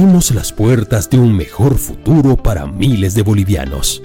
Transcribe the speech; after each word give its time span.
abrimos 0.00 0.30
las 0.30 0.50
puertas 0.50 1.10
de 1.10 1.18
un 1.18 1.36
mejor 1.36 1.76
futuro 1.76 2.34
para 2.34 2.66
miles 2.66 3.12
de 3.12 3.20
bolivianos. 3.20 4.02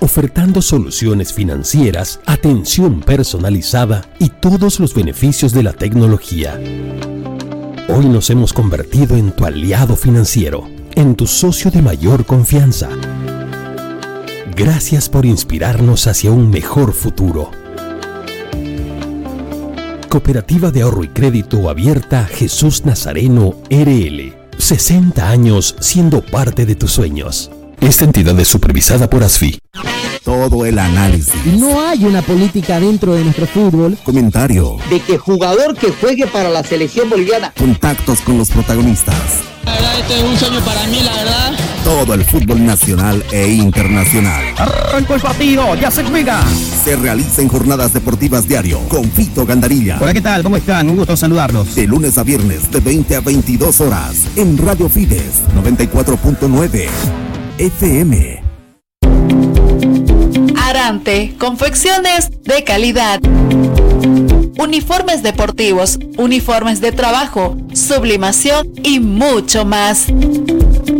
Ofertando 0.00 0.60
soluciones 0.60 1.32
financieras, 1.32 2.18
atención 2.26 2.98
personalizada 3.02 4.02
y 4.18 4.30
todos 4.30 4.80
los 4.80 4.94
beneficios 4.94 5.52
de 5.52 5.62
la 5.62 5.74
tecnología. 5.74 6.60
Hoy 7.88 8.06
nos 8.06 8.30
hemos 8.30 8.52
convertido 8.52 9.16
en 9.16 9.30
tu 9.30 9.44
aliado 9.44 9.94
financiero, 9.94 10.68
en 10.96 11.14
tu 11.14 11.28
socio 11.28 11.70
de 11.70 11.82
mayor 11.82 12.26
confianza. 12.26 12.88
Gracias 14.56 15.08
por 15.08 15.24
inspirarnos 15.24 16.08
hacia 16.08 16.32
un 16.32 16.50
mejor 16.50 16.94
futuro. 16.94 17.61
Cooperativa 20.12 20.70
de 20.70 20.82
Ahorro 20.82 21.04
y 21.04 21.08
Crédito 21.08 21.70
Abierta 21.70 22.26
Jesús 22.26 22.84
Nazareno 22.84 23.54
RL. 23.70 24.34
60 24.58 25.26
años 25.26 25.74
siendo 25.80 26.20
parte 26.20 26.66
de 26.66 26.74
tus 26.74 26.92
sueños. 26.92 27.50
Esta 27.80 28.04
entidad 28.04 28.38
es 28.38 28.46
supervisada 28.46 29.08
por 29.08 29.24
ASFI. 29.24 29.58
Todo 30.22 30.66
el 30.66 30.78
análisis. 30.78 31.46
No 31.58 31.80
hay 31.80 32.04
una 32.04 32.20
política 32.20 32.78
dentro 32.78 33.14
de 33.14 33.24
nuestro 33.24 33.46
fútbol. 33.46 33.96
Comentario. 34.04 34.76
De 34.90 35.00
que 35.00 35.16
jugador 35.16 35.74
que 35.78 35.90
juegue 35.92 36.26
para 36.26 36.50
la 36.50 36.62
selección 36.62 37.08
boliviana. 37.08 37.54
Contactos 37.56 38.20
con 38.20 38.36
los 38.36 38.50
protagonistas. 38.50 39.51
La 39.64 39.72
verdad, 39.72 40.00
este 40.00 40.18
es 40.18 40.22
un 40.24 40.36
sueño 40.36 40.60
para 40.60 40.86
mí, 40.86 41.00
la 41.02 41.12
verdad. 41.14 41.52
Todo 41.84 42.14
el 42.14 42.24
fútbol 42.24 42.64
nacional 42.64 43.24
e 43.32 43.48
internacional. 43.48 44.44
Arrancó 44.56 45.14
el 45.14 45.20
partido, 45.20 45.74
ya 45.74 45.90
se 45.90 46.04
juega. 46.04 46.42
Se 46.84 46.96
realiza 46.96 47.42
en 47.42 47.48
jornadas 47.48 47.92
deportivas 47.92 48.46
diario 48.46 48.80
con 48.88 49.04
Fito 49.10 49.44
Gandarilla. 49.46 49.98
Hola, 50.00 50.12
¿qué 50.12 50.20
tal? 50.20 50.42
¿Cómo 50.42 50.56
están? 50.56 50.88
Un 50.90 50.96
gusto 50.96 51.16
saludarlos. 51.16 51.74
De 51.74 51.86
lunes 51.86 52.18
a 52.18 52.22
viernes, 52.22 52.70
de 52.70 52.80
20 52.80 53.16
a 53.16 53.20
22 53.20 53.80
horas, 53.80 54.16
en 54.36 54.58
Radio 54.58 54.88
Fides 54.88 55.42
94.9 55.54 56.88
FM. 57.58 58.42
Arante, 60.56 61.34
confecciones 61.38 62.30
de 62.42 62.64
calidad. 62.64 63.20
Uniformes 64.58 65.22
deportivos, 65.22 65.98
uniformes 66.18 66.80
de 66.80 66.92
trabajo, 66.92 67.56
sublimación 67.74 68.72
y 68.82 69.00
mucho 69.00 69.64
más. 69.64 70.06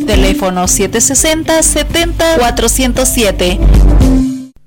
Teléfono 0.07 0.67
760 0.67 1.63
70 1.63 2.39
407. 2.39 3.59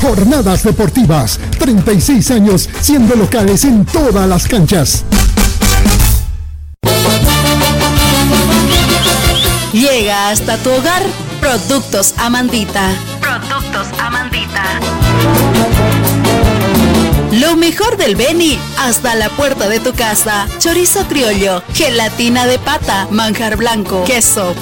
Jornadas 0.00 0.62
Deportivas, 0.62 1.38
36 1.58 2.30
años 2.30 2.68
siendo 2.80 3.14
locales 3.16 3.64
en 3.64 3.84
todas 3.84 4.28
las 4.28 4.46
canchas. 4.46 5.04
Llega 9.72 10.30
hasta 10.30 10.56
tu 10.58 10.70
hogar 10.70 11.02
Productos 11.40 12.14
Amandita. 12.16 12.90
Productos 13.20 13.86
Amandita. 13.98 14.64
Lo 17.32 17.56
mejor 17.56 17.96
del 17.96 18.16
Beni 18.16 18.58
hasta 18.78 19.14
la 19.14 19.28
puerta 19.30 19.68
de 19.68 19.80
tu 19.80 19.92
casa. 19.92 20.48
Chorizo 20.58 21.06
criollo, 21.06 21.62
gelatina 21.74 22.46
de 22.46 22.58
pata, 22.58 23.06
manjar 23.10 23.56
blanco, 23.56 24.04
queso. 24.04 24.54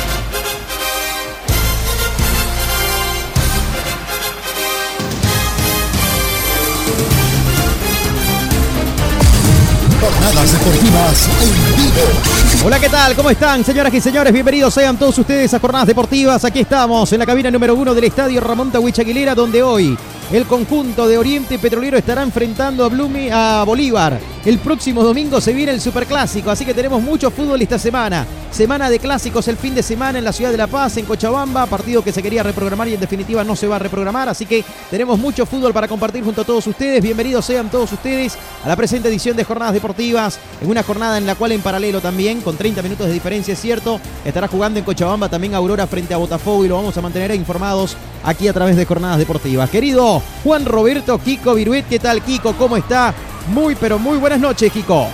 Jornadas 10.07 10.53
Deportivas 10.53 11.29
en 11.41 11.75
vivo. 11.75 12.65
Hola, 12.65 12.79
¿qué 12.79 12.87
tal? 12.87 13.13
¿Cómo 13.13 13.29
están, 13.29 13.65
señoras 13.65 13.93
y 13.93 13.99
señores? 13.99 14.31
Bienvenidos 14.31 14.73
sean 14.73 14.95
todos 14.95 15.17
ustedes 15.17 15.53
a 15.53 15.59
Jornadas 15.59 15.85
Deportivas. 15.85 16.45
Aquí 16.45 16.61
estamos 16.61 17.11
en 17.11 17.19
la 17.19 17.25
cabina 17.25 17.51
número 17.51 17.75
uno 17.75 17.93
del 17.93 18.05
estadio 18.05 18.39
Ramón 18.39 18.71
Tawich 18.71 18.99
Aguilera, 18.99 19.35
donde 19.35 19.61
hoy 19.61 19.97
el 20.31 20.45
conjunto 20.45 21.07
de 21.07 21.17
Oriente 21.17 21.57
Petrolero 21.57 21.97
estará 21.97 22.21
enfrentando 22.21 22.83
a 22.83 22.89
Blumi 22.89 23.29
a 23.31 23.63
Bolívar. 23.65 24.19
El 24.43 24.59
próximo 24.59 25.03
domingo 25.03 25.39
se 25.39 25.53
viene 25.53 25.71
el 25.71 25.81
Superclásico, 25.81 26.51
así 26.51 26.65
que 26.65 26.73
tenemos 26.73 27.01
mucho 27.01 27.31
fútbol 27.31 27.61
esta 27.61 27.79
semana. 27.79 28.25
Semana 28.51 28.89
de 28.89 28.99
clásicos 28.99 29.47
el 29.47 29.57
fin 29.57 29.75
de 29.75 29.83
semana 29.83 30.19
en 30.19 30.25
la 30.25 30.33
ciudad 30.33 30.51
de 30.51 30.57
La 30.57 30.67
Paz, 30.67 30.97
en 30.97 31.05
Cochabamba, 31.05 31.65
partido 31.65 32.03
que 32.03 32.11
se 32.11 32.23
quería 32.23 32.43
reprogramar 32.43 32.87
y 32.87 32.93
en 32.93 32.99
definitiva 32.99 33.43
no 33.43 33.55
se 33.55 33.67
va 33.67 33.75
a 33.77 33.79
reprogramar, 33.79 34.29
así 34.29 34.45
que 34.45 34.63
tenemos 34.89 35.19
mucho 35.19 35.45
fútbol 35.45 35.73
para 35.73 35.87
compartir 35.87 36.23
junto 36.23 36.41
a 36.41 36.45
todos 36.45 36.65
ustedes. 36.67 37.01
Bienvenidos 37.01 37.45
sean 37.45 37.69
todos 37.69 37.91
ustedes 37.91 38.37
a 38.63 38.67
la 38.67 38.75
presente 38.75 39.09
edición 39.09 39.35
de 39.35 39.43
Jornadas 39.43 39.73
Deportivas, 39.73 40.39
en 40.61 40.69
una 40.69 40.83
jornada 40.83 41.17
en 41.17 41.25
la 41.25 41.35
cual 41.35 41.51
en 41.51 41.61
paralelo 41.61 42.01
también, 42.01 42.41
con 42.41 42.57
30 42.57 42.81
minutos 42.81 43.07
de 43.07 43.13
diferencia 43.13 43.53
es 43.53 43.61
cierto, 43.61 43.99
estará 44.25 44.47
jugando 44.47 44.79
en 44.79 44.85
Cochabamba 44.85 45.29
también 45.29 45.55
Aurora 45.55 45.87
frente 45.87 46.13
a 46.13 46.17
Botafogo 46.17 46.65
y 46.65 46.67
lo 46.69 46.75
vamos 46.75 46.97
a 46.97 47.01
mantener 47.01 47.31
informados 47.35 47.97
aquí 48.23 48.47
a 48.47 48.53
través 48.53 48.75
de 48.75 48.85
Jornadas 48.85 49.19
Deportivas. 49.19 49.69
Querido 49.69 50.16
Juan 50.43 50.65
Roberto 50.65 51.17
Kiko 51.17 51.53
Viruet, 51.53 51.87
¿qué 51.87 51.99
tal 51.99 52.21
Kiko? 52.21 52.53
¿Cómo 52.53 52.77
está? 52.77 53.13
Muy 53.47 53.75
pero 53.75 53.97
muy 53.99 54.17
buenas 54.17 54.39
noches 54.39 54.71
Kiko. 54.71 55.07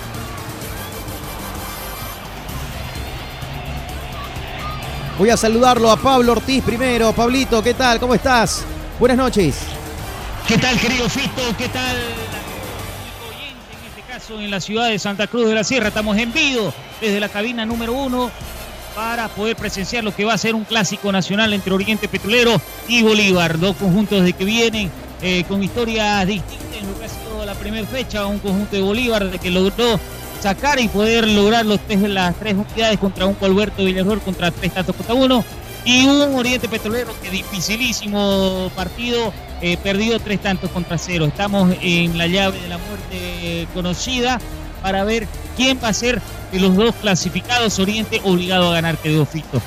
Voy 5.17 5.29
a 5.29 5.37
saludarlo 5.37 5.91
a 5.91 5.97
Pablo 5.97 6.31
Ortiz 6.31 6.63
primero. 6.63 7.13
Pablito, 7.13 7.61
¿qué 7.61 7.75
tal? 7.75 7.99
¿Cómo 7.99 8.15
estás? 8.15 8.63
Buenas 8.99 9.17
noches. 9.17 9.55
¿Qué 10.47 10.57
tal, 10.57 10.77
querido 10.79 11.07
Fito? 11.07 11.41
¿Qué 11.57 11.69
tal? 11.69 11.95
En 11.95 13.87
este 13.87 14.01
caso, 14.11 14.39
en 14.41 14.49
la 14.49 14.59
ciudad 14.59 14.89
de 14.89 14.97
Santa 14.97 15.27
Cruz 15.27 15.47
de 15.47 15.53
la 15.53 15.63
Sierra, 15.63 15.89
estamos 15.89 16.17
en 16.17 16.33
vivo 16.33 16.73
desde 16.99 17.19
la 17.19 17.29
cabina 17.29 17.65
número 17.65 17.93
uno 17.93 18.31
para 18.95 19.27
poder 19.29 19.55
presenciar 19.55 20.03
lo 20.03 20.15
que 20.15 20.25
va 20.25 20.33
a 20.33 20.37
ser 20.37 20.55
un 20.55 20.63
clásico 20.63 21.11
nacional 21.11 21.53
entre 21.53 21.73
Oriente 21.73 22.07
Petrolero 22.07 22.61
y 22.87 23.01
Bolívar. 23.03 23.59
Dos 23.59 23.75
conjuntos 23.75 24.23
de 24.23 24.33
que 24.33 24.45
vienen 24.45 24.91
eh, 25.21 25.43
con 25.47 25.63
historias 25.63 26.27
distintas 26.27 26.77
en 26.79 26.87
lo 26.87 26.99
que 26.99 27.05
ha 27.05 27.09
sido 27.09 27.45
la 27.45 27.55
primera 27.55 27.87
fecha, 27.87 28.25
un 28.25 28.39
conjunto 28.39 28.75
de 28.75 28.81
Bolívar 28.81 29.29
de 29.29 29.39
que 29.39 29.49
logró 29.49 29.99
sacar 30.41 30.79
y 30.79 30.87
poder 30.89 31.27
lograr 31.27 31.65
los 31.65 31.79
tres, 31.79 32.01
las 32.01 32.35
tres 32.35 32.55
unidades 32.55 32.99
contra 32.99 33.25
un 33.25 33.33
Colberto 33.35 33.85
Villarreal 33.85 34.21
contra 34.21 34.51
tres 34.51 34.73
tantos 34.73 34.95
contra 34.95 35.15
uno. 35.15 35.43
Y 35.85 36.05
un 36.05 36.35
Oriente 36.35 36.69
Petrolero 36.69 37.13
que 37.21 37.29
dificilísimo 37.29 38.71
partido, 38.75 39.33
eh, 39.61 39.75
perdido 39.77 40.19
tres 40.19 40.41
tantos 40.41 40.71
contra 40.71 40.97
cero. 40.97 41.25
Estamos 41.25 41.73
en 41.81 42.17
la 42.17 42.27
llave 42.27 42.59
de 42.59 42.69
la 42.69 42.77
muerte 42.77 43.67
conocida 43.73 44.39
para 44.81 45.03
ver 45.03 45.27
quién 45.57 45.79
va 45.83 45.89
a 45.89 45.93
ser 45.93 46.21
de 46.53 46.59
los 46.59 46.75
dos 46.75 46.93
clasificados 46.95 47.79
Oriente 47.79 48.21
obligado 48.23 48.69
a 48.69 48.73
ganar, 48.73 48.97
querido 48.97 49.25
Fito. 49.25 49.61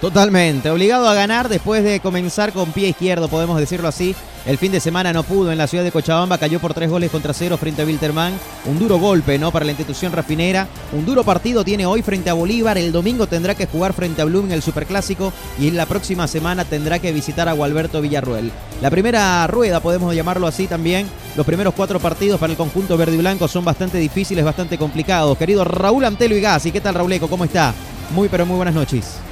Totalmente, 0.00 0.68
obligado 0.70 1.08
a 1.08 1.14
ganar 1.14 1.48
después 1.48 1.82
de 1.84 2.00
comenzar 2.00 2.52
con 2.52 2.72
pie 2.72 2.88
izquierdo, 2.88 3.28
podemos 3.28 3.58
decirlo 3.58 3.88
así. 3.88 4.14
El 4.46 4.58
fin 4.58 4.70
de 4.70 4.78
semana 4.78 5.12
no 5.12 5.24
pudo 5.24 5.50
en 5.50 5.58
la 5.58 5.66
ciudad 5.66 5.82
de 5.82 5.90
Cochabamba, 5.90 6.38
cayó 6.38 6.60
por 6.60 6.72
tres 6.72 6.88
goles 6.88 7.10
contra 7.10 7.32
cero 7.32 7.56
frente 7.56 7.82
a 7.82 7.84
Wilterman. 7.84 8.32
Un 8.66 8.78
duro 8.78 8.96
golpe, 8.96 9.40
¿no? 9.40 9.50
Para 9.50 9.64
la 9.64 9.72
institución 9.72 10.12
rafinera. 10.12 10.68
Un 10.92 11.04
duro 11.04 11.24
partido 11.24 11.64
tiene 11.64 11.84
hoy 11.84 12.00
frente 12.02 12.30
a 12.30 12.34
Bolívar. 12.34 12.78
El 12.78 12.92
domingo 12.92 13.26
tendrá 13.26 13.56
que 13.56 13.66
jugar 13.66 13.92
frente 13.92 14.22
a 14.22 14.24
Bloom 14.24 14.46
en 14.46 14.52
el 14.52 14.62
Superclásico 14.62 15.32
y 15.58 15.66
en 15.66 15.76
la 15.76 15.86
próxima 15.86 16.28
semana 16.28 16.64
tendrá 16.64 17.00
que 17.00 17.10
visitar 17.10 17.48
a 17.48 17.54
Gualberto 17.54 18.00
Villarruel. 18.00 18.52
La 18.80 18.88
primera 18.88 19.44
rueda, 19.48 19.80
podemos 19.80 20.14
llamarlo 20.14 20.46
así 20.46 20.68
también. 20.68 21.08
Los 21.36 21.44
primeros 21.44 21.74
cuatro 21.74 21.98
partidos 21.98 22.38
para 22.38 22.52
el 22.52 22.56
conjunto 22.56 22.96
verde 22.96 23.16
y 23.16 23.18
blanco 23.18 23.48
son 23.48 23.64
bastante 23.64 23.98
difíciles, 23.98 24.44
bastante 24.44 24.78
complicados. 24.78 25.36
Querido 25.36 25.64
Raúl 25.64 26.04
Antelo 26.04 26.36
y 26.36 26.40
Gassi, 26.40 26.70
¿qué 26.70 26.80
tal 26.80 26.94
Rauleco? 26.94 27.26
¿Cómo 27.26 27.44
está? 27.44 27.74
Muy 28.14 28.28
pero 28.28 28.46
muy 28.46 28.54
buenas 28.54 28.76
noches. 28.76 29.25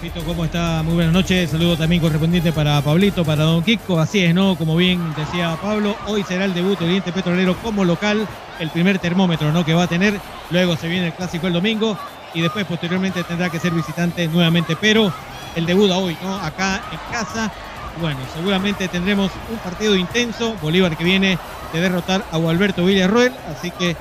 Fito, 0.00 0.24
¿cómo 0.24 0.46
está? 0.46 0.82
Muy 0.82 0.94
buenas 0.94 1.12
noches. 1.12 1.50
Saludo 1.50 1.76
también 1.76 2.00
correspondiente 2.00 2.52
para 2.52 2.80
Pablito, 2.80 3.22
para 3.22 3.44
Don 3.44 3.62
Kiko. 3.62 4.00
Así 4.00 4.24
es, 4.24 4.34
¿no? 4.34 4.56
Como 4.56 4.74
bien 4.74 5.12
decía 5.14 5.58
Pablo, 5.60 5.94
hoy 6.06 6.22
será 6.22 6.46
el 6.46 6.54
debut 6.54 6.78
de 6.78 6.86
Oriente 6.86 7.12
Petrolero 7.12 7.54
como 7.58 7.84
local, 7.84 8.26
el 8.60 8.70
primer 8.70 8.98
termómetro, 8.98 9.52
¿no? 9.52 9.62
Que 9.62 9.74
va 9.74 9.82
a 9.82 9.86
tener. 9.86 10.18
Luego 10.50 10.74
se 10.76 10.88
viene 10.88 11.08
el 11.08 11.12
clásico 11.12 11.48
el 11.48 11.52
domingo 11.52 11.98
y 12.32 12.40
después 12.40 12.64
posteriormente 12.64 13.22
tendrá 13.24 13.50
que 13.50 13.60
ser 13.60 13.72
visitante 13.72 14.26
nuevamente. 14.26 14.74
Pero 14.74 15.12
el 15.54 15.66
debut 15.66 15.90
hoy, 15.90 16.16
¿no? 16.22 16.34
Acá 16.34 16.80
en 16.90 17.12
casa. 17.12 17.52
Bueno, 18.00 18.20
seguramente 18.34 18.88
tendremos 18.88 19.30
un 19.50 19.58
partido 19.58 19.94
intenso. 19.96 20.56
Bolívar 20.62 20.96
que 20.96 21.04
viene 21.04 21.38
de 21.74 21.80
derrotar 21.80 22.24
a 22.32 22.38
Gualberto 22.38 22.86
Villarroel. 22.86 23.34
Así 23.54 23.70
que 23.72 23.94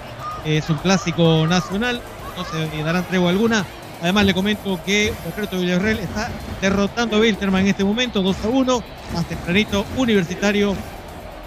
es 0.45 0.69
un 0.69 0.77
clásico 0.77 1.45
nacional. 1.45 1.99
No 2.37 2.45
se 2.45 2.83
darán 2.83 3.03
tregua 3.03 3.31
alguna. 3.31 3.65
Además 4.01 4.25
le 4.25 4.33
comento 4.33 4.79
que 4.85 5.13
Roberto 5.25 5.59
Villarreal 5.59 5.99
está 5.99 6.29
derrotando 6.61 7.17
a 7.17 7.19
Wilterman 7.19 7.61
en 7.61 7.67
este 7.67 7.83
momento, 7.83 8.21
2 8.21 8.35
a 8.45 8.47
1. 8.47 8.83
Más 9.13 9.25
tempranito, 9.25 9.85
Universitario, 9.97 10.73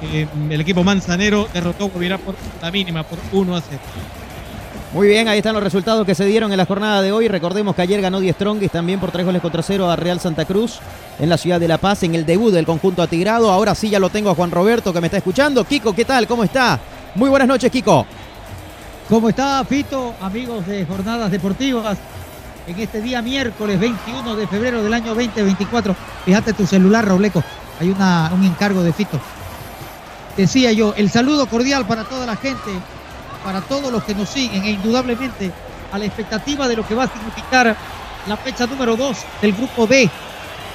eh, 0.02 0.26
el 0.50 0.60
equipo 0.60 0.84
manzanero 0.84 1.48
derrotó 1.52 1.86
a 1.86 2.18
por 2.18 2.34
la 2.60 2.70
mínima, 2.70 3.04
por 3.04 3.18
1 3.32 3.56
a 3.56 3.60
0. 3.60 3.80
Muy 4.92 5.08
bien, 5.08 5.26
ahí 5.26 5.38
están 5.38 5.54
los 5.54 5.62
resultados 5.62 6.04
que 6.04 6.14
se 6.14 6.26
dieron 6.26 6.52
en 6.52 6.58
la 6.58 6.66
jornada 6.66 7.00
de 7.00 7.12
hoy. 7.12 7.26
Recordemos 7.26 7.74
que 7.74 7.80
ayer 7.80 8.02
ganó 8.02 8.20
10 8.20 8.34
Strongest 8.36 8.74
también 8.74 9.00
por 9.00 9.10
3 9.10 9.24
goles 9.24 9.40
contra 9.40 9.62
0 9.62 9.90
a 9.90 9.96
Real 9.96 10.20
Santa 10.20 10.44
Cruz 10.44 10.80
en 11.18 11.30
la 11.30 11.38
ciudad 11.38 11.58
de 11.58 11.68
La 11.68 11.78
Paz 11.78 12.02
en 12.02 12.14
el 12.14 12.26
debut 12.26 12.52
del 12.52 12.66
conjunto 12.66 13.00
atigrado. 13.00 13.50
Ahora 13.50 13.74
sí 13.74 13.88
ya 13.88 13.98
lo 13.98 14.10
tengo 14.10 14.28
a 14.28 14.34
Juan 14.34 14.50
Roberto 14.50 14.92
que 14.92 15.00
me 15.00 15.06
está 15.06 15.16
escuchando. 15.16 15.64
Kiko, 15.64 15.94
¿qué 15.94 16.04
tal? 16.04 16.26
¿Cómo 16.26 16.44
está? 16.44 16.78
Muy 17.14 17.30
buenas 17.30 17.48
noches, 17.48 17.70
Kiko. 17.70 18.04
¿Cómo 19.08 19.30
está, 19.30 19.64
Fito? 19.64 20.14
Amigos 20.20 20.66
de 20.66 20.84
Jornadas 20.84 21.30
Deportivas 21.30 21.96
en 22.66 22.78
este 22.78 23.00
día 23.00 23.22
miércoles 23.22 23.78
21 23.78 24.36
de 24.36 24.46
febrero 24.46 24.82
del 24.82 24.94
año 24.94 25.14
2024. 25.14 25.96
Fíjate 26.24 26.52
tu 26.52 26.66
celular, 26.66 27.04
Robleco. 27.06 27.42
Hay 27.80 27.90
una, 27.90 28.30
un 28.32 28.44
encargo 28.44 28.82
de 28.82 28.92
Fito. 28.92 29.18
Decía 30.36 30.72
yo, 30.72 30.94
el 30.96 31.10
saludo 31.10 31.46
cordial 31.46 31.86
para 31.86 32.04
toda 32.04 32.24
la 32.24 32.36
gente, 32.36 32.70
para 33.44 33.60
todos 33.60 33.92
los 33.92 34.04
que 34.04 34.14
nos 34.14 34.28
siguen 34.28 34.64
e 34.64 34.70
indudablemente 34.70 35.50
a 35.92 35.98
la 35.98 36.06
expectativa 36.06 36.68
de 36.68 36.76
lo 36.76 36.86
que 36.86 36.94
va 36.94 37.04
a 37.04 37.12
significar 37.12 37.76
la 38.26 38.36
fecha 38.36 38.66
número 38.66 38.96
2 38.96 39.16
del 39.42 39.52
grupo 39.52 39.86
B. 39.86 40.08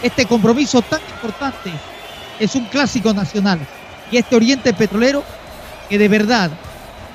Este 0.04 0.26
compromiso 0.26 0.82
tan 0.82 1.00
importante 1.02 1.72
es 2.40 2.54
un 2.56 2.66
clásico 2.66 3.14
nacional. 3.14 3.60
Y 4.12 4.18
este 4.18 4.36
Oriente 4.36 4.74
Petrolero, 4.74 5.24
que 5.90 5.98
de 5.98 6.08
verdad, 6.08 6.52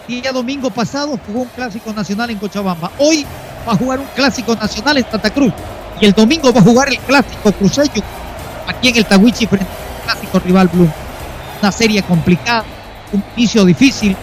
día 0.08 0.32
domingo 0.32 0.70
pasado 0.70 1.18
jugó 1.26 1.42
un 1.42 1.48
clásico 1.48 1.92
nacional 1.92 2.30
en 2.30 2.38
Cochabamba. 2.38 2.90
Hoy 2.98 3.24
va 3.66 3.72
a 3.72 3.76
jugar 3.76 4.00
un 4.00 4.06
clásico 4.14 4.54
nacional 4.54 4.98
en 4.98 5.10
Santa 5.10 5.30
Cruz. 5.30 5.52
Y 6.00 6.06
el 6.06 6.12
domingo 6.12 6.52
va 6.52 6.60
a 6.60 6.64
jugar 6.64 6.88
el 6.88 6.98
clásico 6.98 7.52
cruceño 7.52 8.02
aquí 8.66 8.88
en 8.88 8.96
el 8.96 9.06
Tawichi 9.06 9.46
frente 9.46 9.66
al 9.66 10.04
clásico 10.04 10.38
rival 10.40 10.68
Blue. 10.68 10.90
Una 11.60 11.72
serie 11.72 12.02
complicada, 12.02 12.64
un 13.12 13.22
inicio 13.36 13.64
difícil, 13.64 14.16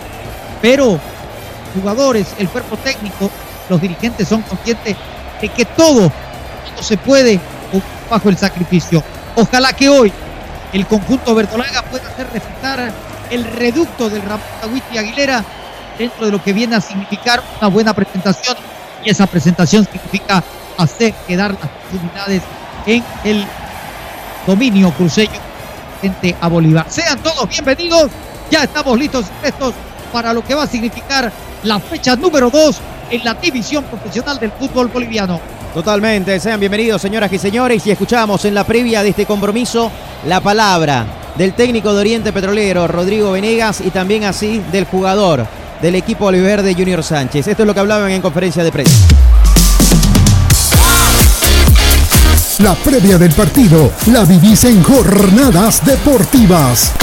pero 0.61 0.99
jugadores, 1.73 2.27
el 2.37 2.49
cuerpo 2.49 2.75
técnico, 2.77 3.29
los 3.69 3.79
dirigentes 3.79 4.27
son 4.27 4.41
conscientes 4.41 4.97
de 5.41 5.49
que 5.49 5.63
todo, 5.65 6.11
todo 6.11 6.83
se 6.83 6.97
puede 6.97 7.39
bajo 8.09 8.29
el 8.29 8.37
sacrificio. 8.37 9.03
Ojalá 9.35 9.71
que 9.73 9.87
hoy 9.87 10.11
el 10.73 10.85
conjunto 10.85 11.33
verdolaga 11.33 11.81
pueda 11.83 12.09
hacer 12.09 12.27
respetar 12.33 12.91
el 13.29 13.43
reducto 13.45 14.09
del 14.09 14.21
Ramón 14.23 14.81
y 14.91 14.97
Aguilera 14.97 15.43
dentro 15.97 16.25
de 16.25 16.31
lo 16.31 16.43
que 16.43 16.53
viene 16.53 16.75
a 16.75 16.81
significar 16.81 17.41
una 17.59 17.69
buena 17.69 17.93
presentación 17.93 18.57
y 19.03 19.09
esa 19.09 19.27
presentación 19.27 19.85
significa 19.85 20.43
hacer 20.77 21.13
quedar 21.27 21.53
las 21.53 21.63
oportunidades 21.63 22.41
en 22.85 23.03
el 23.23 23.45
dominio 24.45 24.91
cruceño 24.91 25.39
frente 25.99 26.35
a 26.39 26.47
Bolívar. 26.47 26.85
Sean 26.89 27.19
todos 27.19 27.49
bienvenidos, 27.49 28.09
ya 28.49 28.63
estamos 28.63 28.97
listos 28.97 29.25
y 29.27 29.41
prestos 29.41 29.73
para 30.11 30.33
lo 30.33 30.43
que 30.43 30.55
va 30.55 30.63
a 30.63 30.67
significar 30.67 31.31
la 31.63 31.79
fecha 31.79 32.15
número 32.15 32.49
2 32.49 32.81
en 33.11 33.23
la 33.23 33.33
división 33.33 33.83
profesional 33.83 34.39
del 34.39 34.51
fútbol 34.51 34.87
boliviano. 34.87 35.39
Totalmente, 35.73 36.39
sean 36.39 36.59
bienvenidos 36.59 37.01
señoras 37.01 37.31
y 37.31 37.37
señores 37.37 37.85
y 37.85 37.91
escuchamos 37.91 38.43
en 38.45 38.55
la 38.55 38.63
previa 38.63 39.03
de 39.03 39.09
este 39.09 39.25
compromiso 39.25 39.91
la 40.25 40.41
palabra 40.41 41.05
del 41.37 41.53
técnico 41.53 41.93
de 41.93 41.99
Oriente 41.99 42.33
Petrolero, 42.33 42.87
Rodrigo 42.87 43.31
Venegas, 43.31 43.81
y 43.81 43.91
también 43.91 44.25
así 44.25 44.61
del 44.71 44.85
jugador 44.85 45.45
del 45.81 45.95
equipo 45.95 46.25
Oliverde 46.25 46.73
Junior 46.73 47.03
Sánchez. 47.03 47.47
Esto 47.47 47.63
es 47.63 47.67
lo 47.67 47.73
que 47.73 47.79
hablaban 47.79 48.11
en 48.11 48.21
conferencia 48.21 48.63
de 48.63 48.71
prensa. 48.71 49.07
La 52.59 52.75
previa 52.75 53.17
del 53.17 53.31
partido 53.31 53.91
la 54.07 54.25
vivís 54.25 54.65
en 54.65 54.83
Jornadas 54.83 55.85
Deportivas. 55.85 56.93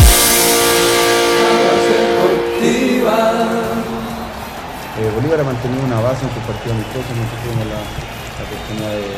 Eh, 4.99 5.11
Bolívar 5.15 5.41
ha 5.41 5.45
mantenido 5.45 5.85
una 5.85 6.01
base 6.01 6.25
en 6.25 6.33
su 6.33 6.41
partido 6.41 6.75
amistoso, 6.75 7.05
no 7.13 7.25
tuvimos 7.45 7.67
la, 7.69 7.81
la 7.81 8.45
oportunidad 8.49 8.93
de, 8.97 9.13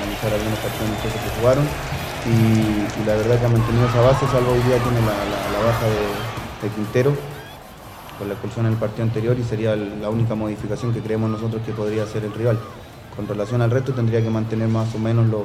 analizar 0.00 0.32
algunos 0.32 0.58
partidos 0.60 0.88
amistosos 0.88 1.20
que 1.20 1.30
jugaron 1.40 1.64
y, 2.24 3.04
la 3.04 3.14
verdad 3.16 3.38
que 3.38 3.46
ha 3.46 3.52
mantenido 3.52 3.84
esa 3.88 4.00
base, 4.00 4.24
salvo 4.32 4.52
hoy 4.52 4.62
día 4.64 4.80
tiene 4.80 5.00
la, 5.04 5.60
baja 5.60 5.86
de 5.88 6.68
Quintero, 6.74 7.12
con 8.18 8.28
la 8.28 8.34
expulsión 8.34 8.66
en 8.66 8.72
el 8.72 8.78
partido 8.78 9.04
anterior 9.04 9.36
y 9.38 9.42
sería 9.42 9.76
la 9.76 10.08
única 10.08 10.34
modificación 10.34 10.92
que 10.92 11.00
creemos 11.00 11.30
nosotros 11.30 11.62
que 11.64 11.72
podría 11.72 12.04
hacer 12.04 12.24
el 12.24 12.32
rival. 12.32 12.58
Con 13.16 13.26
relación 13.28 13.62
al 13.62 13.70
resto 13.70 13.92
tendría 13.92 14.22
que 14.22 14.30
mantener 14.30 14.68
más 14.68 14.94
o 14.94 14.98
menos 14.98 15.26
lo, 15.26 15.44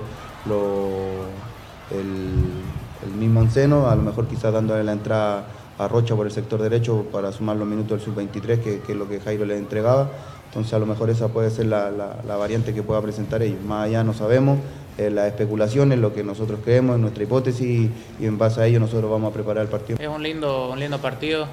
el, 1.91 3.13
mismo 3.17 3.41
onceno, 3.41 3.89
a 3.89 3.95
lo 3.95 4.01
mejor 4.01 4.27
quizás 4.27 4.53
dándole 4.53 4.83
la 4.83 4.91
entrada 4.91 5.45
a 5.77 5.87
Rocha 5.87 6.15
por 6.15 6.25
el 6.25 6.31
sector 6.31 6.61
derecho 6.61 7.05
para 7.11 7.31
sumar 7.31 7.55
los 7.57 7.67
minutos 7.67 7.91
del 7.91 8.01
sub-23, 8.01 8.61
que, 8.61 8.81
es 8.87 8.95
lo 8.95 9.07
que 9.07 9.19
Jairo 9.19 9.45
le 9.45 9.57
entregaba. 9.57 10.09
Entonces 10.47 10.73
a 10.73 10.79
lo 10.79 10.85
mejor 10.85 11.09
esa 11.09 11.27
puede 11.27 11.51
ser 11.51 11.67
la, 11.67 11.91
variante 12.25 12.73
que 12.73 12.81
pueda 12.83 13.01
presentar 13.01 13.41
ellos. 13.43 13.61
Más 13.65 13.85
allá 13.85 14.03
no 14.03 14.13
sabemos, 14.13 14.57
eh, 14.97 15.09
las 15.09 15.27
especulaciones, 15.27 15.99
lo 15.99 16.13
que 16.13 16.23
nosotros 16.23 16.59
creemos, 16.63 16.99
nuestra 16.99 17.23
hipótesis 17.23 17.91
y, 18.19 18.25
en 18.25 18.37
base 18.37 18.61
a 18.61 18.65
ello 18.65 18.79
nosotros 18.79 19.09
vamos 19.09 19.31
a 19.31 19.33
preparar 19.33 19.63
el 19.63 19.69
partido. 19.69 19.99
Es 19.99 20.07
un 20.07 20.23
lindo, 20.23 20.71
un 20.71 20.79
lindo 20.79 20.97
partido, 20.99 21.47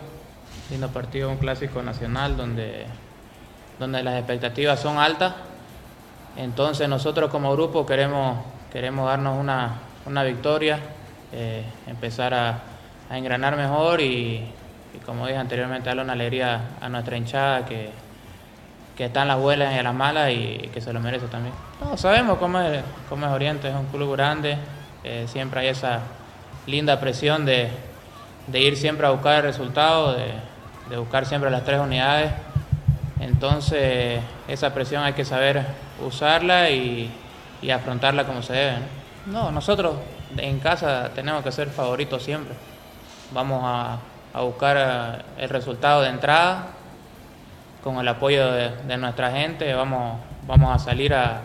lindo 0.71 0.89
partido, 0.89 1.31
un 1.31 1.37
clásico 1.37 1.83
nacional 1.83 2.37
donde, 2.37 2.87
donde 3.79 4.03
las 4.03 4.17
expectativas 4.19 4.81
son 4.81 4.99
altas. 4.99 5.35
Entonces 6.37 6.89
nosotros 6.89 7.31
como 7.31 7.53
grupo 7.53 7.87
queremos, 7.87 8.39
queremos 8.73 9.07
darnos 9.09 9.39
una, 9.39 10.23
victoria, 10.25 10.81
eh, 11.33 11.65
empezar 11.87 12.35
a, 12.35 12.63
engranar 13.11 13.57
mejor 13.57 14.01
y, 14.01 14.45
como 15.05 15.27
dije 15.27 15.39
anteriormente, 15.39 15.89
darle 15.89 16.03
una 16.03 16.15
alegría 16.15 16.61
a 16.81 16.89
nuestra 16.89 17.17
hinchada 17.17 17.65
que, 17.65 17.91
que 18.97 19.05
está 19.05 19.25
las 19.25 19.39
buenas 19.39 19.73
y 19.73 19.79
en 19.79 19.85
las 19.85 19.95
malas 19.95 20.33
y, 20.33 20.69
que 20.75 20.81
se 20.81 20.93
lo 20.93 20.99
merece 20.99 21.29
también. 21.29 21.55
No, 21.81 21.97
sabemos 21.97 22.39
cómo 22.39 22.61
es, 22.61 22.83
cómo 23.09 23.27
es 23.27 23.33
Oriente, 23.33 23.69
es 23.69 23.75
un 23.75 23.87
club 23.87 24.13
grande, 24.17 24.59
eh, 25.05 25.27
siempre 25.29 25.61
hay 25.61 25.69
esa 25.69 26.01
linda 26.67 26.99
presión 26.99 27.47
de, 27.47 27.71
de 28.49 28.61
ir 28.61 28.77
siempre 28.77 29.07
a 29.07 29.11
buscar 29.11 29.37
el 29.37 29.43
resultado, 29.43 30.15
de, 30.15 30.33
de 30.89 30.97
buscar 30.97 31.27
siempre 31.27 31.51
las 31.51 31.65
tres 31.65 31.81
unidades. 31.81 32.33
Entonces, 33.21 34.21
esa 34.49 34.75
presión 34.75 35.03
hay 35.03 35.15
que 35.15 35.25
saber 35.25 35.67
usarla 36.05 36.71
y, 36.71 37.11
afrontarla 37.73 38.25
como 38.25 38.43
se 38.43 38.53
debe. 38.53 38.77
¿no? 39.27 39.51
nosotros 39.51 39.97
en 40.37 40.61
casa 40.61 41.11
tenemos 41.15 41.43
que 41.43 41.51
ser 41.51 41.69
favoritos 41.69 42.23
siempre. 42.23 42.55
Vamos 43.33 43.63
a, 43.65 43.99
a 44.33 44.41
buscar 44.43 44.77
eh, 44.79 45.43
el 45.43 45.49
resultado 45.49 46.03
de 46.03 46.11
entrada. 46.11 46.69
Con 47.83 47.99
el 47.99 48.07
apoyo 48.09 48.53
de, 48.53 48.71
de 48.71 48.97
nuestra 48.97 49.31
gente 49.31 49.73
vamos, 49.75 50.21
vamos 50.47 50.75
a 50.75 50.79
salir 50.79 51.15
a, 51.15 51.43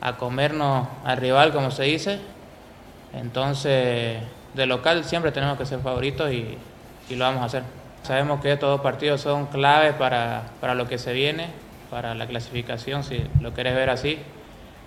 a 0.00 0.16
comernos 0.16 0.86
al 1.04 1.16
rival, 1.16 1.52
como 1.52 1.70
se 1.70 1.84
dice. 1.84 2.20
Entonces, 3.12 4.20
de 4.54 4.66
local 4.66 5.04
siempre 5.04 5.32
tenemos 5.32 5.56
que 5.56 5.66
ser 5.66 5.80
favoritos 5.80 6.30
y, 6.32 6.58
y 7.08 7.16
lo 7.16 7.24
vamos 7.24 7.42
a 7.42 7.46
hacer. 7.46 7.83
Sabemos 8.04 8.40
que 8.42 8.52
estos 8.52 8.68
dos 8.68 8.82
partidos 8.82 9.22
son 9.22 9.46
claves 9.46 9.94
para, 9.94 10.42
para 10.60 10.74
lo 10.74 10.86
que 10.86 10.98
se 10.98 11.14
viene, 11.14 11.48
para 11.90 12.14
la 12.14 12.26
clasificación, 12.26 13.02
si 13.02 13.24
lo 13.40 13.54
querés 13.54 13.74
ver 13.74 13.88
así. 13.88 14.18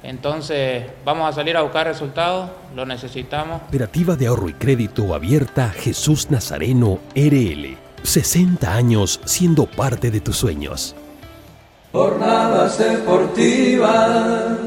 Entonces, 0.03 0.83
vamos 1.03 1.27
a 1.27 1.33
salir 1.33 1.57
a 1.57 1.63
buscar 1.63 1.87
resultados, 1.87 2.51
lo 2.75 2.85
necesitamos. 2.85 3.61
Cooperativa 3.61 4.15
de 4.15 4.27
ahorro 4.27 4.49
y 4.49 4.53
crédito 4.53 5.15
abierta 5.15 5.69
Jesús 5.69 6.29
Nazareno 6.29 6.99
RL. 7.15 7.75
60 8.03 8.71
años 8.71 9.19
siendo 9.25 9.65
parte 9.65 10.11
de 10.11 10.21
tus 10.21 10.37
sueños. 10.37 10.95
Jornadas 11.91 12.77
deportivas. 12.77 14.59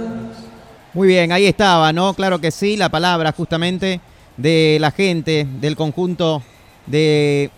Muy 0.93 1.07
bien, 1.07 1.31
ahí 1.31 1.47
estaba, 1.47 1.93
¿no? 1.93 2.15
Claro 2.15 2.41
que 2.41 2.51
sí, 2.51 2.77
la 2.77 2.89
palabra 2.89 3.31
justamente 3.31 4.01
de 4.37 4.79
la 4.81 4.91
gente 4.91 5.47
del 5.61 5.77
conjunto 5.77 6.43
de 6.87 7.53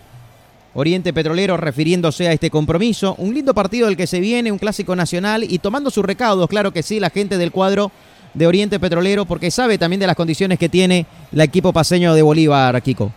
Oriente 0.75 1.13
Petrolero 1.13 1.55
refiriéndose 1.57 2.27
a 2.27 2.33
este 2.33 2.49
compromiso. 2.49 3.15
Un 3.19 3.33
lindo 3.33 3.53
partido 3.53 3.87
del 3.87 3.97
que 3.97 4.07
se 4.07 4.19
viene, 4.19 4.51
un 4.51 4.57
clásico 4.57 4.95
nacional 4.95 5.43
y 5.43 5.59
tomando 5.59 5.91
sus 5.91 6.03
recaudos, 6.03 6.49
claro 6.49 6.73
que 6.73 6.81
sí, 6.81 6.99
la 6.99 7.11
gente 7.11 7.37
del 7.37 7.51
cuadro 7.51 7.91
de 8.33 8.47
Oriente 8.47 8.79
Petrolero 8.79 9.25
porque 9.25 9.51
sabe 9.51 9.77
también 9.77 9.99
de 9.99 10.07
las 10.07 10.15
condiciones 10.15 10.57
que 10.57 10.69
tiene 10.69 11.05
el 11.31 11.41
equipo 11.41 11.71
paseño 11.71 12.15
de 12.15 12.23
Bolívar, 12.23 12.81
Kiko. 12.81 13.11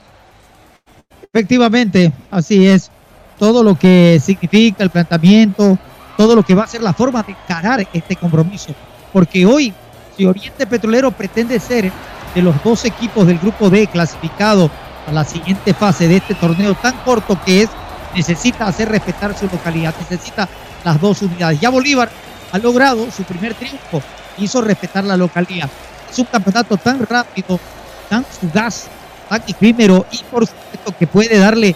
Efectivamente, 1.33 2.13
así 2.31 2.67
es. 2.67 2.91
Todo 3.39 3.63
lo 3.63 3.75
que 3.75 4.21
significa 4.23 4.83
el 4.83 4.91
planteamiento, 4.91 5.79
todo 6.17 6.35
lo 6.35 6.43
que 6.43 6.55
va 6.55 6.65
a 6.65 6.67
ser 6.67 6.83
la 6.83 6.93
forma 6.93 7.23
de 7.23 7.33
encarar 7.33 7.87
este 7.93 8.17
compromiso. 8.17 8.75
Porque 9.13 9.47
hoy, 9.47 9.73
si 10.17 10.27
Oriente 10.27 10.67
Petrolero 10.67 11.11
pretende 11.11 11.59
ser 11.59 11.91
de 12.35 12.43
los 12.43 12.63
dos 12.63 12.85
equipos 12.85 13.27
del 13.27 13.39
grupo 13.39 13.71
D 13.71 13.87
clasificado 13.87 14.71
a 15.07 15.13
la 15.13 15.25
siguiente 15.25 15.73
fase 15.75 16.09
de 16.09 16.17
este 16.17 16.35
torneo 16.35 16.75
tan 16.75 16.97
corto 16.99 17.39
que 17.45 17.63
es, 17.63 17.71
necesita 18.15 18.67
hacer 18.67 18.89
respetar 18.89 19.37
su 19.39 19.47
localidad, 19.47 19.95
necesita 19.99 20.49
las 20.85 21.01
dos 21.01 21.23
unidades. 21.23 21.61
Ya 21.61 21.71
Bolívar 21.71 22.11
ha 22.53 22.59
logrado 22.59 23.11
su 23.11 23.23
primer 23.25 23.55
triunfo, 23.55 24.03
hizo 24.39 24.61
respetar 24.61 25.05
la 25.05 25.17
localidad. 25.17 25.69
Es 26.11 26.19
un 26.19 26.27
campeonato 26.27 26.77
tan 26.77 27.05
rápido, 27.07 27.59
tan 28.09 28.25
fugaz, 28.25 28.87
tan 29.29 29.43
efímero 29.47 30.07
y 30.11 30.19
por 30.25 30.47
supuesto 30.47 30.95
que 30.99 31.07
puede 31.07 31.39
darle 31.39 31.75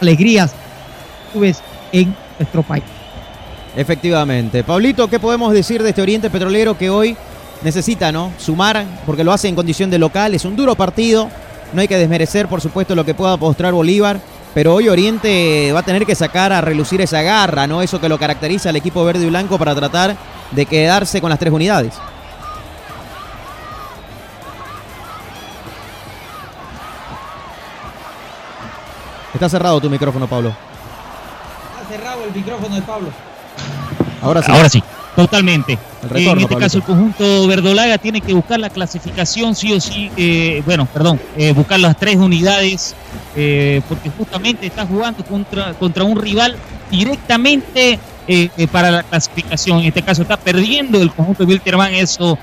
alegrías 0.00 0.52
en 1.92 2.14
nuestro 2.38 2.62
país. 2.62 2.84
Efectivamente. 3.76 4.64
Pablito, 4.64 5.08
¿qué 5.08 5.20
podemos 5.20 5.52
decir 5.52 5.82
de 5.82 5.90
este 5.90 6.02
Oriente 6.02 6.30
Petrolero 6.30 6.76
que 6.76 6.90
hoy 6.90 7.16
necesita, 7.62 8.10
¿no? 8.10 8.32
Sumar, 8.38 8.84
porque 9.06 9.24
lo 9.24 9.32
hace 9.32 9.48
en 9.48 9.54
condición 9.54 9.90
de 9.90 9.98
local. 9.98 10.34
Es 10.34 10.44
un 10.44 10.56
duro 10.56 10.74
partido. 10.74 11.28
No 11.72 11.80
hay 11.80 11.88
que 11.88 11.96
desmerecer, 11.96 12.48
por 12.48 12.60
supuesto, 12.60 12.94
lo 12.94 13.04
que 13.04 13.14
pueda 13.14 13.36
mostrar 13.36 13.72
Bolívar. 13.72 14.20
Pero 14.54 14.74
hoy 14.74 14.88
Oriente 14.88 15.70
va 15.72 15.80
a 15.80 15.82
tener 15.82 16.06
que 16.06 16.14
sacar 16.14 16.52
a 16.52 16.60
relucir 16.60 17.00
esa 17.00 17.22
garra, 17.22 17.66
¿no? 17.66 17.82
Eso 17.82 18.00
que 18.00 18.08
lo 18.08 18.18
caracteriza 18.18 18.70
al 18.70 18.76
equipo 18.76 19.04
verde 19.04 19.24
y 19.24 19.28
blanco 19.28 19.58
para 19.58 19.74
tratar 19.74 20.16
de 20.50 20.66
quedarse 20.66 21.20
con 21.20 21.30
las 21.30 21.38
tres 21.38 21.52
unidades. 21.52 21.94
Está 29.34 29.48
cerrado 29.48 29.80
tu 29.80 29.88
micrófono, 29.88 30.26
Pablo. 30.26 30.52
Está 31.80 31.96
cerrado 31.96 32.24
el 32.24 32.32
micrófono 32.34 32.74
de 32.74 32.82
Pablo. 32.82 33.08
Ahora 34.20 34.42
sí. 34.42 34.50
Ahora 34.50 34.68
sí. 34.68 34.82
Totalmente. 35.18 35.76
Retorno, 36.02 36.16
en 36.16 36.38
este 36.38 36.54
Pablito. 36.54 36.58
caso, 36.58 36.78
el 36.78 36.84
conjunto 36.84 37.48
verdolaga 37.48 37.98
tiene 37.98 38.20
que 38.20 38.32
buscar 38.32 38.60
la 38.60 38.70
clasificación, 38.70 39.56
sí 39.56 39.72
o 39.72 39.80
sí. 39.80 40.12
eh, 40.16 40.62
bueno, 40.64 40.86
perdón, 40.86 41.20
eh, 41.36 41.52
buscar 41.52 41.80
las 41.80 41.96
tres 41.96 42.14
unidades, 42.16 42.94
eh, 43.34 43.82
porque 43.88 44.10
justamente 44.16 44.66
está 44.68 44.86
jugando 44.86 45.24
contra, 45.24 45.74
contra 45.74 46.04
un 46.04 46.16
rival 46.16 46.54
directamente 46.88 47.98
eh, 48.28 48.68
para 48.70 48.92
la 48.92 49.02
clasificación. 49.02 49.80
En 49.80 49.86
este 49.86 50.02
caso, 50.02 50.22
está 50.22 50.36
perdiendo 50.36 51.02
el 51.02 51.10
conjunto 51.10 51.44
de 51.44 51.48
Wilterman. 51.48 51.94
Eso 51.94 52.38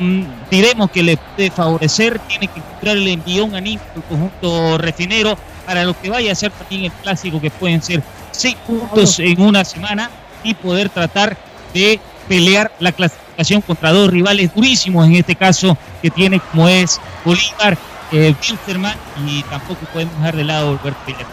mm, 0.00 0.22
diremos 0.50 0.90
que 0.90 1.04
le 1.04 1.18
puede 1.18 1.52
favorecer. 1.52 2.18
Tiene 2.26 2.48
que 2.48 2.58
encontrar 2.58 2.96
el 2.96 3.06
envión 3.06 3.54
anímico 3.54 3.84
el 3.94 4.02
conjunto 4.02 4.76
refinero 4.78 5.38
para 5.64 5.84
lo 5.84 5.96
que 5.96 6.10
vaya 6.10 6.32
a 6.32 6.34
ser 6.34 6.50
también 6.50 6.86
el 6.86 6.92
clásico, 6.92 7.40
que 7.40 7.50
pueden 7.50 7.80
ser 7.80 8.02
seis 8.32 8.56
puntos 8.66 9.20
en 9.20 9.40
una 9.40 9.64
semana 9.64 10.10
y 10.42 10.54
poder 10.54 10.88
tratar 10.88 11.36
de 11.74 12.00
pelear 12.28 12.70
la 12.80 12.92
clasificación 12.92 13.60
contra 13.62 13.92
dos 13.92 14.10
rivales 14.10 14.54
durísimos, 14.54 15.06
en 15.06 15.14
este 15.16 15.34
caso 15.34 15.76
que 16.02 16.10
tiene 16.10 16.40
como 16.40 16.68
es 16.68 17.00
Bolívar, 17.24 17.76
eh, 18.12 18.34
Wilstermann 18.40 18.96
y 19.26 19.42
tampoco 19.44 19.80
podemos 19.92 20.14
dejar 20.16 20.36
de 20.36 20.44
lado 20.44 20.70
Alberto 20.78 21.00
Villar. 21.06 21.26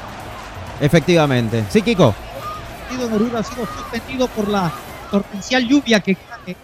Efectivamente. 0.80 1.64
Sí, 1.70 1.82
Kiko. 1.82 2.14
El 2.14 2.82
partido 2.98 3.08
en 3.08 3.14
Oruro 3.14 3.38
ha 3.40 3.44
sido 3.44 3.66
suspendido 3.66 4.28
por 4.28 4.48
la 4.48 4.72
torrencial 5.12 5.68
lluvia 5.68 6.00
que 6.00 6.16
cae 6.16 6.56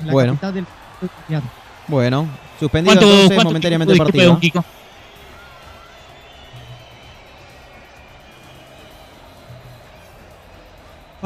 en 0.00 0.06
la 0.06 0.12
Bueno. 0.12 0.32
capital 0.34 0.54
del. 0.54 0.66
Bueno, 1.88 2.26
suspendido 2.58 2.94
¿Cuánto- 2.96 3.12
entonces 3.14 3.44
momentáneamente 3.44 3.92
el 3.92 3.98
partido. 3.98 4.36
disculpe, 4.36 4.50
don 4.58 4.62
Kiko? 4.62 4.64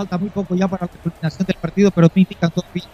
Falta 0.01 0.17
muy 0.17 0.31
poco 0.31 0.55
ya 0.55 0.67
para 0.67 0.87
la 0.87 0.99
culminación 1.03 1.47
del 1.47 1.57
partido, 1.57 1.91
pero 1.91 2.07
no 2.07 2.13
indican 2.15 2.51
todavía. 2.51 2.85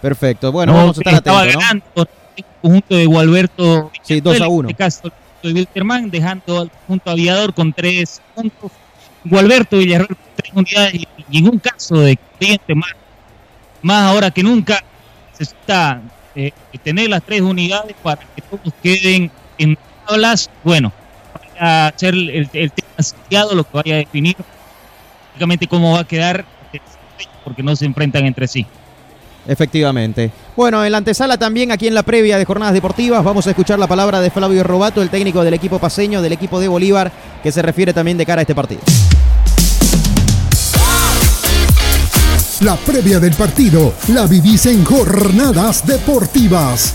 Perfecto. 0.00 0.52
Bueno, 0.52 0.72
No, 0.72 0.78
vamos 0.78 0.98
a 0.98 1.00
estar 1.00 1.14
estaba 1.14 1.40
atentos, 1.40 1.56
¿no? 1.56 1.60
ganando 1.66 2.08
el 2.36 2.44
conjunto 2.62 2.94
de 2.94 3.06
Gualberto. 3.06 3.90
Sí, 4.02 4.20
2 4.20 4.40
a 4.40 4.46
1. 4.46 4.68
En 4.68 4.70
este 4.70 4.84
caso, 4.84 5.12
el 5.42 5.52
de 5.52 5.60
Wilterman, 5.60 6.10
dejando 6.12 6.60
al 6.60 6.70
conjunto 6.70 7.10
aviador 7.10 7.52
con 7.54 7.72
tres 7.72 8.22
puntos. 8.36 8.70
Gualberto 9.24 9.78
Villarreal 9.78 10.06
con 10.06 10.16
tres 10.36 10.52
unidades 10.54 10.94
y, 11.28 11.42
un 11.42 11.58
caso 11.58 11.98
de 11.98 12.16
cliente 12.38 12.72
más, 12.76 12.90
más 13.82 14.12
ahora 14.12 14.30
que 14.30 14.44
nunca 14.44 14.78
necesita 15.32 16.02
eh, 16.36 16.52
tener 16.84 17.10
las 17.10 17.22
tres 17.24 17.40
unidades 17.40 17.96
para 18.00 18.20
que 18.36 18.42
todos 18.42 18.72
queden 18.80 19.28
en 19.58 19.76
tablas. 20.06 20.48
Bueno, 20.62 20.92
para 21.32 21.88
hacer 21.88 22.14
el, 22.14 22.48
el 22.52 22.70
tema 22.70 22.88
asociado, 22.96 23.56
lo 23.56 23.64
que 23.64 23.76
vaya 23.76 23.94
a 23.96 23.98
definir 23.98 24.36
prácticamente 25.34 25.66
cómo 25.66 25.94
va 25.94 26.00
a 26.00 26.04
quedar 26.04 26.44
porque 27.42 27.62
no 27.62 27.74
se 27.74 27.84
enfrentan 27.84 28.24
entre 28.24 28.46
sí. 28.46 28.64
Efectivamente. 29.46 30.30
Bueno, 30.56 30.84
en 30.84 30.92
la 30.92 30.98
antesala 30.98 31.36
también, 31.36 31.72
aquí 31.72 31.88
en 31.88 31.94
la 31.94 32.04
previa 32.04 32.38
de 32.38 32.44
jornadas 32.44 32.72
deportivas, 32.72 33.22
vamos 33.22 33.46
a 33.46 33.50
escuchar 33.50 33.78
la 33.78 33.86
palabra 33.86 34.20
de 34.20 34.30
Flavio 34.30 34.62
Robato, 34.62 35.02
el 35.02 35.10
técnico 35.10 35.44
del 35.44 35.54
equipo 35.54 35.78
paseño, 35.78 36.22
del 36.22 36.32
equipo 36.32 36.60
de 36.60 36.68
Bolívar, 36.68 37.12
que 37.42 37.52
se 37.52 37.60
refiere 37.60 37.92
también 37.92 38.16
de 38.16 38.24
cara 38.24 38.40
a 38.40 38.42
este 38.42 38.54
partido. 38.54 38.80
La 42.60 42.76
previa 42.76 43.18
del 43.18 43.34
partido 43.34 43.92
la 44.08 44.26
vivís 44.26 44.64
en 44.66 44.84
Jornadas 44.84 45.84
Deportivas. 45.84 46.94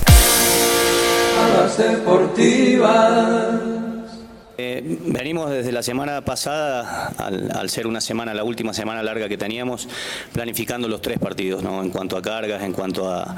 Jornadas 1.35 1.77
deportivas. 1.77 3.78
Eh, 4.61 4.83
venimos 5.05 5.49
desde 5.49 5.71
la 5.71 5.81
semana 5.81 6.25
pasada, 6.25 7.13
al, 7.17 7.49
al 7.55 7.69
ser 7.69 7.87
una 7.87 8.01
semana, 8.01 8.33
la 8.33 8.43
última 8.43 8.73
semana 8.73 9.01
larga 9.01 9.29
que 9.29 9.37
teníamos, 9.37 9.87
planificando 10.33 10.89
los 10.89 11.01
tres 11.01 11.17
partidos, 11.17 11.63
¿no? 11.63 11.81
En 11.81 11.91
cuanto 11.91 12.17
a 12.17 12.21
cargas, 12.21 12.61
en 12.63 12.73
cuanto 12.73 13.09
a, 13.09 13.37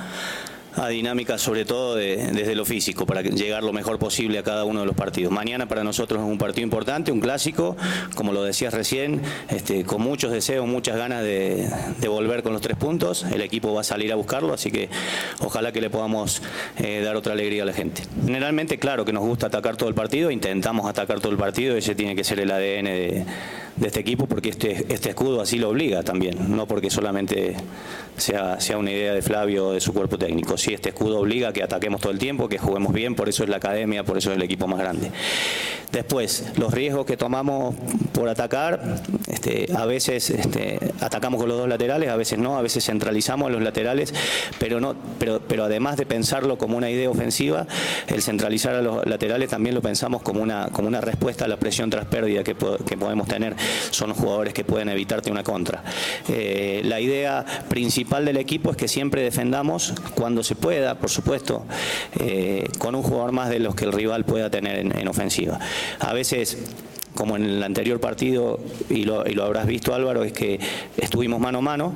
a 0.75 0.87
dinámica, 0.89 1.37
sobre 1.37 1.65
todo 1.65 1.95
de- 1.95 2.17
desde 2.31 2.55
lo 2.55 2.65
físico, 2.65 3.05
para 3.05 3.21
llegar 3.21 3.63
lo 3.63 3.73
mejor 3.73 3.99
posible 3.99 4.39
a 4.39 4.43
cada 4.43 4.63
uno 4.65 4.79
de 4.81 4.85
los 4.85 4.95
partidos. 4.95 5.31
Mañana 5.31 5.67
para 5.67 5.83
nosotros 5.83 6.21
es 6.21 6.27
un 6.27 6.37
partido 6.37 6.63
importante, 6.63 7.11
un 7.11 7.19
clásico, 7.19 7.75
como 8.15 8.31
lo 8.33 8.43
decías 8.43 8.73
recién, 8.73 9.21
este, 9.49 9.83
con 9.83 10.01
muchos 10.01 10.31
deseos, 10.31 10.67
muchas 10.67 10.97
ganas 10.97 11.23
de, 11.23 11.67
de 11.99 12.07
volver 12.07 12.43
con 12.43 12.53
los 12.53 12.61
tres 12.61 12.77
puntos. 12.77 13.23
El 13.23 13.41
equipo 13.41 13.73
va 13.73 13.81
a 13.81 13.83
salir 13.83 14.11
a 14.11 14.15
buscarlo, 14.15 14.53
así 14.53 14.71
que 14.71 14.89
ojalá 15.39 15.71
que 15.71 15.81
le 15.81 15.89
podamos 15.89 16.41
eh, 16.77 17.01
dar 17.03 17.15
otra 17.15 17.33
alegría 17.33 17.63
a 17.63 17.65
la 17.65 17.73
gente. 17.73 18.03
Generalmente, 18.25 18.77
claro 18.79 19.03
que 19.05 19.13
nos 19.13 19.23
gusta 19.23 19.47
atacar 19.47 19.75
todo 19.77 19.89
el 19.89 19.95
partido, 19.95 20.31
intentamos 20.31 20.89
atacar 20.89 21.19
todo 21.19 21.31
el 21.31 21.37
partido, 21.37 21.75
ese 21.75 21.95
tiene 21.95 22.15
que 22.15 22.23
ser 22.23 22.39
el 22.39 22.49
ADN 22.51 22.85
de, 22.85 23.25
de 23.75 23.87
este 23.87 23.99
equipo 23.99 24.27
porque 24.27 24.49
este, 24.49 24.85
este 24.89 25.09
escudo 25.09 25.41
así 25.41 25.57
lo 25.57 25.69
obliga 25.69 26.03
también, 26.03 26.55
no 26.55 26.67
porque 26.67 26.89
solamente 26.89 27.55
sea, 28.17 28.59
sea 28.59 28.77
una 28.77 28.91
idea 28.91 29.13
de 29.13 29.21
Flavio 29.21 29.67
o 29.67 29.73
de 29.73 29.81
su 29.81 29.93
cuerpo 29.93 30.17
técnico. 30.17 30.57
Sí, 30.57 30.73
este 30.73 30.89
escudo 30.89 31.19
obliga 31.19 31.49
a 31.49 31.53
que 31.53 31.63
ataquemos 31.63 32.01
todo 32.01 32.11
el 32.11 32.19
tiempo, 32.19 32.47
que 32.49 32.57
juguemos 32.57 32.93
bien, 32.93 33.15
por 33.15 33.29
eso 33.29 33.43
es 33.43 33.49
la 33.49 33.57
academia, 33.57 34.03
por 34.03 34.17
eso 34.17 34.31
es 34.31 34.37
el 34.37 34.43
equipo 34.43 34.67
más 34.67 34.79
grande. 34.79 35.11
Después, 35.91 36.45
los 36.57 36.73
riesgos 36.73 37.05
que 37.05 37.17
tomamos 37.17 37.75
por 38.13 38.29
atacar, 38.29 39.01
este, 39.27 39.67
a 39.75 39.85
veces 39.85 40.29
este, 40.29 40.79
atacamos 41.01 41.39
con 41.39 41.49
los 41.49 41.57
dos 41.57 41.67
laterales, 41.67 42.09
a 42.09 42.15
veces 42.15 42.39
no, 42.39 42.57
a 42.57 42.61
veces 42.61 42.85
centralizamos 42.85 43.51
los 43.51 43.61
laterales, 43.61 44.13
pero, 44.57 44.79
no, 44.79 44.95
pero, 45.19 45.41
pero 45.45 45.65
además 45.65 45.97
de 45.97 46.05
pensarlo 46.05 46.57
como 46.57 46.77
una 46.77 46.89
idea 46.89 47.09
ofensiva, 47.09 47.67
el 48.07 48.21
centralizar 48.21 48.75
a 48.75 48.81
los 48.81 49.05
laterales 49.05 49.49
también 49.49 49.75
lo 49.75 49.81
pensamos 49.81 50.21
como 50.21 50.41
una, 50.41 50.69
como 50.71 50.87
una 50.87 51.01
respuesta 51.01 51.43
a 51.43 51.47
la 51.49 51.57
presión 51.57 51.89
tras 51.89 52.05
pérdida 52.05 52.43
que 52.43 52.55
podemos 52.55 53.27
tener. 53.27 53.55
Son 53.89 54.13
jugadores 54.13 54.53
que 54.53 54.63
pueden 54.63 54.89
evitarte 54.89 55.31
una 55.31 55.43
contra. 55.43 55.83
Eh, 56.27 56.81
la 56.85 56.99
idea 56.99 57.45
principal 57.69 58.25
del 58.25 58.37
equipo 58.37 58.71
es 58.71 58.77
que 58.77 58.87
siempre 58.87 59.21
defendamos 59.21 59.93
cuando 60.15 60.43
se 60.43 60.55
pueda, 60.55 60.95
por 60.95 61.09
supuesto, 61.09 61.65
eh, 62.19 62.67
con 62.77 62.95
un 62.95 63.03
jugador 63.03 63.31
más 63.31 63.49
de 63.49 63.59
los 63.59 63.75
que 63.75 63.85
el 63.85 63.93
rival 63.93 64.25
pueda 64.25 64.49
tener 64.49 64.79
en 64.79 65.07
ofensiva. 65.07 65.59
A 65.99 66.13
veces 66.13 66.57
como 67.21 67.35
en 67.35 67.43
el 67.43 67.61
anterior 67.61 67.99
partido, 67.99 68.59
y 68.89 69.03
lo, 69.03 69.21
habrás 69.43 69.67
visto 69.67 69.93
Álvaro, 69.93 70.23
es 70.23 70.33
que 70.33 70.59
estuvimos 70.97 71.39
mano 71.39 71.59
a 71.59 71.61
mano 71.61 71.93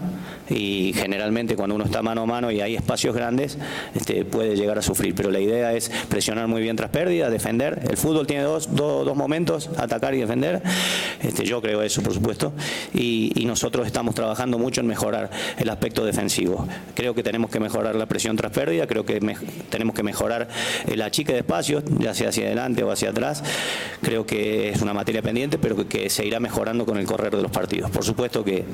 y 0.51 0.93
generalmente 0.93 1.55
cuando 1.55 1.73
uno 1.73 1.85
está 1.85 2.03
mano 2.03 2.21
a 2.21 2.25
mano 2.27 2.51
y 2.51 2.61
hay 2.61 2.75
espacios 2.75 3.15
grandes, 3.15 3.57
este, 3.95 4.23
puede 4.23 4.55
llegar 4.55 4.77
a 4.77 4.83
sufrir. 4.83 5.15
Pero 5.15 5.31
la 5.31 5.39
idea 5.39 5.73
es 5.73 5.89
presionar 6.09 6.47
muy 6.47 6.61
bien 6.61 6.75
tras 6.75 6.91
pérdida, 6.91 7.31
defender. 7.31 7.81
El 7.89 7.97
fútbol 7.97 8.27
tiene 8.27 8.43
dos, 8.43 8.69
momentos, 9.15 9.71
atacar 9.77 10.13
y 10.13 10.19
defender. 10.19 10.61
Este, 11.23 11.43
yo 11.43 11.59
creo 11.59 11.81
eso, 11.81 12.03
por 12.03 12.13
supuesto. 12.13 12.53
Y, 12.93 13.31
nosotros 13.45 13.85
estamos 13.85 14.15
trabajando 14.15 14.57
mucho 14.57 14.81
en 14.81 14.87
mejorar 14.87 15.29
el 15.57 15.69
aspecto 15.69 16.03
defensivo. 16.03 16.67
Creo 16.95 17.13
que 17.13 17.21
tenemos 17.21 17.51
que 17.51 17.59
mejorar 17.59 17.95
la 17.95 18.07
presión 18.07 18.35
tras 18.35 18.51
pérdida, 18.51 18.87
creo 18.87 19.05
que 19.05 19.19
tenemos 19.69 19.95
que 19.95 20.01
mejorar 20.01 20.49
el 20.87 21.01
achique 21.03 21.31
de 21.31 21.39
espacios, 21.39 21.83
ya 21.99 22.15
sea 22.15 22.29
hacia 22.29 22.47
adelante 22.47 22.83
o 22.83 22.91
hacia 22.91 23.11
atrás. 23.11 23.43
Creo 24.01 24.25
que 24.25 24.69
es 24.69 24.81
una 24.81 24.93
materia 24.95 25.14
pendiente, 25.21 25.57
pero 25.57 25.87
que, 25.87 26.09
se 26.09 26.25
irá 26.25 26.39
mejorando 26.39 26.85
con 26.85 26.97
el 26.97 27.05
correr 27.05 27.35
de 27.35 27.41
los 27.41 27.51
partidos. 27.51 27.91
Por 27.91 28.03
supuesto 28.03 28.43
que, 28.43 28.65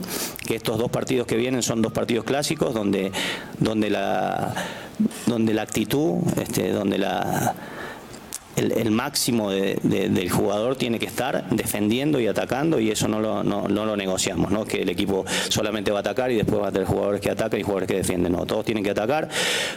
estos 0.49 0.77
dos 0.77 0.91
partidos 0.91 1.27
que 1.27 1.37
vienen 1.37 1.63
son 1.63 1.81
dos 1.81 1.93
partidos 1.93 2.25
clásicos 2.25 2.73
donde, 2.73 3.11
donde, 3.59 3.89
la, 3.89 4.53
donde 5.25 5.53
la 5.53 5.61
actitud, 5.61 6.19
este, 6.37 6.71
donde 6.71 6.97
la 6.97 7.55
el, 8.55 8.91
máximo 8.91 9.51
del 9.51 10.29
jugador 10.29 10.75
tiene 10.75 10.99
que 10.99 11.05
estar 11.05 11.49
defendiendo 11.49 12.19
y 12.19 12.27
atacando 12.27 12.79
y 12.79 12.91
eso 12.91 13.07
no 13.07 13.19
lo, 13.19 13.43
no, 13.43 13.67
lo 13.67 13.95
negociamos, 13.95 14.51
¿no? 14.51 14.65
que 14.65 14.81
el 14.81 14.89
equipo 14.89 15.25
solamente 15.49 15.91
va 15.91 15.97
a 15.97 16.01
atacar 16.01 16.31
y 16.31 16.35
después 16.35 16.61
va 16.61 16.67
a 16.67 16.71
tener 16.71 16.87
jugadores 16.87 17.21
que 17.21 17.29
atacan 17.29 17.59
y 17.59 17.63
jugadores 17.63 17.87
que 17.87 17.97
defienden. 17.97 18.33
No, 18.33 18.45
todos 18.45 18.65
tienen 18.65 18.83
que 18.83 18.91
atacar, 18.91 19.29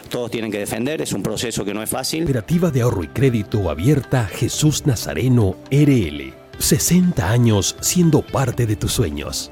todos 0.09 0.31
tienen 0.31 0.51
que 0.51 0.59
defender, 0.59 1.01
es 1.01 1.13
un 1.13 1.23
proceso 1.23 1.63
que 1.65 1.73
no 1.73 1.81
es 1.81 1.89
fácil. 1.89 2.23
Operativa 2.23 2.71
de 2.71 2.81
ahorro 2.81 3.03
y 3.03 3.07
crédito 3.07 3.69
abierta 3.69 4.25
Jesús 4.25 4.85
Nazareno 4.85 5.55
RL. 5.71 6.44
60 6.59 7.29
años 7.29 7.75
siendo 7.79 8.21
parte 8.21 8.65
de 8.65 8.75
tus 8.75 8.93
sueños. 8.93 9.51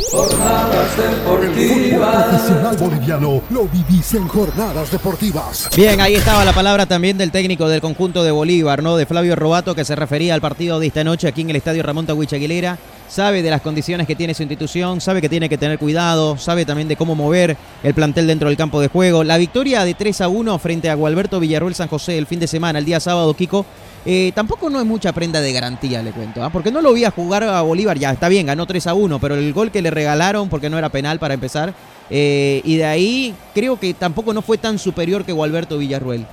Jornadas 0.00 0.96
deportivas. 0.96 2.24
profesional 2.26 2.76
boliviano 2.76 3.42
lo 3.50 3.64
vivís 3.66 4.14
en 4.14 4.28
jornadas 4.28 4.92
deportivas. 4.92 5.68
Bien, 5.76 6.00
ahí 6.00 6.14
estaba 6.14 6.44
la 6.44 6.52
palabra 6.52 6.86
también 6.86 7.18
del 7.18 7.32
técnico 7.32 7.68
del 7.68 7.80
conjunto 7.80 8.22
de 8.22 8.30
Bolívar, 8.30 8.80
¿no? 8.80 8.96
De 8.96 9.06
Flavio 9.06 9.34
Robato, 9.34 9.74
que 9.74 9.84
se 9.84 9.96
refería 9.96 10.34
al 10.34 10.40
partido 10.40 10.78
de 10.78 10.86
esta 10.86 11.02
noche 11.02 11.26
aquí 11.26 11.40
en 11.40 11.50
el 11.50 11.56
estadio 11.56 11.82
Ramón 11.82 12.06
Tawich 12.06 12.32
Aguilera. 12.32 12.78
Sabe 13.08 13.42
de 13.42 13.50
las 13.50 13.60
condiciones 13.60 14.06
que 14.06 14.14
tiene 14.14 14.34
su 14.34 14.42
institución, 14.42 15.00
sabe 15.00 15.20
que 15.20 15.28
tiene 15.28 15.48
que 15.48 15.58
tener 15.58 15.78
cuidado, 15.78 16.38
sabe 16.38 16.64
también 16.64 16.86
de 16.86 16.96
cómo 16.96 17.16
mover 17.16 17.56
el 17.82 17.94
plantel 17.94 18.28
dentro 18.28 18.48
del 18.48 18.56
campo 18.56 18.80
de 18.80 18.88
juego. 18.88 19.24
La 19.24 19.36
victoria 19.36 19.84
de 19.84 19.94
3 19.94 20.20
a 20.20 20.28
1 20.28 20.58
frente 20.60 20.90
a 20.90 20.94
Gualberto 20.94 21.40
Villarruel 21.40 21.74
San 21.74 21.88
José 21.88 22.18
el 22.18 22.26
fin 22.26 22.38
de 22.38 22.46
semana, 22.46 22.78
el 22.78 22.84
día 22.84 23.00
sábado, 23.00 23.34
Kiko, 23.34 23.66
eh, 24.10 24.32
tampoco 24.34 24.70
no 24.70 24.80
es 24.80 24.86
mucha 24.86 25.12
prenda 25.12 25.38
de 25.42 25.52
garantía, 25.52 26.02
le 26.02 26.12
cuento. 26.12 26.42
¿ah? 26.42 26.48
Porque 26.48 26.72
no 26.72 26.80
lo 26.80 26.94
vi 26.94 27.04
a 27.04 27.10
jugar 27.10 27.44
a 27.44 27.60
Bolívar, 27.60 27.98
ya 27.98 28.10
está 28.10 28.30
bien, 28.30 28.46
ganó 28.46 28.64
3 28.64 28.86
a 28.86 28.94
1, 28.94 29.18
pero 29.18 29.34
el 29.34 29.52
gol 29.52 29.70
que 29.70 29.82
le 29.82 29.90
regalaron, 29.90 30.48
porque 30.48 30.70
no 30.70 30.78
era 30.78 30.88
penal 30.88 31.18
para 31.18 31.34
empezar, 31.34 31.74
eh, 32.08 32.62
y 32.64 32.76
de 32.76 32.86
ahí 32.86 33.34
creo 33.52 33.78
que 33.78 33.92
tampoco 33.92 34.32
no 34.32 34.40
fue 34.40 34.56
tan 34.56 34.78
superior 34.78 35.26
que 35.26 35.32
Gualberto 35.32 35.76
Villarruel. 35.76 36.24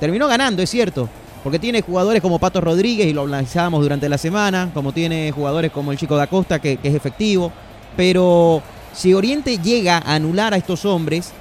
Terminó 0.00 0.26
ganando, 0.26 0.60
es 0.60 0.70
cierto, 0.70 1.08
porque 1.44 1.60
tiene 1.60 1.82
jugadores 1.82 2.20
como 2.20 2.40
Pato 2.40 2.60
Rodríguez, 2.60 3.06
y 3.06 3.12
lo 3.12 3.22
analizábamos 3.22 3.80
durante 3.80 4.08
la 4.08 4.18
semana, 4.18 4.72
como 4.74 4.90
tiene 4.90 5.30
jugadores 5.30 5.70
como 5.70 5.92
el 5.92 5.98
chico 5.98 6.16
da 6.16 6.26
Costa, 6.26 6.58
que 6.58 6.80
es 6.82 6.94
efectivo, 6.96 7.52
pero 7.96 8.60
si 8.92 9.14
Oriente 9.14 9.56
llega 9.58 9.98
a 9.98 10.16
anular 10.16 10.52
a 10.52 10.56
estos 10.56 10.84
hombres, 10.84 11.32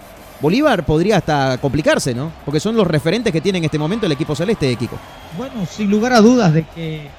Bolívar 0.41 0.86
podría 0.86 1.17
hasta 1.17 1.58
complicarse, 1.58 2.13
¿no? 2.13 2.32
Porque 2.45 2.60
son 2.60 2.75
los 2.75 2.88
referentes 2.88 3.34
que 3.34 3.41
tiene 3.41 3.58
en 3.58 3.65
este 3.65 3.78
momento 3.78 4.06
el 4.06 4.12
equipo 4.13 4.36
celeste 4.36 4.73
Kiko. 4.75 4.97
Bueno, 5.38 5.65
sin 5.65 5.89
lugar 5.89 6.13
a 6.13 6.21
dudas 6.21 6.54
de 6.54 6.63
que 6.63 7.10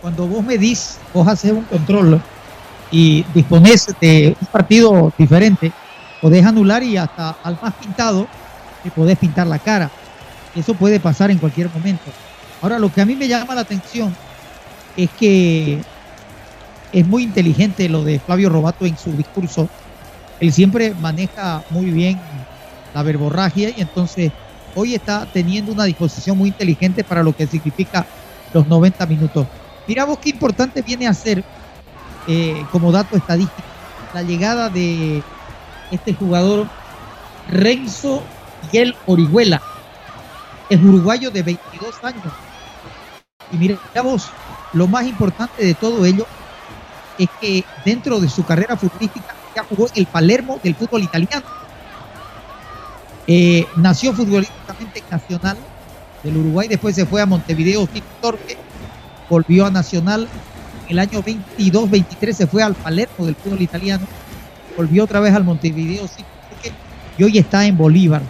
cuando 0.00 0.26
vos 0.26 0.42
medís, 0.42 0.98
vos 1.12 1.28
haces 1.28 1.52
un 1.52 1.64
control 1.64 2.20
y 2.90 3.24
dispones 3.34 3.94
de 4.00 4.36
un 4.40 4.46
partido 4.46 5.12
diferente, 5.18 5.70
podés 6.22 6.44
anular 6.44 6.82
y 6.82 6.96
hasta 6.96 7.36
al 7.42 7.58
más 7.60 7.74
pintado 7.74 8.26
le 8.84 8.90
podés 8.90 9.18
pintar 9.18 9.46
la 9.46 9.58
cara. 9.58 9.90
Eso 10.54 10.74
puede 10.74 10.98
pasar 10.98 11.30
en 11.30 11.38
cualquier 11.38 11.68
momento. 11.70 12.10
Ahora, 12.62 12.78
lo 12.78 12.92
que 12.92 13.00
a 13.00 13.06
mí 13.06 13.14
me 13.14 13.28
llama 13.28 13.54
la 13.54 13.60
atención 13.60 14.14
es 14.96 15.10
que 15.18 15.80
es 16.92 17.06
muy 17.06 17.22
inteligente 17.22 17.88
lo 17.88 18.02
de 18.02 18.18
Flavio 18.18 18.48
Robato 18.48 18.86
en 18.86 18.96
su 18.98 19.12
discurso 19.12 19.68
él 20.40 20.52
siempre 20.52 20.94
maneja 20.94 21.62
muy 21.70 21.86
bien 21.90 22.18
la 22.94 23.02
verborragia 23.02 23.70
y 23.70 23.80
entonces 23.80 24.32
hoy 24.74 24.94
está 24.94 25.26
teniendo 25.26 25.72
una 25.72 25.84
disposición 25.84 26.38
muy 26.38 26.48
inteligente 26.48 27.04
para 27.04 27.22
lo 27.22 27.34
que 27.34 27.46
significa 27.46 28.06
los 28.52 28.66
90 28.66 29.06
minutos. 29.06 29.46
Mira 29.86 30.04
vos 30.04 30.18
qué 30.18 30.30
importante 30.30 30.82
viene 30.82 31.06
a 31.06 31.14
ser 31.14 31.44
eh, 32.26 32.64
como 32.72 32.90
dato 32.90 33.16
estadístico 33.16 33.68
la 34.12 34.22
llegada 34.22 34.68
de 34.68 35.22
este 35.90 36.14
jugador 36.14 36.66
Renzo 37.48 38.22
Miguel 38.62 38.94
Orihuela, 39.06 39.62
es 40.68 40.80
uruguayo 40.80 41.30
de 41.30 41.42
22 41.42 42.04
años. 42.04 42.32
Y 43.52 43.56
mira 43.56 43.78
vos, 44.02 44.30
lo 44.72 44.86
más 44.86 45.06
importante 45.06 45.64
de 45.64 45.74
todo 45.74 46.04
ello 46.04 46.26
es 47.18 47.28
que 47.40 47.64
dentro 47.84 48.20
de 48.20 48.28
su 48.28 48.44
carrera 48.44 48.76
futbolística 48.76 49.34
ya 49.54 49.64
jugó 49.64 49.88
el 49.94 50.06
Palermo 50.06 50.58
del 50.62 50.74
fútbol 50.74 51.02
italiano. 51.02 51.44
Eh, 53.26 53.66
nació 53.76 54.12
futbolísticamente 54.12 55.02
Nacional 55.10 55.56
del 56.22 56.36
Uruguay, 56.36 56.68
después 56.68 56.94
se 56.94 57.06
fue 57.06 57.22
a 57.22 57.26
Montevideo 57.26 57.88
Torque, 58.20 58.56
volvió 59.28 59.66
a 59.66 59.70
Nacional, 59.70 60.28
el 60.88 60.98
año 60.98 61.22
22-23 61.22 62.32
se 62.32 62.46
fue 62.46 62.62
al 62.62 62.74
Palermo 62.74 63.26
del 63.26 63.36
fútbol 63.36 63.62
italiano, 63.62 64.06
volvió 64.76 65.04
otra 65.04 65.20
vez 65.20 65.34
al 65.34 65.44
Montevideo 65.44 66.08
Torque 66.08 66.72
y 67.16 67.22
hoy 67.22 67.38
está 67.38 67.64
en 67.66 67.76
Bolívar, 67.76 68.22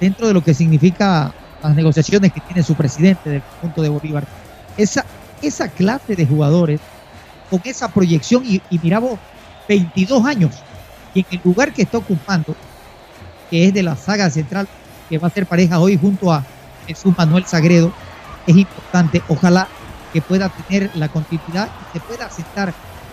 dentro 0.00 0.26
de 0.26 0.34
lo 0.34 0.42
que 0.42 0.52
significa 0.52 1.32
las 1.62 1.74
negociaciones 1.74 2.32
que 2.32 2.40
tiene 2.40 2.62
su 2.62 2.74
presidente 2.74 3.30
del 3.30 3.42
punto 3.60 3.80
de 3.80 3.88
Bolívar. 3.88 4.26
Esa, 4.76 5.04
clase 5.68 6.14
de 6.14 6.26
jugadores, 6.26 6.80
con 7.48 7.60
esa 7.64 7.88
proyección, 7.88 8.44
y, 8.46 8.60
mira 8.82 9.00
22 9.68 10.24
años. 10.24 10.52
Y 11.14 11.20
en 11.20 11.26
el 11.30 11.40
lugar 11.44 11.72
que 11.72 11.82
está 11.82 11.98
ocupando, 11.98 12.54
que 13.50 13.66
es 13.66 13.74
de 13.74 13.82
la 13.82 13.96
saga 13.96 14.30
central, 14.30 14.68
que 15.08 15.18
va 15.18 15.28
a 15.28 15.30
ser 15.30 15.46
pareja 15.46 15.78
hoy 15.78 15.96
junto 15.96 16.32
a 16.32 16.44
Jesús 16.86 17.14
Manuel 17.16 17.44
Sagredo, 17.46 17.92
es 18.46 18.56
importante. 18.56 19.22
Ojalá 19.28 19.68
que 20.12 20.20
pueda 20.20 20.48
tener 20.48 20.90
la 20.94 21.08
continuidad 21.08 21.68
y 21.68 21.98
se 21.98 22.04
pueda 22.04 22.26
aceptar 22.26 22.72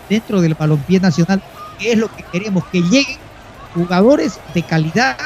dentro 0.09 0.41
del 0.41 0.55
balompié 0.55 0.99
nacional, 0.99 1.41
que 1.79 1.93
es 1.93 1.97
lo 1.97 2.13
que 2.13 2.23
queremos, 2.23 2.65
que 2.65 2.81
lleguen 2.81 3.17
jugadores 3.73 4.39
de 4.53 4.63
calidad, 4.63 5.17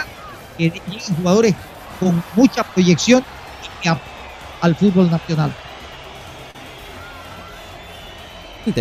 que 0.58 0.70
lleguen 0.70 1.16
jugadores 1.18 1.56
con 2.00 2.24
mucha 2.36 2.64
proyección 2.64 3.24
y 3.64 3.84
que 3.84 3.96
al 4.62 4.76
fútbol 4.76 5.10
nacional. 5.10 5.54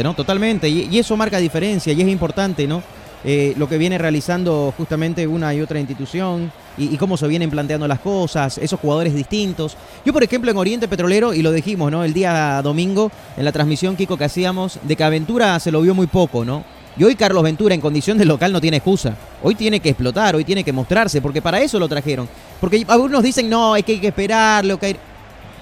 ¿No? 0.03 0.15
Totalmente, 0.15 0.69
y, 0.69 0.99
eso 0.99 1.17
marca 1.17 1.39
diferencia 1.39 1.93
y 1.93 2.01
es 2.01 2.09
importante, 2.09 2.67
¿no? 2.67 2.83
Eh, 3.27 3.55
lo 3.57 3.69
que 3.69 3.79
viene 3.79 3.97
realizando 3.97 4.75
justamente 4.77 5.27
una 5.27 5.55
y 5.55 5.63
otra 5.63 5.81
institución 5.81 6.53
y, 6.77 6.97
cómo 6.97 7.17
se 7.17 7.27
vienen 7.27 7.51
planteando 7.51 7.89
las 7.89 8.01
cosas, 8.01 8.59
esos 8.59 8.79
jugadores 8.81 9.15
distintos. 9.15 9.77
Yo, 10.05 10.13
por 10.13 10.23
ejemplo, 10.23 10.51
en 10.51 10.57
Oriente 10.57 10.89
Petrolero, 10.89 11.33
y 11.33 11.43
lo 11.43 11.53
dijimos, 11.53 11.91
¿no? 11.91 12.05
El 12.05 12.13
día 12.13 12.61
domingo, 12.63 13.11
en 13.37 13.45
la 13.45 13.53
transmisión, 13.53 13.97
Kiko, 13.97 14.17
que 14.17 14.25
hacíamos, 14.25 14.79
de 14.83 14.97
que 14.97 15.05
Aventura 15.05 15.59
se 15.61 15.71
lo 15.71 15.81
vio 15.81 15.95
muy 15.95 16.07
poco, 16.07 16.45
¿no? 16.45 16.65
Y 16.97 17.03
hoy 17.03 17.17
Carlos 17.17 17.43
Ventura 17.43 17.75
en 17.75 17.81
condición 17.81 18.19
de 18.19 18.25
local 18.25 18.53
no 18.53 18.61
tiene 18.61 18.77
excusa. 18.77 19.17
Hoy 19.43 19.55
tiene 19.55 19.81
que 19.81 19.91
explotar, 19.91 20.37
hoy 20.37 20.45
tiene 20.45 20.63
que 20.63 20.73
mostrarse, 20.73 21.21
porque 21.21 21.43
para 21.43 21.61
eso 21.61 21.79
lo 21.79 21.89
trajeron. 21.89 22.29
Porque 22.61 22.85
algunos 22.87 23.23
dicen, 23.23 23.51
no, 23.51 23.75
hay 23.75 23.83
que, 23.83 23.93
hay 23.93 24.01
que 24.01 24.09
esperarlo, 24.09 24.79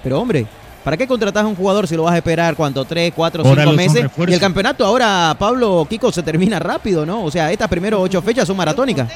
Pero 0.03 0.19
hombre, 0.19 0.45
¿Para 0.83 0.97
qué 0.97 1.07
contratas 1.07 1.43
a 1.43 1.47
un 1.47 1.55
jugador 1.55 1.87
si 1.87 1.95
lo 1.95 2.03
vas 2.03 2.13
a 2.13 2.17
esperar 2.17 2.55
cuánto? 2.55 2.83
¿Tres, 2.83 3.13
cuatro, 3.15 3.43
Ahora 3.45 3.63
cinco 3.63 3.75
meses? 3.75 4.05
Y 4.27 4.33
el 4.33 4.39
campeonato 4.39 4.85
ahora, 4.85 5.35
Pablo 5.39 5.87
Kiko, 5.89 6.11
se 6.11 6.21
termina 6.23 6.59
rápido, 6.59 7.05
¿no? 7.05 7.23
O 7.23 7.31
sea, 7.31 7.51
estas 7.51 7.69
primeras 7.69 7.99
ocho 8.01 8.21
fechas 8.21 8.45
son 8.45 8.57
maratónicas. 8.57 9.09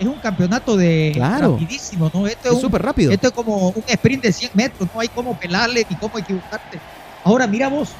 Es 0.00 0.06
un 0.06 0.18
campeonato 0.18 0.76
de 0.76 1.12
Claro. 1.14 1.52
rapidísimo, 1.52 2.10
¿no? 2.12 2.26
Esto 2.26 2.52
Es 2.52 2.60
súper 2.60 2.82
rápido. 2.82 3.12
Esto 3.12 3.28
es 3.28 3.32
como 3.34 3.68
un 3.68 3.84
sprint 3.86 4.22
de 4.24 4.32
100 4.32 4.50
metros, 4.54 4.88
no 4.92 5.00
hay 5.00 5.08
cómo 5.08 5.38
pelarle 5.38 5.86
ni 5.88 5.96
cómo 5.96 6.18
equivocarte. 6.18 6.80
Ahora 7.22 7.46
mira 7.46 7.68
vos, 7.68 7.90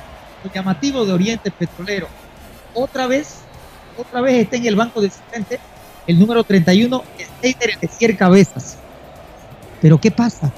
lo 0.43 0.51
llamativo 0.53 1.05
de 1.05 1.13
Oriente 1.13 1.51
Petrolero. 1.51 2.09
Otra 2.75 3.07
vez, 3.07 3.37
otra 3.97 4.21
vez 4.21 4.43
está 4.43 4.57
en 4.57 4.67
el 4.67 4.77
banco 4.77 5.01
de 5.01 5.11
suplente 5.11 5.61
el 6.07 6.19
número 6.19 6.43
31, 6.43 7.05
Steiner 7.39 7.79
de 7.79 7.89
100 7.89 8.17
cabezas. 8.17 8.77
Pero 9.81 9.99
¿qué 9.99 10.11
pasa? 10.11 10.51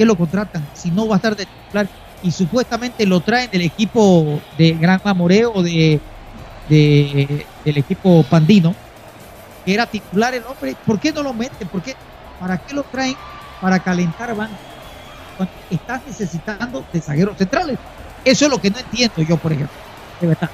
¿Qué 0.00 0.06
lo 0.06 0.16
contratan? 0.16 0.66
Si 0.72 0.90
no 0.90 1.06
va 1.06 1.16
a 1.16 1.18
estar 1.18 1.36
de 1.36 1.44
titular 1.44 1.86
y 2.22 2.30
supuestamente 2.30 3.04
lo 3.04 3.20
traen 3.20 3.50
del 3.50 3.60
equipo 3.60 4.40
de 4.56 4.72
Gran 4.72 4.98
Mamoreo 5.04 5.62
de, 5.62 6.00
de- 6.70 7.46
del 7.62 7.76
equipo 7.76 8.22
Pandino, 8.22 8.74
que 9.62 9.74
era 9.74 9.84
titular 9.84 10.32
el 10.32 10.42
hombre, 10.44 10.74
¿por 10.86 10.98
qué 10.98 11.12
no 11.12 11.22
lo 11.22 11.34
meten? 11.34 11.68
¿Por 11.68 11.82
qué? 11.82 11.94
¿Para 12.38 12.56
qué 12.56 12.72
lo 12.72 12.82
traen? 12.84 13.14
Para 13.60 13.78
calentar 13.78 14.34
banco. 14.34 14.54
Cuando 15.36 15.52
estás 15.68 16.00
necesitando 16.06 16.82
de 16.90 16.98
zagueros 17.02 17.36
centrales. 17.36 17.76
Eso 18.24 18.46
es 18.46 18.50
lo 18.50 18.58
que 18.58 18.70
no 18.70 18.78
entiendo 18.78 19.20
yo, 19.20 19.36
por 19.36 19.52
ejemplo. 19.52 19.76
De 20.18 20.28
verdad. 20.28 20.48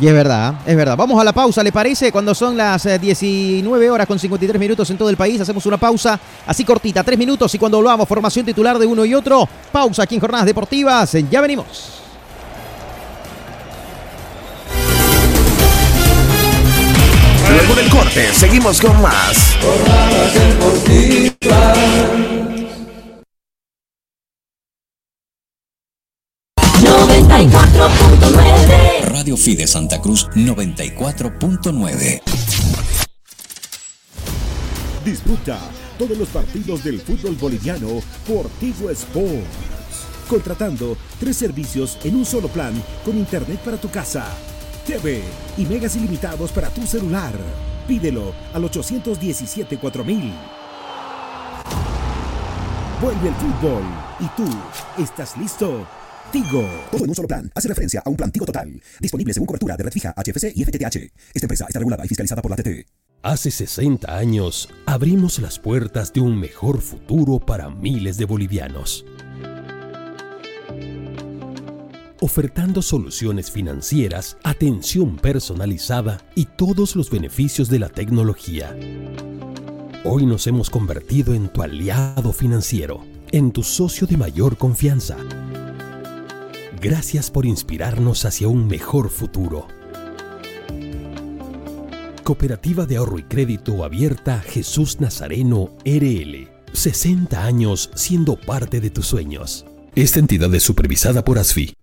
Y 0.00 0.06
es 0.06 0.12
verdad, 0.14 0.54
es 0.64 0.76
verdad. 0.76 0.96
Vamos 0.96 1.20
a 1.20 1.24
la 1.24 1.32
pausa, 1.32 1.62
¿le 1.62 1.72
parece? 1.72 2.12
Cuando 2.12 2.32
son 2.32 2.56
las 2.56 2.86
eh, 2.86 2.98
19 2.98 3.90
horas 3.90 4.06
con 4.06 4.18
53 4.18 4.60
minutos 4.60 4.88
en 4.90 4.96
todo 4.96 5.10
el 5.10 5.16
país, 5.16 5.40
hacemos 5.40 5.66
una 5.66 5.76
pausa 5.76 6.18
así 6.46 6.64
cortita, 6.64 7.02
tres 7.02 7.18
minutos 7.18 7.52
y 7.54 7.58
cuando 7.58 7.78
volvamos, 7.78 8.06
formación 8.06 8.46
titular 8.46 8.78
de 8.78 8.86
uno 8.86 9.04
y 9.04 9.14
otro, 9.14 9.48
pausa 9.72 10.04
aquí 10.04 10.14
en 10.14 10.20
Jornadas 10.20 10.46
Deportivas, 10.46 11.16
ya 11.28 11.40
venimos. 11.40 11.94
Luego 17.50 17.74
del 17.74 17.90
corte, 17.90 18.32
seguimos 18.34 18.80
con 18.80 19.02
más. 19.02 19.56
Radio 29.28 29.36
Fide 29.36 29.66
Santa 29.66 30.00
Cruz 30.00 30.26
94.9. 30.30 32.22
Disfruta 35.04 35.60
todos 35.98 36.16
los 36.16 36.28
partidos 36.28 36.82
del 36.82 36.98
fútbol 36.98 37.34
boliviano 37.34 38.00
por 38.26 38.48
Tigo 38.58 38.88
Sports. 38.88 39.44
Contratando 40.30 40.96
tres 41.20 41.36
servicios 41.36 41.98
en 42.04 42.16
un 42.16 42.24
solo 42.24 42.48
plan 42.48 42.72
con 43.04 43.18
internet 43.18 43.60
para 43.60 43.76
tu 43.76 43.90
casa, 43.90 44.24
TV 44.86 45.22
y 45.58 45.66
megas 45.66 45.94
ilimitados 45.96 46.50
para 46.50 46.70
tu 46.70 46.86
celular. 46.86 47.34
Pídelo 47.86 48.32
al 48.54 48.64
817 48.64 49.76
4000. 49.76 50.32
Vuelve 53.02 53.28
el 53.28 53.34
fútbol 53.34 53.82
y 54.20 54.26
tú, 54.34 54.48
¿estás 55.02 55.36
listo? 55.36 55.86
Tigo. 56.32 56.68
Todo 56.90 57.04
en 57.04 57.10
un 57.10 57.14
solo 57.14 57.28
plan. 57.28 57.50
Hace 57.54 57.68
referencia 57.68 58.02
a 58.04 58.10
un 58.10 58.16
plan 58.16 58.30
Tigo 58.30 58.46
Total. 58.46 58.68
Disponible 59.00 59.32
según 59.32 59.46
cobertura 59.46 59.76
de 59.76 59.84
red 59.84 59.92
fija, 59.92 60.14
HFC 60.16 60.52
y 60.54 60.64
FTTH. 60.64 60.96
Esta 61.34 61.44
empresa 61.46 61.66
está 61.66 61.78
regulada 61.78 62.04
y 62.04 62.08
fiscalizada 62.08 62.42
por 62.42 62.50
la 62.50 62.56
TT. 62.56 62.86
Hace 63.22 63.50
60 63.50 64.16
años 64.16 64.68
abrimos 64.86 65.40
las 65.40 65.58
puertas 65.58 66.12
de 66.12 66.20
un 66.20 66.38
mejor 66.38 66.80
futuro 66.80 67.40
para 67.40 67.68
miles 67.68 68.16
de 68.16 68.24
bolivianos. 68.26 69.04
Ofertando 72.20 72.82
soluciones 72.82 73.50
financieras, 73.50 74.36
atención 74.42 75.16
personalizada 75.16 76.20
y 76.34 76.44
todos 76.46 76.96
los 76.96 77.10
beneficios 77.10 77.68
de 77.68 77.78
la 77.78 77.88
tecnología. 77.88 78.76
Hoy 80.04 80.26
nos 80.26 80.46
hemos 80.46 80.70
convertido 80.70 81.34
en 81.34 81.48
tu 81.48 81.62
aliado 81.62 82.32
financiero, 82.32 83.04
en 83.32 83.52
tu 83.52 83.62
socio 83.62 84.06
de 84.06 84.16
mayor 84.16 84.56
confianza. 84.56 85.16
Gracias 86.80 87.30
por 87.30 87.44
inspirarnos 87.44 88.24
hacia 88.24 88.46
un 88.46 88.68
mejor 88.68 89.10
futuro. 89.10 89.66
Cooperativa 92.22 92.86
de 92.86 92.98
Ahorro 92.98 93.18
y 93.18 93.24
Crédito 93.24 93.82
Abierta 93.82 94.40
Jesús 94.40 95.00
Nazareno 95.00 95.70
RL. 95.84 96.48
60 96.72 97.42
años 97.44 97.90
siendo 97.94 98.36
parte 98.36 98.80
de 98.80 98.90
tus 98.90 99.06
sueños. 99.06 99.66
Esta 99.96 100.20
entidad 100.20 100.54
es 100.54 100.62
supervisada 100.62 101.24
por 101.24 101.38
ASFI. 101.38 101.74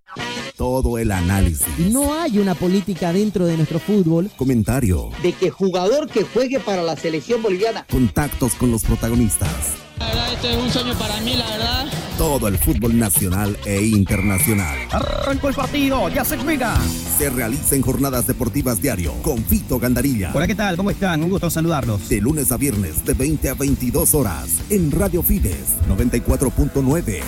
Todo 0.56 0.96
el 0.96 1.12
análisis. 1.12 1.90
No 1.90 2.14
hay 2.14 2.38
una 2.38 2.54
política 2.54 3.12
dentro 3.12 3.44
de 3.44 3.58
nuestro 3.58 3.78
fútbol. 3.78 4.30
Comentario. 4.38 5.10
De 5.22 5.34
que 5.34 5.50
jugador 5.50 6.08
que 6.08 6.22
juegue 6.22 6.58
para 6.58 6.82
la 6.82 6.96
selección 6.96 7.42
boliviana. 7.42 7.84
Contactos 7.90 8.54
con 8.54 8.70
los 8.70 8.84
protagonistas. 8.84 9.85
La 9.98 10.06
verdad, 10.06 10.32
este 10.34 10.50
es 10.52 10.56
un 10.56 10.70
sueño 10.70 10.94
para 10.94 11.20
mí, 11.20 11.34
la 11.34 11.48
verdad. 11.48 11.86
Todo 12.18 12.48
el 12.48 12.58
fútbol 12.58 12.98
nacional 12.98 13.56
e 13.64 13.82
internacional. 13.82 14.78
Arrancó 14.90 15.48
el 15.48 15.54
partido, 15.54 16.08
ya 16.08 16.24
se 16.24 16.36
juega. 16.36 16.78
Se 17.18 17.30
realiza 17.30 17.76
en 17.76 17.82
jornadas 17.82 18.26
deportivas 18.26 18.80
diario 18.80 19.12
con 19.22 19.42
Fito 19.44 19.78
Gandarilla. 19.78 20.32
Hola, 20.34 20.46
¿qué 20.46 20.54
tal? 20.54 20.76
¿Cómo 20.76 20.90
están? 20.90 21.22
Un 21.22 21.30
gusto 21.30 21.50
saludarlos. 21.50 22.08
De 22.08 22.20
lunes 22.20 22.52
a 22.52 22.56
viernes 22.56 23.04
de 23.04 23.14
20 23.14 23.48
a 23.48 23.54
22 23.54 24.14
horas 24.14 24.60
en 24.70 24.90
Radio 24.90 25.22
Fides 25.22 25.76
94.9 25.88 27.20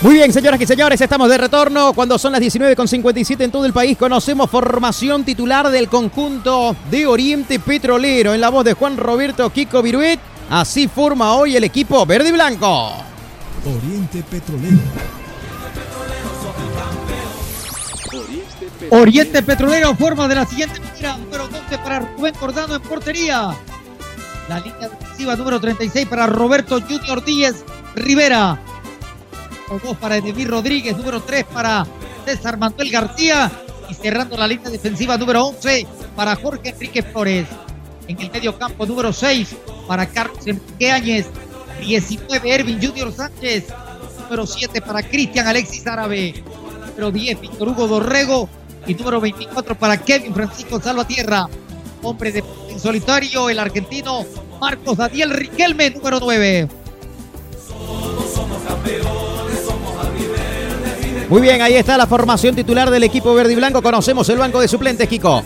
Muy 0.03 0.15
bien, 0.15 0.33
señoras 0.33 0.59
y 0.59 0.65
señores, 0.65 0.99
estamos 0.99 1.29
de 1.29 1.37
retorno. 1.37 1.93
Cuando 1.93 2.19
son 2.19 2.33
las 2.33 2.41
19.57 2.41 3.39
en 3.39 3.51
todo 3.51 3.65
el 3.65 3.71
país, 3.71 3.97
conocemos 3.97 4.49
formación 4.49 5.23
titular 5.23 5.69
del 5.69 5.87
conjunto 5.87 6.75
de 6.91 7.07
Oriente 7.07 7.57
Petrolero. 7.57 8.33
En 8.33 8.41
la 8.41 8.49
voz 8.49 8.65
de 8.65 8.73
Juan 8.73 8.97
Roberto 8.97 9.49
Kiko 9.49 9.81
Viruet, 9.81 10.19
así 10.49 10.87
forma 10.87 11.33
hoy 11.33 11.55
el 11.55 11.63
equipo 11.63 12.05
verde 12.05 12.29
y 12.29 12.31
blanco. 12.31 12.93
Oriente 13.65 14.23
Petrolero. 14.29 14.77
Oriente 18.89 19.41
Petrolero 19.41 19.95
forma 19.95 20.27
de 20.27 20.35
la 20.35 20.45
siguiente 20.45 20.79
manera. 20.79 21.17
Número 21.17 21.47
12 21.47 21.77
para 21.77 21.99
Rubén 21.99 22.33
Cordano 22.35 22.75
en 22.75 22.81
portería. 22.81 23.55
La 24.49 24.59
línea 24.59 24.89
defensiva 24.89 25.35
número 25.35 25.59
36 25.59 26.07
para 26.07 26.27
Roberto 26.27 26.81
Junior 26.81 27.23
Díez 27.23 27.63
Rivera. 27.95 28.59
Número 29.69 29.87
2 29.87 29.97
para 29.97 30.17
Edemir 30.17 30.49
Rodríguez. 30.49 30.97
Número 30.97 31.21
3 31.21 31.45
para 31.45 31.87
César 32.25 32.57
Manuel 32.57 32.91
García. 32.91 33.51
Y 33.89 33.93
cerrando 33.93 34.37
la 34.37 34.47
línea 34.47 34.69
defensiva 34.69 35.17
número 35.17 35.45
11 35.45 35.87
para 36.15 36.35
Jorge 36.35 36.69
Enrique 36.69 37.01
Flores. 37.01 37.47
En 38.07 38.19
el 38.19 38.31
medio 38.31 38.57
campo 38.57 38.85
número 38.85 39.13
6 39.13 39.55
para 39.87 40.05
Carlos 40.05 40.45
Enrique 40.45 40.91
Áñez. 40.91 41.27
19 41.79 42.49
Ervin 42.49 42.81
Junior 42.81 43.11
Sánchez. 43.13 43.65
Número 44.23 44.45
7 44.45 44.81
para 44.81 45.03
Cristian 45.03 45.47
Alexis 45.47 45.85
Árabe. 45.85 46.43
Número 46.89 47.11
10 47.11 47.41
Víctor 47.41 47.69
Hugo 47.69 47.87
Dorrego. 47.87 48.49
Y 48.85 48.95
número 48.95 49.21
24 49.21 49.75
para 49.77 49.97
Kevin 49.97 50.33
Francisco 50.33 50.79
Salvatierra. 50.81 51.47
Hombre 52.01 52.31
de 52.31 52.43
en 52.69 52.79
solitario, 52.79 53.49
el 53.49 53.59
argentino 53.59 54.25
Marcos 54.59 54.97
Daniel 54.97 55.29
Riquelme, 55.29 55.91
número 55.91 56.19
9. 56.19 56.67
Muy 61.29 61.41
bien, 61.41 61.61
ahí 61.61 61.75
está 61.75 61.97
la 61.97 62.07
formación 62.07 62.55
titular 62.55 62.89
del 62.89 63.03
equipo 63.03 63.33
verde 63.33 63.53
y 63.53 63.55
blanco. 63.55 63.81
Conocemos 63.81 64.27
el 64.29 64.37
banco 64.37 64.59
de 64.59 64.67
suplentes, 64.67 65.07
Kiko. 65.07 65.43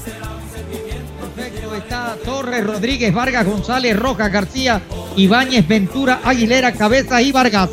Torres, 2.17 2.65
Rodríguez, 2.65 3.13
Vargas, 3.13 3.45
González, 3.45 3.97
Roca, 3.97 4.30
García, 4.30 4.82
Ibáñez, 5.15 5.67
Ventura, 5.67 6.21
Aguilera, 6.23 6.71
Cabeza 6.71 7.21
y 7.21 7.32
Vargas. 7.32 7.69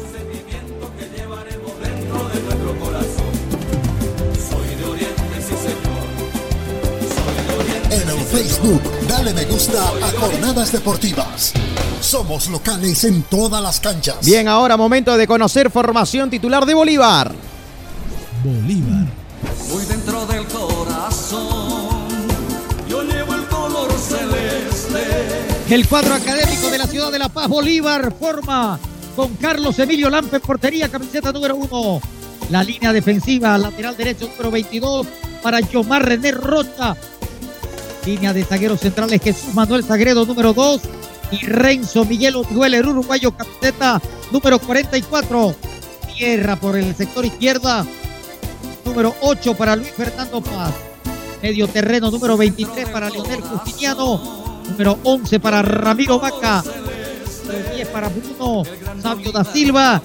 En 7.90 8.08
el 8.08 8.24
Facebook, 8.24 8.82
dale 9.08 9.32
me 9.32 9.44
gusta 9.44 9.82
a 9.82 10.20
Jornadas 10.20 10.72
Deportivas. 10.72 11.52
Somos 12.00 12.48
locales 12.48 13.04
en 13.04 13.22
todas 13.22 13.62
las 13.62 13.80
canchas. 13.80 14.16
Bien, 14.24 14.46
ahora 14.48 14.76
momento 14.76 15.16
de 15.16 15.26
conocer 15.26 15.70
formación 15.70 16.28
titular 16.28 16.66
de 16.66 16.74
Bolívar. 16.74 17.32
Bolívar. 18.42 19.06
Muy 19.70 19.84
El 25.74 25.88
cuadro 25.88 26.14
académico 26.14 26.70
de 26.70 26.78
la 26.78 26.86
ciudad 26.86 27.10
de 27.10 27.18
La 27.18 27.28
Paz, 27.28 27.48
Bolívar, 27.48 28.14
forma 28.16 28.78
con 29.16 29.34
Carlos 29.34 29.76
Emilio 29.80 30.08
Lampe 30.08 30.38
portería, 30.38 30.88
camiseta 30.88 31.32
número 31.32 31.56
uno. 31.56 32.00
La 32.50 32.62
línea 32.62 32.92
defensiva, 32.92 33.58
lateral 33.58 33.96
derecho 33.96 34.28
número 34.28 34.52
22 34.52 35.04
para 35.42 35.58
Yomar 35.58 36.06
René 36.06 36.30
Rocha. 36.30 36.96
Línea 38.06 38.32
de 38.32 38.44
zagueros 38.44 38.78
centrales 38.78 39.20
Jesús 39.20 39.52
Manuel 39.52 39.82
Sagredo 39.82 40.24
número 40.24 40.52
2 40.52 40.80
y 41.32 41.44
Renzo 41.44 42.04
Miguel 42.04 42.36
Dueler 42.50 42.86
uruguayo 42.86 43.36
camiseta 43.36 44.00
número 44.30 44.60
44. 44.60 45.56
Tierra 46.16 46.54
por 46.54 46.76
el 46.76 46.94
sector 46.94 47.24
izquierda 47.24 47.84
número 48.84 49.12
8 49.22 49.56
para 49.56 49.74
Luis 49.74 49.90
Fernando 49.90 50.40
Paz. 50.40 50.72
Medio 51.42 51.66
terreno 51.66 52.12
número 52.12 52.36
23 52.36 52.90
para 52.90 53.10
Leonel 53.10 53.40
Justiniano. 53.40 54.43
Número 54.70 54.98
11 55.02 55.40
para 55.40 55.62
Ramiro 55.62 56.18
Vaca. 56.18 56.62
Número 57.46 57.74
10 57.74 57.88
para 57.88 58.08
Bruno 58.08 58.62
Sabio 59.02 59.32
da 59.32 59.44
Silva. 59.44 60.02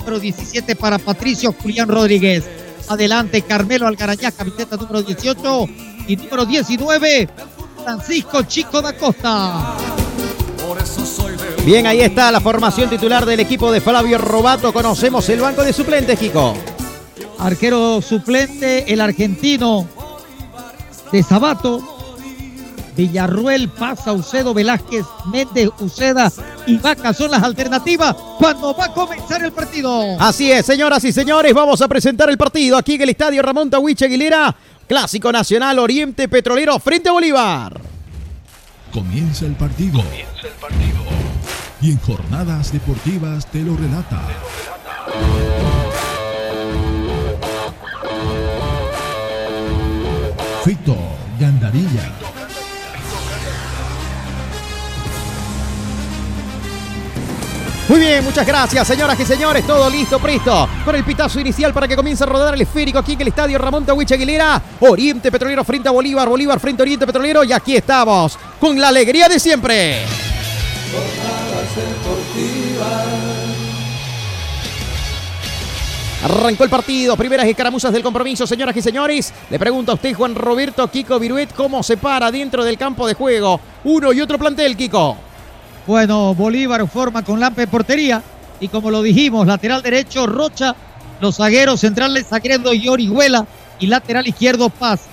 Número 0.00 0.20
17 0.20 0.76
para 0.76 0.98
Patricio 0.98 1.52
Julián 1.52 1.88
Rodríguez. 1.88 2.44
Adelante 2.88 3.42
Carmelo 3.42 3.86
Algarañá, 3.86 4.30
camiseta 4.32 4.76
número 4.76 5.02
18. 5.02 5.66
Y 6.08 6.16
número 6.16 6.46
19, 6.46 7.28
Francisco 7.84 8.42
Chico 8.44 8.80
da 8.80 8.96
Costa. 8.96 9.76
Bien, 11.64 11.86
ahí 11.86 12.00
está 12.00 12.32
la 12.32 12.40
formación 12.40 12.88
titular 12.88 13.26
del 13.26 13.40
equipo 13.40 13.70
de 13.70 13.82
Flavio 13.82 14.16
Robato. 14.16 14.72
Conocemos 14.72 15.28
el 15.28 15.40
banco 15.40 15.62
de 15.62 15.72
suplentes, 15.72 16.18
Kiko. 16.18 16.54
Arquero 17.38 18.00
suplente, 18.00 18.90
el 18.90 19.00
argentino 19.02 19.86
de 21.12 21.22
Sabato. 21.22 21.97
Villarruel, 22.98 23.68
Paz, 23.68 24.00
Saucedo, 24.04 24.52
Velázquez, 24.52 25.06
Méndez, 25.26 25.70
Uceda 25.78 26.32
y 26.66 26.78
Vaca 26.78 27.14
son 27.14 27.30
las 27.30 27.44
alternativas 27.44 28.16
cuando 28.38 28.74
va 28.74 28.86
a 28.86 28.92
comenzar 28.92 29.44
el 29.44 29.52
partido. 29.52 30.16
Así 30.18 30.50
es, 30.50 30.66
señoras 30.66 31.04
y 31.04 31.12
señores, 31.12 31.54
vamos 31.54 31.80
a 31.80 31.86
presentar 31.86 32.28
el 32.28 32.36
partido 32.36 32.76
aquí 32.76 32.94
en 32.94 33.02
el 33.02 33.10
estadio 33.10 33.40
Ramón 33.40 33.70
Tawich 33.70 34.02
Aguilera. 34.02 34.52
Clásico 34.88 35.30
Nacional 35.30 35.78
Oriente 35.78 36.28
Petrolero 36.28 36.76
frente 36.80 37.08
a 37.08 37.12
Bolívar. 37.12 37.80
Comienza 38.92 39.46
el 39.46 39.52
partido. 39.52 40.02
Y 41.80 41.92
en 41.92 42.00
Jornadas 42.00 42.72
Deportivas 42.72 43.46
te 43.46 43.60
lo 43.60 43.76
relata. 43.76 44.20
Fito 50.64 50.96
Gandarilla. 51.38 52.17
Muy 57.88 58.00
bien, 58.00 58.22
muchas 58.22 58.46
gracias, 58.46 58.86
señoras 58.86 59.18
y 59.18 59.24
señores. 59.24 59.66
Todo 59.66 59.88
listo, 59.88 60.18
presto. 60.18 60.68
Con 60.84 60.94
el 60.94 61.04
pitazo 61.04 61.40
inicial 61.40 61.72
para 61.72 61.88
que 61.88 61.96
comience 61.96 62.22
a 62.22 62.26
rodar 62.26 62.52
el 62.52 62.60
esférico 62.60 62.98
aquí 62.98 63.14
en 63.14 63.22
el 63.22 63.28
estadio 63.28 63.56
Ramón 63.56 63.86
Tawich 63.86 64.12
Aguilera. 64.12 64.60
Oriente 64.80 65.32
Petrolero 65.32 65.64
frente 65.64 65.88
a 65.88 65.92
Bolívar, 65.92 66.28
Bolívar 66.28 66.60
frente 66.60 66.82
a 66.82 66.84
Oriente 66.84 67.06
Petrolero. 67.06 67.44
Y 67.44 67.52
aquí 67.52 67.76
estamos, 67.76 68.38
con 68.60 68.78
la 68.78 68.88
alegría 68.88 69.26
de 69.26 69.40
siempre. 69.40 70.02
Arrancó 76.24 76.64
el 76.64 76.70
partido, 76.70 77.16
primeras 77.16 77.46
escaramuzas 77.46 77.90
del 77.90 78.02
compromiso, 78.02 78.46
señoras 78.46 78.76
y 78.76 78.82
señores. 78.82 79.32
Le 79.48 79.58
pregunto 79.58 79.92
a 79.92 79.94
usted, 79.94 80.12
Juan 80.12 80.34
Roberto 80.34 80.86
Kiko 80.88 81.18
Viruet, 81.18 81.54
cómo 81.54 81.82
se 81.82 81.96
para 81.96 82.30
dentro 82.30 82.64
del 82.64 82.76
campo 82.76 83.06
de 83.06 83.14
juego 83.14 83.58
uno 83.84 84.12
y 84.12 84.20
otro 84.20 84.38
plantel, 84.38 84.76
Kiko. 84.76 85.27
Bueno, 85.88 86.34
Bolívar 86.34 86.86
forma 86.86 87.24
con 87.24 87.40
Lampe 87.40 87.66
portería. 87.66 88.22
Y 88.60 88.68
como 88.68 88.90
lo 88.90 89.00
dijimos, 89.00 89.46
lateral 89.46 89.80
derecho 89.80 90.26
Rocha, 90.26 90.76
los 91.18 91.36
zagueros 91.38 91.80
centrales 91.80 92.26
Sagredo 92.26 92.74
y 92.74 92.88
Orihuela 92.88 93.46
y 93.78 93.86
lateral 93.86 94.28
izquierdo 94.28 94.68
Paz. 94.68 95.06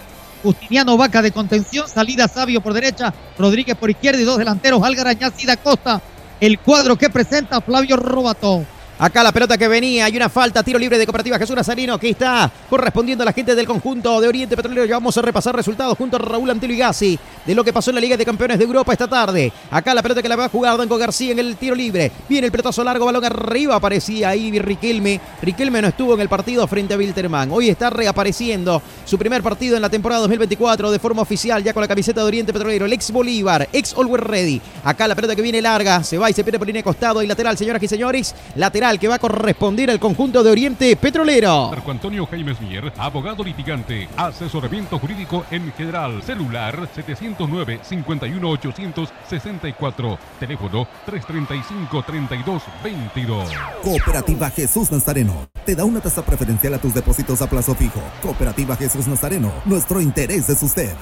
Justiniano 0.44 0.98
Vaca 0.98 1.22
de 1.22 1.32
contención, 1.32 1.88
salida 1.88 2.28
Sabio 2.28 2.60
por 2.60 2.74
derecha, 2.74 3.14
Rodríguez 3.40 3.78
por 3.78 3.90
izquierda 3.90 4.20
y 4.20 4.26
dos 4.26 4.38
delanteros, 4.38 4.84
Algarañaz 4.84 5.42
y 5.42 5.46
da 5.46 5.56
Costa. 5.56 6.02
El 6.42 6.60
cuadro 6.60 6.98
que 6.98 7.10
presenta 7.10 7.62
Flavio 7.62 7.96
Robato. 7.96 8.66
Acá 8.98 9.24
la 9.24 9.34
pelota 9.34 9.58
que 9.58 9.68
venía, 9.68 10.06
hay 10.06 10.16
una 10.16 10.30
falta, 10.30 10.64
tiro 10.64 10.80
libre 10.80 10.98
de 10.98 11.06
Cooperativa 11.06 11.38
Jesús 11.38 11.54
Nazarino 11.54 12.00
que 12.00 12.12
está 12.12 12.50
correspondiendo 12.70 13.24
a 13.24 13.26
la 13.26 13.34
gente 13.34 13.54
del 13.54 13.68
conjunto 13.68 14.22
de 14.22 14.30
Oriente 14.30 14.56
Petrolero. 14.56 14.86
Ya 14.86 14.96
vamos 14.96 15.18
a 15.18 15.22
repasar 15.22 15.54
resultados 15.54 15.98
junto 15.98 16.16
a 16.16 16.20
Raúl 16.20 16.50
Antelo 16.50 16.74
y 16.74 16.78
Gassi 16.78 17.20
de 17.46 17.54
lo 17.54 17.66
que 17.66 17.74
pasó 17.74 17.92
en 17.92 17.96
la 17.96 18.02
Liga 18.02 18.16
de 18.16 18.24
Campeones 18.24 18.58
de 18.58 18.64
Europa 18.64 18.94
esta 18.94 19.10
tarde. 19.10 19.52
Acá 19.70 19.94
la 19.94 20.02
pelota 20.02 20.22
que 20.22 20.30
la 20.30 20.38
va 20.38 20.46
a 20.46 20.50
jugar 20.50 20.78
Danco 20.78 20.98
García 20.98 21.34
en 21.34 21.40
el 21.40 21.58
tiro 21.58 21.76
libre. 21.76 22.10
Viene 22.30 22.46
el 22.46 22.52
pelotazo 22.52 22.86
largo, 22.86 23.06
balón 23.06 23.26
arriba, 23.26 23.76
aparecía 23.76 24.30
ahí 24.30 24.58
Riquelme. 24.58 25.20
Riquelme 25.42 25.82
no 25.82 25.90
estuvo 25.90 26.14
en 26.14 26.22
el 26.22 26.30
partido 26.30 26.66
frente 26.66 26.94
a 26.94 26.98
Wilterman. 26.98 27.52
Hoy 27.52 27.68
está 27.68 27.90
reapareciendo 27.90 28.82
su 29.04 29.18
primer 29.18 29.44
partido 29.44 29.76
en 29.76 29.82
la 29.82 29.90
temporada 29.90 30.22
2024 30.22 30.90
de 30.90 31.00
forma 31.00 31.22
oficial, 31.22 31.62
ya 31.62 31.74
con 31.74 31.82
la 31.82 31.88
camiseta 31.90 32.22
de 32.22 32.28
Oriente 32.28 32.54
Petrolero. 32.54 32.86
El 32.86 32.94
ex 32.94 33.12
Bolívar, 33.12 33.68
ex 33.74 33.94
Always 33.94 34.24
Ready. 34.24 34.62
Acá 34.86 35.06
la 35.06 35.16
pelota 35.16 35.36
que 35.36 35.42
viene 35.42 35.62
larga, 35.62 36.02
se 36.02 36.18
va 36.18 36.30
y 36.30 36.34
se 36.34 36.46
pierde 36.46 36.60
por 36.60 36.68
línea 36.68 36.80
de 36.80 36.86
costado 36.86 37.22
y 37.22 37.28
lateral, 37.28 37.58
señoras 37.58 37.84
y 37.84 37.88
señores. 37.90 38.34
Lateral 38.56 38.85
que 38.86 39.08
va 39.08 39.16
a 39.16 39.20
corresponder 39.20 39.90
al 39.90 40.00
conjunto 40.00 40.44
de 40.44 40.52
Oriente 40.52 40.96
Petrolero. 40.96 41.70
Marco 41.72 41.90
Antonio 41.90 42.28
Jaimes 42.28 42.62
Mier, 42.62 42.94
abogado 43.00 43.44
litigante, 43.44 44.08
asesoramiento 44.16 45.00
jurídico 45.00 45.44
en 45.50 45.74
general, 45.74 46.22
celular 46.22 46.88
709 46.94 47.80
51 47.82 48.48
864, 48.48 50.20
teléfono 50.40 50.88
335 51.04 52.04
32 52.04 52.64
22. 52.84 53.50
Cooperativa 53.82 54.52
Jesús 54.52 54.92
Nazareno 54.92 55.48
te 55.66 55.76
da 55.76 55.84
una 55.84 56.00
tasa 56.00 56.24
preferencial 56.24 56.76
a 56.76 56.78
tus 56.78 56.94
depósitos 56.94 57.42
a 57.42 57.50
plazo 57.50 57.74
fijo. 57.74 58.02
Cooperativa 58.22 58.76
Jesús 58.76 59.08
Nazareno, 59.08 59.52
nuestro 59.66 60.00
interés 60.00 60.48
es 60.48 60.62
usted. 60.62 60.94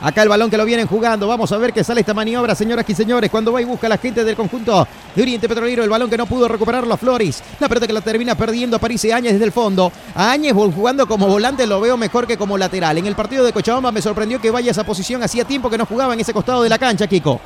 Acá 0.00 0.22
el 0.22 0.28
balón 0.28 0.48
que 0.48 0.56
lo 0.56 0.64
vienen 0.64 0.86
jugando. 0.86 1.26
Vamos 1.26 1.50
a 1.50 1.58
ver 1.58 1.72
qué 1.72 1.82
sale 1.82 2.00
esta 2.00 2.14
maniobra, 2.14 2.54
señoras 2.54 2.84
y 2.88 2.94
señores. 2.94 3.30
Cuando 3.30 3.52
va 3.52 3.60
y 3.60 3.64
busca 3.64 3.88
la 3.88 3.98
gente 3.98 4.24
del 4.24 4.36
conjunto 4.36 4.86
de 5.14 5.22
Oriente 5.22 5.48
Petrolero, 5.48 5.82
el 5.82 5.90
balón 5.90 6.08
que 6.08 6.16
no 6.16 6.26
pudo 6.26 6.46
recuperarlo 6.46 6.94
a 6.94 6.96
Flores. 6.96 7.42
La 7.58 7.68
pelota 7.68 7.86
que 7.86 7.92
la 7.92 8.00
termina 8.00 8.36
perdiendo 8.36 8.76
aparece 8.76 9.12
Áñez 9.12 9.32
desde 9.32 9.46
el 9.46 9.52
fondo. 9.52 9.90
A 10.14 10.30
Áñez 10.30 10.52
jugando 10.52 11.06
como 11.08 11.26
volante 11.26 11.66
lo 11.66 11.80
veo 11.80 11.96
mejor 11.96 12.28
que 12.28 12.36
como 12.36 12.56
lateral. 12.56 12.98
En 12.98 13.06
el 13.06 13.16
partido 13.16 13.44
de 13.44 13.52
Cochabamba 13.52 13.90
me 13.90 14.00
sorprendió 14.00 14.40
que 14.40 14.52
vaya 14.52 14.70
a 14.70 14.72
esa 14.72 14.84
posición. 14.84 15.22
Hacía 15.22 15.44
tiempo 15.44 15.68
que 15.68 15.78
no 15.78 15.84
jugaba 15.84 16.14
en 16.14 16.20
ese 16.20 16.32
costado 16.32 16.62
de 16.62 16.68
la 16.68 16.78
cancha, 16.78 17.08
Kiko. 17.08 17.40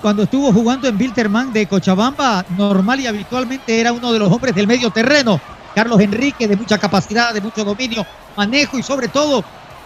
Cuando 0.00 0.24
estuvo 0.24 0.52
jugando 0.52 0.86
en 0.86 0.96
Bilterman 0.96 1.52
de 1.52 1.66
Cochabamba, 1.66 2.44
normal 2.56 3.00
y 3.00 3.06
habitualmente 3.08 3.80
era 3.80 3.92
uno 3.92 4.12
de 4.12 4.18
los 4.20 4.30
hombres 4.30 4.54
del 4.54 4.68
medio 4.68 4.90
terreno. 4.90 5.40
Carlos 5.74 6.00
Enrique, 6.00 6.46
de 6.46 6.56
mucha 6.56 6.78
capacidad, 6.78 7.34
de 7.34 7.40
mucho 7.40 7.64
dominio, 7.64 8.06
manejo 8.36 8.78
y 8.78 8.82
sobre 8.82 9.08
todo 9.08 9.42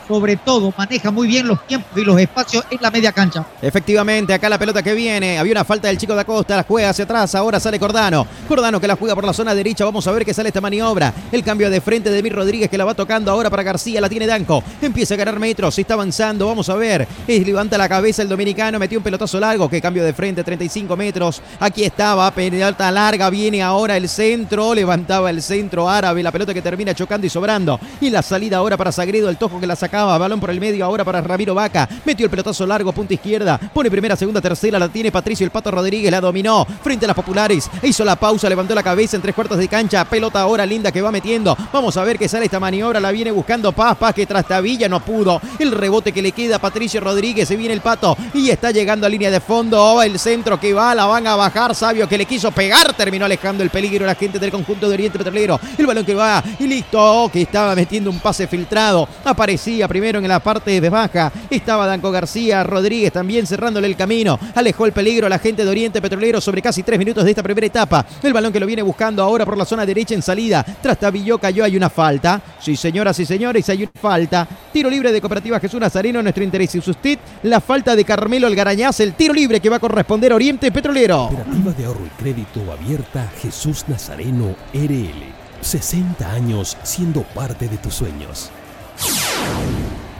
sobre 0.09 0.37
todo 0.37 0.73
maneja 0.77 1.11
muy 1.11 1.29
bien 1.29 1.47
los 1.47 1.65
tiempos 1.67 1.97
y 1.97 2.05
los 2.05 2.19
espacios 2.19 2.65
en 2.71 2.79
la 2.81 2.91
media 2.91 3.13
cancha. 3.13 3.45
Efectivamente, 3.61 4.33
acá 4.33 4.49
la 4.49 4.59
pelota 4.59 4.83
que 4.83 4.95
viene. 4.95 5.39
Había 5.39 5.53
una 5.53 5.65
falta 5.65 5.89
del 5.89 5.99
chico 5.99 6.15
de 6.15 6.23
Acosta, 6.23 6.57
la 6.57 6.63
juega 6.63 6.89
hacia 6.89 7.05
atrás. 7.05 7.35
Ahora 7.35 7.61
sale 7.61 7.79
Cordano. 7.79 8.27
Cordano 8.49 8.81
que 8.81 8.89
la 8.89 8.97
juega 8.97 9.15
por 9.15 9.25
la 9.25 9.33
zona 9.33 9.55
derecha. 9.55 9.85
Vamos 9.85 10.07
a 10.07 10.13
ver 10.13 10.25
qué 10.25 10.33
sale 10.33 10.49
esta 10.49 10.61
maniobra. 10.61 11.13
El 11.31 11.45
cambio 11.45 11.69
de 11.69 11.81
frente 11.81 12.11
de 12.11 12.23
Mir 12.23 12.35
Rodríguez 12.35 12.71
que 12.71 12.79
la 12.79 12.85
va 12.85 12.95
tocando 12.95 13.31
ahora 13.31 13.51
para 13.51 13.63
García. 13.63 14.01
La 14.01 14.09
tiene 14.09 14.27
Danco. 14.27 14.63
Empieza 14.81 15.15
a 15.15 15.17
ganar 15.19 15.39
metros. 15.39 15.75
Se 15.75 15.83
está 15.83 15.95
avanzando. 15.95 16.47
Vamos 16.47 16.69
a 16.71 16.75
ver. 16.75 17.07
Levanta 17.27 17.77
la 17.77 17.89
cabeza 17.89 18.23
el 18.23 18.29
dominicano. 18.29 18.79
Metió 18.79 18.99
un 18.99 19.05
pelotazo 19.05 19.39
largo. 19.39 19.69
Que 19.69 19.81
cambio 19.83 20.05
de 20.05 20.15
frente, 20.15 20.43
35 20.43 20.97
metros. 20.97 21.43
Aquí 21.61 21.85
estaba. 21.85 22.31
Pelota 22.31 22.91
larga. 22.91 23.29
Viene 23.29 23.63
ahora 23.63 23.97
el 23.97 24.09
centro. 24.09 24.75
Levantaba 24.75 25.29
el 25.29 25.43
centro 25.43 25.89
árabe. 25.89 26.23
La 26.23 26.33
pelota 26.33 26.55
que 26.55 26.63
termina 26.63 26.95
chocando 26.95 27.27
y 27.27 27.31
sobrando. 27.31 27.79
Y 28.01 28.11
la 28.11 28.23
salida 28.23 28.57
ahora 28.57 28.77
para 28.77 28.93
Sagredo. 28.93 29.29
El 29.29 29.37
tojo 29.37 29.61
que 29.61 29.67
la 29.67 29.77
balón 30.05 30.41
por 30.41 30.51
el 30.51 30.61
medio 30.61 30.85
ahora 30.85 31.05
para 31.05 31.21
Ramiro 31.21 31.55
Vaca, 31.55 31.89
metió 32.05 32.25
el 32.25 32.31
pelotazo 32.31 32.67
largo, 32.67 32.93
punta 32.93 33.15
izquierda, 33.15 33.59
pone 33.59 33.91
primera, 33.91 34.17
segunda, 34.17 34.41
tercera, 34.41 34.79
la 34.79 34.89
tiene 34.89 35.11
Patricio 35.11 35.45
el 35.45 35.51
Pato 35.51 35.71
Rodríguez, 35.71 36.11
la 36.11 36.21
dominó 36.21 36.67
frente 36.83 37.05
a 37.05 37.09
las 37.09 37.17
populares, 37.17 37.71
hizo 37.83 38.05
la 38.05 38.17
pausa, 38.17 38.49
levantó 38.49 38.75
la 38.75 38.83
cabeza 38.83 39.17
en 39.17 39.23
tres 39.23 39.35
cuartos 39.35 39.59
de 39.59 39.69
cancha, 39.69 40.05
pelota 40.05 40.41
ahora 40.41 40.65
linda 40.65 40.93
que 40.93 41.03
va 41.03 41.11
metiendo, 41.11 41.57
vamos 41.73 41.97
a 41.97 42.05
ver 42.05 42.19
qué 42.19 42.29
sale 42.29 42.45
esta 42.45 42.61
maniobra, 42.61 43.01
la 43.01 43.11
viene 43.11 43.31
buscando 43.31 43.73
Paz, 43.73 43.97
Paz 43.97 44.15
que 44.15 44.27
trastabilla, 44.27 44.89
no 44.89 45.01
pudo, 45.01 45.41
el 45.59 45.73
rebote 45.73 46.13
que 46.13 46.23
le 46.23 46.33
queda 46.33 46.57
a 46.57 46.61
Patricio 46.61 47.01
Rodríguez, 47.01 47.49
se 47.49 47.57
viene 47.57 47.75
el 47.75 47.81
Pato 47.81 48.17
y 48.35 48.51
está 48.51 48.71
llegando 48.71 49.07
a 49.07 49.09
línea 49.09 49.31
de 49.31 49.41
fondo, 49.41 50.03
el 50.03 50.19
centro 50.19 50.59
que 50.61 50.73
va, 50.73 50.95
la 50.95 51.07
van 51.07 51.27
a 51.27 51.37
bajar, 51.37 51.75
Sabio 51.75 52.09
que 52.09 52.19
le 52.19 52.27
quiso 52.27 52.51
pegar, 52.53 52.93
terminó 52.95 53.25
alejando 53.25 53.63
el 53.63 53.71
peligro 53.71 54.07
la 54.07 54.15
gente 54.15 54.39
del 54.39 54.51
conjunto 54.51 54.89
de 54.89 54.95
Oriente 54.95 55.19
Petrolero, 55.19 55.61
el 55.77 55.87
balón 55.87 56.05
que 56.05 56.15
va 56.15 56.43
y 56.59 56.67
listo, 56.67 57.31
que 57.33 57.43
estaba 57.43 57.75
metiendo 57.75 58.11
un 58.11 58.21
pase 58.21 58.47
filtrado, 58.47 59.09
aparecía 59.25 59.88
primero 59.89 60.19
en 60.19 60.29
la 60.29 60.41
parte 60.41 60.81
de 60.81 60.91
baja. 60.91 61.33
Estaba 61.51 61.87
Danco 61.87 62.11
García 62.11 62.63
Rodríguez 62.63 63.13
también 63.13 63.47
cerrándole 63.47 63.89
el 63.89 63.97
camino. 63.97 64.39
Alejó 64.55 64.87
el 64.87 64.93
peligro 64.93 65.27
a 65.27 65.31
la 65.31 65.39
gente 65.39 65.65
de 65.65 65.71
Oriente 65.71 66.01
Petrolero 66.01 66.41
sobre 66.41 66.63
casi 66.63 66.83
tres 66.83 66.99
minutos 66.99 67.25
de 67.25 67.31
esta 67.31 67.43
primera 67.43 67.67
etapa. 67.67 68.07
El 68.23 68.33
balón 68.33 68.53
que 68.53 68.61
lo 68.61 68.67
viene 68.67 68.83
buscando 68.83 69.23
ahora 69.23 69.45
por 69.45 69.57
la 69.57 69.65
zona 69.65 69.85
derecha 69.85 70.15
en 70.15 70.23
salida. 70.23 70.65
Tras 70.81 70.99
Tabilló 70.99 71.39
cayó, 71.39 71.65
hay 71.65 71.77
una 71.77 71.91
falta. 71.91 72.41
Sí, 72.61 72.77
señoras 72.77 73.19
y 73.19 73.27
señores, 73.27 73.69
hay 73.69 73.83
una 73.83 73.93
falta. 74.01 74.47
Tiro 74.73 74.91
libre 74.91 75.13
de 75.13 75.21
Cooperativa 75.21 75.59
Jesús 75.59 75.81
Nazareno, 75.81 76.23
nuestro 76.23 76.45
interés 76.45 76.75
y 76.75 76.79
usted. 76.79 77.19
La 77.43 77.61
falta 77.61 77.97
de 77.97 78.05
Carmelo 78.05 78.47
Algarañaz, 78.47 79.01
el 79.01 79.15
tiro 79.15 79.33
libre 79.33 79.61
que 79.61 79.71
va 79.71 79.77
a 79.77 79.81
corresponder 79.81 80.33
a 80.33 80.37
Oriente 80.37 80.71
Petrolero. 80.71 81.29
Cooperativa 81.29 81.73
de 81.73 81.85
ahorro 81.85 82.07
y 82.07 82.23
crédito 82.23 82.61
abierta 82.71 83.31
Jesús 83.41 83.85
Nazareno 83.89 84.55
RL. 84.75 85.49
60 85.61 86.31
años 86.31 86.77
siendo 86.83 87.23
parte 87.23 87.69
de 87.69 87.79
tus 87.79 87.95
sueños. 87.95 88.51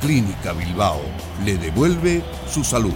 Clínica 0.01 0.53
Bilbao 0.53 1.01
le 1.45 1.57
devuelve 1.59 2.23
su 2.49 2.63
salud. 2.63 2.95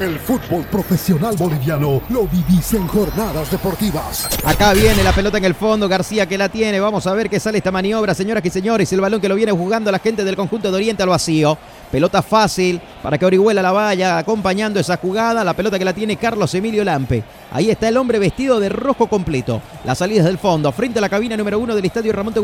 El 0.00 0.18
fútbol 0.18 0.62
profesional 0.64 1.36
boliviano 1.36 2.02
lo 2.10 2.26
vivís 2.26 2.74
en 2.74 2.86
jornadas 2.86 3.50
deportivas. 3.50 4.28
Acá 4.44 4.74
viene 4.74 5.02
la 5.02 5.12
pelota 5.12 5.38
en 5.38 5.46
el 5.46 5.54
fondo, 5.54 5.88
García 5.88 6.26
que 6.26 6.36
la 6.36 6.50
tiene. 6.50 6.80
Vamos 6.80 7.06
a 7.06 7.14
ver 7.14 7.30
qué 7.30 7.40
sale 7.40 7.58
esta 7.58 7.70
maniobra, 7.70 8.14
señoras 8.14 8.44
y 8.44 8.50
señores. 8.50 8.92
El 8.92 9.00
balón 9.00 9.22
que 9.22 9.28
lo 9.28 9.34
viene 9.34 9.52
jugando 9.52 9.90
la 9.90 9.98
gente 9.98 10.22
del 10.22 10.36
conjunto 10.36 10.70
de 10.70 10.76
Oriente 10.76 11.02
al 11.02 11.08
vacío. 11.08 11.56
Pelota 11.90 12.22
fácil 12.22 12.80
para 13.02 13.18
que 13.18 13.26
Orihuela 13.26 13.62
la 13.62 13.72
vaya 13.72 14.18
acompañando 14.18 14.80
esa 14.80 14.96
jugada. 14.96 15.44
La 15.44 15.54
pelota 15.54 15.78
que 15.78 15.84
la 15.84 15.92
tiene 15.92 16.16
Carlos 16.16 16.54
Emilio 16.54 16.84
Lampe. 16.84 17.22
Ahí 17.52 17.70
está 17.70 17.88
el 17.88 17.96
hombre 17.96 18.18
vestido 18.18 18.58
de 18.58 18.68
rojo 18.68 19.06
completo. 19.06 19.62
Las 19.84 19.98
salidas 19.98 20.26
del 20.26 20.38
fondo, 20.38 20.72
frente 20.72 20.98
a 20.98 21.02
la 21.02 21.08
cabina 21.08 21.36
número 21.36 21.58
uno 21.58 21.74
del 21.74 21.84
estadio 21.84 22.12
Ramón 22.12 22.34
de. 22.34 22.40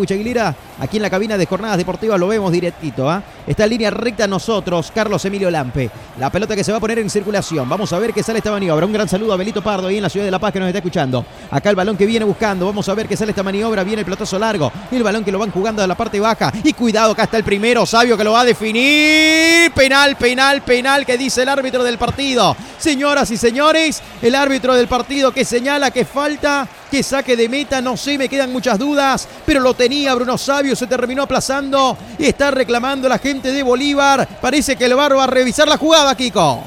Aquí 0.78 0.96
en 0.96 1.02
la 1.02 1.10
cabina 1.10 1.36
de 1.36 1.46
Jornadas 1.46 1.76
Deportivas 1.76 2.18
lo 2.18 2.28
vemos 2.28 2.52
directito. 2.52 3.10
¿ah? 3.10 3.22
Está 3.46 3.64
en 3.64 3.70
línea 3.70 3.90
recta 3.90 4.26
nosotros, 4.26 4.92
Carlos 4.94 5.24
Emilio 5.24 5.50
Lampe. 5.50 5.90
La 6.18 6.30
pelota 6.30 6.54
que 6.54 6.64
se 6.64 6.70
va 6.70 6.78
a 6.78 6.80
poner 6.80 6.98
en 6.98 7.10
circulación. 7.10 7.68
Vamos 7.68 7.92
a 7.92 7.98
ver 7.98 8.12
qué 8.12 8.22
sale 8.22 8.38
esta 8.38 8.50
maniobra. 8.50 8.86
Un 8.86 8.92
gran 8.92 9.08
saludo 9.08 9.32
a 9.32 9.36
Belito 9.36 9.62
Pardo 9.62 9.88
ahí 9.88 9.96
en 9.96 10.02
la 10.02 10.08
ciudad 10.08 10.26
de 10.26 10.30
La 10.30 10.38
Paz 10.38 10.52
que 10.52 10.60
nos 10.60 10.68
está 10.68 10.78
escuchando. 10.78 11.24
Acá 11.50 11.70
el 11.70 11.76
balón 11.76 11.96
que 11.96 12.06
viene 12.06 12.24
buscando. 12.24 12.66
Vamos 12.66 12.88
a 12.88 12.94
ver 12.94 13.08
qué 13.08 13.16
sale 13.16 13.30
esta 13.30 13.42
maniobra. 13.42 13.82
Viene 13.84 14.00
el 14.00 14.04
pelotazo 14.04 14.38
largo. 14.38 14.70
El 14.90 15.02
balón 15.02 15.24
que 15.24 15.32
lo 15.32 15.38
van 15.38 15.50
jugando 15.50 15.82
de 15.82 15.88
la 15.88 15.96
parte 15.96 16.20
baja. 16.20 16.52
Y 16.62 16.72
cuidado, 16.72 17.12
acá 17.12 17.24
está 17.24 17.36
el 17.36 17.44
primero. 17.44 17.84
Sabio 17.86 18.16
que 18.16 18.24
lo 18.24 18.32
va 18.32 18.42
a 18.42 18.44
definir. 18.44 19.31
Penal, 19.74 20.16
penal, 20.16 20.62
penal 20.62 21.06
que 21.06 21.16
dice 21.16 21.42
el 21.42 21.48
árbitro 21.48 21.82
del 21.82 21.98
partido. 21.98 22.56
Señoras 22.78 23.30
y 23.30 23.36
señores, 23.36 24.02
el 24.20 24.34
árbitro 24.34 24.74
del 24.74 24.86
partido 24.86 25.32
que 25.32 25.44
señala 25.44 25.90
que 25.90 26.04
falta, 26.04 26.68
que 26.90 27.02
saque 27.02 27.36
de 27.36 27.48
meta, 27.48 27.80
no 27.80 27.96
sé, 27.96 28.18
me 28.18 28.28
quedan 28.28 28.52
muchas 28.52 28.78
dudas, 28.78 29.26
pero 29.46 29.60
lo 29.60 29.74
tenía 29.74 30.14
Bruno 30.14 30.36
Sabio, 30.36 30.76
se 30.76 30.86
terminó 30.86 31.22
aplazando 31.22 31.96
y 32.18 32.26
está 32.26 32.50
reclamando 32.50 33.08
la 33.08 33.18
gente 33.18 33.50
de 33.50 33.62
Bolívar. 33.62 34.28
Parece 34.40 34.76
que 34.76 34.84
el 34.84 34.94
VAR 34.94 35.16
va 35.16 35.24
a 35.24 35.28
revisar 35.28 35.66
la 35.66 35.78
jugada, 35.78 36.14
Kiko. 36.16 36.62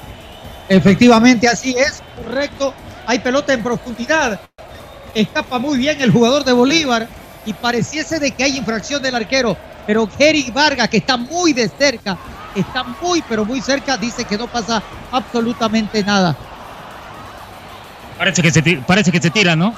Efectivamente, 0.68 1.48
así 1.48 1.76
es, 1.78 2.02
correcto. 2.24 2.74
Hay 3.06 3.20
pelota 3.20 3.54
en 3.54 3.62
profundidad. 3.62 4.40
Escapa 5.14 5.60
muy 5.60 5.78
bien 5.78 6.02
el 6.02 6.12
jugador 6.12 6.44
de 6.44 6.54
Bolívar 6.54 7.08
y 7.46 7.54
pareciese 7.54 8.20
de 8.20 8.32
que 8.32 8.44
hay 8.44 8.58
infracción 8.58 9.02
del 9.02 9.16
arquero. 9.16 9.56
Pero 9.86 10.10
Eric 10.18 10.52
Vargas, 10.52 10.90
que 10.90 10.98
está 10.98 11.16
muy 11.16 11.54
de 11.54 11.70
cerca, 11.70 12.18
está 12.56 12.84
muy, 13.02 13.24
pero 13.28 13.46
muy 13.46 13.62
cerca, 13.62 13.98
dice 13.98 14.26
que 14.26 14.38
no 14.38 14.48
pasa 14.48 14.82
absolutamente 15.12 16.04
nada. 16.04 16.36
Parece 18.18 18.42
que 18.42 18.52
se, 18.52 18.62
parece 18.88 19.12
que 19.12 19.22
se 19.22 19.30
tira, 19.30 19.56
¿no? 19.56 19.74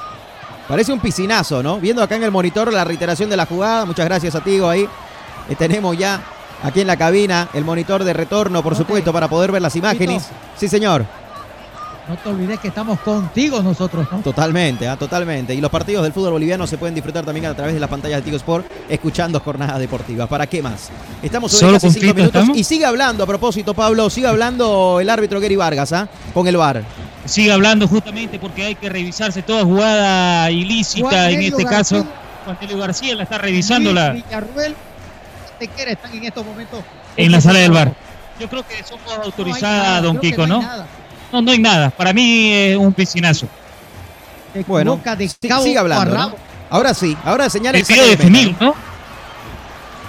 Parece 0.68 0.92
un 0.92 1.00
piscinazo, 1.00 1.64
¿no? 1.64 1.80
Viendo 1.80 2.04
acá 2.04 2.16
en 2.16 2.24
el 2.24 2.32
monitor 2.32 2.72
la 2.72 2.84
reiteración 2.84 3.30
de 3.30 3.38
la 3.38 3.46
jugada. 3.46 3.86
Muchas 3.86 4.06
gracias 4.06 4.36
a 4.36 4.42
Tigo 4.42 4.70
ahí. 4.70 4.88
Eh, 5.50 5.56
tenemos 5.56 5.98
ya 5.98 6.22
aquí 6.62 6.82
en 6.82 6.88
la 6.88 6.98
cabina 6.98 7.48
el 7.54 7.64
monitor 7.64 8.04
de 8.04 8.14
retorno, 8.14 8.62
por 8.62 8.76
supuesto, 8.76 9.14
para 9.14 9.28
poder 9.28 9.52
ver 9.52 9.62
las 9.62 9.76
imágenes. 9.76 10.30
Sí, 10.58 10.68
señor. 10.68 11.06
No 12.08 12.16
te 12.16 12.30
olvides 12.30 12.60
que 12.60 12.70
estamos 12.70 13.00
contigo 13.02 13.62
nosotros, 13.62 14.08
¿no? 14.10 14.20
Totalmente, 14.20 14.88
¿ah? 14.88 14.96
totalmente. 14.96 15.54
Y 15.54 15.60
los 15.60 15.70
partidos 15.70 16.04
del 16.04 16.14
fútbol 16.14 16.32
boliviano 16.32 16.66
se 16.66 16.78
pueden 16.78 16.96
disfrutar 16.96 17.26
también 17.26 17.48
a 17.48 17.54
través 17.54 17.74
de 17.74 17.82
las 17.82 17.90
pantallas 17.90 18.20
de 18.20 18.24
Tigo 18.24 18.38
Sport, 18.38 18.66
escuchando 18.88 19.42
jornadas 19.42 19.78
deportivas. 19.80 20.30
¿Para 20.30 20.48
qué 20.48 20.62
más? 20.62 20.90
Estamos 21.22 21.52
sobre 21.52 21.74
casi 21.74 21.92
cinco 21.92 22.14
minutos. 22.14 22.48
Y 22.56 22.64
sigue 22.64 22.86
hablando, 22.86 23.26
a 23.26 23.28
propósito, 23.28 23.74
Pablo, 23.74 24.10
sigue 24.10 24.28
hablando 24.28 25.00
el 25.02 25.10
árbitro 25.10 25.42
Gary 25.42 25.58
Vargas, 25.58 25.92
¿ah? 25.92 26.08
Con 26.34 26.48
el 26.48 26.56
VAR. 26.56 26.84
Sigue 27.26 27.52
hablando 27.52 27.90
justamente 27.90 28.40
porque 28.40 28.64
hay 28.64 28.76
que 28.76 28.88
revisarse 28.88 29.42
toda 29.42 29.66
jugada 29.66 30.50
ilícita, 30.50 31.30
en 31.30 31.42
este 31.42 31.66
caso. 31.66 32.06
Juan 32.46 32.80
García 32.80 33.16
la 33.16 33.24
está 33.24 33.38
revisando 33.38 33.92
la. 33.92 34.12
Villarruel, 34.12 34.76
están 35.60 36.14
en 36.14 36.24
estos 36.24 36.46
momentos. 36.46 36.80
En 37.18 37.32
la 37.34 37.42
sala 37.42 37.60
del 37.60 37.72
VAR. 37.72 37.94
Yo 38.40 38.48
creo 38.48 38.66
que 38.66 38.82
son 38.84 39.00
todas 39.00 39.26
autorizadas, 39.26 40.04
don 40.04 40.20
Kiko, 40.20 40.48
¿no? 40.48 40.64
No, 41.32 41.42
no 41.42 41.52
hay 41.52 41.60
nada. 41.60 41.90
Para 41.90 42.14
mí 42.14 42.52
es 42.52 42.78
un 42.78 42.94
piscinazo. 42.94 43.48
Bueno, 44.66 45.00
sigue 45.64 45.78
hablando. 45.78 46.36
Ahora 46.70 46.94
sí, 46.94 47.16
ahora 47.24 47.50
señala 47.50 47.78
el, 47.78 47.86
saque 47.86 48.02
de 48.02 48.10
definir, 48.10 48.56
¿no? 48.60 48.76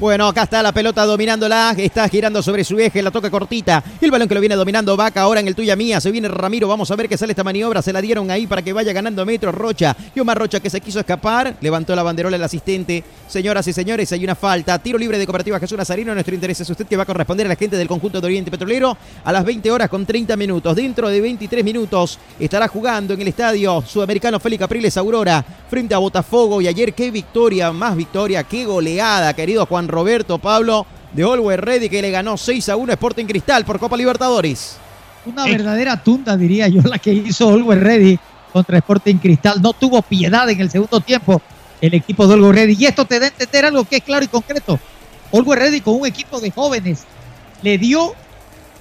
Bueno, 0.00 0.28
acá 0.28 0.44
está 0.44 0.62
la 0.62 0.70
pelota 0.70 1.04
dominándola, 1.04 1.74
está 1.76 2.08
girando 2.08 2.40
sobre 2.40 2.62
su 2.62 2.78
eje, 2.78 3.02
la 3.02 3.10
toca 3.10 3.32
cortita. 3.32 3.82
El 4.00 4.12
balón 4.12 4.28
que 4.28 4.34
lo 4.36 4.40
viene 4.40 4.54
dominando 4.54 4.96
Vaca 4.96 5.22
ahora 5.22 5.40
en 5.40 5.48
el 5.48 5.56
tuya 5.56 5.74
mía. 5.74 6.00
Se 6.00 6.12
viene 6.12 6.28
Ramiro, 6.28 6.68
vamos 6.68 6.88
a 6.92 6.94
ver 6.94 7.08
qué 7.08 7.18
sale 7.18 7.32
esta 7.32 7.42
maniobra. 7.42 7.82
Se 7.82 7.92
la 7.92 8.00
dieron 8.00 8.30
ahí 8.30 8.46
para 8.46 8.62
que 8.62 8.72
vaya 8.72 8.92
ganando 8.92 9.26
metros 9.26 9.52
Rocha. 9.52 9.96
Y 10.14 10.20
Omar 10.20 10.38
Rocha 10.38 10.60
que 10.60 10.70
se 10.70 10.80
quiso 10.80 11.00
escapar, 11.00 11.56
levantó 11.60 11.96
la 11.96 12.04
banderola 12.04 12.36
el 12.36 12.42
asistente. 12.44 13.02
Señoras 13.26 13.66
y 13.66 13.72
señores, 13.72 14.12
hay 14.12 14.22
una 14.22 14.36
falta. 14.36 14.78
Tiro 14.78 14.98
libre 14.98 15.18
de 15.18 15.26
Cooperativa 15.26 15.58
Jesús 15.58 15.76
Nazarino. 15.76 16.14
Nuestro 16.14 16.32
interés 16.32 16.60
es 16.60 16.70
usted 16.70 16.86
que 16.86 16.96
va 16.96 17.02
a 17.02 17.06
corresponder 17.06 17.46
a 17.46 17.48
la 17.48 17.56
gente 17.56 17.76
del 17.76 17.88
conjunto 17.88 18.20
de 18.20 18.26
Oriente 18.28 18.52
Petrolero 18.52 18.96
a 19.24 19.32
las 19.32 19.44
20 19.44 19.68
horas 19.72 19.88
con 19.88 20.06
30 20.06 20.36
minutos. 20.36 20.76
Dentro 20.76 21.08
de 21.08 21.20
23 21.20 21.64
minutos 21.64 22.20
estará 22.38 22.68
jugando 22.68 23.14
en 23.14 23.20
el 23.22 23.26
estadio 23.26 23.82
sudamericano 23.84 24.38
Félix 24.38 24.60
Capriles 24.60 24.96
Aurora 24.96 25.44
frente 25.68 25.92
a 25.92 25.98
Botafogo. 25.98 26.60
Y 26.60 26.68
ayer 26.68 26.94
qué 26.94 27.10
victoria, 27.10 27.72
más 27.72 27.96
victoria, 27.96 28.44
qué 28.44 28.64
goleada, 28.64 29.34
querido 29.34 29.66
Juan 29.66 29.87
Roberto 29.88 30.38
Pablo 30.38 30.86
de 31.12 31.24
Always 31.24 31.58
Ready 31.58 31.88
que 31.88 32.02
le 32.02 32.10
ganó 32.10 32.36
6 32.36 32.68
a 32.68 32.76
1 32.76 32.92
Sporting 32.92 33.24
Cristal 33.26 33.64
por 33.64 33.78
Copa 33.78 33.96
Libertadores. 33.96 34.76
Una 35.26 35.44
verdadera 35.44 36.02
tunda, 36.02 36.36
diría 36.36 36.68
yo, 36.68 36.82
la 36.82 36.98
que 36.98 37.12
hizo 37.12 37.48
Always 37.48 37.80
Ready 37.80 38.18
contra 38.52 38.78
Sporting 38.78 39.16
Cristal. 39.16 39.60
No 39.60 39.72
tuvo 39.72 40.00
piedad 40.02 40.48
en 40.48 40.60
el 40.60 40.70
segundo 40.70 41.00
tiempo 41.00 41.42
el 41.80 41.94
equipo 41.94 42.26
de 42.26 42.34
Always 42.34 42.54
Ready. 42.54 42.76
Y 42.78 42.86
esto 42.86 43.04
te 43.04 43.18
da 43.18 43.26
a 43.26 43.28
entender 43.28 43.64
algo 43.64 43.84
que 43.84 43.96
es 43.96 44.02
claro 44.02 44.24
y 44.24 44.28
concreto. 44.28 44.78
Always 45.32 45.58
Ready 45.58 45.80
con 45.80 46.00
un 46.00 46.06
equipo 46.06 46.40
de 46.40 46.50
jóvenes 46.50 47.04
le 47.62 47.78
dio 47.78 48.14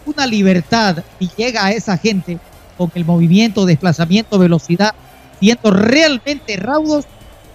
una 0.06 0.26
libertad 0.26 1.04
y 1.20 1.30
llega 1.36 1.66
a 1.66 1.72
esa 1.72 1.98
gente 1.98 2.40
con 2.78 2.92
el 2.96 3.04
movimiento, 3.06 3.66
desplazamiento, 3.66 4.38
velocidad, 4.38 4.94
siendo 5.40 5.72
realmente 5.72 6.56
raudos, 6.56 7.06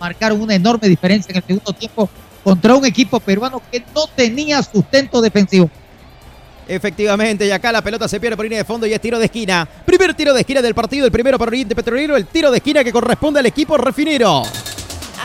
marcaron 0.01 0.41
una 0.41 0.55
enorme 0.55 0.89
diferencia 0.89 1.31
en 1.31 1.37
el 1.37 1.45
segundo 1.45 1.73
tiempo 1.73 2.11
contra 2.43 2.75
un 2.75 2.85
equipo 2.85 3.21
peruano 3.21 3.63
que 3.71 3.83
no 3.95 4.07
tenía 4.15 4.63
sustento 4.63 5.21
defensivo. 5.21 5.71
Efectivamente, 6.69 7.47
y 7.47 7.51
acá 7.51 7.73
la 7.73 7.83
pelota 7.83 8.09
se 8.09 8.21
pierde 8.21 8.37
por 8.37 8.45
línea 8.45 8.59
de 8.59 8.65
fondo 8.65 8.87
y 8.87 8.93
es 8.93 9.01
tiro 9.01 9.19
de 9.19 9.27
esquina. 9.27 9.69
Primer 9.85 10.15
tiro 10.15 10.33
de 10.33 10.41
esquina 10.41 10.63
del 10.63 10.75
partido, 10.75 11.07
el 11.07 11.13
primero 11.13 11.39
para 11.39 11.49
Oriente 11.49 11.75
Petrolero, 11.75 12.17
el 12.17 12.27
tiro 12.27 12.51
de 12.51 12.59
esquina 12.59 12.85
que 12.85 12.93
corresponde 12.93 13.41
al 13.41 13.47
equipo 13.47 13.77
refinero. 13.77 14.43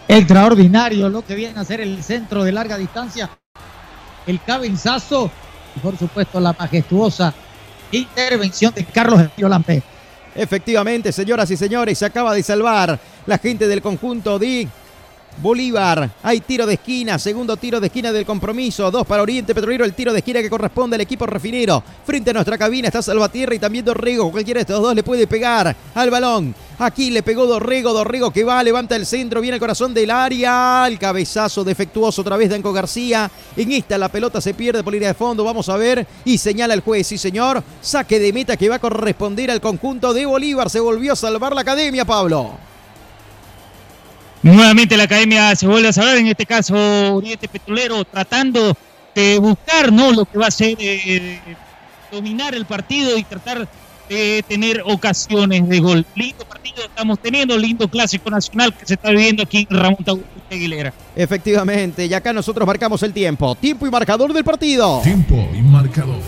Extraordinario 0.08 1.10
lo 1.10 1.26
que 1.26 1.34
viene 1.34 1.60
a 1.60 1.66
ser 1.66 1.82
el 1.82 2.04
centro 2.04 2.44
de 2.44 2.52
larga 2.52 2.78
distancia. 2.78 3.28
El 4.28 4.40
cabezazo 4.44 5.32
y 5.76 5.80
por 5.80 5.98
supuesto 5.98 6.40
la 6.40 6.54
majestuosa 6.54 7.34
intervención 7.92 8.76
de 8.76 8.86
Carlos 8.86 9.22
Lampe. 9.38 9.82
Efectivamente, 10.36 11.12
señoras 11.12 11.50
y 11.50 11.58
señores, 11.58 11.98
se 11.98 12.06
acaba 12.06 12.36
de 12.36 12.44
salvar 12.44 13.00
la 13.26 13.40
gente 13.40 13.68
del 13.68 13.82
conjunto 13.82 14.38
de 14.38 14.68
Bolívar. 15.42 16.10
Hay 16.22 16.42
tiro 16.42 16.66
de 16.66 16.74
esquina, 16.76 17.18
segundo 17.18 17.56
tiro 17.58 17.80
de 17.80 17.88
esquina 17.88 18.12
del 18.12 18.26
compromiso. 18.26 18.92
Dos 18.92 19.08
para 19.08 19.24
Oriente 19.24 19.56
Petrolero, 19.56 19.86
el 19.86 19.94
tiro 19.94 20.12
de 20.12 20.20
esquina 20.20 20.42
que 20.42 20.50
corresponde 20.50 20.96
al 20.96 21.02
equipo 21.02 21.26
refinero. 21.26 21.82
Frente 22.06 22.32
a 22.32 22.34
nuestra 22.34 22.58
cabina 22.58 22.88
está 22.88 23.02
Salvatierra 23.02 23.56
y 23.56 23.60
también 23.60 23.86
Dorrego. 23.86 24.32
Cualquiera 24.32 24.60
de 24.60 24.62
estos 24.62 24.82
dos 24.82 24.94
le 24.94 25.04
puede 25.04 25.28
pegar 25.28 25.76
al 25.96 26.10
balón. 26.10 26.54
Aquí 26.80 27.12
le 27.12 27.24
pegó 27.24 27.46
Dorrego, 27.46 27.94
Dorrego 27.94 28.32
que 28.32 28.44
va, 28.44 28.64
levanta 28.64 28.96
el 28.96 29.06
centro, 29.06 29.42
viene 29.42 29.56
el 29.56 29.60
corazón 29.60 29.94
del 29.94 30.12
área. 30.12 30.86
El 30.88 30.98
cabezazo 31.00 31.64
defectuoso 31.64 32.22
otra 32.22 32.38
vez 32.38 32.50
de 32.50 32.56
Anco 32.56 32.74
García. 32.74 33.30
En 33.56 33.72
esta 33.72 33.98
la 33.98 34.10
pelota 34.10 34.42
se 34.42 34.54
pierde 34.54 34.84
por 34.84 34.94
línea 34.94 35.10
de 35.10 35.14
fondo. 35.14 35.44
Vamos 35.44 35.70
a 35.70 35.78
ver. 35.78 36.06
Y 36.26 36.38
señala 36.38 36.74
el 36.74 36.82
juez, 36.82 37.08
sí 37.08 37.18
señor. 37.18 37.64
Saque 37.82 38.20
de 38.20 38.34
meta 38.34 38.58
que 38.58 38.70
va 38.70 38.76
a 38.76 38.80
corresponder 38.80 39.52
al 39.52 39.62
conjunto 39.62 40.14
de 40.14 40.26
Bolívar. 40.26 40.70
Se 40.70 40.80
volvió 40.80 41.14
a 41.14 41.16
salvar 41.16 41.54
la 41.54 41.62
academia, 41.62 42.06
Pablo. 42.06 42.70
Nuevamente 44.42 44.96
la 44.96 45.04
academia 45.04 45.56
se 45.56 45.68
vuelve 45.68 45.90
a 45.90 45.94
salvar, 45.94 46.18
en 46.18 46.28
este 46.28 46.46
caso 46.46 46.76
Oriente 47.16 47.48
Petrolero, 47.48 48.06
tratando 48.06 48.76
de 49.14 49.38
buscar 49.40 49.92
¿no? 49.92 50.12
lo 50.12 50.26
que 50.26 50.38
va 50.38 50.48
a 50.48 50.52
ser 50.52 50.78
eh, 50.80 51.40
dominar 52.12 52.56
el 52.56 52.66
partido 52.66 53.18
y 53.18 53.24
tratar 53.24 53.68
de 54.08 54.44
tener 54.48 54.82
ocasiones 54.86 55.68
de 55.68 55.80
gol. 55.80 56.06
Lindo 56.16 56.46
partido 56.46 56.84
estamos 56.84 57.20
teniendo, 57.20 57.58
lindo 57.58 57.88
clásico 57.88 58.30
nacional 58.30 58.74
que 58.74 58.86
se 58.86 58.96
está 58.96 59.12
viviendo 59.12 59.44
aquí 59.44 59.68
en 59.70 59.78
Ramón 59.78 60.24
Aguilera. 60.50 60.94
Efectivamente, 61.16 62.06
y 62.06 62.14
acá 62.14 62.34
nosotros 62.34 62.66
marcamos 62.66 63.04
el 63.04 63.14
tiempo. 63.14 63.56
Tiempo 63.56 63.86
y 63.86 63.92
marcador 63.92 64.34
del 64.34 64.44
partido. 64.44 65.02
Tiempo 65.04 65.48
y 65.54 65.62
marcador. 65.62 66.20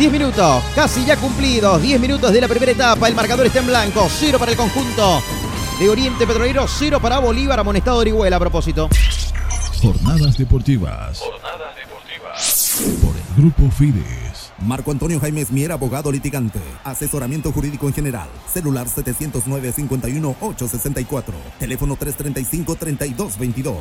10 0.00 0.12
minutos, 0.12 0.64
casi 0.74 1.04
ya 1.04 1.14
cumplidos. 1.18 1.82
10 1.82 2.00
minutos 2.00 2.32
de 2.32 2.40
la 2.40 2.48
primera 2.48 2.72
etapa. 2.72 3.06
El 3.06 3.14
marcador 3.14 3.44
está 3.44 3.58
en 3.58 3.66
blanco. 3.66 4.08
Cero 4.08 4.38
para 4.38 4.52
el 4.52 4.56
conjunto 4.56 5.22
de 5.78 5.90
Oriente 5.90 6.26
Petrolero. 6.26 6.66
Cero 6.66 6.98
para 7.02 7.18
Bolívar. 7.18 7.60
Amonestado 7.60 7.98
Orihuela 7.98 8.36
a 8.36 8.40
propósito. 8.40 8.88
Jornadas 9.82 10.38
deportivas. 10.38 11.18
Jornadas 11.18 11.76
deportivas. 11.76 12.80
Por 13.02 13.14
el 13.14 13.22
Grupo 13.36 13.70
Fides. 13.70 14.52
Marco 14.60 14.90
Antonio 14.90 15.20
Jaime 15.20 15.44
Mier, 15.50 15.70
abogado 15.70 16.10
litigante. 16.10 16.60
Asesoramiento 16.82 17.52
jurídico 17.52 17.86
en 17.86 17.92
general. 17.92 18.30
Celular 18.50 18.86
709-51-864. 18.86 21.34
Teléfono 21.58 21.98
335-3222. 21.98 23.74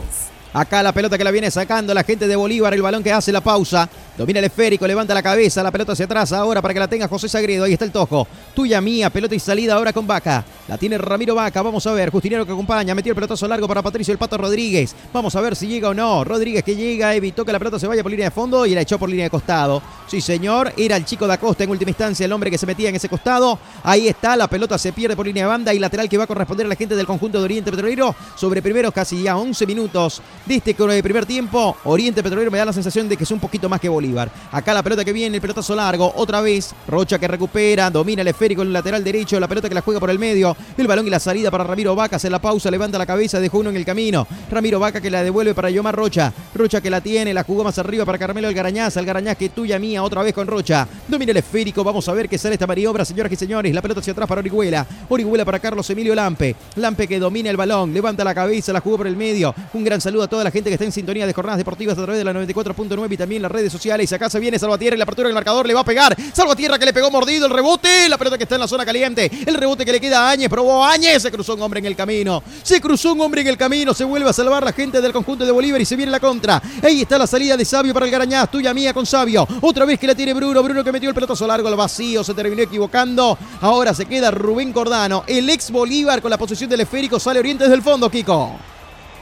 Acá 0.52 0.82
la 0.82 0.92
pelota 0.92 1.16
que 1.16 1.24
la 1.24 1.30
viene 1.30 1.52
sacando 1.52 1.94
la 1.94 2.04
gente 2.04 2.28
de 2.28 2.36
Bolívar, 2.36 2.74
el 2.74 2.82
balón 2.82 3.04
que 3.04 3.12
hace 3.12 3.32
la 3.32 3.42
pausa. 3.42 3.88
Domina 4.18 4.40
el 4.40 4.46
esférico, 4.46 4.88
levanta 4.88 5.14
la 5.14 5.22
cabeza, 5.22 5.62
la 5.62 5.72
pelota 5.72 5.92
hacia 5.92 6.06
atrás 6.06 6.34
ahora 6.34 6.60
para 6.62 6.74
que 6.74 6.80
la 6.80 6.88
tenga 6.88 7.08
José 7.08 7.30
Sagredo. 7.30 7.66
Ahí 7.66 7.74
está 7.74 7.86
el 7.86 7.92
tojo. 7.92 8.28
Tuya 8.56 8.82
mía, 8.82 9.12
pelota 9.12 9.36
y 9.36 9.40
salida 9.40 9.76
ahora 9.76 9.94
con 9.94 10.08
Vaca. 10.08 10.44
La 10.68 10.78
tiene 10.78 10.98
Ramiro 10.98 11.36
Vaca, 11.36 11.62
vamos 11.62 11.86
a 11.86 11.94
ver. 11.94 12.10
Justinero 12.10 12.46
que 12.48 12.52
acompaña, 12.52 12.96
metió 12.96 13.12
el 13.12 13.16
pelotazo 13.16 13.48
largo 13.48 13.68
para 13.68 13.84
Patricio 13.84 14.12
el 14.12 14.18
Pato 14.18 14.38
Rodríguez. 14.38 14.96
Vamos 15.14 15.36
a 15.36 15.42
ver 15.42 15.56
si 15.56 15.68
llega 15.68 15.90
o 15.90 15.94
no. 15.94 16.24
Rodríguez 16.24 16.64
que 16.64 16.76
llega, 16.76 17.14
evitó 17.14 17.46
que 17.46 17.52
la 17.52 17.60
pelota 17.60 17.78
se 17.78 17.86
vaya 17.86 18.02
por 18.02 18.12
línea 18.12 18.26
de 18.26 18.32
fondo 18.32 18.66
y 18.66 18.74
la 18.74 18.82
echó 18.82 18.98
por 18.98 19.08
línea 19.08 19.26
de 19.26 19.30
costado. 19.30 19.82
Sí, 20.08 20.20
señor, 20.20 20.74
era 20.76 20.98
el 20.98 21.06
chico 21.06 21.28
da 21.28 21.38
Costa 21.38 21.64
en 21.64 21.70
última 21.70 21.92
instancia, 21.92 22.26
el 22.26 22.32
hombre 22.32 22.50
que 22.50 22.58
se 22.58 22.66
metía 22.66 22.90
en 22.90 22.96
ese 22.96 23.08
costado. 23.08 23.60
Ahí 23.84 24.08
está, 24.08 24.36
la 24.36 24.48
pelota 24.48 24.80
se 24.80 24.94
pierde 24.94 25.16
por 25.16 25.28
línea 25.28 25.44
de 25.44 25.50
banda 25.50 25.74
y 25.74 25.80
lateral 25.80 26.10
que 26.10 26.18
va 26.18 26.24
a 26.24 26.28
corresponder 26.28 26.66
a 26.66 26.70
la 26.70 26.76
gente 26.76 26.96
del 26.96 27.06
conjunto 27.06 27.38
de 27.38 27.44
Oriente 27.44 27.70
Petrolero 27.70 28.16
sobre 28.36 28.64
primeros 28.64 28.92
casi 28.92 29.22
ya 29.22 29.38
11 29.38 29.68
minutos 29.68 30.22
de 30.46 30.56
este 30.56 30.74
primer 30.74 31.26
tiempo. 31.26 31.78
Oriente 31.84 32.24
Petrolero 32.24 32.52
me 32.52 32.58
da 32.58 32.66
la 32.66 32.74
sensación 32.74 33.08
de 33.08 33.18
que 33.18 33.24
es 33.24 33.32
un 33.32 33.40
poquito 33.40 33.70
más 33.70 33.80
que 33.80 33.90
Bolívar. 33.90 34.32
Acá 34.52 34.74
la 34.74 34.84
pelota 34.84 35.06
que 35.06 35.14
viene, 35.14 35.36
el 35.36 35.42
pelotazo 35.42 35.76
largo, 35.76 36.12
otra 36.16 36.42
vez. 36.42 36.74
Rocha 36.88 37.20
que 37.20 37.28
recupera, 37.28 37.90
domina 37.90 38.22
el 38.22 38.28
esférico 38.28 38.62
en 38.62 38.70
el 38.70 38.74
lateral 38.74 39.04
derecho, 39.04 39.40
la 39.40 39.48
pelota 39.48 39.70
que 39.70 39.76
la 39.76 39.82
juega 39.82 40.00
por 40.00 40.10
el 40.10 40.20
medio. 40.20 40.56
El 40.78 40.88
balón 40.88 41.08
y 41.08 41.10
la 41.10 41.20
salida 41.20 41.52
para 41.52 41.64
Ramiro 41.64 41.96
Vaca, 41.96 42.16
hace 42.16 42.30
la 42.30 42.40
pausa, 42.40 42.72
levanta 42.72 42.98
la 42.98 43.06
cabeza, 43.06 43.40
dejó 43.40 43.60
uno 43.60 43.70
en 43.70 43.76
el 43.76 43.86
camino. 43.86 44.28
Ramiro 44.52 44.80
Vaca 44.80 45.02
que 45.02 45.10
la 45.10 45.24
devuelve 45.24 45.54
para 45.54 45.70
Yomar 45.70 45.96
Rocha. 45.96 46.34
Rocha 46.54 46.82
que 46.82 46.90
la 46.90 47.02
tiene, 47.02 47.34
la 47.34 47.44
jugó 47.44 47.64
más 47.64 47.78
arriba 47.80 48.06
para 48.06 48.18
Carmelo 48.18 48.48
Algarañaz. 48.48 48.98
Algarañaz 48.98 49.38
que 49.38 49.50
tuya 49.50 49.80
mía, 49.80 50.04
otra 50.04 50.24
vez 50.24 50.34
con 50.34 50.48
Rocha. 50.48 50.88
Domina 51.08 51.32
el 51.32 51.38
esférico, 51.38 51.84
vamos 51.84 52.08
a 52.08 52.14
ver 52.14 52.30
qué 52.30 52.38
sale 52.38 52.56
esta 52.56 52.68
maniobra, 52.68 53.06
señoras 53.06 53.32
y 53.32 53.36
señores. 53.36 53.74
La 53.74 53.82
pelota 53.82 54.00
hacia 54.00 54.14
atrás 54.14 54.28
para 54.28 54.40
Orihuela. 54.40 54.86
Orihuela 55.10 55.46
para 55.46 55.60
Carlos 55.60 55.90
Emilio 55.90 56.16
Lampe. 56.16 56.56
Lampe 56.76 57.08
que 57.08 57.20
domina 57.20 57.50
el 57.50 57.58
balón, 57.58 57.94
levanta 57.94 58.24
la 58.24 58.34
cabeza, 58.34 58.74
la 58.74 58.82
jugó 58.82 58.98
por 58.98 59.08
el 59.08 59.16
medio. 59.16 59.54
Un 59.74 59.84
gran 59.84 60.02
saludo 60.02 60.24
a 60.24 60.28
toda 60.30 60.44
la 60.44 60.52
gente 60.52 60.70
que 60.70 60.76
está 60.76 60.86
en 60.86 60.92
sintonía 60.92 61.28
de 61.28 61.34
jornadas 61.34 61.58
deportivas 61.58 61.98
a 61.98 62.04
través 62.04 62.20
de 62.20 62.24
la 62.24 62.34
94.9 62.34 63.12
y 63.12 63.18
también 63.18 63.42
las 63.42 63.52
redes 63.52 63.72
sociales. 63.72 64.12
Acá 64.14 64.30
se 64.30 64.40
viene 64.40 64.58
Salvatierra 64.60 64.96
y 64.96 64.98
la 64.98 65.04
apertura 65.04 65.28
del 65.28 65.36
marcador 65.36 65.68
le 65.68 65.74
va 65.74 65.82
a 65.82 65.86
pegar. 65.86 66.16
Salvatierra 66.34 66.78
que 66.78 66.86
le 66.86 66.94
pegó 66.94 67.12
mordido 67.12 67.46
el 67.46 67.52
rebote. 67.52 68.08
La 68.08 68.18
pelota 68.18 68.38
que 68.38 68.44
está 68.44 68.56
en 68.56 68.62
la 68.62 68.68
zona 68.68 68.86
caliente. 68.86 69.30
El 69.46 69.56
rebote 69.56 69.84
que 69.84 69.92
le 69.92 70.00
queda 70.00 70.28
a 70.28 70.32
Áñez. 70.32 70.50
Probó 70.50 70.86
Áñez. 70.86 71.22
Se 71.22 71.32
cruzó 71.32 71.56
un 71.56 71.62
hombre 71.62 71.80
en 71.80 71.88
el 71.88 71.96
camino. 71.96 72.44
Se 72.64 72.80
cruzó 72.80 73.14
un 73.14 73.22
hombre 73.22 73.42
en 73.42 73.48
el 73.48 73.58
camino. 73.58 73.94
Se 73.94 74.04
vuelve 74.04 74.30
a 74.30 74.34
salvar 74.34 74.64
la 74.64 74.72
gente 74.72 75.02
del 75.02 75.12
conjunto 75.12 75.46
de 75.46 75.52
Bolívar 75.52 75.82
y 75.82 75.86
se 75.86 75.96
viene 75.96 76.12
la 76.12 76.20
contra. 76.20 76.62
Ahí 76.84 77.02
está 77.02 77.18
la 77.18 77.28
salida 77.28 77.58
de 77.58 77.66
Sabio 77.66 77.94
para 77.94 78.06
el 78.06 78.12
Garañaz. 78.12 78.52
Tuya 78.52 78.74
mía 78.74 78.94
con 78.94 79.06
Sabio. 79.06 79.48
Otra 79.62 79.86
vez 79.86 80.00
que 80.00 80.08
la 80.08 80.16
tiene 80.16 80.34
Bruno. 80.34 80.62
Bruno 80.62 80.84
que 80.84 80.92
metió 80.92 81.10
el 81.10 81.16
pelotazo 81.16 81.48
largo 81.48 81.68
al 81.68 81.76
vacío. 81.76 82.24
Se 82.24 82.34
terminó 82.34 82.62
equivocando. 82.62 83.38
Ahora 83.62 83.94
se 83.94 84.06
queda 84.06 84.32
Rubén 84.32 84.72
Cordano. 84.72 85.24
El 85.28 85.50
ex 85.50 85.72
Bolívar 85.72 86.22
con 86.22 86.30
la 86.30 86.38
posesión 86.38 86.70
del 86.70 86.82
esférico 86.82 87.20
sale 87.20 87.40
Oriente 87.40 87.64
desde 87.64 87.76
el 87.76 87.82
fondo, 87.82 88.10
Kiko. 88.10 88.79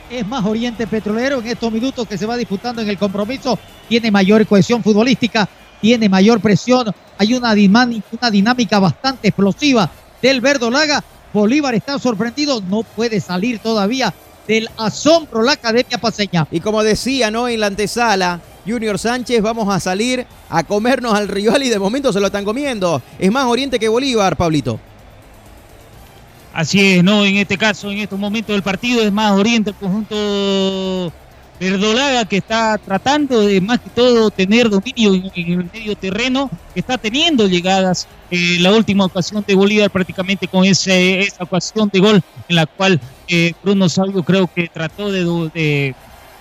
Es 0.09 0.25
más 0.25 0.45
Oriente 0.45 0.87
Petrolero 0.87 1.39
en 1.39 1.47
estos 1.47 1.71
minutos 1.71 2.07
que 2.07 2.17
se 2.17 2.25
va 2.25 2.37
disputando 2.37 2.81
en 2.81 2.89
el 2.89 2.97
compromiso. 2.97 3.59
Tiene 3.89 4.09
mayor 4.09 4.47
cohesión 4.47 4.81
futbolística, 4.81 5.49
tiene 5.81 6.07
mayor 6.07 6.39
presión. 6.39 6.93
Hay 7.17 7.33
una, 7.33 7.53
una 7.53 8.31
dinámica 8.31 8.79
bastante 8.79 9.27
explosiva 9.27 9.89
del 10.21 10.39
Verdolaga. 10.39 11.03
Bolívar 11.33 11.75
está 11.75 11.99
sorprendido, 11.99 12.61
no 12.61 12.83
puede 12.83 13.19
salir 13.19 13.59
todavía 13.59 14.13
del 14.47 14.69
asombro 14.77 15.43
la 15.43 15.53
Academia 15.53 15.97
Paseña. 15.97 16.47
Y 16.51 16.61
como 16.61 16.83
decía, 16.83 17.29
¿no? 17.29 17.49
En 17.49 17.59
la 17.59 17.67
antesala, 17.67 18.39
Junior 18.65 18.97
Sánchez, 18.97 19.41
vamos 19.41 19.67
a 19.73 19.79
salir 19.81 20.25
a 20.49 20.63
comernos 20.63 21.13
al 21.13 21.27
rival 21.27 21.63
y 21.63 21.69
de 21.69 21.79
momento 21.79 22.13
se 22.13 22.21
lo 22.21 22.27
están 22.27 22.45
comiendo. 22.45 23.01
Es 23.19 23.29
más 23.29 23.45
Oriente 23.45 23.77
que 23.77 23.89
Bolívar, 23.89 24.37
Pablito. 24.37 24.79
Así 26.57 26.95
es, 26.95 27.03
¿no? 27.03 27.23
En 27.23 27.37
este 27.37 27.55
caso, 27.55 27.91
en 27.91 27.99
estos 27.99 28.17
momentos 28.17 28.51
del 28.51 28.63
partido, 28.63 29.03
es 29.03 29.11
más 29.11 29.31
Oriente 29.33 29.69
el 29.69 29.75
conjunto 29.75 31.13
Verdolaga 31.59 32.25
que 32.25 32.37
está 32.37 32.79
tratando 32.79 33.41
de 33.41 33.61
más 33.61 33.79
que 33.79 33.91
todo 33.91 34.31
tener 34.31 34.67
dominio 34.67 35.13
en, 35.13 35.51
el 35.51 35.69
medio 35.71 35.95
terreno, 35.95 36.49
que 36.73 36.79
está 36.79 36.97
teniendo 36.97 37.47
llegadas. 37.47 38.07
Eh, 38.31 38.57
la 38.59 38.71
última 38.71 39.05
ocasión 39.05 39.45
de 39.47 39.53
Bolívar 39.53 39.91
prácticamente 39.91 40.47
con 40.47 40.65
ese, 40.65 41.19
esa 41.19 41.43
ocasión 41.43 41.91
de 41.93 41.99
gol 41.99 42.23
en 42.49 42.55
la 42.55 42.65
cual 42.65 42.99
eh, 43.27 43.53
Bruno 43.61 43.87
Salvo 43.87 44.23
creo 44.23 44.47
que 44.47 44.67
trató 44.67 45.11
de, 45.11 45.93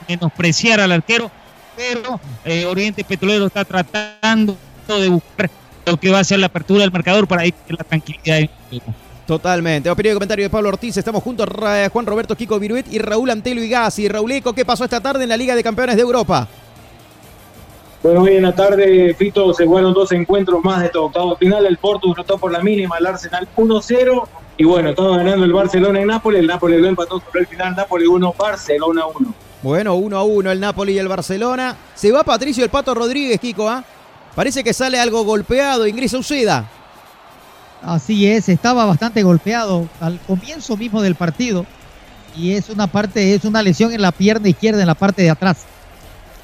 menospreciar 0.09 0.81
al 0.81 0.93
arquero, 0.93 1.31
pero 1.77 2.19
eh, 2.43 2.65
Oriente 2.65 3.05
Petrolero 3.05 3.49
está 3.49 3.67
tratando 3.67 4.57
de 4.89 5.11
buscar 5.11 5.51
lo 5.85 6.01
que 6.01 6.09
va 6.09 6.21
a 6.21 6.25
ser 6.25 6.39
la 6.39 6.47
apertura 6.47 6.81
del 6.81 6.91
marcador 6.91 7.29
para 7.29 7.45
ir 7.45 7.53
la 7.69 7.85
tranquilidad. 7.85 8.39
En 8.39 8.51
el 8.71 8.81
Totalmente. 9.27 9.91
Opinión 9.91 10.13
y 10.13 10.15
comentario 10.15 10.45
de 10.45 10.51
Pablo 10.51 10.69
Ortiz. 10.69 10.97
Estamos 10.97 11.23
juntos 11.23 11.49
a 11.61 11.89
Juan 11.93 12.07
Roberto 12.07 12.37
Kiko 12.37 12.61
Viruet 12.61 12.87
y 12.93 12.99
Raúl 12.99 13.29
Antelo 13.31 13.61
y 13.61 13.69
Gassi. 13.69 14.07
Eco, 14.07 14.53
¿qué 14.53 14.65
pasó 14.65 14.85
esta 14.85 15.01
tarde 15.01 15.25
en 15.25 15.29
la 15.29 15.37
Liga 15.37 15.57
de 15.57 15.65
Campeones 15.65 15.97
de 15.97 16.03
Europa? 16.03 16.47
Bueno, 18.05 18.23
hoy 18.23 18.37
en 18.37 18.43
la 18.45 18.55
tarde, 18.55 19.15
Fito, 19.15 19.53
se 19.53 19.67
jugaron 19.67 19.93
dos 19.93 20.13
encuentros 20.13 20.63
más 20.63 20.81
de 20.81 20.91
todo 20.91 21.07
octavo 21.07 21.37
final. 21.37 21.67
El 21.67 21.77
Porto 21.77 22.07
derrotó 22.09 22.39
por 22.39 22.53
la 22.53 22.61
mínima 22.61 22.99
el 22.99 23.07
Arsenal 23.07 23.49
1-0. 23.57 24.29
Y 24.59 24.65
bueno, 24.65 24.91
estaba 24.91 25.17
ganando 25.17 25.45
el 25.45 25.53
Barcelona 25.53 26.01
en 26.01 26.07
Nápoles. 26.07 26.41
El 26.41 26.47
Nápoles 26.47 26.81
lo 26.81 26.87
empató 26.87 27.19
sobre 27.19 27.41
el 27.41 27.47
final. 27.49 27.75
Nápoles 27.75 28.07
1, 28.07 28.35
Barcelona 28.39 29.07
1. 29.07 29.35
Bueno, 29.63 29.95
1 29.97 30.25
1 30.25 30.53
el 30.53 30.61
Nápoles 30.61 30.95
y 30.95 30.99
el 30.99 31.09
Barcelona. 31.09 31.77
Se 31.97 32.13
va 32.13 32.23
Patricio 32.23 32.63
el 32.63 32.71
Pato 32.71 32.95
Rodríguez, 32.95 33.41
Kiko, 33.41 33.69
¿ah? 33.69 33.83
Parece 34.37 34.63
que 34.63 34.73
sale 34.73 35.01
algo 35.01 35.25
golpeado. 35.25 35.85
Ingresa 35.85 36.19
Uceda. 36.19 36.71
Así 37.83 38.27
es, 38.27 38.49
estaba 38.49 38.85
bastante 38.85 39.23
golpeado 39.23 39.89
al 40.01 40.19
comienzo 40.21 40.77
mismo 40.77 41.03
del 41.03 41.15
partido 41.15 41.67
y 42.37 42.53
es 42.53 42.69
una 42.69 42.87
parte, 42.87 43.35
es 43.35 43.45
una 43.45 43.63
lesión 43.63 43.93
en 43.93 44.03
la 44.03 44.13
pierna 44.13 44.49
izquierda 44.49 44.81
en 44.81 44.87
la 44.87 44.95
parte 44.95 45.23
de 45.23 45.31
atrás. 45.31 45.65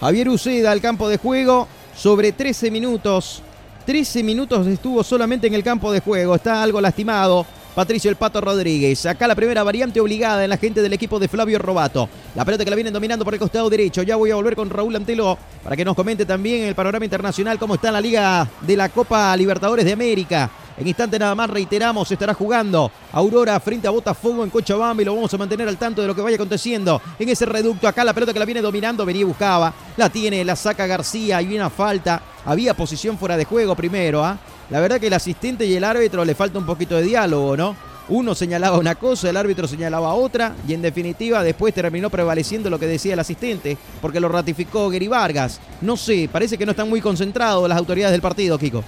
Javier 0.00 0.28
Uceda 0.28 0.72
al 0.72 0.80
campo 0.80 1.08
de 1.08 1.18
juego 1.18 1.68
sobre 1.96 2.32
13 2.32 2.70
minutos. 2.70 3.42
13 3.86 4.22
minutos 4.22 4.66
estuvo 4.66 5.02
solamente 5.02 5.46
en 5.46 5.54
el 5.54 5.64
campo 5.64 5.92
de 5.92 6.00
juego, 6.00 6.34
está 6.34 6.62
algo 6.62 6.80
lastimado. 6.80 7.46
Patricio 7.74 8.10
El 8.10 8.16
Pato 8.16 8.40
Rodríguez. 8.40 9.06
Acá 9.06 9.26
la 9.26 9.34
primera 9.34 9.62
variante 9.62 9.98
obligada 9.98 10.44
en 10.44 10.50
la 10.50 10.58
gente 10.58 10.82
del 10.82 10.92
equipo 10.92 11.18
de 11.18 11.28
Flavio 11.28 11.58
Robato. 11.58 12.06
La 12.34 12.44
pelota 12.44 12.64
que 12.64 12.70
la 12.70 12.76
vienen 12.76 12.92
dominando 12.92 13.24
por 13.24 13.32
el 13.32 13.40
costado 13.40 13.70
derecho. 13.70 14.02
Ya 14.02 14.16
voy 14.16 14.30
a 14.30 14.34
volver 14.34 14.54
con 14.54 14.68
Raúl 14.68 14.94
Antelo 14.94 15.38
para 15.64 15.74
que 15.74 15.84
nos 15.84 15.96
comente 15.96 16.26
también 16.26 16.64
el 16.64 16.74
panorama 16.74 17.04
internacional 17.04 17.58
cómo 17.58 17.76
está 17.76 17.90
la 17.90 18.00
Liga 18.00 18.46
de 18.60 18.76
la 18.76 18.90
Copa 18.90 19.34
Libertadores 19.36 19.86
de 19.86 19.92
América. 19.92 20.50
En 20.76 20.86
instante 20.86 21.18
nada 21.18 21.34
más 21.34 21.48
reiteramos, 21.50 22.10
estará 22.10 22.34
jugando 22.34 22.90
Aurora 23.12 23.58
frente 23.60 23.86
a 23.86 23.90
Botafogo 23.90 24.42
en 24.42 24.50
Cochabamba 24.50 25.02
y 25.02 25.04
lo 25.04 25.14
vamos 25.14 25.32
a 25.32 25.38
mantener 25.38 25.68
al 25.68 25.76
tanto 25.76 26.00
de 26.00 26.08
lo 26.08 26.14
que 26.14 26.22
vaya 26.22 26.36
aconteciendo 26.36 27.00
en 27.18 27.28
ese 27.28 27.46
reducto. 27.46 27.88
Acá 27.88 28.04
la 28.04 28.14
pelota 28.14 28.32
que 28.32 28.38
la 28.38 28.44
viene 28.44 28.62
dominando, 28.62 29.04
venía 29.04 29.22
y 29.22 29.24
buscaba, 29.24 29.72
la 29.96 30.08
tiene, 30.10 30.44
la 30.44 30.56
saca 30.56 30.86
García 30.86 31.40
y 31.40 31.46
viene 31.46 31.64
a 31.64 31.70
falta. 31.70 32.22
Había 32.44 32.74
posición 32.74 33.18
fuera 33.18 33.36
de 33.36 33.44
juego 33.44 33.74
primero, 33.74 34.24
¿ah? 34.24 34.38
La 34.70 34.80
verdad 34.80 34.98
que 35.00 35.08
el 35.08 35.12
asistente 35.12 35.66
y 35.66 35.74
el 35.74 35.84
árbitro 35.84 36.24
le 36.24 36.34
falta 36.34 36.58
un 36.58 36.66
poquito 36.66 36.96
de 36.96 37.02
diálogo, 37.02 37.56
¿no? 37.56 37.76
Uno 38.08 38.34
señalaba 38.34 38.78
una 38.78 38.96
cosa, 38.96 39.30
el 39.30 39.36
árbitro 39.36 39.68
señalaba 39.68 40.12
otra 40.14 40.54
y 40.66 40.74
en 40.74 40.82
definitiva 40.82 41.42
después 41.42 41.72
terminó 41.72 42.10
prevaleciendo 42.10 42.68
lo 42.68 42.78
que 42.78 42.86
decía 42.86 43.12
el 43.12 43.20
asistente 43.20 43.78
porque 44.00 44.18
lo 44.18 44.28
ratificó 44.28 44.90
Gary 44.90 45.08
Vargas. 45.08 45.60
No 45.80 45.96
sé, 45.96 46.28
parece 46.30 46.58
que 46.58 46.66
no 46.66 46.72
están 46.72 46.88
muy 46.88 47.00
concentrados 47.00 47.68
las 47.68 47.78
autoridades 47.78 48.12
del 48.12 48.20
partido, 48.20 48.58
Kiko. 48.58 48.82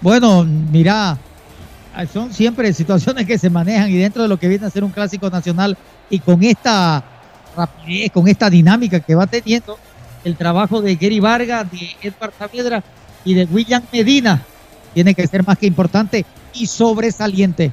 Bueno, 0.00 0.44
mira, 0.44 1.18
son 2.12 2.32
siempre 2.32 2.72
situaciones 2.72 3.26
que 3.26 3.36
se 3.36 3.50
manejan 3.50 3.90
y 3.90 3.96
dentro 3.96 4.22
de 4.22 4.28
lo 4.28 4.38
que 4.38 4.48
viene 4.48 4.66
a 4.66 4.70
ser 4.70 4.84
un 4.84 4.90
clásico 4.90 5.28
nacional 5.28 5.76
y 6.08 6.18
con 6.20 6.42
esta 6.42 7.02
rapidez, 7.56 8.12
con 8.12 8.28
esta 8.28 8.48
dinámica 8.48 9.00
que 9.00 9.14
va 9.14 9.26
teniendo 9.26 9.76
el 10.24 10.36
trabajo 10.36 10.80
de 10.80 10.94
Gary 10.94 11.20
Vargas, 11.20 11.70
de 11.70 11.90
Edward 12.00 12.32
Saavedra 12.38 12.82
y 13.24 13.34
de 13.34 13.44
William 13.44 13.82
Medina, 13.92 14.42
tiene 14.94 15.14
que 15.14 15.26
ser 15.26 15.46
más 15.46 15.58
que 15.58 15.66
importante 15.66 16.24
y 16.54 16.66
sobresaliente. 16.66 17.72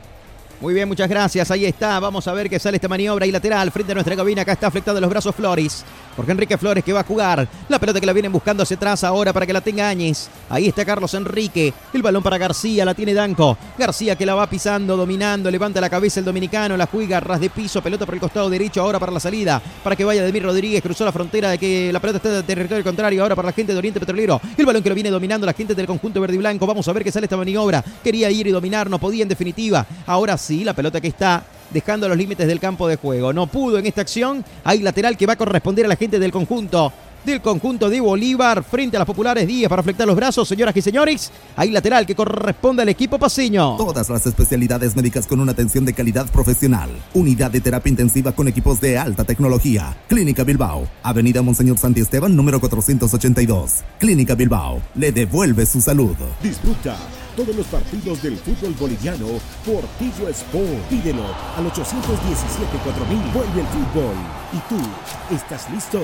Muy 0.62 0.74
bien, 0.74 0.90
muchas 0.90 1.08
gracias. 1.08 1.50
Ahí 1.52 1.64
está. 1.64 1.98
Vamos 2.02 2.28
a 2.28 2.34
ver 2.34 2.50
qué 2.50 2.60
sale 2.60 2.76
esta 2.76 2.90
maniobra 2.90 3.26
y 3.26 3.32
lateral 3.32 3.72
frente 3.72 3.94
a 3.94 3.96
nuestra 3.96 4.14
cabina. 4.14 4.42
Acá 4.42 4.52
está 4.52 4.68
afectado 4.68 5.00
los 5.00 5.10
brazos 5.10 5.34
Flores. 5.34 5.86
Porque 6.18 6.34
Enrique 6.34 6.58
Flores 6.58 6.84
que 6.84 6.92
va 6.92 7.00
a 7.00 7.04
jugar. 7.06 7.48
La 7.70 7.80
pelota 7.80 8.02
que 8.02 8.06
la 8.06 8.12
vienen 8.12 8.34
buscando 8.34 8.64
hacia 8.64 8.76
atrás 8.76 9.06
ahora 9.06 9.32
para 9.32 9.46
que 9.46 9.54
la 9.54 9.62
tenga 9.62 9.88
Áñez. 9.88 10.28
Ahí 10.50 10.68
está 10.68 10.84
Carlos 10.84 11.14
Enrique. 11.14 11.74
El 11.94 12.02
balón 12.02 12.22
para 12.22 12.38
García. 12.38 12.84
La 12.84 12.94
tiene 12.94 13.14
Danco. 13.14 13.58
García 13.78 14.18
que 14.18 14.26
la 14.26 14.36
va 14.36 14.50
pisando, 14.50 14.98
dominando. 14.98 15.50
Levanta 15.50 15.80
la 15.80 15.90
cabeza 15.90 16.20
el 16.20 16.26
dominicano. 16.26 16.76
La 16.76 16.88
juega 16.88 17.22
ras 17.22 17.40
de 17.40 17.50
piso. 17.50 17.82
Pelota 17.82 18.06
por 18.06 18.16
el 18.16 18.20
costado 18.20 18.50
derecho 18.50 18.82
ahora 18.82 19.00
para 19.00 19.14
la 19.14 19.22
salida. 19.22 19.62
Para 19.82 19.96
que 19.96 20.04
vaya 20.04 20.24
Demir 20.24 20.44
Rodríguez. 20.44 20.84
Cruzó 20.84 21.06
la 21.06 21.14
frontera 21.14 21.52
de 21.52 21.58
que 21.58 21.94
la 21.94 22.02
pelota 22.02 22.18
está 22.18 22.38
en 22.38 22.46
territorio 22.46 22.84
contrario. 22.84 23.24
Ahora 23.24 23.34
para 23.34 23.46
la 23.46 23.54
gente 23.54 23.72
de 23.72 23.78
Oriente 23.78 24.02
Petrolero. 24.02 24.42
El 24.58 24.66
balón 24.66 24.84
que 24.84 24.90
lo 24.90 24.96
viene 24.96 25.10
dominando 25.10 25.46
la 25.46 25.54
gente 25.54 25.74
del 25.74 25.88
conjunto 25.88 26.20
verde 26.20 26.36
y 26.36 26.40
blanco. 26.40 26.68
Vamos 26.68 26.86
a 26.86 26.92
ver 26.92 27.06
qué 27.06 27.14
sale 27.14 27.28
esta 27.28 27.38
maniobra. 27.38 27.82
Quería 28.04 28.30
ir 28.30 28.46
y 28.46 28.52
dominar. 28.52 28.90
No 28.90 29.00
podía 29.00 29.24
en 29.24 29.30
definitiva. 29.30 29.88
Ahora 30.06 30.38
sí, 30.38 30.49
la 30.50 30.74
pelota 30.74 31.00
que 31.00 31.08
está 31.08 31.44
dejando 31.72 32.08
los 32.08 32.18
límites 32.18 32.48
del 32.48 32.60
campo 32.60 32.88
de 32.88 32.96
juego. 32.96 33.32
No 33.34 33.48
pudo 33.48 33.78
en 33.78 33.86
esta 33.86 34.02
acción. 34.02 34.44
Hay 34.64 34.80
lateral 34.80 35.18
que 35.18 35.26
va 35.26 35.34
a 35.34 35.38
corresponder 35.38 35.86
a 35.86 35.90
la 35.90 35.96
gente 35.96 36.20
del 36.20 36.32
conjunto 36.32 36.92
del 37.26 37.42
conjunto 37.42 37.90
de 37.90 38.00
Bolívar 38.00 38.64
frente 38.64 38.98
a 38.98 39.00
las 39.00 39.06
populares 39.06 39.46
10 39.48 39.70
para 39.70 39.84
flectar 39.84 40.08
los 40.08 40.16
brazos, 40.16 40.48
señoras 40.48 40.76
y 40.76 40.82
señores. 40.82 41.32
Hay 41.56 41.72
lateral 41.72 42.06
que 42.06 42.16
corresponde 42.16 42.82
al 42.82 42.90
equipo 42.90 43.20
paseño. 43.20 43.76
Todas 43.78 44.10
las 44.10 44.26
especialidades 44.26 44.96
médicas 44.96 45.28
con 45.28 45.40
una 45.40 45.52
atención 45.52 45.86
de 45.86 45.94
calidad 45.94 46.28
profesional. 46.32 46.90
Unidad 47.14 47.52
de 47.52 47.62
terapia 47.62 47.90
intensiva 47.90 48.32
con 48.32 48.48
equipos 48.48 48.80
de 48.82 48.98
alta 48.98 49.24
tecnología. 49.24 49.96
Clínica 50.08 50.44
Bilbao, 50.44 50.88
Avenida 51.04 51.42
Monseñor 51.42 51.78
Santi 51.78 52.02
Esteban, 52.02 52.36
número 52.36 52.60
482. 52.60 53.84
Clínica 54.00 54.36
Bilbao, 54.36 54.82
le 54.96 55.12
devuelve 55.12 55.66
su 55.66 55.82
salud. 55.82 56.16
Disfruta 56.42 56.96
todos 57.40 57.56
los 57.56 57.68
partidos 57.68 58.22
del 58.22 58.36
fútbol 58.36 58.74
boliviano 58.78 59.28
por 59.66 59.82
Tigo 59.98 60.28
Sport. 60.28 60.90
Pídelo 60.90 61.24
al 61.56 61.72
817-4000. 61.72 63.34
Vuelve 63.34 63.62
el 63.62 63.68
fútbol. 63.68 64.16
¿Y 64.52 64.58
tú 64.68 65.34
estás 65.34 65.70
listo? 65.72 66.02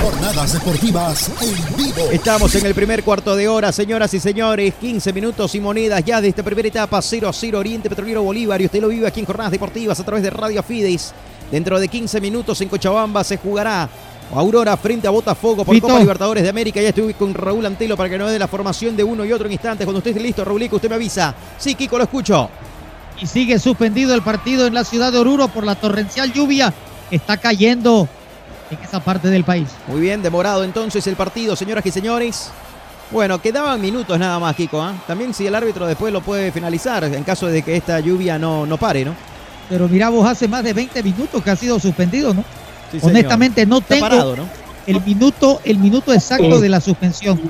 Jornadas 0.00 0.54
deportivas 0.54 1.30
en 1.42 1.76
vivo. 1.76 2.10
Estamos 2.10 2.54
en 2.54 2.64
el 2.64 2.74
primer 2.74 3.04
cuarto 3.04 3.36
de 3.36 3.48
hora, 3.48 3.70
señoras 3.70 4.14
y 4.14 4.20
señores. 4.20 4.74
15 4.80 5.12
minutos 5.12 5.54
y 5.54 5.60
monedas 5.60 6.02
ya 6.02 6.22
de 6.22 6.28
esta 6.28 6.42
primera 6.42 6.68
etapa. 6.68 7.02
0 7.02 7.28
a 7.28 7.32
0 7.32 7.58
Oriente 7.58 7.90
Petrolero 7.90 8.22
Bolívar. 8.22 8.62
Y 8.62 8.64
usted 8.64 8.80
lo 8.80 8.88
vive 8.88 9.06
aquí 9.06 9.20
en 9.20 9.26
Jornadas 9.26 9.52
Deportivas 9.52 10.00
a 10.00 10.04
través 10.04 10.22
de 10.22 10.30
Radio 10.30 10.62
Fides. 10.62 11.12
Dentro 11.50 11.78
de 11.78 11.88
15 11.88 12.20
minutos 12.20 12.58
en 12.62 12.68
Cochabamba 12.68 13.24
se 13.24 13.36
jugará 13.36 13.88
Aurora 14.34 14.76
frente 14.76 15.06
a 15.06 15.10
Botafogo 15.10 15.64
por 15.64 15.80
Copa 15.80 15.98
Libertadores 15.98 16.42
de 16.42 16.50
América. 16.50 16.80
Ya 16.80 16.90
estoy 16.90 17.14
con 17.14 17.32
Raúl 17.32 17.64
Antelo 17.64 17.96
para 17.96 18.10
que 18.10 18.18
nos 18.18 18.30
dé 18.30 18.38
la 18.38 18.48
formación 18.48 18.96
de 18.96 19.04
uno 19.04 19.24
y 19.24 19.32
otro 19.32 19.46
en 19.46 19.52
instantes. 19.52 19.86
Cuando 19.86 19.98
usted 19.98 20.10
esté 20.10 20.22
listo, 20.22 20.44
Raulico, 20.44 20.76
usted 20.76 20.88
me 20.88 20.96
avisa. 20.96 21.34
Sí, 21.56 21.74
Kiko, 21.74 21.96
lo 21.96 22.04
escucho. 22.04 22.50
Y 23.20 23.26
sigue 23.26 23.58
suspendido 23.58 24.14
el 24.14 24.22
partido 24.22 24.66
en 24.66 24.74
la 24.74 24.84
ciudad 24.84 25.10
de 25.10 25.18
Oruro 25.18 25.48
por 25.48 25.64
la 25.64 25.74
torrencial 25.74 26.32
lluvia 26.32 26.72
que 27.10 27.16
está 27.16 27.36
cayendo 27.38 28.06
en 28.70 28.78
esa 28.78 29.00
parte 29.00 29.28
del 29.28 29.44
país. 29.44 29.68
Muy 29.86 30.00
bien, 30.00 30.22
demorado 30.22 30.62
entonces 30.62 31.06
el 31.06 31.16
partido, 31.16 31.56
señoras 31.56 31.84
y 31.86 31.90
señores. 31.90 32.50
Bueno, 33.10 33.40
quedaban 33.40 33.80
minutos 33.80 34.18
nada 34.18 34.38
más, 34.38 34.54
Kiko. 34.54 34.80
¿ah? 34.82 34.94
También 35.06 35.32
si 35.32 35.46
el 35.46 35.54
árbitro 35.54 35.86
después 35.86 36.12
lo 36.12 36.20
puede 36.20 36.52
finalizar 36.52 37.04
en 37.04 37.24
caso 37.24 37.46
de 37.46 37.62
que 37.62 37.76
esta 37.76 37.98
lluvia 38.00 38.38
no, 38.38 38.66
no 38.66 38.76
pare, 38.76 39.04
¿no? 39.04 39.14
Pero 39.70 39.88
mira, 39.88 40.10
vos 40.10 40.26
hace 40.28 40.46
más 40.46 40.62
de 40.62 40.74
20 40.74 41.02
minutos 41.02 41.42
que 41.42 41.50
ha 41.50 41.56
sido 41.56 41.78
suspendido, 41.78 42.34
¿no? 42.34 42.44
Sí, 42.90 43.00
señor. 43.00 43.16
Honestamente 43.16 43.66
no 43.66 43.78
Está 43.78 43.94
tengo 43.94 44.08
parado, 44.08 44.36
¿no? 44.36 44.48
el 44.86 45.00
minuto, 45.02 45.60
el 45.64 45.78
minuto 45.78 46.12
exacto 46.12 46.60
de 46.60 46.68
la 46.68 46.80
suspensión. 46.80 47.40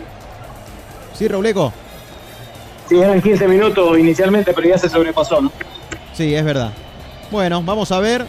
Sí, 1.16 1.28
Robleco. 1.28 1.72
Sí, 2.88 2.96
eran 2.98 3.20
15 3.20 3.48
minutos 3.48 3.98
inicialmente, 3.98 4.52
pero 4.52 4.68
ya 4.68 4.78
se 4.78 4.88
sobrepasó, 4.88 5.40
¿no? 5.40 5.52
Sí, 6.14 6.34
es 6.34 6.44
verdad. 6.44 6.72
Bueno, 7.30 7.62
vamos 7.62 7.92
a 7.92 8.00
ver. 8.00 8.26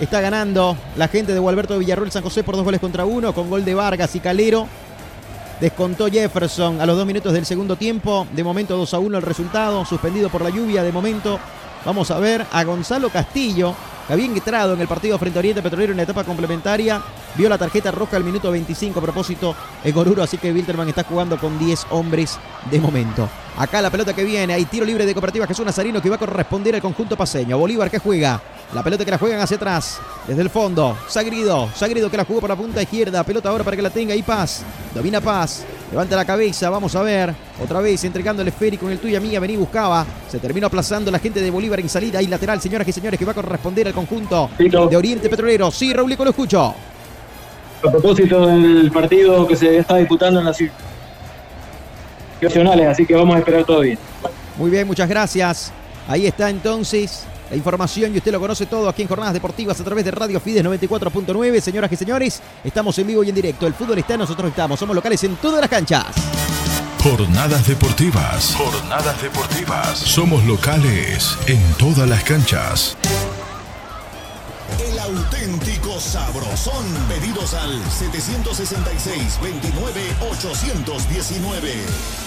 Está 0.00 0.20
ganando 0.20 0.76
la 0.96 1.08
gente 1.08 1.34
de 1.34 1.40
Gualberto 1.40 1.72
de 1.74 1.80
Villarroel 1.80 2.12
San 2.12 2.22
José 2.22 2.44
por 2.44 2.54
dos 2.54 2.64
goles 2.64 2.80
contra 2.80 3.04
uno, 3.04 3.34
con 3.34 3.50
gol 3.50 3.64
de 3.64 3.74
Vargas 3.74 4.14
y 4.14 4.20
Calero. 4.20 4.68
Descontó 5.60 6.06
Jefferson 6.08 6.80
a 6.80 6.86
los 6.86 6.96
dos 6.96 7.04
minutos 7.04 7.32
del 7.32 7.44
segundo 7.44 7.74
tiempo. 7.74 8.26
De 8.32 8.44
momento 8.44 8.76
2 8.76 8.94
a 8.94 8.98
1 9.00 9.18
el 9.18 9.22
resultado, 9.22 9.84
suspendido 9.84 10.28
por 10.28 10.42
la 10.42 10.50
lluvia. 10.50 10.84
De 10.84 10.92
momento 10.92 11.40
vamos 11.84 12.12
a 12.12 12.18
ver 12.20 12.46
a 12.52 12.62
Gonzalo 12.62 13.10
Castillo, 13.10 13.74
había 14.08 14.26
entrado 14.26 14.74
en 14.74 14.80
el 14.80 14.88
partido 14.88 15.18
frente 15.18 15.38
a 15.38 15.40
Oriente 15.40 15.62
Petrolero 15.62 15.92
en 15.92 15.98
la 15.98 16.02
etapa 16.04 16.24
complementaria. 16.24 17.02
Vio 17.36 17.48
la 17.48 17.58
tarjeta 17.58 17.90
roja 17.90 18.16
al 18.16 18.24
minuto 18.24 18.50
25 18.50 18.98
a 18.98 19.02
propósito 19.02 19.54
en 19.84 19.94
Goruro, 19.94 20.22
así 20.22 20.38
que 20.38 20.52
Wilterman 20.52 20.88
está 20.88 21.04
jugando 21.04 21.38
con 21.38 21.58
10 21.58 21.86
hombres 21.90 22.38
de 22.70 22.80
momento. 22.80 23.28
Acá 23.58 23.82
la 23.82 23.90
pelota 23.90 24.14
que 24.14 24.22
viene, 24.22 24.54
hay 24.54 24.66
tiro 24.66 24.86
libre 24.86 25.04
de 25.04 25.12
Cooperativa 25.12 25.44
Jesús 25.44 25.66
Nazarino 25.66 26.00
que 26.00 26.08
va 26.08 26.14
a 26.14 26.18
corresponder 26.18 26.76
al 26.76 26.80
conjunto 26.80 27.16
paseño. 27.16 27.58
Bolívar 27.58 27.90
que 27.90 27.98
juega, 27.98 28.40
la 28.72 28.84
pelota 28.84 29.04
que 29.04 29.10
la 29.10 29.18
juegan 29.18 29.40
hacia 29.40 29.56
atrás, 29.56 29.98
desde 30.28 30.42
el 30.42 30.48
fondo. 30.48 30.96
Sagrido, 31.08 31.68
Sagrido 31.74 32.08
que 32.08 32.16
la 32.16 32.24
jugó 32.24 32.38
por 32.38 32.50
la 32.50 32.54
punta 32.54 32.80
izquierda. 32.80 33.24
Pelota 33.24 33.48
ahora 33.48 33.64
para 33.64 33.76
que 33.76 33.82
la 33.82 33.90
tenga 33.90 34.14
y 34.14 34.22
Paz. 34.22 34.62
Domina 34.94 35.20
Paz. 35.20 35.64
Levanta 35.90 36.14
la 36.14 36.24
cabeza, 36.24 36.70
vamos 36.70 36.94
a 36.94 37.02
ver. 37.02 37.34
Otra 37.60 37.80
vez 37.80 38.04
entregando 38.04 38.42
el 38.42 38.48
esférico 38.48 38.86
en 38.86 38.92
el 38.92 39.00
tuya 39.00 39.18
mía. 39.18 39.40
Vení, 39.40 39.56
buscaba. 39.56 40.06
Se 40.30 40.38
terminó 40.38 40.68
aplazando 40.68 41.10
la 41.10 41.18
gente 41.18 41.40
de 41.40 41.50
Bolívar 41.50 41.80
en 41.80 41.88
salida 41.88 42.22
y 42.22 42.28
lateral, 42.28 42.60
señoras 42.60 42.86
y 42.86 42.92
señores, 42.92 43.18
que 43.18 43.24
va 43.24 43.32
a 43.32 43.34
corresponder 43.34 43.88
al 43.88 43.92
conjunto 43.92 44.50
de 44.56 44.96
Oriente 44.96 45.28
Petrolero. 45.28 45.72
Sí, 45.72 45.92
Raulico, 45.92 46.22
lo 46.22 46.30
escucho. 46.30 46.74
A 47.82 47.90
propósito 47.90 48.46
del 48.46 48.88
partido 48.92 49.48
que 49.48 49.56
se 49.56 49.78
está 49.78 49.96
disputando 49.96 50.38
en 50.38 50.46
las 50.46 50.60
nacionales, 50.60 50.87
así 52.88 53.06
que 53.06 53.14
vamos 53.14 53.36
a 53.36 53.38
esperar 53.38 53.64
todo 53.64 53.80
bien. 53.80 53.98
Muy 54.56 54.70
bien, 54.70 54.86
muchas 54.86 55.08
gracias. 55.08 55.72
Ahí 56.08 56.26
está 56.26 56.50
entonces 56.50 57.26
la 57.50 57.56
información 57.56 58.14
y 58.14 58.18
usted 58.18 58.32
lo 58.32 58.40
conoce 58.40 58.66
todo 58.66 58.88
aquí 58.88 59.02
en 59.02 59.08
Jornadas 59.08 59.34
Deportivas 59.34 59.80
a 59.80 59.84
través 59.84 60.04
de 60.04 60.10
Radio 60.10 60.40
Fides 60.40 60.64
94.9. 60.64 61.60
Señoras 61.60 61.92
y 61.92 61.96
señores, 61.96 62.42
estamos 62.64 62.98
en 62.98 63.06
vivo 63.06 63.24
y 63.24 63.28
en 63.28 63.34
directo. 63.34 63.66
El 63.66 63.74
fútbol 63.74 63.98
está, 63.98 64.16
nosotros 64.16 64.50
estamos. 64.50 64.78
Somos 64.78 64.94
locales 64.94 65.22
en 65.24 65.36
todas 65.36 65.60
las 65.60 65.70
canchas. 65.70 66.06
Jornadas 67.02 67.66
deportivas. 67.66 68.54
Jornadas 68.56 69.22
deportivas. 69.22 69.98
Somos 69.98 70.44
locales 70.44 71.38
en 71.46 71.60
todas 71.78 72.08
las 72.08 72.22
canchas. 72.24 72.96
El 74.76 74.98
auténtico 74.98 75.98
sabrosón. 75.98 76.84
Pedidos 77.08 77.54
al 77.54 77.82
766 77.90 79.40
29 79.42 80.00
819. 80.30 81.72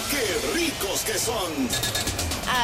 ¡Qué 0.10 0.24
ricos 0.58 1.04
que 1.06 1.18
son! 1.18 1.70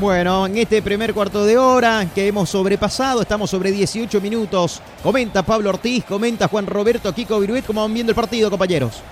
Bueno, 0.00 0.46
en 0.46 0.58
este 0.58 0.80
primer 0.80 1.12
cuarto 1.14 1.44
de 1.44 1.58
hora 1.58 2.06
que 2.14 2.26
hemos 2.26 2.48
sobrepasado, 2.50 3.22
estamos 3.22 3.50
sobre 3.50 3.70
18 3.70 4.20
minutos. 4.20 4.80
Comenta 5.02 5.42
Pablo 5.42 5.70
Ortiz, 5.70 6.04
comenta 6.04 6.48
Juan 6.48 6.66
Roberto 6.66 7.12
Kiko 7.12 7.38
Viruet, 7.40 7.66
cómo 7.66 7.82
van 7.82 7.94
viendo 7.94 8.12
el 8.12 8.16
partido, 8.16 8.50
compañeros. 8.50 9.02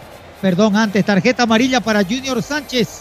Perdón, 0.47 0.77
antes, 0.77 1.05
tarjeta 1.05 1.43
amarilla 1.43 1.81
para 1.81 2.05
Junior 2.05 2.41
Sánchez. 2.41 3.01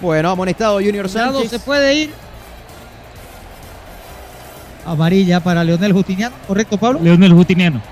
Bueno, 0.00 0.30
amonestado 0.30 0.76
Junior 0.76 1.06
Sánchez. 1.06 1.50
se 1.50 1.58
puede 1.58 1.94
ir. 1.94 2.10
Amarilla 4.86 5.40
para 5.40 5.62
Leonel 5.62 5.92
Justiniano, 5.92 6.34
¿correcto, 6.48 6.78
Pablo? 6.78 6.98
Leonel 7.02 7.34
Justiniano. 7.34 7.82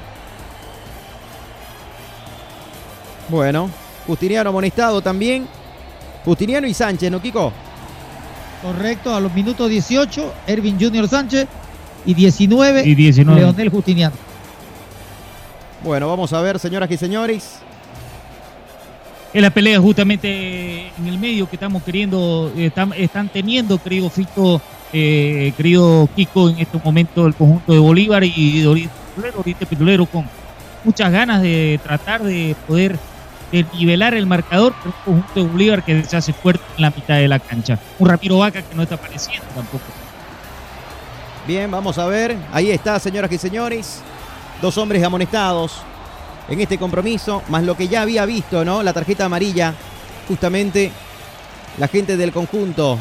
Bueno, 3.29 3.69
Justiniano 4.07 4.49
amonestado 4.49 5.03
también. 5.03 5.47
Justiniano 6.25 6.67
y 6.67 6.73
Sánchez, 6.73 7.11
¿no, 7.11 7.21
Kiko? 7.21 7.53
Correcto, 8.63 9.15
a 9.15 9.21
los 9.21 9.35
minutos 9.35 9.69
18, 9.69 10.33
Ervin 10.47 10.81
Junior 10.81 11.07
Sánchez 11.07 11.49
y 12.07 12.15
19, 12.15 12.89
Y 12.89 12.95
19. 12.95 13.41
Leonel 13.43 13.69
Justiniano. 13.69 14.32
Bueno, 15.85 16.07
vamos 16.07 16.33
a 16.33 16.41
ver, 16.41 16.61
señoras 16.61 16.89
y 16.91 16.97
señores. 16.97 17.59
Es 19.35 19.43
la 19.43 19.51
pelea 19.51 19.81
justamente 19.81 20.89
en 20.97 21.07
el 21.07 21.19
medio 21.19 21.49
que 21.49 21.57
estamos 21.57 21.83
queriendo, 21.83 22.53
están, 22.57 22.93
están 22.93 23.29
teniendo, 23.29 23.83
querido 23.83 24.09
Fito, 24.09 24.61
eh, 24.93 25.53
querido 25.57 26.09
Kiko, 26.15 26.51
en 26.51 26.59
estos 26.61 26.85
momentos 26.85 27.27
el 27.27 27.35
conjunto 27.35 27.73
de 27.73 27.79
Bolívar 27.79 28.23
y 28.23 28.65
Oriente 28.67 29.67
Petrolero 29.67 30.07
con 30.07 30.25
muchas 30.85 31.11
ganas 31.11 31.43
de 31.43 31.81
tratar 31.83 32.23
de 32.23 32.55
poder 32.69 32.99
de 33.51 33.67
nivelar 33.75 34.15
el 34.15 34.27
marcador, 34.27 34.75
pero 34.83 34.95
un 35.07 35.15
conjunto 35.15 35.43
de 35.43 35.51
Bolívar 35.51 35.85
que 35.85 36.05
se 36.05 36.17
hace 36.17 36.33
fuerte 36.33 36.65
en 36.77 36.83
la 36.83 36.91
mitad 36.91 37.17
de 37.17 37.27
la 37.27 37.39
cancha. 37.39 37.79
Un 37.99 38.09
Ramiro 38.09 38.39
Vaca 38.39 38.63
que 38.63 38.75
no 38.75 38.83
está 38.83 38.95
apareciendo 38.95 39.47
tampoco. 39.55 39.85
Bien, 41.47 41.71
vamos 41.71 41.99
a 41.99 42.07
ver. 42.07 42.37
Ahí 42.53 42.71
está, 42.71 42.99
señoras 43.01 43.33
y 43.33 43.39
señores. 43.39 44.01
Dos 44.63 44.79
hombres 44.79 45.03
amonestados 45.03 45.73
en 46.49 46.61
este 46.61 46.79
compromiso, 46.79 47.43
más 47.49 47.65
lo 47.65 47.77
que 47.77 47.89
ya 47.89 48.03
había 48.03 48.25
visto, 48.25 48.65
¿no? 48.65 48.83
La 48.83 48.93
tarjeta 48.93 49.25
amarilla, 49.25 49.75
justamente 50.29 50.93
la 51.79 51.89
gente 51.89 52.17
del 52.17 52.31
conjunto. 52.33 52.97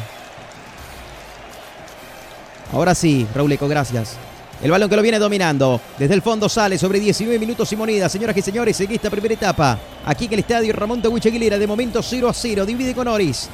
Ahora 2.72 2.96
sí, 2.96 3.28
Rauleco, 3.32 3.68
gracias. 3.68 4.16
El 4.60 4.70
balón 4.70 4.88
que 4.88 4.96
lo 4.96 5.02
viene 5.02 5.18
dominando. 5.18 5.80
Desde 5.98 6.14
el 6.14 6.22
fondo 6.22 6.48
sale 6.48 6.78
sobre 6.78 6.98
19 6.98 7.38
minutos 7.38 7.72
y 7.72 7.76
moneda. 7.76 8.08
Señoras 8.08 8.36
y 8.36 8.42
señores, 8.42 8.80
en 8.80 8.92
esta 8.92 9.10
primera 9.10 9.34
etapa. 9.34 9.78
Aquí 10.04 10.26
en 10.26 10.32
el 10.34 10.38
estadio 10.40 10.72
Ramón 10.72 11.02
Tahuiche 11.02 11.28
Aguilera. 11.28 11.58
De 11.58 11.66
momento 11.66 12.00
0 12.02 12.28
a 12.28 12.32
0. 12.32 12.64
Divide 12.64 12.94
con 12.94 13.08
Oris. 13.08 13.48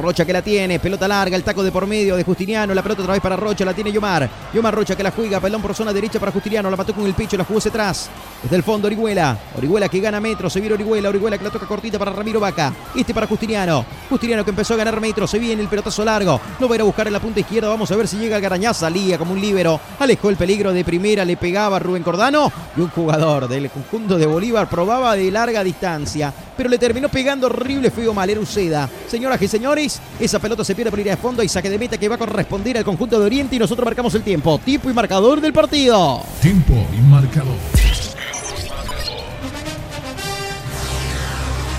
Rocha 0.00 0.24
que 0.24 0.32
la 0.32 0.42
tiene, 0.42 0.78
pelota 0.78 1.08
larga, 1.08 1.36
el 1.36 1.42
taco 1.42 1.62
de 1.62 1.72
por 1.72 1.86
medio 1.86 2.16
de 2.16 2.24
Justiniano, 2.24 2.74
la 2.74 2.82
pelota 2.82 3.02
otra 3.02 3.14
vez 3.14 3.22
para 3.22 3.36
Rocha, 3.36 3.64
la 3.64 3.72
tiene 3.72 3.92
Yomar. 3.92 4.28
Yomar 4.52 4.74
Rocha 4.74 4.96
que 4.96 5.02
la 5.02 5.10
juega, 5.10 5.40
pelón 5.40 5.62
por 5.62 5.74
zona 5.74 5.92
derecha 5.92 6.18
para 6.18 6.32
Justiniano, 6.32 6.70
la 6.70 6.76
mató 6.76 6.94
con 6.94 7.06
el 7.06 7.14
pecho, 7.14 7.36
la 7.36 7.44
jugó 7.44 7.58
hacia 7.58 7.70
atrás. 7.70 8.10
Desde 8.42 8.56
el 8.56 8.62
fondo 8.62 8.86
Orihuela, 8.86 9.38
Orihuela 9.56 9.88
que 9.88 10.00
gana 10.00 10.20
metros, 10.20 10.52
se 10.52 10.60
viene 10.60 10.74
Orihuela, 10.74 11.08
Orihuela 11.08 11.38
que 11.38 11.44
la 11.44 11.50
toca 11.50 11.66
cortita 11.66 11.98
para 11.98 12.12
Ramiro 12.12 12.40
Vaca. 12.40 12.72
Este 12.94 13.14
para 13.14 13.26
Justiniano, 13.26 13.84
Justiniano 14.10 14.44
que 14.44 14.50
empezó 14.50 14.74
a 14.74 14.76
ganar 14.76 15.00
metros, 15.00 15.30
se 15.30 15.38
viene 15.38 15.62
el 15.62 15.68
pelotazo 15.68 16.04
largo, 16.04 16.40
lo 16.60 16.68
va 16.68 16.74
a 16.74 16.76
ir 16.76 16.80
a 16.82 16.84
buscar 16.84 17.06
en 17.06 17.12
la 17.12 17.20
punta 17.20 17.40
izquierda, 17.40 17.68
vamos 17.68 17.90
a 17.90 17.96
ver 17.96 18.08
si 18.08 18.18
llega 18.18 18.36
el 18.36 18.42
Garañá, 18.42 18.74
salía 18.74 19.18
como 19.18 19.32
un 19.32 19.40
líbero, 19.40 19.80
alejó 19.98 20.28
el 20.30 20.36
peligro 20.36 20.72
de 20.72 20.84
primera, 20.84 21.24
le 21.24 21.36
pegaba 21.36 21.78
Rubén 21.78 22.02
Cordano 22.02 22.52
y 22.76 22.80
un 22.80 22.88
jugador 22.88 23.48
del 23.48 23.70
conjunto 23.70 24.18
de 24.18 24.26
Bolívar 24.26 24.68
probaba 24.68 25.14
de 25.14 25.30
larga 25.30 25.64
distancia, 25.64 26.32
pero 26.56 26.68
le 26.68 26.78
terminó 26.78 27.08
pegando 27.08 27.46
horrible, 27.46 27.90
feo 27.90 28.12
mal, 28.12 28.28
era 28.28 28.40
Uceda. 28.40 28.88
Señoras 29.08 29.40
y 29.42 29.48
señores, 29.48 29.75
esa 29.78 30.38
pelota 30.38 30.64
se 30.64 30.74
pierde 30.74 30.90
por 30.90 31.00
ir 31.00 31.10
a 31.10 31.16
fondo 31.16 31.42
y 31.42 31.48
saque 31.48 31.70
de 31.70 31.78
meta 31.78 31.98
que 31.98 32.08
va 32.08 32.14
a 32.14 32.18
corresponder 32.18 32.78
al 32.78 32.84
conjunto 32.84 33.18
de 33.18 33.26
Oriente 33.26 33.56
y 33.56 33.58
nosotros 33.58 33.84
marcamos 33.84 34.14
el 34.14 34.22
tiempo. 34.22 34.58
Tipo 34.64 34.90
y 34.90 34.94
marcador 34.94 35.40
del 35.40 35.52
partido. 35.52 36.22
Tiempo 36.40 36.74
y 36.96 37.00
marcador. 37.02 37.56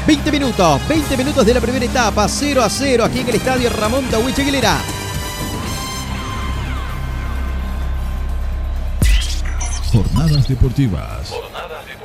20 0.08 0.32
minutos, 0.32 0.88
20 0.88 1.18
minutos 1.18 1.46
de 1.46 1.54
la 1.54 1.60
primera 1.60 1.84
etapa, 1.84 2.28
0 2.30 2.64
a 2.64 2.70
0 2.70 3.04
aquí 3.04 3.20
en 3.20 3.28
el 3.28 3.36
estadio 3.36 3.70
Ramón 3.70 4.06
Tahuiche 4.06 4.42
Aguilera. 4.42 4.80
Jornadas 9.92 10.48
deportivas. 10.48 11.30
Jornadas 11.30 11.86
deportivas. 11.86 11.97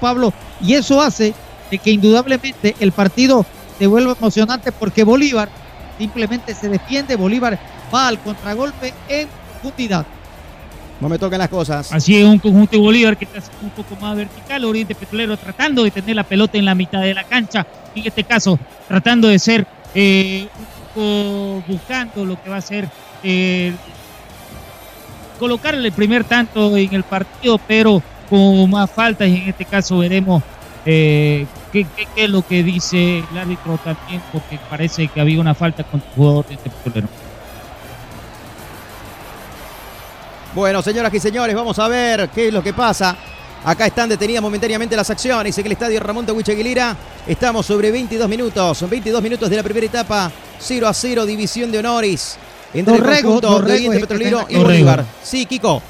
Pablo, 0.00 0.32
y 0.62 0.74
eso 0.74 1.02
hace 1.02 1.34
de 1.70 1.78
que 1.78 1.90
indudablemente 1.90 2.74
el 2.80 2.92
partido 2.92 3.44
se 3.78 3.86
vuelva 3.86 4.16
emocionante 4.18 4.72
porque 4.72 5.04
Bolívar 5.04 5.50
simplemente 5.98 6.54
se 6.54 6.70
defiende, 6.70 7.14
Bolívar 7.16 7.58
va 7.94 8.08
al 8.08 8.18
contragolpe 8.18 8.94
en 9.08 9.28
profundidad. 9.60 10.06
No 10.98 11.08
me 11.08 11.18
toquen 11.18 11.38
las 11.38 11.48
cosas. 11.48 11.92
Así 11.92 12.16
es, 12.16 12.24
un 12.24 12.38
conjunto 12.38 12.72
de 12.72 12.78
Bolívar 12.78 13.18
que 13.18 13.26
está 13.26 13.40
un 13.62 13.70
poco 13.70 13.96
más 13.96 14.16
vertical, 14.16 14.64
Oriente 14.64 14.94
Petrolero 14.94 15.36
tratando 15.36 15.84
de 15.84 15.90
tener 15.90 16.16
la 16.16 16.24
pelota 16.24 16.56
en 16.56 16.64
la 16.64 16.74
mitad 16.74 17.02
de 17.02 17.12
la 17.12 17.24
cancha, 17.24 17.66
en 17.94 18.06
este 18.06 18.24
caso 18.24 18.58
tratando 18.88 19.28
de 19.28 19.38
ser 19.38 19.66
eh, 19.94 20.48
un 20.58 20.79
buscando 20.94 22.24
lo 22.24 22.40
que 22.42 22.50
va 22.50 22.56
a 22.56 22.60
ser 22.60 22.88
eh, 23.22 23.72
colocarle 25.38 25.88
el 25.88 25.94
primer 25.94 26.24
tanto 26.24 26.76
en 26.76 26.94
el 26.94 27.02
partido, 27.02 27.58
pero 27.66 28.02
con 28.28 28.70
más 28.70 28.90
faltas 28.90 29.28
y 29.28 29.36
en 29.36 29.48
este 29.48 29.64
caso 29.64 29.98
veremos 29.98 30.42
eh, 30.84 31.46
qué, 31.72 31.86
es 32.16 32.30
lo 32.30 32.42
que 32.42 32.62
dice 32.62 33.24
el 33.30 33.38
árbitro 33.38 33.78
también, 33.78 34.22
porque 34.32 34.58
parece 34.68 35.08
que 35.08 35.20
había 35.20 35.40
una 35.40 35.54
falta 35.54 35.84
con 35.84 36.00
el 36.00 36.06
jugador 36.14 36.46
de 36.46 36.54
este 36.54 36.70
petrolero. 36.70 37.08
Bueno, 40.54 40.82
señoras 40.82 41.14
y 41.14 41.20
señores, 41.20 41.54
vamos 41.54 41.78
a 41.78 41.86
ver 41.86 42.28
qué 42.30 42.48
es 42.48 42.52
lo 42.52 42.62
que 42.62 42.72
pasa. 42.72 43.16
Acá 43.62 43.86
están 43.86 44.08
detenidas 44.08 44.42
momentáneamente 44.42 44.96
las 44.96 45.10
acciones 45.10 45.56
en 45.58 45.66
el 45.66 45.72
estadio 45.72 46.00
Ramón 46.00 46.24
Tahuiche 46.24 46.52
Aguilera. 46.52 46.96
Estamos 47.26 47.66
sobre 47.66 47.90
22 47.90 48.26
minutos, 48.26 48.88
22 48.88 49.22
minutos 49.22 49.50
de 49.50 49.56
la 49.56 49.62
primera 49.62 49.84
etapa, 49.84 50.32
0 50.58 50.88
a 50.88 50.94
0, 50.94 51.26
división 51.26 51.70
de 51.70 51.78
honores 51.78 52.38
entre 52.72 52.94
el 52.94 53.00
Dorrego, 53.02 53.34
de 53.34 53.40
Dorrego 53.40 53.64
Oriente 53.64 53.86
el 53.86 53.92
que 53.92 54.06
Petrolero 54.06 54.46
y 54.48 54.56
Bolívar. 54.56 55.04
Sí, 55.22 55.44
Kiko. 55.44 55.82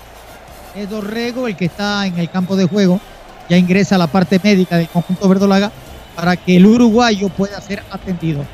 Es 0.74 0.90
Dorrego 0.90 1.46
el 1.46 1.56
que 1.56 1.66
está 1.66 2.06
en 2.06 2.18
el 2.18 2.28
campo 2.28 2.56
de 2.56 2.66
juego. 2.66 3.00
Ya 3.48 3.56
ingresa 3.56 3.94
a 3.94 3.98
la 3.98 4.08
parte 4.08 4.40
médica 4.42 4.76
del 4.76 4.88
conjunto 4.88 5.28
verdolaga 5.28 5.70
para 6.16 6.36
que 6.36 6.56
el 6.56 6.66
uruguayo 6.66 7.28
pueda 7.28 7.60
ser 7.60 7.84
atendido. 7.90 8.44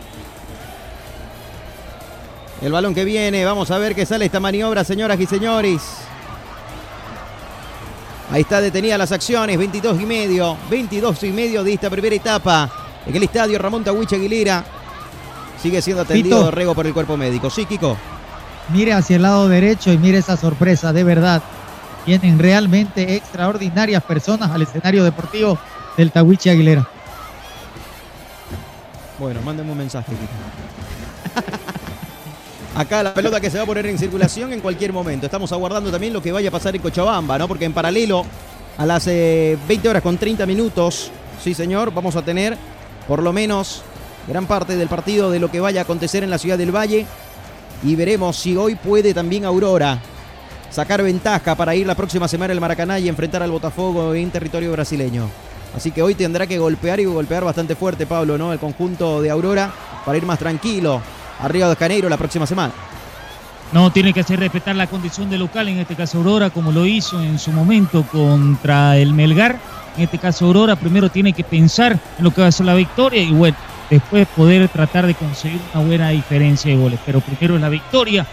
El 2.61 2.73
balón 2.73 2.95
que 2.95 3.05
viene, 3.05 3.45
vamos 3.47 3.71
a 3.71 3.79
ver 3.79 3.95
qué 3.95 4.05
sale 4.05 4.27
esta 4.27 4.41
maniobra, 4.41 4.85
señoras 4.85 5.19
y 5.21 5.27
señores. 5.27 6.05
Ahí 8.31 8.43
está 8.43 8.61
detenida 8.61 8.99
las 8.99 9.12
acciones, 9.12 9.57
22 9.57 10.01
y 10.01 10.07
medio, 10.07 10.57
22 10.68 11.22
y 11.22 11.33
medio 11.33 11.62
de 11.62 11.74
esta 11.74 11.89
primera 11.89 12.14
etapa. 12.14 12.70
En 13.07 13.14
el 13.14 13.22
estadio 13.22 13.59
Ramón 13.59 13.85
Tahuiche 13.85 14.16
Aguilera. 14.16 14.64
Sigue 15.62 15.81
siendo 15.81 16.03
atendido. 16.03 16.43
Dorrego 16.43 16.74
por 16.74 16.87
el 16.87 16.93
cuerpo 16.93 17.16
médico. 17.16 17.49
Sí, 17.51 17.66
Kiko. 17.66 17.97
Mire 18.70 18.93
hacia 18.93 19.16
el 19.16 19.22
lado 19.22 19.49
derecho 19.49 19.93
y 19.93 19.99
mire 19.99 20.18
esa 20.18 20.37
sorpresa, 20.37 20.93
de 20.93 21.05
verdad. 21.05 21.41
Vienen 22.05 22.39
realmente 22.39 23.14
extraordinarias 23.16 24.03
personas 24.03 24.51
al 24.51 24.62
escenario 24.62 25.05
deportivo 25.05 25.59
del 25.97 26.11
Tawichi 26.11 26.51
Aguilera. 26.51 26.89
Bueno, 29.18 29.41
mándenme 29.43 29.72
un 29.72 29.79
mensaje. 29.79 30.12
Kiko. 30.12 31.66
Acá 32.77 33.03
la 33.03 33.14
pelota 33.14 33.41
que 33.41 33.49
se 33.49 33.57
va 33.57 33.62
a 33.62 33.66
poner 33.66 33.87
en 33.87 33.97
circulación 33.97 34.53
en 34.53 34.61
cualquier 34.61 34.93
momento. 34.93 35.24
Estamos 35.24 35.51
aguardando 35.51 35.91
también 35.91 36.12
lo 36.12 36.20
que 36.20 36.31
vaya 36.31 36.51
a 36.51 36.53
pasar 36.53 36.77
en 36.77 36.83
Cochabamba, 36.83 37.39
¿no? 37.39 37.49
Porque 37.49 37.64
en 37.64 37.72
paralelo 37.72 38.27
a 38.77 38.85
las 38.85 39.07
eh, 39.07 39.57
20 39.66 39.89
horas 39.89 40.03
con 40.03 40.18
30 40.18 40.45
minutos, 40.45 41.11
sí 41.43 41.55
señor, 41.55 41.95
vamos 41.95 42.16
a 42.16 42.22
tener 42.22 42.59
por 43.09 43.22
lo 43.22 43.33
menos 43.33 43.81
gran 44.29 44.45
parte 44.45 44.77
del 44.77 44.89
partido 44.89 45.31
de 45.31 45.39
lo 45.39 45.51
que 45.51 45.59
vaya 45.59 45.81
a 45.81 45.85
acontecer 45.85 46.22
en 46.22 46.29
la 46.29 46.37
ciudad 46.37 46.59
del 46.59 46.70
Valle. 46.70 47.07
Y 47.83 47.95
veremos 47.97 48.37
si 48.37 48.59
hoy 48.59 48.74
puede 48.74 49.14
también 49.14 49.47
Aurora 49.47 49.99
sacar 50.68 51.03
ventaja 51.03 51.55
para 51.55 51.74
ir 51.74 51.87
la 51.87 51.95
próxima 51.95 52.29
semana 52.29 52.53
al 52.53 52.61
Maracaná 52.61 52.99
y 52.99 53.09
enfrentar 53.09 53.43
al 53.43 53.53
Botafogo 53.53 54.14
en 54.14 54.31
territorio 54.31 54.72
brasileño. 54.72 55.31
Así 55.74 55.93
que 55.93 56.03
hoy 56.03 56.14
tendrá 56.14 56.47
que 56.47 56.59
golpear 56.59 57.01
y 57.01 57.07
golpear 57.07 57.43
bastante 57.43 57.74
fuerte, 57.74 58.05
Pablo, 58.05 58.37
¿no? 58.37 58.53
El 58.53 58.59
conjunto 58.59 59.22
de 59.22 59.31
Aurora 59.31 59.72
para 60.05 60.18
ir 60.18 60.27
más 60.27 60.39
tranquilo 60.39 61.01
a 61.41 61.49
Río 61.49 61.68
de 61.68 61.76
Janeiro 61.76 62.09
la 62.09 62.16
próxima 62.16 62.47
semana. 62.47 62.72
No, 63.72 63.91
tiene 63.91 64.12
que 64.12 64.20
hacer 64.20 64.39
respetar 64.39 64.76
la 64.76 64.87
condición 64.87 65.28
de 65.28 65.39
local, 65.39 65.68
en 65.68 65.78
este 65.78 65.97
caso 65.97 66.18
Aurora, 66.18 66.51
como 66.51 66.70
lo 66.70 66.87
hizo 66.87 67.20
en 67.20 67.39
su 67.39 67.51
momento 67.51 68.05
contra 68.05 68.97
el 68.97 69.12
Melgar. 69.12 69.59
En 69.97 70.05
este 70.05 70.18
caso 70.18 70.47
Aurora 70.47 70.76
primero 70.76 71.09
tiene 71.09 71.32
que 71.32 71.43
pensar 71.43 71.93
en 72.18 72.24
lo 72.24 72.30
que 72.30 72.43
va 72.43 72.47
a 72.47 72.53
ser 72.53 72.66
la 72.66 72.74
victoria 72.74 73.22
y 73.22 73.32
bueno, 73.32 73.57
después 73.91 74.28
poder 74.37 74.68
tratar 74.68 75.07
de 75.07 75.14
conseguir 75.14 75.61
una 75.74 75.84
buena 75.84 76.09
diferencia 76.11 76.70
de 76.70 76.76
goles. 76.76 77.01
Pero 77.05 77.20
primero 77.20 77.59
la 77.59 77.68
victoria 77.68 78.24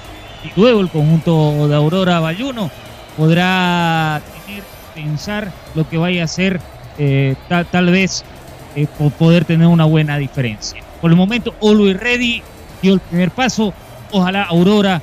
y 0.43 0.60
luego 0.60 0.82
el 0.82 0.89
conjunto 0.89 1.68
de 1.68 1.76
Aurora 1.76 2.20
Bayuno 2.20 2.70
podrá 3.18 4.22
tener, 4.45 4.64
pensar 4.93 5.51
lo 5.74 5.89
que 5.89 5.97
vaya 5.97 6.26
a 6.26 6.28
ser 6.28 6.60
eh, 6.99 7.36
tal, 7.49 7.66
tal 7.66 7.89
vez 7.89 8.24
eh, 8.76 8.86
po- 8.99 9.10
poder 9.10 9.45
tener 9.45 9.68
una 9.68 9.86
buena 9.86 10.18
diferencia. 10.18 10.84
Por 11.01 11.10
el 11.12 11.18
momento, 11.18 11.56
Always 11.62 11.99
Ready 11.99 12.43
dio 12.84 12.94
el 12.94 13.00
primer 13.00 13.32
paso. 13.32 13.74
Ojalá 14.12 14.44
Aurora 14.44 15.02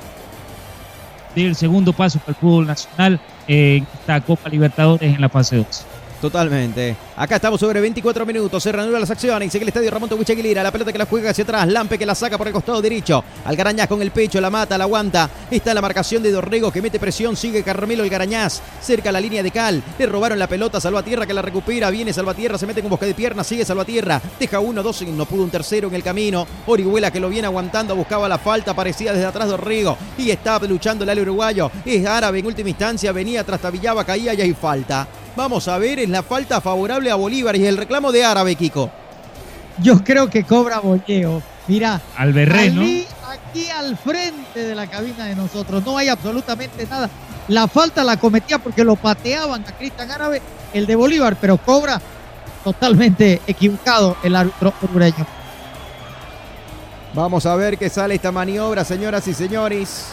dé 1.35 1.47
el 1.47 1.55
segundo 1.55 1.91
paso 1.91 2.19
para 2.19 2.29
el 2.29 2.35
fútbol 2.35 2.67
nacional 2.67 3.19
en 3.47 3.85
esta 3.93 4.21
Copa 4.21 4.49
Libertadores 4.49 5.13
en 5.13 5.19
la 5.19 5.27
fase 5.27 5.57
2. 5.57 5.85
Totalmente. 6.21 6.95
Acá 7.17 7.37
estamos 7.37 7.59
sobre 7.59 7.81
24 7.81 8.27
minutos. 8.27 8.61
Se 8.61 8.71
reanudan 8.71 9.01
las 9.01 9.09
acciones. 9.09 9.51
Sigue 9.51 9.63
el 9.63 9.69
estadio 9.69 9.89
Ramón 9.89 10.07
Toguiche 10.07 10.33
Aguilera. 10.33 10.61
La 10.61 10.71
pelota 10.71 10.91
que 10.91 10.99
la 10.99 11.07
juega 11.07 11.31
hacia 11.31 11.43
atrás. 11.43 11.67
Lampe 11.67 11.97
que 11.97 12.05
la 12.05 12.13
saca 12.13 12.37
por 12.37 12.45
el 12.45 12.53
costado 12.53 12.79
derecho. 12.79 13.23
Algarañaz 13.43 13.87
con 13.87 14.03
el 14.03 14.11
pecho. 14.11 14.39
La 14.39 14.51
mata, 14.51 14.77
la 14.77 14.83
aguanta. 14.83 15.27
Está 15.49 15.73
la 15.73 15.81
marcación 15.81 16.21
de 16.21 16.31
Dorrego 16.31 16.71
que 16.71 16.79
mete 16.79 16.99
presión. 16.99 17.35
Sigue 17.35 17.63
Carmelo 17.63 18.03
Algarañaz. 18.03 18.61
Cerca 18.81 19.11
la 19.11 19.19
línea 19.19 19.41
de 19.41 19.49
Cal. 19.49 19.81
Le 19.97 20.05
robaron 20.05 20.37
la 20.37 20.45
pelota. 20.45 20.79
Salvatierra 20.79 21.25
que 21.25 21.33
la 21.33 21.41
recupera. 21.41 21.89
Viene 21.89 22.13
Salvatierra. 22.13 22.59
Se 22.59 22.67
mete 22.67 22.81
con 22.81 22.91
bosque 22.91 23.07
de 23.07 23.15
pierna. 23.15 23.43
Sigue 23.43 23.65
Salvatierra. 23.65 24.21
Deja 24.39 24.59
uno, 24.59 24.83
dos. 24.83 25.01
No 25.01 25.25
pudo 25.25 25.41
un 25.41 25.49
tercero 25.49 25.87
en 25.87 25.95
el 25.95 26.03
camino. 26.03 26.45
Orihuela 26.67 27.09
que 27.09 27.19
lo 27.19 27.29
viene 27.29 27.47
aguantando. 27.47 27.95
Buscaba 27.95 28.29
la 28.29 28.37
falta. 28.37 28.75
Parecía 28.75 29.11
desde 29.11 29.25
atrás 29.25 29.49
Dorrego. 29.49 29.97
Y 30.19 30.29
estaba 30.29 30.67
luchando 30.67 31.03
el 31.03 31.09
al 31.09 31.19
uruguayo. 31.19 31.71
Es 31.83 32.05
árabe 32.05 32.37
en 32.37 32.45
última 32.45 32.69
instancia. 32.69 33.11
Venía 33.11 33.43
trastabillaba. 33.43 34.05
Caía 34.05 34.35
y 34.35 34.41
hay 34.41 34.53
falta. 34.53 35.07
Vamos 35.35 35.67
a 35.67 35.77
ver, 35.77 35.99
es 35.99 36.09
la 36.09 36.23
falta 36.23 36.59
favorable 36.59 37.09
a 37.09 37.15
Bolívar 37.15 37.55
y 37.55 37.65
el 37.65 37.77
reclamo 37.77 38.11
de 38.11 38.25
Árabe, 38.25 38.55
Kiko. 38.55 38.89
Yo 39.81 40.03
creo 40.03 40.29
que 40.29 40.43
cobra 40.43 40.79
bolleo. 40.79 41.41
Mira, 41.67 42.01
Alberré, 42.17 42.71
¿no? 42.71 42.81
aquí 42.81 43.69
al 43.69 43.97
frente 43.97 44.59
de 44.59 44.75
la 44.75 44.87
cabina 44.87 45.25
de 45.25 45.35
nosotros, 45.35 45.83
no 45.85 45.97
hay 45.97 46.09
absolutamente 46.09 46.85
nada. 46.85 47.09
La 47.47 47.67
falta 47.67 48.03
la 48.03 48.17
cometía 48.17 48.59
porque 48.59 48.83
lo 48.83 48.95
pateaban 48.95 49.63
a 49.67 49.77
Cristian 49.77 50.11
Árabe, 50.11 50.41
el 50.73 50.85
de 50.85 50.95
Bolívar, 50.95 51.37
pero 51.39 51.57
cobra 51.57 52.01
totalmente 52.63 53.41
equivocado 53.47 54.17
el 54.23 54.35
árbitro 54.35 54.73
hondureño. 54.81 55.25
Vamos 57.13 57.45
a 57.45 57.55
ver 57.55 57.77
qué 57.77 57.89
sale 57.89 58.15
esta 58.15 58.31
maniobra, 58.31 58.85
señoras 58.85 59.27
y 59.27 59.33
señores. 59.33 60.07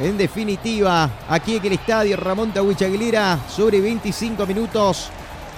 En 0.00 0.18
definitiva, 0.18 1.08
aquí 1.28 1.56
en 1.56 1.66
el 1.66 1.72
estadio 1.74 2.16
Ramón 2.16 2.52
Tahuicha 2.52 2.86
Aguilera, 2.86 3.38
sobre 3.48 3.80
25 3.80 4.46
minutos. 4.46 5.10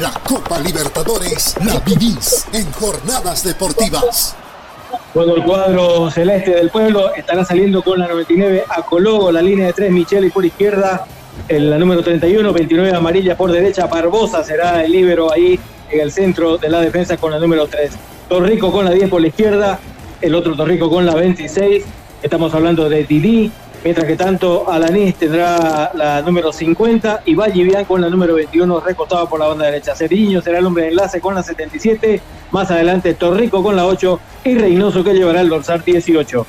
La 0.00 0.12
Copa 0.12 0.58
Libertadores 0.60 1.56
la 1.62 1.78
vivís 1.80 2.46
en 2.54 2.72
jornadas 2.72 3.44
deportivas. 3.44 4.34
Bueno, 5.12 5.34
el 5.34 5.42
cuadro 5.42 6.10
celeste 6.10 6.52
del 6.52 6.70
pueblo 6.70 7.14
estará 7.14 7.44
saliendo 7.44 7.82
con 7.82 7.98
la 7.98 8.08
99 8.08 8.64
a 8.66 8.80
Cologo, 8.80 9.30
la 9.30 9.42
línea 9.42 9.66
de 9.66 9.72
tres, 9.74 9.90
Micheli 9.90 10.30
por 10.30 10.46
izquierda, 10.46 11.04
el, 11.48 11.68
la 11.68 11.76
número 11.76 12.02
31, 12.02 12.50
29 12.50 12.96
amarilla 12.96 13.36
por 13.36 13.52
derecha, 13.52 13.88
Barbosa 13.88 14.42
será 14.42 14.82
el 14.82 14.92
líbero 14.92 15.30
ahí 15.30 15.60
en 15.90 16.00
el 16.00 16.12
centro 16.12 16.56
de 16.56 16.70
la 16.70 16.80
defensa 16.80 17.18
con 17.18 17.32
la 17.32 17.38
número 17.38 17.66
3. 17.66 17.92
Torrico 18.26 18.72
con 18.72 18.86
la 18.86 18.92
10 18.92 19.10
por 19.10 19.20
la 19.20 19.28
izquierda, 19.28 19.80
el 20.22 20.34
otro 20.34 20.56
Torrico 20.56 20.88
con 20.88 21.04
la 21.04 21.14
26, 21.14 21.84
estamos 22.22 22.54
hablando 22.54 22.88
de 22.88 23.04
Didi, 23.04 23.52
Mientras 23.82 24.06
que 24.06 24.16
tanto 24.16 24.70
Alanís 24.70 25.14
tendrá 25.14 25.90
la 25.94 26.20
número 26.20 26.52
50 26.52 27.22
y 27.24 27.34
Vallivian 27.34 27.86
con 27.86 28.02
la 28.02 28.10
número 28.10 28.34
21 28.34 28.80
recostado 28.80 29.26
por 29.26 29.40
la 29.40 29.46
banda 29.46 29.64
derecha. 29.66 29.94
Ceriño 29.94 30.42
será 30.42 30.58
el 30.58 30.66
hombre 30.66 30.84
de 30.84 30.90
enlace 30.90 31.20
con 31.20 31.34
la 31.34 31.42
77. 31.42 32.20
Más 32.50 32.70
adelante 32.70 33.14
Torrico 33.14 33.62
con 33.62 33.76
la 33.76 33.86
8 33.86 34.20
y 34.44 34.58
Reynoso 34.58 35.02
que 35.02 35.14
llevará 35.14 35.40
el 35.40 35.48
dorsal 35.48 35.82
18. 35.82 36.46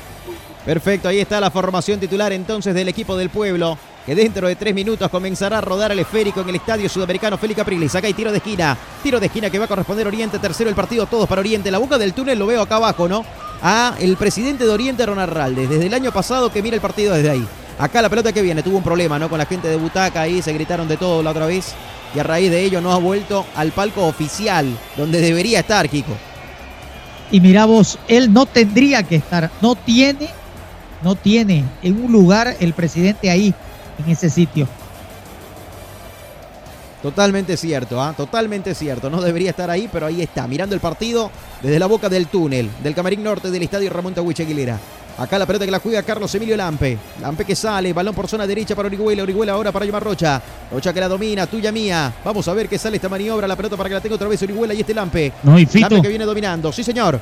Perfecto, 0.66 1.08
ahí 1.08 1.20
está 1.20 1.40
la 1.40 1.50
formación 1.50 2.00
titular 2.00 2.34
entonces 2.34 2.76
del 2.76 2.90
equipo 2.90 3.16
del 3.16 3.30
pueblo. 3.30 3.78
Que 4.06 4.16
dentro 4.16 4.48
de 4.48 4.56
tres 4.56 4.74
minutos 4.74 5.10
comenzará 5.10 5.60
a 5.60 5.62
rodar 5.62 5.92
el 5.92 6.00
esférico 6.00 6.42
en 6.42 6.50
el 6.50 6.56
estadio 6.56 6.90
sudamericano 6.90 7.38
Félix 7.38 7.58
Capriles. 7.58 7.94
Acá 7.94 8.08
hay 8.08 8.14
tiro 8.14 8.32
de 8.32 8.38
esquina. 8.38 8.76
Tiro 9.04 9.20
de 9.20 9.28
esquina 9.28 9.50
que 9.50 9.60
va 9.60 9.66
a 9.66 9.68
corresponder 9.68 10.08
Oriente. 10.08 10.40
Tercero 10.40 10.70
el 10.70 10.76
partido, 10.76 11.06
todos 11.06 11.30
para 11.30 11.42
Oriente. 11.42 11.70
La 11.70 11.78
boca 11.78 12.00
del 12.00 12.14
túnel 12.14 12.40
lo 12.40 12.48
veo 12.48 12.62
acá 12.62 12.78
abajo, 12.78 13.08
¿no? 13.08 13.24
A 13.62 13.94
el 14.00 14.18
presidente 14.18 14.64
de 14.64 14.72
Oriente, 14.72 15.06
Ronald 15.06 15.32
Raldes. 15.32 15.70
Desde 15.70 15.86
el 15.86 15.94
año 15.94 16.12
pasado 16.12 16.52
que 16.52 16.64
mira 16.64 16.76
el 16.76 16.82
partido 16.82 17.14
desde 17.14 17.30
ahí. 17.30 17.48
Acá 17.78 18.02
la 18.02 18.10
pelota 18.10 18.34
que 18.34 18.42
viene, 18.42 18.64
tuvo 18.64 18.78
un 18.78 18.84
problema, 18.84 19.20
¿no? 19.20 19.30
Con 19.30 19.38
la 19.38 19.46
gente 19.46 19.68
de 19.68 19.76
Butaca 19.76 20.22
ahí, 20.22 20.42
se 20.42 20.52
gritaron 20.52 20.88
de 20.88 20.98
todo 20.98 21.22
la 21.22 21.32
otra 21.32 21.46
vez. 21.46 21.74
Y 22.16 22.20
a 22.20 22.24
raíz 22.24 22.50
de 22.50 22.64
ello 22.64 22.82
no 22.82 22.92
ha 22.92 22.98
vuelto 22.98 23.46
al 23.56 23.72
palco 23.72 24.06
oficial, 24.06 24.68
donde 24.98 25.22
debería 25.22 25.60
estar, 25.60 25.88
Kiko. 25.88 26.12
Y 27.32 27.40
mira 27.40 27.66
vos, 27.66 27.98
él 28.08 28.34
no 28.34 28.46
tendría 28.46 29.04
que 29.04 29.16
estar, 29.16 29.50
no 29.62 29.76
tiene, 29.76 30.30
no 31.02 31.16
tiene 31.16 31.64
en 31.82 32.04
un 32.04 32.12
lugar 32.12 32.58
el 32.60 32.74
presidente 32.74 33.30
ahí, 33.30 33.54
en 34.00 34.12
ese 34.12 34.30
sitio. 34.30 34.68
Totalmente 37.02 37.58
cierto, 37.58 38.00
¿ah? 38.02 38.14
totalmente 38.16 38.76
cierto. 38.76 39.10
No 39.10 39.22
debería 39.22 39.50
estar 39.50 39.72
ahí, 39.72 39.90
pero 39.92 40.06
ahí 40.06 40.22
está, 40.22 40.48
mirando 40.48 40.76
el 40.76 40.82
partido 40.82 41.32
desde 41.62 41.80
la 41.80 41.88
boca 41.88 42.10
del 42.10 42.28
túnel 42.28 42.70
del 42.84 42.94
Camarín 42.94 43.24
Norte 43.24 43.50
del 43.50 43.64
Estadio 43.64 43.90
Ramón 43.90 44.14
Tawich 44.14 44.42
Aguilera. 44.42 44.78
Acá 45.18 45.38
la 45.38 45.46
pelota 45.46 45.66
que 45.66 45.72
la 45.72 45.80
juega 45.80 46.04
Carlos 46.04 46.34
Emilio 46.36 46.56
Lampe. 46.56 46.98
Lampe 47.20 47.44
que 47.44 47.56
sale, 47.56 47.92
balón 47.92 48.16
por 48.16 48.28
zona 48.28 48.48
derecha 48.48 48.76
para 48.76 48.88
Orihuela. 48.88 49.24
Orihuela 49.24 49.54
ahora 49.54 49.72
para 49.72 49.86
Yomar 49.86 50.04
Rocha. 50.04 50.42
Rocha 50.72 50.94
que 50.94 51.00
la 51.00 51.08
domina, 51.08 51.48
tuya 51.48 51.72
mía. 51.72 52.14
Vamos 52.24 52.48
a 52.48 52.54
ver 52.54 52.70
qué 52.70 52.78
sale 52.78 52.96
esta 52.96 53.10
maniobra. 53.10 53.48
La 53.48 53.56
pelota 53.56 53.76
para 53.76 53.90
que 53.90 53.96
la 53.96 54.02
tenga 54.02 54.16
otra 54.16 54.28
vez 54.28 54.42
Orihuela 54.42 54.74
y 54.74 54.80
este 54.80 54.94
Lampe. 54.94 55.34
No, 55.44 55.60
y 55.60 55.66
Fito. 55.66 55.90
Lampe 55.90 56.02
que 56.04 56.10
viene 56.10 56.26
dominando. 56.26 56.72
Sí, 56.72 56.84
señor. 56.84 57.20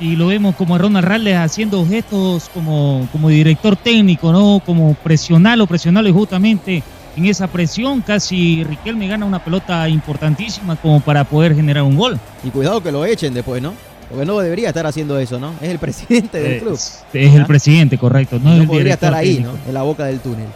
Y 0.00 0.14
lo 0.14 0.28
vemos 0.28 0.54
como 0.54 0.76
a 0.76 0.78
Ronald 0.78 1.06
Ralles 1.06 1.36
haciendo 1.36 1.84
gestos 1.86 2.48
como, 2.54 3.08
como 3.10 3.28
director 3.28 3.76
técnico, 3.76 4.30
¿no? 4.32 4.62
Como 4.64 4.94
presionarlo, 4.94 5.66
presionarlo 5.66 6.08
y 6.08 6.12
justamente 6.12 6.82
en 7.16 7.26
esa 7.26 7.48
presión 7.48 8.00
casi 8.00 8.62
Riquelme 8.62 9.08
gana 9.08 9.26
una 9.26 9.42
pelota 9.42 9.88
importantísima 9.88 10.76
como 10.76 11.00
para 11.00 11.24
poder 11.24 11.54
generar 11.54 11.82
un 11.82 11.96
gol. 11.96 12.18
Y 12.44 12.50
cuidado 12.50 12.80
que 12.80 12.92
lo 12.92 13.04
echen 13.04 13.34
después, 13.34 13.60
¿no? 13.60 13.74
Porque 14.08 14.24
no 14.24 14.38
debería 14.38 14.68
estar 14.68 14.86
haciendo 14.86 15.18
eso, 15.18 15.40
¿no? 15.40 15.52
Es 15.60 15.68
el 15.68 15.78
presidente 15.80 16.40
del 16.40 16.60
club. 16.60 16.74
Es, 16.74 17.04
es 17.12 17.34
el 17.34 17.44
presidente, 17.44 17.98
correcto. 17.98 18.38
No, 18.38 18.50
No, 18.50 18.54
es 18.54 18.60
el 18.62 18.66
podría 18.68 18.94
estar 18.94 19.14
ahí, 19.14 19.34
técnico. 19.34 19.52
¿no? 19.52 19.58
En 19.66 19.74
la 19.74 19.82
boca 19.82 20.04
del 20.04 20.20
túnel. 20.20 20.46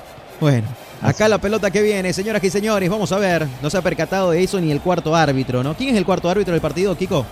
Bueno, 0.40 0.68
acá 1.02 1.28
la 1.28 1.38
pelota 1.38 1.70
que 1.70 1.82
viene, 1.82 2.12
señoras 2.12 2.42
y 2.44 2.50
señores, 2.50 2.88
vamos 2.88 3.10
a 3.10 3.18
ver. 3.18 3.46
No 3.60 3.68
se 3.68 3.76
ha 3.76 3.82
percatado 3.82 4.30
de 4.30 4.42
eso 4.42 4.60
ni 4.60 4.70
el 4.70 4.80
cuarto 4.80 5.16
árbitro, 5.16 5.64
¿no? 5.64 5.74
¿Quién 5.74 5.90
es 5.90 5.96
el 5.96 6.04
cuarto 6.04 6.30
árbitro 6.30 6.52
del 6.52 6.60
partido, 6.60 6.96
Kiko? 6.96 7.26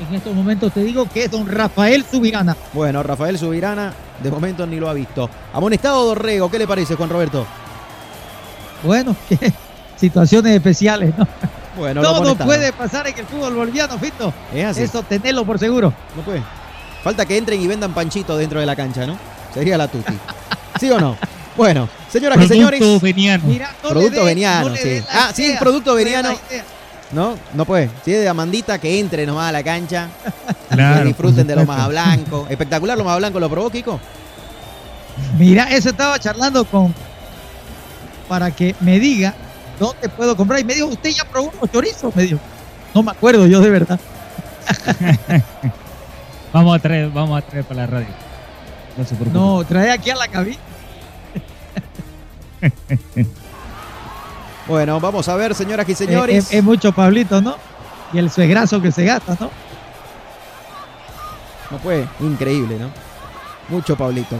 En 0.00 0.14
estos 0.14 0.34
momentos 0.34 0.72
te 0.72 0.82
digo 0.82 1.08
que 1.08 1.24
es 1.24 1.30
don 1.30 1.46
Rafael 1.46 2.04
Subirana. 2.10 2.56
Bueno, 2.72 3.02
Rafael 3.02 3.38
Subirana, 3.38 3.92
de 4.22 4.30
momento 4.30 4.66
ni 4.66 4.78
lo 4.78 4.88
ha 4.88 4.92
visto. 4.92 5.30
Amonestado 5.52 6.04
Dorrego, 6.04 6.50
¿qué 6.50 6.58
le 6.58 6.66
parece, 6.66 6.96
Juan 6.96 7.10
Roberto? 7.10 7.46
Bueno, 8.82 9.14
que 9.28 9.52
situaciones 9.96 10.54
especiales, 10.54 11.16
¿no? 11.16 11.26
Bueno, 11.76 12.02
Todo 12.02 12.36
puede 12.36 12.72
pasar 12.72 13.06
en 13.08 13.18
el 13.18 13.26
fútbol 13.26 13.54
boliviano, 13.54 13.98
Fito. 13.98 14.32
Es 14.52 14.64
así. 14.64 14.82
Eso 14.82 15.02
tenerlo 15.02 15.44
por 15.44 15.58
seguro. 15.58 15.92
No 16.16 16.22
puede. 16.22 16.42
Falta 17.02 17.26
que 17.26 17.36
entren 17.36 17.60
y 17.60 17.66
vendan 17.66 17.92
panchito 17.92 18.36
dentro 18.36 18.60
de 18.60 18.66
la 18.66 18.76
cancha, 18.76 19.06
¿no? 19.06 19.18
Sería 19.52 19.76
la 19.76 19.88
tuti. 19.88 20.14
¿Sí 20.78 20.90
o 20.90 21.00
no? 21.00 21.16
Bueno, 21.56 21.88
señoras 22.10 22.42
y 22.42 22.48
señores. 22.48 22.80
Producto 22.80 23.04
veniano. 23.04 23.44
Mira, 23.46 23.70
no 23.82 23.88
le 23.88 23.94
producto 23.94 24.24
veniano, 24.24 24.68
no 24.70 24.76
sí. 24.76 25.02
Ah, 25.10 25.30
sí, 25.34 25.54
producto 25.58 25.90
no 25.90 25.96
veniano. 25.96 26.30
No, 27.12 27.36
no 27.54 27.64
puede. 27.64 27.90
Si 28.04 28.12
es 28.12 28.20
de 28.20 28.28
Amandita, 28.28 28.78
que 28.78 28.98
entre 28.98 29.26
nomás 29.26 29.48
a 29.48 29.52
la 29.52 29.62
cancha. 29.62 30.08
Claro, 30.70 31.02
que 31.02 31.08
disfruten 31.08 31.46
de 31.46 31.54
lo 31.54 31.60
supuesto. 31.60 31.82
más 31.82 31.88
blanco. 31.90 32.46
Espectacular 32.50 32.98
lo 32.98 33.04
más 33.04 33.16
blanco, 33.18 33.38
¿lo 33.38 33.48
probó, 33.48 33.70
Kiko? 33.70 34.00
Mira, 35.38 35.70
eso 35.70 35.90
estaba 35.90 36.18
charlando 36.18 36.64
con 36.64 36.92
para 38.28 38.50
que 38.50 38.74
me 38.80 38.98
diga 38.98 39.34
dónde 39.78 40.08
puedo 40.08 40.36
comprar. 40.36 40.58
Y 40.58 40.64
me 40.64 40.74
dijo, 40.74 40.86
usted 40.88 41.10
ya 41.10 41.24
probó 41.24 41.52
unos 41.56 41.70
chorizos, 41.70 42.16
me 42.16 42.24
dijo. 42.24 42.40
No 42.92 43.04
me 43.04 43.12
acuerdo 43.12 43.46
yo 43.46 43.60
de 43.60 43.70
verdad. 43.70 44.00
Vamos 46.52 46.76
a 46.76 46.78
traer, 46.78 47.10
vamos 47.10 47.36
a 47.36 47.42
traer 47.42 47.64
para 47.64 47.80
la 47.80 47.86
radio. 47.88 48.06
No 48.96 49.04
se 49.04 49.16
preocupe. 49.16 49.36
No, 49.36 49.64
trae 49.64 49.90
aquí 49.90 50.10
a 50.10 50.14
la 50.14 50.28
cabina. 50.28 50.58
Bueno, 54.66 54.98
vamos 55.00 55.28
a 55.28 55.36
ver, 55.36 55.54
señoras 55.54 55.88
y 55.88 55.92
Es, 55.92 55.98
señores. 55.98 56.52
es- 56.52 56.62
mucho 56.64 56.92
Pablito, 56.92 57.40
¿no? 57.40 57.56
Y 58.12 58.18
el 58.18 58.30
suegrazo 58.30 58.80
que 58.80 58.90
se 58.92 59.04
gasta, 59.04 59.36
¿no? 59.40 59.50
No 61.70 61.78
puede. 61.78 62.08
Increíble, 62.20 62.78
¿no? 62.78 62.88
Mucho 63.68 63.96
Pablito. 63.96 64.36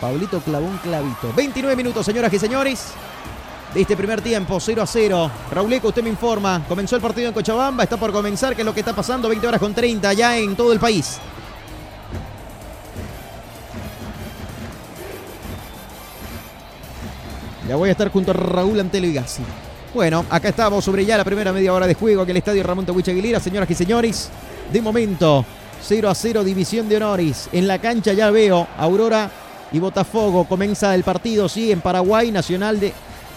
Pablito 0.00 0.40
clavó 0.40 0.66
un 0.66 0.78
clavito. 0.78 1.32
29 1.36 1.76
minutos, 1.76 2.04
señoras 2.06 2.32
y 2.32 2.38
señores. 2.38 2.86
De 3.74 3.82
este 3.82 3.96
primer 3.96 4.22
tiempo, 4.22 4.58
0 4.58 4.82
a 4.82 4.86
0. 4.86 5.30
Rauleco, 5.52 5.88
usted 5.88 6.02
me 6.02 6.08
informa. 6.08 6.62
Comenzó 6.66 6.96
el 6.96 7.02
partido 7.02 7.28
en 7.28 7.34
Cochabamba. 7.34 7.82
Está 7.84 7.96
por 7.98 8.12
comenzar. 8.12 8.54
¿Qué 8.56 8.62
es 8.62 8.66
lo 8.66 8.72
que 8.72 8.80
está 8.80 8.94
pasando? 8.94 9.28
20 9.28 9.46
horas 9.46 9.60
con 9.60 9.74
30 9.74 10.12
ya 10.14 10.38
en 10.38 10.56
todo 10.56 10.72
el 10.72 10.78
país. 10.80 11.18
Ya 17.68 17.76
voy 17.76 17.88
a 17.90 17.92
estar 17.92 18.10
junto 18.10 18.30
a 18.30 18.34
Raúl 18.34 18.80
Antelo 18.80 19.06
y 19.06 19.12
Gassi. 19.12 19.42
Bueno, 19.94 20.26
acá 20.28 20.50
estamos 20.50 20.84
sobre 20.84 21.06
ya 21.06 21.16
la 21.16 21.24
primera 21.24 21.50
media 21.50 21.72
hora 21.72 21.86
de 21.86 21.94
juego 21.94 22.22
en 22.22 22.28
el 22.28 22.36
estadio 22.36 22.62
Ramón 22.62 22.84
Tawich 22.84 23.08
Aguilera. 23.08 23.40
Señoras 23.40 23.70
y 23.70 23.74
señores, 23.74 24.28
de 24.70 24.82
momento, 24.82 25.46
0 25.82 26.10
a 26.10 26.14
0, 26.14 26.44
división 26.44 26.90
de 26.90 26.98
honores. 26.98 27.48
En 27.52 27.66
la 27.66 27.78
cancha 27.78 28.12
ya 28.12 28.30
veo 28.30 28.66
Aurora 28.76 29.30
y 29.72 29.78
Botafogo. 29.78 30.44
Comienza 30.44 30.94
el 30.94 31.04
partido, 31.04 31.48
sí, 31.48 31.72
en 31.72 31.80
Paraguay, 31.80 32.30
Nacional 32.30 32.78
de, 32.78 32.92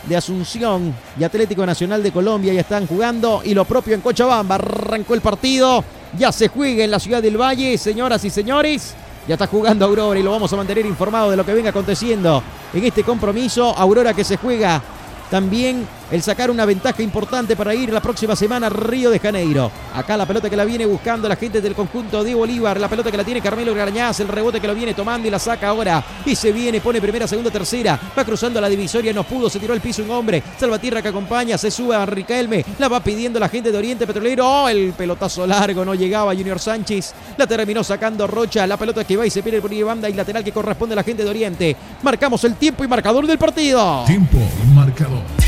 de 0.10 0.18
Asunción 0.18 0.94
y 1.18 1.24
Atlético 1.24 1.66
Nacional 1.66 2.04
de 2.04 2.12
Colombia 2.12 2.54
ya 2.54 2.62
están 2.62 2.86
jugando. 2.86 3.42
Y 3.46 3.54
lo 3.54 3.64
propio 3.64 3.96
en 3.96 4.02
Cochabamba. 4.02 4.56
Arrancó 4.56 5.14
el 5.14 5.22
partido. 5.22 5.86
Ya 6.18 6.34
se 6.34 6.50
juega 6.50 6.84
en 6.84 6.92
la 6.92 7.00
ciudad 7.00 7.22
del 7.22 7.40
Valle, 7.40 7.78
señoras 7.78 8.26
y 8.26 8.30
señores. 8.30 8.94
Ya 9.26 9.36
está 9.36 9.48
jugando 9.48 9.86
Aurora 9.86 10.20
y 10.20 10.24
lo 10.24 10.32
vamos 10.32 10.52
a 10.52 10.58
mantener 10.58 10.86
informado 10.86 11.32
de 11.32 11.38
lo 11.38 11.46
que 11.46 11.54
venga 11.54 11.70
aconteciendo 11.70 12.44
en 12.74 12.84
este 12.84 13.06
compromiso. 13.06 13.74
Aurora 13.78 14.14
que 14.14 14.26
se 14.26 14.36
juega 14.36 14.82
también 15.30 15.88
el 16.12 16.22
sacar 16.22 16.52
una 16.52 16.66
ventaja 16.66 17.02
importante 17.02 17.56
para 17.56 17.74
ir 17.74 17.92
la 17.92 18.02
próxima 18.02 18.36
semana 18.36 18.68
a 18.68 18.70
Río 18.70 19.10
de 19.10 19.20
Janeiro. 19.20 19.72
Acá 19.96 20.18
la 20.18 20.26
pelota 20.26 20.50
que 20.50 20.58
la 20.58 20.66
viene 20.66 20.86
buscando 20.86 21.30
la 21.30 21.38
gente 21.38 21.62
del 21.62 21.74
conjunto 21.74 22.24
de 22.24 22.36
Bolívar. 22.36 22.80
La 22.80 22.90
pelota 22.90 23.10
que 23.10 23.18
la 23.18 23.24
tiene 23.24 23.42
Carmelo 23.42 23.74
Garñaz. 23.74 24.20
El 24.20 24.28
rebote 24.28 24.60
que 24.60 24.68
lo 24.68 24.76
viene 24.76 24.94
tomando 24.94 25.28
y 25.28 25.32
la 25.32 25.40
saca 25.40 25.70
ahora. 25.70 26.04
Y 26.26 26.36
se 26.36 26.52
viene, 26.52 26.82
pone 26.82 27.00
primera, 27.00 27.28
segunda, 27.28 27.50
tercera. 27.50 28.00
Va 28.18 28.26
cruzando 28.26 28.60
la 28.60 28.68
divisoria. 28.68 29.14
No 29.14 29.24
pudo, 29.24 29.50
se 29.50 29.60
tiró 29.60 29.74
al 29.74 29.82
piso 29.82 30.04
un 30.04 30.12
hombre. 30.12 30.44
Salvatierra 30.60 31.02
que 31.02 31.08
acompaña. 31.08 31.58
Se 31.58 31.72
sube 31.72 31.96
a 31.96 32.06
Riquelme. 32.06 32.66
La 32.78 32.90
va 32.90 33.02
pidiendo 33.02 33.40
la 33.40 33.48
gente 33.48 33.72
de 33.72 33.78
Oriente 33.78 34.06
Petrolero. 34.06 34.46
Oh, 34.46 34.70
el 34.70 34.94
pelotazo 34.94 35.48
largo. 35.48 35.86
No 35.86 35.96
llegaba 35.96 36.36
Junior 36.36 36.60
Sánchez. 36.60 37.14
La 37.38 37.48
terminó 37.48 37.84
sacando 37.84 38.28
Rocha. 38.28 38.68
La 38.68 38.78
pelota 38.78 39.06
que 39.06 39.16
va 39.16 39.26
y 39.26 39.30
se 39.30 39.42
pierde 39.42 39.62
por 39.62 39.72
banda 39.86 40.10
y 40.10 40.14
lateral 40.14 40.44
que 40.44 40.52
corresponde 40.52 40.94
a 40.94 40.98
la 40.98 41.04
gente 41.04 41.24
de 41.24 41.30
Oriente. 41.30 41.76
Marcamos 42.04 42.44
el 42.44 42.56
tiempo 42.56 42.84
y 42.84 42.88
marcador 42.88 43.26
del 43.26 43.38
partido. 43.38 44.04
Tiempo 44.06 44.38
y 44.38 44.76
marcador. 44.76 45.41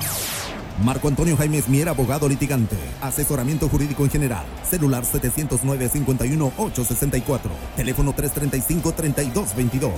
Marco 0.84 1.08
Antonio 1.08 1.38
Jaime 1.38 1.64
Mier, 1.68 1.88
abogado 1.88 2.28
litigante. 2.28 2.76
Asesoramiento 3.02 3.70
jurídico 3.70 4.04
en 4.04 4.10
general. 4.10 4.44
Celular 4.70 5.04
709-51864. 5.04 7.40
Teléfono 7.78 8.14
335-3222. 8.14 9.92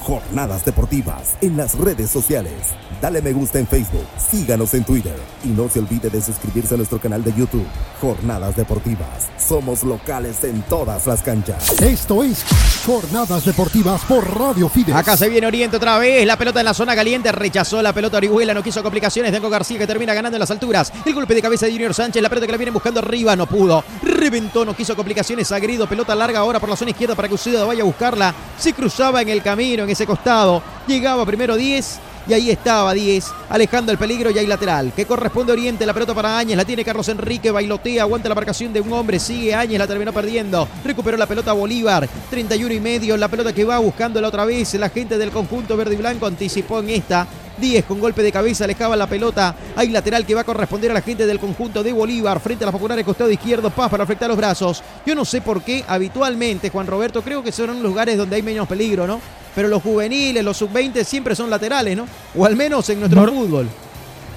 Jornadas 0.00 0.64
deportivas 0.64 1.36
en 1.40 1.56
las 1.56 1.78
redes 1.78 2.10
sociales. 2.10 2.52
Dale 3.00 3.22
me 3.22 3.32
gusta 3.32 3.60
en 3.60 3.68
Facebook. 3.68 4.06
Síganos 4.18 4.74
en 4.74 4.82
Twitter. 4.84 5.14
Y 5.44 5.48
no 5.48 5.68
se 5.68 5.78
olvide 5.78 6.10
de 6.10 6.20
suscribirse 6.20 6.74
a 6.74 6.78
nuestro 6.78 7.00
canal 7.00 7.22
de 7.22 7.32
YouTube. 7.32 7.66
Jornadas 8.00 8.56
deportivas. 8.56 9.28
Somos 9.38 9.84
locales 9.84 10.42
en 10.42 10.62
todas 10.62 11.06
las 11.06 11.22
canchas. 11.22 11.80
Esto 11.80 12.24
es 12.24 12.44
Jornadas 12.84 13.44
Deportivas 13.44 14.04
por 14.04 14.36
Radio 14.36 14.68
Fides. 14.68 14.96
Acá 14.96 15.16
se 15.16 15.28
viene 15.28 15.46
Oriente 15.46 15.76
otra 15.76 15.96
vez. 15.98 16.26
La 16.26 16.36
pelota 16.36 16.58
en 16.60 16.66
la 16.66 16.74
zona 16.74 16.96
caliente. 16.96 17.30
Rechazó 17.30 17.80
la 17.82 17.92
pelota 17.92 18.16
Orihuela. 18.16 18.52
No 18.52 18.64
quiso 18.64 18.82
complicaciones. 18.82 19.30
Dengo 19.30 19.48
García 19.48 19.78
que 19.78 19.86
termina 19.86 20.12
ganando 20.12 20.23
en 20.32 20.40
las 20.40 20.50
alturas. 20.50 20.92
El 21.04 21.14
golpe 21.14 21.34
de 21.34 21.42
cabeza 21.42 21.66
de 21.66 21.72
Junior 21.72 21.92
Sánchez. 21.92 22.22
La 22.22 22.28
pelota 22.28 22.46
que 22.46 22.52
la 22.52 22.58
vienen 22.58 22.74
buscando 22.74 23.00
arriba. 23.00 23.36
No 23.36 23.46
pudo. 23.46 23.84
Reventó. 24.02 24.64
No 24.64 24.74
quiso 24.74 24.96
complicaciones. 24.96 25.52
Agrido. 25.52 25.86
Pelota 25.86 26.14
larga 26.14 26.38
ahora 26.38 26.60
por 26.60 26.68
la 26.68 26.76
zona 26.76 26.90
izquierda 26.92 27.14
para 27.14 27.28
que 27.28 27.34
Uceda 27.34 27.64
vaya 27.64 27.82
a 27.82 27.86
buscarla. 27.86 28.34
Se 28.58 28.72
cruzaba 28.72 29.22
en 29.22 29.28
el 29.28 29.42
camino, 29.42 29.84
en 29.84 29.90
ese 29.90 30.06
costado. 30.06 30.62
Llegaba 30.86 31.26
primero 31.26 31.56
10. 31.56 32.00
Y 32.26 32.32
ahí 32.32 32.50
estaba 32.50 32.94
10, 32.94 33.32
alejando 33.50 33.92
el 33.92 33.98
peligro 33.98 34.30
y 34.30 34.38
hay 34.38 34.46
lateral. 34.46 34.92
Que 34.96 35.04
corresponde 35.04 35.52
Oriente, 35.52 35.84
la 35.84 35.92
pelota 35.92 36.14
para 36.14 36.38
Áñez, 36.38 36.56
la 36.56 36.64
tiene 36.64 36.82
Carlos 36.82 37.06
Enrique, 37.10 37.50
bailotea, 37.50 38.02
aguanta 38.02 38.30
la 38.30 38.34
marcación 38.34 38.72
de 38.72 38.80
un 38.80 38.90
hombre, 38.94 39.20
sigue 39.20 39.54
Áñez, 39.54 39.78
la 39.78 39.86
terminó 39.86 40.10
perdiendo. 40.10 40.66
Recuperó 40.82 41.18
la 41.18 41.26
pelota 41.26 41.52
Bolívar, 41.52 42.08
31 42.30 42.72
y 42.72 42.80
medio, 42.80 43.16
la 43.18 43.28
pelota 43.28 43.52
que 43.52 43.64
va 43.64 43.78
buscando 43.78 44.22
la 44.22 44.28
otra 44.28 44.46
vez. 44.46 44.72
La 44.74 44.88
gente 44.88 45.18
del 45.18 45.30
conjunto 45.30 45.76
verde 45.76 45.94
y 45.94 45.98
blanco 45.98 46.24
anticipó 46.24 46.78
en 46.78 46.90
esta. 46.90 47.26
10 47.58 47.84
con 47.84 48.00
golpe 48.00 48.22
de 48.22 48.32
cabeza, 48.32 48.64
alejaba 48.64 48.96
la 48.96 49.06
pelota. 49.06 49.54
Hay 49.76 49.88
lateral 49.88 50.24
que 50.26 50.34
va 50.34 50.40
a 50.42 50.44
corresponder 50.44 50.90
a 50.90 50.94
la 50.94 51.02
gente 51.02 51.26
del 51.26 51.38
conjunto 51.38 51.82
de 51.82 51.92
Bolívar 51.92 52.40
frente 52.40 52.64
a 52.64 52.66
las 52.66 52.72
populares 52.72 53.04
costado 53.04 53.30
izquierdo. 53.30 53.70
Paz 53.70 53.90
para 53.90 54.04
afectar 54.04 54.28
los 54.28 54.36
brazos. 54.36 54.82
Yo 55.06 55.14
no 55.14 55.24
sé 55.24 55.40
por 55.40 55.62
qué 55.62 55.84
habitualmente, 55.86 56.70
Juan 56.70 56.86
Roberto, 56.86 57.22
creo 57.22 57.42
que 57.42 57.52
son 57.52 57.82
lugares 57.82 58.16
donde 58.16 58.36
hay 58.36 58.42
menos 58.42 58.66
peligro, 58.68 59.06
¿no? 59.06 59.20
Pero 59.54 59.68
los 59.68 59.82
juveniles, 59.82 60.42
los 60.44 60.56
sub-20 60.56 61.04
siempre 61.04 61.36
son 61.36 61.48
laterales, 61.48 61.96
¿no? 61.96 62.06
O 62.36 62.44
al 62.44 62.56
menos 62.56 62.88
en 62.90 63.00
nuestro 63.00 63.22
Nor- 63.22 63.30
fútbol. 63.32 63.68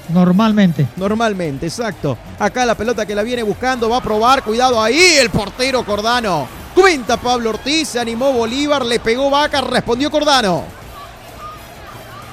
Normalmente. 0.09 0.87
Normalmente, 0.95 1.65
exacto. 1.65 2.17
Acá 2.39 2.65
la 2.65 2.75
pelota 2.75 3.05
que 3.05 3.15
la 3.15 3.23
viene 3.23 3.43
buscando, 3.43 3.89
va 3.89 3.97
a 3.97 4.01
probar, 4.03 4.43
cuidado 4.43 4.81
ahí, 4.81 5.15
el 5.19 5.29
portero 5.29 5.83
Cordano. 5.83 6.47
Cuenta 6.73 7.17
Pablo 7.17 7.49
Ortiz, 7.49 7.89
se 7.89 7.99
animó 7.99 8.31
Bolívar, 8.31 8.85
le 8.85 8.99
pegó 8.99 9.29
Vaca, 9.29 9.59
respondió 9.61 10.09
Cordano. 10.11 10.63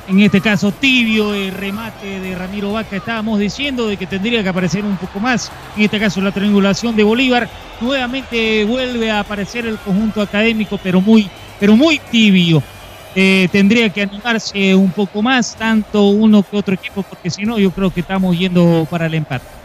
En 0.06 0.20
este 0.20 0.42
caso, 0.42 0.70
tibio 0.70 1.32
el 1.32 1.52
remate 1.52 2.20
de 2.20 2.34
Ramiro 2.34 2.72
Vaca. 2.72 2.96
Estábamos 2.96 3.38
diciendo 3.38 3.88
de 3.88 3.96
que 3.96 4.06
tendría 4.06 4.42
que 4.42 4.48
aparecer 4.50 4.84
un 4.84 4.98
poco 4.98 5.18
más. 5.18 5.50
En 5.76 5.84
este 5.84 5.98
caso, 5.98 6.20
la 6.20 6.30
triangulación 6.30 6.94
de 6.94 7.02
Bolívar. 7.02 7.48
Nuevamente 7.80 8.64
vuelve 8.64 9.10
a 9.10 9.20
aparecer 9.20 9.64
el 9.66 9.78
conjunto 9.78 10.20
académico, 10.20 10.78
pero 10.82 11.00
muy, 11.00 11.30
pero 11.58 11.74
muy 11.74 11.98
tibio. 11.98 12.62
Eh, 13.14 13.48
tendría 13.50 13.88
que 13.90 14.02
animarse 14.02 14.74
un 14.74 14.90
poco 14.90 15.22
más, 15.22 15.56
tanto 15.56 16.08
uno 16.08 16.42
que 16.42 16.56
otro 16.56 16.74
equipo, 16.74 17.02
porque 17.02 17.30
si 17.30 17.44
no, 17.44 17.58
yo 17.58 17.70
creo 17.70 17.90
que 17.90 18.00
estamos 18.00 18.36
yendo 18.38 18.86
para 18.90 19.06
el 19.06 19.14
empate. 19.14 19.63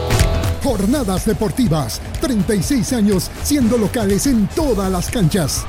Jornadas 0.62 1.24
Deportivas, 1.24 2.00
36 2.20 2.92
años 2.92 3.30
siendo 3.42 3.78
locales 3.78 4.26
en 4.26 4.46
todas 4.48 4.90
las 4.90 5.10
canchas. 5.10 5.64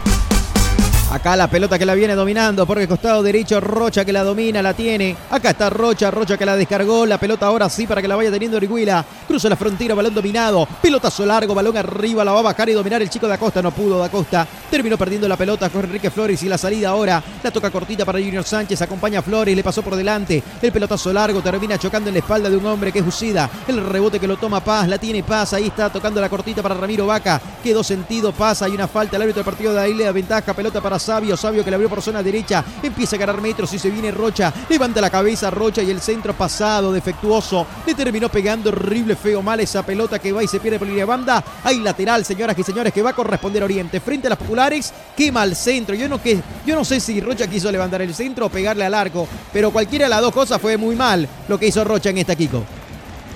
Acá 1.11 1.35
la 1.35 1.47
pelota 1.47 1.77
que 1.77 1.85
la 1.85 1.93
viene 1.93 2.15
dominando 2.15 2.65
por 2.65 2.79
el 2.79 2.87
costado 2.87 3.21
derecho, 3.21 3.59
Rocha 3.59 4.03
que 4.03 4.11
la 4.11 4.23
domina, 4.23 4.63
la 4.63 4.73
tiene. 4.73 5.15
Acá 5.29 5.51
está 5.51 5.69
Rocha, 5.69 6.09
Rocha 6.09 6.37
que 6.37 6.45
la 6.45 6.55
descargó. 6.55 7.05
La 7.05 7.19
pelota 7.19 7.45
ahora 7.45 7.69
sí 7.69 7.85
para 7.85 8.01
que 8.01 8.07
la 8.07 8.15
vaya 8.15 8.31
teniendo 8.31 8.57
Orihuela. 8.57 9.05
Cruza 9.27 9.47
la 9.47 9.55
frontera, 9.55 9.93
balón 9.93 10.15
dominado. 10.15 10.67
Pelotazo 10.81 11.23
largo, 11.25 11.53
balón 11.53 11.77
arriba, 11.77 12.25
la 12.25 12.31
va 12.31 12.39
a 12.39 12.43
bajar 12.43 12.69
y 12.69 12.73
dominar 12.73 13.01
el 13.01 13.11
chico 13.11 13.27
de 13.27 13.33
Acosta. 13.33 13.61
No 13.61 13.69
pudo 13.69 13.99
de 13.99 14.05
Acosta. 14.05 14.47
Terminó 14.71 14.97
perdiendo 14.97 15.27
la 15.27 15.37
pelota 15.37 15.69
con 15.69 15.83
Enrique 15.83 16.09
Flores 16.09 16.41
y 16.41 16.49
la 16.49 16.57
salida 16.57 16.89
ahora. 16.89 17.21
La 17.43 17.51
toca 17.51 17.69
cortita 17.69 18.05
para 18.05 18.17
Junior 18.19 18.43
Sánchez. 18.43 18.81
Acompaña 18.81 19.19
a 19.19 19.21
Flores, 19.21 19.55
le 19.55 19.63
pasó 19.63 19.83
por 19.83 19.95
delante. 19.95 20.41
El 20.61 20.71
pelotazo 20.71 21.13
largo 21.13 21.41
termina 21.41 21.77
chocando 21.77 22.09
en 22.09 22.15
la 22.15 22.19
espalda 22.19 22.49
de 22.49 22.57
un 22.57 22.65
hombre 22.65 22.91
que 22.91 22.99
es 22.99 23.05
Usida. 23.05 23.47
El 23.67 23.85
rebote 23.85 24.19
que 24.19 24.27
lo 24.27 24.37
toma 24.37 24.63
Paz, 24.63 24.87
la 24.87 24.97
tiene 24.97 25.21
Paz. 25.21 25.53
Ahí 25.53 25.67
está 25.67 25.91
tocando 25.91 26.19
la 26.19 26.29
cortita 26.29 26.63
para 26.63 26.73
Ramiro 26.73 27.05
Vaca. 27.05 27.39
Quedó 27.63 27.83
sentido 27.83 28.31
Paz. 28.31 28.63
Hay 28.63 28.71
una 28.71 28.87
falta. 28.87 29.15
El 29.17 29.21
árbitro 29.21 29.43
del 29.43 29.45
partido 29.45 29.73
de 29.73 29.79
ahí 29.79 29.93
ventaja. 29.93 30.53
Pelota 30.53 30.81
para 30.81 30.92
Sabio. 30.99 31.37
Sabio 31.37 31.63
que 31.63 31.71
la 31.71 31.75
abrió 31.75 31.89
por 31.89 32.01
zona 32.01 32.23
derecha. 32.23 32.63
Empieza 32.81 33.15
a 33.15 33.19
ganar 33.19 33.41
metros 33.41 33.73
y 33.73 33.79
se 33.79 33.89
viene 33.89 34.11
Rocha. 34.11 34.53
Levanta 34.69 35.01
la 35.01 35.09
cabeza 35.09 35.49
Rocha 35.49 35.81
y 35.81 35.91
el 35.91 36.01
centro 36.01 36.33
pasado, 36.33 36.91
defectuoso. 36.91 37.65
Le 37.85 37.93
terminó 37.93 38.29
pegando 38.29 38.69
horrible, 38.69 39.15
feo, 39.15 39.41
mal 39.41 39.59
esa 39.59 39.85
pelota 39.85 40.19
que 40.19 40.31
va 40.31 40.43
y 40.43 40.47
se 40.47 40.59
pierde 40.59 40.79
por 40.79 40.87
línea 40.87 41.05
banda. 41.05 41.43
Hay 41.63 41.79
lateral, 41.79 42.25
señoras 42.25 42.57
y 42.57 42.63
señores, 42.63 42.93
que 42.93 43.01
va 43.01 43.11
a 43.11 43.15
corresponder 43.15 43.61
a 43.61 43.65
Oriente. 43.65 43.99
Frente 43.99 44.27
a 44.27 44.31
las 44.31 44.39
populares, 44.39 44.93
quema 45.15 45.43
el 45.43 45.55
centro. 45.55 45.95
Yo 45.95 46.07
no, 46.07 46.21
que, 46.21 46.41
yo 46.65 46.75
no 46.75 46.85
sé 46.85 46.99
si 46.99 47.21
Rocha 47.21 47.47
quiso 47.47 47.71
levantar 47.71 48.01
el 48.01 48.13
centro 48.13 48.45
o 48.45 48.49
pegarle 48.49 48.85
al 48.85 48.93
arco, 48.93 49.27
pero 49.51 49.71
cualquiera 49.71 50.05
de 50.05 50.09
las 50.09 50.21
dos 50.21 50.33
cosas 50.33 50.61
fue 50.61 50.77
muy 50.77 50.95
mal 50.95 51.27
lo 51.47 51.57
que 51.57 51.67
hizo 51.67 51.83
Rocha 51.83 52.09
en 52.09 52.17
esta 52.17 52.35
Kiko. 52.35 52.63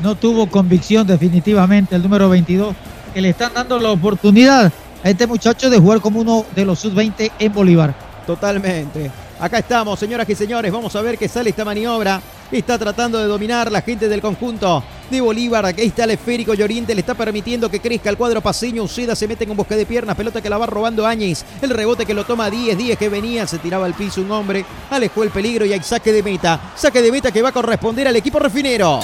No 0.01 0.15
tuvo 0.15 0.47
convicción 0.47 1.07
definitivamente 1.07 1.95
el 1.95 2.03
número 2.03 2.29
22, 2.29 2.75
que 3.13 3.21
le 3.21 3.29
están 3.29 3.53
dando 3.53 3.79
la 3.79 3.91
oportunidad 3.91 4.71
este 5.03 5.27
muchacho 5.27 5.69
de 5.69 5.79
jugar 5.79 6.01
como 6.01 6.19
uno 6.19 6.45
de 6.55 6.65
los 6.65 6.79
sub-20 6.79 7.31
en 7.39 7.53
Bolívar. 7.53 7.95
Totalmente. 8.25 9.11
Acá 9.39 9.59
estamos, 9.59 9.99
señoras 9.99 10.27
y 10.29 10.35
señores. 10.35 10.71
Vamos 10.71 10.95
a 10.95 11.01
ver 11.01 11.17
qué 11.17 11.27
sale 11.27 11.51
esta 11.51 11.63
maniobra. 11.63 12.21
Está 12.51 12.77
tratando 12.77 13.19
de 13.19 13.25
dominar 13.25 13.71
la 13.71 13.81
gente 13.81 14.09
del 14.09 14.21
conjunto 14.21 14.83
de 15.11 15.21
Bolívar. 15.21 15.65
Aquí 15.65 15.81
está 15.81 16.05
el 16.05 16.11
esférico 16.11 16.53
y 16.53 16.57
le 16.57 16.93
está 16.99 17.13
permitiendo 17.13 17.69
que 17.69 17.79
crezca 17.79 18.09
el 18.09 18.17
cuadro 18.17 18.41
paseño. 18.41 18.83
Uceda 18.83 19.15
se 19.15 19.27
mete 19.27 19.45
con 19.45 19.55
bosque 19.55 19.75
de 19.75 19.85
piernas. 19.85 20.15
Pelota 20.15 20.41
que 20.41 20.49
la 20.49 20.57
va 20.57 20.65
robando 20.65 21.05
Áñez. 21.05 21.45
El 21.61 21.69
rebote 21.69 22.05
que 22.05 22.13
lo 22.13 22.25
toma 22.25 22.49
10. 22.49 22.77
10 22.77 22.97
que 22.97 23.09
venía. 23.09 23.45
Se 23.45 23.59
tiraba 23.59 23.85
al 23.85 23.93
piso 23.93 24.21
un 24.21 24.31
hombre. 24.31 24.65
Alejó 24.89 25.23
el 25.23 25.29
peligro 25.29 25.65
y 25.65 25.73
hay 25.73 25.83
saque 25.83 26.11
de 26.11 26.23
meta. 26.23 26.73
Saque 26.75 27.01
de 27.01 27.11
meta 27.11 27.31
que 27.31 27.41
va 27.41 27.49
a 27.49 27.53
corresponder 27.53 28.07
al 28.07 28.15
equipo 28.15 28.39
refinero. 28.39 29.01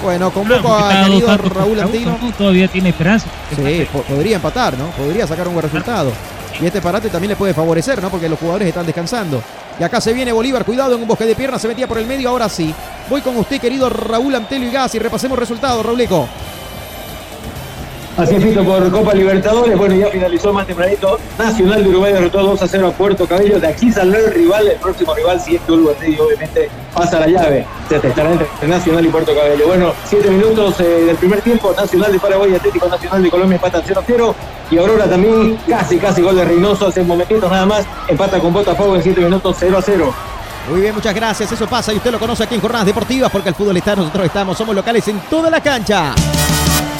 Bueno, 0.01 0.31
convoco 0.31 0.73
a 0.73 1.05
querido 1.05 1.37
Raúl 1.37 1.79
Antino. 1.79 2.17
Todavía 2.37 2.67
tiene 2.67 2.89
esperanza. 2.89 3.27
Sí, 3.55 3.87
podría 4.07 4.37
empatar, 4.37 4.77
¿no? 4.77 4.87
Podría 4.91 5.27
sacar 5.27 5.47
un 5.47 5.53
buen 5.53 5.63
resultado. 5.63 6.11
Y 6.61 6.65
este 6.65 6.81
parate 6.81 7.09
también 7.09 7.29
le 7.29 7.35
puede 7.35 7.53
favorecer, 7.53 8.01
¿no? 8.01 8.09
Porque 8.09 8.29
los 8.29 8.39
jugadores 8.39 8.67
están 8.67 8.85
descansando. 8.85 9.41
Y 9.79 9.83
acá 9.83 10.01
se 10.01 10.13
viene 10.13 10.31
Bolívar, 10.31 10.65
cuidado 10.65 10.95
en 10.95 11.01
un 11.01 11.07
bosque 11.07 11.25
de 11.25 11.35
piernas, 11.35 11.61
se 11.61 11.67
metía 11.67 11.87
por 11.87 11.97
el 11.97 12.05
medio, 12.05 12.29
ahora 12.29 12.49
sí. 12.49 12.73
Voy 13.09 13.21
con 13.21 13.35
usted, 13.37 13.59
querido 13.59 13.89
Raúl 13.89 14.35
Antelo 14.35 14.65
y 14.65 14.71
Gas, 14.71 14.95
y 14.95 14.99
repasemos 14.99 15.39
resultados, 15.39 15.85
Rauleco. 15.85 16.27
Así 18.19 18.35
es, 18.35 18.57
por 18.57 18.91
Copa 18.91 19.13
Libertadores. 19.13 19.77
Bueno, 19.77 19.95
ya 19.95 20.07
finalizó 20.07 20.51
más 20.51 20.67
tempranito. 20.67 21.17
Nacional 21.37 21.81
de 21.81 21.89
Uruguay 21.89 22.11
derrotó 22.11 22.43
2 22.43 22.61
a 22.61 22.67
0 22.67 22.87
a 22.87 22.91
Puerto 22.91 23.25
Cabello. 23.25 23.61
De 23.61 23.67
aquí 23.67 23.93
saldrá 23.93 24.19
el 24.19 24.33
rival, 24.33 24.67
el 24.67 24.75
próximo 24.75 25.15
rival, 25.15 25.39
si 25.39 25.55
es 25.55 25.61
que 25.61 25.71
Uruguay 25.71 26.17
obviamente 26.19 26.69
pasa 26.93 27.21
la 27.21 27.27
llave. 27.27 27.65
Se 27.87 27.95
estará 27.95 28.33
entre 28.33 28.67
Nacional 28.67 29.05
y 29.05 29.07
Puerto 29.07 29.33
Cabello. 29.33 29.67
Bueno, 29.67 29.93
7 30.03 30.31
minutos 30.31 30.81
eh, 30.81 30.83
del 30.83 31.15
primer 31.15 31.39
tiempo. 31.39 31.73
Nacional 31.73 32.11
de 32.11 32.19
Paraguay, 32.19 32.55
Atlético 32.55 32.89
Nacional 32.89 33.23
de 33.23 33.29
Colombia 33.29 33.55
empatan 33.55 33.83
0 33.87 34.01
a 34.01 34.03
0. 34.05 34.35
Y 34.69 34.77
Aurora 34.77 35.05
también, 35.05 35.57
casi, 35.65 35.97
casi 35.97 36.21
gol 36.21 36.35
de 36.35 36.43
Reynoso. 36.43 36.87
Hace 36.87 37.01
momentitos 37.03 37.49
nada 37.49 37.65
más. 37.65 37.85
Empata 38.09 38.37
con 38.41 38.51
Botafogo 38.51 38.97
en 38.97 39.03
7 39.03 39.21
minutos 39.21 39.55
0 39.57 39.77
a 39.77 39.81
0. 39.81 40.13
Muy 40.69 40.81
bien, 40.81 40.93
muchas 40.93 41.15
gracias. 41.15 41.53
Eso 41.53 41.67
pasa 41.67 41.93
y 41.93 41.97
usted 41.97 42.11
lo 42.11 42.19
conoce 42.19 42.43
aquí 42.43 42.55
en 42.55 42.61
Jornadas 42.61 42.85
Deportivas 42.85 43.31
porque 43.31 43.47
el 43.47 43.55
fútbol 43.55 43.77
está, 43.77 43.95
nosotros 43.95 44.25
estamos, 44.25 44.57
somos 44.57 44.75
locales 44.75 45.07
en 45.07 45.21
toda 45.21 45.49
la 45.49 45.61
cancha. 45.61 46.13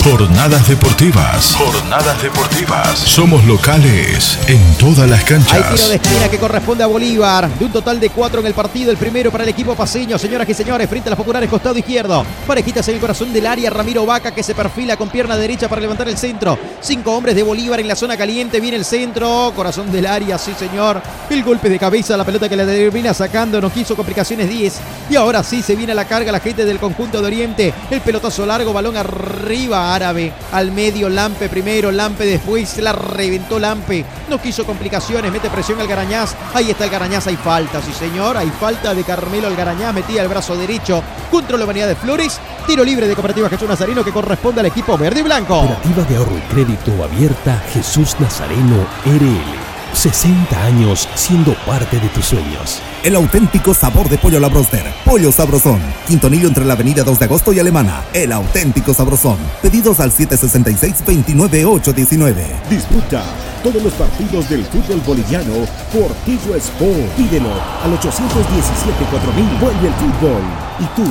Jornadas 0.09 0.67
deportivas. 0.67 1.55
Jornadas 1.55 2.19
deportivas. 2.23 2.97
Somos 2.97 3.45
locales 3.45 4.39
en 4.47 4.59
todas 4.79 5.07
las 5.07 5.23
canchas. 5.23 5.53
Hay 5.53 5.75
tiro 5.75 5.87
de 5.87 5.95
esquina 5.97 6.29
que 6.29 6.39
corresponde 6.39 6.83
a 6.83 6.87
Bolívar. 6.87 7.47
De 7.47 7.65
un 7.65 7.71
total 7.71 7.99
de 7.99 8.09
cuatro 8.09 8.39
en 8.39 8.47
el 8.47 8.55
partido. 8.55 8.89
El 8.89 8.97
primero 8.97 9.31
para 9.31 9.43
el 9.43 9.51
equipo 9.51 9.75
paseño. 9.75 10.17
Señoras 10.17 10.49
y 10.49 10.55
señores, 10.55 10.89
frente 10.89 11.09
a 11.09 11.11
las 11.11 11.17
populares, 11.17 11.47
costado 11.47 11.77
izquierdo. 11.77 12.25
Parejitas 12.47 12.87
en 12.87 12.95
el 12.95 13.01
corazón 13.01 13.31
del 13.31 13.45
área. 13.45 13.69
Ramiro 13.69 14.03
Vaca 14.03 14.31
que 14.31 14.41
se 14.41 14.55
perfila 14.55 14.97
con 14.97 15.09
pierna 15.09 15.37
derecha 15.37 15.69
para 15.69 15.79
levantar 15.79 16.09
el 16.09 16.17
centro. 16.17 16.57
Cinco 16.81 17.15
hombres 17.15 17.35
de 17.35 17.43
Bolívar 17.43 17.79
en 17.79 17.87
la 17.87 17.95
zona 17.95 18.17
caliente. 18.17 18.59
Viene 18.59 18.77
el 18.77 18.85
centro. 18.85 19.53
Corazón 19.55 19.91
del 19.91 20.07
área, 20.07 20.39
sí 20.39 20.55
señor. 20.57 21.03
El 21.29 21.43
golpe 21.43 21.69
de 21.69 21.77
cabeza. 21.77 22.17
La 22.17 22.25
pelota 22.25 22.49
que 22.49 22.55
la 22.55 22.65
termina 22.65 23.13
sacando. 23.13 23.61
No 23.61 23.71
quiso 23.71 23.95
complicaciones 23.95 24.49
10. 24.49 24.73
Y 25.11 25.15
ahora 25.15 25.43
sí 25.43 25.61
se 25.61 25.75
viene 25.75 25.91
a 25.91 25.95
la 25.95 26.05
carga 26.05 26.31
la 26.31 26.39
gente 26.39 26.65
del 26.65 26.79
conjunto 26.79 27.21
de 27.21 27.27
Oriente. 27.27 27.73
El 27.91 28.01
pelotazo 28.01 28.43
largo. 28.43 28.73
Balón 28.73 28.97
arriba 28.97 29.98
árabe. 29.99 30.31
Al 30.51 30.71
medio, 30.71 31.09
Lampe 31.09 31.49
primero, 31.49 31.91
Lampe 31.91 32.25
después, 32.25 32.77
la 32.77 32.93
reventó 32.93 33.59
Lampe. 33.59 34.05
No 34.29 34.41
quiso 34.41 34.65
complicaciones, 34.65 35.31
mete 35.31 35.49
presión 35.49 35.79
al 35.81 35.87
Garañaz. 35.87 36.35
Ahí 36.53 36.71
está 36.71 36.85
el 36.85 36.89
Garañaz, 36.89 37.27
hay 37.27 37.35
falta, 37.35 37.81
sí 37.81 37.91
señor. 37.93 38.37
Hay 38.37 38.49
falta 38.49 38.93
de 38.93 39.03
Carmelo 39.03 39.47
al 39.47 39.55
Garañaz, 39.55 39.93
metía 39.93 40.21
el 40.21 40.27
brazo 40.27 40.55
derecho 40.55 41.03
contra 41.29 41.57
la 41.57 41.65
humanidad 41.65 41.87
de 41.87 41.95
Flores. 41.95 42.39
Tiro 42.65 42.83
libre 42.83 43.07
de 43.07 43.15
Cooperativa 43.15 43.49
Jesús 43.49 43.67
Nazareno 43.67 44.03
que 44.03 44.11
corresponde 44.11 44.61
al 44.61 44.67
equipo 44.67 44.97
verde 44.97 45.19
y 45.19 45.23
blanco. 45.23 45.59
Cooperativa 45.59 46.03
de 46.03 46.15
ahorro 46.15 46.37
y 46.37 46.53
crédito 46.53 47.03
abierta 47.03 47.61
Jesús 47.73 48.15
Nazareno 48.19 48.85
RL. 49.05 49.68
60 49.93 50.63
años 50.63 51.07
siendo 51.15 51.53
parte 51.65 51.99
de 51.99 52.07
tus 52.09 52.25
sueños. 52.25 52.81
El 53.03 53.15
auténtico 53.15 53.73
sabor 53.73 54.07
de 54.09 54.17
pollo 54.17 54.37
a 54.37 54.41
la 54.41 54.49
broster. 54.49 54.83
Pollo 55.05 55.31
Sabrosón. 55.31 55.79
Quintonillo 56.07 56.47
entre 56.47 56.65
la 56.65 56.73
avenida 56.73 57.03
2 57.03 57.19
de 57.19 57.25
agosto 57.25 57.53
y 57.53 57.59
Alemana. 57.59 58.03
El 58.13 58.31
auténtico 58.31 58.93
sabrosón. 58.93 59.37
Pedidos 59.61 59.99
al 59.99 60.11
766-29819. 60.11 62.35
Disfruta 62.69 63.23
todos 63.63 63.81
los 63.81 63.93
partidos 63.93 64.49
del 64.49 64.65
fútbol 64.65 65.01
boliviano 65.05 65.53
por 65.93 66.11
Tigo 66.25 66.55
Sport. 66.55 67.15
Pídelo 67.15 67.49
al 67.83 67.97
817-4000. 67.99 69.59
Vuelve 69.59 69.87
el 69.87 69.93
fútbol. 69.93 70.41
¿Y 70.79 70.85
tú 70.95 71.03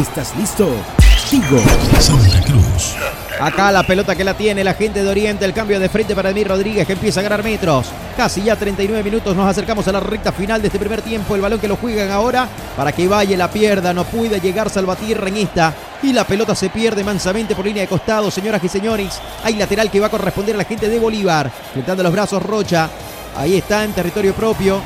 estás 0.00 0.34
listo? 0.36 0.68
Tigo. 1.30 1.58
Santa 2.00 2.40
Cruz. 2.42 2.96
Acá 3.38 3.70
la 3.70 3.82
pelota 3.82 4.16
que 4.16 4.24
la 4.24 4.32
tiene 4.32 4.64
la 4.64 4.72
gente 4.72 5.02
de 5.02 5.08
Oriente, 5.08 5.44
el 5.44 5.52
cambio 5.52 5.78
de 5.78 5.90
frente 5.90 6.14
para 6.14 6.30
Emir 6.30 6.48
Rodríguez 6.48 6.86
que 6.86 6.94
empieza 6.94 7.20
a 7.20 7.22
ganar 7.22 7.44
metros. 7.44 7.88
Casi 8.16 8.42
ya 8.42 8.56
39 8.56 9.02
minutos, 9.04 9.36
nos 9.36 9.46
acercamos 9.46 9.86
a 9.86 9.92
la 9.92 10.00
recta 10.00 10.32
final 10.32 10.62
de 10.62 10.68
este 10.68 10.78
primer 10.78 11.02
tiempo. 11.02 11.34
El 11.34 11.42
balón 11.42 11.60
que 11.60 11.68
lo 11.68 11.76
juegan 11.76 12.10
ahora 12.10 12.48
para 12.74 12.92
que 12.92 13.06
vaya 13.06 13.36
la 13.36 13.50
pierda, 13.50 13.92
no 13.92 14.04
puede 14.04 14.40
llegar 14.40 14.70
Salvatierra 14.70 15.28
en 15.28 15.36
esta. 15.36 15.74
Y 16.02 16.14
la 16.14 16.24
pelota 16.24 16.54
se 16.54 16.70
pierde 16.70 17.04
mansamente 17.04 17.54
por 17.54 17.66
línea 17.66 17.82
de 17.82 17.88
costado, 17.88 18.30
señoras 18.30 18.64
y 18.64 18.68
señores. 18.68 19.20
Hay 19.44 19.54
lateral 19.54 19.90
que 19.90 20.00
va 20.00 20.06
a 20.06 20.10
corresponder 20.10 20.54
a 20.54 20.58
la 20.58 20.64
gente 20.64 20.88
de 20.88 20.98
Bolívar. 20.98 21.50
Flotando 21.74 22.02
los 22.02 22.12
brazos 22.12 22.42
Rocha. 22.42 22.88
Ahí 23.36 23.58
está 23.58 23.84
en 23.84 23.92
territorio 23.92 24.32
propio. 24.32 24.80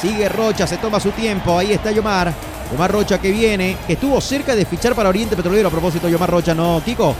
Sigue 0.00 0.28
Rocha, 0.28 0.68
se 0.68 0.76
toma 0.76 1.00
su 1.00 1.10
tiempo. 1.10 1.58
Ahí 1.58 1.72
está 1.72 1.90
Yomar. 1.90 2.32
Yomar 2.72 2.92
Rocha 2.92 3.18
que 3.18 3.30
viene, 3.30 3.76
que 3.86 3.94
estuvo 3.94 4.20
cerca 4.20 4.54
de 4.54 4.64
fichar 4.64 4.94
para 4.94 5.08
Oriente 5.08 5.36
Petrolero. 5.36 5.68
A 5.68 5.70
propósito, 5.70 6.08
Yomar 6.08 6.30
Rocha, 6.30 6.54
¿no, 6.54 6.80
Kiko? 6.84 7.14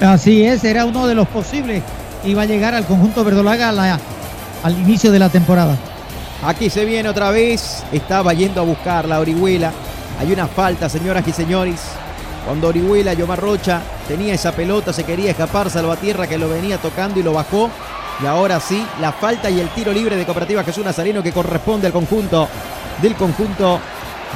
Así 0.00 0.44
es, 0.44 0.64
era 0.64 0.84
uno 0.84 1.06
de 1.06 1.14
los 1.14 1.28
posibles. 1.28 1.82
Iba 2.24 2.42
a 2.42 2.46
llegar 2.46 2.74
al 2.74 2.84
conjunto 2.84 3.24
verdolaga 3.24 3.68
al 4.62 4.78
inicio 4.78 5.12
de 5.12 5.18
la 5.18 5.28
temporada. 5.28 5.76
Aquí 6.44 6.68
se 6.68 6.84
viene 6.84 7.08
otra 7.08 7.30
vez. 7.30 7.84
Estaba 7.92 8.34
yendo 8.34 8.60
a 8.60 8.64
buscar 8.64 9.06
la 9.06 9.20
Orihuela. 9.20 9.72
Hay 10.18 10.32
una 10.32 10.46
falta, 10.46 10.88
señoras 10.88 11.26
y 11.26 11.32
señores. 11.32 11.80
Cuando 12.44 12.68
Orihuela, 12.68 13.14
Yomar 13.14 13.40
Rocha, 13.40 13.80
tenía 14.06 14.34
esa 14.34 14.52
pelota, 14.52 14.92
se 14.92 15.04
quería 15.04 15.30
escapar 15.30 15.70
Salvatierra 15.70 16.26
que 16.26 16.38
lo 16.38 16.48
venía 16.48 16.78
tocando 16.78 17.18
y 17.18 17.22
lo 17.22 17.32
bajó. 17.32 17.70
Y 18.22 18.26
ahora 18.26 18.60
sí, 18.60 18.84
la 19.00 19.12
falta 19.12 19.50
y 19.50 19.60
el 19.60 19.68
tiro 19.70 19.92
libre 19.92 20.16
de 20.16 20.24
Cooperativa 20.24 20.64
Jesús 20.64 20.84
Nazareno 20.84 21.22
que 21.22 21.32
corresponde 21.32 21.86
al 21.86 21.92
conjunto 21.92 22.48
del 23.02 23.14
conjunto 23.14 23.80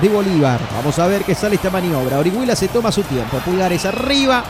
de 0.00 0.08
Bolívar. 0.08 0.60
Vamos 0.76 0.98
a 0.98 1.06
ver 1.06 1.24
qué 1.24 1.34
sale 1.34 1.56
esta 1.56 1.70
maniobra. 1.70 2.18
Orihuela 2.18 2.56
se 2.56 2.68
toma 2.68 2.92
su 2.92 3.02
tiempo. 3.02 3.38
Pulgares 3.38 3.84
arriba 3.84 4.42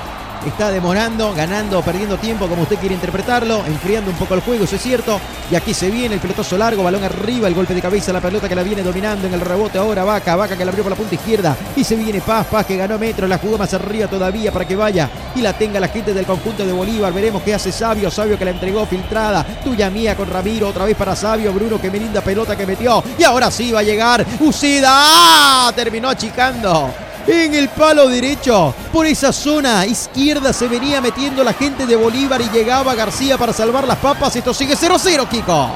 está 0.46 0.70
demorando, 0.70 1.32
ganando 1.34 1.82
perdiendo 1.82 2.16
tiempo, 2.16 2.46
como 2.46 2.62
usted 2.62 2.76
quiere 2.76 2.94
interpretarlo, 2.94 3.64
enfriando 3.66 4.10
un 4.10 4.16
poco 4.16 4.34
el 4.34 4.40
juego, 4.40 4.64
eso 4.64 4.76
es 4.76 4.82
cierto. 4.82 5.20
Y 5.50 5.54
aquí 5.54 5.74
se 5.74 5.90
viene 5.90 6.14
el 6.14 6.20
pelotazo 6.20 6.56
largo, 6.56 6.82
balón 6.82 7.04
arriba, 7.04 7.48
el 7.48 7.54
golpe 7.54 7.74
de 7.74 7.82
cabeza, 7.82 8.12
la 8.12 8.20
pelota 8.20 8.48
que 8.48 8.54
la 8.54 8.62
viene 8.62 8.82
dominando 8.82 9.26
en 9.26 9.34
el 9.34 9.40
rebote 9.40 9.78
ahora, 9.78 10.04
Vaca, 10.04 10.36
Vaca 10.36 10.56
que 10.56 10.64
la 10.64 10.70
abrió 10.70 10.84
por 10.84 10.90
la 10.90 10.96
punta 10.96 11.14
izquierda. 11.14 11.56
Y 11.76 11.84
se 11.84 11.96
viene 11.96 12.20
Paz, 12.20 12.46
Paz 12.46 12.66
que 12.66 12.76
ganó 12.76 12.98
metro, 12.98 13.26
la 13.26 13.38
jugó 13.38 13.58
más 13.58 13.72
arriba 13.74 14.08
todavía 14.08 14.52
para 14.52 14.66
que 14.66 14.76
vaya 14.76 15.08
y 15.34 15.40
la 15.40 15.52
tenga 15.52 15.80
la 15.80 15.88
gente 15.88 16.14
del 16.14 16.26
conjunto 16.26 16.64
de 16.64 16.72
Bolívar. 16.72 17.12
Veremos 17.12 17.42
qué 17.42 17.54
hace 17.54 17.72
Sabio, 17.72 18.10
Sabio 18.10 18.38
que 18.38 18.44
la 18.44 18.52
entregó 18.52 18.86
filtrada, 18.86 19.44
tuya 19.64 19.90
mía 19.90 20.16
con 20.16 20.28
Ramiro, 20.28 20.68
otra 20.68 20.84
vez 20.84 20.96
para 20.96 21.16
Sabio, 21.16 21.52
Bruno 21.52 21.80
que 21.80 21.90
me 21.90 21.98
linda 21.98 22.20
pelota 22.20 22.56
que 22.56 22.66
metió. 22.66 23.02
Y 23.18 23.24
ahora 23.24 23.50
sí 23.50 23.72
va 23.72 23.80
a 23.80 23.82
llegar 23.82 24.24
Ucida, 24.40 24.90
¡Ah! 24.92 25.72
terminó 25.74 26.08
achicando 26.08 27.09
en 27.26 27.54
el 27.54 27.68
palo 27.68 28.08
derecho. 28.08 28.74
Por 28.92 29.06
esa 29.06 29.32
zona 29.32 29.86
izquierda 29.86 30.52
se 30.52 30.68
venía 30.68 31.00
metiendo 31.00 31.44
la 31.44 31.52
gente 31.52 31.86
de 31.86 31.96
Bolívar 31.96 32.40
y 32.40 32.48
llegaba 32.50 32.94
García 32.94 33.36
para 33.38 33.52
salvar 33.52 33.86
las 33.86 33.98
papas. 33.98 34.34
Esto 34.36 34.54
sigue 34.54 34.74
0-0, 34.76 35.28
Kiko. 35.28 35.70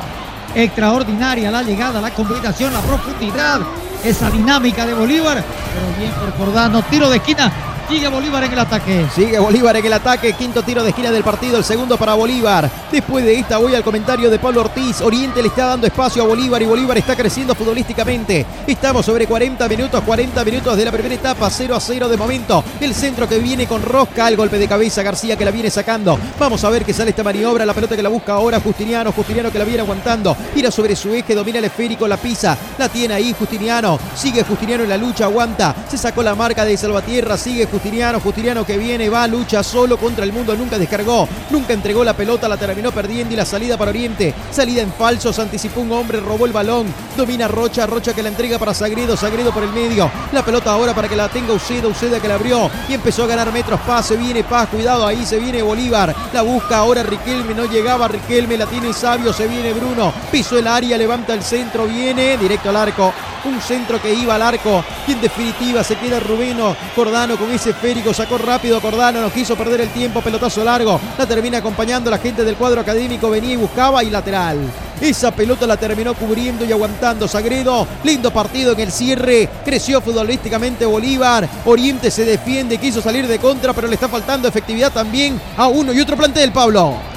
Extraordinaria 0.55 1.51
la 1.51 1.62
llegada, 1.62 2.01
la 2.01 2.11
combinación, 2.11 2.72
la 2.72 2.80
profundidad, 2.80 3.61
esa 4.05 4.30
dinámica 4.30 4.86
de 4.86 4.95
Bolívar. 4.95 5.42
Pero 5.74 5.99
bien 5.99 6.12
por 6.12 6.36
Jordano, 6.36 6.82
tiro 6.82 7.11
de 7.11 7.16
esquina 7.16 7.74
Sigue 7.89 8.09
Bolívar 8.09 8.43
en 8.45 8.53
el 8.53 8.59
ataque. 8.59 9.07
Sigue 9.14 9.39
Bolívar 9.39 9.76
en 9.76 9.85
el 9.85 9.93
ataque. 9.93 10.32
Quinto 10.32 10.62
tiro 10.62 10.82
de 10.82 10.89
esquina 10.89 11.12
del 11.12 11.22
partido. 11.22 11.59
El 11.59 11.64
segundo 11.64 11.99
para 11.99 12.14
Bolívar. 12.14 12.68
Después 12.91 13.25
de 13.25 13.38
esta 13.38 13.58
voy 13.58 13.75
al 13.75 13.84
comentario 13.84 14.30
de 14.30 14.38
Pablo 14.38 14.63
Ortiz. 14.63 15.03
Oriente 15.03 15.42
le 15.42 15.49
está 15.49 15.67
dando 15.67 15.87
espacio 15.87 16.22
a 16.22 16.26
Bolívar 16.26 16.63
y 16.63 16.64
Bolívar 16.64 16.96
está 16.96 17.14
creciendo 17.14 17.54
futbolísticamente. 17.54 18.46
Estamos 18.67 19.04
sobre 19.04 19.26
40 19.26 19.68
minutos. 19.68 20.03
40 20.03 20.45
minutos 20.45 20.76
de 20.76 20.84
la 20.84 20.92
primera 20.92 21.14
etapa. 21.14 21.50
0 21.50 21.76
a 21.76 21.80
0 21.80 22.08
de 22.08 22.17
momento. 22.17 22.64
El 22.80 22.95
centro 22.95 23.29
que 23.29 23.38
viene 23.38 23.67
con 23.67 23.83
Rosca. 23.83 24.29
El 24.29 24.37
golpe 24.37 24.58
de 24.58 24.67
cabeza 24.67 25.03
García 25.03 25.37
que 25.37 25.45
la 25.45 25.50
viene 25.50 25.71
sacando. 25.71 26.18
Vamos 26.38 26.64
a 26.64 26.71
ver 26.71 26.87
qué 26.87 26.95
sale 26.95 27.11
esta 27.11 27.22
maniobra. 27.22 27.67
La 27.67 27.75
pelota 27.75 27.95
que 27.95 28.03
la 28.03 28.08
busca 28.08 28.33
ahora 28.33 28.61
Justiniano. 28.61 29.13
Justiniano 29.13 29.53
que 29.53 29.58
la 29.58 29.64
viene 29.64 29.83
aguantando. 29.83 30.34
Gira 30.54 30.71
sobre 30.71 30.96
su 30.96 31.13
eje. 31.13 31.34
Domina 31.34 31.58
el 31.58 31.67
esférico. 31.67 32.08
La 32.08 32.17
pisa. 32.17 32.57
La 32.79 32.88
tiene 32.88 33.14
ahí 33.14 33.37
Justiniano. 33.38 33.99
Sigue 34.17 34.42
Justiniano 34.42 34.84
en 34.84 34.88
la 34.88 34.96
lucha. 34.96 35.26
Aguanta. 35.26 35.75
Se 35.88 35.99
sacó 35.99 36.22
la 36.22 36.34
marca 36.34 36.64
de 36.64 36.76
Salvatierra. 36.76 37.37
Sigue 37.37 37.68
Justiniano. 37.75 38.21
Justiniano 38.21 38.64
que 38.64 38.79
viene, 38.79 39.09
va, 39.09 39.26
lucha 39.26 39.64
solo 39.64 39.96
contra 39.96 40.25
el 40.25 40.33
mundo. 40.33 40.55
Nunca 40.55 40.79
descargó, 40.79 41.29
nunca 41.51 41.72
entregó 41.72 42.05
la 42.05 42.14
pelota, 42.14 42.49
la 42.49 42.57
terminó 42.57 42.92
perdiendo 42.92 43.34
y 43.34 43.37
la 43.37 43.45
salida 43.45 43.76
para 43.76 43.91
Oriente. 43.91 44.33
Salida 44.53 44.80
en 44.80 44.92
falso, 44.92 45.33
se 45.33 45.42
anticipó 45.42 45.80
un 45.80 45.91
hombre, 45.91 46.21
robó 46.21 46.46
el 46.46 46.53
balón. 46.53 46.87
Domina 47.17 47.49
Rocha, 47.49 47.84
Rocha 47.84 48.13
que 48.13 48.22
la 48.22 48.29
entrega 48.29 48.61
para 48.61 48.75
Sagredo, 48.75 49.17
Sagredo 49.17 49.53
por 49.53 49.64
el 49.64 49.72
medio. 49.72 50.09
La 50.33 50.45
pelota 50.45 50.71
ahora 50.71 50.95
para 50.95 51.09
que 51.09 51.17
la 51.17 51.29
tenga 51.29 51.53
Uceda, 51.53 51.88
Uceda 51.88 52.21
que 52.21 52.29
la 52.29 52.37
abrió 52.37 52.71
y 52.88 52.95
empezó 52.95 53.25
a 53.25 53.26
ganar 53.26 53.53
metros. 53.53 53.80
Pase, 53.80 54.17
viene 54.17 54.45
Paz, 54.45 54.68
cuidado 54.68 55.05
ahí, 55.05 55.26
se 55.26 55.41
viene 55.41 55.61
Bolívar. 55.61 56.14
La 56.33 56.42
busca 56.42 56.79
ahora 56.79 57.03
Riquelme, 57.03 57.55
no 57.55 57.64
llegaba 57.64 58.07
Riquelme, 58.07 58.57
la 58.57 58.67
tiene 58.67 58.92
Sabio, 58.92 59.33
se 59.33 59.49
viene 59.49 59.72
Bruno. 59.72 60.13
Pisó 60.30 60.59
el 60.59 60.68
área, 60.68 60.96
levanta 60.96 61.34
el 61.34 61.42
centro, 61.42 61.87
viene 61.87 62.38
directo 62.38 62.68
al 62.68 62.76
arco. 62.76 63.13
Un 63.45 63.61
centro 63.61 64.01
que 64.01 64.14
iba 64.14 64.37
al 64.37 64.42
arco 64.42 64.83
y 65.07 65.13
en 65.13 65.21
definitiva 65.21 65.84
se 65.84 65.96
queda 65.96 66.18
Rubeno 66.18 66.75
Cordano 66.95 67.37
con 67.37 67.51
ese 67.51 67.63
esférico. 67.70 68.14
Sacó 68.14 68.38
rápido 68.38 68.80
Cordano, 68.80 69.20
no 69.20 69.32
quiso 69.32 69.57
perder 69.57 69.82
el 69.82 69.91
tiempo, 69.91 70.20
pelotazo 70.20 70.64
largo. 70.64 71.00
La 71.18 71.26
termina 71.26 71.58
acompañando 71.58 72.11
la 72.11 72.18
gente 72.18 72.45
del 72.45 72.57
cuadro 72.57 72.80
académico, 72.80 73.30
venía 73.30 73.54
y 73.54 73.57
buscaba 73.57 74.03
y 74.04 74.11
lateral. 74.11 74.58
Esa 75.00 75.32
pelota 75.32 75.66
la 75.66 75.76
terminó 75.76 76.14
cubriendo 76.14 76.64
y 76.64 76.72
aguantando 76.72 77.28
Sagredo. 77.28 77.86
Lindo 78.04 78.32
partido 78.32 78.72
en 78.72 78.80
el 78.80 78.92
cierre. 78.92 79.49
Creció 79.64 80.00
futbolísticamente 80.00 80.86
Bolívar. 80.86 81.49
Oriente 81.64 82.11
se 82.11 82.24
defiende, 82.24 82.78
quiso 82.78 83.03
salir 83.03 83.26
de 83.26 83.38
contra, 83.38 83.72
pero 83.72 83.88
le 83.88 83.95
está 83.95 84.08
faltando 84.08 84.49
efectividad 84.49 84.92
también 84.92 85.41
a 85.57 85.66
uno 85.66 85.92
y 85.92 86.00
otro 86.00 86.16
plantel, 86.16 86.53
Pablo. 86.53 87.13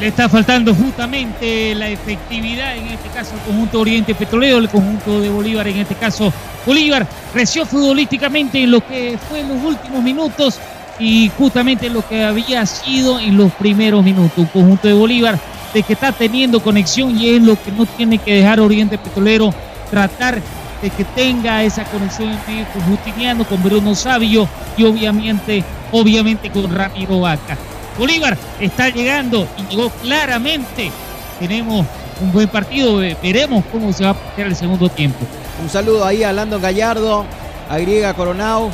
Le 0.00 0.06
está 0.06 0.30
faltando 0.30 0.74
justamente 0.74 1.74
la 1.74 1.90
efectividad, 1.90 2.74
en 2.74 2.86
este 2.86 3.10
caso 3.10 3.34
el 3.34 3.40
conjunto 3.40 3.80
Oriente 3.80 4.14
Petrolero, 4.14 4.56
el 4.56 4.70
conjunto 4.70 5.20
de 5.20 5.28
Bolívar, 5.28 5.68
en 5.68 5.76
este 5.76 5.94
caso 5.94 6.32
Bolívar, 6.64 7.06
creció 7.34 7.66
futbolísticamente 7.66 8.62
en 8.62 8.70
lo 8.70 8.80
que 8.80 9.18
fue 9.28 9.40
en 9.40 9.48
los 9.50 9.62
últimos 9.62 10.02
minutos 10.02 10.58
y 10.98 11.30
justamente 11.36 11.88
en 11.88 11.92
lo 11.92 12.08
que 12.08 12.24
había 12.24 12.64
sido 12.64 13.20
en 13.20 13.36
los 13.36 13.52
primeros 13.52 14.02
minutos. 14.02 14.38
Un 14.38 14.46
conjunto 14.46 14.88
de 14.88 14.94
Bolívar 14.94 15.38
de 15.74 15.82
que 15.82 15.92
está 15.92 16.12
teniendo 16.12 16.60
conexión 16.60 17.18
y 17.18 17.34
es 17.34 17.42
lo 17.42 17.62
que 17.62 17.70
no 17.70 17.84
tiene 17.84 18.16
que 18.16 18.36
dejar 18.36 18.58
Oriente 18.58 18.96
Petrolero, 18.96 19.52
tratar 19.90 20.40
de 20.80 20.88
que 20.88 21.04
tenga 21.04 21.62
esa 21.62 21.84
conexión 21.84 22.38
con 22.72 22.82
Justiniano, 22.84 23.44
con 23.44 23.62
Bruno 23.62 23.94
Sabio 23.94 24.48
y 24.78 24.84
obviamente, 24.84 25.62
obviamente 25.92 26.48
con 26.48 26.74
Ramiro 26.74 27.20
Vaca. 27.20 27.58
Bolívar 27.98 28.36
está 28.60 28.88
llegando 28.88 29.46
y 29.58 29.74
llegó 29.74 29.90
claramente. 29.90 30.90
Tenemos 31.38 31.86
un 32.20 32.32
buen 32.32 32.48
partido, 32.48 32.96
veremos 32.96 33.64
cómo 33.72 33.92
se 33.92 34.04
va 34.04 34.10
a 34.10 34.14
plantear 34.14 34.48
el 34.48 34.56
segundo 34.56 34.88
tiempo. 34.88 35.18
Un 35.62 35.68
saludo 35.68 36.04
ahí 36.04 36.22
a 36.22 36.32
Landon 36.32 36.60
Gallardo, 36.60 37.24
a 37.68 37.78
Griega 37.78 38.14
Coronao. 38.14 38.70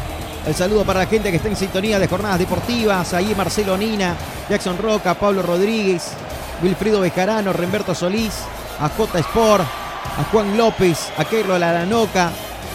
El 0.46 0.54
saludo 0.54 0.84
para 0.84 1.00
la 1.00 1.06
gente 1.06 1.30
que 1.30 1.36
está 1.36 1.48
en 1.48 1.56
sintonía 1.56 1.98
de 1.98 2.06
jornadas 2.06 2.38
deportivas. 2.38 3.12
Ahí 3.14 3.34
Marcelo 3.36 3.76
Nina, 3.76 4.14
Jackson 4.48 4.78
Roca, 4.78 5.14
Pablo 5.14 5.42
Rodríguez, 5.42 6.12
Wilfrido 6.62 7.00
Bejarano, 7.00 7.52
Remberto 7.52 7.94
Solís, 7.94 8.34
a 8.80 8.88
J 8.88 9.18
Sport, 9.18 9.64
a 9.64 10.24
Juan 10.30 10.56
López, 10.56 11.10
a 11.16 11.24
Keilo 11.24 11.58
Laranoca. 11.58 12.30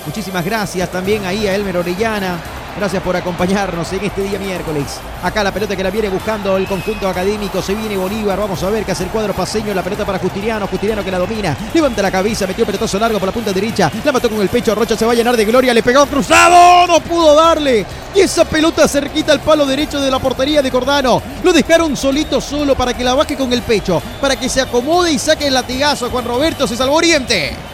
Muchísimas 0.06 0.44
gracias 0.44 0.90
también 0.90 1.26
ahí 1.26 1.48
a 1.48 1.56
Elmer 1.56 1.78
Orellana, 1.78 2.40
Gracias 2.78 3.04
por 3.04 3.16
acompañarnos 3.16 3.92
en 3.94 4.06
este 4.06 4.24
día 4.24 4.40
miércoles. 4.40 5.00
Acá 5.22 5.44
la 5.44 5.54
pelota 5.54 5.76
que 5.76 5.84
la 5.84 5.90
viene 5.90 6.10
buscando 6.10 6.58
el 6.58 6.66
conjunto 6.66 7.08
académico. 7.08 7.62
Se 7.62 7.76
viene 7.76 7.98
Bolívar. 7.98 8.40
Vamos 8.40 8.64
a 8.64 8.70
ver 8.70 8.86
qué 8.86 8.94
hace 8.94 9.04
el 9.04 9.10
cuadro 9.10 9.34
paseño. 9.34 9.74
La 9.74 9.84
pelota 9.84 10.06
para 10.06 10.20
Justiniano. 10.20 10.68
Justiniano 10.68 11.04
que 11.04 11.12
la 11.12 11.20
domina. 11.20 11.56
Levanta 11.74 12.02
la 12.02 12.10
cabeza. 12.10 12.48
Metió 12.48 12.66
pelotazo 12.66 12.98
largo 12.98 13.20
por 13.20 13.28
la 13.28 13.34
punta 13.34 13.52
derecha. 13.52 13.92
La 14.04 14.12
mató 14.12 14.30
con 14.30 14.42
el 14.42 14.50
pecho. 14.50 14.74
Rocha 14.74 14.96
se 14.96 15.06
va 15.06 15.12
a 15.12 15.16
llenar 15.16 15.36
de 15.36 15.46
gloria. 15.46 15.74
Le 15.74 15.84
pegó 15.84 16.06
cruzado. 16.06 16.88
No 16.88 17.02
pudo 17.02 17.36
darle. 17.36 17.86
Y 18.16 18.22
esa 18.22 18.46
pelota 18.46 18.88
cerquita 18.88 19.34
al 19.34 19.42
palo 19.42 19.66
derecho 19.66 20.00
de 20.00 20.10
la 20.10 20.20
portería 20.20 20.62
de 20.62 20.72
Cordano. 20.72 21.22
Lo 21.44 21.54
dejaron 21.54 21.96
solito 21.98 22.40
solo 22.40 22.76
para 22.76 22.94
que 22.94 23.04
la 23.04 23.14
baje 23.14 23.36
con 23.36 23.52
el 23.52 23.62
pecho. 23.62 24.02
Para 24.22 24.38
que 24.38 24.50
se 24.50 24.62
acomode 24.62 25.12
y 25.12 25.20
saque 25.20 25.48
el 25.48 25.54
latigazo 25.54 26.10
Juan 26.10 26.26
Roberto. 26.26 26.68
Se 26.68 26.78
salvó 26.78 26.96
Oriente. 26.96 27.71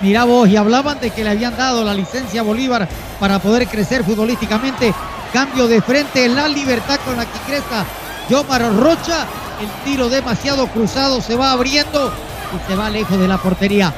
Mirá 0.00 0.24
vos, 0.24 0.48
y 0.48 0.56
hablaban 0.56 1.00
de 1.00 1.10
que 1.10 1.24
le 1.24 1.30
habían 1.30 1.56
dado 1.56 1.82
la 1.82 1.94
licencia 1.94 2.40
a 2.40 2.44
Bolívar 2.44 2.86
para 3.18 3.38
poder 3.38 3.66
crecer 3.66 4.04
futbolísticamente. 4.04 4.92
Cambio 5.32 5.66
de 5.66 5.80
frente, 5.80 6.28
la 6.28 6.48
libertad 6.48 6.98
con 7.04 7.16
la 7.16 7.24
que 7.24 7.38
cresta 7.46 7.84
Yomar 8.28 8.74
Rocha. 8.76 9.26
El 9.60 9.68
tiro 9.84 10.10
demasiado 10.10 10.66
cruzado 10.66 11.22
se 11.22 11.34
va 11.34 11.52
abriendo 11.52 12.12
y 12.54 12.70
se 12.70 12.76
va 12.76 12.90
lejos 12.90 13.18
de 13.18 13.26
la 13.26 13.38
portería. 13.38 13.92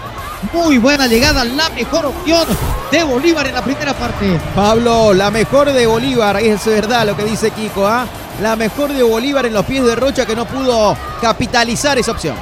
Muy 0.52 0.78
buena 0.78 1.08
llegada, 1.08 1.44
la 1.44 1.68
mejor 1.70 2.06
opción 2.06 2.46
de 2.92 3.02
Bolívar 3.02 3.48
en 3.48 3.54
la 3.54 3.62
primera 3.62 3.92
parte. 3.92 4.40
Pablo, 4.54 5.12
la 5.12 5.32
mejor 5.32 5.72
de 5.72 5.84
Bolívar, 5.84 6.36
es 6.36 6.64
verdad 6.64 7.06
lo 7.06 7.16
que 7.16 7.24
dice 7.24 7.50
Kiko, 7.50 7.86
¿ah? 7.86 8.06
La 8.40 8.54
mejor 8.54 8.92
de 8.92 9.02
Bolívar 9.02 9.46
en 9.46 9.52
los 9.52 9.66
pies 9.66 9.84
de 9.84 9.96
Rocha 9.96 10.24
que 10.24 10.36
no 10.36 10.44
pudo 10.44 10.96
capitalizar 11.20 11.98
esa 11.98 12.12
opción. 12.12 12.36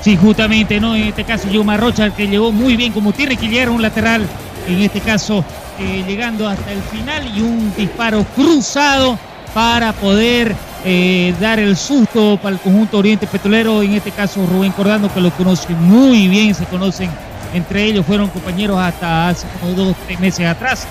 Sí, 0.00 0.16
justamente, 0.16 0.80
¿no? 0.80 0.94
En 0.94 1.08
este 1.08 1.24
caso, 1.24 1.48
Yoma 1.48 1.76
Rocha, 1.76 2.10
que 2.10 2.28
llegó 2.28 2.52
muy 2.52 2.76
bien, 2.76 2.92
como 2.92 3.12
llegar 3.12 3.70
un 3.70 3.82
lateral, 3.82 4.26
en 4.68 4.80
este 4.80 5.00
caso, 5.00 5.44
eh, 5.78 6.04
llegando 6.06 6.48
hasta 6.48 6.72
el 6.72 6.80
final 6.82 7.36
y 7.36 7.40
un 7.40 7.72
disparo 7.76 8.24
cruzado 8.36 9.18
para 9.54 9.92
poder 9.92 10.54
eh, 10.84 11.34
dar 11.40 11.58
el 11.58 11.76
susto 11.76 12.38
para 12.40 12.54
el 12.54 12.60
conjunto 12.60 12.98
Oriente 12.98 13.26
Petrolero, 13.26 13.82
en 13.82 13.94
este 13.94 14.12
caso 14.12 14.46
Rubén 14.46 14.72
Cordano, 14.72 15.12
que 15.12 15.20
lo 15.20 15.30
conoce 15.32 15.72
muy 15.74 16.28
bien, 16.28 16.54
se 16.54 16.64
conocen 16.66 17.10
entre 17.54 17.84
ellos, 17.84 18.06
fueron 18.06 18.28
compañeros 18.28 18.78
hasta 18.78 19.28
hace 19.28 19.46
como 19.58 19.72
dos, 19.72 19.96
tres 20.06 20.20
meses 20.20 20.46
atrás, 20.46 20.86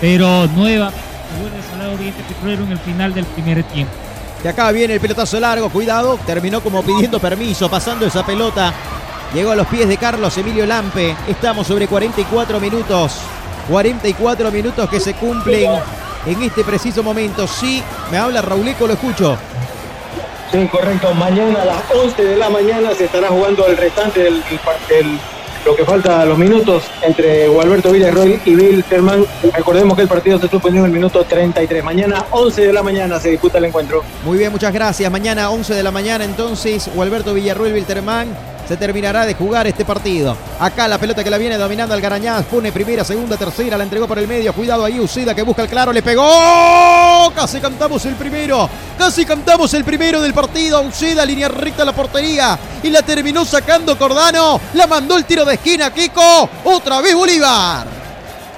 pero 0.00 0.46
nuevamente 0.48 0.98
vuelve 1.40 1.84
a 1.84 1.94
Oriente 1.94 2.22
Petrolero 2.24 2.64
en 2.64 2.72
el 2.72 2.78
final 2.78 3.14
del 3.14 3.24
primer 3.24 3.62
tiempo. 3.64 3.92
De 4.42 4.48
acá 4.48 4.70
viene 4.70 4.94
el 4.94 5.00
pelotazo 5.00 5.40
largo, 5.40 5.68
cuidado, 5.68 6.18
terminó 6.24 6.60
como 6.60 6.82
pidiendo 6.82 7.18
permiso, 7.18 7.68
pasando 7.68 8.06
esa 8.06 8.24
pelota. 8.24 8.72
Llegó 9.34 9.50
a 9.50 9.56
los 9.56 9.66
pies 9.66 9.88
de 9.88 9.96
Carlos 9.96 10.38
Emilio 10.38 10.64
Lampe. 10.64 11.16
Estamos 11.26 11.66
sobre 11.66 11.88
44 11.88 12.60
minutos. 12.60 13.16
44 13.68 14.50
minutos 14.50 14.88
que 14.88 15.00
se 15.00 15.14
cumplen 15.14 15.70
en 16.24 16.42
este 16.42 16.62
preciso 16.62 17.02
momento. 17.02 17.46
Sí, 17.46 17.82
me 18.10 18.18
habla 18.18 18.40
Rauleco, 18.40 18.86
lo 18.86 18.94
escucho. 18.94 19.36
Sí, 20.52 20.66
correcto. 20.68 21.12
Mañana 21.14 21.62
a 21.62 21.64
las 21.66 21.82
11 21.92 22.24
de 22.24 22.36
la 22.36 22.48
mañana 22.48 22.94
se 22.94 23.04
estará 23.06 23.28
jugando 23.28 23.66
el 23.66 23.76
restante 23.76 24.20
del, 24.20 24.42
del 24.88 25.18
lo 25.68 25.76
que 25.76 25.84
falta 25.84 26.24
los 26.24 26.38
minutos 26.38 26.84
entre 27.02 27.46
Gualberto 27.46 27.92
Villarroel 27.92 28.40
y 28.46 28.54
Bill 28.54 28.82
Terman. 28.84 29.26
Recordemos 29.54 29.96
que 29.96 30.02
el 30.04 30.08
partido 30.08 30.40
se 30.40 30.48
suspendió 30.48 30.80
en 30.80 30.86
el 30.86 30.92
minuto 30.92 31.22
33. 31.24 31.84
Mañana 31.84 32.24
11 32.30 32.68
de 32.68 32.72
la 32.72 32.82
mañana 32.82 33.20
se 33.20 33.28
disputa 33.28 33.58
el 33.58 33.66
encuentro. 33.66 34.02
Muy 34.24 34.38
bien, 34.38 34.50
muchas 34.50 34.72
gracias. 34.72 35.12
Mañana 35.12 35.50
11 35.50 35.74
de 35.74 35.82
la 35.82 35.90
mañana 35.90 36.24
entonces 36.24 36.90
Gualberto 36.94 37.34
Villarroel 37.34 37.74
Vilterman 37.74 38.28
se 38.68 38.76
terminará 38.76 39.24
de 39.24 39.32
jugar 39.32 39.66
este 39.66 39.86
partido. 39.86 40.36
Acá 40.60 40.86
la 40.86 40.98
pelota 40.98 41.24
que 41.24 41.30
la 41.30 41.38
viene 41.38 41.56
dominando 41.56 41.94
Algarañaz. 41.94 42.44
Pone 42.44 42.70
primera, 42.70 43.02
segunda, 43.02 43.38
tercera. 43.38 43.78
La 43.78 43.84
entregó 43.84 44.06
por 44.06 44.18
el 44.18 44.28
medio. 44.28 44.52
Cuidado 44.52 44.84
ahí. 44.84 45.00
Ucida 45.00 45.34
que 45.34 45.40
busca 45.40 45.62
el 45.62 45.68
claro. 45.68 45.90
Le 45.90 46.02
pegó. 46.02 47.32
Casi 47.34 47.60
cantamos 47.60 48.04
el 48.04 48.14
primero. 48.16 48.68
Casi 48.98 49.24
cantamos 49.24 49.72
el 49.72 49.84
primero 49.84 50.20
del 50.20 50.34
partido. 50.34 50.82
Ucida, 50.82 51.24
línea 51.24 51.48
recta 51.48 51.82
a 51.82 51.86
la 51.86 51.94
portería. 51.94 52.58
Y 52.82 52.90
la 52.90 53.00
terminó 53.00 53.46
sacando 53.46 53.96
Cordano. 53.96 54.60
La 54.74 54.86
mandó 54.86 55.16
el 55.16 55.24
tiro 55.24 55.46
de 55.46 55.54
esquina. 55.54 55.90
Kiko. 55.90 56.50
Otra 56.64 57.00
vez 57.00 57.14
Bolívar. 57.14 57.86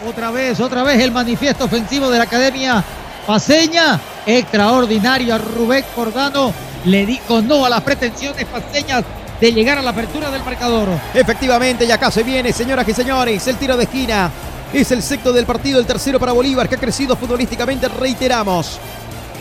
Otra 0.09 0.33
vez, 0.33 0.59
otra 0.59 0.83
vez 0.83 0.99
el 1.01 1.13
manifiesto 1.13 1.67
ofensivo 1.67 2.11
de 2.11 2.19
la 2.19 2.25
Academia 2.25 2.83
Paseña. 3.25 4.01
Extraordinario 4.27 5.37
a 5.37 5.39
Rubén 5.39 5.85
Cordano. 5.95 6.53
Le 6.85 7.07
dijo 7.07 7.41
no 7.43 7.65
a 7.65 7.69
las 7.69 7.83
pretensiones 7.83 8.47
paseñas 8.47 9.05
de 9.41 9.53
llegar 9.53 9.79
a 9.79 9.83
la 9.83 9.91
apertura 9.91 10.31
del 10.31 10.45
marcador. 10.45 10.89
Efectivamente, 11.15 11.85
y 11.85 11.91
acá 11.91 12.11
se 12.11 12.23
viene, 12.23 12.53
señoras 12.53 12.87
y 12.87 12.93
señores, 12.93 13.47
el 13.47 13.57
tiro 13.57 13.77
de 13.77 13.85
esquina. 13.85 14.31
Es 14.73 14.91
el 14.93 15.03
sexto 15.03 15.33
del 15.33 15.47
partido, 15.47 15.81
el 15.81 15.87
tercero 15.87 16.21
para 16.21 16.33
Bolívar, 16.33 16.69
que 16.69 16.77
ha 16.77 16.79
crecido 16.79 17.17
futbolísticamente, 17.17 17.89
reiteramos. 17.89 18.79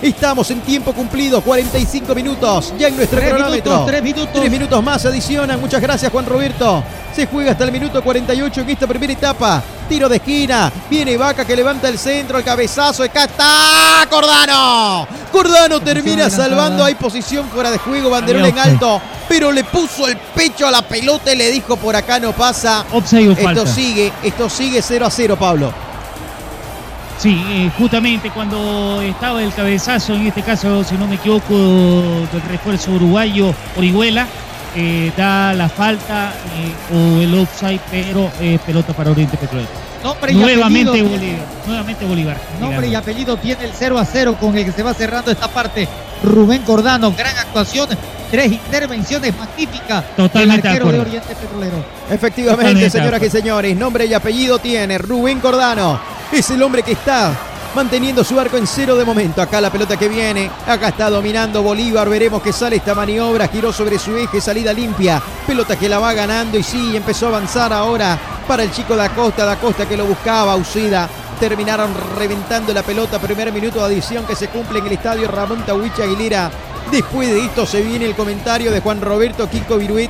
Estamos 0.01 0.49
en 0.51 0.61
tiempo 0.61 0.93
cumplido, 0.93 1.41
45 1.41 2.15
minutos 2.15 2.73
ya 2.77 2.87
en 2.87 2.95
nuestro 2.95 3.19
tres 3.19 3.31
cronómetro. 3.31 3.71
Minutos, 3.71 3.85
tres 3.85 4.03
minutos. 4.03 4.33
Tres 4.33 4.51
minutos 4.51 4.83
más 4.83 5.05
adicionan. 5.05 5.59
Muchas 5.59 5.81
gracias, 5.81 6.09
Juan 6.09 6.25
Roberto. 6.25 6.83
Se 7.13 7.25
juega 7.25 7.51
hasta 7.51 7.65
el 7.65 7.71
minuto 7.73 8.01
48 8.01 8.61
en 8.61 8.69
esta 8.69 8.87
primera 8.87 9.11
etapa. 9.11 9.61
Tiro 9.89 10.07
de 10.07 10.15
esquina. 10.15 10.71
Viene 10.89 11.17
Vaca 11.17 11.43
que 11.43 11.53
levanta 11.53 11.89
el 11.89 11.99
centro, 11.99 12.37
el 12.37 12.45
cabezazo. 12.45 13.03
Acá 13.03 13.25
está 13.25 14.07
Cordano. 14.09 15.05
Cordano 15.33 15.81
termina 15.81 16.29
salvando. 16.29 16.83
Hay 16.83 16.95
posición 16.95 17.49
fuera 17.49 17.69
de 17.69 17.77
juego. 17.77 18.09
Banderón 18.09 18.45
en 18.45 18.57
alto. 18.57 19.01
Pero 19.27 19.51
le 19.51 19.65
puso 19.65 20.07
el 20.07 20.15
pecho 20.17 20.65
a 20.65 20.71
la 20.71 20.81
pelota 20.81 21.33
y 21.33 21.37
le 21.37 21.51
dijo 21.51 21.75
por 21.75 21.95
acá 21.95 22.19
no 22.19 22.31
pasa. 22.31 22.85
esto 23.11 23.67
sigue, 23.67 24.13
esto 24.23 24.49
sigue 24.49 24.81
0 24.81 25.05
a 25.05 25.11
0, 25.11 25.37
Pablo. 25.37 25.88
Sí, 27.19 27.43
eh, 27.49 27.69
justamente 27.77 28.29
cuando 28.29 29.01
estaba 29.01 29.43
el 29.43 29.53
cabezazo, 29.53 30.13
en 30.13 30.27
este 30.27 30.41
caso, 30.41 30.85
si 30.85 30.95
no 30.95 31.05
me 31.05 31.15
equivoco, 31.15 31.53
del 31.53 32.41
refuerzo 32.47 32.91
uruguayo 32.93 33.53
Orihuela, 33.75 34.25
eh, 34.73 35.11
da 35.17 35.53
la 35.53 35.67
falta 35.67 36.31
eh, 36.55 36.95
o 36.95 37.21
el 37.21 37.33
offside, 37.35 37.81
pero 37.91 38.31
pelota 38.65 38.93
para 38.93 39.11
Oriente 39.11 39.35
Petrolero. 39.35 39.88
Nombre 40.03 40.31
y 40.31 40.35
Nuevamente 40.35 40.89
apellido. 40.89 41.09
Bolívar. 41.09 41.45
Nuevamente 41.67 42.05
Bolívar. 42.05 42.37
Nombre 42.59 42.87
y 42.87 42.95
apellido 42.95 43.37
tiene 43.37 43.65
el 43.65 43.71
0 43.77 43.97
a 43.97 44.05
0 44.05 44.37
con 44.39 44.57
el 44.57 44.65
que 44.65 44.71
se 44.71 44.83
va 44.83 44.93
cerrando 44.93 45.31
esta 45.31 45.47
parte. 45.47 45.87
Rubén 46.23 46.63
Cordano, 46.63 47.13
gran 47.17 47.37
actuación, 47.37 47.87
tres 48.31 48.51
intervenciones 48.51 49.33
magníficas. 49.37 50.03
Totalmente 50.15 50.67
del 50.67 50.77
arquero 50.77 50.91
de. 50.91 50.99
Oriente 50.99 51.35
Petrolero. 51.35 51.77
Efectivamente, 52.09 52.63
Totalmente 52.63 52.89
señoras 52.89 53.23
y 53.23 53.29
señores, 53.29 53.77
nombre 53.77 54.05
y 54.05 54.13
apellido 54.13 54.59
tiene 54.59 54.97
Rubén 54.97 55.39
Cordano. 55.39 55.99
Es 56.31 56.49
el 56.49 56.61
hombre 56.61 56.83
que 56.83 56.93
está 56.93 57.33
manteniendo 57.75 58.23
su 58.23 58.39
arco 58.39 58.57
en 58.57 58.67
cero 58.67 58.95
de 58.95 59.05
momento. 59.05 59.41
Acá 59.41 59.61
la 59.61 59.71
pelota 59.71 59.97
que 59.97 60.07
viene, 60.07 60.49
acá 60.67 60.89
está 60.89 61.09
dominando 61.09 61.61
Bolívar. 61.61 62.09
Veremos 62.09 62.41
que 62.41 62.53
sale 62.53 62.77
esta 62.77 62.95
maniobra. 62.95 63.47
Giró 63.47 63.71
sobre 63.71 63.99
su 63.99 64.15
eje, 64.15 64.41
salida 64.41 64.73
limpia. 64.73 65.21
Pelota 65.45 65.75
que 65.77 65.89
la 65.89 65.99
va 65.99 66.13
ganando 66.13 66.57
y 66.57 66.63
sí, 66.63 66.95
empezó 66.95 67.27
a 67.27 67.29
avanzar 67.29 67.73
ahora 67.73 68.38
para 68.49 68.63
el 68.63 68.71
chico 68.71 68.95
da 68.95 69.09
Costa. 69.09 69.45
Da 69.45 69.57
Costa 69.57 69.87
que 69.87 69.95
lo 69.95 70.05
buscaba, 70.05 70.55
Usida. 70.55 71.07
Terminaron 71.39 71.93
reventando 72.17 72.73
la 72.73 72.81
pelota. 72.81 73.19
Primer 73.19 73.53
minuto 73.53 73.77
de 73.77 73.85
adición 73.85 74.25
que 74.25 74.35
se 74.35 74.47
cumple 74.47 74.79
en 74.79 74.87
el 74.87 74.93
estadio 74.93 75.27
Ramón 75.27 75.63
Tahuicha 75.63 76.01
Aguilera. 76.01 76.49
Después 76.91 77.29
de 77.29 77.45
esto 77.45 77.67
se 77.67 77.81
viene 77.81 78.05
el 78.05 78.15
comentario 78.15 78.71
de 78.71 78.79
Juan 78.79 78.99
Roberto 78.99 79.47
Kiko 79.47 79.77
Viruet, 79.77 80.09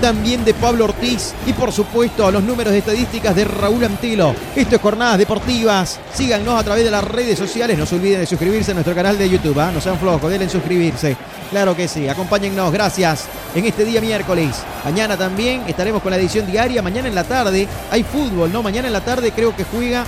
también 0.00 0.44
de 0.44 0.54
Pablo 0.54 0.84
Ortiz 0.84 1.34
y 1.44 1.52
por 1.52 1.72
supuesto 1.72 2.30
los 2.30 2.44
números 2.44 2.72
de 2.72 2.78
estadísticas 2.78 3.34
de 3.34 3.44
Raúl 3.44 3.82
Antelo. 3.82 4.32
Esto 4.54 4.76
es 4.76 4.80
Jornadas 4.80 5.18
Deportivas. 5.18 5.98
Síganos 6.14 6.54
a 6.54 6.62
través 6.62 6.84
de 6.84 6.90
las 6.92 7.02
redes 7.02 7.36
sociales. 7.36 7.76
No 7.76 7.84
se 7.84 7.96
olviden 7.96 8.20
de 8.20 8.26
suscribirse 8.26 8.70
a 8.70 8.74
nuestro 8.74 8.94
canal 8.94 9.18
de 9.18 9.28
YouTube. 9.28 9.58
¿ah? 9.58 9.72
No 9.74 9.80
sean 9.80 9.98
flojos, 9.98 10.30
denle 10.30 10.44
en 10.44 10.50
suscribirse. 10.50 11.16
Claro 11.50 11.74
que 11.74 11.88
sí. 11.88 12.08
Acompáñennos. 12.08 12.72
Gracias. 12.72 13.24
En 13.56 13.66
este 13.66 13.84
día 13.84 14.00
miércoles. 14.00 14.54
Mañana 14.84 15.16
también 15.16 15.64
estaremos 15.66 16.00
con 16.00 16.12
la 16.12 16.16
edición 16.16 16.46
diaria. 16.46 16.80
Mañana 16.80 17.08
en 17.08 17.14
la 17.16 17.24
tarde 17.24 17.66
hay 17.90 18.04
fútbol, 18.04 18.52
¿no? 18.52 18.62
Mañana 18.62 18.86
en 18.86 18.92
la 18.92 19.00
tarde 19.00 19.32
creo 19.32 19.54
que 19.56 19.64
juega 19.64 20.04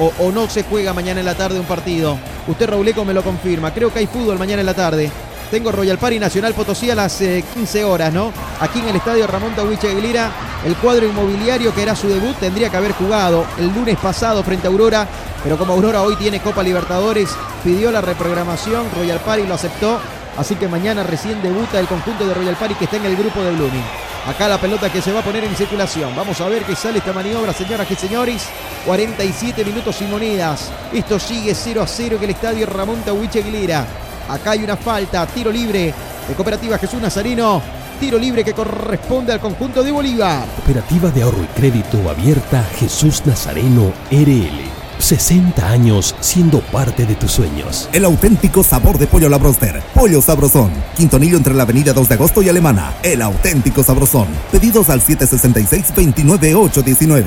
o, 0.00 0.12
o 0.18 0.32
no 0.32 0.50
se 0.50 0.64
juega 0.64 0.92
mañana 0.92 1.20
en 1.20 1.26
la 1.26 1.36
tarde 1.36 1.60
un 1.60 1.66
partido. 1.66 2.18
Usted, 2.48 2.68
Rauleco, 2.68 3.04
me 3.04 3.14
lo 3.14 3.22
confirma. 3.22 3.72
Creo 3.72 3.92
que 3.92 4.00
hay 4.00 4.06
fútbol 4.08 4.36
mañana 4.36 4.60
en 4.60 4.66
la 4.66 4.74
tarde. 4.74 5.10
Tengo 5.50 5.72
Royal 5.72 5.98
Party 5.98 6.20
Nacional 6.20 6.54
Potosí 6.54 6.90
a 6.90 6.94
las 6.94 7.20
eh, 7.22 7.44
15 7.54 7.82
horas, 7.82 8.12
¿no? 8.12 8.32
Aquí 8.60 8.78
en 8.78 8.88
el 8.88 8.96
estadio 8.96 9.26
Ramón 9.26 9.52
Tahuiche 9.56 9.88
Aguilera, 9.88 10.30
el 10.64 10.76
cuadro 10.76 11.06
inmobiliario 11.06 11.74
que 11.74 11.82
era 11.82 11.96
su 11.96 12.08
debut 12.08 12.36
tendría 12.36 12.70
que 12.70 12.76
haber 12.76 12.92
jugado 12.92 13.44
el 13.58 13.66
lunes 13.74 13.98
pasado 13.98 14.44
frente 14.44 14.68
a 14.68 14.70
Aurora, 14.70 15.08
pero 15.42 15.58
como 15.58 15.72
Aurora 15.72 16.02
hoy 16.02 16.14
tiene 16.14 16.38
Copa 16.38 16.62
Libertadores, 16.62 17.30
pidió 17.64 17.90
la 17.90 18.00
reprogramación, 18.00 18.86
Royal 18.94 19.18
Party 19.18 19.44
lo 19.44 19.54
aceptó, 19.54 19.98
así 20.38 20.54
que 20.54 20.68
mañana 20.68 21.02
recién 21.02 21.42
debuta 21.42 21.80
el 21.80 21.88
conjunto 21.88 22.28
de 22.28 22.34
Royal 22.34 22.54
Party 22.54 22.74
que 22.76 22.84
está 22.84 22.98
en 22.98 23.06
el 23.06 23.16
grupo 23.16 23.40
de 23.40 23.50
Blooming. 23.50 23.84
Acá 24.28 24.46
la 24.46 24.60
pelota 24.60 24.92
que 24.92 25.02
se 25.02 25.12
va 25.12 25.18
a 25.18 25.24
poner 25.24 25.42
en 25.42 25.56
circulación. 25.56 26.14
Vamos 26.14 26.40
a 26.40 26.48
ver 26.48 26.62
qué 26.62 26.76
sale 26.76 26.98
esta 26.98 27.12
maniobra, 27.12 27.52
señoras 27.52 27.90
y 27.90 27.96
señores. 27.96 28.46
47 28.86 29.64
minutos 29.64 29.96
sin 29.96 30.10
monedas. 30.10 30.70
Esto 30.92 31.18
sigue 31.18 31.54
0 31.54 31.82
a 31.82 31.86
0 31.86 32.16
en 32.18 32.24
el 32.24 32.30
estadio 32.30 32.66
Ramón 32.66 33.00
Tahuiche 33.00 33.40
Aguilera. 33.40 33.86
Acá 34.30 34.52
hay 34.52 34.62
una 34.62 34.76
falta, 34.76 35.26
tiro 35.26 35.50
libre 35.50 35.92
de 36.28 36.34
Cooperativa 36.34 36.78
Jesús 36.78 37.02
Nazarino. 37.02 37.60
Tiro 37.98 38.16
libre 38.16 38.44
que 38.44 38.52
corresponde 38.52 39.32
al 39.32 39.40
conjunto 39.40 39.82
de 39.82 39.90
Bolívar. 39.90 40.46
Cooperativa 40.54 41.10
de 41.10 41.22
ahorro 41.22 41.42
y 41.42 41.46
crédito 41.46 42.08
abierta 42.08 42.62
Jesús 42.78 43.26
Nazareno 43.26 43.92
RL. 44.10 44.70
60 44.98 45.68
años 45.68 46.14
siendo 46.20 46.60
parte 46.60 47.06
de 47.06 47.16
tus 47.16 47.32
sueños. 47.32 47.88
El 47.92 48.04
auténtico 48.04 48.62
sabor 48.62 48.98
de 48.98 49.08
pollo 49.08 49.28
la 49.28 49.38
broster. 49.38 49.82
Pollo 49.94 50.22
sabrosón. 50.22 50.70
Quintonillo 50.96 51.36
entre 51.36 51.54
la 51.54 51.64
avenida 51.64 51.92
2 51.92 52.08
de 52.08 52.14
agosto 52.14 52.40
y 52.40 52.48
Alemana. 52.48 52.94
El 53.02 53.22
auténtico 53.22 53.82
sabrosón. 53.82 54.28
Pedidos 54.52 54.90
al 54.90 55.00
766-29819. 55.00 57.24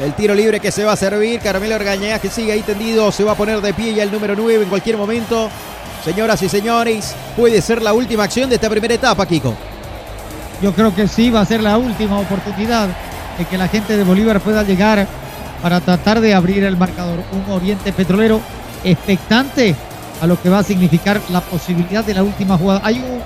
El 0.00 0.14
tiro 0.14 0.34
libre 0.34 0.60
que 0.60 0.70
se 0.70 0.84
va 0.84 0.92
a 0.92 0.96
servir. 0.96 1.40
Carmelo 1.40 1.74
Orgaña 1.74 2.20
que 2.20 2.30
sigue 2.30 2.52
ahí 2.52 2.62
tendido. 2.62 3.10
Se 3.10 3.24
va 3.24 3.32
a 3.32 3.36
poner 3.36 3.60
de 3.60 3.74
pie 3.74 3.94
ya 3.94 4.04
el 4.04 4.12
número 4.12 4.36
9 4.36 4.62
en 4.62 4.68
cualquier 4.68 4.96
momento. 4.96 5.50
Señoras 6.04 6.40
y 6.42 6.48
señores, 6.48 7.14
puede 7.36 7.60
ser 7.60 7.82
la 7.82 7.92
última 7.92 8.24
acción 8.24 8.48
de 8.48 8.54
esta 8.54 8.70
primera 8.70 8.94
etapa, 8.94 9.26
Kiko. 9.26 9.54
Yo 10.62 10.72
creo 10.72 10.94
que 10.94 11.06
sí 11.06 11.30
va 11.30 11.40
a 11.40 11.44
ser 11.44 11.62
la 11.62 11.76
última 11.76 12.18
oportunidad 12.18 12.88
de 13.36 13.44
que 13.44 13.58
la 13.58 13.68
gente 13.68 13.96
de 13.96 14.04
Bolívar 14.04 14.40
pueda 14.40 14.62
llegar 14.62 15.06
para 15.62 15.80
tratar 15.80 16.20
de 16.20 16.34
abrir 16.34 16.64
el 16.64 16.76
marcador. 16.76 17.20
Un 17.32 17.52
Oriente 17.52 17.92
Petrolero 17.92 18.40
expectante 18.82 19.74
a 20.22 20.26
lo 20.26 20.40
que 20.40 20.48
va 20.48 20.60
a 20.60 20.62
significar 20.62 21.20
la 21.30 21.42
posibilidad 21.42 22.02
de 22.02 22.14
la 22.14 22.22
última 22.22 22.56
jugada. 22.56 22.80
Hay 22.82 22.96
un 22.96 23.20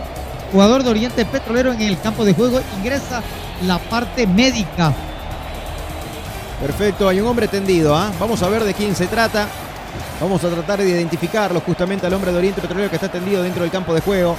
jugador 0.51 0.83
de 0.83 0.91
Oriente 0.91 1.25
Petrolero 1.25 1.73
en 1.73 1.81
el 1.81 2.01
campo 2.01 2.25
de 2.25 2.35
juego, 2.35 2.61
ingresa 2.79 3.23
la 3.65 3.79
parte 3.79 4.27
médica. 4.27 4.93
Perfecto, 6.61 7.09
hay 7.09 7.21
un 7.21 7.29
hombre 7.29 7.47
tendido. 7.47 7.97
¿ah? 7.97 8.11
Vamos 8.19 8.43
a 8.43 8.49
ver 8.49 8.65
de 8.65 8.75
quién 8.75 8.97
se 8.97 9.07
trata. 9.07 9.47
Vamos 10.21 10.43
a 10.45 10.49
tratar 10.49 10.81
de 10.81 10.89
identificarlo 10.89 11.61
justamente 11.61 12.07
al 12.07 12.15
hombre 12.15 12.33
de 12.33 12.39
Oriente 12.39 12.61
Petrolero 12.61 12.89
que 12.89 12.97
está 12.97 13.09
tendido 13.09 13.43
dentro 13.43 13.63
del 13.63 13.71
campo 13.71 13.95
de 13.95 14.01
juego. 14.01 14.37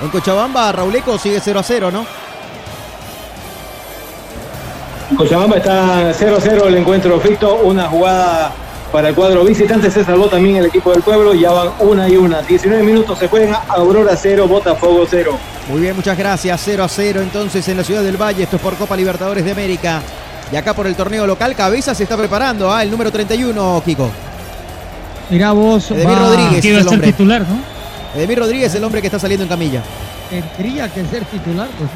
En 0.00 0.08
Cochabamba, 0.10 0.70
Rauleco 0.72 1.18
sigue 1.18 1.40
0 1.40 1.58
a 1.58 1.62
0, 1.62 1.90
¿no? 1.90 2.06
Cochabamba 5.16 5.56
está 5.56 6.12
0-0 6.12 6.66
el 6.66 6.76
encuentro 6.76 7.18
Fito, 7.18 7.56
una 7.56 7.88
jugada 7.88 8.52
para 8.92 9.08
el 9.08 9.14
cuadro 9.14 9.44
visitante, 9.44 9.90
se 9.90 10.04
salvó 10.04 10.28
también 10.28 10.56
el 10.56 10.66
equipo 10.66 10.92
del 10.92 11.02
pueblo, 11.02 11.34
ya 11.34 11.50
van 11.50 11.70
una 11.80 12.08
y 12.08 12.16
una, 12.16 12.42
19 12.42 12.82
minutos 12.82 13.18
se 13.18 13.28
juegan, 13.28 13.58
Aurora 13.68 14.14
0, 14.16 14.46
Botafogo 14.46 15.06
0. 15.08 15.38
Muy 15.68 15.80
bien, 15.80 15.96
muchas 15.96 16.16
gracias. 16.16 16.60
0 16.64 16.84
a 16.84 16.88
0 16.88 17.20
entonces 17.20 17.66
en 17.68 17.76
la 17.76 17.84
ciudad 17.84 18.02
del 18.02 18.16
Valle. 18.16 18.44
Esto 18.44 18.56
es 18.56 18.62
por 18.62 18.74
Copa 18.76 18.96
Libertadores 18.96 19.44
de 19.44 19.52
América. 19.52 20.00
Y 20.50 20.56
acá 20.56 20.72
por 20.72 20.86
el 20.86 20.96
torneo 20.96 21.26
local, 21.26 21.54
Cabeza 21.54 21.94
se 21.94 22.04
está 22.04 22.16
preparando. 22.16 22.72
¿ah? 22.72 22.82
El 22.82 22.90
número 22.90 23.12
31, 23.12 23.82
Kiko. 23.84 24.10
Mirá 25.30 25.52
vos, 25.52 25.90
Edemir 25.90 26.16
va- 26.16 26.18
Rodríguez 26.20 26.62
ser 26.62 26.88
hombre. 26.88 27.06
titular, 27.12 27.42
¿no? 27.42 27.58
Edemir 28.18 28.38
Rodríguez 28.38 28.68
es 28.70 28.74
el 28.76 28.84
hombre 28.84 29.00
que 29.00 29.06
está 29.08 29.18
saliendo 29.18 29.44
en 29.44 29.48
camilla. 29.48 29.82
tendría 30.30 30.88
que 30.88 31.04
ser 31.06 31.24
titular, 31.26 31.68
pues. 31.78 31.90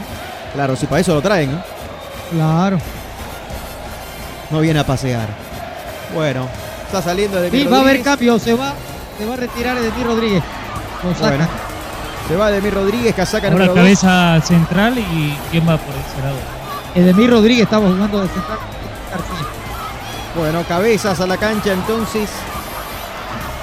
Claro, 0.54 0.76
si 0.76 0.86
para 0.86 1.00
eso 1.00 1.14
lo 1.14 1.22
traen, 1.22 1.52
¿no? 1.52 1.62
Claro. 2.30 2.78
No 4.50 4.60
viene 4.60 4.80
a 4.80 4.86
pasear. 4.86 5.28
Bueno, 6.14 6.46
está 6.86 7.00
saliendo 7.00 7.38
Edemir 7.38 7.62
Sí, 7.62 7.66
va 7.68 7.76
a 7.78 7.80
haber 7.80 7.92
Rodríguez. 7.96 8.04
cambio, 8.04 8.38
se 8.38 8.54
va, 8.54 8.74
se 9.18 9.24
va 9.26 9.32
a 9.34 9.36
retirar 9.36 9.76
Edmir 9.78 10.06
Rodríguez. 10.06 10.42
Bueno, 11.02 11.46
se 12.28 12.36
va 12.36 12.50
Edemir 12.50 12.74
Rodríguez, 12.74 13.14
casaca 13.14 13.46
Ahora 13.48 13.66
número 13.66 13.72
2. 13.74 13.76
cabeza 13.82 14.40
central 14.46 14.98
y 14.98 15.36
quién 15.50 15.66
va 15.68 15.76
por 15.78 15.94
ese 15.94 16.22
lado. 16.22 16.36
Edemir 16.94 17.30
Rodríguez 17.30 17.64
estaba 17.64 17.86
jugando 17.88 18.20
de 18.20 18.28
central. 18.28 18.58
Bueno, 20.36 20.62
cabezas 20.68 21.20
a 21.20 21.26
la 21.26 21.36
cancha 21.36 21.72
entonces. 21.72 22.28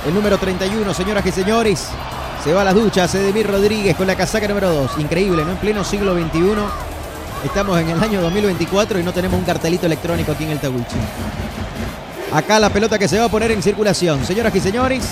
El 0.05 0.13
número 0.13 0.38
31, 0.38 0.93
señoras 0.93 1.26
y 1.26 1.31
señores. 1.31 1.88
Se 2.43 2.53
va 2.53 2.61
a 2.61 2.63
las 2.63 2.73
duchas 2.73 3.13
Edemir 3.15 3.47
Rodríguez 3.47 3.97
con 3.97 4.07
la 4.07 4.15
casaca 4.15 4.47
número 4.47 4.71
2. 4.71 4.91
Increíble, 4.99 5.43
¿no? 5.43 5.51
En 5.51 5.57
pleno 5.57 5.84
siglo 5.84 6.13
XXI. 6.13 6.53
Estamos 7.43 7.80
en 7.80 7.89
el 7.89 8.01
año 8.01 8.21
2024 8.21 8.99
y 8.99 9.03
no 9.03 9.11
tenemos 9.11 9.38
un 9.38 9.45
cartelito 9.45 9.85
electrónico 9.85 10.31
aquí 10.31 10.45
en 10.45 10.51
el 10.51 10.59
Tawichi. 10.59 10.95
Acá 12.31 12.59
la 12.59 12.69
pelota 12.69 12.97
que 12.97 13.09
se 13.09 13.19
va 13.19 13.26
a 13.26 13.30
poner 13.30 13.51
en 13.51 13.61
circulación. 13.61 14.26
Señoras 14.26 14.55
y 14.55 14.61
señores. 14.61 15.03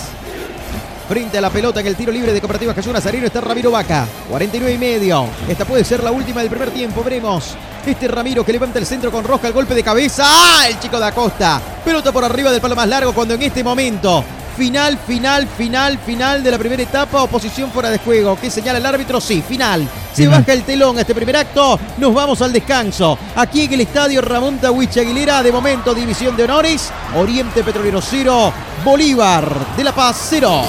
Frente 1.10 1.38
a 1.38 1.42
la 1.42 1.50
pelota 1.50 1.82
en 1.82 1.88
el 1.88 1.96
tiro 1.96 2.12
libre 2.12 2.34
de 2.34 2.40
Cooperativa 2.40 2.74
Jesús 2.74 2.92
Nazareno 2.92 3.28
está 3.28 3.42
Ramiro 3.42 3.72
Vaca. 3.72 4.06
49 4.30 4.74
y 4.74 4.78
medio. 4.78 5.26
Esta 5.50 5.66
puede 5.66 5.84
ser 5.84 6.04
la 6.04 6.12
última 6.12 6.42
del 6.42 6.50
primer 6.50 6.72
tiempo. 6.72 7.04
Veremos. 7.04 7.56
Este 7.86 8.08
Ramiro 8.08 8.46
que 8.46 8.54
levanta 8.54 8.80
el 8.80 8.86
centro 8.86 9.12
con 9.12 9.26
Rosca. 9.26 9.48
El 9.48 9.54
golpe 9.54 9.74
de 9.76 9.84
cabeza. 9.84 10.24
¡Ah! 10.26 10.66
El 10.70 10.80
chico 10.80 10.98
da 10.98 11.12
Costa. 11.12 11.62
Pelota 11.84 12.14
por 12.14 12.24
arriba 12.24 12.52
del 12.52 12.62
palo 12.62 12.76
más 12.76 12.88
largo 12.88 13.14
cuando 13.14 13.34
en 13.34 13.42
este 13.42 13.64
momento. 13.64 14.24
Final, 14.58 14.98
final, 14.98 15.48
final, 15.48 16.00
final 16.00 16.42
de 16.44 16.50
la 16.50 16.58
primera 16.58 16.82
etapa. 16.82 17.22
Oposición 17.22 17.70
fuera 17.72 17.92
de 17.92 18.00
juego. 18.00 18.36
¿Qué 18.42 18.50
señala 18.50 18.80
el 18.80 18.86
árbitro? 18.88 19.22
Sí, 19.22 19.44
final. 19.48 19.88
Se 20.12 20.24
Final. 20.24 20.40
baja 20.40 20.54
el 20.54 20.64
telón 20.64 20.98
a 20.98 21.02
este 21.02 21.14
primer 21.14 21.38
acto. 21.38 21.80
Nos 22.00 22.12
vamos 22.12 22.42
al 22.42 22.52
descanso. 22.52 23.20
Aquí 23.36 23.66
en 23.66 23.74
el 23.74 23.82
estadio 23.82 24.20
Ramón 24.20 24.58
Tawich 24.58 24.98
Aguilera. 24.98 25.44
De 25.44 25.52
momento, 25.52 25.94
división 25.94 26.36
de 26.36 26.46
honores. 26.46 26.90
Oriente 27.16 27.64
Petrolero 27.64 28.02
0. 28.02 28.52
Bolívar 28.84 29.76
de 29.78 29.84
La 29.84 29.94
Paz 29.94 30.26
0. 30.32 30.64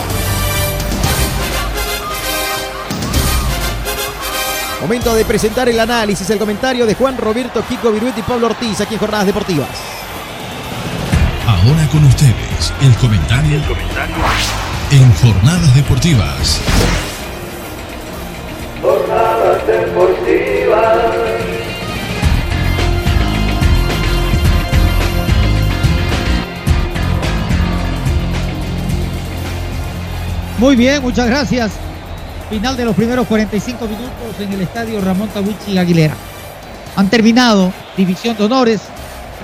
Momento 4.82 5.14
de 5.14 5.24
presentar 5.24 5.68
el 5.68 5.80
análisis, 5.80 6.28
el 6.30 6.38
comentario 6.38 6.84
de 6.86 6.94
Juan 6.94 7.16
Roberto 7.16 7.62
Kiko 7.66 7.90
Viruet 7.90 8.16
y 8.18 8.22
Pablo 8.22 8.46
Ortiz 8.48 8.80
aquí 8.82 8.94
en 8.94 9.00
Jornadas 9.00 9.26
Deportivas. 9.26 9.68
Ahora 11.48 11.88
con 11.90 12.04
ustedes, 12.04 12.74
el 12.82 12.94
comentario, 12.96 13.58
en 14.90 15.14
Jornadas 15.14 15.74
Deportivas. 15.74 16.60
Jornadas 18.82 19.66
deportivas. 19.66 20.98
Muy 30.58 30.76
bien, 30.76 31.00
muchas 31.00 31.28
gracias. 31.28 31.72
Final 32.50 32.76
de 32.76 32.84
los 32.84 32.94
primeros 32.94 33.26
45 33.26 33.86
minutos 33.86 34.38
en 34.38 34.52
el 34.52 34.60
estadio 34.60 35.00
Ramón 35.00 35.30
Tawichi 35.30 35.78
Aguilera. 35.78 36.14
Han 36.96 37.08
terminado 37.08 37.72
División 37.96 38.36
de 38.36 38.44
Honores, 38.44 38.82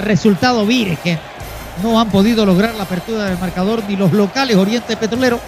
resultado 0.04 0.66
Virgen. 0.66 1.18
No 1.82 2.00
han 2.00 2.08
podido 2.10 2.46
lograr 2.46 2.74
la 2.74 2.84
apertura 2.84 3.24
del 3.24 3.38
marcador 3.38 3.82
ni 3.88 3.96
los 3.96 4.12
locales 4.12 4.56
Oriente 4.56 4.96
Petrolero 4.96 5.40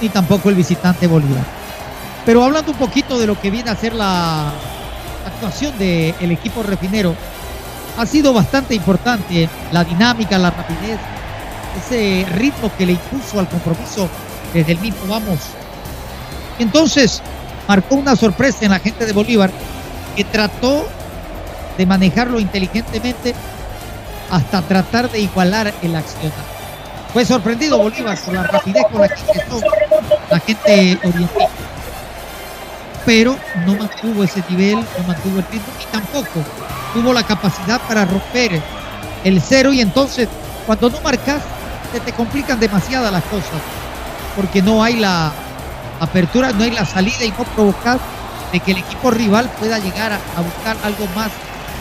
ni 0.00 0.08
tampoco 0.08 0.48
el 0.48 0.54
visitante 0.54 1.06
Bolívar. 1.06 1.44
Pero 2.24 2.44
hablando 2.44 2.72
un 2.72 2.78
poquito 2.78 3.18
de 3.18 3.26
lo 3.26 3.40
que 3.40 3.50
viene 3.50 3.70
a 3.70 3.76
ser 3.76 3.94
la 3.94 4.52
actuación 5.26 5.76
del 5.78 6.30
equipo 6.30 6.62
refinero, 6.62 7.14
ha 7.96 8.06
sido 8.06 8.32
bastante 8.32 8.74
importante 8.74 9.48
la 9.72 9.82
dinámica, 9.82 10.38
la 10.38 10.50
rapidez, 10.50 10.98
ese 11.76 12.26
ritmo 12.36 12.70
que 12.76 12.86
le 12.86 12.92
impuso 12.92 13.40
al 13.40 13.48
compromiso 13.48 14.08
desde 14.52 14.72
el 14.72 14.78
mismo 14.78 15.06
vamos. 15.08 15.38
Entonces 16.58 17.22
marcó 17.66 17.96
una 17.96 18.14
sorpresa 18.14 18.64
en 18.64 18.70
la 18.70 18.78
gente 18.78 19.04
de 19.04 19.12
Bolívar 19.12 19.50
que 20.14 20.24
trató 20.24 20.86
de 21.76 21.86
manejarlo 21.86 22.40
inteligentemente 22.40 23.34
hasta 24.30 24.62
tratar 24.62 25.10
de 25.10 25.20
igualar 25.20 25.72
el 25.82 25.96
accionar. 25.96 26.58
Fue 27.12 27.24
sorprendido 27.24 27.78
Bolívar 27.78 28.18
por 28.18 28.34
la 28.34 28.42
rapidez 28.42 28.84
con 28.90 29.00
la 29.00 29.08
que 29.08 29.20
ingresó 29.20 29.60
la 30.30 30.40
gente 30.40 30.98
oriental. 31.04 31.48
Pero 33.06 33.36
no 33.64 33.74
mantuvo 33.74 34.24
ese 34.24 34.42
nivel, 34.50 34.76
no 34.76 35.04
mantuvo 35.06 35.38
el 35.38 35.44
ritmo 35.50 35.72
y 35.80 35.92
tampoco 35.92 36.44
tuvo 36.92 37.12
la 37.12 37.22
capacidad 37.22 37.80
para 37.82 38.04
romper 38.04 38.60
el 39.24 39.40
cero 39.40 39.72
y 39.72 39.80
entonces 39.80 40.28
cuando 40.66 40.90
no 40.90 41.00
marcas 41.00 41.42
se 41.92 42.00
te 42.00 42.12
complican 42.12 42.60
demasiadas 42.60 43.10
las 43.10 43.24
cosas 43.24 43.60
porque 44.36 44.60
no 44.60 44.82
hay 44.82 44.96
la 44.96 45.32
apertura, 46.00 46.52
no 46.52 46.64
hay 46.64 46.70
la 46.70 46.84
salida 46.84 47.24
y 47.24 47.30
no 47.30 47.44
provocar 47.44 47.98
de 48.52 48.60
que 48.60 48.72
el 48.72 48.78
equipo 48.78 49.10
rival 49.10 49.50
pueda 49.58 49.78
llegar 49.78 50.12
a 50.12 50.40
buscar 50.40 50.76
algo 50.84 51.06
más 51.14 51.30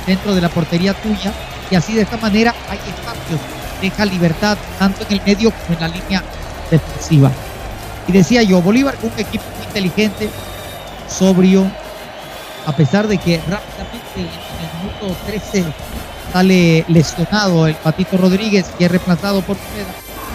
dentro 0.05 0.33
de 0.33 0.41
la 0.41 0.49
portería 0.49 0.93
tuya 0.93 1.33
y 1.69 1.75
así 1.75 1.93
de 1.93 2.01
esta 2.01 2.17
manera 2.17 2.53
hay 2.69 2.77
espacios, 2.77 3.39
deja 3.81 4.05
libertad 4.05 4.57
tanto 4.79 5.03
en 5.05 5.13
el 5.13 5.21
medio 5.25 5.51
como 5.51 5.73
en 5.73 5.79
la 5.81 5.87
línea 5.87 6.23
defensiva. 6.71 7.31
Y 8.07 8.11
decía 8.11 8.41
yo, 8.43 8.61
Bolívar 8.61 8.95
un 9.01 9.11
equipo 9.17 9.43
muy 9.57 9.65
inteligente, 9.65 10.29
sobrio, 11.09 11.69
a 12.65 12.71
pesar 12.73 13.07
de 13.07 13.17
que 13.17 13.37
rápidamente 13.49 13.97
en 14.15 14.21
el 14.21 15.07
minuto 15.07 15.17
13 15.25 15.65
sale 16.31 16.85
lesionado 16.87 17.67
el 17.67 17.75
Patito 17.75 18.17
Rodríguez 18.17 18.65
y 18.79 18.83
es 18.83 18.91
reemplazado 18.91 19.41
por 19.41 19.57
Pineda, 19.57 19.93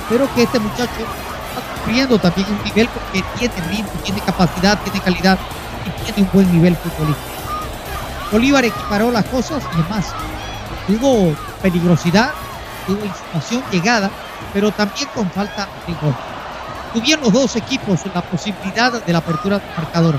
pero 0.08 0.32
que 0.34 0.42
este 0.42 0.58
muchacho 0.58 0.90
está 1.00 1.74
cumpliendo 1.74 2.18
también 2.18 2.46
un 2.50 2.64
nivel 2.64 2.88
porque 2.88 3.24
tiene 3.38 3.54
ritmo, 3.68 3.90
tiene 4.02 4.20
capacidad, 4.20 4.78
tiene 4.82 5.00
calidad 5.00 5.38
y 5.86 6.04
tiene 6.04 6.22
un 6.22 6.30
buen 6.32 6.52
nivel 6.52 6.76
futbolístico. 6.76 7.32
Bolívar 8.30 8.64
equiparó 8.64 9.10
las 9.10 9.24
cosas 9.26 9.62
y 9.62 9.80
además 9.80 10.06
tuvo 10.86 11.34
peligrosidad, 11.60 12.32
tuvo 12.86 13.04
insinuación, 13.04 13.62
llegada, 13.70 14.10
pero 14.52 14.70
también 14.70 15.08
con 15.14 15.30
falta 15.30 15.68
de 15.86 15.94
gol. 15.94 16.14
Tuvieron 16.92 17.24
los 17.24 17.32
dos 17.32 17.56
equipos 17.56 18.00
la 18.14 18.22
posibilidad 18.22 18.92
de 19.04 19.12
la 19.12 19.18
apertura 19.18 19.58
del 19.58 19.68
marcador, 19.76 20.18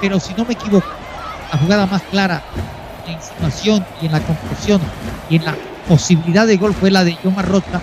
pero 0.00 0.20
si 0.20 0.34
no 0.34 0.44
me 0.44 0.52
equivoco, 0.52 0.88
la 1.52 1.58
jugada 1.58 1.86
más 1.86 2.02
clara 2.10 2.42
en 3.06 3.14
insinuación 3.14 3.86
y 4.00 4.06
en 4.06 4.12
la 4.12 4.20
conclusión 4.20 4.80
y 5.28 5.36
en 5.36 5.44
la 5.44 5.56
posibilidad 5.88 6.46
de 6.46 6.56
gol 6.56 6.74
fue 6.74 6.90
la 6.90 7.04
de 7.04 7.16
John 7.22 7.34
Marrota 7.34 7.80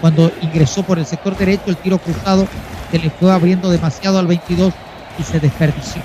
cuando 0.00 0.32
ingresó 0.40 0.82
por 0.82 0.98
el 0.98 1.04
sector 1.04 1.36
derecho, 1.36 1.64
el 1.66 1.76
tiro 1.76 1.98
cruzado 1.98 2.48
se 2.90 2.98
le 2.98 3.10
fue 3.10 3.30
abriendo 3.30 3.70
demasiado 3.70 4.18
al 4.18 4.26
22 4.26 4.72
y 5.18 5.22
se 5.22 5.38
desperdició. 5.38 6.00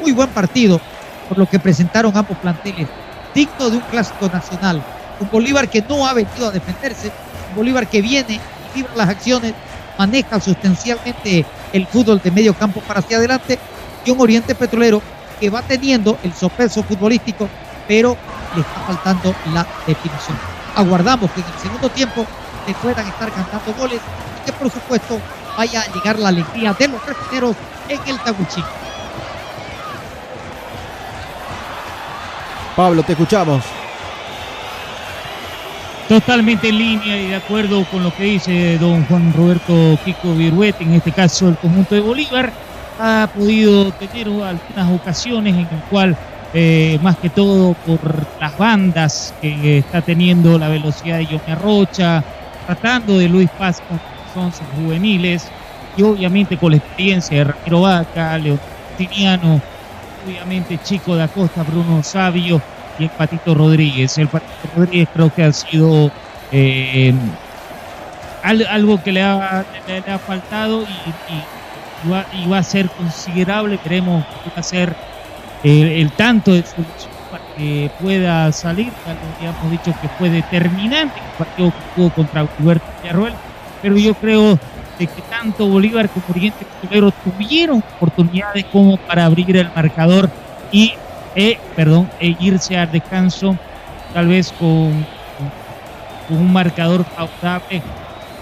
Muy 0.00 0.12
buen 0.12 0.30
partido 0.30 0.80
por 1.28 1.38
lo 1.38 1.46
que 1.46 1.58
presentaron 1.58 2.16
ambos 2.16 2.38
planteles, 2.38 2.86
digno 3.34 3.70
de 3.70 3.76
un 3.76 3.82
clásico 3.82 4.28
nacional. 4.28 4.82
Un 5.20 5.28
Bolívar 5.30 5.68
que 5.68 5.82
no 5.82 6.06
ha 6.06 6.14
venido 6.14 6.48
a 6.48 6.50
defenderse, 6.50 7.12
un 7.50 7.56
Bolívar 7.56 7.86
que 7.86 8.00
viene 8.00 8.40
y 8.74 8.78
libra 8.78 8.92
las 8.96 9.08
acciones, 9.08 9.54
maneja 9.98 10.40
sustancialmente 10.40 11.44
el 11.72 11.86
fútbol 11.86 12.20
de 12.22 12.30
medio 12.30 12.54
campo 12.54 12.80
para 12.80 13.00
hacia 13.00 13.18
adelante 13.18 13.58
y 14.04 14.10
un 14.10 14.20
Oriente 14.20 14.54
Petrolero 14.54 15.02
que 15.38 15.50
va 15.50 15.62
teniendo 15.62 16.18
el 16.22 16.32
sopeso 16.32 16.82
futbolístico, 16.82 17.48
pero 17.86 18.16
le 18.54 18.60
está 18.60 18.80
faltando 18.86 19.34
la 19.52 19.66
definición. 19.86 20.36
Aguardamos 20.76 21.30
que 21.32 21.40
en 21.40 21.46
el 21.46 21.60
segundo 21.60 21.88
tiempo 21.90 22.26
se 22.66 22.74
puedan 22.74 23.06
estar 23.06 23.30
cantando 23.32 23.74
goles 23.74 24.00
y 24.40 24.46
que 24.46 24.52
por 24.52 24.70
supuesto 24.70 25.20
vaya 25.56 25.82
a 25.82 25.92
llegar 25.92 26.18
la 26.18 26.28
alegría 26.28 26.72
de 26.72 26.88
los 26.88 27.04
refineros 27.04 27.56
en 27.88 28.00
el 28.08 28.18
Taguchi. 28.20 28.62
Pablo, 32.76 33.02
te 33.02 33.12
escuchamos. 33.12 33.62
Totalmente 36.08 36.68
en 36.68 36.78
línea 36.78 37.16
y 37.16 37.28
de 37.28 37.36
acuerdo 37.36 37.84
con 37.86 38.02
lo 38.02 38.14
que 38.14 38.24
dice 38.24 38.78
don 38.78 39.04
Juan 39.06 39.32
Roberto 39.32 39.98
Kiko 40.04 40.34
Viruet, 40.34 40.80
en 40.80 40.94
este 40.94 41.12
caso 41.12 41.48
el 41.48 41.56
conjunto 41.56 41.94
de 41.94 42.02
Bolívar, 42.02 42.52
ha 43.00 43.28
podido 43.34 43.90
tener 43.92 44.26
algunas 44.26 45.00
ocasiones 45.00 45.54
en 45.54 45.60
el 45.60 45.82
cual, 45.90 46.16
eh, 46.52 46.98
más 47.02 47.16
que 47.16 47.30
todo 47.30 47.74
por 47.86 48.26
las 48.38 48.56
bandas 48.58 49.34
que 49.40 49.78
está 49.78 50.02
teniendo 50.02 50.58
la 50.58 50.68
velocidad 50.68 51.18
de 51.18 51.26
Johnny 51.26 51.54
Rocha, 51.60 52.22
tratando 52.66 53.18
de 53.18 53.28
Luis 53.28 53.48
Paz 53.58 53.82
con 53.88 53.98
son 54.34 54.52
sus 54.52 54.66
juveniles 54.76 55.46
y 55.96 56.02
obviamente 56.02 56.58
con 56.58 56.72
la 56.72 56.78
experiencia 56.78 57.38
de 57.38 57.44
Ramiro 57.44 57.82
Vaca, 57.82 58.36
León 58.36 58.60
Tiniano, 58.98 59.60
obviamente 60.24 60.78
Chico 60.78 61.16
de 61.16 61.24
Acosta, 61.24 61.62
Bruno 61.62 62.02
Sabio 62.02 62.64
y 62.96 63.04
el 63.04 63.10
Patito 63.10 63.54
Rodríguez. 63.54 64.16
El 64.18 64.28
Patito 64.30 64.68
Rodríguez 64.74 65.08
creo 65.12 65.30
que 65.32 65.44
ha 65.44 65.52
sido 65.52 66.14
eh, 66.50 67.14
al- 68.42 68.66
algo 68.66 69.02
que 69.02 69.12
le 69.12 69.22
ha, 69.22 69.66
le- 69.86 70.00
le 70.02 70.10
ha 70.12 70.18
faltado 70.18 70.84
y, 70.86 71.16
y 71.26 71.50
va, 72.08 72.26
y 72.30 72.46
va 72.46 72.58
a 72.58 72.62
ser 72.64 72.92
considerable. 72.92 73.80
Va 73.86 74.52
a 74.56 74.62
ser 74.62 74.98
eh, 75.62 76.00
el 76.00 76.14
tanto 76.14 76.52
de 76.52 76.64
solución 76.64 77.12
para 77.28 77.44
que 77.54 77.92
pueda 77.98 78.52
salir. 78.52 78.94
Ya 79.04 79.12
habíamos 79.36 79.70
dicho 79.70 79.96
que 80.00 80.08
fue 80.08 80.30
determinante 80.30 81.20
el 81.20 81.32
partido 81.32 81.72
que 81.72 81.84
tuvo 81.94 82.12
contra 82.12 82.44
Huberto 82.58 82.92
Villarroel, 83.00 83.40
pero 83.80 83.96
yo 83.98 84.14
creo 84.16 84.60
de 84.98 85.06
que 85.06 85.22
tanto 85.22 85.66
Bolívar 85.68 86.08
como 86.08 86.24
Oriente 86.30 86.64
Petrolero 86.64 87.10
tuvieron 87.10 87.82
oportunidades 87.96 88.64
como 88.66 88.96
para 88.96 89.24
abrir 89.24 89.56
el 89.56 89.70
marcador 89.74 90.30
y 90.70 90.94
eh, 91.34 91.58
perdón, 91.74 92.08
e 92.20 92.36
irse 92.38 92.76
al 92.76 92.90
descanso 92.90 93.56
tal 94.12 94.28
vez 94.28 94.52
con, 94.52 95.04
un 96.30 96.52
marcador 96.52 97.04
favorable 97.04 97.82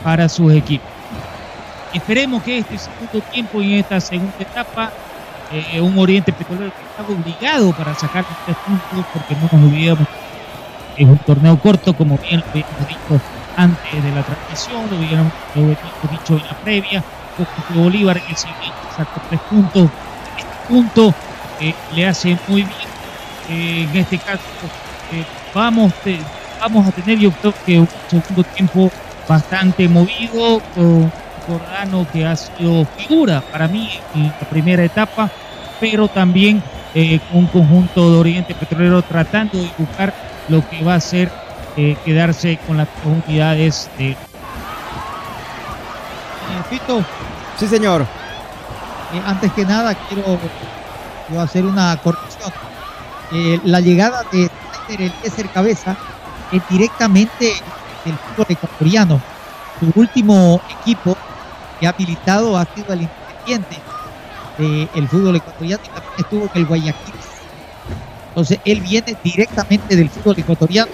para 0.04 0.28
sus 0.28 0.52
equipos. 0.52 0.88
Esperemos 1.92 2.42
que 2.42 2.58
este 2.58 2.78
segundo 2.78 3.20
tiempo 3.32 3.60
y 3.60 3.78
esta 3.80 4.00
segunda 4.00 4.34
etapa 4.38 4.92
eh, 5.52 5.80
un 5.80 5.98
Oriente 5.98 6.32
Petrolero 6.32 6.70
que 6.70 6.82
estaba 6.82 7.20
obligado 7.20 7.72
para 7.72 7.94
sacar 7.94 8.24
tres 8.44 8.56
puntos 8.64 9.04
porque 9.12 9.34
no 9.34 9.42
nos 9.42 9.52
olvidemos 9.52 10.06
es 10.96 11.06
un 11.06 11.18
torneo 11.18 11.58
corto 11.58 11.94
como 11.94 12.18
bien 12.18 12.42
lo 12.52 12.60
dicho 12.86 13.24
antes 13.56 14.02
de 14.02 14.10
la 14.12 14.22
transmisión, 14.22 14.88
lo 14.90 14.96
habíamos, 14.96 15.32
dicho 16.10 16.34
en 16.34 16.46
la 16.46 16.56
previa, 16.62 17.04
Bolívar 17.74 18.20
que 18.20 18.34
si 18.34 18.46
bien 18.60 18.72
sacó 18.96 19.20
tres 19.28 19.40
puntos, 19.48 19.90
este 20.36 20.68
punto 20.68 21.14
eh, 21.60 21.74
le 21.94 22.06
hace 22.06 22.38
muy 22.48 22.62
bien. 22.62 22.92
Eh, 23.48 23.88
en 23.90 23.96
este 23.96 24.18
caso 24.18 24.40
eh, 25.12 25.24
vamos, 25.54 25.92
vamos 26.60 26.86
a 26.86 26.92
tener 26.92 27.18
yo 27.18 27.32
creo 27.32 27.54
que 27.66 27.80
un 27.80 27.88
segundo 28.08 28.44
tiempo 28.44 28.90
bastante 29.28 29.88
movido 29.88 30.60
con 30.74 31.10
Jordano 31.46 32.06
que 32.12 32.24
ha 32.24 32.36
sido 32.36 32.84
figura 32.96 33.40
para 33.40 33.68
mí 33.68 33.90
en 34.14 34.26
la 34.26 34.48
primera 34.48 34.84
etapa, 34.84 35.30
pero 35.80 36.08
también 36.08 36.62
eh, 36.94 37.20
un 37.32 37.46
conjunto 37.46 38.10
de 38.10 38.18
Oriente 38.18 38.54
Petrolero 38.54 39.02
tratando 39.02 39.58
de 39.58 39.70
buscar 39.78 40.12
lo 40.48 40.68
que 40.68 40.82
va 40.84 40.94
a 40.94 41.00
ser 41.00 41.30
eh, 41.76 41.96
quedarse 42.04 42.58
con 42.66 42.76
las 42.76 42.88
unidades 43.04 43.90
de 43.98 44.10
Eh, 46.52 46.62
Fito, 46.68 47.04
Sí, 47.58 47.66
señor. 47.66 48.02
Eh, 49.12 49.22
antes 49.24 49.52
que 49.52 49.64
nada, 49.64 49.94
quiero 49.94 50.38
yo 51.30 51.40
hacer 51.40 51.64
una 51.64 51.96
corrección. 51.98 52.52
Eh, 53.30 53.60
la 53.64 53.80
llegada 53.80 54.24
de 54.32 54.50
Snyder, 54.86 55.02
el 55.02 55.12
Kaiser 55.20 55.48
Cabeza 55.50 55.96
es 56.50 56.62
directamente 56.68 57.52
del 58.04 58.18
fútbol 58.18 58.46
ecuatoriano. 58.48 59.20
Su 59.80 59.92
último 59.98 60.60
equipo 60.80 61.16
que 61.78 61.86
ha 61.86 61.94
militado 61.96 62.56
ha 62.56 62.64
sido 62.74 62.92
el 62.92 63.02
Independiente 63.02 63.82
del 64.92 65.08
fútbol 65.08 65.36
ecuatoriano 65.36 65.82
y 65.84 65.88
también 65.88 66.14
estuvo 66.18 66.44
en 66.44 66.50
el 66.54 66.66
Guayaquil. 66.66 67.14
Entonces, 68.28 68.60
él 68.64 68.80
viene 68.80 69.16
directamente 69.22 69.94
del 69.94 70.10
fútbol 70.10 70.38
ecuatoriano 70.38 70.92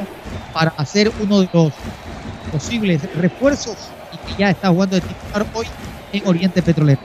para 0.53 0.73
hacer 0.77 1.13
uno 1.21 1.41
de 1.41 1.49
los 1.53 1.73
posibles 2.53 3.03
refuerzos 3.15 3.77
y 4.13 4.17
que 4.27 4.39
ya 4.39 4.51
está 4.51 4.69
jugando 4.69 4.97
de 4.97 5.03
titular 5.03 5.47
hoy 5.55 5.67
en 6.13 6.27
Oriente 6.27 6.63
Petrolero. 6.63 7.01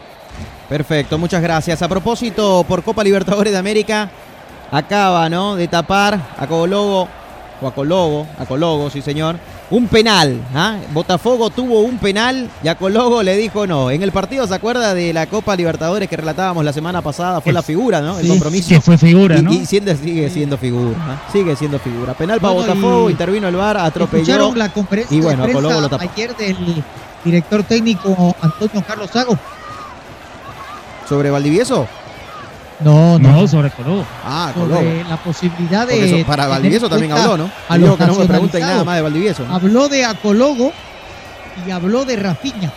Perfecto, 0.69 1.17
muchas 1.17 1.41
gracias. 1.41 1.81
A 1.81 1.87
propósito, 1.87 2.65
por 2.67 2.83
Copa 2.83 3.03
Libertadores 3.03 3.53
de 3.53 3.59
América, 3.59 4.09
acaba, 4.71 5.29
¿no? 5.29 5.55
De 5.55 5.67
tapar 5.67 6.19
a 6.37 6.47
Colobo, 6.47 7.07
o 7.63 7.67
a 7.67 7.73
Colobo, 7.73 8.27
a 8.37 8.45
Colobo, 8.45 8.89
sí 8.89 9.01
señor, 9.01 9.37
Un 9.69 9.87
penal, 9.87 10.39
¿ah? 10.53 10.75
Botafogo 10.93 11.49
tuvo 11.49 11.79
un 11.81 11.97
penal 11.97 12.47
y 12.63 12.67
a 12.67 12.75
Cologo 12.75 13.23
le 13.23 13.35
dijo 13.35 13.65
no. 13.65 13.89
En 13.89 14.03
el 14.03 14.11
partido, 14.11 14.45
¿se 14.45 14.53
acuerda 14.53 14.93
de 14.93 15.13
la 15.13 15.25
Copa 15.25 15.55
Libertadores 15.55 16.07
que 16.07 16.15
relatábamos 16.17 16.63
la 16.63 16.73
semana 16.73 17.01
pasada? 17.01 17.41
Fue 17.41 17.53
la 17.53 17.63
figura, 17.63 17.99
¿no? 18.01 18.17
El 18.19 18.25
Sí, 18.25 18.29
compromiso. 18.29 18.69
que 18.69 18.81
fue 18.81 18.97
figura, 18.99 19.37
Y- 19.37 19.41
¿no? 19.41 19.51
Y, 19.53 19.65
siendo- 19.65 19.95
sigue 19.95 20.29
siendo 20.29 20.57
figura, 20.59 20.95
¿ah? 20.99 21.29
Sigue 21.31 21.55
siendo 21.55 21.79
figura. 21.79 22.13
Penal 22.13 22.39
para 22.39 22.53
Bueno, 22.53 22.67
Botafogo, 22.75 23.09
intervino 23.09 23.47
el 23.47 23.55
VAR, 23.55 23.77
atropelló. 23.77 24.21
¿Escucharon 24.21 24.59
la 24.59 24.69
conferencia 24.69 25.17
y 25.17 25.21
bueno, 25.21 25.45
de 25.47 25.51
a 25.57 25.61
lo 25.61 25.89
tapó. 25.89 26.03
ayer 26.13 26.35
del 26.35 26.83
director 27.23 27.63
técnico 27.63 28.35
Antonio 28.41 28.83
Carlos 28.85 29.09
Sago? 29.11 29.35
¿Sobre 31.09 31.29
Valdivieso? 31.31 31.87
No, 32.79 33.17
no. 33.19 33.31
No, 33.41 33.47
sobre 33.47 33.69
Colobo. 33.71 34.05
Ah, 34.25 34.51
Cologo. 34.53 34.75
sobre 34.75 35.03
la 35.05 35.17
posibilidad 35.17 35.87
de. 35.87 36.19
Eso- 36.19 36.27
para 36.27 36.47
Valdivieso 36.47 36.89
también 36.89 37.11
habló, 37.11 37.37
¿no? 37.37 37.51
A 37.69 37.77
los 37.77 37.97
que 37.97 38.05
no 38.05 38.15
me 38.15 38.25
pregunten 38.25 38.61
nada 38.61 38.83
más 38.83 38.95
de 38.95 39.01
Valdivieso. 39.01 39.45
¿no? 39.45 39.55
Habló 39.55 39.89
de 39.89 40.05
Acologo 40.05 40.71
y 41.67 41.71
habló 41.71 42.05
de 42.05 42.15
Rafiña. 42.15 42.71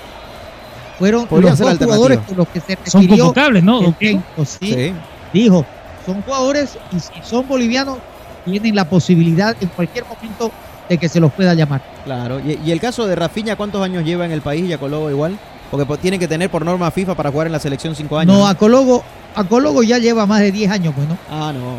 Fueron 0.98 1.26
Podría 1.26 1.50
los 1.50 1.58
dos 1.58 1.76
jugadores 1.78 2.18
con 2.20 2.36
los 2.38 2.48
que 2.48 2.60
se 2.60 2.78
Son 2.84 3.02
refirió 3.02 3.24
convocables, 3.24 3.62
¿no, 3.62 3.94
el 4.00 4.20
sí. 4.46 4.72
Sí. 4.72 4.94
Dijo, 5.32 5.66
son 6.06 6.22
jugadores 6.22 6.78
y 6.92 7.00
si 7.00 7.12
son 7.22 7.46
bolivianos, 7.46 7.98
tienen 8.46 8.74
la 8.74 8.88
posibilidad 8.88 9.54
en 9.60 9.68
cualquier 9.68 10.04
momento 10.06 10.50
de 10.88 10.96
que 10.98 11.08
se 11.08 11.20
los 11.20 11.32
pueda 11.32 11.52
llamar. 11.52 11.82
Claro. 12.04 12.40
Y, 12.40 12.58
y 12.64 12.70
el 12.70 12.80
caso 12.80 13.06
de 13.06 13.14
Rafinha, 13.16 13.56
¿cuántos 13.56 13.82
años 13.82 14.04
lleva 14.04 14.24
en 14.24 14.32
el 14.32 14.40
país 14.40 14.64
y 14.68 14.72
a 14.72 14.78
Cologo 14.78 15.10
igual? 15.10 15.36
Porque 15.70 15.84
pues, 15.86 16.00
tiene 16.00 16.18
que 16.18 16.28
tener 16.28 16.48
por 16.50 16.64
norma 16.64 16.90
FIFA 16.90 17.14
para 17.14 17.30
jugar 17.30 17.46
en 17.48 17.52
la 17.52 17.58
selección 17.58 17.94
cinco 17.94 18.18
años. 18.18 18.36
No, 18.36 18.46
Acologo, 18.46 19.02
Acologo 19.34 19.82
ya 19.82 19.98
lleva 19.98 20.24
más 20.26 20.40
de 20.40 20.52
10 20.52 20.70
años, 20.70 20.94
pues, 20.94 21.08
¿no? 21.08 21.18
Ah, 21.30 21.52
no. 21.52 21.78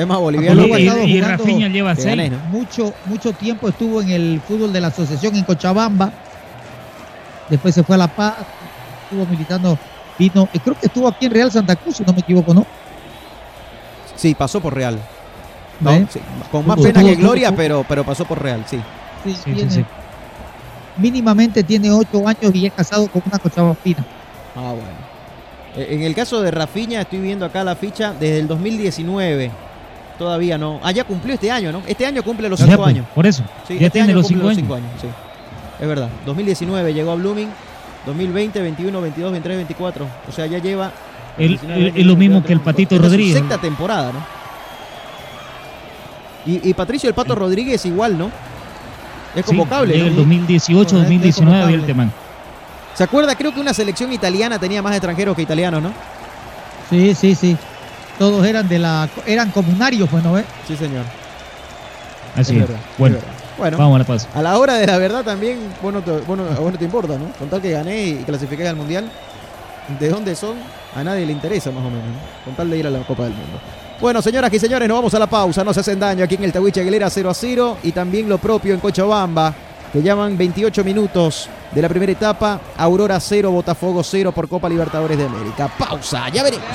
Es 0.00 0.06
más 0.06 0.18
boliviano. 0.18 0.62
Acologo 0.62 0.74
ha 0.74 0.80
Y, 0.80 0.86
estado 0.86 1.04
y 1.06 1.12
jugando 1.20 1.28
Rafinha 1.44 1.68
lleva 1.68 1.94
que 1.94 2.02
seis. 2.02 2.16
ganés, 2.16 2.32
¿no? 2.32 2.38
mucho, 2.50 2.92
mucho 3.06 3.32
tiempo 3.32 3.68
estuvo 3.68 4.00
en 4.02 4.10
el 4.10 4.40
fútbol 4.46 4.72
de 4.72 4.80
la 4.80 4.88
asociación 4.88 5.36
en 5.36 5.44
Cochabamba. 5.44 6.10
Después 7.48 7.74
se 7.74 7.84
fue 7.84 7.94
a 7.94 7.98
La 7.98 8.08
Paz, 8.08 8.36
estuvo 9.04 9.26
militando, 9.26 9.78
vino, 10.18 10.48
eh, 10.54 10.58
creo 10.64 10.78
que 10.80 10.86
estuvo 10.86 11.06
aquí 11.06 11.26
en 11.26 11.32
Real 11.32 11.52
Santa 11.52 11.76
Cruz, 11.76 11.96
si 11.98 12.04
no 12.04 12.12
me 12.14 12.20
equivoco, 12.20 12.54
¿no? 12.54 12.66
Sí, 14.16 14.34
pasó 14.34 14.60
por 14.60 14.74
Real. 14.74 14.98
¿no? 15.80 15.90
Sí, 16.10 16.20
Con 16.50 16.66
más 16.66 16.80
pena 16.80 17.02
que 17.04 17.16
gloria, 17.16 17.54
pero, 17.54 17.84
pero 17.86 18.02
pasó 18.04 18.24
por 18.24 18.40
Real, 18.42 18.64
sí. 18.66 18.80
Sí, 19.24 19.36
Sí, 19.44 19.66
sí. 19.68 19.84
Mínimamente 20.96 21.62
tiene 21.64 21.90
8 21.90 22.28
años 22.28 22.54
y 22.54 22.66
es 22.66 22.72
casado 22.72 23.08
con 23.08 23.22
una 23.26 23.38
cochabambina. 23.38 24.04
Ah, 24.54 24.72
bueno. 24.72 25.04
Eh, 25.76 25.88
En 25.94 26.02
el 26.02 26.14
caso 26.14 26.40
de 26.40 26.50
Rafinha, 26.50 27.00
estoy 27.00 27.18
viendo 27.20 27.44
acá 27.44 27.64
la 27.64 27.74
ficha 27.74 28.12
desde 28.12 28.38
el 28.38 28.46
2019. 28.48 29.50
Todavía 30.18 30.56
no. 30.56 30.78
Ah, 30.84 30.92
ya 30.92 31.02
cumplió 31.02 31.34
este 31.34 31.50
año, 31.50 31.72
¿no? 31.72 31.82
Este 31.88 32.06
año 32.06 32.22
cumple 32.22 32.48
los 32.48 32.60
Ya, 32.60 32.66
cinco 32.66 32.78
pues, 32.78 32.88
años. 32.90 33.06
Por 33.14 33.26
eso. 33.26 33.42
Sí, 33.66 33.74
ya 33.78 33.86
este 33.86 33.90
tiene 33.98 34.10
año 34.12 34.18
los 34.18 34.28
cumple 34.28 34.54
cinco 34.54 34.74
años. 34.74 34.88
sí. 35.00 35.08
Es 35.80 35.88
verdad. 35.88 36.08
2019 36.24 36.94
llegó 36.94 37.10
a 37.10 37.14
Blooming. 37.16 37.48
2020, 38.06 38.60
21, 38.60 39.00
22, 39.00 39.32
23, 39.32 39.56
24. 39.56 40.06
O 40.28 40.32
sea, 40.32 40.46
ya 40.46 40.58
lleva. 40.58 40.92
El- 41.36 41.48
19, 41.58 41.88
el- 41.88 41.96
es 41.96 42.06
lo 42.06 42.14
mismo 42.14 42.44
que 42.44 42.52
el 42.52 42.60
Patito 42.60 42.96
Rodríguez. 42.98 43.34
Sexta 43.38 43.58
temporada, 43.58 44.12
¿no? 44.12 44.20
Y, 46.46 46.68
y 46.68 46.74
Patricio 46.74 47.08
el 47.08 47.14
Pato 47.14 47.34
Rodríguez 47.34 47.84
igual, 47.86 48.16
¿no? 48.18 48.30
Es 49.34 49.44
Sí, 49.46 49.50
convocable. 49.50 49.92
llega 49.94 50.04
¿no? 50.06 50.10
el 50.10 50.16
2018, 50.16 50.74
Correcto, 50.76 50.96
es 50.96 51.02
2019 51.04 51.52
convocable. 51.52 51.76
el 51.80 51.86
temán. 51.86 52.12
¿Se 52.94 53.02
acuerda? 53.04 53.34
Creo 53.34 53.52
que 53.52 53.60
una 53.60 53.74
selección 53.74 54.12
italiana 54.12 54.58
tenía 54.58 54.80
más 54.82 54.92
extranjeros 54.92 55.34
que 55.34 55.42
italianos, 55.42 55.82
¿no? 55.82 55.92
Sí, 56.90 57.14
sí, 57.14 57.34
sí. 57.34 57.56
Todos 58.18 58.46
eran 58.46 58.68
de 58.68 58.78
la, 58.78 59.08
eran 59.26 59.50
comunarios, 59.50 60.08
pues, 60.08 60.22
¿no 60.22 60.34
ves? 60.34 60.44
Sí, 60.68 60.76
señor. 60.76 61.04
Así 62.36 62.40
Es 62.56 62.62
es. 62.62 62.68
verdad, 62.68 62.80
Bueno, 62.98 63.16
es. 63.16 63.24
Bueno, 63.58 63.78
vamos 63.78 63.94
a 63.96 63.98
la 64.00 64.04
pausa. 64.04 64.28
a 64.34 64.42
la 64.42 64.58
hora 64.58 64.74
de 64.74 64.86
la 64.86 64.98
verdad 64.98 65.22
también, 65.24 65.58
bueno, 65.80 66.00
te, 66.02 66.10
bueno, 66.22 66.44
a 66.44 66.58
vos 66.58 66.72
no 66.72 66.78
te 66.78 66.84
importa, 66.84 67.16
¿no? 67.18 67.26
Con 67.38 67.48
tal 67.48 67.60
que 67.62 67.70
gané 67.70 68.02
y 68.06 68.14
clasifiqué 68.24 68.66
al 68.66 68.74
Mundial, 68.76 69.08
¿de 70.00 70.08
dónde 70.08 70.34
son? 70.34 70.56
A 70.96 71.04
nadie 71.04 71.24
le 71.26 71.32
interesa 71.32 71.70
más 71.70 71.80
o 71.84 71.88
menos, 71.90 72.04
¿no? 72.04 72.44
Con 72.44 72.54
tal 72.56 72.68
de 72.70 72.78
ir 72.78 72.86
a 72.86 72.90
la 72.90 72.98
Copa 73.00 73.24
del 73.24 73.32
Mundo. 73.32 73.58
Bueno, 74.00 74.20
señoras 74.20 74.52
y 74.52 74.58
señores, 74.58 74.88
nos 74.88 74.98
vamos 74.98 75.14
a 75.14 75.18
la 75.18 75.26
pausa. 75.26 75.64
No 75.64 75.72
se 75.72 75.80
hacen 75.80 75.98
daño 75.98 76.24
aquí 76.24 76.34
en 76.34 76.44
el 76.44 76.52
Tahuiche 76.52 76.80
Aguilera 76.80 77.08
0 77.08 77.30
a 77.30 77.34
0 77.34 77.78
y 77.82 77.92
también 77.92 78.28
lo 78.28 78.38
propio 78.38 78.74
en 78.74 78.80
Cochabamba, 78.80 79.54
que 79.92 80.02
llaman 80.02 80.36
28 80.36 80.84
minutos 80.84 81.48
de 81.72 81.82
la 81.82 81.88
primera 81.88 82.12
etapa. 82.12 82.60
Aurora 82.76 83.18
0, 83.20 83.50
Botafogo 83.50 84.02
0 84.02 84.32
por 84.32 84.48
Copa 84.48 84.68
Libertadores 84.68 85.16
de 85.16 85.24
América. 85.24 85.70
Pausa, 85.78 86.28
ya 86.28 86.42
veremos. 86.42 86.66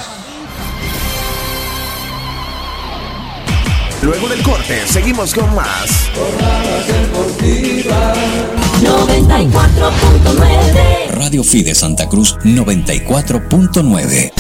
Luego 4.02 4.30
del 4.30 4.42
corte, 4.42 4.88
seguimos 4.88 5.34
con 5.34 5.54
más. 5.54 6.10
94.9 8.82 11.10
Radio 11.10 11.44
Fide 11.44 11.76
Santa 11.76 12.08
Cruz 12.08 12.38
94.9 12.38 14.32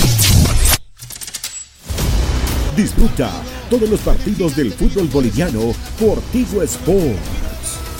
Disfruta 2.79 3.29
todos 3.69 3.89
los 3.89 3.99
partidos 3.99 4.55
del 4.55 4.71
fútbol 4.71 5.09
boliviano 5.09 5.73
por 5.99 6.21
Tigo 6.31 6.63
Sports. 6.63 7.19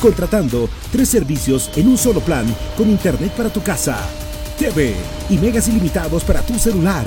Contratando 0.02 0.70
tres 0.90 1.10
servicios 1.10 1.70
en 1.76 1.90
un 1.90 1.98
solo 1.98 2.22
plan 2.22 2.46
con 2.78 2.90
internet 2.90 3.34
para 3.34 3.50
tu 3.50 3.62
casa, 3.62 3.98
TV 4.58 4.96
y 5.30 5.38
megas 5.38 5.68
ilimitados 5.68 6.24
para 6.24 6.42
tu 6.44 6.58
celular. 6.58 7.06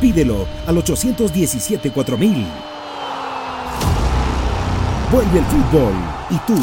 Pídelo 0.00 0.48
al 0.66 0.78
817 0.78 1.90
4000. 1.92 2.46
Vuelve 5.12 5.38
el 5.40 5.44
fútbol 5.44 5.92
y 6.30 6.38
tú 6.46 6.58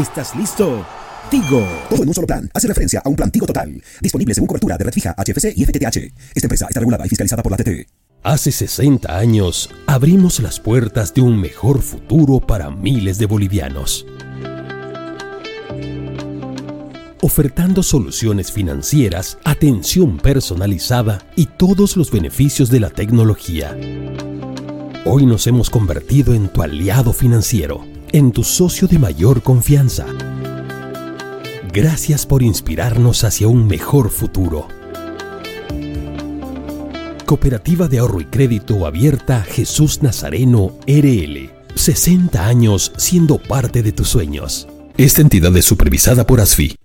estás 0.00 0.34
listo. 0.34 0.86
Tigo. 1.30 1.62
Todo 1.90 2.02
en 2.02 2.08
un 2.08 2.14
solo 2.14 2.26
plan. 2.26 2.50
Hace 2.54 2.66
referencia 2.66 3.02
a 3.04 3.10
un 3.10 3.14
plan 3.14 3.30
Tigo 3.30 3.44
Total. 3.44 3.78
Disponible 4.00 4.32
según 4.32 4.46
cobertura 4.46 4.78
de 4.78 4.84
red 4.84 4.92
fija, 4.94 5.14
HFC 5.18 5.52
y 5.54 5.66
FTTH. 5.66 5.98
Esta 6.34 6.46
empresa 6.46 6.66
está 6.66 6.80
regulada 6.80 7.04
y 7.04 7.10
fiscalizada 7.10 7.42
por 7.42 7.52
la 7.52 7.58
TT. 7.58 8.07
Hace 8.24 8.50
60 8.50 9.16
años 9.16 9.70
abrimos 9.86 10.40
las 10.40 10.58
puertas 10.58 11.14
de 11.14 11.20
un 11.20 11.40
mejor 11.40 11.80
futuro 11.80 12.40
para 12.40 12.68
miles 12.68 13.16
de 13.18 13.26
bolivianos. 13.26 14.06
Ofertando 17.22 17.84
soluciones 17.84 18.50
financieras, 18.50 19.38
atención 19.44 20.18
personalizada 20.18 21.20
y 21.36 21.46
todos 21.46 21.96
los 21.96 22.10
beneficios 22.10 22.70
de 22.70 22.80
la 22.80 22.90
tecnología. 22.90 23.76
Hoy 25.04 25.24
nos 25.24 25.46
hemos 25.46 25.70
convertido 25.70 26.34
en 26.34 26.48
tu 26.48 26.62
aliado 26.62 27.12
financiero, 27.12 27.86
en 28.10 28.32
tu 28.32 28.42
socio 28.42 28.88
de 28.88 28.98
mayor 28.98 29.42
confianza. 29.42 30.06
Gracias 31.72 32.26
por 32.26 32.42
inspirarnos 32.42 33.22
hacia 33.22 33.46
un 33.46 33.68
mejor 33.68 34.10
futuro. 34.10 34.77
Cooperativa 37.28 37.88
de 37.88 37.98
Ahorro 37.98 38.22
y 38.22 38.24
Crédito 38.24 38.86
Abierta 38.86 39.42
Jesús 39.42 40.02
Nazareno 40.02 40.78
RL. 40.86 41.50
60 41.74 42.46
años 42.46 42.90
siendo 42.96 43.36
parte 43.36 43.82
de 43.82 43.92
tus 43.92 44.08
sueños. 44.08 44.66
Esta 44.96 45.20
entidad 45.20 45.54
es 45.54 45.66
supervisada 45.66 46.26
por 46.26 46.40
ASFI. 46.40 46.76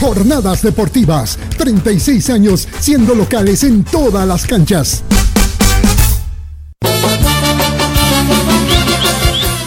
Jornadas 0.00 0.62
deportivas, 0.62 1.38
36 1.58 2.30
años 2.30 2.68
siendo 2.80 3.14
locales 3.14 3.64
en 3.64 3.84
todas 3.84 4.26
las 4.26 4.46
canchas. 4.46 5.02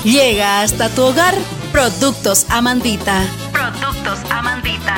Llega 0.04 0.62
hasta 0.62 0.90
tu 0.90 1.04
hogar 1.04 1.36
Productos 1.72 2.46
Amandita. 2.50 3.24
Productos 3.52 4.20
Amandita. 4.30 4.96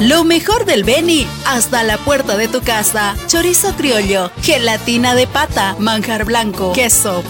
Lo 0.00 0.24
mejor 0.24 0.66
del 0.66 0.84
Beni 0.84 1.26
hasta 1.46 1.82
la 1.82 1.98
puerta 1.98 2.36
de 2.36 2.46
tu 2.48 2.60
casa. 2.60 3.16
Chorizo 3.26 3.74
criollo, 3.74 4.30
gelatina 4.42 5.14
de 5.14 5.26
pata, 5.26 5.74
manjar 5.78 6.24
blanco, 6.24 6.72
queso. 6.72 7.22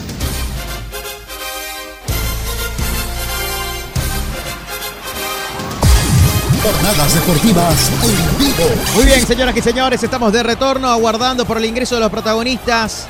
Jornadas 6.64 7.14
deportivas 7.14 7.92
en 8.04 8.38
vivo. 8.38 8.64
Muy 8.96 9.06
bien, 9.06 9.28
señoras 9.28 9.58
y 9.58 9.62
señores, 9.62 10.02
estamos 10.02 10.32
de 10.32 10.44
retorno 10.44 10.90
aguardando 10.90 11.44
por 11.46 11.58
el 11.58 11.66
ingreso 11.66 11.96
de 11.96 12.02
los 12.02 12.10
protagonistas. 12.10 13.10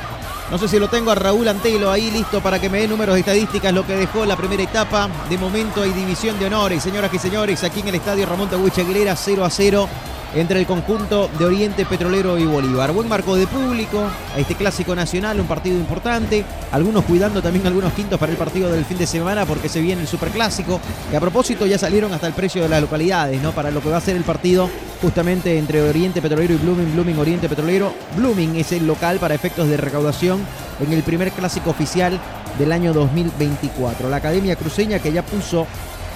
No 0.52 0.58
sé 0.58 0.68
si 0.68 0.78
lo 0.78 0.88
tengo 0.88 1.10
a 1.10 1.16
Raúl 1.16 1.48
Antelo 1.48 1.90
ahí 1.90 2.12
listo 2.12 2.42
para 2.42 2.60
que 2.60 2.70
me 2.70 2.80
dé 2.82 2.88
números 2.88 3.16
de 3.16 3.22
estadísticas, 3.22 3.74
lo 3.74 3.86
que 3.88 3.96
dejó 3.96 4.26
la 4.26 4.36
primera 4.36 4.62
etapa. 4.62 5.10
De 5.30 5.38
momento 5.38 5.82
hay 5.82 5.92
división 5.92 6.38
de 6.38 6.46
honores, 6.46 6.84
señoras 6.84 7.14
y 7.14 7.20
señores, 7.20 7.64
aquí 7.64 7.80
en 7.80 7.88
el 7.88 7.96
estadio 7.96 8.26
Ramón 8.26 8.50
Tahuicha 8.50 8.82
Aguilera, 8.82 9.16
0 9.16 9.46
a 9.46 9.50
0 9.50 9.90
entre 10.36 10.60
el 10.60 10.66
conjunto 10.66 11.30
de 11.38 11.46
Oriente 11.46 11.86
Petrolero 11.86 12.38
y 12.38 12.46
Bolívar. 12.46 12.92
Buen 12.92 13.08
marco 13.08 13.36
de 13.36 13.48
público, 13.48 14.04
este 14.38 14.56
clásico 14.56 14.96
nacional, 14.96 15.40
un 15.40 15.48
partido 15.48 15.78
importante. 15.78 16.44
Algunos 16.72 17.04
cuidando 17.06 17.42
también 17.42 17.68
algunos 17.68 17.94
quintos 17.94 18.20
para 18.20 18.32
el 18.32 18.38
partido 18.38 18.72
del 18.72 18.86
fin 18.86 18.98
de 18.98 19.06
semana 19.06 19.46
porque 19.46 19.70
se 19.70 19.82
viene 19.82 20.02
el 20.02 20.08
superclásico. 20.08 20.80
Que 21.12 21.18
a 21.18 21.20
propósito 21.20 21.66
ya 21.66 21.78
salieron 21.78 22.14
hasta 22.14 22.28
el 22.28 22.34
precio 22.34 22.64
de 22.64 22.70
las 22.70 22.82
localidades, 22.82 23.42
¿no? 23.42 23.52
Para 23.52 23.72
lo 23.72 23.82
que 23.82 23.90
va 23.90 23.98
a 23.98 24.02
ser 24.02 24.16
el 24.16 24.24
partido 24.24 24.70
justamente 25.02 25.58
entre 25.58 25.82
Oriente 25.82 26.22
Petrolero 26.22 26.54
y 26.54 26.58
Blooming, 26.58 26.94
Blooming 26.94 27.20
Oriente 27.20 27.50
Petrolero. 27.50 27.94
Blooming 28.16 28.56
es 28.56 28.72
el 28.72 28.88
local 28.88 29.20
para 29.20 29.36
efectos 29.36 29.68
de 29.68 29.78
recaudación 29.78 30.40
en 30.80 30.94
el 30.94 31.04
primer 31.04 31.32
clásico 31.32 31.70
oficial 31.70 32.20
del 32.58 32.72
año 32.72 32.94
2024. 32.94 34.10
La 34.10 34.18
Academia 34.18 34.56
Cruceña 34.56 35.00
que 35.00 35.12
ya 35.12 35.24
puso 35.24 35.68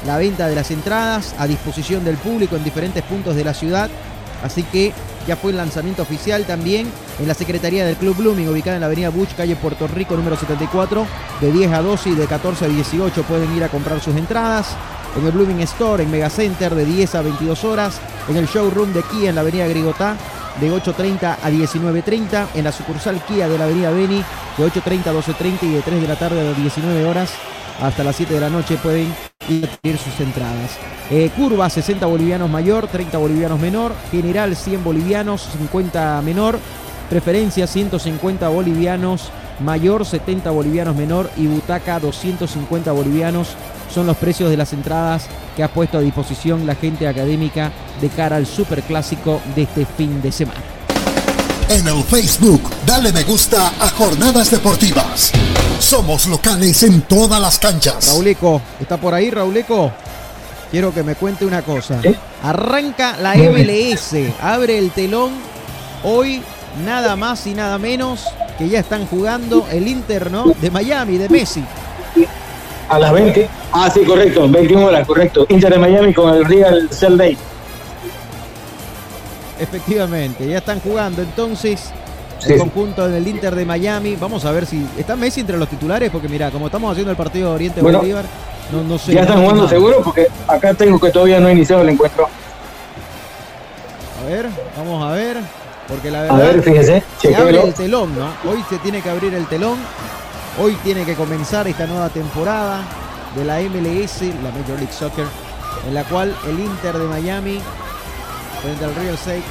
la 0.08 0.18
venta 0.18 0.48
de 0.48 0.56
las 0.56 0.72
entradas 0.72 1.36
a 1.38 1.46
disposición 1.46 2.04
del 2.06 2.16
público 2.16 2.56
en 2.56 2.64
diferentes 2.64 3.04
puntos 3.04 3.36
de 3.36 3.44
la 3.44 3.54
ciudad. 3.54 3.90
Así 4.42 4.64
que 4.64 4.94
ya 5.28 5.36
fue 5.36 5.52
el 5.52 5.58
lanzamiento 5.58 6.02
oficial 6.02 6.46
también 6.46 6.90
en 7.20 7.28
la 7.28 7.34
Secretaría 7.34 7.86
del 7.86 7.98
Club 7.98 8.16
Blooming, 8.16 8.48
ubicada 8.48 8.78
en 8.78 8.82
la 8.82 8.88
Avenida 8.88 9.10
Bush, 9.10 9.34
calle 9.36 9.58
Puerto 9.58 9.86
Rico, 9.88 10.16
número 10.16 10.38
74, 10.38 11.06
de 11.42 11.52
10 11.52 11.74
a 11.74 11.82
12 11.82 12.10
y 12.10 12.16
de 12.16 12.26
14 12.26 12.66
a 12.66 12.68
18 12.70 13.24
pueden 13.24 13.54
ir 13.56 13.64
a 13.66 13.70
comprar 13.70 14.00
sus 14.00 14.16
entradas. 14.16 14.68
En 15.18 15.26
el 15.26 15.32
Blooming 15.32 15.60
Store, 15.62 16.04
en 16.04 16.12
Mega 16.12 16.30
Center, 16.30 16.74
de 16.74 16.86
10 16.86 17.16
a 17.16 17.22
22 17.24 17.64
horas. 17.66 18.00
En 18.30 18.38
el 18.38 18.48
showroom 18.48 18.94
de 18.94 19.04
Kia, 19.04 19.30
en 19.30 19.36
la 19.36 19.42
Avenida 19.42 19.68
Grigotá, 19.68 20.16
de 20.62 20.72
8.30 20.72 21.38
a 21.44 21.50
19.30. 21.50 22.48
En 22.54 22.64
la 22.64 22.72
sucursal 22.72 23.20
Kia 23.26 23.50
de 23.50 23.58
la 23.58 23.66
Avenida 23.66 23.90
Beni, 23.90 24.24
de 24.58 24.66
8.30 24.66 25.08
a 25.08 25.14
12.30 25.14 25.64
y 25.64 25.72
de 25.72 25.82
3 25.82 26.02
de 26.02 26.08
la 26.08 26.16
tarde 26.16 26.48
a 26.48 26.54
19 26.54 27.06
horas 27.06 27.32
hasta 27.82 28.04
las 28.04 28.16
7 28.16 28.34
de 28.34 28.40
la 28.40 28.50
noche 28.50 28.78
pueden 28.78 29.14
adquirir 29.48 29.98
sus 29.98 30.20
entradas. 30.20 30.78
Eh, 31.10 31.30
curva 31.36 31.70
60 31.70 32.06
bolivianos 32.06 32.50
mayor, 32.50 32.88
30 32.88 33.18
bolivianos 33.18 33.60
menor, 33.60 33.94
general 34.12 34.56
100 34.56 34.84
bolivianos, 34.84 35.50
50 35.58 36.22
menor, 36.22 36.60
preferencia 37.10 37.68
150 37.68 38.48
bolivianos 38.50 39.32
mayor, 39.60 40.06
70 40.06 40.52
bolivianos 40.52 40.96
menor 40.96 41.30
y 41.38 41.48
butaca 41.48 42.00
250 42.00 42.92
bolivianos 42.92 43.56
son 43.90 44.06
los 44.06 44.18
precios 44.18 44.50
de 44.50 44.58
las 44.58 44.74
entradas 44.74 45.28
que 45.56 45.64
ha 45.64 45.70
puesto 45.70 45.98
a 45.98 46.02
disposición 46.02 46.68
la 46.68 46.76
gente 46.76 47.08
académica 47.08 47.72
de 48.02 48.10
cara 48.10 48.36
al 48.36 48.46
superclásico 48.46 49.42
de 49.56 49.64
este 49.64 49.86
fin 49.86 50.22
de 50.22 50.32
semana. 50.32 50.77
En 51.70 51.86
el 51.86 52.02
Facebook, 52.04 52.62
dale 52.86 53.12
me 53.12 53.24
gusta 53.24 53.68
a 53.68 53.90
Jornadas 53.90 54.50
Deportivas. 54.52 55.34
Somos 55.80 56.26
locales 56.28 56.82
en 56.84 57.02
todas 57.02 57.42
las 57.42 57.60
canchas. 57.60 58.08
Rauleco, 58.08 58.62
¿está 58.80 58.96
por 58.96 59.14
ahí, 59.14 59.30
Rauleco? 59.30 59.92
Quiero 60.72 60.94
que 60.94 61.04
me 61.04 61.16
cuente 61.16 61.46
una 61.46 61.64
cosa. 61.64 62.00
Arranca 62.42 63.18
la 63.22 63.36
MLS, 63.36 64.16
abre 64.42 64.78
el 64.78 64.92
telón. 64.92 65.32
Hoy 66.06 66.42
nada 66.86 67.18
más 67.18 67.46
y 67.48 67.54
nada 67.54 67.78
menos 67.78 68.24
que 68.58 68.70
ya 68.70 68.80
están 68.80 69.06
jugando 69.06 69.68
el 69.70 69.90
Inter, 69.90 70.32
¿no? 70.32 70.46
De 70.62 70.72
Miami, 70.72 71.18
de 71.18 71.28
Messi. 71.28 71.66
A 72.88 72.98
las 72.98 73.12
20. 73.12 73.50
Ah, 73.74 73.92
sí, 73.94 74.06
correcto. 74.06 74.48
21 74.48 74.86
horas, 74.86 75.06
correcto. 75.06 75.46
Inter 75.50 75.74
de 75.74 75.80
Miami 75.80 76.14
con 76.14 76.34
el 76.34 76.46
Real 76.46 76.88
Cell 76.92 77.18
Day. 77.18 77.38
Efectivamente, 79.60 80.48
ya 80.48 80.58
están 80.60 80.80
jugando 80.80 81.22
entonces 81.22 81.92
el 82.46 82.58
conjunto 82.60 83.08
del 83.08 83.28
Inter 83.28 83.56
de 83.56 83.66
Miami. 83.66 84.16
Vamos 84.16 84.46
a 84.46 84.52
ver 84.52 84.66
si 84.66 84.86
está 84.98 85.16
Messi 85.16 85.42
entre 85.42 85.58
los 85.58 85.68
titulares, 85.68 86.10
porque 86.12 86.30
mira, 86.30 86.52
como 86.52 86.68
estamos 86.68 86.92
haciendo 86.92 87.12
el 87.12 87.18
partido 87.18 87.50
de 87.50 87.56
Oriente 87.56 87.82
Bueno, 87.82 88.00
Bolívar, 88.00 88.26
no, 88.72 88.84
no 88.84 88.98
sé. 88.98 89.14
Ya 89.14 89.22
están 89.22 89.38
jugando 89.40 89.64
nada. 89.64 89.70
seguro 89.70 90.02
porque 90.04 90.28
acá 90.48 90.74
tengo 90.74 91.00
que 91.00 91.10
todavía 91.10 91.40
no 91.40 91.48
ha 91.48 91.52
iniciado 91.52 91.82
el 91.82 91.90
encuentro. 91.90 92.28
A 94.24 94.30
ver, 94.30 94.48
vamos 94.78 95.04
a 95.04 95.12
ver, 95.14 95.38
porque 95.88 96.12
la 96.12 96.20
A 96.20 96.24
verdad 96.24 96.38
ver, 96.38 96.62
fíjese, 96.64 97.04
se 97.20 97.36
abre 97.36 97.62
el 97.62 97.74
telón, 97.74 98.14
¿no? 98.18 98.52
Hoy 98.52 98.64
se 98.70 98.78
tiene 98.80 99.02
que 99.02 99.10
abrir 99.10 99.34
el 99.34 99.48
telón. 99.48 99.78
Hoy 100.62 100.76
tiene 100.84 101.06
que 101.06 101.14
comenzar 101.14 101.68
esta 101.68 101.86
nueva 101.86 102.10
temporada 102.10 102.82
de 103.36 103.46
la 103.46 103.60
MLS, 103.60 104.22
la 104.44 104.52
Major 104.52 104.78
League 104.80 104.92
Soccer, 104.92 105.26
en 105.88 105.94
la 105.94 106.04
cual 106.04 106.36
el 106.48 106.60
Inter 106.60 106.98
de 106.98 107.08
Miami 107.08 107.60
frente 108.62 108.86
al 108.86 108.96
Real 108.96 109.16
State 109.16 109.44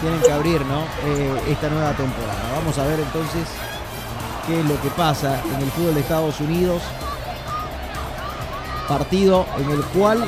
tienen 0.00 0.20
que 0.20 0.32
abrir, 0.32 0.60
¿no? 0.66 0.80
Eh, 1.06 1.52
esta 1.52 1.68
nueva 1.68 1.92
temporada. 1.92 2.40
Vamos 2.56 2.76
a 2.78 2.84
ver 2.86 2.98
entonces 2.98 3.46
qué 4.46 4.60
es 4.60 4.66
lo 4.66 4.80
que 4.82 4.88
pasa 4.90 5.40
en 5.54 5.62
el 5.62 5.70
fútbol 5.70 5.94
de 5.94 6.00
Estados 6.00 6.40
Unidos. 6.40 6.82
Partido 8.88 9.46
en 9.58 9.70
el 9.70 9.82
cual, 9.84 10.24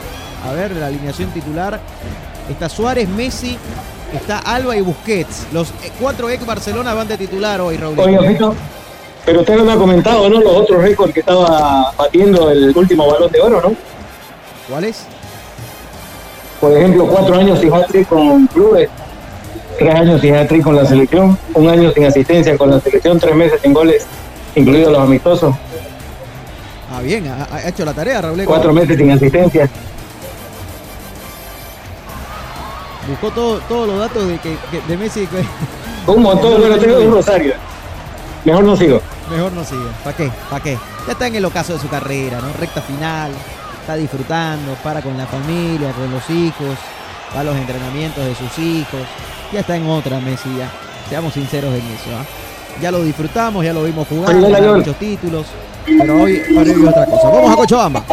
a 0.48 0.52
ver, 0.52 0.70
la 0.76 0.86
alineación 0.86 1.30
titular 1.30 1.80
está 2.48 2.68
Suárez, 2.68 3.08
Messi, 3.08 3.58
está 4.12 4.38
Alba 4.38 4.76
y 4.76 4.80
Busquets. 4.80 5.48
Los 5.52 5.70
eh, 5.70 5.92
cuatro 6.00 6.30
ex 6.30 6.46
Barcelona 6.46 6.94
van 6.94 7.08
de 7.08 7.18
titular 7.18 7.60
hoy, 7.60 7.76
Raúl. 7.76 7.98
Oiga, 7.98 8.22
Fito, 8.22 8.54
pero 9.26 9.40
usted 9.40 9.56
no 9.56 9.64
me 9.64 9.72
ha 9.72 9.76
comentado, 9.76 10.28
¿no? 10.28 10.40
Los 10.40 10.56
otros 10.56 10.82
récords 10.82 11.12
que 11.12 11.20
estaba 11.20 11.92
batiendo 11.98 12.50
el 12.50 12.76
último 12.76 13.10
balón 13.10 13.30
de 13.32 13.40
oro, 13.40 13.60
¿no? 13.60 13.74
¿Cuáles? 14.68 15.06
Por 16.64 16.72
ejemplo, 16.74 17.06
cuatro 17.06 17.36
años 17.36 17.58
sin 17.60 17.70
hat-trick 17.74 18.08
con 18.08 18.46
clubes, 18.46 18.88
tres 19.78 19.94
años 19.94 20.18
sin 20.22 20.34
hat-trick 20.34 20.62
con 20.62 20.74
la 20.74 20.86
selección, 20.86 21.36
un 21.52 21.68
año 21.68 21.92
sin 21.92 22.06
asistencia 22.06 22.56
con 22.56 22.70
la 22.70 22.80
selección, 22.80 23.20
tres 23.20 23.34
meses 23.34 23.60
sin 23.62 23.74
goles, 23.74 24.06
incluidos 24.54 24.90
los 24.90 25.02
amistosos, 25.02 25.54
Ah, 26.90 27.02
bien, 27.02 27.26
ha, 27.28 27.68
hecho 27.68 27.84
la 27.84 27.92
tarea, 27.92 28.22
Raúl. 28.22 28.44
cuatro 28.46 28.72
meses 28.72 28.96
sin 28.96 29.10
asistencia. 29.10 29.68
Buscó 33.08 33.30
todo- 33.32 33.58
todos 33.68 33.86
los 33.86 33.98
datos 33.98 34.26
de, 34.26 34.38
que, 34.38 34.56
que- 34.70 34.80
de 34.88 34.96
Messi. 34.96 35.28
Un 36.06 36.22
montón, 36.22 36.58
bueno, 36.60 36.78
tengo 36.78 36.98
un 36.98 37.12
rosario. 37.12 37.52
Mejor 38.46 38.64
no 38.64 38.74
sigo. 38.74 39.00
Mejor 39.30 39.52
no 39.52 39.64
sigue. 39.64 39.84
¿Para 40.02 40.16
qué? 40.16 40.30
¿Para 40.48 40.62
qué? 40.62 40.78
Ya 41.06 41.12
está 41.12 41.26
en 41.26 41.34
el 41.34 41.44
ocaso 41.44 41.74
de 41.74 41.78
su 41.78 41.88
carrera, 41.90 42.40
¿no? 42.40 42.48
Recta 42.58 42.80
final. 42.80 43.32
Está 43.84 43.96
disfrutando, 43.96 44.72
para 44.82 45.02
con 45.02 45.14
la 45.18 45.26
familia, 45.26 45.92
con 45.92 46.10
los 46.10 46.30
hijos, 46.30 46.74
va 47.36 47.40
a 47.40 47.44
los 47.44 47.54
entrenamientos 47.54 48.24
de 48.24 48.34
sus 48.34 48.58
hijos. 48.58 49.02
Ya 49.52 49.60
está 49.60 49.76
en 49.76 49.86
otra 49.86 50.18
Messi, 50.20 50.48
ya. 50.56 50.70
Seamos 51.10 51.34
sinceros 51.34 51.70
en 51.74 51.80
eso, 51.80 52.08
¿ah? 52.18 52.24
Ya 52.80 52.90
lo 52.90 53.04
disfrutamos, 53.04 53.62
ya 53.62 53.74
lo 53.74 53.84
vimos 53.84 54.08
jugar, 54.08 54.34
León. 54.36 54.78
muchos 54.78 54.96
títulos. 54.96 55.44
Pero 55.84 56.22
hoy, 56.22 56.40
hoy 56.56 56.70
es 56.70 56.88
otra 56.88 57.04
cosa. 57.04 57.28
Vamos 57.28 57.52
a 57.52 57.56
Cochabamba. 57.56 58.04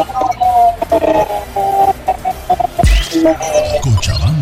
Cochabamba. 3.80 4.41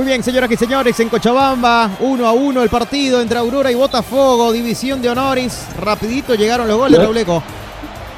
Muy 0.00 0.06
bien, 0.06 0.22
señoras 0.22 0.50
y 0.50 0.56
señores, 0.56 0.98
en 0.98 1.10
Cochabamba, 1.10 1.90
1 2.00 2.26
a 2.26 2.32
1 2.32 2.62
el 2.62 2.70
partido 2.70 3.20
entre 3.20 3.38
Aurora 3.38 3.70
y 3.70 3.74
Botafogo, 3.74 4.50
división 4.50 5.02
de 5.02 5.10
honores. 5.10 5.66
Rapidito 5.78 6.34
llegaron 6.34 6.66
los 6.66 6.78
goles. 6.78 7.04
Robleco. 7.04 7.42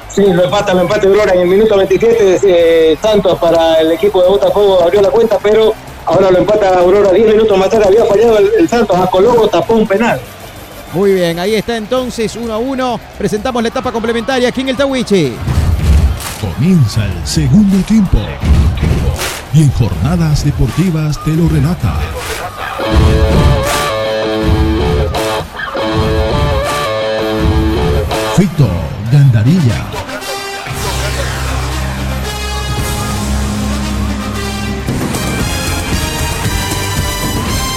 Sí, 0.07 0.23
lo 0.31 0.45
empata, 0.45 0.73
lo 0.73 0.79
empata 0.79 1.05
Aurora 1.05 1.33
en 1.33 1.41
el 1.41 1.47
minuto 1.49 1.75
27. 1.75 2.39
eh, 2.41 2.97
Santos 3.01 3.37
para 3.37 3.81
el 3.81 3.91
equipo 3.91 4.21
de 4.21 4.29
Botafogo 4.29 4.81
abrió 4.81 5.01
la 5.01 5.09
cuenta, 5.09 5.37
pero 5.43 5.73
ahora 6.05 6.31
lo 6.31 6.37
empata 6.37 6.69
Aurora 6.79 7.11
10 7.11 7.27
minutos 7.27 7.57
más 7.57 7.69
tarde. 7.69 7.87
Había 7.87 8.05
fallado 8.05 8.37
el, 8.37 8.49
el 8.59 8.69
Santos 8.69 8.97
a 8.97 9.05
Colobo, 9.07 9.49
tapó 9.49 9.73
un 9.73 9.85
penal. 9.85 10.21
Muy 10.93 11.15
bien, 11.15 11.37
ahí 11.37 11.55
está 11.55 11.75
entonces 11.75 12.37
1 12.37 12.53
a 12.53 12.59
1. 12.59 12.99
Presentamos 13.17 13.61
la 13.61 13.67
etapa 13.67 13.91
complementaria 13.91 14.47
aquí 14.47 14.61
en 14.61 14.69
el 14.69 14.77
Tawichi. 14.77 15.33
Comienza 16.39 17.03
el 17.03 17.27
segundo 17.27 17.77
tiempo. 17.85 18.19
Y 19.53 19.61
en 19.61 19.71
jornadas 19.71 20.43
deportivas 20.43 21.23
te 21.23 21.31
lo 21.31 21.47
relata. 21.47 21.99
Fito 28.35 28.67
Gandarilla. 29.11 29.85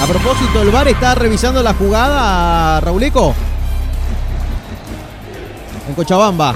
A 0.02 0.06
propósito, 0.06 0.62
el 0.62 0.70
VAR 0.70 0.88
está 0.88 1.14
revisando 1.14 1.62
la 1.62 1.74
jugada, 1.74 2.80
Rauleco. 2.80 3.34
En 5.88 5.94
Cochabamba. 5.94 6.54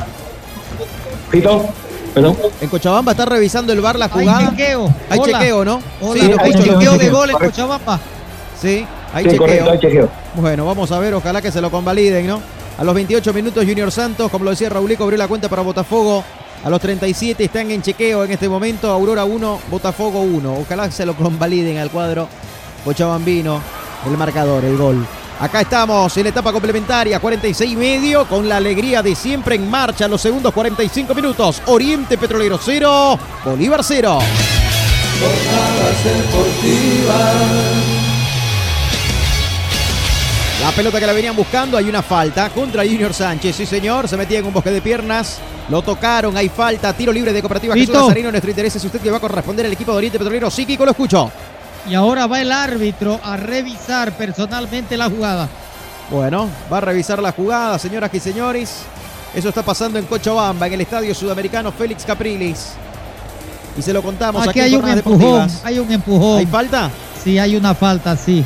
Fito, 1.31 1.69
perdón. 2.15 2.37
En 2.61 2.69
Cochabamba 2.69 3.13
está 3.13 3.25
revisando 3.25 3.73
el 3.73 3.81
VAR 3.81 3.99
la 3.99 4.07
Hay 4.07 4.11
jugada. 4.11 4.51
chequeo. 4.51 4.95
Hay 5.09 5.19
Hola. 5.19 5.39
chequeo, 5.39 5.65
¿no? 5.65 5.81
Hola, 6.01 6.21
Sí, 6.23 6.29
lo 6.29 6.41
hay 6.41 6.53
chequeo 6.55 6.99
de 6.99 7.09
gol 7.11 7.31
en 7.31 7.37
Cochabamba. 7.37 8.01
Sí, 8.61 8.87
hay 9.13 9.25
Sí, 9.25 9.31
chequeo. 9.31 9.39
correcto, 9.47 9.71
hay 9.71 9.79
chequeo. 9.79 10.09
Bueno, 10.35 10.67
vamos 10.67 10.91
a 10.93 10.99
ver, 10.99 11.15
ojalá 11.15 11.41
que 11.43 11.51
se 11.51 11.61
lo 11.61 11.71
convaliden, 11.71 12.27
¿no? 12.27 12.41
A 12.79 12.85
los 12.85 12.95
28 12.95 13.33
minutos 13.35 13.65
Junior 13.65 13.91
Santos, 13.93 14.31
como 14.31 14.45
lo 14.45 14.51
decía 14.53 14.69
Rauleco, 14.71 15.05
abrió 15.05 15.19
la 15.19 15.29
cuenta 15.29 15.49
para 15.49 15.63
Botafogo. 15.63 16.25
A 16.65 16.69
los 16.71 16.81
37 16.81 17.45
están 17.45 17.71
en 17.71 17.81
chequeo 17.83 18.25
en 18.25 18.31
este 18.33 18.49
momento. 18.49 18.91
Aurora 18.91 19.25
1, 19.25 19.61
Botafogo 19.71 20.21
1. 20.21 20.55
Ojalá 20.61 20.87
que 20.87 20.93
se 20.93 21.07
lo 21.07 21.15
convaliden 21.15 21.79
al 21.79 21.91
cuadro 21.91 22.29
Cochabambino. 22.85 23.61
El 24.07 24.17
marcador, 24.17 24.65
el 24.65 24.77
gol. 24.77 25.07
Acá 25.41 25.63
estamos 25.63 26.15
en 26.19 26.25
la 26.25 26.29
etapa 26.29 26.53
complementaria, 26.53 27.19
46 27.19 27.73
y 27.73 27.75
medio, 27.75 28.29
con 28.29 28.47
la 28.47 28.59
alegría 28.59 29.03
de 29.03 29.15
siempre 29.15 29.55
en 29.55 29.71
marcha. 29.71 30.07
Los 30.07 30.21
segundos 30.21 30.53
45 30.53 31.15
minutos. 31.15 31.63
Oriente 31.65 32.19
Petrolero 32.19 32.61
0, 32.63 33.19
Bolívar 33.47 33.83
0. 33.83 34.19
La 40.61 40.73
pelota 40.73 41.01
que 41.01 41.07
la 41.07 41.15
venían 41.15 41.35
buscando, 41.35 41.79
hay 41.79 41.89
una 41.89 42.03
falta 42.03 42.51
contra 42.51 42.85
Junior 42.85 43.15
Sánchez. 43.15 43.57
Sí, 43.57 43.65
señor, 43.65 44.09
se 44.09 44.19
metía 44.19 44.41
en 44.41 44.45
un 44.45 44.53
bosque 44.53 44.71
de 44.71 44.83
piernas. 44.83 45.39
Lo 45.71 45.81
tocaron, 45.81 46.37
hay 46.37 46.51
falta. 46.51 46.93
Tiro 46.93 47.13
libre 47.13 47.33
de 47.33 47.41
Cooperativa 47.41 47.75
Jesús. 47.75 47.95
Nazareno. 47.95 48.31
Nuestro 48.31 48.51
interés 48.51 48.77
es 48.77 48.85
usted 48.85 49.01
que 49.01 49.11
va 49.11 49.17
a 49.17 49.21
corresponder 49.21 49.65
al 49.65 49.73
equipo 49.73 49.93
de 49.93 49.97
Oriente 49.97 50.19
Petrolero. 50.19 50.51
Sí, 50.51 50.67
Kiko, 50.67 50.85
lo 50.85 50.91
escucho. 50.91 51.33
Y 51.89 51.95
ahora 51.95 52.27
va 52.27 52.41
el 52.41 52.53
árbitro 52.53 53.19
a 53.23 53.37
revisar 53.37 54.13
personalmente 54.13 54.97
la 54.97 55.09
jugada. 55.09 55.49
Bueno, 56.11 56.49
va 56.73 56.79
a 56.79 56.81
revisar 56.83 57.23
la 57.23 57.33
jugada, 57.33 57.79
señoras 57.79 58.11
y 58.13 58.21
señores. 58.21 58.83
Eso 59.35 59.49
está 59.49 59.63
pasando 59.63 59.99
en 59.99 60.07
Cochabamba, 60.07 60.67
en 60.67 60.73
el 60.75 60.81
Estadio 60.81 61.15
Sudamericano 61.15 61.71
Félix 61.73 62.05
Capriles. 62.05 62.73
Y 63.79 63.83
se 63.83 63.93
lo 63.93 64.03
contamos 64.03 64.43
aquí, 64.47 64.51
Aquí 64.51 64.59
en 64.61 64.65
hay 64.67 64.75
un 64.75 64.81
Jornadas 64.81 64.99
empujón, 64.99 65.21
Deportivas. 65.21 65.61
hay 65.65 65.79
un 65.79 65.93
empujón. 65.93 66.39
¿Hay 66.39 66.47
falta? 66.47 66.91
Sí, 67.23 67.39
hay 67.39 67.57
una 67.57 67.75
falta, 67.75 68.17
sí. 68.17 68.45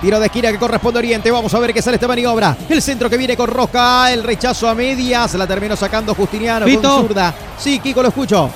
Tiro 0.00 0.18
de 0.18 0.26
esquina 0.26 0.50
que 0.50 0.58
corresponde 0.58 0.98
a 0.98 1.00
Oriente. 1.00 1.30
Vamos 1.30 1.54
a 1.54 1.58
ver 1.58 1.72
qué 1.72 1.80
sale 1.80 1.94
esta 1.96 2.08
maniobra. 2.08 2.56
El 2.68 2.82
centro 2.82 3.08
que 3.08 3.16
viene 3.16 3.36
con 3.36 3.48
Rosca. 3.48 4.12
El 4.12 4.24
rechazo 4.24 4.68
a 4.68 4.74
medias. 4.74 5.34
La 5.34 5.46
terminó 5.46 5.76
sacando 5.76 6.14
Justiniano 6.14 6.66
con 6.66 6.82
zurda. 6.82 7.32
Sí, 7.58 7.78
Kiko, 7.78 8.02
lo 8.02 8.08
escucho. 8.08 8.50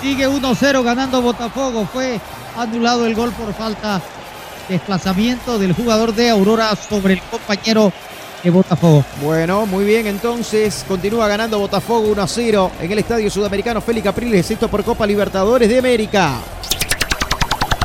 Sigue 0.00 0.28
1-0 0.28 0.84
ganando 0.84 1.20
Botafogo. 1.22 1.88
Fue 1.92 2.20
anulado 2.56 3.06
el 3.06 3.14
gol 3.14 3.32
por 3.32 3.52
falta 3.54 4.00
de 4.68 4.74
desplazamiento 4.74 5.58
del 5.58 5.72
jugador 5.72 6.14
de 6.14 6.30
Aurora 6.30 6.76
sobre 6.76 7.14
el 7.14 7.22
compañero 7.22 7.92
de 8.46 8.50
Botafogo. 8.50 9.04
Bueno, 9.22 9.66
muy 9.66 9.84
bien. 9.84 10.06
Entonces 10.06 10.84
continúa 10.86 11.26
ganando 11.26 11.58
Botafogo 11.58 12.08
1 12.08 12.22
a 12.22 12.28
0 12.28 12.70
en 12.80 12.92
el 12.92 12.98
Estadio 12.98 13.30
Sudamericano 13.30 13.80
Félix 13.80 14.04
Capriles. 14.04 14.50
Esto 14.50 14.68
por 14.68 14.84
Copa 14.84 15.06
Libertadores 15.06 15.68
de 15.68 15.78
América. 15.78 16.38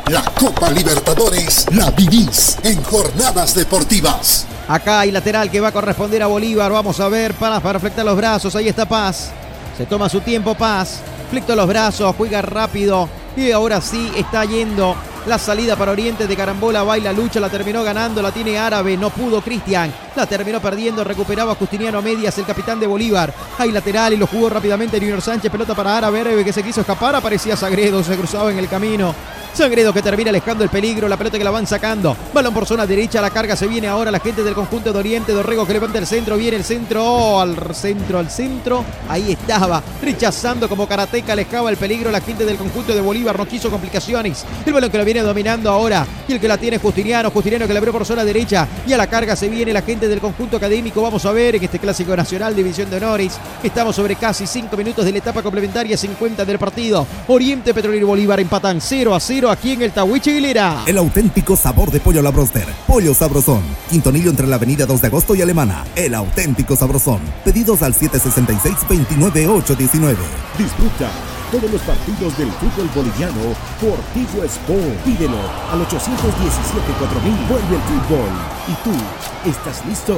La 0.07 0.21
Copa 0.39 0.69
Libertadores 0.69 1.65
la 1.73 1.89
vivís 1.91 2.57
en 2.63 2.81
jornadas 2.83 3.55
deportivas. 3.55 4.45
Acá 4.67 4.99
hay 5.01 5.11
lateral 5.11 5.49
que 5.49 5.59
va 5.59 5.69
a 5.69 5.71
corresponder 5.71 6.21
a 6.21 6.27
Bolívar. 6.27 6.71
Vamos 6.71 6.99
a 6.99 7.09
ver 7.09 7.33
para, 7.33 7.59
para 7.59 7.79
flectar 7.79 8.05
los 8.05 8.15
brazos. 8.15 8.55
Ahí 8.55 8.67
está 8.67 8.85
Paz. 8.85 9.31
Se 9.77 9.85
toma 9.87 10.09
su 10.09 10.21
tiempo 10.21 10.53
Paz. 10.53 10.99
Flecta 11.31 11.55
los 11.55 11.67
brazos, 11.67 12.15
juega 12.15 12.41
rápido. 12.41 13.09
Y 13.35 13.51
ahora 13.51 13.81
sí 13.81 14.11
está 14.15 14.45
yendo 14.45 14.95
la 15.25 15.37
salida 15.37 15.75
para 15.75 15.91
Oriente 15.91 16.27
de 16.27 16.35
Carambola. 16.35 16.83
Baila 16.83 17.13
lucha, 17.13 17.39
la 17.39 17.49
terminó 17.49 17.83
ganando. 17.83 18.21
La 18.21 18.31
tiene 18.31 18.57
Árabe. 18.57 18.97
No 18.97 19.09
pudo 19.09 19.41
Cristian. 19.41 19.93
La 20.15 20.25
terminó 20.25 20.61
perdiendo. 20.61 21.03
Recuperaba 21.03 21.55
Justiniano 21.55 22.01
Medias, 22.01 22.37
el 22.37 22.45
capitán 22.45 22.79
de 22.79 22.87
Bolívar. 22.87 23.33
Hay 23.57 23.71
lateral 23.71 24.13
y 24.13 24.17
lo 24.17 24.27
jugó 24.27 24.49
rápidamente 24.49 24.97
Junior 24.97 25.21
Sánchez. 25.21 25.51
Pelota 25.51 25.75
para 25.75 25.97
Árabe. 25.97 26.21
Árabe 26.21 26.43
que 26.43 26.53
se 26.53 26.63
quiso 26.63 26.81
escapar. 26.81 27.15
Aparecía 27.15 27.55
Sagredo. 27.55 28.03
Se 28.03 28.17
cruzaba 28.17 28.51
en 28.51 28.57
el 28.57 28.67
camino. 28.67 29.13
Sangredo 29.53 29.93
que 29.93 30.01
termina 30.01 30.29
alejando 30.29 30.63
el 30.63 30.69
peligro. 30.69 31.07
La 31.07 31.17
pelota 31.17 31.37
que 31.37 31.43
la 31.43 31.51
van 31.51 31.67
sacando. 31.67 32.15
Balón 32.33 32.53
por 32.53 32.65
zona 32.65 32.85
derecha. 32.85 33.21
La 33.21 33.29
carga 33.29 33.55
se 33.55 33.67
viene 33.67 33.87
ahora 33.87 34.09
la 34.09 34.19
gente 34.19 34.43
del 34.43 34.53
conjunto 34.53 34.93
de 34.93 34.99
Oriente. 34.99 35.33
Dorrego 35.33 35.67
que 35.67 35.73
levanta 35.73 35.97
el 35.97 36.07
centro. 36.07 36.37
Viene 36.37 36.57
el 36.57 36.63
centro. 36.63 37.03
Oh, 37.03 37.41
al 37.41 37.75
centro, 37.75 38.19
al 38.19 38.29
centro. 38.29 38.83
Ahí 39.09 39.33
estaba. 39.33 39.83
Rechazando 40.01 40.69
como 40.69 40.87
karateca. 40.87 41.33
Alejaba 41.33 41.69
el 41.69 41.77
peligro. 41.77 42.11
La 42.11 42.21
gente 42.21 42.45
del 42.45 42.57
conjunto 42.57 42.93
de 42.93 43.01
Bolívar 43.01 43.37
no 43.37 43.45
quiso 43.45 43.69
complicaciones. 43.69 44.45
El 44.65 44.73
balón 44.73 44.89
que 44.89 44.97
lo 44.97 45.05
viene 45.05 45.21
dominando 45.21 45.69
ahora. 45.69 46.07
Y 46.27 46.33
el 46.33 46.39
que 46.39 46.47
la 46.47 46.57
tiene 46.57 46.77
es 46.77 46.81
Justiniano. 46.81 47.29
Justiniano 47.29 47.67
que 47.67 47.73
la 47.73 47.79
abrió 47.79 47.93
por 47.93 48.05
zona 48.05 48.23
derecha. 48.23 48.67
Y 48.87 48.93
a 48.93 48.97
la 48.97 49.07
carga 49.07 49.35
se 49.35 49.49
viene 49.49 49.73
la 49.73 49.81
gente 49.81 50.07
del 50.07 50.21
conjunto 50.21 50.57
académico. 50.57 51.01
Vamos 51.01 51.25
a 51.25 51.31
ver 51.31 51.55
en 51.55 51.63
este 51.63 51.79
clásico 51.79 52.15
nacional, 52.15 52.55
División 52.55 52.89
de 52.89 52.97
Honores. 52.97 53.37
Estamos 53.61 53.95
sobre 53.95 54.15
casi 54.15 54.47
5 54.47 54.77
minutos 54.77 55.03
de 55.03 55.11
la 55.11 55.17
etapa 55.17 55.43
complementaria 55.43 55.97
50 55.97 56.45
del 56.45 56.57
partido. 56.57 57.05
Oriente 57.27 57.73
Petrolero 57.73 58.05
y 58.05 58.07
Bolívar 58.07 58.39
empatan 58.39 58.79
0 58.79 59.13
a 59.13 59.19
0 59.19 59.40
aquí 59.49 59.71
en 59.71 59.81
el 59.81 59.91
Tahuiche 59.91 60.31
Aguilera. 60.31 60.83
El 60.85 60.97
auténtico 60.97 61.55
sabor 61.55 61.91
de 61.91 61.99
pollo 61.99 62.19
a 62.19 62.23
la 62.23 62.31
broster. 62.31 62.67
Pollo 62.85 63.13
Sabrosón. 63.13 63.61
Quintonillo 63.89 64.29
entre 64.29 64.47
la 64.47 64.57
avenida 64.57 64.85
2 64.85 65.01
de 65.01 65.07
agosto 65.07 65.35
y 65.35 65.41
Alemana. 65.41 65.85
El 65.95 66.13
auténtico 66.13 66.75
sabrosón. 66.75 67.21
Pedidos 67.43 67.81
al 67.81 67.93
766-29819. 67.93 70.15
Disfruta 70.57 71.11
todos 71.51 71.69
los 71.69 71.81
partidos 71.81 72.37
del 72.37 72.49
fútbol 72.53 72.89
boliviano 72.95 73.41
por 73.81 73.99
Tigo 74.13 74.43
Sport. 74.45 74.95
Pídelo 75.03 75.37
al 75.71 75.81
817-4000. 75.85 77.47
Vuelve 77.49 77.75
el 77.75 77.81
fútbol. 77.81 78.29
¿Y 78.69 78.73
tú 78.83 79.49
estás 79.49 79.85
listo? 79.85 80.17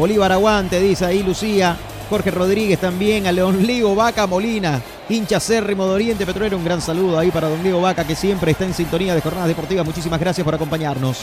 Bolívar 0.00 0.32
aguante, 0.32 0.80
dice 0.80 1.04
ahí 1.04 1.22
Lucía. 1.22 1.76
Jorge 2.08 2.30
Rodríguez 2.30 2.80
también, 2.80 3.26
a 3.26 3.32
León 3.32 3.66
Ligo 3.66 3.94
Vaca 3.94 4.26
Molina, 4.26 4.80
hincha 5.10 5.36
acérrimo 5.36 5.86
de 5.86 5.92
Oriente 5.92 6.24
Petrolero. 6.24 6.56
Un 6.56 6.64
gran 6.64 6.80
saludo 6.80 7.18
ahí 7.18 7.30
para 7.30 7.50
Don 7.50 7.62
Diego 7.62 7.82
Vaca, 7.82 8.06
que 8.06 8.16
siempre 8.16 8.52
está 8.52 8.64
en 8.64 8.72
sintonía 8.72 9.14
de 9.14 9.20
jornadas 9.20 9.48
deportivas. 9.48 9.84
Muchísimas 9.84 10.18
gracias 10.18 10.42
por 10.42 10.54
acompañarnos. 10.54 11.18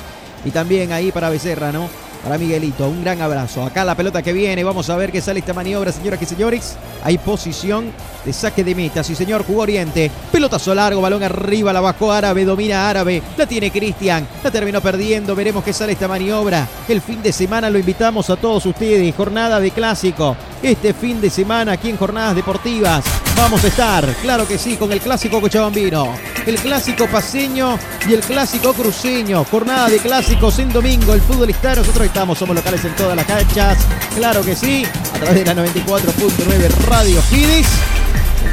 Y 0.46 0.52
también 0.52 0.92
ahí 0.92 1.12
para 1.12 1.32
Becerra, 1.32 1.72
¿no? 1.72 1.90
Para 2.28 2.40
Miguelito, 2.40 2.90
un 2.90 3.06
gran 3.06 3.22
abrazo. 3.22 3.64
Acá 3.64 3.86
la 3.86 3.96
pelota 3.96 4.22
que 4.22 4.34
viene, 4.34 4.62
vamos 4.62 4.90
a 4.90 4.98
ver 4.98 5.14
qué 5.14 5.22
sale 5.22 5.40
esta 5.40 5.54
maniobra, 5.54 5.94
señoras 5.94 6.22
y 6.22 6.26
señores. 6.26 6.76
Hay 7.02 7.18
posición 7.18 7.94
de 8.26 8.34
saque 8.34 8.66
de 8.66 8.76
meta, 8.76 9.02
sí 9.02 9.16
señor, 9.16 9.46
jugó 9.46 9.62
Oriente. 9.62 10.12
Pelotazo 10.30 10.76
largo, 10.76 11.00
balón 11.00 11.24
arriba, 11.24 11.72
la 11.72 11.80
bajó 11.80 12.12
Árabe, 12.12 12.44
domina 12.44 12.90
Árabe. 12.90 13.24
La 13.38 13.46
tiene 13.46 13.72
Cristian, 13.72 14.28
la 14.44 14.52
terminó 14.52 14.82
perdiendo, 14.82 15.36
veremos 15.36 15.64
qué 15.64 15.72
sale 15.72 15.94
esta 15.94 16.10
maniobra. 16.10 16.68
El 16.90 17.00
fin 17.00 17.24
de 17.24 17.32
semana 17.32 17.70
lo 17.70 17.80
invitamos 17.80 18.30
a 18.30 18.36
todos 18.36 18.66
ustedes, 18.66 19.16
jornada 19.16 19.62
de 19.62 19.72
clásico. 19.72 20.36
Este 20.62 20.94
fin 20.94 21.22
de 21.22 21.30
semana 21.30 21.74
aquí 21.74 21.90
en 21.90 21.98
Jornadas 21.98 22.36
Deportivas 22.36 23.06
vamos 23.36 23.64
a 23.64 23.68
estar, 23.68 24.06
claro 24.16 24.48
que 24.48 24.58
sí, 24.58 24.76
con 24.76 24.92
el 24.92 25.00
clásico 25.00 25.40
cochabambino, 25.40 26.16
el 26.46 26.56
clásico 26.56 27.08
paseño 27.08 27.78
y 28.10 28.14
el 28.14 28.22
clásico 28.22 28.74
cruceño. 28.74 29.44
Jornada 29.44 29.88
de 29.88 30.00
clásicos 30.00 30.58
en 30.58 30.74
domingo, 30.74 31.14
el 31.14 31.22
fútbol 31.22 31.52
está, 31.52 31.76
nosotros 31.76 32.08
estamos, 32.08 32.40
somos 32.40 32.56
locales 32.56 32.84
en 32.84 32.96
todas 32.96 33.16
las 33.16 33.26
canchas, 33.26 33.78
claro 34.16 34.42
que 34.42 34.56
sí, 34.56 34.84
a 35.14 35.20
través 35.20 35.36
de 35.36 35.46
la 35.46 35.64
94.9 35.64 36.70
Radio 36.88 37.22
Fides. 37.22 37.68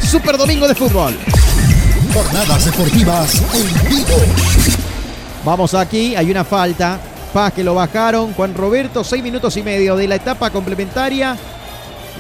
Super 0.03 0.37
Domingo 0.37 0.69
de 0.69 0.75
Fútbol. 0.75 1.17
Jornadas 2.13 2.67
deportivas 2.67 3.43
en 3.55 3.89
vivo. 3.89 4.17
Vamos 5.45 5.75
aquí, 5.75 6.15
hay 6.15 6.31
una 6.31 6.45
falta. 6.45 7.01
Paz 7.33 7.53
que 7.53 7.65
lo 7.65 7.75
bajaron. 7.75 8.33
Juan 8.35 8.55
Roberto, 8.55 9.03
seis 9.03 9.23
minutos 9.23 9.57
y 9.57 9.63
medio 9.63 9.97
de 9.97 10.07
la 10.07 10.17
etapa 10.17 10.51
complementaria. 10.51 11.37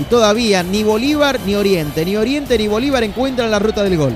Y 0.00 0.04
todavía 0.04 0.62
ni 0.62 0.82
Bolívar 0.82 1.38
ni 1.46 1.54
Oriente, 1.54 2.04
ni 2.04 2.16
Oriente 2.16 2.58
ni 2.58 2.66
Bolívar 2.68 3.04
encuentran 3.04 3.50
la 3.50 3.58
ruta 3.58 3.82
del 3.82 3.96
gol. 3.96 4.14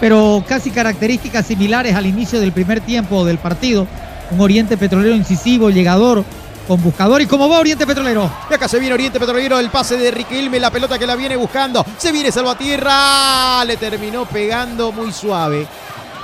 Pero 0.00 0.42
casi 0.48 0.70
características 0.70 1.46
similares 1.46 1.94
al 1.94 2.06
inicio 2.06 2.40
del 2.40 2.52
primer 2.52 2.80
tiempo 2.80 3.24
del 3.24 3.38
partido. 3.38 3.86
Un 4.30 4.40
Oriente 4.40 4.76
Petrolero 4.76 5.14
incisivo, 5.14 5.70
llegador, 5.70 6.24
con 6.66 6.82
buscador. 6.82 7.20
¿Y 7.20 7.26
cómo 7.26 7.48
va 7.48 7.58
Oriente 7.58 7.86
Petrolero? 7.86 8.30
Y 8.48 8.54
acá 8.54 8.68
se 8.68 8.78
viene 8.78 8.94
Oriente 8.94 9.18
Petrolero, 9.18 9.58
el 9.58 9.70
pase 9.70 9.96
de 9.96 10.10
Riquelme, 10.10 10.58
la 10.58 10.70
pelota 10.70 10.98
que 10.98 11.06
la 11.06 11.16
viene 11.16 11.36
buscando. 11.36 11.84
Se 11.98 12.12
viene 12.12 12.32
Salvatierra. 12.32 13.64
Le 13.64 13.76
terminó 13.76 14.24
pegando 14.24 14.90
muy 14.92 15.12
suave. 15.12 15.66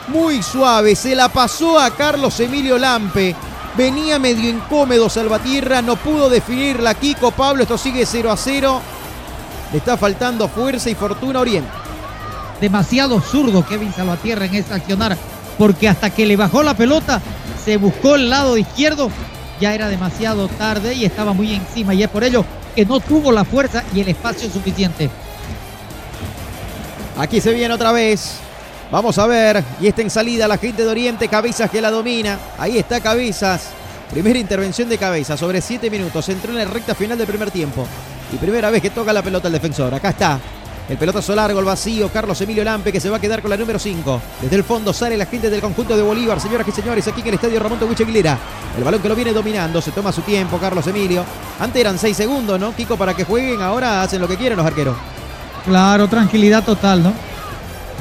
Muy 0.08 0.42
suave. 0.42 0.94
Se 0.94 1.14
la 1.14 1.28
pasó 1.28 1.78
a 1.78 1.90
Carlos 1.90 2.38
Emilio 2.40 2.78
Lampe. 2.78 3.34
Venía 3.76 4.18
medio 4.18 4.48
incómodo 4.48 5.08
Salvatierra. 5.08 5.82
No 5.82 5.96
pudo 5.96 6.28
definirla 6.28 6.94
Kiko 6.94 7.30
Pablo. 7.30 7.62
Esto 7.62 7.76
sigue 7.78 8.06
0 8.06 8.30
a 8.30 8.36
0. 8.36 8.80
Le 9.72 9.78
está 9.78 9.96
faltando 9.96 10.48
fuerza 10.48 10.88
y 10.90 10.94
fortuna 10.94 11.40
Oriente. 11.40 11.70
Demasiado 12.60 13.20
zurdo 13.20 13.66
Kevin 13.66 13.92
Salvatierra 13.92 14.46
en 14.46 14.54
esa 14.54 14.76
accionar. 14.76 15.16
Porque 15.58 15.88
hasta 15.88 16.10
que 16.10 16.26
le 16.26 16.36
bajó 16.36 16.62
la 16.62 16.74
pelota, 16.74 17.20
se 17.64 17.76
buscó 17.76 18.14
el 18.14 18.30
lado 18.30 18.56
izquierdo 18.56 19.10
ya 19.60 19.74
era 19.74 19.88
demasiado 19.88 20.48
tarde 20.48 20.94
y 20.94 21.04
estaba 21.04 21.32
muy 21.32 21.54
encima 21.54 21.94
y 21.94 22.02
es 22.02 22.08
por 22.08 22.24
ello 22.24 22.44
que 22.74 22.84
no 22.84 23.00
tuvo 23.00 23.32
la 23.32 23.44
fuerza 23.44 23.84
y 23.94 24.00
el 24.00 24.08
espacio 24.08 24.50
suficiente. 24.50 25.10
Aquí 27.18 27.40
se 27.40 27.52
viene 27.54 27.72
otra 27.72 27.92
vez. 27.92 28.40
Vamos 28.90 29.18
a 29.18 29.26
ver. 29.26 29.62
Y 29.80 29.86
está 29.86 30.02
en 30.02 30.10
salida 30.10 30.46
la 30.46 30.58
gente 30.58 30.82
de 30.82 30.88
Oriente. 30.88 31.28
Cabezas 31.28 31.70
que 31.70 31.80
la 31.80 31.90
domina. 31.90 32.38
Ahí 32.58 32.78
está 32.78 33.00
Cabezas. 33.00 33.68
Primera 34.10 34.38
intervención 34.38 34.88
de 34.88 34.98
Cabezas 34.98 35.38
sobre 35.38 35.60
7 35.60 35.90
minutos. 35.90 36.28
Entró 36.28 36.52
en 36.52 36.58
la 36.58 36.64
recta 36.64 36.94
final 36.94 37.18
del 37.18 37.26
primer 37.26 37.50
tiempo. 37.50 37.86
Y 38.32 38.36
primera 38.36 38.70
vez 38.70 38.82
que 38.82 38.90
toca 38.90 39.12
la 39.12 39.22
pelota 39.22 39.48
el 39.48 39.52
defensor. 39.52 39.92
Acá 39.94 40.10
está. 40.10 40.40
El 40.88 40.98
pelotazo 40.98 41.34
largo, 41.34 41.58
el 41.58 41.64
vacío, 41.64 42.08
Carlos 42.12 42.40
Emilio 42.40 42.62
Lampe 42.62 42.92
que 42.92 43.00
se 43.00 43.10
va 43.10 43.16
a 43.16 43.20
quedar 43.20 43.42
con 43.42 43.50
la 43.50 43.56
número 43.56 43.76
5. 43.76 44.20
Desde 44.40 44.54
el 44.54 44.62
fondo 44.62 44.92
sale 44.92 45.16
la 45.16 45.26
gente 45.26 45.50
del 45.50 45.60
conjunto 45.60 45.96
de 45.96 46.02
Bolívar, 46.04 46.40
señoras 46.40 46.68
y 46.68 46.70
señores, 46.70 47.08
aquí 47.08 47.22
en 47.22 47.26
el 47.26 47.34
estadio 47.34 47.58
Ramón 47.58 47.80
Tawich 47.80 48.02
Aguilera. 48.02 48.38
El 48.78 48.84
balón 48.84 49.02
que 49.02 49.08
lo 49.08 49.16
viene 49.16 49.32
dominando, 49.32 49.82
se 49.82 49.90
toma 49.90 50.12
su 50.12 50.22
tiempo, 50.22 50.58
Carlos 50.58 50.86
Emilio. 50.86 51.24
Antes 51.58 51.80
eran 51.80 51.98
6 51.98 52.16
segundos, 52.16 52.60
¿no? 52.60 52.72
Kiko, 52.72 52.96
para 52.96 53.14
que 53.14 53.24
jueguen, 53.24 53.62
ahora 53.62 54.02
hacen 54.02 54.20
lo 54.20 54.28
que 54.28 54.36
quieren 54.36 54.56
los 54.56 54.64
arqueros. 54.64 54.96
Claro, 55.64 56.06
tranquilidad 56.06 56.62
total, 56.62 57.02
¿no? 57.02 57.12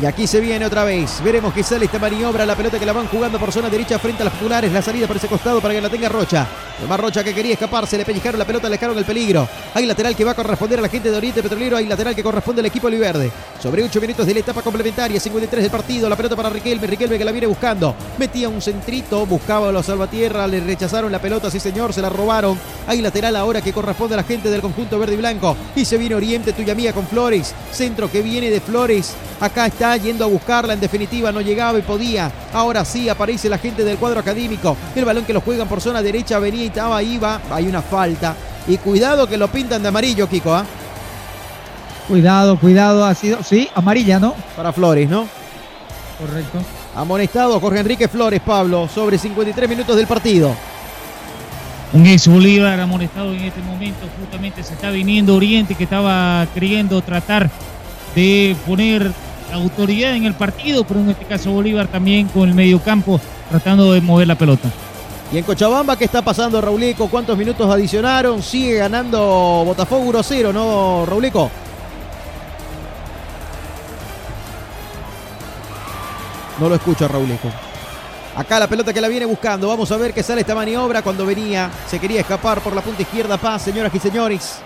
Y 0.01 0.05
aquí 0.05 0.27
se 0.27 0.41
viene 0.41 0.65
otra 0.65 0.83
vez. 0.83 1.21
Veremos 1.23 1.53
que 1.53 1.63
sale 1.63 1.85
esta 1.85 1.99
maniobra. 1.99 2.45
La 2.45 2.55
pelota 2.55 2.77
que 2.77 2.85
la 2.85 2.91
van 2.91 3.07
jugando 3.07 3.39
por 3.39 3.53
zona 3.53 3.69
derecha 3.69 3.97
frente 3.97 4.23
a 4.23 4.25
las 4.25 4.33
populares. 4.33 4.71
La 4.71 4.81
salida 4.81 5.07
por 5.07 5.15
ese 5.15 5.27
costado 5.27 5.61
para 5.61 5.73
que 5.73 5.79
la 5.79 5.89
tenga 5.89 6.09
Rocha. 6.09 6.45
Tomás 6.81 6.99
Rocha 6.99 7.23
que 7.23 7.33
quería 7.33 7.53
escaparse. 7.53 7.97
Le 7.97 8.03
pellizcaron 8.03 8.37
la 8.37 8.45
pelota, 8.45 8.67
le 8.67 8.73
dejaron 8.73 8.97
el 8.97 9.05
peligro. 9.05 9.47
Hay 9.73 9.85
lateral 9.85 10.13
que 10.13 10.25
va 10.25 10.31
a 10.31 10.35
corresponder 10.35 10.79
a 10.79 10.81
la 10.81 10.89
gente 10.89 11.09
de 11.09 11.15
Oriente 11.15 11.41
Petrolero. 11.41 11.77
Hay 11.77 11.85
lateral 11.85 12.13
que 12.13 12.23
corresponde 12.23 12.59
al 12.59 12.65
equipo 12.65 12.87
Oliverde. 12.87 13.31
Sobre 13.61 13.83
8 13.83 14.01
minutos 14.01 14.27
de 14.27 14.33
la 14.33 14.41
etapa 14.41 14.61
complementaria. 14.61 15.17
53 15.17 15.63
del 15.63 15.71
partido. 15.71 16.09
La 16.09 16.17
pelota 16.17 16.35
para 16.35 16.49
Riquelme. 16.49 16.87
Riquelme 16.87 17.17
que 17.17 17.23
la 17.23 17.31
viene 17.31 17.47
buscando. 17.47 17.95
Metía 18.17 18.49
un 18.49 18.61
centrito. 18.61 19.25
Buscaba 19.25 19.69
a 19.69 19.71
los 19.71 19.85
Salvatierra. 19.85 20.45
Le 20.45 20.59
rechazaron 20.59 21.09
la 21.09 21.19
pelota. 21.19 21.49
Sí, 21.49 21.61
señor. 21.61 21.93
Se 21.93 22.01
la 22.01 22.09
robaron. 22.09 22.59
Hay 22.87 22.99
lateral 22.99 23.37
ahora 23.37 23.61
que 23.61 23.71
corresponde 23.71 24.15
a 24.15 24.17
la 24.17 24.23
gente 24.23 24.49
del 24.49 24.59
conjunto 24.59 24.99
verde 24.99 25.13
y 25.13 25.17
blanco. 25.17 25.55
Y 25.73 25.85
se 25.85 25.97
viene 25.97 26.15
Oriente, 26.15 26.51
tuya 26.51 26.75
mía 26.75 26.91
con 26.91 27.07
Flores. 27.07 27.55
Centro 27.71 28.11
que 28.11 28.21
viene 28.21 28.49
de 28.49 28.59
Flores. 28.59 29.15
Acá 29.39 29.65
está 29.65 29.97
yendo 29.97 30.23
a 30.25 30.27
buscarla. 30.27 30.73
En 30.73 30.79
definitiva, 30.79 31.31
no 31.31 31.41
llegaba 31.41 31.77
y 31.77 31.81
podía. 31.81 32.31
Ahora 32.53 32.85
sí 32.85 33.09
aparece 33.09 33.49
la 33.49 33.57
gente 33.57 33.83
del 33.83 33.97
cuadro 33.97 34.19
académico. 34.19 34.77
El 34.95 35.05
balón 35.05 35.25
que 35.25 35.33
lo 35.33 35.41
juegan 35.41 35.67
por 35.67 35.81
zona 35.81 36.01
derecha. 36.01 36.39
Venía 36.39 36.63
y 36.63 36.67
estaba, 36.67 37.01
iba. 37.03 37.41
Hay 37.51 37.67
una 37.67 37.81
falta. 37.81 38.35
Y 38.67 38.77
cuidado 38.77 39.27
que 39.27 39.37
lo 39.37 39.47
pintan 39.47 39.81
de 39.81 39.89
amarillo, 39.89 40.27
Kiko. 40.27 40.53
¿ah? 40.53 40.65
Cuidado, 42.07 42.57
cuidado. 42.59 43.05
Ha 43.05 43.13
sido, 43.13 43.43
sí, 43.43 43.67
amarilla, 43.75 44.19
¿no? 44.19 44.35
Para 44.55 44.71
Flores, 44.71 45.09
¿no? 45.09 45.27
Correcto. 46.19 46.59
Amonestado 46.95 47.59
Jorge 47.59 47.79
Enrique 47.79 48.07
Flores, 48.07 48.39
Pablo, 48.39 48.87
sobre 48.87 49.17
53 49.17 49.69
minutos 49.69 49.97
del 49.97 50.07
partido. 50.07 50.55
Un 51.93 52.05
ex 52.05 52.27
Bolívar 52.27 52.79
amonestado 52.79 53.33
en 53.33 53.41
este 53.41 53.61
momento. 53.61 54.07
Justamente 54.19 54.63
se 54.63 54.73
está 54.73 54.89
viniendo 54.91 55.35
Oriente 55.35 55.75
que 55.75 55.83
estaba 55.83 56.47
queriendo 56.53 57.01
tratar 57.01 57.49
de 58.15 58.55
poner 58.65 59.11
autoridad 59.55 60.15
en 60.15 60.25
el 60.25 60.33
partido, 60.33 60.83
pero 60.83 60.99
en 60.99 61.09
este 61.09 61.25
caso 61.25 61.51
Bolívar 61.51 61.87
también 61.87 62.27
con 62.27 62.47
el 62.47 62.55
mediocampo 62.55 63.19
tratando 63.49 63.93
de 63.93 64.01
mover 64.01 64.27
la 64.27 64.35
pelota. 64.35 64.69
Y 65.31 65.37
en 65.37 65.43
Cochabamba, 65.43 65.97
¿qué 65.97 66.05
está 66.05 66.21
pasando, 66.21 66.61
Raulico? 66.61 67.07
¿Cuántos 67.07 67.37
minutos 67.37 67.69
adicionaron? 67.69 68.43
Sigue 68.43 68.75
ganando 68.75 69.63
Botafogo 69.65 70.13
1-0, 70.13 70.53
¿no, 70.53 71.05
Raulico? 71.05 71.49
No 76.59 76.69
lo 76.69 76.75
escucho 76.75 77.07
Raulico. 77.07 77.49
Acá 78.35 78.59
la 78.59 78.67
pelota 78.67 78.93
que 78.93 79.01
la 79.01 79.07
viene 79.07 79.25
buscando. 79.25 79.67
Vamos 79.67 79.91
a 79.91 79.97
ver 79.97 80.13
qué 80.13 80.21
sale 80.21 80.41
esta 80.41 80.55
maniobra 80.55 81.01
cuando 81.01 81.25
venía. 81.25 81.71
Se 81.89 81.99
quería 81.99 82.21
escapar 82.21 82.61
por 82.61 82.75
la 82.75 82.81
punta 82.81 83.01
izquierda. 83.01 83.37
Paz, 83.37 83.61
señoras 83.63 83.93
y 83.95 83.99
señores. 83.99 84.59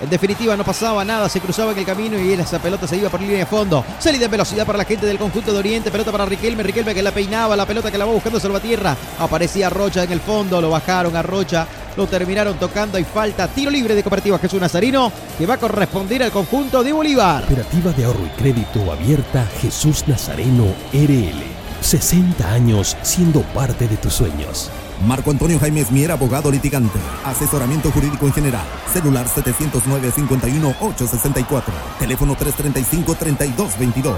En 0.00 0.08
definitiva 0.08 0.56
no 0.56 0.64
pasaba 0.64 1.04
nada, 1.04 1.28
se 1.28 1.40
cruzaba 1.40 1.72
en 1.72 1.78
el 1.78 1.84
camino 1.84 2.18
y 2.18 2.32
esa 2.32 2.60
pelota 2.60 2.86
se 2.86 2.96
iba 2.96 3.08
por 3.08 3.20
línea 3.20 3.38
de 3.38 3.46
fondo. 3.46 3.84
Salida 3.98 4.26
en 4.26 4.30
velocidad 4.30 4.64
para 4.64 4.78
la 4.78 4.84
gente 4.84 5.06
del 5.06 5.18
conjunto 5.18 5.52
de 5.52 5.58
Oriente, 5.58 5.90
pelota 5.90 6.12
para 6.12 6.24
Riquelme, 6.24 6.62
Riquelme 6.62 6.94
que 6.94 7.02
la 7.02 7.10
peinaba, 7.10 7.56
la 7.56 7.66
pelota 7.66 7.90
que 7.90 7.98
la 7.98 8.04
va 8.04 8.12
buscando 8.12 8.38
Salvatierra. 8.38 8.96
Aparecía 9.18 9.70
Rocha 9.70 10.04
en 10.04 10.12
el 10.12 10.20
fondo, 10.20 10.60
lo 10.60 10.70
bajaron 10.70 11.16
a 11.16 11.22
Rocha, 11.22 11.66
lo 11.96 12.06
terminaron 12.06 12.58
tocando, 12.58 12.96
hay 12.96 13.04
falta, 13.04 13.48
tiro 13.48 13.72
libre 13.72 13.96
de 13.96 14.04
Cooperativa 14.04 14.38
Jesús 14.38 14.60
Nazarino 14.60 15.10
que 15.36 15.46
va 15.46 15.54
a 15.54 15.58
corresponder 15.58 16.22
al 16.22 16.30
conjunto 16.30 16.84
de 16.84 16.92
Bolívar. 16.92 17.44
Cooperativa 17.44 17.90
de 17.92 18.04
ahorro 18.04 18.24
y 18.24 18.40
crédito 18.40 18.92
abierta 18.92 19.46
Jesús 19.60 20.04
Nazareno 20.06 20.66
RL. 20.92 21.42
60 21.80 22.52
años 22.52 22.96
siendo 23.02 23.42
parte 23.42 23.88
de 23.88 23.96
tus 23.96 24.14
sueños. 24.14 24.70
Marco 25.06 25.30
Antonio 25.30 25.58
Jaime 25.58 25.86
Mier, 25.90 26.10
abogado 26.10 26.50
litigante. 26.50 26.98
Asesoramiento 27.24 27.90
jurídico 27.90 28.26
en 28.26 28.32
general. 28.32 28.64
Celular 28.92 29.26
709-51-864. 29.26 31.62
Teléfono 31.98 32.36
335-3222. 32.36 34.16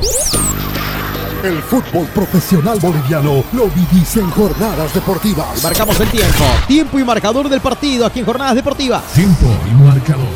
El 1.42 1.62
fútbol 1.62 2.06
profesional 2.08 2.78
boliviano 2.80 3.42
lo 3.52 3.70
vivís 3.70 4.14
en 4.16 4.28
jornadas 4.30 4.92
deportivas. 4.92 5.62
Marcamos 5.62 5.98
el 6.00 6.10
tiempo. 6.10 6.44
Tiempo 6.66 6.98
y 6.98 7.04
marcador 7.04 7.48
del 7.48 7.62
partido 7.62 8.04
aquí 8.04 8.18
en 8.20 8.26
Jornadas 8.26 8.54
Deportivas. 8.54 9.02
Tiempo 9.14 9.46
y 9.70 9.74
marcador. 9.82 10.28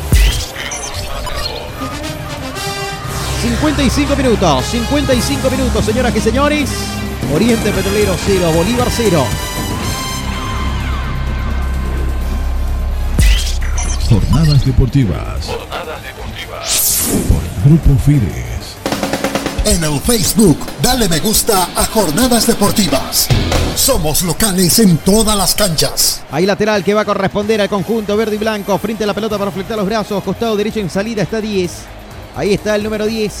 55 3.43 4.15
minutos. 4.15 4.65
55 4.65 5.51
minutos, 5.51 5.85
señoras 5.85 6.15
y 6.15 6.21
señores. 6.21 6.71
Oriente 7.33 7.71
Petrolero 7.71 8.15
0, 8.25 8.51
Bolívar 8.55 8.87
0. 8.89 9.23
Jornadas 14.09 14.63
deportivas. 14.63 15.45
Jornadas 15.47 16.03
deportivas. 16.03 17.09
Por 17.27 17.71
Grupo 17.71 17.99
Fides. 17.99 18.77
En 19.65 19.83
el 19.83 19.99
Facebook, 19.99 20.59
dale 20.79 21.09
me 21.09 21.19
gusta 21.19 21.69
a 21.75 21.85
Jornadas 21.85 22.45
Deportivas. 22.45 23.27
Somos 23.75 24.21
locales 24.21 24.77
en 24.77 24.97
todas 24.97 25.35
las 25.35 25.55
canchas. 25.55 26.21
Ahí 26.29 26.45
lateral 26.45 26.83
que 26.83 26.93
va 26.93 27.01
a 27.01 27.05
corresponder 27.05 27.59
al 27.61 27.69
conjunto 27.69 28.15
verde 28.15 28.35
y 28.35 28.37
blanco. 28.37 28.77
Frente 28.77 29.05
a 29.05 29.07
la 29.07 29.15
pelota 29.15 29.39
para 29.39 29.49
fletar 29.49 29.75
los 29.75 29.87
brazos. 29.87 30.23
Costado 30.23 30.55
derecho 30.55 30.79
en 30.79 30.89
salida 30.91 31.23
está 31.23 31.41
10. 31.41 31.71
Ahí 32.35 32.53
está 32.53 32.75
el 32.75 32.83
número 32.83 33.07
10. 33.07 33.33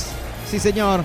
Sí, 0.49 0.59
señor. 0.59 1.03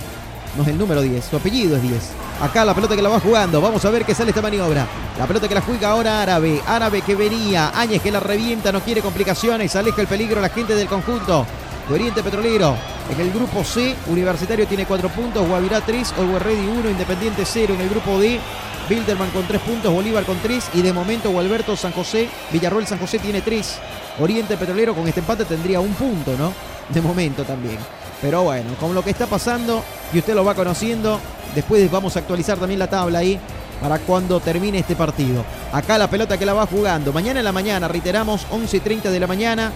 No 0.56 0.62
es 0.62 0.68
el 0.68 0.78
número 0.78 1.00
10, 1.00 1.24
su 1.24 1.36
apellido 1.36 1.76
es 1.76 1.82
10. 1.82 1.94
Acá 2.40 2.64
la 2.64 2.74
pelota 2.74 2.96
que 2.96 3.02
la 3.02 3.08
va 3.08 3.20
jugando. 3.20 3.60
Vamos 3.60 3.84
a 3.84 3.90
ver 3.90 4.04
qué 4.04 4.14
sale 4.14 4.30
esta 4.30 4.42
maniobra. 4.42 4.86
La 5.18 5.26
pelota 5.26 5.46
que 5.46 5.54
la 5.54 5.60
juega 5.60 5.90
ahora 5.90 6.22
Árabe. 6.22 6.60
Árabe 6.66 7.02
que 7.02 7.14
venía. 7.14 7.70
Áñez 7.74 8.02
que 8.02 8.10
la 8.10 8.18
revienta. 8.18 8.72
No 8.72 8.80
quiere 8.80 9.00
complicaciones. 9.00 9.76
Aleja 9.76 10.00
el 10.00 10.08
peligro 10.08 10.40
la 10.40 10.48
gente 10.48 10.74
del 10.74 10.88
conjunto 10.88 11.46
de 11.88 11.94
Oriente 11.94 12.22
Petrolero. 12.22 12.74
En 13.10 13.20
el 13.20 13.30
grupo 13.30 13.62
C, 13.62 13.94
Universitario 14.06 14.66
tiene 14.66 14.86
4 14.86 15.08
puntos. 15.10 15.46
Guavirá 15.46 15.80
3. 15.82 16.14
Always 16.18 16.42
Ready 16.42 16.66
1. 16.66 16.90
Independiente 16.90 17.44
0. 17.44 17.74
En 17.74 17.80
el 17.82 17.88
grupo 17.90 18.18
D, 18.18 18.40
Bilderman 18.88 19.30
con 19.30 19.46
3 19.46 19.60
puntos. 19.60 19.92
Bolívar 19.92 20.24
con 20.24 20.38
3. 20.38 20.70
Y 20.74 20.82
de 20.82 20.92
momento, 20.92 21.30
Gualberto 21.30 21.76
San 21.76 21.92
José. 21.92 22.28
Villarroel 22.50 22.86
San 22.86 22.98
José 22.98 23.18
tiene 23.18 23.42
3. 23.42 23.78
Oriente 24.18 24.56
Petrolero 24.56 24.94
con 24.94 25.06
este 25.06 25.20
empate 25.20 25.44
tendría 25.44 25.78
un 25.80 25.92
punto, 25.94 26.34
¿no? 26.36 26.52
De 26.88 27.00
momento 27.00 27.44
también. 27.44 27.78
Pero 28.20 28.42
bueno, 28.42 28.74
con 28.78 28.94
lo 28.94 29.02
que 29.02 29.10
está 29.10 29.26
pasando 29.26 29.82
y 30.12 30.18
usted 30.18 30.34
lo 30.34 30.44
va 30.44 30.54
conociendo, 30.54 31.18
después 31.54 31.90
vamos 31.90 32.16
a 32.16 32.20
actualizar 32.20 32.58
también 32.58 32.78
la 32.78 32.88
tabla 32.88 33.20
ahí 33.20 33.38
para 33.80 33.98
cuando 33.98 34.40
termine 34.40 34.78
este 34.78 34.94
partido. 34.94 35.44
Acá 35.72 35.96
la 35.96 36.10
pelota 36.10 36.36
que 36.36 36.44
la 36.44 36.52
va 36.52 36.66
jugando. 36.66 37.12
Mañana 37.12 37.40
en 37.40 37.44
la 37.44 37.52
mañana, 37.52 37.88
reiteramos, 37.88 38.46
11.30 38.50 39.10
de 39.10 39.20
la 39.20 39.26
mañana. 39.26 39.72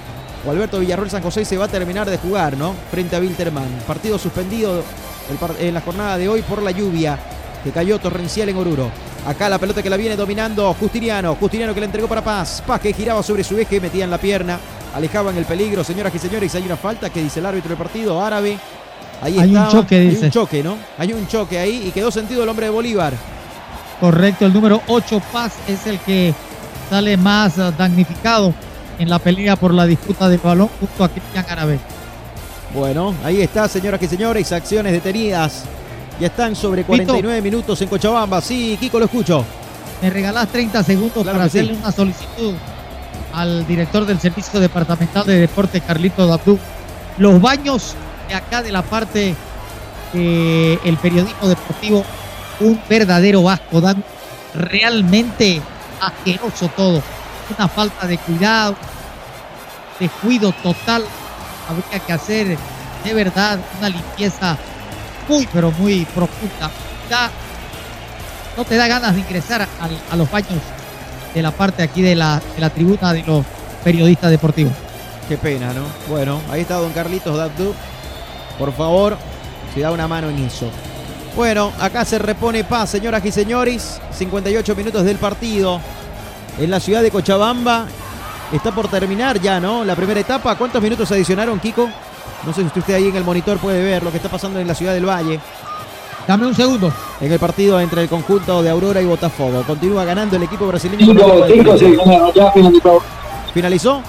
O 0.47 0.51
Alberto 0.51 0.79
Villarroel 0.79 1.11
San 1.11 1.23
José 1.23 1.47
se 1.47 1.57
va 1.57 1.65
a 1.65 1.69
terminar 1.69 2.11
de 2.11 2.19
jugar, 2.19 2.59
¿no? 2.59 2.75
Frente 2.91 3.17
a 3.17 3.19
Wilterman. 3.19 3.81
Partido 3.87 4.19
suspendido 4.19 4.83
en 5.59 5.73
la 5.73 5.81
jornada 5.81 6.19
de 6.19 6.29
hoy 6.29 6.43
por 6.43 6.63
la 6.63 6.71
lluvia 6.71 7.19
que 7.65 7.71
cayó 7.71 7.99
torrencial 7.99 8.51
en 8.51 8.59
Oruro. 8.59 8.91
Acá 9.27 9.49
la 9.49 9.59
pelota 9.59 9.83
que 9.83 9.89
la 9.89 9.97
viene 9.97 10.17
dominando 10.17 10.75
Justiniano. 10.75 11.35
Justiniano 11.37 11.73
que 11.73 11.81
la 11.81 11.87
entregó 11.87 12.09
para 12.09 12.23
Paz. 12.23 12.63
Paz 12.67 12.79
que 12.79 12.93
giraba 12.93 13.23
sobre 13.23 13.43
su 13.43 13.59
eje, 13.59 13.81
metía 13.81 14.05
en 14.05 14.11
la 14.11 14.19
pierna 14.19 14.61
alejaban 14.95 15.37
el 15.37 15.45
peligro, 15.45 15.83
señoras 15.85 16.15
y 16.15 16.19
señores. 16.19 16.55
Hay 16.55 16.63
una 16.65 16.77
falta 16.77 17.11
que 17.11 17.23
dice 17.23 17.41
el 17.41 17.47
árbitro 17.47 17.71
del 17.71 17.79
partido 17.79 18.23
árabe. 18.23 18.59
Ahí 19.23 19.39
hay 19.39 19.49
estaba. 19.49 19.67
un 19.67 19.73
choque, 19.73 19.97
hay 19.97 20.09
dice. 20.11 20.25
un 20.27 20.31
choque, 20.31 20.63
¿no? 20.63 20.77
Hay 20.99 21.13
un 21.13 21.27
choque 21.29 21.59
ahí 21.59 21.85
y 21.89 21.91
quedó 21.91 22.11
sentido 22.11 22.43
el 22.43 22.49
hombre 22.49 22.67
de 22.67 22.71
Bolívar. 22.73 23.13
Correcto, 24.01 24.45
el 24.47 24.53
número 24.53 24.83
8 24.87 25.23
Paz 25.33 25.55
es 25.69 25.87
el 25.87 25.99
que 26.01 26.35
sale 26.91 27.17
más 27.17 27.59
eh, 27.59 27.73
damnificado 27.79 28.53
en 28.99 29.09
la 29.09 29.19
pelea 29.19 29.57
por 29.57 29.73
la 29.73 29.87
disputa 29.87 30.29
del 30.29 30.41
balón 30.41 30.69
junto 30.79 31.05
a 31.05 31.09
Cristian 31.09 31.47
Árabe. 31.49 31.79
Bueno, 32.75 33.15
ahí 33.25 33.41
está, 33.41 33.69
señoras 33.69 34.03
y 34.03 34.09
señores, 34.09 34.51
acciones 34.53 34.93
detenidas. 34.93 35.65
Ya 36.21 36.27
están 36.27 36.55
sobre 36.55 36.85
49 36.85 37.41
minutos 37.41 37.81
en 37.83 37.89
Cochabamba. 37.89 38.41
Sí, 38.41 38.77
Kiko, 38.79 38.99
lo 38.99 39.05
escucho. 39.07 39.45
Me 40.03 40.11
regalás 40.11 40.49
30 40.49 40.83
segundos 40.83 41.23
Claro 41.23 41.39
para 41.39 41.49
sí. 41.49 41.59
hacerle 41.59 41.79
una 41.79 41.91
solicitud 41.93 42.55
al 43.35 43.67
director 43.67 44.07
del 44.07 44.21
Servicio 44.21 44.61
Departamental 44.61 45.27
de 45.27 45.41
Deporte, 45.41 45.81
Carlito 45.81 46.27
Dabdú. 46.27 46.59
Los 47.19 47.41
baños 47.41 47.95
de 48.29 48.35
acá 48.35 48.63
de 48.63 48.73
la 48.73 48.83
parte 48.83 49.35
del 50.13 50.97
periodismo 51.03 51.49
deportivo, 51.49 52.05
un 52.61 52.81
verdadero 52.89 53.43
vasco, 53.43 53.81
dan 53.81 54.03
realmente 54.55 55.61
asqueroso 56.01 56.69
todo. 56.69 57.03
Una 57.57 57.69
falta 57.69 58.07
de 58.07 58.19
cuidado, 58.19 58.77
descuido 59.99 60.53
total. 60.63 61.05
Habría 61.69 61.99
que 61.99 62.13
hacer 62.13 62.57
de 63.05 63.15
verdad 63.15 63.59
una 63.79 63.89
limpieza 63.89 64.57
muy, 65.29 65.49
pero 65.53 65.73
muy 65.73 66.05
profunda. 66.07 66.71
Ya 67.11 67.31
no 68.57 68.65
te 68.65 68.77
da 68.77 68.87
ganas 68.87 69.15
de 69.15 69.21
ingresar 69.21 69.67
a 70.11 70.17
los 70.17 70.31
baños 70.31 70.61
de 71.35 71.43
la 71.43 71.51
parte 71.51 71.83
aquí 71.83 72.03
de 72.03 72.15
la, 72.15 72.41
de 72.55 72.61
la 72.61 72.71
tribuna 72.71 73.13
de 73.13 73.23
los 73.25 73.45
periodistas 73.83 74.31
deportivos. 74.31 74.73
Qué 75.29 75.37
pena, 75.37 75.73
¿no? 75.73 75.83
Bueno, 76.09 76.41
ahí 76.51 76.63
está 76.63 76.77
don 76.77 76.93
Carlitos 76.93 77.37
Dabdu. 77.37 77.75
Por 78.59 78.73
favor, 78.73 79.17
si 79.75 79.81
da 79.81 79.91
una 79.91 80.07
mano 80.07 80.29
en 80.31 80.39
eso. 80.45 80.71
Bueno, 81.35 81.73
acá 81.81 82.05
se 82.05 82.19
repone 82.19 82.63
paz, 82.63 82.91
señoras 82.91 83.25
y 83.25 83.33
señores. 83.33 84.01
58 84.13 84.77
minutos 84.77 85.05
del 85.05 85.17
partido 85.17 85.81
en 86.59 86.71
la 86.71 86.79
ciudad 86.79 87.03
de 87.03 87.11
Cochabamba. 87.11 87.87
Está 88.53 88.73
por 88.73 88.89
terminar 88.89 89.41
ya, 89.41 89.59
¿no? 89.59 89.85
La 89.85 89.97
primera 89.97 90.21
etapa. 90.21 90.55
¿Cuántos 90.57 90.81
minutos 90.81 91.11
adicionaron, 91.11 91.59
Kiko? 91.59 91.89
No 92.47 92.53
sé 92.53 92.69
si 92.69 92.79
usted 92.79 92.95
ahí 92.95 93.09
en 93.09 93.17
el 93.17 93.25
monitor 93.25 93.59
puede 93.59 93.83
ver 93.83 94.03
lo 94.03 94.11
que 94.11 94.19
está 94.19 94.29
pasando 94.29 94.61
en 94.61 94.69
la 94.69 94.75
ciudad 94.75 94.93
del 94.93 95.09
Valle. 95.09 95.41
Dame 96.27 96.47
un 96.47 96.55
segundo. 96.55 96.93
En 97.21 97.33
el 97.33 97.39
partido 97.39 97.81
entre 97.81 98.03
el 98.03 98.09
conjunto 98.09 98.63
de 98.63 98.71
Aurora 98.71 99.01
y 99.01 99.05
Botafogo. 99.05 99.63
Continúa 99.67 100.05
ganando 100.05 100.37
el 100.37 100.43
equipo 100.43 100.67
brasileño. 100.67 101.05
Cinco, 101.05 101.45
cinco, 101.47 101.79
sí, 101.79 101.97
ya 102.35 102.51
finalizó. 102.53 103.03
¿Finalizó? 103.53 104.03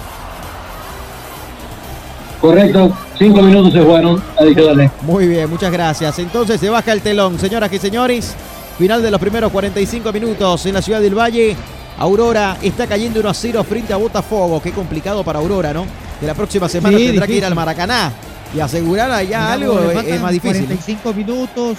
Correcto, 2.39 2.91
cinco 3.17 3.41
minutos 3.41 3.73
se 3.73 3.81
jugaron 3.81 4.21
adicionales. 4.39 4.91
Muy 5.01 5.27
bien, 5.27 5.49
muchas 5.49 5.71
gracias. 5.71 6.19
Entonces 6.19 6.59
se 6.59 6.69
baja 6.69 6.91
el 6.91 7.01
telón, 7.01 7.39
señoras 7.39 7.71
y 7.73 7.79
señores. 7.79 8.35
Final 8.77 9.01
de 9.01 9.09
los 9.09 9.19
primeros 9.19 9.51
45 9.51 10.11
minutos 10.11 10.65
en 10.65 10.73
la 10.73 10.81
ciudad 10.81 11.01
del 11.01 11.17
Valle. 11.17 11.55
Aurora 11.97 12.57
está 12.61 12.87
cayendo 12.87 13.21
1 13.21 13.29
a 13.29 13.33
0 13.33 13.63
frente 13.63 13.93
a 13.93 13.97
Botafogo. 13.97 14.61
Qué 14.61 14.71
complicado 14.71 15.23
para 15.23 15.39
Aurora, 15.39 15.73
¿no? 15.73 15.85
Que 16.19 16.27
la 16.27 16.33
próxima 16.33 16.67
semana 16.67 16.97
Sí, 16.97 17.07
tendrá 17.07 17.25
que 17.25 17.33
ir 17.33 17.45
al 17.45 17.55
Maracaná 17.55 18.11
y 18.53 18.59
asegurar 18.59 19.11
allá 19.11 19.53
algo 19.53 19.79
le 19.79 20.15
es, 20.15 20.21
más 20.21 20.31
difícil. 20.31 20.61
¿no? 20.61 20.67
45 20.67 21.13
minutos. 21.13 21.77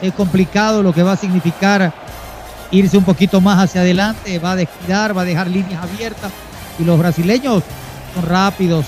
Es 0.00 0.12
complicado 0.14 0.82
lo 0.82 0.92
que 0.92 1.02
va 1.02 1.12
a 1.12 1.16
significar 1.16 1.92
irse 2.70 2.96
un 2.96 3.04
poquito 3.04 3.40
más 3.40 3.58
hacia 3.58 3.80
adelante. 3.80 4.38
Va 4.38 4.52
a 4.52 4.56
descuidar, 4.56 5.16
va 5.16 5.22
a 5.22 5.24
dejar 5.24 5.48
líneas 5.48 5.82
abiertas. 5.82 6.32
Y 6.78 6.84
los 6.84 6.98
brasileños 6.98 7.62
son 8.14 8.26
rápidos 8.26 8.86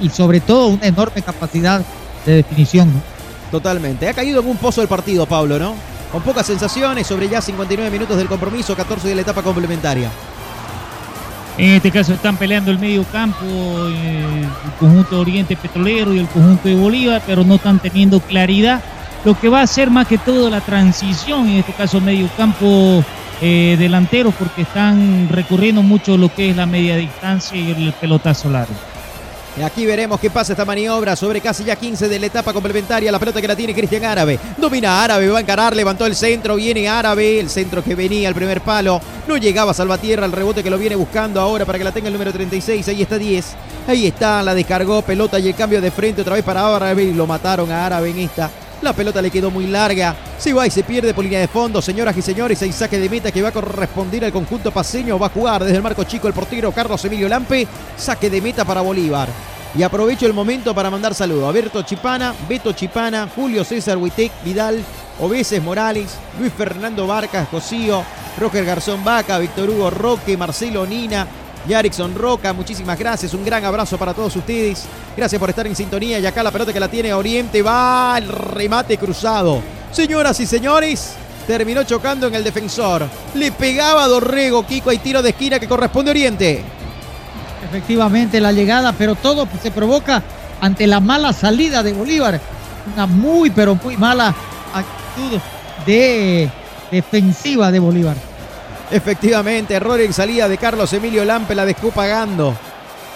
y 0.00 0.08
sobre 0.08 0.40
todo 0.40 0.68
una 0.68 0.86
enorme 0.86 1.22
capacidad 1.22 1.82
de 2.24 2.36
definición. 2.36 2.92
¿no? 2.92 3.00
Totalmente. 3.50 4.08
Ha 4.08 4.14
caído 4.14 4.40
en 4.40 4.48
un 4.48 4.56
pozo 4.56 4.80
el 4.82 4.88
partido, 4.88 5.26
Pablo, 5.26 5.58
¿no? 5.58 5.74
Con 6.10 6.22
pocas 6.22 6.46
sensaciones 6.46 7.06
sobre 7.06 7.28
ya 7.28 7.40
59 7.40 7.90
minutos 7.90 8.16
del 8.16 8.28
compromiso, 8.28 8.74
14 8.74 9.08
de 9.08 9.14
la 9.14 9.20
etapa 9.22 9.42
complementaria. 9.42 10.10
En 11.58 11.70
este 11.72 11.90
caso 11.90 12.14
están 12.14 12.38
peleando 12.38 12.70
el 12.70 12.78
medio 12.78 13.04
campo, 13.04 13.44
eh, 13.44 14.42
el 14.64 14.72
conjunto 14.80 15.16
de 15.16 15.20
Oriente 15.20 15.56
Petrolero 15.56 16.14
y 16.14 16.18
el 16.18 16.26
conjunto 16.28 16.66
de 16.68 16.74
Bolívar, 16.74 17.22
pero 17.26 17.44
no 17.44 17.56
están 17.56 17.78
teniendo 17.78 18.20
claridad. 18.20 18.82
Lo 19.24 19.38
que 19.38 19.48
va 19.48 19.62
a 19.62 19.66
ser 19.66 19.88
más 19.88 20.08
que 20.08 20.18
todo 20.18 20.50
la 20.50 20.60
transición, 20.60 21.48
en 21.48 21.58
este 21.58 21.72
caso 21.72 22.00
medio 22.00 22.28
campo 22.36 23.04
eh, 23.40 23.76
delanteros 23.78 24.34
porque 24.34 24.62
están 24.62 25.28
recurriendo 25.28 25.82
mucho 25.82 26.16
lo 26.16 26.34
que 26.34 26.50
es 26.50 26.56
la 26.56 26.66
media 26.66 26.96
distancia 26.96 27.56
y 27.56 27.70
el 27.70 27.92
pelotazo 27.92 28.50
largo. 28.50 28.74
Aquí 29.62 29.84
veremos 29.84 30.18
qué 30.18 30.30
pasa 30.30 30.54
esta 30.54 30.64
maniobra 30.64 31.14
sobre 31.14 31.40
casi 31.40 31.62
ya 31.62 31.76
15 31.76 32.08
de 32.08 32.18
la 32.18 32.26
etapa 32.26 32.54
complementaria. 32.54 33.12
La 33.12 33.18
pelota 33.18 33.40
que 33.40 33.46
la 33.46 33.54
tiene 33.54 33.74
Cristian 33.74 34.04
Árabe. 34.04 34.38
Domina 34.56 35.04
Árabe, 35.04 35.28
va 35.28 35.38
a 35.38 35.42
encarar, 35.42 35.76
levantó 35.76 36.06
el 36.06 36.16
centro, 36.16 36.56
viene 36.56 36.88
Árabe. 36.88 37.38
El 37.38 37.50
centro 37.50 37.84
que 37.84 37.94
venía 37.94 38.28
al 38.28 38.34
primer 38.34 38.62
palo. 38.62 39.00
No 39.28 39.36
llegaba 39.36 39.74
Salvatierra, 39.74 40.24
el 40.24 40.32
rebote 40.32 40.62
que 40.62 40.70
lo 40.70 40.78
viene 40.78 40.96
buscando 40.96 41.38
ahora 41.38 41.66
para 41.66 41.76
que 41.76 41.84
la 41.84 41.92
tenga 41.92 42.08
el 42.08 42.14
número 42.14 42.32
36. 42.32 42.88
Ahí 42.88 43.02
está 43.02 43.18
10. 43.18 43.54
Ahí 43.88 44.06
está, 44.06 44.42
la 44.42 44.54
descargó, 44.54 45.02
pelota 45.02 45.38
y 45.38 45.48
el 45.48 45.54
cambio 45.54 45.82
de 45.82 45.90
frente 45.90 46.22
otra 46.22 46.34
vez 46.34 46.44
para 46.44 46.74
Árabe. 46.74 47.04
Y 47.04 47.12
lo 47.12 47.26
mataron 47.26 47.70
a 47.70 47.84
Árabe 47.84 48.10
en 48.10 48.20
esta. 48.20 48.50
La 48.82 48.92
pelota 48.92 49.22
le 49.22 49.30
quedó 49.30 49.48
muy 49.48 49.68
larga. 49.68 50.16
Se 50.38 50.52
va 50.52 50.66
y 50.66 50.70
se 50.70 50.82
pierde 50.82 51.14
por 51.14 51.22
línea 51.22 51.38
de 51.38 51.46
fondo. 51.46 51.80
Señoras 51.80 52.16
y 52.16 52.22
señores, 52.22 52.60
hay 52.62 52.72
saque 52.72 52.98
de 52.98 53.08
meta 53.08 53.30
que 53.30 53.40
va 53.40 53.50
a 53.50 53.52
corresponder 53.52 54.24
al 54.24 54.32
conjunto 54.32 54.72
paseño. 54.72 55.20
Va 55.20 55.26
a 55.26 55.30
jugar 55.30 55.62
desde 55.62 55.76
el 55.76 55.82
marco 55.82 56.02
chico 56.02 56.26
el 56.26 56.34
portero 56.34 56.72
Carlos 56.72 57.04
Emilio 57.04 57.28
Lampe. 57.28 57.68
Saque 57.96 58.28
de 58.28 58.40
meta 58.40 58.64
para 58.64 58.80
Bolívar. 58.80 59.28
Y 59.76 59.84
aprovecho 59.84 60.26
el 60.26 60.32
momento 60.32 60.74
para 60.74 60.90
mandar 60.90 61.14
saludos 61.14 61.48
a 61.48 61.52
Berto 61.52 61.82
Chipana, 61.82 62.34
Beto 62.48 62.72
Chipana, 62.72 63.28
Julio 63.34 63.64
César 63.64 63.96
Huitec, 63.96 64.32
Vidal, 64.44 64.84
Obeses 65.20 65.62
Morales, 65.62 66.16
Luis 66.40 66.52
Fernando 66.52 67.06
Barcas, 67.06 67.48
Cosío, 67.48 68.04
Roger 68.38 68.64
Garzón 68.64 69.04
Vaca, 69.04 69.38
Víctor 69.38 69.70
Hugo 69.70 69.90
Roque, 69.90 70.36
Marcelo 70.36 70.84
Nina, 70.84 71.26
Yarixon 71.68 72.14
Roca, 72.14 72.52
muchísimas 72.52 72.98
gracias, 72.98 73.34
un 73.34 73.44
gran 73.44 73.64
abrazo 73.64 73.96
para 73.96 74.12
todos 74.12 74.34
ustedes. 74.34 74.84
Gracias 75.16 75.38
por 75.38 75.50
estar 75.50 75.66
en 75.66 75.76
sintonía 75.76 76.18
y 76.18 76.26
acá 76.26 76.42
la 76.42 76.50
pelota 76.50 76.72
que 76.72 76.80
la 76.80 76.88
tiene 76.88 77.12
Oriente 77.12 77.62
va 77.62 78.16
al 78.16 78.28
remate 78.28 78.98
cruzado. 78.98 79.62
Señoras 79.92 80.40
y 80.40 80.46
señores, 80.46 81.14
terminó 81.46 81.84
chocando 81.84 82.26
en 82.26 82.34
el 82.34 82.42
defensor. 82.42 83.06
Le 83.34 83.52
pegaba 83.52 84.04
a 84.04 84.08
Dorrego, 84.08 84.66
Kiko, 84.66 84.90
hay 84.90 84.98
tiro 84.98 85.22
de 85.22 85.30
esquina 85.30 85.60
que 85.60 85.68
corresponde 85.68 86.10
a 86.10 86.12
Oriente. 86.12 86.62
Efectivamente 87.68 88.40
la 88.40 88.52
llegada, 88.52 88.92
pero 88.92 89.14
todo 89.14 89.46
se 89.62 89.70
provoca 89.70 90.22
ante 90.60 90.86
la 90.86 91.00
mala 91.00 91.32
salida 91.32 91.82
de 91.82 91.92
Bolívar. 91.92 92.40
Una 92.92 93.06
muy, 93.06 93.50
pero 93.50 93.76
muy 93.76 93.96
mala 93.96 94.34
actitud 94.74 95.38
de 95.86 96.50
defensiva 96.90 97.70
de 97.70 97.78
Bolívar. 97.78 98.31
Efectivamente, 98.92 99.74
error 99.74 99.98
en 100.02 100.12
salida 100.12 100.48
de 100.48 100.58
Carlos 100.58 100.92
Emilio 100.92 101.24
Lampe, 101.24 101.54
la 101.54 101.64
dejó 101.64 101.90
pagando. 101.90 102.54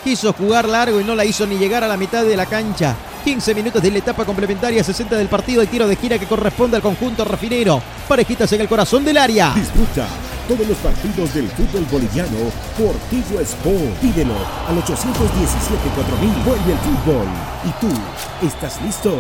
Quiso 0.03 0.33
jugar 0.33 0.67
largo 0.67 1.01
y 1.01 1.05
no 1.05 1.15
la 1.15 1.25
hizo 1.25 1.47
ni 1.47 1.59
llegar 1.59 1.85
a 1.85 1.89
la 1.89 1.99
mitad 1.99 2.25
de 2.25 2.35
la 2.35 2.47
cancha. 2.47 2.97
15 3.25 3.55
minutos 3.55 3.83
de 3.83 3.91
la 3.91 3.99
etapa 3.99 4.25
complementaria, 4.25 4.83
60 4.83 5.19
del 5.19 5.29
partido 5.29 5.63
y 5.63 5.67
tiro 5.67 5.87
de 5.87 5.97
gira 5.97 6.19
que 6.19 6.27
corresponde 6.27 6.77
al 6.77 6.83
conjunto 6.83 7.25
refinero. 7.25 7.83
Parejitas 8.09 8.51
en 8.53 8.63
el 8.63 8.69
corazón 8.69 9.05
del 9.05 9.19
área. 9.19 9.53
Disfruta 9.55 10.07
todos 10.49 10.67
los 10.67 10.79
partidos 10.79 11.35
del 11.35 11.49
fútbol 11.49 11.85
boliviano 11.91 12.39
por 12.79 12.95
Tigo 13.11 13.41
Sport. 13.41 14.01
Pídelo 14.01 14.35
al 14.69 14.77
817-4000. 14.77 16.45
Vuelve 16.45 16.73
el 16.73 16.79
fútbol. 16.79 17.27
¿Y 17.65 17.81
tú 17.81 18.47
estás 18.47 18.81
listo? 18.81 19.13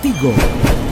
Tigo. 0.00 0.32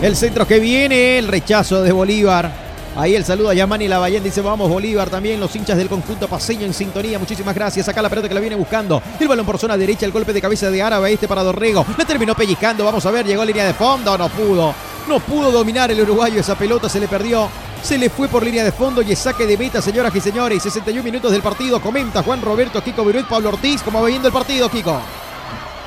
El 0.03 0.15
centro 0.15 0.47
que 0.47 0.61
viene, 0.61 1.19
el 1.19 1.27
rechazo 1.27 1.83
de 1.83 1.91
Bolívar. 1.91 2.70
Ahí 3.01 3.17
el 3.17 3.25
saludo 3.25 3.49
a 3.49 3.55
Yamani 3.55 3.89
Lavallén, 3.89 4.23
dice 4.23 4.43
vamos 4.43 4.69
Bolívar, 4.69 5.09
también 5.09 5.41
los 5.41 5.57
hinchas 5.57 5.79
del 5.79 5.89
conjunto 5.89 6.29
paseño 6.29 6.67
en 6.67 6.75
sintonía, 6.75 7.19
muchísimas 7.19 7.55
gracias, 7.55 7.89
acá 7.89 8.03
la 8.03 8.11
pelota 8.11 8.29
que 8.29 8.35
la 8.35 8.41
viene 8.41 8.57
buscando, 8.57 9.03
el 9.19 9.27
balón 9.27 9.47
por 9.47 9.57
zona 9.57 9.75
derecha, 9.79 10.05
el 10.05 10.13
golpe 10.13 10.35
de 10.35 10.43
cabeza 10.43 10.71
de 10.71 10.83
Árabe, 10.83 11.11
este 11.11 11.27
para 11.27 11.43
Dorrego, 11.43 11.87
la 11.97 12.05
terminó 12.05 12.35
pellizcando, 12.35 12.85
vamos 12.85 13.07
a 13.07 13.11
ver, 13.11 13.25
llegó 13.25 13.41
a 13.41 13.47
línea 13.47 13.65
de 13.65 13.73
fondo, 13.73 14.19
no 14.19 14.29
pudo, 14.29 14.75
no 15.09 15.19
pudo 15.19 15.51
dominar 15.51 15.91
el 15.91 15.99
uruguayo, 16.03 16.41
esa 16.41 16.57
pelota 16.57 16.91
se 16.91 17.01
le 17.01 17.09
perdió, 17.09 17.49
se 17.83 17.97
le 17.97 18.11
fue 18.11 18.29
por 18.29 18.43
línea 18.43 18.65
de 18.65 18.73
fondo 18.73 19.01
y 19.01 19.13
es 19.13 19.19
saque 19.19 19.47
de 19.47 19.57
meta, 19.57 19.81
señoras 19.81 20.15
y 20.15 20.21
señores, 20.21 20.63
61 20.63 21.03
minutos 21.03 21.33
del 21.33 21.41
partido, 21.41 21.81
comenta 21.81 22.23
Juan 22.23 22.43
Roberto, 22.43 22.85
Kiko 22.85 23.03
Viruet, 23.03 23.27
Pablo 23.27 23.49
Ortiz, 23.49 23.81
como 23.81 24.03
va 24.03 24.09
viendo 24.09 24.29
el 24.29 24.35
partido, 24.35 24.69
Kiko. 24.69 25.01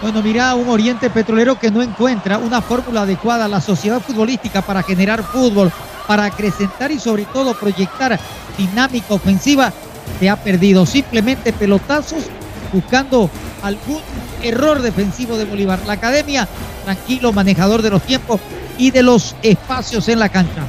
Bueno, 0.02 0.24
mira, 0.24 0.56
un 0.56 0.68
Oriente 0.68 1.12
Petrolero 1.12 1.60
que 1.60 1.70
no 1.70 1.84
encuentra 1.84 2.40
una 2.40 2.60
fórmula 2.60 3.04
adecuada 3.04 3.46
a 3.46 3.48
la 3.48 3.62
sociedad 3.62 4.02
futbolística 4.02 4.64
para 4.64 4.82
generar 4.82 5.24
fútbol, 5.24 5.72
para 6.08 6.26
acrecentar 6.26 6.92
y 6.92 7.00
sobre 7.00 7.26
todo 7.26 7.54
proyectar 7.54 8.20
dinámica 8.58 9.14
ofensiva, 9.14 9.72
se 10.20 10.30
ha 10.30 10.36
perdido. 10.36 10.86
Simplemente 10.86 11.54
pelotazos 11.54 12.26
buscando 12.72 13.30
algún 13.62 14.02
error 14.42 14.82
defensivo 14.82 15.38
de 15.38 15.46
Bolívar. 15.46 15.80
La 15.86 15.94
academia, 15.94 16.48
tranquilo, 16.84 17.32
manejador 17.32 17.82
de 17.82 17.92
los 17.92 18.02
tiempos 18.02 18.42
y 18.78 18.92
de 18.92 19.04
los 19.04 19.36
espacios 19.42 20.10
en 20.10 20.20
la 20.20 20.30
cancha. 20.30 20.64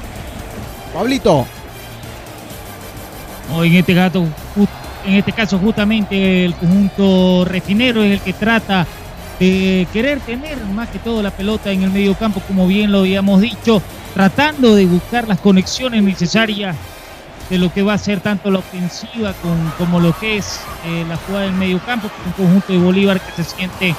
Pablito. 0.92 1.46
No, 3.50 3.64
en 3.64 3.74
este 3.74 3.94
caso, 3.94 4.26
en 5.04 5.14
este 5.14 5.32
caso 5.32 5.58
justamente 5.58 6.44
el 6.44 6.54
conjunto 6.54 7.44
refinero 7.44 8.02
es 8.02 8.12
el 8.12 8.20
que 8.20 8.32
trata 8.32 8.86
de 9.38 9.86
querer 9.92 10.20
tener 10.20 10.58
más 10.66 10.88
que 10.88 10.98
todo 10.98 11.22
la 11.22 11.30
pelota 11.30 11.70
en 11.70 11.82
el 11.82 11.90
medio 11.90 12.14
campo, 12.14 12.40
como 12.46 12.66
bien 12.66 12.92
lo 12.92 13.00
habíamos 13.00 13.40
dicho, 13.40 13.82
tratando 14.14 14.74
de 14.74 14.86
buscar 14.86 15.26
las 15.26 15.40
conexiones 15.40 16.02
necesarias 16.02 16.76
de 17.50 17.58
lo 17.58 17.72
que 17.72 17.82
va 17.82 17.94
a 17.94 17.98
ser 17.98 18.20
tanto 18.20 18.50
la 18.50 18.60
ofensiva 18.60 19.34
como 19.76 20.00
lo 20.00 20.16
que 20.18 20.38
es 20.38 20.60
eh, 20.86 21.04
la 21.08 21.16
jugada 21.16 21.46
del 21.46 21.54
medio 21.54 21.78
campo, 21.80 22.08
un 22.24 22.32
conjunto 22.32 22.72
de 22.72 22.78
Bolívar 22.78 23.20
que 23.20 23.42
se 23.42 23.44
siente 23.44 23.94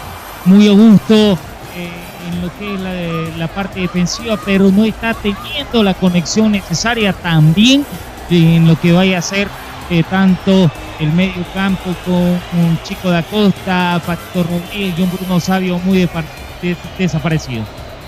muy 0.46 0.68
a 0.68 0.72
gusto 0.72 1.34
eh, 1.76 1.90
en 2.30 2.42
lo 2.42 2.58
que 2.58 2.74
es 2.74 2.80
la, 2.80 3.38
la, 3.38 3.48
parte 3.48 3.82
defensiva, 3.82 4.40
pero 4.44 4.72
no 4.72 4.84
está 4.84 5.14
teniendo 5.14 5.84
la 5.84 5.94
conexión 5.94 6.52
necesaria 6.52 7.14
también 7.14 7.86
en 8.30 8.68
lo 8.68 8.80
que 8.80 8.92
vaya 8.92 9.20
a 9.20 9.22
ser 9.22 9.48
eh, 9.90 10.04
tanto 10.10 10.72
el 11.00 11.12
medio 11.14 11.46
campo 11.54 11.94
con 12.06 12.16
un 12.16 12.80
chico 12.84 13.10
de 13.10 13.18
Acosta, 13.18 14.02
Patito 14.06 14.44
Rodríguez 14.44 14.98
y 14.98 15.02
un 15.02 15.12
Bruno 15.12 15.40
Sabio 15.40 15.80
muy 15.80 16.00
de, 16.00 16.10
de, 16.62 16.78
desaparecido. 16.98 17.64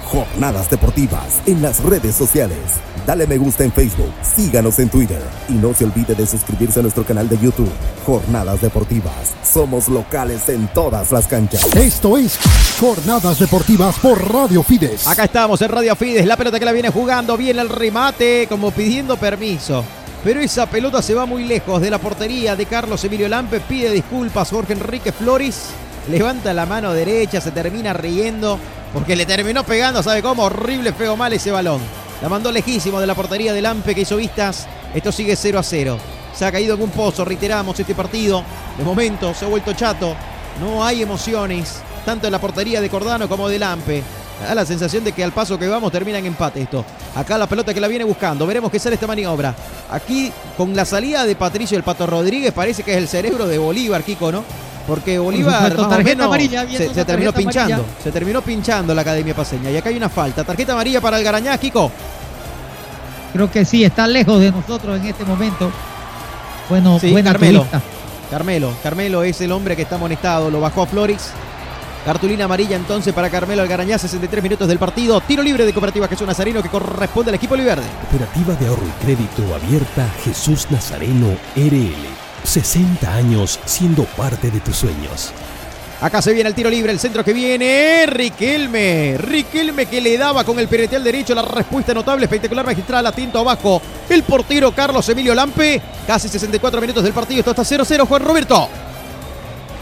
Jornadas 0.06 0.70
deportivas 0.70 1.42
en 1.46 1.62
las 1.62 1.84
redes 1.84 2.16
sociales. 2.16 2.58
Dale 3.06 3.28
me 3.28 3.38
gusta 3.38 3.66
en 3.66 3.72
Facebook, 3.72 4.12
síganos 4.22 4.80
en 4.80 4.90
Twitter 4.90 5.22
y 5.50 5.54
no 5.54 5.74
se 5.74 5.84
olvide 5.84 6.16
de 6.16 6.26
suscribirse 6.26 6.80
a 6.80 6.82
nuestro 6.82 7.04
canal 7.06 7.28
de 7.28 7.38
YouTube. 7.38 7.72
Jornadas 8.06 8.62
deportivas. 8.62 9.36
Somos 9.44 9.90
locales 9.90 10.48
en 10.50 10.68
todas 10.70 11.12
las 11.12 11.28
canchas. 11.28 11.64
Esto 11.76 12.18
es 12.18 12.40
Jornadas 12.80 13.40
deportivas 13.40 13.98
por 14.00 14.34
Radio 14.34 14.64
Fides. 14.64 15.08
Acá 15.08 15.26
estamos 15.26 15.62
en 15.62 15.70
Radio 15.70 15.96
Fides, 15.96 16.26
la 16.26 16.38
pelota 16.38 16.58
que 16.58 16.66
la 16.66 16.72
viene 16.72 16.90
jugando, 16.90 17.36
viene 17.36 17.62
el 17.62 17.70
remate 17.70 18.48
como 18.50 18.72
pidiendo 18.72 19.18
permiso. 19.18 19.84
Pero 20.24 20.40
esa 20.42 20.66
pelota 20.66 21.02
se 21.02 21.14
va 21.14 21.26
muy 21.26 21.44
lejos 21.44 21.82
de 21.82 21.90
la 21.90 22.00
portería 22.00 22.56
de 22.56 22.66
Carlos 22.66 23.04
Emilio 23.04 23.30
Lampe. 23.30 23.60
Pide 23.62 23.92
disculpas 23.92 24.50
Jorge 24.50 24.74
Enrique 24.74 25.12
Flores. 25.12 25.70
Levanta 26.10 26.54
la 26.54 26.66
mano 26.66 26.94
derecha, 26.94 27.40
se 27.40 27.52
termina 27.52 27.94
riendo. 27.94 28.60
Porque 28.94 29.16
le 29.16 29.26
terminó 29.26 29.64
pegando, 29.64 30.02
¿sabe 30.02 30.22
cómo? 30.22 30.44
Horrible, 30.44 30.94
feo, 30.94 31.16
mal 31.16 31.34
ese 31.34 31.52
balón. 31.52 31.82
La 32.22 32.30
mandó 32.30 32.52
lejísimo 32.52 33.00
de 33.00 33.08
la 33.08 33.16
portería 33.16 33.54
de 33.54 33.62
Lampe 33.62 33.94
que 33.94 34.02
hizo 34.02 34.18
vistas. 34.18 34.68
Esto 34.94 35.12
sigue 35.12 35.36
0 35.36 35.60
a 35.60 35.64
0. 35.64 35.98
Se 36.34 36.46
ha 36.46 36.52
caído 36.52 36.76
en 36.76 36.82
un 36.82 36.90
pozo, 36.90 37.24
reiteramos 37.24 37.80
este 37.80 37.96
partido. 37.96 38.44
De 38.78 38.84
momento 38.84 39.34
se 39.34 39.46
ha 39.46 39.50
vuelto 39.50 39.74
chato. 39.74 40.16
No 40.60 40.84
hay 40.84 41.04
emociones, 41.04 41.82
tanto 42.06 42.26
en 42.28 42.32
la 42.32 42.42
portería 42.42 42.82
de 42.82 42.90
Cordano 42.90 43.30
como 43.30 43.50
de 43.50 43.60
Lampe. 43.60 44.04
Da 44.42 44.54
la 44.54 44.66
sensación 44.66 45.04
de 45.04 45.12
que 45.12 45.24
al 45.24 45.32
paso 45.32 45.58
que 45.58 45.68
vamos 45.68 45.92
termina 45.92 46.20
en 46.20 46.26
empate 46.28 46.62
esto. 46.62 46.86
Acá 47.16 47.38
la 47.38 47.48
pelota 47.48 47.74
que 47.74 47.82
la 47.82 47.88
viene 47.88 48.04
buscando. 48.04 48.46
Veremos 48.46 48.72
qué 48.72 48.80
sale 48.80 48.96
esta 48.96 49.08
maniobra. 49.08 49.56
Aquí 49.90 50.32
con 50.56 50.76
la 50.76 50.86
salida 50.86 51.26
de 51.26 51.36
Patricio 51.36 51.78
el 51.78 51.84
Pato 51.84 52.06
Rodríguez 52.06 52.54
parece 52.54 52.84
que 52.84 52.92
es 52.92 52.98
el 52.98 53.08
cerebro 53.08 53.48
de 53.48 53.58
Bolívar, 53.58 54.04
Kiko, 54.04 54.32
¿no? 54.32 54.44
Porque 54.86 55.18
Bolívar 55.20 55.76
Por 55.76 55.90
tarjeta 55.90 56.26
amarilla, 56.26 56.68
se, 56.68 56.94
se 56.94 57.06
terminó 57.06 57.34
pinchando. 57.34 57.76
Amarilla. 57.76 58.04
Se 58.04 58.12
terminó 58.12 58.42
pinchando 58.42 58.94
la 58.94 59.02
Academia 59.02 59.36
Paseña. 59.36 59.72
Y 59.72 59.78
acá 59.78 59.90
hay 59.90 59.98
una 59.98 60.10
falta. 60.10 60.44
Tarjeta 60.44 60.74
amarilla 60.74 61.02
para 61.02 61.18
el 61.18 61.24
Garañá, 61.24 61.58
Kiko. 61.58 61.92
Creo 63.34 63.52
que 63.52 63.66
sí, 63.66 63.84
está 63.84 64.08
lejos 64.08 64.40
de 64.40 64.52
nosotros 64.52 65.00
en 65.00 65.06
este 65.08 65.26
momento. 65.26 65.72
Bueno, 66.70 67.00
sí, 67.00 67.12
buena 67.12 67.32
Carmelo. 67.32 67.60
turista. 67.60 67.82
Carmelo. 68.30 68.74
Carmelo 68.84 69.24
es 69.24 69.40
el 69.42 69.52
hombre 69.52 69.76
que 69.76 69.84
está 69.84 69.96
amonestado. 69.96 70.50
Lo 70.50 70.60
bajó 70.62 70.84
a 70.84 70.88
Flores. 70.88 71.32
Cartulina 72.08 72.46
amarilla 72.46 72.78
entonces 72.78 73.14
para 73.14 73.30
Carmelo 73.30 73.64
Algarañá, 73.64 73.98
63 73.98 74.42
minutos 74.42 74.66
del 74.70 74.80
partido. 74.80 75.20
Tiro 75.20 75.44
libre 75.44 75.66
de 75.66 75.74
Cooperativa 75.74 76.08
Jesús 76.08 76.26
Nazareno 76.26 76.64
que 76.64 76.70
corresponde 76.70 77.32
al 77.32 77.36
equipo 77.36 77.54
Oliverde. 77.56 77.84
Cooperativa 78.10 78.56
de 78.56 78.66
ahorro 78.66 78.86
y 78.88 79.04
crédito 79.04 79.54
abierta 79.54 80.10
Jesús 80.24 80.72
Nazareno 80.72 81.36
RL. 81.58 82.08
60 82.46 83.14
años 83.14 83.60
siendo 83.66 84.06
parte 84.06 84.50
de 84.50 84.62
tus 84.62 84.78
sueños. 84.78 85.34
Acá 86.00 86.22
se 86.22 86.32
viene 86.32 86.48
el 86.48 86.56
tiro 86.56 86.70
libre, 86.70 86.94
el 86.94 87.00
centro 87.00 87.26
que 87.26 87.34
viene. 87.34 88.06
Riquelme. 88.06 89.18
Riquelme 89.18 89.88
que 89.88 90.00
le 90.00 90.18
daba 90.18 90.46
con 90.46 90.58
el 90.60 90.70
peretel 90.70 91.04
derecho 91.04 91.36
la 91.36 91.42
respuesta 91.42 91.94
notable, 91.94 92.24
espectacular, 92.24 92.66
magistral, 92.66 93.06
atento 93.06 93.40
abajo. 93.40 93.82
El 94.08 94.24
portero 94.24 94.72
Carlos 94.72 95.10
Emilio 95.10 95.36
Lampe. 95.36 95.82
Casi 96.08 96.30
64 96.30 96.80
minutos 96.80 97.04
del 97.04 97.12
partido. 97.12 97.42
Esto 97.42 97.52
está 97.52 97.64
0-0, 97.64 98.08
Juan 98.08 98.24
Roberto. 98.24 98.70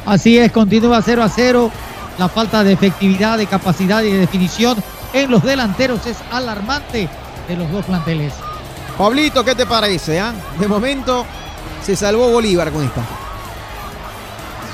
Así 0.08 0.40
es, 0.40 0.52
continúa 0.52 1.04
0 1.04 1.22
a 1.22 1.30
0. 1.30 1.72
La 2.18 2.30
falta 2.30 2.64
de 2.64 2.74
efectividad, 2.74 3.38
de 3.38 3.46
capacidad 3.46 4.02
y 4.04 4.12
de 4.12 4.20
definición 4.20 4.78
en 5.14 5.32
los 5.32 5.44
delanteros 5.44 6.06
es 6.06 6.18
alarmante 6.32 7.10
de 7.48 7.56
los 7.56 7.72
dos 7.72 7.86
planteles. 7.86 8.34
Pablito, 8.98 9.44
¿qué 9.44 9.56
te 9.56 9.66
parece? 9.66 10.20
ah? 10.20 10.34
De 10.60 10.68
momento 10.68 11.26
se 11.84 11.96
salvó 11.96 12.32
Bolívar 12.32 12.72
con 12.72 12.84
esta. 12.84 13.02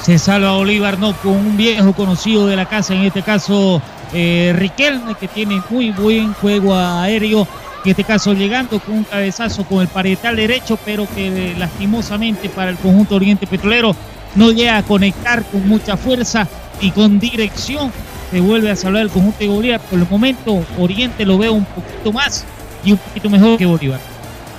Se 0.03 0.17
salva 0.17 0.53
Bolívar, 0.53 0.97
no, 0.97 1.13
con 1.13 1.33
un 1.33 1.57
viejo 1.57 1.93
conocido 1.93 2.47
de 2.47 2.55
la 2.55 2.65
casa, 2.65 2.93
en 2.93 3.01
este 3.01 3.21
caso 3.21 3.81
eh, 4.13 4.53
Riquelme, 4.55 5.15
que 5.15 5.27
tiene 5.27 5.61
muy 5.69 5.91
buen 5.91 6.33
juego 6.33 6.75
aéreo. 6.75 7.47
En 7.83 7.91
este 7.91 8.03
caso 8.03 8.33
llegando 8.33 8.79
con 8.79 8.95
un 8.95 9.03
cabezazo 9.03 9.63
con 9.63 9.81
el 9.81 9.87
parietal 9.87 10.35
derecho, 10.35 10.77
pero 10.85 11.07
que 11.07 11.55
lastimosamente 11.57 12.49
para 12.49 12.69
el 12.69 12.77
conjunto 12.77 13.15
Oriente 13.15 13.47
Petrolero 13.47 13.95
no 14.35 14.51
llega 14.51 14.77
a 14.77 14.83
conectar 14.83 15.43
con 15.45 15.67
mucha 15.67 15.97
fuerza 15.97 16.47
y 16.81 16.91
con 16.91 17.19
dirección. 17.19 17.91
Se 18.31 18.39
vuelve 18.39 18.71
a 18.71 18.75
salvar 18.75 19.03
el 19.03 19.09
conjunto 19.09 19.39
de 19.39 19.47
Bolívar. 19.47 19.79
Por 19.81 19.99
el 19.99 20.09
momento 20.09 20.63
Oriente 20.77 21.25
lo 21.25 21.37
veo 21.37 21.53
un 21.53 21.65
poquito 21.65 22.11
más 22.11 22.43
y 22.83 22.93
un 22.93 22.97
poquito 22.97 23.29
mejor 23.29 23.57
que 23.57 23.65
Bolívar. 23.65 23.99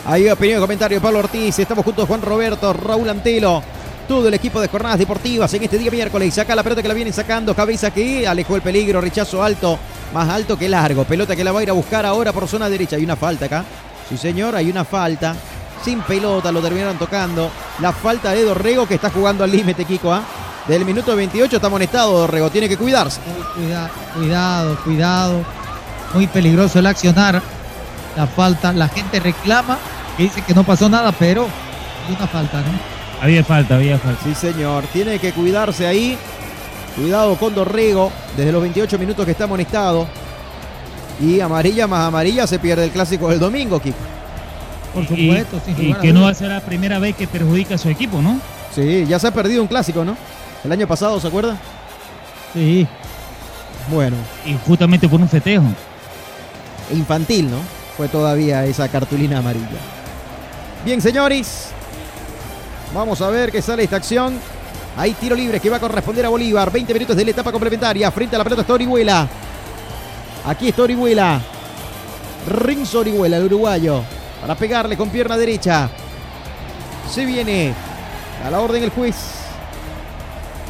Ahí 0.07 0.29
opinión 0.29 0.59
y 0.59 0.61
comentario 0.61 0.97
de 0.99 1.01
Pablo 1.01 1.21
Ortiz. 1.21 1.59
Estamos 1.59 1.85
juntos 1.85 2.09
Juan 2.09 2.23
Roberto, 2.23 2.73
Raúl 2.73 3.09
Antelo. 3.09 3.63
Todo 4.09 4.29
el 4.29 4.35
equipo 4.35 4.61
de 4.61 4.69
jornadas 4.69 4.99
deportivas 4.99 5.53
en 5.55 5.63
este 5.63 5.79
día 5.79 5.91
miércoles. 5.91 6.35
Saca 6.35 6.55
la 6.55 6.63
pelota 6.63 6.83
que 6.83 6.89
la 6.89 6.95
vienen 6.95 7.13
sacando. 7.13 7.55
Cabeza 7.55 7.91
que 7.91 8.27
alejó 8.27 8.57
el 8.57 8.63
peligro. 8.63 9.01
Rechazo 9.01 9.43
alto. 9.43 9.79
Más 10.13 10.29
alto 10.29 10.59
que 10.59 10.69
largo. 10.69 11.05
Pelota 11.05 11.35
que 11.35 11.45
la 11.45 11.53
va 11.53 11.61
a 11.61 11.63
ir 11.63 11.71
a 11.71 11.75
buscar 11.75 12.05
ahora 12.05 12.33
por 12.33 12.49
zona 12.49 12.69
derecha. 12.69 12.97
Hay 12.97 13.05
una 13.05 13.17
falta 13.17 13.47
acá. 13.47 13.65
Sí, 14.09 14.17
señor, 14.19 14.55
hay 14.57 14.71
una 14.71 14.85
falta. 14.85 15.35
Sin 15.83 16.01
pelota 16.03 16.53
lo 16.53 16.61
terminaron 16.61 16.99
tocando. 16.99 17.51
La 17.81 17.93
falta 17.93 18.33
de 18.33 18.43
Dorrego 18.43 18.87
que 18.87 18.97
está 18.97 19.09
jugando 19.09 19.45
al 19.45 19.51
límite, 19.51 19.85
Kiko. 19.85 20.13
¿ah? 20.13 20.23
Del 20.69 20.85
minuto 20.85 21.15
28 21.17 21.57
está 21.57 21.67
amonestado 21.67 22.19
Dorrego. 22.21 22.51
Tiene 22.51 22.69
que 22.69 22.77
cuidarse. 22.77 23.21
Cuida- 23.55 23.91
cuidado, 24.15 24.77
cuidado. 24.85 25.45
Muy 26.15 26.27
peligroso 26.27 26.79
el 26.79 26.87
accionar. 26.87 27.43
La 28.17 28.27
falta, 28.27 28.73
la 28.73 28.89
gente 28.89 29.19
reclama 29.21 29.79
que 30.17 30.25
dice 30.25 30.43
que 30.43 30.55
no 30.55 30.65
pasó 30.65 30.89
nada, 30.89 31.11
pero 31.13 31.47
hay 32.09 32.15
una 32.15 32.27
falta, 32.27 32.59
¿no? 32.61 33.23
Había 33.23 33.43
falta, 33.45 33.77
había 33.77 33.99
falta. 33.99 34.21
Sí, 34.23 34.35
señor. 34.35 34.85
Tiene 34.93 35.19
que 35.19 35.33
cuidarse 35.33 35.87
ahí. 35.87 36.17
Cuidado 36.97 37.37
con 37.37 37.55
Dorrego. 37.55 38.13
Desde 38.37 38.53
los 38.53 38.61
28 38.63 38.99
minutos 38.99 39.25
que 39.25 39.33
está 39.33 39.45
amonestado. 39.45 40.07
Y 41.21 41.41
amarilla 41.41 41.87
más 41.87 42.07
amarilla 42.07 42.47
se 42.47 42.59
pierde 42.59 42.85
el 42.85 42.91
clásico 42.91 43.29
del 43.29 43.39
domingo, 43.39 43.81
Kiko. 43.81 43.97
Por 44.95 45.05
Y- 45.05 45.07
supuesto, 45.07 45.61
sin 45.65 45.79
y 45.79 45.83
lugar 45.87 45.99
a 45.99 46.03
que 46.03 46.13
no 46.13 46.23
va 46.23 46.31
a 46.31 46.35
ser 46.35 46.49
la 46.51 46.61
primera 46.61 46.99
vez 46.99 47.17
que 47.17 47.27
perjudica 47.27 47.77
a 47.77 47.79
su 47.79 47.89
equipo, 47.89 48.21
¿no? 48.21 48.39
Sí, 48.75 49.07
ya 49.09 49.19
se 49.19 49.29
ha 49.29 49.31
perdido 49.31 49.63
un 49.63 49.69
clásico, 49.69 50.05
¿no? 50.05 50.17
El 50.65 50.73
año 50.73 50.87
pasado, 50.87 51.19
¿se 51.21 51.27
acuerda? 51.29 51.57
Sí. 52.53 52.87
Bueno, 53.91 54.17
Y 54.47 54.57
justamente 54.67 55.09
por 55.09 55.21
un 55.21 55.29
festejo. 55.29 55.65
infantil, 56.93 57.51
¿no? 57.51 57.57
Fue 57.97 58.09
todavía 58.09 58.65
esa 58.65 58.89
cartulina 58.89 59.39
amarilla. 59.39 59.67
Bien, 60.85 61.01
señores. 61.01 61.69
Vamos 62.95 63.21
a 63.23 63.29
ver 63.31 63.51
qué 63.51 63.63
sale 63.63 63.85
esta 63.85 63.97
acción. 63.97 64.39
Hay 64.97 65.13
tiro 65.15 65.35
libre 65.35 65.59
que 65.59 65.71
va 65.71 65.79
a 65.79 65.81
corresponder 65.81 66.27
a 66.27 66.29
Bolívar. 66.29 66.71
20 66.71 66.93
minutos 66.93 67.17
de 67.17 67.25
la 67.25 67.31
etapa 67.31 67.51
complementaria. 67.51 68.11
Frente 68.11 68.37
a 68.37 68.39
la 68.39 68.45
pelota 68.45 68.63
está 68.63 68.75
Orihuela. 68.75 69.27
Aquí 70.47 70.69
está 70.69 70.83
Orihuela. 70.83 71.41
Rinzo 72.49 73.01
Orihuela, 73.01 73.37
el 73.39 73.45
uruguayo. 73.45 74.03
Para 74.41 74.55
pegarle 74.55 74.97
con 74.97 75.09
pierna 75.09 75.37
derecha. 75.37 75.89
Se 77.11 77.25
viene. 77.25 77.73
A 78.45 78.51
la 78.51 78.61
orden 78.61 78.83
el 78.83 78.91
juez. 78.91 79.17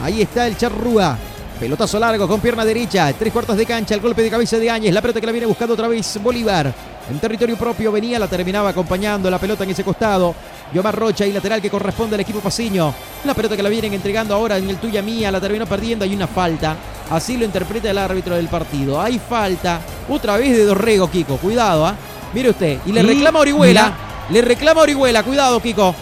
Ahí 0.02 0.22
está 0.22 0.46
el 0.46 0.56
Charrúa. 0.56 1.16
Pelotazo 1.60 1.96
largo 2.00 2.26
con 2.26 2.40
pierna 2.40 2.64
derecha. 2.64 3.12
Tres 3.12 3.32
cuartos 3.32 3.56
de 3.56 3.64
cancha. 3.64 3.94
El 3.94 4.00
golpe 4.00 4.22
de 4.22 4.30
cabeza 4.30 4.58
de 4.58 4.68
Áñez. 4.68 4.92
La 4.92 5.00
pelota 5.00 5.20
que 5.20 5.26
la 5.26 5.32
viene 5.32 5.46
buscando 5.46 5.74
otra 5.74 5.86
vez 5.86 6.18
Bolívar. 6.20 6.74
En 7.08 7.18
territorio 7.20 7.56
propio 7.56 7.92
venía, 7.92 8.18
la 8.18 8.26
terminaba 8.26 8.70
acompañando 8.70 9.30
la 9.30 9.38
pelota 9.38 9.62
en 9.62 9.70
ese 9.70 9.84
costado. 9.84 10.34
Yomar 10.72 10.96
Rocha 10.96 11.24
y 11.24 11.32
lateral 11.32 11.62
que 11.62 11.70
corresponde 11.70 12.16
al 12.16 12.20
equipo 12.20 12.40
Pasiño. 12.40 12.92
La 13.24 13.34
pelota 13.34 13.56
que 13.56 13.62
la 13.62 13.68
vienen 13.68 13.92
entregando 13.92 14.34
ahora 14.34 14.56
en 14.56 14.68
el 14.68 14.78
tuya 14.78 15.02
mía. 15.02 15.30
La 15.30 15.40
terminó 15.40 15.64
perdiendo. 15.66 16.04
Hay 16.04 16.14
una 16.16 16.26
falta. 16.26 16.76
Así 17.08 17.36
lo 17.36 17.44
interpreta 17.44 17.88
el 17.88 17.98
árbitro 17.98 18.34
del 18.34 18.48
partido. 18.48 19.00
Hay 19.00 19.20
falta. 19.20 19.80
Otra 20.08 20.36
vez 20.36 20.56
de 20.56 20.64
Dorrego, 20.64 21.08
Kiko. 21.08 21.36
Cuidado, 21.36 21.86
¿ah? 21.86 21.94
Mire 22.34 22.50
usted. 22.50 22.78
Y 22.86 22.92
le 22.92 23.02
reclama 23.02 23.38
a 23.38 23.42
Orihuela. 23.42 23.82
mira. 23.84 23.96
Le 24.30 24.42
reclama 24.42 24.80
a 24.80 24.82
Orihuela. 24.82 25.22
Cuidado, 25.22 25.60
Kiko. 25.60 25.94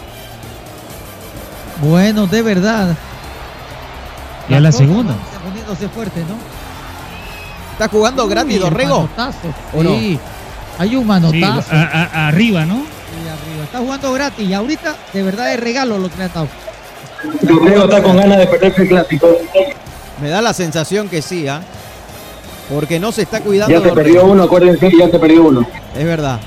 Bueno, 1.83 2.25
de 2.25 2.41
verdad. 2.41 2.97
Ya 4.51 4.59
la 4.59 4.71
segunda. 4.71 5.15
Poniéndose 5.43 5.87
fuerte, 5.89 6.19
¿no? 6.21 6.35
¿Está 7.73 7.87
jugando 7.87 8.27
gratis 8.27 8.53
Uy, 8.55 8.59
Dorrego? 8.59 9.09
sí. 9.81 10.19
Hay 10.77 10.95
un 10.95 11.01
Sí, 11.03 11.07
manotazo. 11.07 11.71
a- 11.71 11.81
a- 11.81 12.27
arriba, 12.27 12.65
¿no? 12.65 12.75
Sí, 12.75 13.27
arriba. 13.27 13.63
Está 13.63 13.79
jugando 13.79 14.13
gratis 14.13 14.47
y 14.47 14.53
ahorita 14.53 14.95
de 15.13 15.23
verdad 15.23 15.53
es 15.53 15.59
regalo 15.59 15.97
lo 15.97 16.09
que 16.09 16.17
le 16.17 16.23
han 16.25 16.33
dado. 16.33 16.47
Dorrego 17.41 17.83
está 17.85 18.03
con 18.03 18.17
ganas 18.17 18.37
de 18.39 18.47
perderse 18.47 18.81
el 18.83 18.87
clásico. 18.89 19.27
Me 20.21 20.29
da 20.29 20.41
la 20.41 20.53
sensación 20.53 21.07
que 21.09 21.21
sí, 21.21 21.47
¿ah? 21.47 21.61
Porque 22.69 22.99
no 22.99 23.11
se 23.11 23.23
está 23.23 23.41
cuidando. 23.41 23.71
Ya 23.73 23.79
Dorrego. 23.79 23.95
perdió 23.95 24.25
uno, 24.25 24.43
acuérdense 24.43 24.89
ya 24.97 25.09
se 25.09 25.19
perdió 25.19 25.43
uno. 25.43 25.65
Es 25.95 26.05
verdad. 26.05 26.39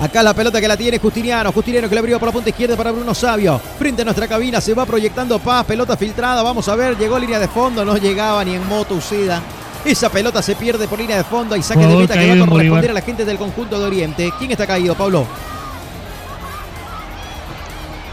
Acá 0.00 0.22
la 0.22 0.34
pelota 0.34 0.60
que 0.60 0.66
la 0.66 0.76
tiene 0.76 0.98
Justiniano. 0.98 1.52
Justiniano 1.52 1.88
que 1.88 1.94
le 1.94 1.98
abrió 2.00 2.18
por 2.18 2.28
la 2.28 2.32
punta 2.32 2.48
izquierda 2.50 2.76
para 2.76 2.90
Bruno 2.90 3.14
Sabio. 3.14 3.60
Frente 3.78 4.02
a 4.02 4.04
nuestra 4.04 4.26
cabina 4.26 4.60
se 4.60 4.74
va 4.74 4.84
proyectando 4.84 5.38
Paz. 5.38 5.64
Pelota 5.66 5.96
filtrada. 5.96 6.42
Vamos 6.42 6.68
a 6.68 6.74
ver. 6.74 6.96
Llegó 6.98 7.18
línea 7.18 7.38
de 7.38 7.48
fondo. 7.48 7.84
No 7.84 7.96
llegaba 7.96 8.44
ni 8.44 8.54
en 8.54 8.66
moto 8.68 8.94
Uceda. 8.96 9.40
Esa 9.84 10.08
pelota 10.10 10.42
se 10.42 10.56
pierde 10.56 10.88
por 10.88 10.98
línea 10.98 11.16
de 11.16 11.24
fondo. 11.24 11.54
Y 11.56 11.62
saque 11.62 11.86
de 11.86 11.94
meta 11.96 12.14
que 12.14 12.20
va 12.20 12.24
a 12.24 12.36
corresponder 12.38 12.70
Bolívar. 12.70 12.90
a 12.90 12.94
la 12.94 13.00
gente 13.02 13.24
del 13.24 13.38
conjunto 13.38 13.78
de 13.78 13.86
Oriente. 13.86 14.32
¿Quién 14.38 14.50
está 14.50 14.66
caído, 14.66 14.94
Pablo? 14.94 15.26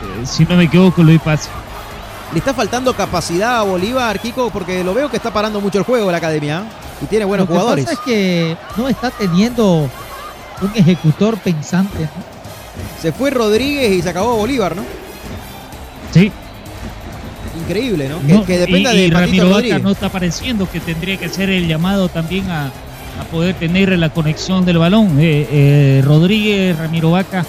Eh, 0.04 0.26
si 0.26 0.46
no 0.46 0.56
me 0.56 0.66
equivoco, 0.66 1.04
Luis 1.04 1.22
Paz. 1.22 1.50
Le 2.34 2.40
está 2.40 2.54
faltando 2.54 2.94
capacidad 2.94 3.58
a 3.60 3.64
Bolívar, 3.64 4.20
Kiko, 4.20 4.52
porque 4.52 4.84
lo 4.84 4.94
veo 4.94 5.10
que 5.10 5.18
está 5.18 5.32
parando 5.32 5.60
mucho 5.60 5.80
el 5.80 5.84
juego 5.84 6.12
la 6.12 6.18
academia. 6.18 6.60
¿eh? 6.60 7.04
Y 7.04 7.06
tiene 7.08 7.26
buenos 7.26 7.48
lo 7.48 7.54
que 7.54 7.60
jugadores. 7.60 7.86
pasa 7.86 7.98
es 7.98 8.06
que 8.06 8.58
no 8.78 8.88
está 8.88 9.10
teniendo 9.10 9.90
un 10.62 10.72
ejecutor 10.76 11.38
pensante. 11.38 12.00
¿no? 12.00 12.10
Se 13.02 13.12
fue 13.12 13.30
Rodríguez 13.30 13.92
y 13.92 14.02
se 14.02 14.10
acabó 14.10 14.36
Bolívar, 14.38 14.76
¿no? 14.76 14.84
Sí. 16.12 16.32
Increíble, 17.62 18.10
¿no? 18.10 18.20
Que, 18.22 18.34
No, 18.34 18.46
que 18.46 18.58
dependa 18.58 18.94
y, 18.94 18.98
y 18.98 19.02
de 19.04 19.12
Patito 19.12 19.44
Ramiro 19.44 19.50
Vaca 19.50 19.80
no 19.80 19.92
está 19.92 20.08
apareciendo, 20.08 20.70
que 20.70 20.80
tendría 20.80 21.18
que 21.18 21.30
ser 21.30 21.50
el 21.50 21.68
llamado 21.68 22.10
también 22.10 22.50
a, 22.50 22.68
a 22.68 23.24
poder 23.32 23.56
tener 23.56 23.98
la 23.98 24.10
conexión 24.10 24.66
del 24.66 24.78
balón. 24.78 25.20
Eh, 25.20 25.48
eh, 25.52 26.02
Rodríguez, 26.06 26.78
Ramiro 26.78 27.12
Vaca, 27.12 27.46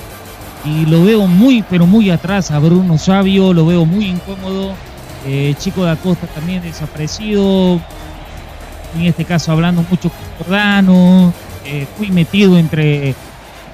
y 0.65 0.87
lo 0.87 1.05
veo 1.05 1.27
muy, 1.27 1.63
pero 1.69 1.87
muy 1.87 2.11
atrás 2.11 2.51
a 2.51 2.59
Bruno 2.59 2.99
Sabio, 2.99 3.53
lo 3.53 3.67
veo 3.67 3.85
muy 3.87 4.07
incómodo. 4.07 4.75
Eh, 5.27 5.55
Chico 5.59 5.85
da 5.85 5.97
Costa 5.97 6.27
también 6.27 6.63
desaparecido. 6.63 7.81
En 8.97 9.03
este 9.03 9.25
caso 9.25 9.53
hablando 9.53 9.85
mucho 9.89 10.11
con 10.11 10.19
Jordano, 10.39 11.33
eh, 11.71 11.87
muy 11.99 12.11
metido 12.11 12.59
entre 12.59 13.15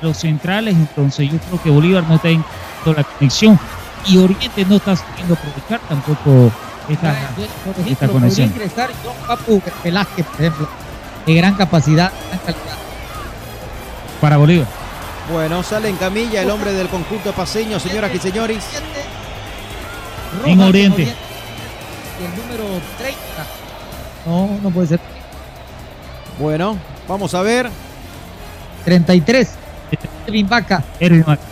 los 0.02 0.16
centrales, 0.18 0.74
entonces 0.74 1.30
yo 1.30 1.38
creo 1.38 1.62
que 1.62 1.70
Bolívar 1.70 2.04
no 2.08 2.16
está 2.16 2.28
en 2.28 2.44
la 2.84 3.02
conexión 3.02 3.58
y 4.06 4.18
Oriente 4.18 4.64
no 4.66 4.76
está 4.76 4.94
sabiendo 4.94 5.34
aprovechar 5.34 5.80
tampoco 5.88 6.52
esta, 6.88 7.12
Por 7.34 7.74
esta 7.74 7.80
ejemplo, 7.80 8.12
conexión. 8.12 8.48
ingresar 8.48 8.90
John 9.04 9.16
Papu 9.26 9.60
Velázquez, 9.82 10.26
por 10.26 10.40
ejemplo, 10.40 10.68
de 11.26 11.34
gran 11.34 11.54
capacidad, 11.54 12.12
gran 12.28 12.38
calidad. 12.40 12.76
para 14.20 14.36
Bolívar. 14.36 14.68
Bueno, 15.32 15.62
sale 15.64 15.88
en 15.88 15.96
camilla 15.96 16.42
el 16.42 16.50
hombre 16.50 16.72
del 16.72 16.88
conjunto 16.88 17.32
paseño, 17.32 17.80
señoras 17.80 18.14
y 18.14 18.18
señores. 18.18 18.64
En 20.44 20.60
Oriente. 20.60 21.02
Y 21.02 22.24
el 22.24 22.30
número 22.36 22.80
30. 22.98 23.18
No, 24.26 24.58
no 24.62 24.70
puede 24.70 24.86
ser. 24.88 25.00
Bueno, 26.38 26.76
vamos 27.08 27.34
a 27.34 27.42
ver. 27.42 27.68
33. 28.86 29.48
Erwin 30.28 30.48
Vaca. 30.48 30.82
Erwin 31.00 31.24
Vaca. 31.26 31.42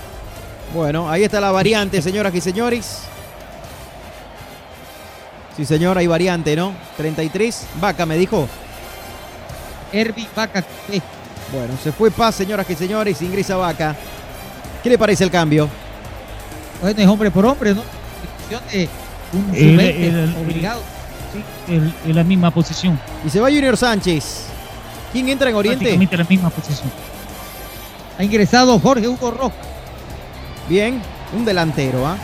Bueno, 0.72 1.10
ahí 1.10 1.24
está 1.24 1.40
la 1.40 1.50
variante, 1.50 2.00
señoras 2.00 2.32
y 2.34 2.40
señores. 2.40 3.00
Sí, 5.56 5.64
señor, 5.64 5.98
hay 5.98 6.06
variante, 6.06 6.54
¿no? 6.56 6.72
33. 6.96 7.66
Vaca, 7.80 8.06
me 8.06 8.16
dijo. 8.16 8.48
Erwin 9.92 10.26
Vaca. 10.34 10.64
eh, 10.90 11.00
Bueno, 11.52 11.74
se 11.82 11.90
fue 11.92 12.10
Paz, 12.10 12.36
señoras 12.36 12.68
y 12.70 12.74
señores. 12.76 13.20
Ingresa 13.20 13.56
Vaca. 13.56 13.94
¿Qué 14.82 14.88
le 14.90 14.96
parece 14.98 15.24
el 15.24 15.30
cambio? 15.30 15.68
Bueno, 16.80 17.00
es 17.00 17.06
hombre 17.08 17.30
por 17.32 17.44
hombre, 17.46 17.74
¿no? 17.74 17.82
De 18.70 18.88
un 19.32 19.54
El- 19.54 19.70
sub-20, 19.70 20.04
el- 20.08 20.36
obligado. 20.40 20.80
Sí, 21.32 21.72
el- 21.72 21.92
en 22.06 22.14
la 22.16 22.22
misma 22.24 22.50
posición. 22.52 22.98
Y 23.26 23.30
se 23.30 23.40
va 23.40 23.48
Junior 23.48 23.76
Sánchez. 23.76 24.46
¿Quién 25.12 25.28
entra 25.28 25.50
en 25.50 25.56
Oriente? 25.56 25.98
La 26.16 26.24
misma 26.24 26.50
posición. 26.50 26.90
Ha 28.18 28.24
ingresado 28.24 28.78
Jorge 28.78 29.08
Hugo 29.08 29.30
Rojas. 29.30 29.66
Bien, 30.68 31.00
un 31.36 31.44
delantero, 31.44 32.06
¿ah? 32.06 32.16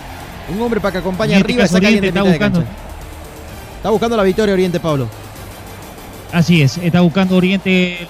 Un 0.49 0.61
hombre 0.63 0.81
para 0.81 0.93
que 0.93 0.99
acompañe 0.99 1.35
este 1.35 1.45
arriba 1.45 1.65
esa 1.65 1.81
caliente 1.81 2.09
Oriente 2.09 2.19
está 2.19 2.23
de 2.23 2.31
buscando. 2.31 2.65
Está 3.77 3.91
buscando 3.91 4.17
la 4.17 4.23
victoria 4.23 4.55
Oriente, 4.55 4.81
Pablo. 4.81 5.09
Así 6.33 6.63
es, 6.63 6.79
está 6.79 7.01
buscando 7.01 7.37
Oriente. 7.37 8.03
En 8.03 8.09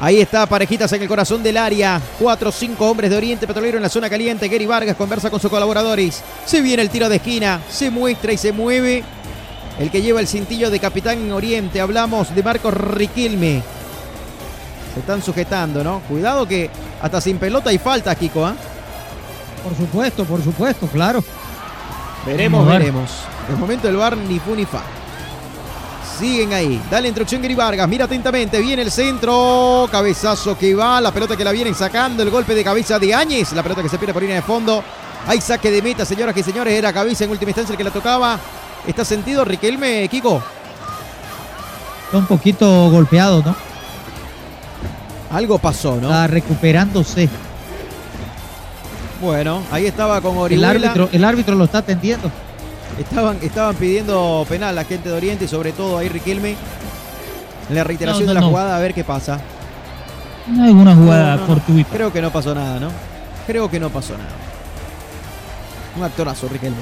Ahí 0.00 0.20
está, 0.20 0.46
parejitas 0.46 0.92
en 0.94 1.02
el 1.02 1.08
corazón 1.08 1.44
del 1.44 1.58
área. 1.58 2.00
Cuatro 2.18 2.48
o 2.48 2.52
cinco 2.52 2.90
hombres 2.90 3.08
de 3.08 3.16
Oriente 3.16 3.46
Petrolero 3.46 3.76
en 3.76 3.84
la 3.84 3.88
zona 3.88 4.10
caliente. 4.10 4.48
Gary 4.48 4.66
Vargas 4.66 4.96
conversa 4.96 5.30
con 5.30 5.38
sus 5.38 5.48
colaboradores. 5.48 6.24
Se 6.44 6.60
viene 6.60 6.82
el 6.82 6.90
tiro 6.90 7.08
de 7.08 7.14
esquina, 7.16 7.60
se 7.70 7.92
muestra 7.92 8.32
y 8.32 8.36
se 8.36 8.50
mueve. 8.50 9.04
El 9.78 9.90
que 9.90 10.02
lleva 10.02 10.20
el 10.20 10.28
cintillo 10.28 10.70
de 10.70 10.78
capitán 10.78 11.18
en 11.18 11.32
Oriente. 11.32 11.80
Hablamos 11.80 12.34
de 12.34 12.42
Marcos 12.42 12.74
Riquilme. 12.74 13.62
Se 14.94 15.00
están 15.00 15.22
sujetando, 15.22 15.82
¿no? 15.82 16.00
Cuidado 16.00 16.46
que 16.46 16.70
hasta 17.02 17.20
sin 17.20 17.38
pelota 17.38 17.70
hay 17.70 17.78
falta, 17.78 18.14
Kiko, 18.14 18.46
¿ah? 18.46 18.54
Por 19.64 19.76
supuesto, 19.76 20.24
por 20.24 20.42
supuesto, 20.42 20.86
claro. 20.86 21.24
Veremos, 22.24 22.66
veremos. 22.66 23.10
De 23.48 23.56
momento 23.56 23.88
el 23.88 23.96
bar 23.96 24.16
ni 24.16 24.38
fu 24.38 24.54
ni 24.54 24.64
fa. 24.64 24.82
Siguen 26.18 26.52
ahí. 26.52 26.80
Dale 26.90 27.08
instrucción 27.08 27.42
Gary 27.42 27.54
Vargas. 27.54 27.88
Mira 27.88 28.04
atentamente. 28.04 28.60
Viene 28.60 28.82
el 28.82 28.90
centro. 28.90 29.88
Cabezazo 29.90 30.56
que 30.56 30.74
va. 30.74 31.00
La 31.00 31.10
pelota 31.10 31.36
que 31.36 31.42
la 31.44 31.50
vienen 31.50 31.74
sacando. 31.74 32.22
El 32.22 32.30
golpe 32.30 32.54
de 32.54 32.62
cabeza 32.62 32.98
de 32.98 33.12
Áñez. 33.12 33.52
La 33.52 33.62
pelota 33.62 33.82
que 33.82 33.88
se 33.88 33.98
pierde 33.98 34.12
por 34.12 34.22
línea 34.22 34.36
de 34.36 34.42
fondo. 34.42 34.82
Hay 35.26 35.40
saque 35.40 35.70
de 35.70 35.82
meta, 35.82 36.04
señoras 36.04 36.36
y 36.36 36.42
señores. 36.42 36.72
Era 36.72 36.92
cabeza 36.92 37.24
en 37.24 37.30
última 37.30 37.50
instancia 37.50 37.72
el 37.72 37.78
que 37.78 37.84
la 37.84 37.90
tocaba. 37.90 38.38
¿Está 38.86 39.04
sentido 39.04 39.44
Riquelme, 39.44 40.06
Kiko? 40.08 40.42
Está 42.06 42.18
un 42.18 42.26
poquito 42.26 42.90
golpeado, 42.90 43.42
¿no? 43.44 43.54
Algo 45.30 45.58
pasó, 45.58 45.96
¿no? 45.96 46.02
Está 46.08 46.26
recuperándose. 46.26 47.28
Bueno, 49.20 49.62
ahí 49.70 49.86
estaba 49.86 50.20
con 50.20 50.34
El 50.34 50.38
Orihuela. 50.42 50.70
árbitro, 50.70 51.08
el 51.12 51.24
árbitro 51.24 51.54
lo 51.54 51.64
está 51.64 51.78
atendiendo. 51.78 52.30
Estaban, 52.98 53.38
estaban 53.42 53.74
pidiendo 53.74 54.44
penal 54.48 54.74
la 54.74 54.84
gente 54.84 55.08
de 55.08 55.16
Oriente 55.16 55.46
y 55.46 55.48
sobre 55.48 55.72
todo 55.72 55.98
ahí 55.98 56.08
Riquelme. 56.08 56.56
En 57.70 57.74
la 57.74 57.82
reiteración 57.84 58.26
No, 58.26 58.26
no, 58.26 58.30
de 58.30 58.34
la 58.34 58.40
no. 58.42 58.48
jugada, 58.50 58.76
a 58.76 58.80
ver 58.80 58.92
qué 58.92 59.02
pasa. 59.02 59.40
No 60.46 60.62
hay 60.64 60.72
una 60.72 60.94
jugada 60.94 61.38
fortuita. 61.38 61.88
Creo 61.90 62.12
que 62.12 62.20
no 62.20 62.30
pasó 62.30 62.54
nada, 62.54 62.78
¿no? 62.78 62.90
Creo 63.46 63.70
que 63.70 63.80
no 63.80 63.88
pasó 63.88 64.12
nada. 64.12 64.30
Un 65.96 66.02
actorazo, 66.04 66.46
Riquelme. 66.48 66.76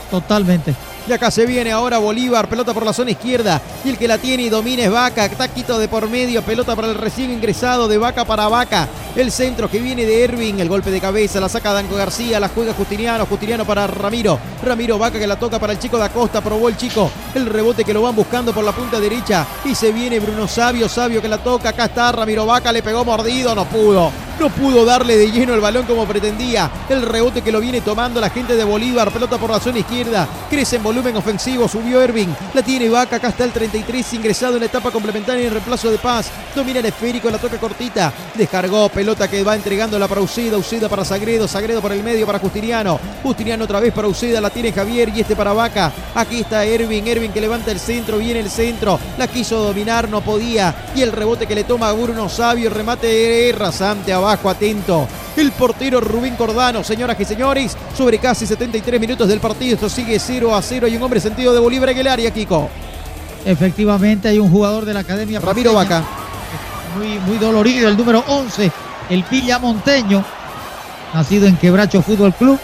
Totalmente. 0.09 0.75
Y 1.11 1.13
acá 1.13 1.29
se 1.29 1.45
viene 1.45 1.73
ahora 1.73 1.97
Bolívar, 1.97 2.47
pelota 2.47 2.73
por 2.73 2.85
la 2.85 2.93
zona 2.93 3.11
izquierda. 3.11 3.61
Y 3.83 3.89
el 3.89 3.97
que 3.97 4.07
la 4.07 4.17
tiene 4.17 4.43
y 4.43 4.49
domina 4.49 4.83
es 4.83 4.89
Vaca. 4.89 5.27
Taquito 5.27 5.77
de 5.77 5.89
por 5.89 6.09
medio, 6.09 6.41
pelota 6.41 6.73
para 6.73 6.87
el 6.87 6.95
recién 6.95 7.31
ingresado 7.31 7.89
de 7.89 7.97
Vaca 7.97 8.23
para 8.23 8.47
Vaca. 8.47 8.87
El 9.13 9.29
centro 9.29 9.69
que 9.69 9.79
viene 9.79 10.05
de 10.05 10.23
Ervin, 10.23 10.61
el 10.61 10.69
golpe 10.69 10.89
de 10.89 11.01
cabeza, 11.01 11.41
la 11.41 11.49
saca 11.49 11.73
Danco 11.73 11.95
García, 11.95 12.39
la 12.39 12.47
juega 12.47 12.73
Justiniano, 12.73 13.25
Justiniano 13.25 13.65
para 13.65 13.87
Ramiro. 13.87 14.39
Ramiro 14.63 14.97
Vaca 14.97 15.19
que 15.19 15.27
la 15.27 15.37
toca 15.37 15.59
para 15.59 15.73
el 15.73 15.79
chico 15.79 15.97
de 15.97 16.05
Acosta, 16.05 16.39
probó 16.39 16.69
el 16.69 16.77
chico. 16.77 17.11
El 17.35 17.45
rebote 17.45 17.83
que 17.83 17.93
lo 17.93 18.01
van 18.01 18.15
buscando 18.15 18.53
por 18.53 18.63
la 18.63 18.71
punta 18.71 18.97
derecha. 18.97 19.45
Y 19.65 19.75
se 19.75 19.91
viene 19.91 20.21
Bruno 20.21 20.47
Sabio, 20.47 20.87
Sabio 20.87 21.21
que 21.21 21.27
la 21.27 21.39
toca. 21.39 21.69
Acá 21.69 21.85
está 21.85 22.13
Ramiro 22.13 22.45
Vaca, 22.45 22.71
le 22.71 22.81
pegó 22.81 23.03
mordido, 23.03 23.53
no 23.53 23.65
pudo. 23.65 24.13
No 24.39 24.49
pudo 24.49 24.85
darle 24.85 25.17
de 25.17 25.29
lleno 25.29 25.53
el 25.53 25.61
balón 25.61 25.85
como 25.85 26.07
pretendía. 26.07 26.71
El 26.89 27.03
rebote 27.03 27.43
que 27.43 27.51
lo 27.51 27.59
viene 27.59 27.81
tomando 27.81 28.19
la 28.19 28.31
gente 28.31 28.55
de 28.55 28.63
Bolívar. 28.63 29.11
Pelota 29.11 29.37
por 29.37 29.51
la 29.51 29.59
zona 29.59 29.77
izquierda. 29.77 30.27
Crece 30.49 30.77
en 30.77 30.83
volumen 31.01 31.17
ofensivo. 31.17 31.67
Subió 31.67 32.01
Ervin. 32.01 32.35
La 32.53 32.61
tiene 32.61 32.87
Vaca. 32.87 33.15
Acá 33.15 33.29
está 33.29 33.43
el 33.43 33.51
33 33.51 34.13
ingresado 34.13 34.53
en 34.53 34.59
la 34.59 34.65
etapa 34.67 34.91
complementaria 34.91 35.47
en 35.47 35.51
reemplazo 35.51 35.89
de 35.89 35.97
Paz. 35.97 36.29
Domina 36.55 36.79
el 36.79 36.85
esférico. 36.85 37.29
La 37.31 37.39
toca 37.39 37.57
cortita. 37.57 38.13
Descargó. 38.35 38.87
Pelota 38.89 39.27
que 39.27 39.43
va 39.43 39.55
entregándola 39.55 40.07
para 40.07 40.21
Ucida. 40.21 40.57
Ucida 40.57 40.87
para 40.89 41.03
Sagredo. 41.03 41.47
Sagredo 41.47 41.81
por 41.81 41.91
el 41.91 42.03
medio 42.03 42.27
para 42.27 42.37
Justiniano. 42.37 42.99
Justiniano 43.23 43.63
otra 43.63 43.79
vez 43.79 43.93
para 43.93 44.07
Ucida. 44.07 44.39
La 44.39 44.51
tiene 44.51 44.71
Javier 44.71 45.09
y 45.09 45.21
este 45.21 45.35
para 45.35 45.53
Vaca. 45.53 45.91
Aquí 46.13 46.41
está 46.41 46.63
Ervin. 46.65 47.07
Ervin 47.07 47.31
que 47.31 47.41
levanta 47.41 47.71
el 47.71 47.79
centro. 47.79 48.19
Viene 48.19 48.41
el 48.41 48.49
centro. 48.51 48.99
La 49.17 49.27
quiso 49.27 49.59
dominar. 49.59 50.07
No 50.07 50.21
podía. 50.21 50.91
Y 50.95 51.01
el 51.01 51.11
rebote 51.11 51.47
que 51.47 51.55
le 51.55 51.63
toma 51.63 51.89
a 51.89 51.93
Bruno 51.93 52.29
Sabio. 52.29 52.69
Remate 52.69 53.49
es 53.49 53.57
rasante 53.57 54.13
abajo. 54.13 54.49
Atento. 54.49 55.07
El 55.37 55.53
portero 55.53 56.01
Rubén 56.01 56.35
Cordano, 56.35 56.83
señoras 56.83 57.17
y 57.17 57.23
señores, 57.23 57.77
sobre 57.97 58.19
casi 58.19 58.45
73 58.45 58.99
minutos 58.99 59.29
del 59.29 59.39
partido. 59.39 59.75
Esto 59.75 59.87
sigue 59.87 60.19
0 60.19 60.53
a 60.53 60.61
0. 60.61 60.80
Hay 60.85 60.95
un 60.95 61.03
hombre 61.03 61.19
sentido 61.19 61.53
de 61.53 61.59
Bolívar 61.59 61.89
en 61.89 61.97
el 61.99 62.07
área, 62.07 62.31
Kiko. 62.31 62.69
Efectivamente, 63.45 64.27
hay 64.27 64.39
un 64.39 64.49
jugador 64.49 64.85
de 64.85 64.93
la 64.93 65.01
Academia. 65.01 65.39
Ramiro 65.39 65.73
Vaca. 65.73 66.03
Muy, 66.97 67.19
muy 67.19 67.37
dolorido, 67.37 67.87
el 67.87 67.95
número 67.95 68.23
11, 68.27 68.71
el 69.09 69.23
Villa 69.29 69.59
Monteño, 69.59 70.23
nacido 71.13 71.47
en 71.47 71.55
Quebracho 71.55 72.01
Fútbol 72.01 72.33
Club 72.33 72.59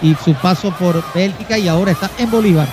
y 0.00 0.14
su 0.14 0.34
paso 0.34 0.70
por 0.78 1.02
Bélgica 1.12 1.58
y 1.58 1.68
ahora 1.68 1.92
está 1.92 2.10
en 2.18 2.30
Bolívar. 2.30 2.68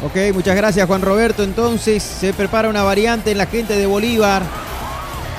Ok, 0.03 0.33
muchas 0.33 0.55
gracias 0.55 0.87
Juan 0.87 1.01
Roberto. 1.01 1.43
Entonces 1.43 2.03
se 2.03 2.33
prepara 2.33 2.69
una 2.69 2.83
variante 2.83 3.31
en 3.31 3.37
la 3.37 3.45
gente 3.45 3.75
de 3.75 3.85
Bolívar. 3.85 4.43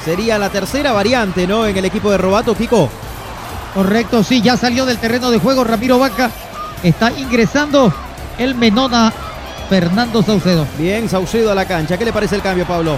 Sería 0.04 0.38
la 0.38 0.50
tercera 0.50 0.92
variante, 0.92 1.46
¿no? 1.46 1.66
En 1.66 1.76
el 1.76 1.84
equipo 1.84 2.10
de 2.10 2.18
Robato, 2.18 2.54
Pico. 2.54 2.88
Correcto, 3.74 4.24
sí, 4.24 4.40
ya 4.40 4.56
salió 4.56 4.86
del 4.86 4.98
terreno 4.98 5.30
de 5.30 5.38
juego 5.38 5.62
Ramiro 5.62 5.98
Vaca. 5.98 6.30
Está 6.82 7.12
ingresando 7.12 7.92
el 8.38 8.54
Menona 8.54 9.12
Fernando 9.68 10.22
Saucedo. 10.22 10.66
Bien, 10.78 11.08
Saucedo 11.08 11.52
a 11.52 11.54
la 11.54 11.66
cancha. 11.66 11.96
¿Qué 11.98 12.04
le 12.04 12.12
parece 12.12 12.36
el 12.36 12.42
cambio, 12.42 12.66
Pablo? 12.66 12.96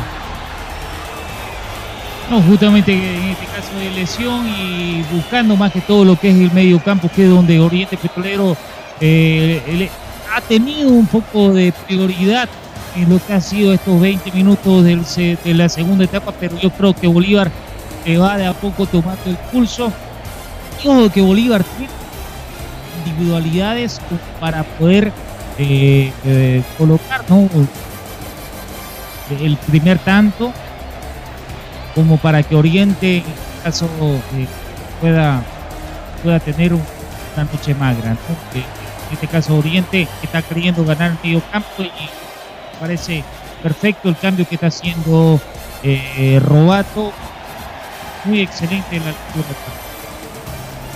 No, 2.31 2.41
justamente 2.43 2.93
en 2.93 3.25
este 3.25 3.45
caso 3.47 3.77
de 3.77 3.91
lesión 3.91 4.47
y 4.47 5.03
buscando 5.13 5.57
más 5.57 5.73
que 5.73 5.81
todo 5.81 6.05
lo 6.05 6.15
que 6.15 6.31
es 6.31 6.37
el 6.37 6.53
medio 6.53 6.79
campo, 6.79 7.11
que 7.15 7.25
es 7.25 7.29
donde 7.31 7.59
Oriente 7.59 7.97
Petrolero 7.97 8.57
eh, 9.01 9.91
ha 10.33 10.41
tenido 10.41 10.91
un 10.91 11.07
poco 11.07 11.53
de 11.53 11.73
prioridad 11.89 12.49
en 12.95 13.09
lo 13.09 13.19
que 13.25 13.33
ha 13.33 13.41
sido 13.41 13.73
estos 13.73 14.01
20 14.01 14.31
minutos 14.33 14.85
de 14.85 15.55
la 15.55 15.69
segunda 15.69 16.05
etapa, 16.05 16.33
pero 16.39 16.57
yo 16.59 16.71
creo 16.71 16.95
que 16.95 17.09
Bolívar 17.09 17.51
eh, 18.05 18.17
va 18.17 18.37
de 18.37 18.47
a 18.47 18.53
poco 18.53 18.87
tomando 18.87 19.23
el 19.27 19.37
pulso. 19.37 19.93
Y 20.83 20.89
ojo 20.89 21.11
que 21.11 21.21
Bolívar 21.21 21.65
tiene 21.65 21.93
individualidades 23.05 24.01
para 24.39 24.63
poder 24.63 25.13
eh, 25.59 26.13
eh, 26.25 26.63
colocar 26.79 27.25
¿no? 27.29 27.49
el 29.41 29.57
primer 29.57 29.99
tanto 29.99 30.53
como 32.01 32.17
para 32.17 32.43
que 32.43 32.55
Oriente 32.57 33.19
en 33.19 33.25
este 33.25 33.63
caso 33.63 33.87
eh, 34.35 34.47
pueda, 35.01 35.43
pueda 36.23 36.41
tener 36.41 36.73
un- 36.73 36.83
una 37.37 37.45
noche 37.45 37.75
magra. 37.75 38.11
¿no? 38.13 38.59
Eh, 38.59 38.65
en 39.09 39.15
este 39.15 39.27
caso 39.29 39.57
Oriente 39.59 40.09
está 40.23 40.41
queriendo 40.43 40.83
ganar 40.85 41.11
el 41.11 41.19
medio 41.23 41.43
campo 41.53 41.83
y 41.83 41.91
parece 42.81 43.23
perfecto 43.63 44.09
el 44.09 44.17
cambio 44.17 44.49
que 44.49 44.55
está 44.55 44.69
haciendo 44.69 45.39
eh, 45.83 46.41
Robato. 46.43 47.13
Muy 48.25 48.41
excelente 48.41 48.99
la 48.99 49.07
lectura. 49.07 49.45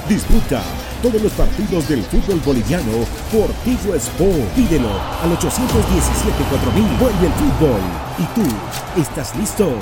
Disfruta 0.08 0.62
todos 1.02 1.20
los 1.22 1.32
partidos 1.32 1.88
del 1.88 2.02
fútbol 2.04 2.40
boliviano 2.44 2.92
por 3.32 3.48
Tigo 3.64 3.94
Sport. 3.94 4.48
Pídelo 4.54 4.88
al 5.22 5.30
817-4000. 5.38 6.98
Vuelve 6.98 7.26
el 7.26 7.32
fútbol. 7.32 7.80
¿Y 8.18 8.24
tú 8.34 9.00
estás 9.00 9.34
listo? 9.36 9.78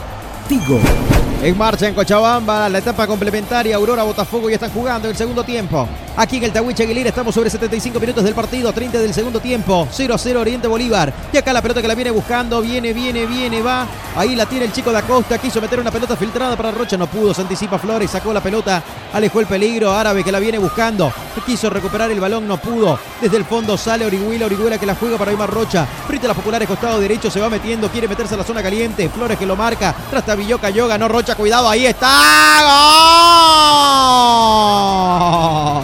En 1.42 1.58
marcha 1.58 1.88
en 1.88 1.94
Cochabamba, 1.94 2.68
la 2.68 2.78
etapa 2.78 3.06
complementaria, 3.06 3.74
Aurora 3.74 4.04
Botafogo 4.04 4.48
ya 4.48 4.54
están 4.54 4.70
jugando 4.70 5.08
el 5.08 5.16
segundo 5.16 5.42
tiempo. 5.42 5.88
Aquí 6.14 6.36
en 6.36 6.44
el 6.44 6.52
Tahuiche 6.52 6.82
Aguilera 6.82 7.08
estamos 7.08 7.34
sobre 7.34 7.48
75 7.48 7.98
minutos 7.98 8.22
del 8.22 8.34
partido, 8.34 8.70
30 8.70 8.98
del 8.98 9.14
segundo 9.14 9.40
tiempo, 9.40 9.88
0 9.90 10.14
a 10.14 10.18
0 10.18 10.40
Oriente 10.40 10.68
Bolívar. 10.68 11.12
Y 11.32 11.38
acá 11.38 11.54
la 11.54 11.62
pelota 11.62 11.80
que 11.80 11.88
la 11.88 11.94
viene 11.94 12.10
buscando, 12.10 12.60
viene, 12.60 12.92
viene, 12.92 13.24
viene, 13.24 13.62
va. 13.62 13.86
Ahí 14.14 14.36
la 14.36 14.44
tiene 14.44 14.66
el 14.66 14.72
chico 14.72 14.92
de 14.92 14.98
Acosta, 14.98 15.38
quiso 15.38 15.58
meter 15.62 15.80
una 15.80 15.90
pelota 15.90 16.14
filtrada 16.14 16.54
para 16.54 16.70
Rocha, 16.70 16.98
no 16.98 17.06
pudo, 17.06 17.32
se 17.32 17.40
anticipa 17.40 17.78
Flores, 17.78 18.10
sacó 18.10 18.30
la 18.34 18.42
pelota, 18.42 18.82
alejó 19.10 19.40
el 19.40 19.46
peligro, 19.46 19.90
Árabe 19.90 20.22
que 20.22 20.30
la 20.30 20.38
viene 20.38 20.58
buscando. 20.58 21.10
Quiso 21.46 21.70
recuperar 21.70 22.10
el 22.10 22.20
balón, 22.20 22.46
no 22.46 22.58
pudo. 22.58 22.98
Desde 23.20 23.38
el 23.38 23.46
fondo 23.46 23.78
sale 23.78 24.04
Orihuela, 24.04 24.44
Orihuela 24.46 24.76
que 24.78 24.84
la 24.84 24.94
juega 24.94 25.16
para 25.16 25.30
Aymar 25.30 25.48
Rocha. 25.48 25.86
Frente 26.06 26.26
a 26.26 26.28
las 26.28 26.36
populares, 26.36 26.68
costado 26.68 27.00
derecho, 27.00 27.30
se 27.30 27.40
va 27.40 27.48
metiendo, 27.48 27.88
quiere 27.88 28.06
meterse 28.06 28.34
a 28.34 28.36
la 28.36 28.44
zona 28.44 28.62
caliente. 28.62 29.08
Flores 29.08 29.38
que 29.38 29.46
lo 29.46 29.56
marca, 29.56 29.94
Trastabillo 30.10 30.58
cayó, 30.58 30.86
ganó 30.86 31.08
Rocha, 31.08 31.34
cuidado, 31.34 31.70
ahí 31.70 31.86
está. 31.86 32.10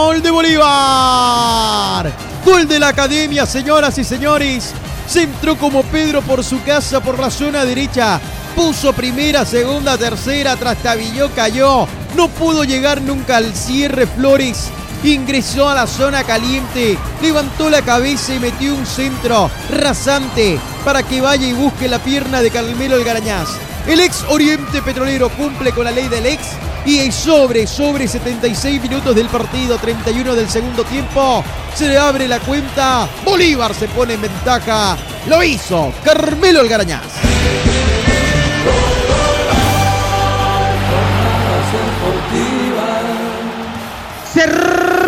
¡Gol 0.04 0.22
de 0.22 0.30
Bolívar! 0.30 2.12
¡Gol 2.44 2.68
de 2.68 2.78
la 2.78 2.88
Academia, 2.88 3.46
señoras 3.46 3.96
y 3.96 4.04
señores! 4.04 4.74
Se 5.08 5.22
entró 5.22 5.56
como 5.56 5.82
Pedro 5.84 6.20
por 6.20 6.44
su 6.44 6.62
casa 6.64 7.00
por 7.00 7.18
la 7.18 7.30
zona 7.30 7.64
derecha. 7.64 8.20
Puso 8.54 8.92
primera, 8.92 9.46
segunda, 9.46 9.96
tercera, 9.96 10.56
trastabilló, 10.56 11.30
cayó. 11.34 11.88
No 12.14 12.28
pudo 12.28 12.64
llegar 12.64 13.00
nunca 13.00 13.38
al 13.38 13.54
cierre 13.54 14.06
Flores. 14.06 14.70
Ingresó 15.04 15.68
a 15.68 15.74
la 15.74 15.86
zona 15.86 16.24
caliente, 16.24 16.98
levantó 17.22 17.70
la 17.70 17.82
cabeza 17.82 18.34
y 18.34 18.40
metió 18.40 18.74
un 18.74 18.86
centro 18.86 19.50
rasante 19.70 20.58
para 20.84 21.02
que 21.02 21.20
vaya 21.20 21.46
y 21.46 21.52
busque 21.52 21.88
la 21.88 21.98
pierna 21.98 22.40
de 22.40 22.50
Carmelo 22.50 23.02
Garañaz. 23.04 23.48
El 23.86 24.00
ex 24.00 24.24
Oriente 24.28 24.82
Petrolero 24.82 25.28
cumple 25.28 25.72
con 25.72 25.84
la 25.84 25.92
ley 25.92 26.08
del 26.08 26.26
ex 26.26 26.42
y 26.84 26.98
es 26.98 27.14
sobre, 27.14 27.66
sobre 27.66 28.06
76 28.06 28.80
minutos 28.82 29.14
del 29.14 29.28
partido, 29.28 29.76
31 29.76 30.34
del 30.34 30.48
segundo 30.48 30.84
tiempo. 30.84 31.44
Se 31.74 31.88
le 31.88 31.98
abre 31.98 32.28
la 32.28 32.40
cuenta. 32.40 33.08
Bolívar 33.24 33.74
se 33.74 33.88
pone 33.88 34.14
en 34.14 34.22
ventaja. 34.22 34.96
Lo 35.28 35.42
hizo 35.42 35.92
Carmelo 36.04 36.60
Algarañaz. 36.60 37.02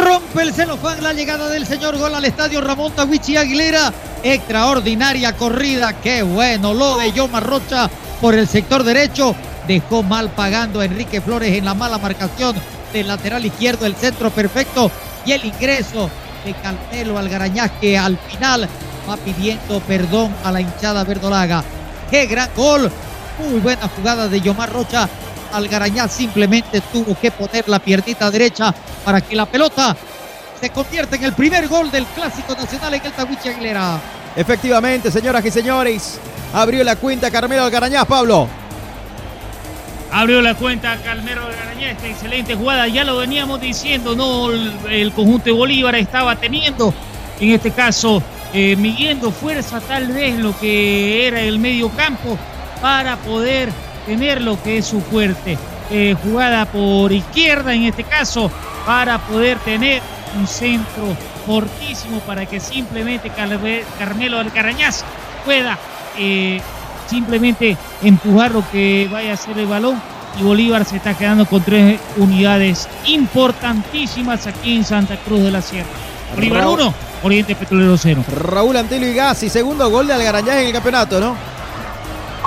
Rompe 0.09 0.41
el 0.41 0.55
celofán 0.55 1.03
la 1.03 1.13
llegada 1.13 1.51
del 1.51 1.67
señor 1.67 1.99
gol 1.99 2.15
al 2.15 2.25
estadio 2.25 2.63
Ramón 2.63 2.93
Tawichi 2.93 3.37
Aguilera. 3.37 3.93
Extraordinaria 4.23 5.37
corrida, 5.37 5.93
qué 6.01 6.23
bueno 6.23 6.73
lo 6.73 6.97
de 6.97 7.13
Yoma 7.13 7.41
Rocha 7.41 7.91
por 8.19 8.35
el 8.35 8.49
sector 8.49 8.85
derecho. 8.85 9.35
Dejó 9.67 10.03
mal 10.03 10.31
pagando 10.31 10.81
a 10.81 10.87
Enrique 10.87 11.21
Flores 11.21 11.53
en 11.53 11.67
la 11.67 11.75
mala 11.75 11.99
marcación 11.99 12.57
del 12.91 13.07
lateral 13.07 13.45
izquierdo, 13.45 13.85
el 13.85 13.97
centro 13.97 14.31
perfecto 14.31 14.91
y 15.27 15.33
el 15.33 15.45
ingreso 15.45 16.09
de 16.43 16.55
Carmelo 16.55 17.19
Algarañaz 17.19 17.73
que 17.79 17.99
al 17.99 18.17
final 18.17 18.67
va 19.09 19.17
pidiendo 19.19 19.79
perdón 19.81 20.35
a 20.43 20.51
la 20.51 20.63
hinchada 20.63 21.05
verdolaga. 21.05 21.63
Qué 22.11 22.25
gran 22.25 22.49
gol, 22.57 22.91
muy 23.39 23.61
buena 23.61 23.87
jugada 23.89 24.27
de 24.27 24.41
Yomar 24.41 24.73
Rocha. 24.73 25.07
Algarañaz 25.53 26.13
simplemente 26.13 26.81
tuvo 26.93 27.19
que 27.19 27.31
poner 27.31 27.69
la 27.69 27.79
piernita 27.79 28.31
derecha 28.31 28.75
para 29.05 29.21
que 29.21 29.35
la 29.37 29.47
pelota 29.47 29.97
se 30.61 30.71
convierta 30.71 31.17
en 31.17 31.25
el 31.25 31.33
primer 31.33 31.69
gol 31.69 31.91
del 31.91 32.05
Clásico 32.07 32.55
Nacional 32.55 32.95
en 32.95 33.07
el 33.07 33.13
Tawiche 33.13 33.51
Aguilera. 33.51 34.01
Efectivamente, 34.37 35.11
señoras 35.11 35.45
y 35.45 35.51
señores, 35.51 36.21
abrió 36.53 36.85
la 36.85 36.97
cuenta 36.97 37.31
Carmelo 37.31 37.65
Algarañaz, 37.65 38.07
Pablo. 38.07 38.49
Abrió 40.11 40.41
la 40.41 40.55
cuenta 40.55 40.97
Calmero 41.05 41.47
de 41.49 41.57
Garañá, 41.57 41.91
esta 41.91 42.07
excelente 42.07 42.55
jugada, 42.55 42.89
ya 42.89 43.05
lo 43.05 43.19
veníamos 43.19 43.61
diciendo, 43.61 44.17
no 44.17 44.51
el, 44.51 45.13
conjunto 45.13 45.47
de 45.47 45.53
Bolívar 45.53 45.95
estaba 45.97 46.35
teniendo, 46.37 46.95
en 47.39 47.51
este 47.51 47.73
caso, 47.73 48.23
eh, 48.55 48.75
midiendo 48.77 49.31
fuerza 49.31 49.81
tal 49.81 50.09
vez 50.09 50.39
lo 50.39 50.59
que 50.59 51.27
era 51.27 51.41
el 51.41 51.59
medio 51.59 51.91
campo 51.91 52.39
para 52.81 53.17
poder 53.19 53.71
tener 54.09 54.41
lo 54.43 54.61
que 54.63 54.79
es 54.79 54.87
su 54.87 55.01
fuerte. 55.01 55.57
Eh, 55.91 56.17
jugada 56.23 56.67
por 56.67 57.13
izquierda 57.13 57.73
en 57.75 57.85
este 57.85 58.05
caso, 58.05 58.51
para 58.85 59.19
poder 59.19 59.59
tener 59.61 60.03
un 60.39 60.47
centro 60.47 61.17
fortísimo 61.47 62.19
para 62.21 62.45
que 62.45 62.61
simplemente 62.61 63.31
Calve- 63.31 63.85
Carmelo 63.99 64.39
Alcarañaz 64.39 65.03
pueda 65.47 65.79
eh, 66.19 66.61
simplemente 67.09 67.77
empujar 68.03 68.51
lo 68.51 68.63
que 68.71 69.09
vaya 69.11 69.33
a 69.33 69.37
ser 69.37 69.57
el 69.59 69.67
balón 69.67 70.01
y 70.39 70.43
Bolívar 70.43 70.85
se 70.85 70.97
está 70.97 71.15
quedando 71.17 71.47
con 71.47 71.63
tres 71.63 71.99
unidades 72.19 72.87
importantísimas 73.07 74.47
aquí 74.47 74.77
en 74.77 74.85
Santa 74.85 75.17
Cruz 75.17 75.43
de 75.43 75.51
la 75.51 75.63
Sierra. 75.63 75.89
Bolívar 76.35 76.61
Raúl. 76.63 76.81
1, 76.81 76.95
Oriente 77.23 77.55
Petrolero 77.55 77.97
0. 77.97 78.25
Raúl 78.29 78.77
Antelo 78.77 79.07
y 79.07 79.15
Gassi, 79.15 79.49
segundo 79.49 79.89
gol 79.91 80.07
de 80.07 80.13
Algarañaz 80.13 80.57
en 80.57 80.67
el 80.67 80.73
campeonato, 80.73 81.19
¿no? 81.19 81.35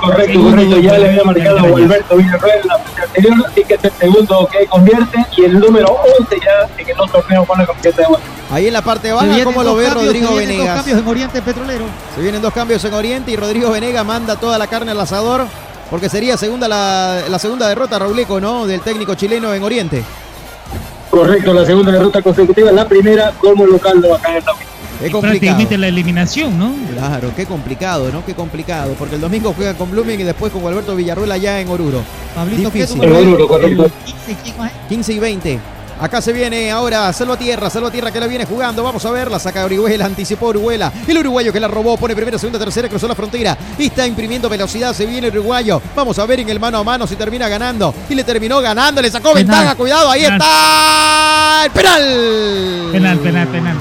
Correcto, 0.02 0.42
correcto. 0.42 0.80
Ya 0.80 0.98
le 0.98 1.08
había 1.08 1.24
marcado 1.24 1.58
a. 1.58 1.62
Alberto 1.62 2.16
Villarreal 2.16 2.60
en 2.62 2.66
la 2.68 2.78
fecha 2.78 3.02
anterior, 3.04 3.34
así 3.48 3.64
que 3.64 3.74
es 3.74 3.84
el 3.84 3.92
segundo 3.92 4.48
que 4.50 4.66
convierte 4.66 5.18
y 5.36 5.44
el 5.44 5.60
número 5.60 5.96
11 6.18 6.36
ya 6.44 6.68
en 6.76 6.88
el 6.88 7.00
otro 7.00 7.20
torneo 7.20 7.44
con 7.44 7.58
la 7.58 7.66
camiseta 7.66 8.02
de 8.02 8.08
Bolívar. 8.08 8.30
Ahí 8.50 8.66
en 8.66 8.72
la 8.72 8.82
parte 8.82 9.12
baja, 9.12 9.26
vienen 9.26 9.44
¿cómo 9.44 9.62
lo 9.62 9.74
ve 9.76 9.84
cambios, 9.84 10.04
Rodrigo 10.04 10.28
se 10.28 10.34
vienen 10.34 10.48
dos 10.48 10.58
Venegas? 10.58 10.76
cambios 10.76 10.98
en 10.98 11.08
Oriente 11.08 11.42
Petrolero. 11.42 11.84
Se 12.14 12.20
vienen 12.20 12.42
dos 12.42 12.52
cambios 12.52 12.84
en 12.84 12.94
Oriente 12.94 13.30
y 13.30 13.36
Rodrigo 13.36 13.70
Venegas 13.70 14.04
manda 14.04 14.36
toda 14.36 14.58
la 14.58 14.66
carne 14.66 14.90
al 14.90 15.00
asador 15.00 15.46
porque 15.88 16.08
sería 16.08 16.36
segunda 16.36 16.68
la, 16.68 17.22
la 17.28 17.38
segunda 17.38 17.68
derrota, 17.68 17.98
Rauleco, 17.98 18.40
¿no? 18.40 18.66
Del 18.66 18.80
técnico 18.80 19.14
chileno 19.14 19.54
en 19.54 19.62
Oriente. 19.62 20.02
Correcto, 21.10 21.52
la 21.52 21.64
segunda 21.66 21.92
derrota 21.92 22.22
consecutiva, 22.22 22.72
la 22.72 22.88
primera 22.88 23.32
como 23.38 23.66
local 23.66 24.00
de 24.00 24.12
acá 24.12 24.36
en 24.36 24.42
Es 25.00 25.10
complicado. 25.10 25.20
Prácticamente 25.20 25.78
la 25.78 25.88
eliminación, 25.88 26.58
¿no? 26.58 26.74
Claro, 26.92 27.32
qué 27.34 27.46
complicado, 27.46 28.10
¿no? 28.12 28.24
Qué 28.24 28.34
complicado. 28.34 28.94
Porque 28.98 29.16
el 29.16 29.20
domingo 29.20 29.52
juega 29.56 29.74
con 29.74 29.90
Blooming 29.90 30.20
y 30.20 30.24
después 30.24 30.52
con 30.52 30.64
Alberto 30.66 30.94
Villarruel 30.94 31.30
allá 31.32 31.60
en 31.60 31.68
Oruro. 31.68 32.02
Pablito, 32.34 32.70
¿qué 32.70 32.80
Difícil. 32.80 32.98
número 33.00 33.18
En 33.18 33.22
es? 33.22 33.28
Oruro, 33.34 33.48
correcto. 33.48 33.84
El 33.84 33.92
15, 34.04 34.36
¿quién 34.44 34.58
más 34.58 34.70
es? 34.70 34.76
15 34.88 35.12
y 35.12 35.18
20. 35.18 35.60
Acá 36.00 36.20
se 36.20 36.32
viene 36.32 36.70
ahora 36.72 37.12
Salvatierra, 37.12 37.70
Salvatierra 37.70 38.10
que 38.10 38.18
la 38.18 38.26
viene 38.26 38.44
jugando. 38.44 38.82
Vamos 38.82 39.04
a 39.06 39.10
ver, 39.12 39.30
la 39.30 39.38
saca 39.38 39.64
Orihuela, 39.64 40.04
anticipó 40.06 40.46
Orihuela. 40.46 40.92
El 41.06 41.18
uruguayo 41.18 41.52
que 41.52 41.60
la 41.60 41.68
robó, 41.68 41.96
pone 41.96 42.16
primera, 42.16 42.38
segunda, 42.38 42.58
tercera, 42.58 42.88
cruzó 42.88 43.06
la 43.06 43.14
frontera. 43.14 43.56
Y 43.78 43.86
está 43.86 44.04
imprimiendo 44.04 44.48
velocidad, 44.48 44.94
se 44.94 45.06
viene 45.06 45.28
el 45.28 45.38
uruguayo. 45.38 45.80
Vamos 45.94 46.18
a 46.18 46.26
ver 46.26 46.40
en 46.40 46.48
el 46.48 46.58
mano 46.58 46.78
a 46.78 46.82
mano 46.84 47.06
si 47.06 47.14
termina 47.14 47.48
ganando. 47.48 47.94
Y 48.08 48.16
le 48.16 48.24
terminó 48.24 48.60
ganando, 48.60 49.00
le 49.00 49.10
sacó 49.12 49.32
Penal. 49.32 49.46
ventaja, 49.46 49.74
cuidado, 49.76 50.10
ahí 50.10 50.22
Penal. 50.22 50.40
está. 50.40 51.64
El 51.66 51.70
penal. 51.70 52.88
Penal, 52.92 53.18
penal, 53.18 53.48
penal. 53.48 53.76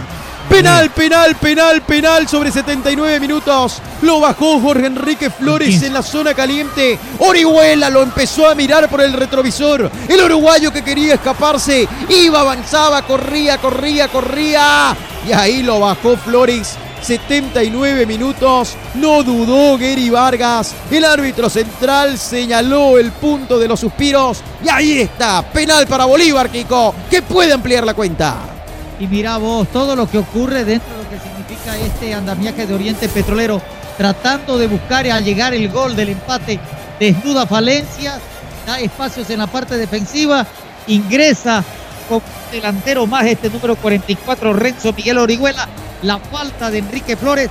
Penal, 0.51 0.89
penal, 0.91 1.35
penal, 1.37 1.81
penal 1.81 2.27
sobre 2.27 2.51
79 2.51 3.21
minutos. 3.21 3.81
Lo 4.01 4.19
bajó 4.19 4.59
Jorge 4.59 4.85
Enrique 4.85 5.29
Flores 5.29 5.81
en 5.81 5.93
la 5.93 6.03
zona 6.03 6.33
caliente. 6.33 6.99
Orihuela 7.19 7.89
lo 7.89 8.03
empezó 8.03 8.49
a 8.49 8.53
mirar 8.53 8.89
por 8.89 8.99
el 8.99 9.13
retrovisor. 9.13 9.89
El 10.09 10.21
uruguayo 10.21 10.73
que 10.73 10.83
quería 10.83 11.13
escaparse 11.13 11.87
iba, 12.09 12.41
avanzaba, 12.41 13.01
corría, 13.03 13.59
corría, 13.59 14.09
corría. 14.09 14.93
Y 15.25 15.31
ahí 15.31 15.63
lo 15.63 15.79
bajó 15.79 16.17
Flores. 16.17 16.77
79 17.01 18.05
minutos, 18.05 18.75
no 18.95 19.23
dudó 19.23 19.75
Gary 19.77 20.11
Vargas, 20.11 20.75
el 20.91 21.03
árbitro 21.03 21.49
central 21.49 22.19
señaló 22.19 22.99
el 22.99 23.11
punto 23.11 23.57
de 23.57 23.67
los 23.67 23.79
suspiros 23.79 24.43
y 24.63 24.69
ahí 24.69 24.99
está, 24.99 25.41
penal 25.41 25.87
para 25.87 26.05
Bolívar, 26.05 26.51
Kiko, 26.51 26.93
que 27.09 27.23
puede 27.23 27.53
ampliar 27.53 27.85
la 27.85 27.95
cuenta. 27.95 28.60
Y 29.01 29.07
mira 29.07 29.37
vos, 29.37 29.67
todo 29.69 29.95
lo 29.95 30.07
que 30.07 30.19
ocurre 30.19 30.63
dentro 30.63 30.95
de 30.95 31.03
lo 31.03 31.09
que 31.09 31.17
significa 31.17 31.75
este 31.75 32.13
andamiaje 32.13 32.67
de 32.67 32.75
Oriente 32.75 33.09
Petrolero, 33.09 33.59
tratando 33.97 34.59
de 34.59 34.67
buscar 34.67 35.07
a 35.07 35.19
llegar 35.19 35.55
el 35.55 35.69
gol 35.69 35.95
del 35.95 36.09
empate, 36.09 36.59
desnuda 36.99 37.47
falencias, 37.47 38.19
da 38.67 38.79
espacios 38.79 39.27
en 39.31 39.39
la 39.39 39.47
parte 39.47 39.75
defensiva, 39.75 40.45
ingresa 40.85 41.63
con 42.07 42.21
delantero 42.51 43.07
más 43.07 43.25
este 43.25 43.49
número 43.49 43.75
44, 43.75 44.53
Renzo 44.53 44.93
Miguel 44.93 45.17
Orihuela, 45.17 45.67
la 46.03 46.19
falta 46.19 46.69
de 46.69 46.77
Enrique 46.77 47.17
Flores, 47.17 47.49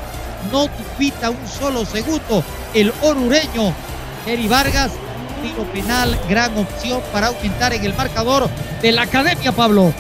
no 0.53 0.69
dubita 0.69 1.31
un 1.31 1.49
solo 1.49 1.85
segundo, 1.85 2.45
el 2.75 2.93
orureño, 3.03 3.75
Eri 4.25 4.47
Vargas, 4.47 4.93
tiro 5.43 5.65
penal, 5.73 6.17
gran 6.29 6.57
opción 6.57 7.01
para 7.13 7.27
aumentar 7.27 7.73
en 7.73 7.85
el 7.85 7.95
marcador 7.95 8.49
de 8.81 8.93
la 8.93 9.03
Academia, 9.03 9.51
Pablo. 9.51 9.93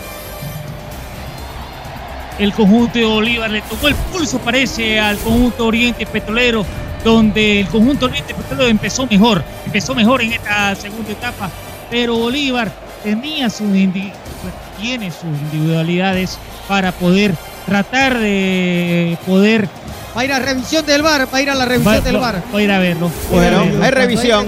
El 2.40 2.54
conjunto 2.54 2.98
de 2.98 3.04
Bolívar 3.04 3.50
le 3.50 3.60
tomó 3.60 3.86
el 3.86 3.94
pulso, 3.94 4.38
parece, 4.38 4.98
al 4.98 5.18
conjunto 5.18 5.66
Oriente 5.66 6.06
Petrolero, 6.06 6.64
donde 7.04 7.60
el 7.60 7.68
conjunto 7.68 8.06
Oriente 8.06 8.34
Petrolero 8.34 8.66
empezó 8.70 9.06
mejor, 9.06 9.44
empezó 9.66 9.94
mejor 9.94 10.22
en 10.22 10.32
esta 10.32 10.74
segunda 10.74 11.12
etapa, 11.12 11.50
pero 11.90 12.16
Bolívar 12.16 12.72
tenía 13.04 13.50
sus 13.50 13.68
pues, 13.68 14.54
tiene 14.80 15.10
sus 15.10 15.24
individualidades 15.24 16.38
para 16.66 16.92
poder 16.92 17.34
tratar 17.66 18.18
de 18.18 19.18
poder 19.26 19.68
Va 20.16 20.22
a 20.22 20.24
ir 20.24 20.32
a 20.32 20.38
revisión 20.38 20.84
del 20.86 21.02
bar, 21.02 21.28
va 21.32 21.38
a 21.38 21.42
ir 21.42 21.50
a 21.50 21.54
la 21.54 21.66
revisión 21.66 21.96
Va- 21.96 22.00
del 22.00 22.16
bar. 22.16 22.42
va 22.52 22.58
a 22.58 22.62
ir 22.62 22.72
a 22.72 22.78
verlo. 22.78 23.10
Bueno, 23.30 23.64
verlo. 23.64 23.84
hay 23.84 23.90
revisión. 23.90 24.46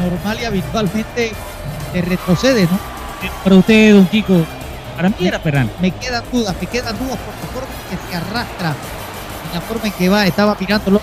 normal 0.00 0.38
y 0.40 0.44
habitualmente 0.44 1.32
se 1.92 2.02
retrocede, 2.02 2.64
¿no? 2.64 2.78
Para 3.42 3.56
usted, 3.56 3.94
don 3.94 4.06
Kiko, 4.06 4.44
para 4.96 5.08
mí 5.10 5.16
era 5.20 5.38
penal. 5.38 5.70
Me 5.80 5.90
quedan 5.90 6.24
dudas, 6.32 6.54
me 6.60 6.66
quedan 6.66 6.98
dudas 6.98 7.18
por 7.18 7.34
la 7.34 7.52
forma 7.52 7.68
en 7.90 7.98
que 7.98 8.10
se 8.10 8.16
arrastra, 8.16 8.74
en 9.48 9.54
la 9.54 9.60
forma 9.60 9.86
en 9.86 9.92
que 9.92 10.08
va, 10.08 10.26
estaba 10.26 10.56
mirándolo, 10.58 11.00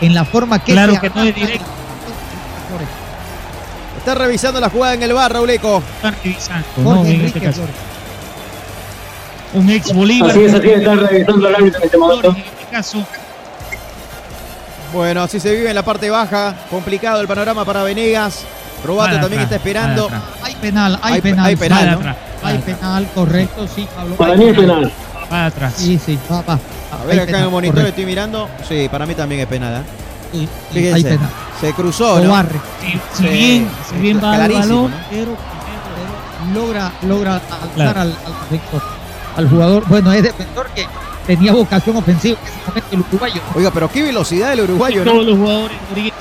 en 0.00 0.14
la 0.14 0.24
forma 0.24 0.58
que 0.62 0.72
Claro 0.72 0.94
se 0.94 1.00
que 1.00 1.08
no 1.10 1.14
es 1.14 1.20
arrastra. 1.22 1.46
directo. 1.46 1.66
Está 3.98 4.14
revisando 4.16 4.60
la 4.60 4.68
jugada 4.68 4.94
en 4.94 5.02
el 5.02 5.12
bar, 5.14 5.32
Rauleco. 5.32 5.82
Están 5.96 6.14
revisando, 6.22 6.66
Jorge 6.74 6.90
¿no? 6.90 7.00
En 7.00 7.06
Enrique 7.06 7.26
este 7.26 7.40
caso. 7.40 7.62
Un 9.54 9.70
ex 9.70 9.94
Bolívar. 9.94 10.30
Así 10.32 10.42
es, 10.42 10.52
así 10.54 10.68
es, 10.68 10.78
está 10.78 10.94
revisando 10.94 11.48
el 11.48 11.54
árbitro 11.54 11.78
en 11.80 11.84
este 11.86 11.96
momento. 11.96 12.28
En 12.30 12.36
este 12.36 12.64
caso, 12.70 13.06
Bueno, 14.92 15.22
así 15.22 15.40
se 15.40 15.52
vive 15.52 15.68
en 15.70 15.74
la 15.74 15.82
parte 15.82 16.10
baja. 16.10 16.54
Complicado 16.70 17.20
el 17.20 17.26
panorama 17.28 17.64
para 17.64 17.82
Venegas. 17.82 18.44
Robato 18.84 19.10
Para 19.12 19.20
también 19.22 19.42
atrás, 19.42 19.52
está 19.52 19.56
esperando. 19.56 20.10
Hay 20.42 20.54
penal, 20.56 20.98
hay, 21.02 21.14
Hay- 21.14 21.20
penal. 21.22 21.46
hay 21.46 21.56
penal, 21.56 21.90
¿no? 22.02 22.14
Hay 22.44 22.58
penal, 22.58 23.08
correcto, 23.14 23.66
sí, 23.74 23.86
Pablo. 23.94 24.14
Para 24.16 24.34
mí 24.36 24.44
es 24.44 24.56
penal. 24.58 24.92
para 25.30 25.46
atrás. 25.46 25.74
Sí, 25.76 25.98
sí, 26.04 26.18
va, 26.30 26.42
va. 26.42 26.54
A 26.92 27.04
ver, 27.06 27.20
Hay 27.20 27.28
acá 27.28 27.38
en 27.38 27.44
el 27.44 27.50
monitor 27.50 27.74
correcto. 27.74 27.88
estoy 27.90 28.06
mirando. 28.06 28.48
Sí, 28.68 28.88
para 28.90 29.06
mí 29.06 29.14
también 29.14 29.40
es 29.40 29.46
penal. 29.46 29.74
¿eh? 29.82 29.84
Sí, 30.32 30.38
sí, 30.40 30.48
Fíjense, 30.74 30.94
hay 30.94 31.02
penal. 31.04 31.30
se 31.60 31.72
cruzó, 31.72 32.18
Lo 32.18 32.24
¿no? 32.24 32.30
barre. 32.32 32.60
Si, 32.80 32.90
si 32.92 32.98
Sí, 33.16 33.28
bien, 33.28 33.68
si 33.90 33.96
bien 33.98 34.20
va 34.22 34.44
el 34.46 34.52
balón, 34.52 34.90
¿no? 34.90 34.96
pero 35.10 35.36
logra, 36.54 36.92
logra 37.02 37.34
alzar 37.36 37.68
Claro. 37.74 38.00
al, 38.00 38.08
al 38.08 38.50
defensor, 38.50 38.82
al 39.36 39.48
jugador. 39.48 39.84
Bueno, 39.88 40.12
es 40.12 40.22
defensor 40.22 40.66
que 40.74 40.86
tenía 41.26 41.52
vocación 41.52 41.96
ofensiva 41.96 42.38
en 42.38 42.46
ese 42.48 42.60
momento 42.66 42.88
el 42.92 43.00
uruguayo. 43.00 43.40
Oiga, 43.54 43.70
pero 43.72 43.90
qué 43.90 44.02
velocidad 44.02 44.50
del 44.50 44.60
uruguayo, 44.62 45.04
¿no? 45.04 45.12
todos 45.12 45.26
los 45.26 45.38
jugadores 45.38 45.76
de 45.94 46.12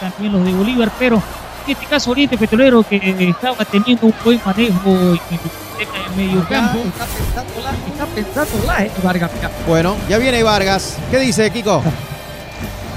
también 0.00 0.32
los 0.32 0.44
de 0.44 0.52
Bolívar, 0.52 0.90
pero 0.98 1.22
en 1.66 1.72
este 1.72 1.86
caso 1.86 2.10
Oriente 2.10 2.36
Petrolero 2.38 2.82
que 2.82 2.96
estaba 3.30 3.64
teniendo 3.64 4.06
un 4.06 4.14
buen 4.24 4.40
manejo 4.44 4.90
en 4.90 5.88
el 6.10 6.16
medio 6.16 6.40
Acá 6.42 6.48
campo. 6.48 6.78
Está 6.86 7.06
pensando 7.06 7.62
la, 7.62 7.70
está 7.92 8.06
pensando 8.06 8.66
la, 8.66 8.84
eh, 8.84 8.90
Vargas. 9.02 9.30
Mira, 9.34 9.50
Bueno, 9.66 9.96
ya 10.08 10.18
viene 10.18 10.42
Vargas. 10.42 10.96
¿Qué 11.10 11.18
dice, 11.18 11.50
Kiko? 11.50 11.82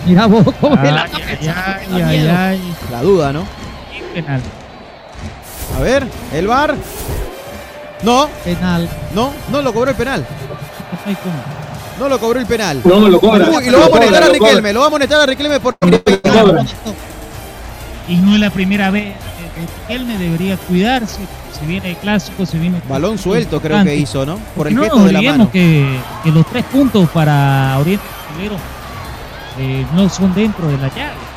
mira 0.05 0.27
vos 0.27 0.45
cómo 0.61 0.77
Ay, 0.79 0.91
la 0.91 1.03
ay, 2.07 2.27
ay, 2.29 2.73
La 2.91 3.01
duda, 3.01 3.33
¿no? 3.33 3.45
penal. 4.13 4.41
A 5.77 5.81
ver, 5.81 6.07
el 6.33 6.47
bar. 6.47 6.75
No, 8.01 8.29
Penal. 8.45 8.87
no, 9.13 9.33
no 9.51 9.61
lo 9.61 9.73
cobró 9.73 9.91
el 9.91 9.97
penal. 9.97 10.21
No 10.21 11.09
hay 11.09 11.15
cómo. 11.15 11.35
No 11.99 12.07
lo 12.07 12.17
cobró 12.19 12.39
el 12.39 12.45
penal. 12.45 12.81
No, 12.85 13.09
lo 13.09 13.19
cobra. 13.19 13.49
Uy, 13.49 13.67
y 13.67 13.69
lo 13.69 13.79
va 13.79 13.85
a 13.85 13.89
Lo 13.89 13.95
amonestar 13.95 14.23
a 14.23 14.27
lo 14.27 14.37
cobra. 14.37 14.47
Riquelme. 14.49 14.73
Lo 14.73 14.79
va 14.79 14.85
a 14.85 14.87
amonestar 14.87 15.21
a 15.21 15.25
Riquelme 15.25 15.59
por. 15.59 15.75
Cobra. 15.77 16.65
Y 18.09 18.15
no 18.17 18.33
es 18.33 18.39
la 18.39 18.49
primera 18.49 18.89
vez 18.91 19.13
que 19.87 19.93
él 19.95 20.05
me 20.05 20.17
debería 20.17 20.57
cuidarse. 20.57 21.19
Se 21.57 21.65
viene 21.65 21.91
el 21.91 21.97
clásico, 21.97 22.45
se 22.45 22.57
viene. 22.57 22.77
el 22.77 22.83
Balón 22.89 23.17
suelto, 23.17 23.61
creo 23.61 23.83
que 23.83 23.95
hizo, 23.95 24.25
¿no? 24.25 24.35
Por 24.37 24.53
Porque 24.55 24.73
el 24.73 24.79
gesto 24.81 25.03
de 25.05 25.11
la 25.11 25.21
mano. 25.21 25.51
que, 25.51 25.99
que 26.23 26.31
los 26.31 26.45
tres 26.47 26.65
puntos 26.65 27.07
para 27.09 27.77
Oriente 27.79 28.03
Petrolero 28.27 28.55
eh, 29.59 29.85
no 29.93 30.09
son 30.09 30.33
dentro 30.33 30.67
de 30.67 30.77
la 30.77 30.87
llave. 30.89 31.29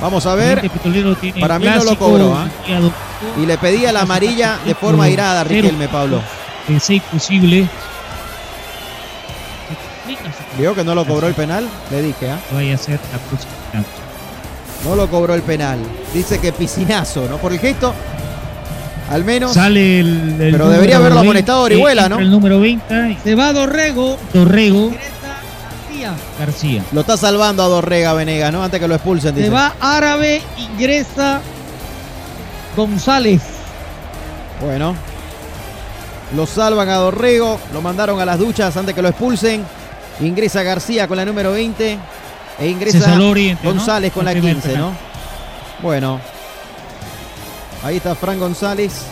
Vamos 0.00 0.26
a 0.26 0.34
ver. 0.34 0.68
Tiene 0.80 1.38
Para 1.40 1.58
mí 1.60 1.66
no 1.66 1.84
lo 1.84 1.96
cobró, 1.96 2.34
¿ah? 2.34 2.48
y 3.36 3.42
Y 3.42 3.46
le 3.46 3.56
pedía 3.56 3.92
la 3.92 4.00
amarilla 4.00 4.58
de 4.66 4.74
forma 4.74 5.08
irada 5.08 5.42
a 5.42 5.44
Riquelme, 5.44 5.86
Pablo. 5.88 6.20
de 6.66 6.80
ser 6.80 7.00
posible. 7.02 7.68
Vio 10.58 10.74
que 10.74 10.84
no 10.84 10.94
lo 10.94 11.06
cobró 11.06 11.28
el 11.28 11.34
penal. 11.34 11.66
Le 11.90 12.02
dije, 12.02 12.30
¿ah? 12.30 12.38
Vaya 12.52 12.74
a 12.74 12.78
ser 12.78 13.00
la 13.12 13.18
próxima. 13.18 13.52
No 14.84 14.96
lo 14.96 15.08
cobró 15.08 15.34
el 15.34 15.42
penal. 15.42 15.78
Dice 16.12 16.38
que 16.38 16.52
piscinazo, 16.52 17.28
¿no? 17.28 17.38
Por 17.38 17.52
el 17.52 17.58
gesto. 17.58 17.94
Al 19.10 19.24
menos. 19.24 19.54
Sale 19.54 20.00
el, 20.00 20.40
el 20.40 20.52
Pero 20.52 20.68
debería 20.68 20.96
haberlo 20.96 21.16
20, 21.16 21.28
amonestado 21.28 21.62
Orihuela, 21.62 22.08
¿no? 22.08 22.18
El 22.18 22.30
número 22.30 22.60
20, 22.60 23.18
Se 23.22 23.34
va 23.34 23.52
Dorrego. 23.52 24.18
Dorrego 24.32 24.90
García. 24.90 26.14
García. 26.38 26.84
Lo 26.92 27.02
está 27.02 27.16
salvando 27.16 27.62
a 27.62 27.68
Dorrega 27.68 28.12
Venega, 28.14 28.50
¿no? 28.50 28.62
Antes 28.62 28.80
que 28.80 28.88
lo 28.88 28.94
expulsen, 28.94 29.34
dice. 29.34 29.48
Se 29.48 29.52
va 29.52 29.74
Árabe, 29.80 30.42
ingresa 30.58 31.40
González. 32.76 33.42
Bueno. 34.60 34.96
Lo 36.34 36.46
salvan 36.46 36.88
a 36.88 36.96
Dorrego. 36.96 37.60
Lo 37.72 37.82
mandaron 37.82 38.20
a 38.20 38.24
las 38.24 38.38
duchas 38.38 38.76
antes 38.76 38.94
que 38.94 39.02
lo 39.02 39.08
expulsen. 39.08 39.64
Ingresa 40.26 40.62
García 40.62 41.08
con 41.08 41.16
la 41.16 41.24
número 41.24 41.52
20. 41.52 41.98
E 42.58 42.68
ingresa. 42.68 43.18
González 43.62 44.12
con 44.12 44.24
la 44.24 44.32
El 44.32 44.38
primer 44.38 44.54
15, 44.54 44.68
penal. 44.68 44.84
¿no? 44.84 44.96
Bueno. 45.82 46.20
Ahí 47.84 47.96
está 47.96 48.14
Fran 48.14 48.38
González 48.38 49.02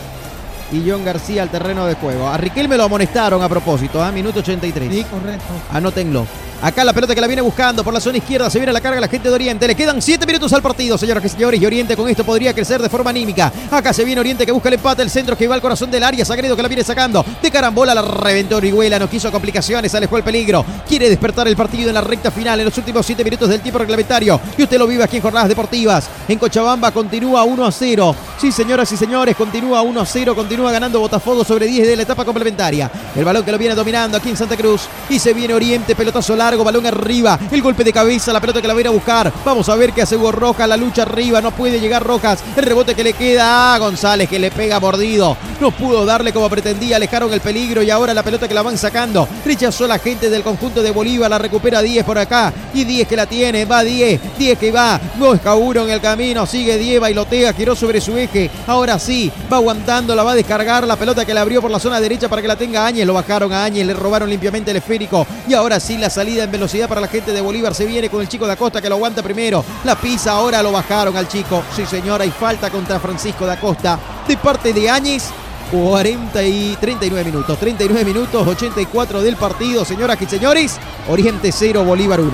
y 0.71 0.89
John 0.89 1.03
García 1.03 1.43
al 1.43 1.49
terreno 1.49 1.85
de 1.85 1.95
juego. 1.95 2.27
A 2.29 2.37
Riquelme 2.37 2.77
lo 2.77 2.83
amonestaron 2.83 3.41
a 3.41 3.49
propósito, 3.49 4.01
a 4.01 4.11
minuto 4.11 4.39
83. 4.39 4.93
Sí, 4.93 5.03
correcto. 5.03 5.53
Anótenlo. 5.73 6.25
Acá 6.61 6.83
la 6.83 6.93
pelota 6.93 7.15
que 7.15 7.21
la 7.21 7.25
viene 7.25 7.41
buscando 7.41 7.83
por 7.83 7.91
la 7.91 7.99
zona 7.99 8.19
izquierda. 8.19 8.47
Se 8.47 8.59
viene 8.59 8.69
a 8.69 8.73
la 8.73 8.81
carga 8.81 9.01
la 9.01 9.07
gente 9.07 9.29
de 9.29 9.33
Oriente. 9.33 9.67
Le 9.67 9.73
quedan 9.73 9.99
7 9.99 10.27
minutos 10.27 10.53
al 10.53 10.61
partido, 10.61 10.95
señoras 10.95 11.25
y 11.25 11.29
señores. 11.29 11.59
Y 11.59 11.65
Oriente 11.65 11.97
con 11.97 12.07
esto 12.07 12.23
podría 12.23 12.53
crecer 12.53 12.79
de 12.79 12.87
forma 12.87 13.09
anímica. 13.09 13.51
Acá 13.71 13.91
se 13.91 14.03
viene 14.03 14.21
Oriente 14.21 14.45
que 14.45 14.51
busca 14.51 14.69
el 14.69 14.75
empate. 14.75 15.01
El 15.01 15.09
centro 15.09 15.35
que 15.35 15.47
va 15.47 15.55
al 15.55 15.61
corazón 15.61 15.89
del 15.89 16.03
área. 16.03 16.23
Sagredo 16.23 16.55
que 16.55 16.61
la 16.61 16.67
viene 16.67 16.83
sacando. 16.83 17.25
De 17.41 17.49
carambola 17.49 17.95
la 17.95 18.03
reventó 18.03 18.57
Orihuela. 18.57 18.99
No 18.99 19.09
quiso 19.09 19.31
complicaciones. 19.31 19.95
Alejó 19.95 20.17
el 20.17 20.23
peligro. 20.23 20.63
Quiere 20.87 21.09
despertar 21.09 21.47
el 21.47 21.55
partido 21.55 21.89
en 21.89 21.95
la 21.95 22.01
recta 22.01 22.29
final. 22.29 22.59
En 22.59 22.65
los 22.65 22.77
últimos 22.77 23.07
7 23.07 23.23
minutos 23.23 23.49
del 23.49 23.61
tiempo 23.61 23.79
reglamentario. 23.79 24.39
Y 24.55 24.61
usted 24.61 24.77
lo 24.77 24.85
vive 24.85 25.03
aquí 25.03 25.15
en 25.15 25.23
Jornadas 25.23 25.49
Deportivas. 25.49 26.07
En 26.27 26.37
Cochabamba 26.37 26.91
continúa 26.91 27.43
1 27.43 27.65
a 27.65 27.71
0. 27.71 28.15
Sí, 28.39 28.51
señoras 28.51 28.91
y 28.91 28.97
señores. 28.97 29.35
Continúa 29.35 29.81
1 29.81 29.99
a 29.99 30.05
0. 30.05 30.35
Continúa 30.35 30.71
ganando 30.71 30.99
Botafogo 30.99 31.43
sobre 31.43 31.65
10 31.65 31.87
de 31.87 31.95
la 31.95 32.03
etapa 32.03 32.23
complementaria. 32.23 32.91
El 33.15 33.25
balón 33.25 33.43
que 33.43 33.51
lo 33.51 33.57
viene 33.57 33.73
dominando 33.73 34.17
aquí 34.17 34.29
en 34.29 34.37
Santa 34.37 34.55
Cruz. 34.55 34.83
Y 35.09 35.17
se 35.17 35.33
viene 35.33 35.55
Oriente. 35.55 35.95
Pelotazo 35.95 36.35
largo. 36.35 36.50
Largo, 36.51 36.65
balón 36.65 36.85
arriba. 36.85 37.39
El 37.49 37.61
golpe 37.61 37.83
de 37.83 37.93
cabeza, 37.93 38.33
la 38.33 38.41
pelota 38.41 38.61
que 38.61 38.67
la 38.67 38.73
va 38.73 38.79
a 38.79 38.81
ir 38.81 38.87
a 38.87 38.91
buscar. 38.91 39.31
Vamos 39.45 39.69
a 39.69 39.75
ver 39.75 39.93
qué 39.93 40.01
hace 40.01 40.17
Hugo 40.17 40.33
Rojas. 40.33 40.67
La 40.67 40.75
lucha 40.75 41.03
arriba, 41.03 41.39
no 41.39 41.51
puede 41.51 41.79
llegar 41.79 42.03
Rojas. 42.03 42.43
El 42.57 42.65
rebote 42.65 42.93
que 42.93 43.03
le 43.03 43.13
queda 43.13 43.73
a 43.73 43.77
González 43.77 44.27
que 44.27 44.37
le 44.37 44.51
pega 44.51 44.79
mordido. 44.79 45.37
No 45.61 45.71
pudo 45.71 46.05
darle 46.05 46.33
como 46.33 46.49
pretendía. 46.49 46.97
Alejaron 46.97 47.31
el 47.31 47.39
peligro 47.39 47.81
y 47.81 47.89
ahora 47.89 48.13
la 48.13 48.23
pelota 48.23 48.49
que 48.49 48.53
la 48.53 48.63
van 48.63 48.77
sacando. 48.77 49.27
Rechazó 49.45 49.87
la 49.87 49.99
gente 49.99 50.29
del 50.29 50.43
conjunto 50.43 50.83
de 50.83 50.91
Bolívar. 50.91 51.29
La 51.29 51.37
recupera 51.37 51.81
10 51.81 52.03
por 52.03 52.17
acá. 52.17 52.51
Y 52.73 52.83
10 52.83 53.07
que 53.07 53.15
la 53.15 53.25
tiene. 53.25 53.63
Va 53.63 53.83
10. 53.83 54.19
10 54.37 54.59
que 54.59 54.71
va. 54.71 54.99
Busca 55.17 55.55
uno 55.55 55.83
en 55.83 55.91
el 55.91 56.01
camino. 56.01 56.45
Sigue 56.45 56.77
10. 56.77 56.99
Bailotea. 56.99 57.53
Giró 57.53 57.75
sobre 57.75 58.01
su 58.01 58.17
eje. 58.17 58.51
Ahora 58.67 58.99
sí. 58.99 59.31
Va 59.51 59.57
aguantando. 59.57 60.15
La 60.15 60.23
va 60.23 60.31
a 60.31 60.35
descargar. 60.35 60.85
La 60.85 60.97
pelota 60.97 61.23
que 61.23 61.33
le 61.33 61.39
abrió 61.39 61.61
por 61.61 61.71
la 61.71 61.79
zona 61.79 62.01
derecha 62.01 62.27
para 62.27 62.41
que 62.41 62.47
la 62.49 62.57
tenga 62.57 62.85
Áñez. 62.85 63.05
Lo 63.05 63.13
bajaron 63.13 63.53
a 63.53 63.63
Áñez. 63.63 63.85
Le 63.85 63.93
robaron 63.93 64.29
limpiamente 64.29 64.71
el 64.71 64.77
esférico. 64.77 65.25
Y 65.47 65.53
ahora 65.53 65.79
sí 65.79 65.97
la 65.97 66.09
salida 66.09 66.40
en 66.43 66.51
velocidad 66.51 66.87
para 66.87 67.01
la 67.01 67.07
gente 67.07 67.31
de 67.31 67.41
Bolívar. 67.41 67.73
Se 67.73 67.85
viene 67.85 68.09
con 68.09 68.21
el 68.21 68.27
chico 68.27 68.45
de 68.45 68.53
Acosta 68.53 68.81
que 68.81 68.89
lo 68.89 68.95
aguanta 68.95 69.21
primero. 69.21 69.63
La 69.83 69.95
pisa. 69.95 70.31
Ahora 70.31 70.61
lo 70.61 70.71
bajaron 70.71 71.15
al 71.17 71.27
chico. 71.27 71.63
Sí, 71.75 71.85
señora. 71.85 72.23
Hay 72.23 72.31
falta 72.31 72.69
contra 72.69 72.99
Francisco 72.99 73.45
de 73.45 73.53
Acosta. 73.53 73.99
De 74.27 74.37
parte 74.37 74.73
de 74.73 74.89
Áñez. 74.89 75.29
40 75.71 76.43
y 76.43 76.77
39 76.79 77.23
minutos. 77.31 77.57
39 77.57 78.05
minutos, 78.05 78.45
84 78.45 79.21
del 79.21 79.37
partido. 79.37 79.85
Señoras 79.85 80.21
y 80.21 80.25
señores, 80.25 80.77
Oriente 81.07 81.51
0, 81.51 81.85
Bolívar 81.85 82.19
1. 82.19 82.31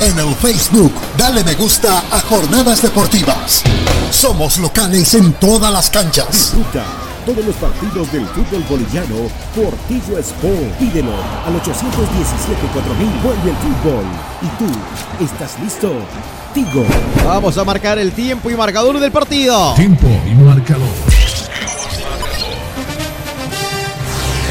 En 0.00 0.18
el 0.18 0.34
Facebook, 0.34 0.92
dale 1.16 1.44
me 1.44 1.54
gusta 1.54 2.04
a 2.10 2.20
Jornadas 2.20 2.80
Deportivas. 2.82 3.62
Somos 4.10 4.56
locales 4.58 5.14
en 5.14 5.34
todas 5.34 5.72
las 5.72 5.90
canchas. 5.90 6.30
Disfruta 6.32 7.05
todos 7.26 7.44
los 7.44 7.56
partidos 7.56 8.10
del 8.12 8.24
fútbol 8.28 8.64
boliviano 8.70 9.16
por 9.54 9.74
Tigo 9.88 10.16
Sport. 10.18 10.78
Pídelo 10.78 11.10
al 11.44 11.60
817-4000. 11.60 13.22
Vuelve 13.22 13.50
el 13.50 13.56
fútbol. 13.56 14.04
¿Y 14.42 14.46
tú 14.56 15.24
estás 15.24 15.58
listo? 15.60 15.92
Tigo. 16.54 16.86
Vamos 17.26 17.58
a 17.58 17.64
marcar 17.64 17.98
el 17.98 18.12
tiempo 18.12 18.48
y 18.48 18.54
marcador 18.54 19.00
del 19.00 19.10
partido. 19.10 19.74
Tiempo 19.74 20.06
y 20.24 20.34
marcador. 20.34 20.88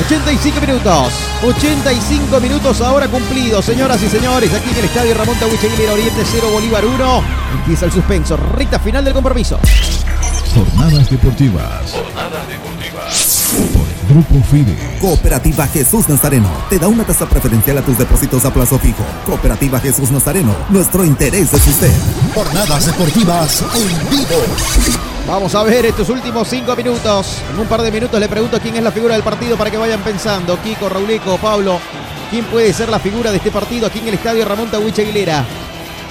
85 0.05 0.61
minutos. 0.61 1.13
85 1.43 2.39
minutos 2.41 2.81
ahora 2.81 3.07
cumplidos, 3.07 3.63
señoras 3.63 4.03
y 4.03 4.09
señores. 4.09 4.53
Aquí 4.53 4.71
en 4.71 4.77
el 4.79 4.85
estadio 4.85 5.13
Ramón 5.13 5.37
Tahuiche 5.39 5.67
Aguilera 5.67 5.93
Oriente 5.93 6.21
0, 6.29 6.49
Bolívar 6.51 6.85
1. 6.85 7.23
Empieza 7.59 7.85
el 7.85 7.93
suspenso. 7.93 8.35
Recta 8.35 8.79
final 8.79 9.05
del 9.05 9.13
compromiso. 9.13 9.57
Jornadas 10.53 11.09
deportivas. 11.09 11.91
Jornadas 11.91 12.47
deportivas. 12.47 12.64
Grupo 14.15 14.41
FIDE. 14.49 14.73
Cooperativa 15.01 15.67
Jesús 15.67 16.07
Nazareno 16.07 16.49
te 16.69 16.79
da 16.79 16.87
una 16.87 17.03
tasa 17.03 17.27
preferencial 17.27 17.79
a 17.79 17.81
tus 17.81 17.97
depósitos 17.97 18.45
a 18.45 18.53
plazo 18.53 18.79
fijo. 18.79 19.03
Cooperativa 19.25 19.77
Jesús 19.77 20.09
Nazareno, 20.09 20.55
nuestro 20.69 21.03
interés 21.03 21.51
es 21.51 21.67
usted. 21.67 21.91
Jornadas 22.33 22.85
Deportivas 22.85 23.61
en 23.75 24.09
vivo. 24.09 24.41
Vamos 25.27 25.53
a 25.53 25.63
ver 25.63 25.87
estos 25.87 26.07
últimos 26.07 26.47
cinco 26.47 26.73
minutos. 26.77 27.41
En 27.53 27.59
un 27.59 27.67
par 27.67 27.81
de 27.81 27.91
minutos 27.91 28.17
le 28.17 28.29
pregunto 28.29 28.57
quién 28.61 28.77
es 28.77 28.83
la 28.83 28.93
figura 28.93 29.15
del 29.15 29.23
partido 29.23 29.57
para 29.57 29.69
que 29.69 29.75
vayan 29.75 29.99
pensando. 29.99 30.57
Kiko, 30.63 30.87
Raulico, 30.87 31.37
Pablo. 31.37 31.77
¿Quién 32.31 32.45
puede 32.45 32.71
ser 32.71 32.87
la 32.87 32.99
figura 32.99 33.31
de 33.31 33.37
este 33.37 33.51
partido 33.51 33.85
aquí 33.85 33.99
en 33.99 34.07
el 34.07 34.13
estadio 34.13 34.45
Ramón 34.45 34.71
Tahuiche 34.71 35.01
Aguilera? 35.01 35.43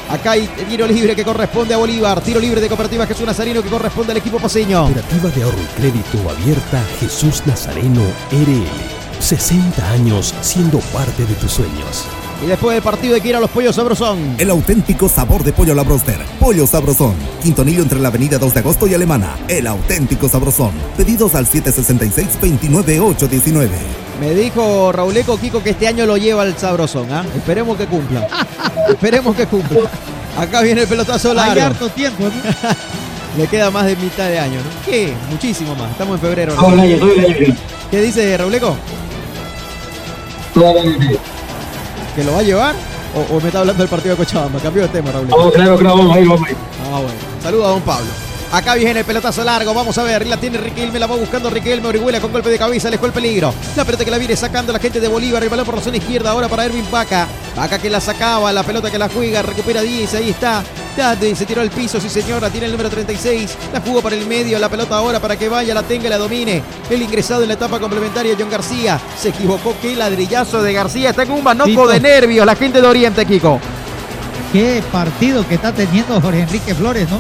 Acá 0.09 0.33
hay 0.33 0.49
tiro 0.69 0.87
libre 0.87 1.17
que 1.17 1.25
corresponde 1.25 1.75
a 1.75 1.79
Bolívar. 1.79 2.21
Tiro 2.21 2.41
libre 2.41 2.61
de 2.61 2.69
Cooperativa 2.69 3.07
Jesús 3.07 3.27
Nazareno 3.27 3.63
que 3.63 3.69
corresponde 3.69 4.13
al 4.13 4.19
equipo 4.19 4.39
paseño. 4.39 4.85
Cooperativa 4.85 5.31
de 5.31 5.43
ahorro 5.43 5.59
y 5.59 5.81
crédito 5.81 6.31
abierta 6.31 6.85
Jesús 7.01 7.43
Nazareno 7.47 8.03
RL. 8.31 9.21
60 9.21 9.91
años 9.91 10.35
siendo 10.43 10.79
parte 10.81 11.25
de 11.25 11.35
tus 11.35 11.53
sueños. 11.53 12.05
Y 12.43 12.47
después 12.47 12.75
del 12.75 12.83
partido 12.83 13.15
hay 13.15 13.21
que 13.21 13.29
ir 13.29 13.37
a 13.37 13.41
los 13.41 13.51
pollos 13.51 13.75
sabrosón. 13.75 14.37
El 14.39 14.51
auténtico 14.51 15.09
sabor 15.09 15.45
de 15.45 15.53
pollo 15.53 15.75
la 15.75 15.83
broster. 15.83 16.19
Pollo 16.39 16.67
Sabrosón. 16.67 17.15
Quintonillo 17.43 17.83
entre 17.83 18.01
la 18.01 18.09
avenida 18.09 18.39
2 18.39 18.53
de 18.53 18.61
agosto 18.61 18.87
y 18.87 18.95
Alemana. 18.95 19.37
El 19.49 19.67
auténtico 19.67 20.29
sabrosón. 20.29 20.73
Pedidos 20.97 21.35
al 21.35 21.47
766-29819. 21.47 24.04
Me 24.21 24.33
dijo 24.35 24.93
Rauleco 24.93 25.37
Kiko 25.39 25.63
que 25.63 25.71
este 25.71 25.89
año 25.89 26.07
lo 26.07 26.17
lleva 26.17 26.43
al 26.43 26.57
sabrosón. 26.57 27.13
¿ah? 27.13 27.25
Esperemos 27.35 27.77
que 27.77 27.87
cumpla. 27.87 28.27
Esperemos 28.89 29.35
que 29.35 29.47
cumpla. 29.47 29.81
Acá 30.39 30.61
viene 30.63 30.83
el 30.83 30.89
pelotazo 30.89 31.35
largo. 31.35 31.53
Hay 31.53 31.59
harto 31.61 31.89
tiempo, 31.89 32.25
¿no? 32.25 32.31
Le 33.39 33.49
queda 33.49 33.71
más 33.71 33.87
de 33.87 33.97
mitad 33.97 34.29
de 34.29 34.39
año, 34.39 34.61
¿no? 34.61 34.91
¿Qué? 34.91 35.13
Muchísimo 35.31 35.75
más. 35.75 35.91
Estamos 35.91 36.15
en 36.17 36.21
febrero. 36.21 36.55
¿no? 36.55 36.73
El 36.73 36.81
año, 36.81 36.95
el. 36.97 37.57
¿Qué 37.91 38.01
dice 38.01 38.37
Rauleco? 38.37 38.77
Todo 40.55 40.83
el. 40.85 41.19
¿Que 42.15 42.23
lo 42.25 42.33
va 42.33 42.39
a 42.39 42.43
llevar? 42.43 42.75
¿O, 43.17 43.37
o 43.37 43.41
me 43.41 43.49
está 43.49 43.61
hablando 43.61 43.83
del 43.83 43.91
partido 43.91 44.15
de 44.15 44.25
Cochabamba? 44.25 44.61
Cambió 44.61 44.83
de 44.83 44.89
tema, 44.89 45.11
Raúl. 45.11 45.27
Vamos, 45.27 45.53
claro, 45.53 45.77
claro, 45.77 45.97
vamos 45.97 46.17
a 46.17 46.21
ir, 46.21 46.29
vamos 46.29 46.47
a 46.47 46.51
ir. 46.51 46.57
Ah, 46.85 46.99
bueno. 47.01 47.15
Saludos 47.43 47.67
a 47.67 47.69
don 47.71 47.83
Pablo. 47.83 48.07
Acá 48.53 48.77
viene 48.77 49.01
el 49.01 49.05
pelotazo 49.05 49.43
largo, 49.43 49.75
vamos 49.75 49.99
a 49.99 50.05
ver, 50.05 50.27
la 50.27 50.37
tiene 50.37 50.59
Riquelme, 50.59 51.01
la 51.01 51.09
va 51.09 51.17
buscando 51.17 51.51
Riquelme, 51.51 51.89
Orihuela 51.89 52.21
con 52.21 52.31
golpe 52.31 52.51
de 52.51 52.59
cabeza, 52.59 52.87
alejó 52.87 53.07
el 53.07 53.13
peligro. 53.13 53.53
La 53.75 53.85
pelota 53.85 54.05
que 54.05 54.11
la 54.13 54.19
viene 54.19 54.37
sacando 54.37 54.73
la 54.73 54.79
gente 54.79 55.01
de 55.01 55.09
Bolívar, 55.09 55.43
el 55.43 55.49
balón 55.49 55.67
por 55.67 55.75
la 55.75 55.83
zona 55.83 55.97
izquierda, 55.97 56.31
ahora 56.31 56.49
para 56.49 56.65
Ervin 56.65 56.89
Vaca. 56.89 57.27
Vaca 57.57 57.79
que 57.79 57.91
la 57.91 58.01
sacaba, 58.01 58.53
la 58.53 58.63
pelota 58.63 58.93
que 58.93 58.99
la 58.99 59.09
juega, 59.09 59.43
recupera 59.43 59.83
10, 59.83 60.15
ahí 60.15 60.31
está. 60.31 60.63
Se 60.95 61.45
tiró 61.45 61.61
al 61.61 61.71
piso, 61.71 62.01
sí 62.01 62.09
señora, 62.09 62.49
tiene 62.51 62.67
el 62.67 62.73
número 62.73 62.89
36. 62.89 63.57
La 63.73 63.81
jugó 63.81 64.01
para 64.01 64.15
el 64.15 64.27
medio, 64.27 64.57
la 64.61 64.69
pelota 64.69 64.97
ahora 64.97 65.19
para 65.19 65.37
que 65.37 65.49
vaya, 65.49 65.75
la 65.75 65.83
tenga, 65.83 66.07
y 66.07 66.11
la 66.11 66.19
domine. 66.19 66.63
El 66.89 67.03
ingresado 67.03 67.43
en 67.43 67.49
la 67.49 67.55
etapa 67.55 67.81
complementaria, 67.81 68.37
John 68.39 68.49
García. 68.49 69.01
Se 69.21 69.31
equivocó, 69.31 69.75
qué 69.83 69.97
ladrillazo 69.97 70.63
de 70.63 70.73
García. 70.73 71.11
Está 71.11 71.27
con 71.27 71.39
un 71.39 71.43
manoco 71.43 71.89
de 71.89 71.99
nervios 71.99 72.47
la 72.47 72.55
gente 72.55 72.81
de 72.81 72.87
Oriente, 72.87 73.27
Kiko. 73.27 73.59
Qué 74.53 74.81
partido 74.93 75.45
que 75.49 75.57
está 75.57 75.73
teniendo 75.73 76.21
Jorge 76.21 76.43
Enrique 76.43 76.73
Flores, 76.77 77.11
¿no? 77.11 77.19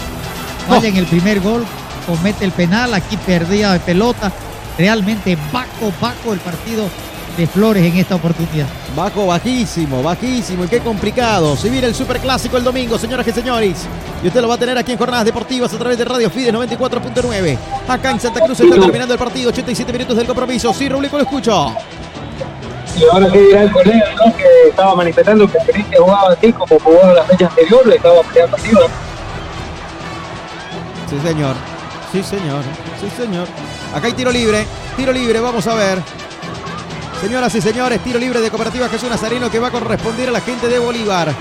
Vaya 0.68 0.88
en 0.88 0.96
el 0.96 1.06
primer 1.06 1.40
gol, 1.40 1.64
comete 2.06 2.44
el 2.44 2.52
penal, 2.52 2.94
aquí 2.94 3.16
perdía 3.16 3.72
de 3.72 3.80
pelota. 3.80 4.32
Realmente 4.76 5.38
bajo, 5.52 5.92
bajo 6.00 6.32
el 6.32 6.40
partido 6.40 6.88
de 7.36 7.46
Flores 7.46 7.84
en 7.84 7.96
esta 7.98 8.14
oportunidad. 8.16 8.66
Bajo, 8.96 9.26
bajísimo, 9.26 10.02
bajísimo. 10.02 10.64
Y 10.64 10.68
qué 10.68 10.80
complicado. 10.80 11.56
Se 11.56 11.68
viene 11.68 11.86
el 11.88 11.94
superclásico 11.94 12.56
el 12.56 12.64
domingo, 12.64 12.98
señoras 12.98 13.26
y 13.26 13.32
señores. 13.32 13.86
Y 14.22 14.28
usted 14.28 14.40
lo 14.40 14.48
va 14.48 14.54
a 14.54 14.58
tener 14.58 14.76
aquí 14.78 14.92
en 14.92 14.98
Jornadas 14.98 15.24
Deportivas 15.24 15.72
a 15.72 15.78
través 15.78 15.98
de 15.98 16.04
Radio 16.04 16.30
Fides 16.30 16.52
94.9. 16.52 17.58
Acá 17.88 18.10
en 18.10 18.20
Santa 18.20 18.40
Cruz 18.40 18.58
está 18.60 18.80
terminando 18.80 19.14
el 19.14 19.18
partido. 19.18 19.50
87 19.50 19.92
minutos 19.92 20.16
del 20.16 20.26
compromiso. 20.26 20.72
Sí, 20.72 20.88
Rublico, 20.88 21.16
lo 21.16 21.24
escucho. 21.24 21.74
Y 22.96 23.04
ahora 23.12 23.28
qué 23.30 23.40
dirá 23.40 23.62
el 23.62 23.72
colega, 23.72 24.14
¿no? 24.14 24.36
Que 24.36 24.68
estaba 24.70 24.94
manifestando 24.94 25.50
que 25.50 25.58
feliz 25.60 25.86
que 25.90 25.96
jugaba 25.96 26.32
así 26.32 26.52
como 26.52 26.78
jugó 26.78 27.00
en 27.02 27.14
la 27.16 27.24
fecha 27.24 27.46
anterior, 27.46 27.86
le 27.86 27.96
estaba 27.96 28.22
peleando 28.22 28.56
arriba. 28.56 28.80
Sí, 31.14 31.28
señor. 31.28 31.54
Sí, 32.12 32.22
señor. 32.22 32.62
Sí, 33.00 33.08
señor. 33.16 33.46
Acá 33.94 34.08
hay 34.08 34.14
tiro 34.14 34.32
libre. 34.32 34.66
Tiro 34.96 35.12
libre, 35.12 35.38
vamos 35.40 35.64
a 35.66 35.74
ver. 35.74 36.02
Señoras 37.20 37.54
y 37.54 37.60
señores, 37.60 38.02
tiro 38.02 38.18
libre 38.18 38.40
de 38.40 38.50
Cooperativa 38.50 38.88
Jesús 38.88 39.08
Nazareno 39.08 39.50
que 39.50 39.60
va 39.60 39.68
a 39.68 39.70
corresponder 39.70 40.28
a 40.28 40.32
la 40.32 40.40
gente 40.40 40.68
de 40.68 40.78
Bolívar. 40.78 41.32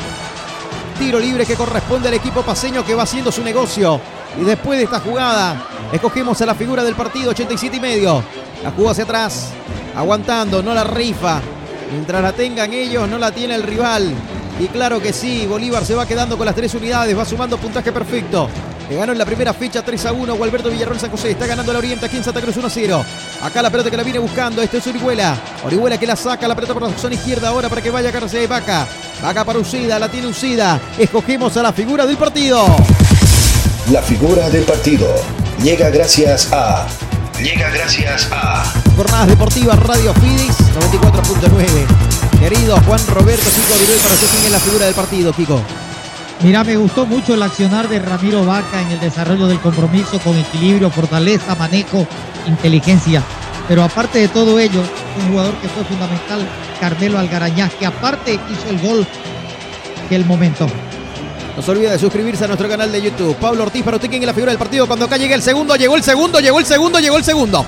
Tiro 1.00 1.19
libre 1.19 1.45
que 1.45 1.56
corresponde 1.56 2.08
al 2.08 2.14
equipo 2.14 2.43
paseño 2.43 2.85
que 2.85 2.93
va 2.93 3.03
haciendo 3.03 3.32
su 3.32 3.43
negocio. 3.43 4.00
Y 4.40 4.43
después 4.43 4.77
de 4.77 4.85
esta 4.85 5.00
jugada, 5.00 5.68
escogemos 5.92 6.40
a 6.42 6.45
la 6.45 6.56
figura 6.56 6.84
del 6.84 6.95
partido, 6.95 7.32
87 7.32 7.77
y 7.77 7.80
medio. 7.80 8.24
La 8.64 8.72
jugó 8.72 8.92
hacia 8.92 9.03
atrás, 9.06 9.50
aguantando, 9.95 10.61
no 10.61 10.74
la 10.74 10.84
rifa. 10.84 11.42
Mientras 11.92 12.22
la 12.22 12.32
tengan 12.32 12.72
ellos, 12.74 13.10
no 13.10 13.18
la 13.18 13.32
tiene 13.32 13.56
el 13.56 13.64
rival. 13.64 14.14
Y 14.60 14.68
claro 14.68 15.02
que 15.02 15.11
sí, 15.14 15.48
Bolívar 15.48 15.84
se 15.84 15.95
va 15.95 16.06
quedando 16.06 16.38
con 16.38 16.45
las 16.45 16.56
tres 16.56 16.74
unidades, 16.76 17.18
va 17.18 17.26
sumando 17.26 17.58
puntaje 17.58 17.92
perfecto. 17.92 18.48
Que 18.88 18.95
ganó 18.95 19.12
en 19.14 19.18
la 19.18 19.26
primera 19.26 19.53
fecha 19.53 19.82
3 19.82 20.06
a 20.06 20.12
1. 20.14 20.36
Gualberto 20.36 20.70
Villarroel 20.70 21.00
San 21.00 21.10
José 21.10 21.32
está 21.32 21.48
ganando 21.48 21.72
la 21.72 21.80
Oriente 21.80 22.06
aquí 22.06 22.18
en 22.18 22.24
Santa 22.24 22.42
Cruz 22.42 22.58
1 22.58 22.68
a 22.68 22.70
0. 22.70 23.06
Acá 23.42 23.62
la 23.62 23.70
pelota 23.70 23.90
que 23.90 23.98
la 23.98 24.03
viene 24.03 24.20
buscando. 24.20 24.62
Este 24.62 24.78
es 24.78 24.88
Orihuela. 24.88 25.38
Orihuela 25.66 25.98
que 25.98 26.06
la 26.06 26.16
saca 26.16 26.48
la 26.48 26.56
pelota 26.56 26.74
por 26.74 26.84
la 26.84 26.98
zona 26.98 27.16
izquierda 27.16 27.50
ahora 27.50 27.70
para 27.70 27.82
que 27.82 27.90
vaya 27.90 28.10
a 28.10 28.12
García 28.12 28.42
de 28.42 28.48
Vaca. 28.48 28.88
Vaca 29.22 29.45
para 29.45 29.60
Usida, 29.60 29.98
la 30.00 30.10
tiene 30.10 30.28
Usida. 30.28 30.80
Escogemos 30.98 31.56
a 31.58 31.64
la 31.64 31.72
figura 31.72 32.06
del 32.06 32.18
partido. 32.18 32.66
La 33.92 34.02
figura 34.02 34.50
del 34.50 34.64
partido 34.64 35.08
llega 35.62 35.90
gracias 35.90 36.50
a. 36.52 36.88
Llega 37.42 37.70
gracias 37.70 38.30
a. 38.32 38.64
Jornadas 38.95 39.28
Deportivas 39.28 39.80
Radio 39.80 40.14
Fidis 40.16 40.58
94.9. 40.76 42.40
Querido 42.40 42.78
Juan 42.82 43.00
Roberto 43.08 43.50
Kiko 43.50 43.80
Viruel 43.80 44.00
para 44.00 44.14
usted 44.14 44.28
quién 44.28 44.45
es 44.45 44.52
la 44.52 44.60
figura 44.60 44.86
del 44.86 44.95
partido, 44.95 45.34
Kiko. 45.34 45.62
Mira, 46.44 46.66
me 46.66 46.76
gustó 46.76 47.06
mucho 47.06 47.36
el 47.36 47.42
accionar 47.42 47.88
de 47.88 48.00
Ramiro 48.00 48.46
Vaca 48.46 48.82
en 48.82 48.92
el 48.92 49.00
desarrollo 49.00 49.48
del 49.48 49.62
compromiso 49.62 50.20
con 50.20 50.38
equilibrio, 50.38 50.90
fortaleza, 50.90 51.56
manejo, 51.56 52.06
inteligencia. 52.46 53.24
Pero 53.70 53.82
aparte 53.82 54.20
de 54.20 54.28
todo 54.28 54.60
ello, 54.60 54.82
un 55.22 55.32
jugador 55.32 55.54
que 55.56 55.70
fue 55.70 55.86
fundamental, 55.86 56.46
Carmelo 56.82 57.18
Algarañaz, 57.18 57.74
que 57.76 57.86
aparte 57.86 58.34
hizo 58.34 58.70
el 58.70 58.82
gol 58.82 59.08
del 60.10 60.26
momento. 60.26 60.68
No 61.56 61.62
se 61.62 61.72
olvide 61.72 61.92
de 61.92 62.00
suscribirse 62.00 62.44
a 62.44 62.48
nuestro 62.48 62.68
canal 62.68 62.92
de 62.92 63.02
YouTube. 63.02 63.38
Pablo 63.38 63.64
Ortiz, 63.64 63.82
para 63.84 63.96
usted 63.96 64.10
quién 64.10 64.22
es 64.22 64.28
la 64.28 64.34
figura 64.34 64.52
del 64.52 64.60
partido. 64.60 64.86
Cuando 64.86 65.06
acá 65.06 65.16
llegue 65.16 65.36
el 65.36 65.42
segundo, 65.42 65.78
llegó 65.78 65.96
el 65.96 66.04
segundo, 66.04 66.42
llegó 66.42 66.60
el 66.60 66.66
segundo, 66.66 67.00
llegó 67.00 67.16
el 67.16 67.24
segundo. 67.24 67.66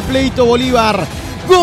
Al 0.00 0.06
pleito 0.06 0.46
Bolívar. 0.46 1.06
¡Gol! 1.46 1.60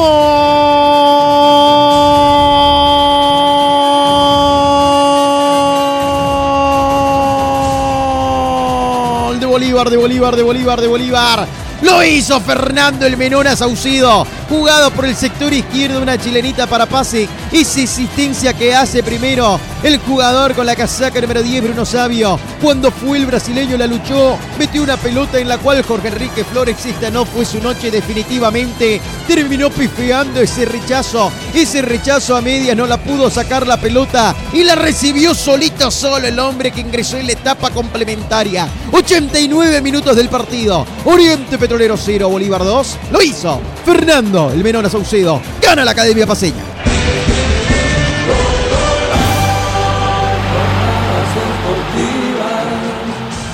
De 9.39 9.45
Bolívar, 9.45 9.89
de 9.89 9.97
Bolívar, 9.97 10.35
de 10.35 10.43
Bolívar, 10.43 10.81
de 10.81 10.87
Bolívar. 10.87 11.47
Lo 11.81 12.03
hizo 12.03 12.39
Fernando 12.41 13.05
el 13.05 13.17
Menona 13.17 13.55
Saucido. 13.55 14.25
Jugado 14.49 14.91
por 14.91 15.05
el 15.05 15.15
sector 15.15 15.53
izquierdo, 15.53 16.01
una 16.01 16.17
chilenita 16.17 16.67
para 16.67 16.85
pase. 16.85 17.27
Esa 17.51 17.81
existencia 17.81 18.53
que 18.53 18.75
hace 18.75 19.01
primero 19.01 19.59
el 19.81 19.99
jugador 19.99 20.53
con 20.53 20.65
la 20.65 20.75
casaca 20.75 21.21
número 21.21 21.41
10, 21.41 21.63
Bruno 21.63 21.85
Sabio. 21.85 22.37
Cuando 22.61 22.91
fue 22.91 23.17
el 23.17 23.25
brasileño 23.25 23.77
la 23.77 23.87
luchó, 23.87 24.37
metió 24.59 24.83
una 24.83 24.97
pelota 24.97 25.39
en 25.39 25.47
la 25.47 25.57
cual 25.57 25.81
Jorge 25.81 26.09
Enrique 26.09 26.43
Flores 26.43 26.85
esta 26.85 27.09
no 27.09 27.25
fue 27.25 27.45
su 27.45 27.61
noche 27.61 27.89
definitivamente. 27.89 28.99
Terminó 29.27 29.69
pifeando 29.69 30.41
ese 30.41 30.65
rechazo. 30.65 31.31
Ese 31.53 31.81
rechazo 31.81 32.35
a 32.35 32.41
medias 32.41 32.75
no 32.75 32.85
la 32.85 32.97
pudo 32.97 33.29
sacar 33.29 33.65
la 33.65 33.79
pelota 33.79 34.35
y 34.51 34.63
la 34.63 34.75
recibió 34.75 35.33
solito 35.33 35.89
solo 35.89 36.27
el 36.27 36.39
hombre 36.39 36.71
que 36.71 36.81
ingresó 36.81 37.17
en 37.17 37.27
la 37.27 37.33
etapa 37.33 37.69
complementaria. 37.69 38.67
89 38.91 39.81
minutos 39.81 40.15
del 40.17 40.27
partido. 40.27 40.85
Oriente 41.05 41.57
Petrolero 41.57 41.95
0, 41.97 42.27
Bolívar 42.29 42.63
2. 42.63 42.97
Lo 43.11 43.21
hizo 43.21 43.61
Fernando, 43.85 44.51
el 44.51 44.63
Menona 44.63 44.89
Saucedo. 44.89 45.41
Gana 45.61 45.85
la 45.85 45.91
Academia 45.91 46.27
Paseña. 46.27 46.76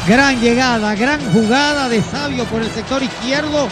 Gran 0.07 0.41
llegada, 0.41 0.95
gran 0.95 1.21
jugada 1.31 1.87
de 1.87 2.01
Sabio 2.01 2.43
por 2.45 2.61
el 2.61 2.69
sector 2.71 3.01
izquierdo. 3.01 3.69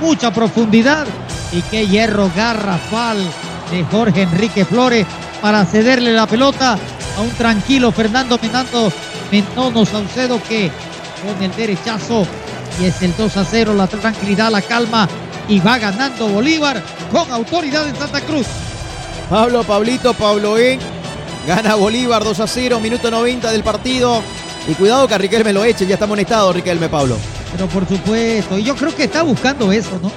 Mucha 0.00 0.32
profundidad. 0.32 1.06
Y 1.52 1.60
qué 1.62 1.86
hierro 1.86 2.30
garrafal 2.34 3.18
de 3.70 3.84
Jorge 3.84 4.22
Enrique 4.22 4.64
Flores 4.64 5.06
para 5.42 5.64
cederle 5.66 6.12
la 6.12 6.26
pelota 6.26 6.78
a 7.16 7.20
un 7.20 7.30
tranquilo 7.30 7.92
Fernando 7.92 8.38
Menando 8.40 8.90
Menono 9.30 9.84
Saucedo 9.84 10.42
que 10.42 10.70
con 11.22 11.42
el 11.42 11.54
derechazo 11.54 12.26
y 12.80 12.86
es 12.86 13.02
el 13.02 13.14
2 13.16 13.36
a 13.36 13.44
0, 13.44 13.74
la 13.74 13.86
tranquilidad, 13.86 14.50
la 14.50 14.62
calma 14.62 15.08
y 15.48 15.60
va 15.60 15.78
ganando 15.78 16.28
Bolívar 16.28 16.82
con 17.12 17.30
autoridad 17.30 17.86
en 17.86 17.96
Santa 17.96 18.20
Cruz. 18.22 18.46
Pablo, 19.28 19.62
Pablito, 19.62 20.14
Pablo 20.14 20.58
E. 20.58 20.78
Gana 21.46 21.74
Bolívar 21.74 22.24
2 22.24 22.40
a 22.40 22.46
0, 22.46 22.80
minuto 22.80 23.10
90 23.10 23.52
del 23.52 23.62
partido. 23.62 24.22
Y 24.68 24.72
cuidado 24.74 25.06
que 25.06 25.14
a 25.14 25.18
Riquelme 25.18 25.52
lo 25.52 25.64
eche, 25.64 25.86
ya 25.86 25.94
está 25.94 26.06
amonestado 26.06 26.52
Riquelme, 26.52 26.88
Pablo. 26.88 27.16
Pero 27.52 27.66
por 27.68 27.86
supuesto, 27.86 28.58
y 28.58 28.64
yo 28.64 28.74
creo 28.74 28.94
que 28.94 29.04
está 29.04 29.22
buscando 29.22 29.70
eso, 29.70 29.98
¿no? 30.02 30.10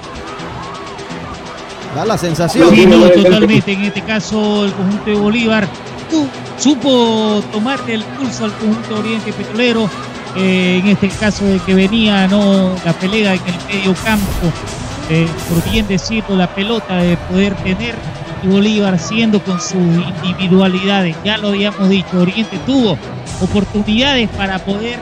Da 1.95 2.05
la 2.05 2.17
sensación. 2.17 2.69
Sí, 2.73 2.85
no, 2.85 3.07
totalmente. 3.09 3.73
En 3.73 3.83
este 3.83 4.01
caso, 4.01 4.65
el 4.65 4.73
conjunto 4.73 5.09
de 5.09 5.15
Bolívar 5.15 5.67
tu- 6.09 6.27
supo 6.57 7.43
tomarle 7.51 7.95
el 7.95 8.03
pulso 8.03 8.45
al 8.45 8.53
conjunto 8.53 8.99
Oriente 8.99 9.33
Petrolero. 9.33 9.89
eh, 10.35 10.81
en 10.83 10.87
este 10.89 11.09
caso, 11.09 11.45
de 11.45 11.57
que 11.59 11.73
venía 11.73 12.27
no 12.27 12.75
la 12.85 12.93
pelea 12.93 13.33
en 13.33 13.41
el 13.47 13.75
medio 13.75 13.95
campo, 14.03 14.25
eh, 15.09 15.25
por 15.49 15.71
bien 15.71 15.87
decirlo, 15.87 16.35
la 16.35 16.53
pelota 16.53 16.97
de 16.97 17.17
poder 17.17 17.55
tener. 17.55 17.95
Y 18.43 18.47
Bolívar 18.47 18.99
siendo 18.99 19.41
con 19.41 19.59
sus 19.59 19.81
individualidades, 20.23 21.15
ya 21.25 21.37
lo 21.39 21.47
habíamos 21.47 21.89
dicho, 21.89 22.19
Oriente 22.19 22.59
tuvo 22.67 22.99
oportunidades 23.41 24.29
para 24.29 24.59
poder 24.59 24.99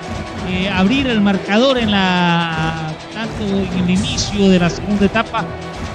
eh, 0.49 0.69
abrir 0.69 1.07
el 1.07 1.21
marcador 1.21 1.77
en 1.77 1.91
la 1.91 2.93
tanto 3.13 3.43
en 3.43 3.83
el 3.83 3.89
inicio 3.89 4.49
de 4.49 4.59
la 4.59 4.69
segunda 4.69 5.05
etapa 5.05 5.45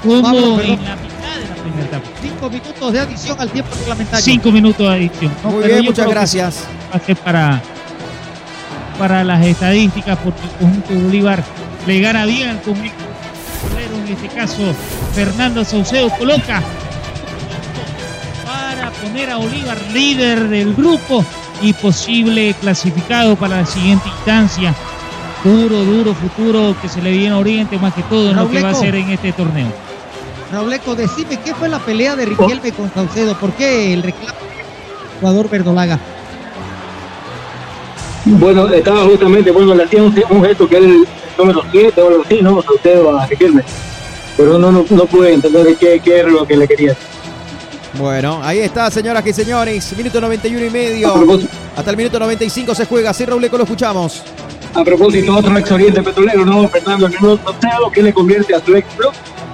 como 0.03 0.57
perdón. 0.57 0.61
en 0.61 0.85
la 0.85 0.97
mitad 0.97 1.37
de 1.41 1.49
la 1.49 1.63
primera 1.63 1.85
etapa. 1.87 2.09
Cinco 2.23 2.51
minutos 2.51 2.93
de 2.93 3.01
adición 3.01 3.41
al 3.41 3.51
tiempo 3.51 3.71
reglamentario. 3.79 4.25
Cinco 4.25 4.53
minutos 4.53 4.89
de 4.89 4.95
adicción. 4.95 5.33
¿no? 5.45 5.51
Muy 5.51 5.65
bien, 5.65 5.85
muchas 5.85 6.09
gracias. 6.09 6.65
Ser 7.07 7.17
para, 7.17 7.61
para 8.99 9.23
las 9.23 9.45
estadísticas, 9.45 10.19
porque 10.25 10.41
el 10.43 10.51
conjunto 10.53 10.95
de 10.95 11.03
Bolívar 11.03 11.45
le 11.87 12.01
gana 12.01 12.25
bien 12.25 12.49
al 12.49 12.63
conjunto 12.63 13.11
en 14.11 14.17
este 14.17 14.29
caso 14.29 14.75
Fernando 15.15 15.65
Saucedo 15.65 16.11
coloca 16.11 16.63
para 18.45 18.91
poner 18.91 19.31
a 19.31 19.37
Bolívar 19.37 19.79
líder 19.93 20.49
del 20.49 20.75
grupo 20.75 21.25
y 21.63 21.73
posible 21.73 22.55
clasificado 22.61 23.37
para 23.37 23.61
la 23.61 23.67
siguiente 23.67 24.09
instancia. 24.09 24.75
Duro, 25.45 25.85
duro 25.85 26.15
futuro 26.15 26.77
que 26.81 26.89
se 26.89 27.01
le 27.01 27.13
viene 27.13 27.35
a 27.35 27.39
Oriente, 27.39 27.79
más 27.79 27.95
que 27.95 28.03
todo 28.03 28.31
en 28.31 28.37
lo 28.37 28.51
que 28.51 28.63
va 28.63 28.69
a 28.69 28.73
hacer 28.73 28.95
en 28.95 29.11
este 29.11 29.33
torneo. 29.33 29.69
Rauleco, 30.53 30.95
decime 30.95 31.39
qué 31.45 31.55
fue 31.55 31.69
la 31.69 31.79
pelea 31.79 32.17
de 32.17 32.27
Riquelme 32.27 32.73
con 32.73 32.93
Saucedo. 32.93 33.35
¿Por 33.39 33.53
qué 33.53 33.95
el 33.95 34.03
reclamo 34.03 34.39
del 34.39 35.21
jugador 35.21 35.49
verdolaga? 35.49 35.99
Bueno, 38.25 38.69
estaba 38.69 39.05
justamente, 39.05 39.51
bueno, 39.51 39.75
le 39.75 39.85
hacía 39.85 40.03
un, 40.03 40.15
un 40.29 40.45
gesto 40.45 40.69
que 40.69 40.77
era 40.77 40.87
el 40.87 41.07
número 41.39 41.63
7 41.71 42.01
o 42.03 42.09
algo 42.09 42.23
así, 42.25 42.43
¿no? 42.43 42.61
Saucedo 42.63 43.19
a 43.19 43.27
Riquelme. 43.27 43.63
Pero 44.37 44.59
no, 44.59 44.73
no, 44.73 44.85
no 44.91 45.07
pude 45.07 45.33
entender 45.33 45.77
qué, 45.77 46.01
qué 46.05 46.19
era 46.19 46.29
lo 46.29 46.47
que 46.47 46.57
le 46.57 46.69
quería. 46.69 46.97
Bueno, 47.95 48.41
ahí 48.43 48.61
está, 48.61 48.91
señoras 48.91 49.27
y 49.27 49.33
señores. 49.33 49.97
Minuto 49.97 50.21
91 50.21 50.65
y 50.67 50.71
medio. 50.71 51.41
Hasta 51.77 51.91
el 51.91 51.97
minuto 51.97 52.19
95 52.19 52.75
se 52.75 52.87
juega. 52.87 53.13
Sí, 53.13 53.25
Rauleco, 53.25 53.57
lo 53.57 53.65
escuchamos. 53.65 54.23
A 54.75 54.85
propósito, 54.85 55.37
otro 55.37 55.57
ex 55.59 55.71
Oriente 55.73 56.03
Petrolero, 56.03 56.45
¿no? 56.47 56.69
Fernando 56.69 57.07
Hernández 57.07 57.41
Saucedo, 57.43 57.91
que 57.91 58.03
le 58.03 58.15
convierte 58.15 58.55
a 58.55 58.65
su 58.65 58.77
ex 58.77 58.87
club. 58.95 59.13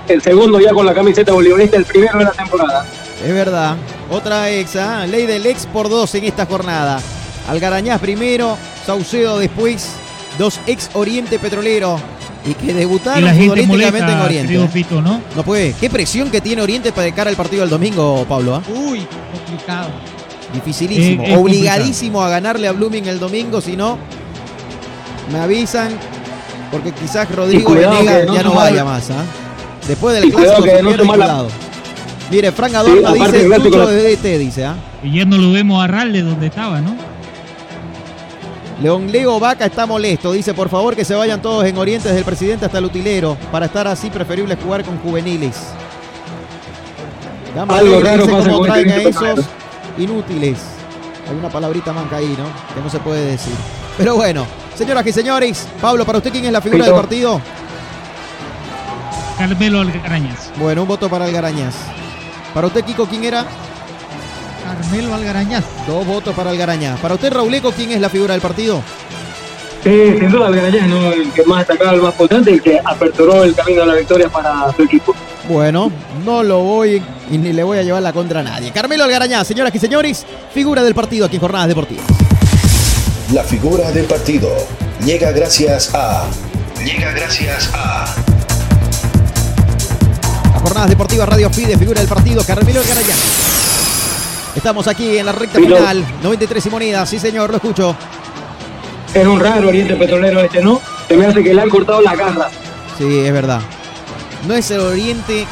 El 0.09 0.21
segundo 0.23 0.61
ya 0.61 0.73
con 0.73 0.85
la 0.85 0.95
camiseta 0.95 1.33
bolivarista, 1.33 1.79
el 1.79 1.85
primero 1.85 2.19
de 2.19 2.25
la 2.25 2.33
temporada. 2.33 2.87
Es 3.25 3.33
verdad. 3.33 3.77
Otra 4.11 4.51
ex, 4.51 4.77
¿ah? 4.77 5.07
ley 5.07 5.27
del 5.27 5.47
ex 5.47 5.67
por 5.67 5.89
dos 5.89 6.15
en 6.15 6.25
esta 6.25 6.45
jornada. 6.47 7.01
Algarañaz 7.49 8.01
primero, 8.01 8.59
Saucedo 8.85 9.39
después, 9.39 9.95
dos 10.39 10.61
ex 10.67 10.91
Oriente 10.93 11.39
Petrolero. 11.39 11.99
Y 12.49 12.55
que 12.55 12.67
Y 12.67 12.75
debutaron 12.75 13.25
la 13.25 13.33
gente 13.35 13.63
futbolísticamente 13.63 14.13
en 14.13 14.19
Oriente. 14.21 14.69
Fito, 14.69 15.03
¿no? 15.03 15.21
No 15.35 15.43
puede. 15.43 15.73
¿Qué 15.81 15.91
presión 15.91 16.31
que 16.31 16.41
tiene 16.41 16.63
Oriente 16.63 16.93
para 16.93 17.05
de 17.05 17.13
cara 17.13 17.29
al 17.31 17.37
partido 17.37 17.63
del 17.63 17.71
domingo, 17.71 18.25
Pablo? 18.29 18.55
ah? 18.57 18.63
Uy, 18.73 19.05
complicado. 19.33 19.89
Dificilísimo. 20.55 21.25
Eh, 21.25 21.33
es 21.33 21.39
Obligadísimo 21.39 22.23
a 22.23 22.29
ganarle 22.29 22.69
a 22.69 22.73
Blooming 22.73 23.07
el 23.09 23.19
domingo, 23.19 23.61
si 23.61 23.77
no, 23.77 23.99
me 25.33 25.39
avisan. 25.41 25.91
Porque 26.71 26.93
quizás 26.93 27.29
Rodrigo 27.35 27.73
Y 27.75 27.79
Venegas 27.79 28.27
no 28.27 28.35
ya 28.35 28.43
no 28.43 28.51
tomar- 28.51 28.71
vaya 28.71 28.85
más. 28.85 29.11
¿ah? 29.11 29.25
Después 29.87 30.15
del 30.15 30.27
Y 30.29 30.33
clásico, 30.33 30.63
que 30.63 30.83
no 30.83 30.91
y 30.91 30.97
tomar 30.97 31.19
la-. 31.19 31.45
Mire, 32.31 32.51
Frank 32.53 32.75
Adorno 32.75 33.09
aparte 33.09 33.45
dice 33.45 33.69
la- 33.71 33.87
de 33.87 34.03
DT, 34.17 34.39
dice, 34.39 34.65
¿ah? 34.65 34.75
Y 35.03 35.19
ya 35.19 35.25
no 35.25 35.37
lo 35.37 35.53
vemos 35.53 35.83
a 35.83 35.87
Ralde 35.87 36.23
donde 36.23 36.47
estaba, 36.47 36.81
¿no? 36.81 36.97
León 38.81 39.11
Leo 39.11 39.41
Vaca 39.41 39.67
está 39.67 39.87
molesto. 39.87 40.33
Dice, 40.33 40.53
por 40.53 40.69
favor, 40.69 40.95
que 40.95 41.05
se 41.05 41.15
vayan 41.15 41.41
todos 41.41 41.65
en 41.65 41.79
Oriente, 41.79 42.09
desde 42.09 42.21
el 42.21 42.25
presidente 42.25 42.67
hasta 42.67 42.79
el 42.79 42.85
utilero. 42.85 43.37
Para 43.51 43.67
estar 43.67 43.87
así, 43.89 44.11
preferible 44.11 44.57
jugar 44.57 44.85
con 44.85 44.99
juveniles. 44.99 45.57
Gama 47.55 47.79
Algo 47.79 48.01
raro 48.01 48.27
dice 48.27 48.39
cómo 48.39 48.59
con 48.59 48.67
traen 48.67 48.91
a 48.91 48.97
este 48.97 49.09
esos 49.09 49.45
inútiles. 49.97 50.59
Hay 51.29 51.37
una 51.37 51.49
palabrita 51.49 51.93
manca 51.93 52.17
ahí, 52.17 52.37
¿no? 52.39 52.45
Que 52.75 52.81
no 52.83 52.91
se 52.91 52.99
puede 52.99 53.25
decir. 53.25 53.55
Pero 53.97 54.17
bueno, 54.17 54.47
señoras 54.75 55.07
y 55.07 55.13
señores, 55.13 55.67
Pablo, 55.81 56.05
¿para 56.05 56.19
usted 56.19 56.31
quién 56.31 56.45
es 56.45 56.53
la 56.53 56.61
figura 56.61 56.85
Pito. 56.85 56.95
del 56.95 57.03
partido? 57.03 57.41
Carmelo 59.39 59.81
Algarañas. 59.81 60.51
Bueno, 60.59 60.83
un 60.83 60.89
voto 60.89 61.09
para 61.09 61.25
Algarañaz. 61.25 61.75
Para 62.53 62.67
usted, 62.67 62.85
Kiko, 62.85 63.07
¿quién 63.07 63.25
era? 63.25 63.47
Carmelo 64.81 65.15
Algarañaz. 65.15 65.65
Dos 65.87 66.07
votos 66.07 66.35
para 66.35 66.51
Algarañaz. 66.51 67.01
Para 67.01 67.15
usted, 67.15 67.33
Rauleco, 67.33 67.73
¿quién 67.73 67.93
es 67.93 68.01
la 68.01 68.11
figura 68.11 68.35
del 68.35 68.43
partido? 68.43 68.83
Sí, 69.83 70.15
sin 70.19 70.31
duda, 70.31 70.49
Algarañaz, 70.49 70.87
¿no? 70.89 71.13
El 71.13 71.33
que 71.33 71.45
más 71.45 71.67
destacaba, 71.67 71.95
el 71.95 72.03
más 72.03 72.15
potente, 72.15 72.51
el 72.51 72.61
que 72.61 72.79
aperturó 72.85 73.45
el 73.45 73.55
camino 73.55 73.83
a 73.83 73.87
la 73.87 73.95
victoria 73.95 74.29
para 74.29 74.73
su 74.75 74.83
equipo. 74.83 75.15
Bueno, 75.49 75.91
no 76.25 76.43
lo 76.43 76.61
voy 76.61 77.03
y 77.31 77.39
ni 77.39 77.53
le 77.53 77.63
voy 77.63 77.79
a 77.79 77.83
llevar 77.83 78.03
la 78.03 78.13
contra 78.13 78.41
a 78.41 78.43
nadie. 78.43 78.71
Carmelo 78.73 79.05
Algarañaz, 79.05 79.47
señoras 79.47 79.75
y 79.75 79.79
señores, 79.79 80.27
figura 80.53 80.83
del 80.83 80.95
partido 80.95 81.27
aquí 81.27 81.37
en 81.37 81.41
Jornadas 81.41 81.69
Deportivas. 81.69 82.05
La 83.33 83.43
figura 83.43 83.91
del 83.93 84.07
partido 84.07 84.51
llega 85.05 85.33
gracias 85.33 85.95
a. 85.95 86.25
Llega 86.85 87.13
gracias 87.13 87.71
a. 87.75 88.05
A 90.55 90.61
Jornadas 90.61 90.91
Deportivas 90.91 91.29
Radio 91.29 91.51
Fide, 91.51 91.79
figura 91.79 92.01
del 92.01 92.09
partido, 92.09 92.45
Carmelo 92.45 92.81
Algarañaz. 92.81 93.56
Estamos 94.57 94.89
aquí 94.89 95.19
en 95.19 95.27
la 95.27 95.33
recta 95.33 95.61
final, 95.61 96.03
93 96.23 96.67
y 96.67 96.71
monedas, 96.71 97.09
sí 97.11 97.19
señor, 97.19 97.51
lo 97.51 97.57
escucho. 97.57 97.95
Era 99.15 99.29
un 99.29 99.39
raro 99.39 99.69
Oriente 99.69 99.95
Petrolero 99.97 100.41
este, 100.41 100.63
¿no? 100.63 100.81
Se 101.07 101.17
me 101.17 101.27
hace 101.27 101.43
que 101.45 101.55
le 101.55 101.61
han 101.61 101.69
cortado 101.69 102.01
las 102.01 102.17
garras. 102.17 102.53
Sí, 102.99 103.19
es 103.21 103.33
verdad. 103.33 103.61
No 104.49 104.55
es 104.55 104.71
el 104.71 104.81
Oriente 104.81 105.47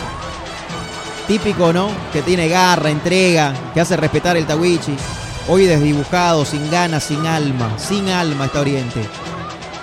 típico, 1.29 1.73
¿no? 1.73 1.91
Que 2.13 2.23
tiene 2.23 2.49
garra, 2.49 2.91
entrega, 2.91 3.53
que 3.75 3.81
hace 3.81 3.97
respetar 3.97 4.37
el 4.37 4.47
Tawichi. 4.47 4.97
Hoy 5.49 5.67
desdibujado, 5.67 6.45
sin 6.47 6.71
ganas, 6.71 7.05
sin 7.05 7.27
alma. 7.27 7.75
Sin 7.77 8.09
alma 8.09 8.47
está 8.47 8.61
Oriente. 8.61 9.01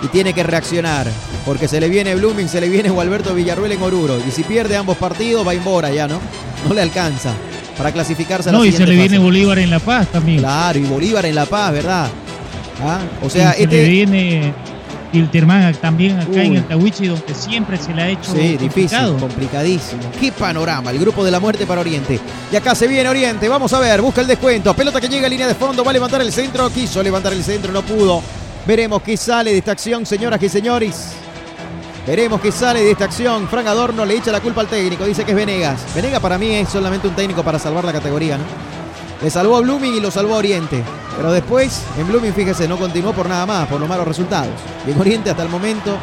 y 0.02 0.08
tiene 0.08 0.34
que 0.34 0.42
reaccionar. 0.42 1.08
Porque 1.46 1.68
se 1.68 1.80
le 1.80 1.90
viene 1.90 2.16
Blooming, 2.16 2.50
se 2.50 2.60
le 2.60 2.70
viene 2.70 2.90
Gualberto 2.90 3.36
Villarruel 3.36 3.72
en 3.72 3.84
Oruro. 3.84 4.18
Y 4.28 4.32
si 4.32 4.44
pierde 4.44 4.76
ambos 4.76 4.98
partidos, 4.98 5.48
va 5.48 5.54
embora 5.54 5.92
ya, 5.92 6.08
¿no? 6.08 6.20
No 6.68 6.74
le 6.74 6.82
alcanza 6.82 7.34
para 7.78 7.92
clasificarse 7.92 8.50
a 8.50 8.52
la 8.52 8.58
No, 8.60 8.66
y 8.66 8.72
se 8.72 8.86
le 8.86 8.94
viene 8.94 9.10
fase. 9.10 9.20
Bolívar 9.20 9.60
en 9.60 9.70
La 9.70 9.80
Paz 9.80 10.08
también. 10.08 10.40
Claro, 10.40 10.80
y 10.80 10.84
Bolívar 10.84 11.26
en 11.26 11.36
La 11.36 11.46
Paz, 11.46 11.72
¿verdad? 11.74 12.10
Ah, 12.84 13.00
O 13.24 13.30
sea, 13.30 13.52
Y 13.54 13.58
se 13.58 13.64
este. 13.64 13.76
le 13.84 13.90
viene 13.90 14.54
Wilterman 15.14 15.74
también 15.76 16.20
acá 16.20 16.42
en 16.44 16.52
Uy. 16.52 16.58
el 16.58 16.64
Tawichi, 16.64 17.08
donde 17.08 17.34
siempre 17.36 17.78
se 17.78 17.94
le 17.94 18.02
ha 18.02 18.10
hecho 18.10 18.32
Sí, 18.34 18.56
difícil, 18.58 18.68
complicado. 18.70 19.18
complicadísimo. 19.18 20.02
Qué 20.20 20.32
panorama, 20.32 20.90
el 20.92 21.00
grupo 21.00 21.24
de 21.24 21.32
la 21.32 21.40
muerte 21.40 21.66
para 21.66 21.82
Oriente. 21.82 22.20
Y 22.52 22.56
acá 22.56 22.74
se 22.76 22.88
viene 22.88 23.10
Oriente, 23.10 23.48
vamos 23.50 23.74
a 23.74 23.80
ver, 23.80 24.02
busca 24.02 24.22
el 24.22 24.28
descuento. 24.28 24.74
Pelota 24.74 25.02
que 25.02 25.10
llega 25.10 25.28
a 25.28 25.30
línea 25.30 25.48
de 25.48 25.56
fondo, 25.56 25.84
va 25.84 25.92
a 25.92 25.94
levantar 25.94 26.22
el 26.22 26.32
centro, 26.32 26.70
quiso 26.70 27.04
levantar 27.04 27.34
el 27.34 27.44
centro, 27.44 27.72
no 27.74 27.82
pudo. 27.82 28.22
Veremos 28.66 29.02
qué 29.02 29.18
sale 29.18 29.52
de 29.52 29.58
esta 29.58 29.72
acción, 29.74 30.06
señoras 30.06 30.42
y 30.42 30.48
señores. 30.50 31.14
Veremos 32.06 32.42
qué 32.42 32.52
sale 32.52 32.82
de 32.82 32.92
esta 32.92 33.06
acción. 33.06 33.48
Frank 33.48 33.68
Adorno 33.68 34.06
le 34.06 34.16
echa 34.16 34.32
la 34.32 34.42
culpa 34.42 34.62
al 34.62 34.68
técnico, 34.68 35.06
dice 35.06 35.24
que 35.24 35.32
es 35.32 35.38
Venegas. 35.38 35.86
Venegas 35.94 36.20
para 36.20 36.38
mí 36.38 36.56
es 36.56 36.70
solamente 36.70 37.08
un 37.08 37.16
técnico 37.16 37.44
para 37.44 37.60
salvar 37.60 37.86
la 37.86 37.94
categoría, 37.94 38.38
¿no? 38.38 38.44
Le 39.22 39.30
salvó 39.30 39.58
a 39.58 39.62
Blooming 39.62 39.94
y 39.94 40.00
lo 40.00 40.10
salvó 40.10 40.34
a 40.34 40.38
Oriente. 40.38 40.84
Pero 41.16 41.32
después, 41.32 41.84
en 42.00 42.08
Blooming, 42.08 42.34
fíjese, 42.34 42.68
no 42.68 42.78
continuó 42.78 43.14
por 43.14 43.30
nada 43.30 43.46
más, 43.46 43.68
por 43.68 43.80
los 43.80 43.88
malos 43.88 44.08
resultados. 44.08 44.54
Y 44.88 44.92
en 44.92 45.00
Oriente, 45.00 45.30
hasta 45.30 45.44
el 45.44 45.50
momento, 45.50 45.96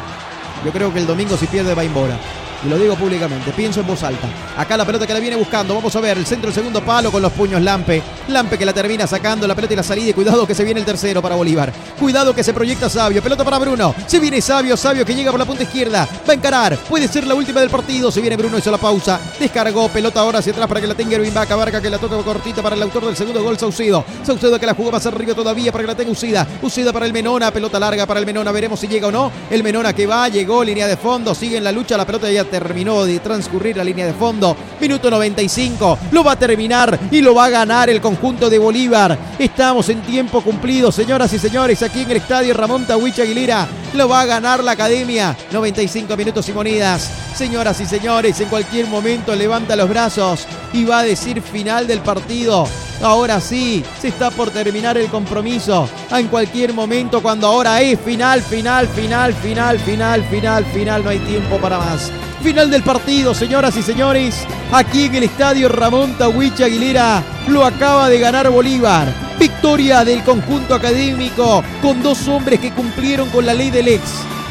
yo 0.63 0.71
creo 0.71 0.93
que 0.93 0.99
el 0.99 1.07
domingo 1.07 1.35
si 1.35 1.47
pierde 1.47 1.75
va 1.75 1.83
embora. 1.83 2.17
Y 2.65 2.69
lo 2.69 2.77
digo 2.77 2.95
públicamente, 2.95 3.51
pienso 3.51 3.79
en 3.79 3.87
voz 3.87 4.03
alta. 4.03 4.27
Acá 4.57 4.75
la 4.75 4.85
pelota 4.85 5.07
que 5.07 5.13
la 5.13 5.19
viene 5.19 5.35
buscando, 5.37 5.75
vamos 5.75 5.95
a 5.95 6.01
ver, 6.01 6.17
el 6.17 6.25
centro, 6.25 6.49
el 6.49 6.53
segundo 6.53 6.83
palo 6.83 7.11
con 7.11 7.21
los 7.21 7.31
puños 7.31 7.61
Lampe. 7.61 8.01
Lampe 8.27 8.57
que 8.57 8.65
la 8.65 8.73
termina 8.73 9.07
sacando 9.07 9.47
la 9.47 9.55
pelota 9.55 9.73
y 9.73 9.77
la 9.77 9.83
salida. 9.83 10.09
Y 10.09 10.13
cuidado 10.13 10.45
que 10.45 10.53
se 10.53 10.63
viene 10.63 10.79
el 10.79 10.85
tercero 10.85 11.21
para 11.21 11.35
Bolívar. 11.35 11.71
Cuidado 11.99 12.33
que 12.35 12.43
se 12.43 12.53
proyecta 12.53 12.89
Sabio. 12.89 13.23
Pelota 13.23 13.43
para 13.43 13.59
Bruno. 13.59 13.95
Se 14.05 14.19
viene 14.19 14.41
Sabio, 14.41 14.75
Sabio 14.77 15.05
que 15.05 15.15
llega 15.15 15.31
por 15.31 15.39
la 15.39 15.45
punta 15.45 15.63
izquierda. 15.63 16.07
Va 16.27 16.33
a 16.33 16.35
encarar. 16.35 16.77
Puede 16.77 17.07
ser 17.07 17.25
la 17.25 17.35
última 17.35 17.61
del 17.61 17.69
partido. 17.69 18.11
Se 18.11 18.21
viene 18.21 18.37
Bruno, 18.37 18.57
hizo 18.57 18.71
la 18.71 18.77
pausa. 18.77 19.19
Descargó. 19.39 19.87
Pelota 19.89 20.19
ahora 20.19 20.39
hacia 20.39 20.51
atrás 20.51 20.67
para 20.67 20.81
que 20.81 20.87
la 20.87 20.95
tenga 20.95 21.15
Erwin 21.15 21.33
Vaca. 21.33 21.55
Barca 21.55 21.81
que 21.81 21.89
la 21.89 21.97
toca 21.97 22.17
cortita 22.17 22.61
para 22.61 22.75
el 22.75 22.81
autor 22.83 23.05
del 23.05 23.15
segundo 23.15 23.41
gol, 23.41 23.57
Saucedo. 23.57 24.03
Saucedo 24.23 24.59
que 24.59 24.65
la 24.65 24.73
jugó 24.73 24.91
más 24.91 25.05
arriba 25.05 25.33
todavía 25.33 25.71
para 25.71 25.83
que 25.83 25.87
la 25.87 25.95
tenga 25.95 26.11
Usida. 26.11 26.47
Usida 26.61 26.91
para 26.91 27.05
el 27.05 27.13
Menona. 27.13 27.51
Pelota 27.51 27.79
larga 27.79 28.05
para 28.05 28.19
el 28.19 28.25
Menona. 28.25 28.51
Veremos 28.51 28.79
si 28.79 28.87
llega 28.87 29.07
o 29.07 29.11
no. 29.11 29.31
El 29.49 29.63
Menona 29.63 29.93
que 29.93 30.05
va, 30.05 30.27
llegó, 30.27 30.63
línea 30.63 30.87
de 30.87 30.97
fondo. 30.97 31.33
Sigue 31.33 31.57
en 31.57 31.63
la 31.63 31.71
lucha. 31.71 31.97
La 31.97 32.05
pelota 32.05 32.29
ya 32.29 32.48
terminó 32.49 33.05
de 33.05 33.19
transcurrir 33.19 33.77
la 33.77 33.83
línea 33.83 34.05
de 34.05 34.13
fondo. 34.13 34.55
Minuto 34.79 35.09
95. 35.09 35.99
Lo 36.11 36.23
va 36.23 36.33
a 36.33 36.39
terminar 36.39 36.99
y 37.11 37.21
lo 37.21 37.35
va 37.35 37.45
a 37.45 37.49
ganar 37.49 37.89
el 37.89 38.01
conjunto 38.01 38.49
de 38.49 38.59
Bolívar. 38.59 39.17
Estamos 39.37 39.89
en 39.89 40.01
tiempo 40.01 40.41
cumplido, 40.41 40.91
señoras 40.91 41.31
y 41.33 41.39
señores, 41.39 41.81
aquí 41.83 42.01
en 42.01 42.11
el 42.11 42.17
estadio 42.17 42.53
Ramón 42.53 42.85
Tawich 42.85 43.19
Aguilera. 43.19 43.67
Lo 43.93 44.09
va 44.09 44.21
a 44.21 44.25
ganar 44.25 44.63
la 44.63 44.71
academia. 44.71 45.35
95 45.51 46.15
minutos 46.17 46.47
y 46.49 46.53
monedas. 46.53 47.09
Señoras 47.35 47.79
y 47.79 47.85
señores, 47.85 48.39
en 48.41 48.49
cualquier 48.49 48.87
momento 48.87 49.35
levanta 49.35 49.75
los 49.75 49.89
brazos 49.89 50.47
y 50.73 50.83
va 50.83 50.99
a 50.99 51.03
decir 51.03 51.41
final 51.41 51.87
del 51.87 51.99
partido. 52.01 52.67
Ahora 53.01 53.39
sí, 53.39 53.83
se 54.01 54.09
está 54.09 54.29
por 54.29 54.51
terminar 54.51 54.97
el 54.97 55.07
compromiso. 55.07 55.87
En 56.11 56.27
cualquier 56.27 56.73
momento, 56.73 57.21
cuando 57.21 57.47
ahora 57.47 57.81
es 57.81 57.99
final, 57.99 58.41
final, 58.41 58.87
final, 58.87 59.33
final, 59.33 59.79
final, 59.79 60.23
final, 60.23 60.65
final, 60.65 61.03
no 61.03 61.09
hay 61.09 61.19
tiempo 61.19 61.57
para 61.57 61.77
más. 61.77 62.11
Final 62.43 62.69
del 62.69 62.83
partido, 62.83 63.33
señoras 63.33 63.77
y 63.77 63.83
señores. 63.83 64.45
Aquí 64.71 65.05
en 65.05 65.15
el 65.15 65.23
estadio 65.23 65.69
Ramón 65.69 66.17
Tawich 66.17 66.61
Aguilera 66.61 67.23
lo 67.47 67.65
acaba 67.65 68.09
de 68.09 68.19
ganar 68.19 68.49
Bolívar. 68.49 69.13
Victoria 69.39 70.03
del 70.03 70.21
conjunto 70.23 70.75
académico 70.75 71.63
con 71.81 72.03
dos 72.03 72.27
hombres 72.27 72.59
que 72.59 72.71
cumplieron 72.71 73.29
con 73.29 73.45
la 73.45 73.53
ley 73.53 73.69
del 73.69 73.87
ex. 73.87 74.03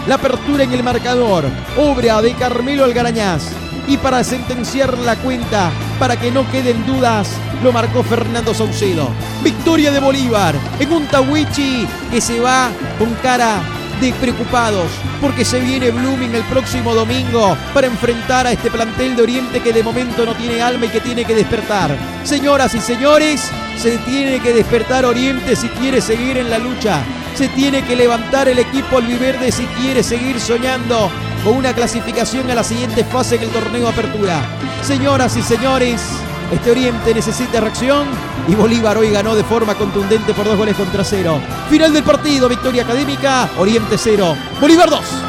La 0.06 0.14
apertura 0.14 0.64
en 0.64 0.72
el 0.72 0.82
marcador, 0.82 1.44
obra 1.76 2.22
de 2.22 2.32
Carmelo 2.34 2.84
Algarañaz. 2.84 3.67
Y 3.88 3.96
para 3.96 4.22
sentenciar 4.22 4.98
la 4.98 5.16
cuenta, 5.16 5.70
para 5.98 6.16
que 6.20 6.30
no 6.30 6.48
queden 6.50 6.84
dudas, 6.84 7.30
lo 7.62 7.72
marcó 7.72 8.02
Fernando 8.02 8.52
Saucedo. 8.52 9.08
Victoria 9.42 9.90
de 9.90 9.98
Bolívar 9.98 10.54
en 10.78 10.92
un 10.92 11.06
Tawichi 11.06 11.86
que 12.10 12.20
se 12.20 12.38
va 12.38 12.68
con 12.98 13.14
cara 13.22 13.62
de 13.98 14.12
preocupados 14.12 14.90
porque 15.20 15.44
se 15.44 15.58
viene 15.58 15.90
Blooming 15.90 16.34
el 16.34 16.44
próximo 16.44 16.94
domingo 16.94 17.56
para 17.74 17.86
enfrentar 17.86 18.46
a 18.46 18.52
este 18.52 18.70
plantel 18.70 19.16
de 19.16 19.22
Oriente 19.22 19.60
que 19.60 19.72
de 19.72 19.82
momento 19.82 20.24
no 20.24 20.34
tiene 20.34 20.62
alma 20.62 20.86
y 20.86 20.90
que 20.90 21.00
tiene 21.00 21.24
que 21.24 21.34
despertar. 21.34 21.96
Señoras 22.24 22.74
y 22.74 22.80
señores, 22.80 23.50
se 23.76 23.96
tiene 23.98 24.38
que 24.40 24.52
despertar 24.52 25.06
Oriente 25.06 25.56
si 25.56 25.68
quiere 25.68 26.02
seguir 26.02 26.36
en 26.36 26.50
la 26.50 26.58
lucha. 26.58 27.02
Se 27.34 27.48
tiene 27.48 27.82
que 27.82 27.96
levantar 27.96 28.48
el 28.48 28.58
equipo 28.58 28.98
albiverde 28.98 29.50
si 29.50 29.64
quiere 29.64 30.02
seguir 30.02 30.38
soñando 30.40 31.10
con 31.44 31.56
una 31.56 31.72
clasificación 31.74 32.50
a 32.50 32.54
la 32.54 32.64
siguiente 32.64 33.04
fase 33.04 33.36
en 33.36 33.42
el 33.42 33.50
torneo 33.50 33.88
Apertura. 33.88 34.42
Señoras 34.82 35.36
y 35.36 35.42
señores, 35.42 36.00
este 36.52 36.70
Oriente 36.70 37.14
necesita 37.14 37.60
reacción 37.60 38.06
y 38.48 38.54
Bolívar 38.54 38.96
hoy 38.96 39.10
ganó 39.10 39.34
de 39.34 39.44
forma 39.44 39.74
contundente 39.74 40.32
por 40.34 40.46
dos 40.46 40.56
goles 40.56 40.76
contra 40.76 41.04
cero. 41.04 41.40
Final 41.68 41.92
del 41.92 42.04
partido, 42.04 42.48
victoria 42.48 42.82
académica, 42.82 43.48
Oriente 43.58 43.96
cero, 43.98 44.36
Bolívar 44.60 44.90
2. 44.90 45.27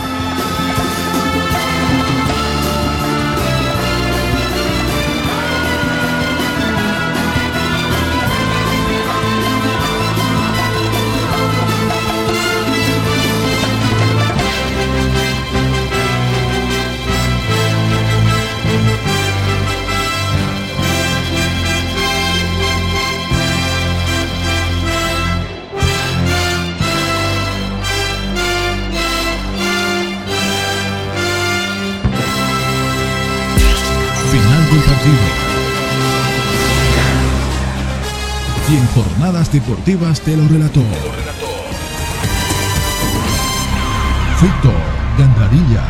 Deportivas 39.52 40.22
te 40.22 40.36
lo 40.36 40.48
relató. 40.48 40.82
Fito 44.40 44.74
Gandarilla. 45.18 45.88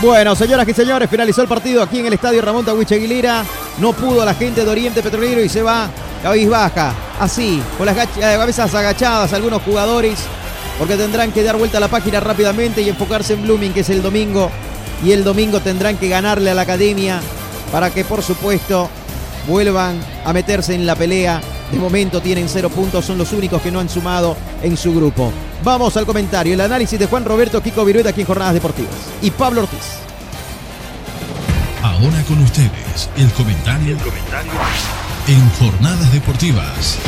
Bueno, 0.00 0.34
señoras 0.34 0.68
y 0.68 0.74
señores, 0.74 1.08
finalizó 1.08 1.42
el 1.42 1.48
partido 1.48 1.82
aquí 1.82 2.00
en 2.00 2.06
el 2.06 2.12
estadio 2.14 2.42
Ramón 2.42 2.64
Tawich 2.64 2.92
Aguilera. 2.92 3.44
No 3.78 3.92
pudo 3.92 4.24
la 4.24 4.34
gente 4.34 4.64
de 4.64 4.70
Oriente 4.70 5.02
Petrolero 5.02 5.42
y 5.42 5.48
se 5.48 5.62
va 5.62 5.88
cabizbaja, 6.22 6.92
así, 7.18 7.62
con 7.78 7.86
las 7.86 7.96
eh, 7.96 8.08
cabezas 8.16 8.74
agachadas 8.74 9.32
algunos 9.32 9.62
jugadores, 9.62 10.20
porque 10.78 10.96
tendrán 10.96 11.32
que 11.32 11.42
dar 11.42 11.56
vuelta 11.56 11.78
a 11.78 11.80
la 11.80 11.88
página 11.88 12.20
rápidamente 12.20 12.82
y 12.82 12.88
enfocarse 12.88 13.34
en 13.34 13.42
Blooming, 13.42 13.72
que 13.72 13.80
es 13.80 13.90
el 13.90 14.02
domingo. 14.02 14.50
Y 15.04 15.12
el 15.12 15.24
domingo 15.24 15.60
tendrán 15.60 15.96
que 15.96 16.08
ganarle 16.08 16.50
a 16.50 16.54
la 16.54 16.62
academia 16.62 17.20
para 17.72 17.90
que, 17.90 18.04
por 18.04 18.22
supuesto, 18.22 18.88
vuelvan 19.46 20.00
a 20.24 20.32
meterse 20.32 20.74
en 20.74 20.86
la 20.86 20.94
pelea. 20.94 21.40
De 21.70 21.78
momento 21.78 22.20
tienen 22.20 22.48
cero 22.48 22.70
puntos, 22.70 23.04
son 23.04 23.18
los 23.18 23.32
únicos 23.32 23.62
que 23.62 23.70
no 23.70 23.80
han 23.80 23.88
sumado 23.88 24.36
en 24.62 24.76
su 24.76 24.94
grupo. 24.94 25.32
Vamos 25.64 25.96
al 25.96 26.06
comentario, 26.06 26.54
el 26.54 26.60
análisis 26.60 26.98
de 26.98 27.06
Juan 27.06 27.24
Roberto 27.24 27.62
Kiko 27.62 27.84
Virueta 27.84 28.10
aquí 28.10 28.22
en 28.22 28.26
Jornadas 28.26 28.54
Deportivas. 28.54 28.94
Y 29.22 29.30
Pablo 29.30 29.62
Ortiz. 29.62 30.02
Ahora 31.82 32.22
con 32.28 32.38
ustedes, 32.42 33.10
el 33.16 33.30
comentario, 33.32 33.96
en 35.26 35.50
jornadas 35.50 36.12
deportivas. 36.12 36.98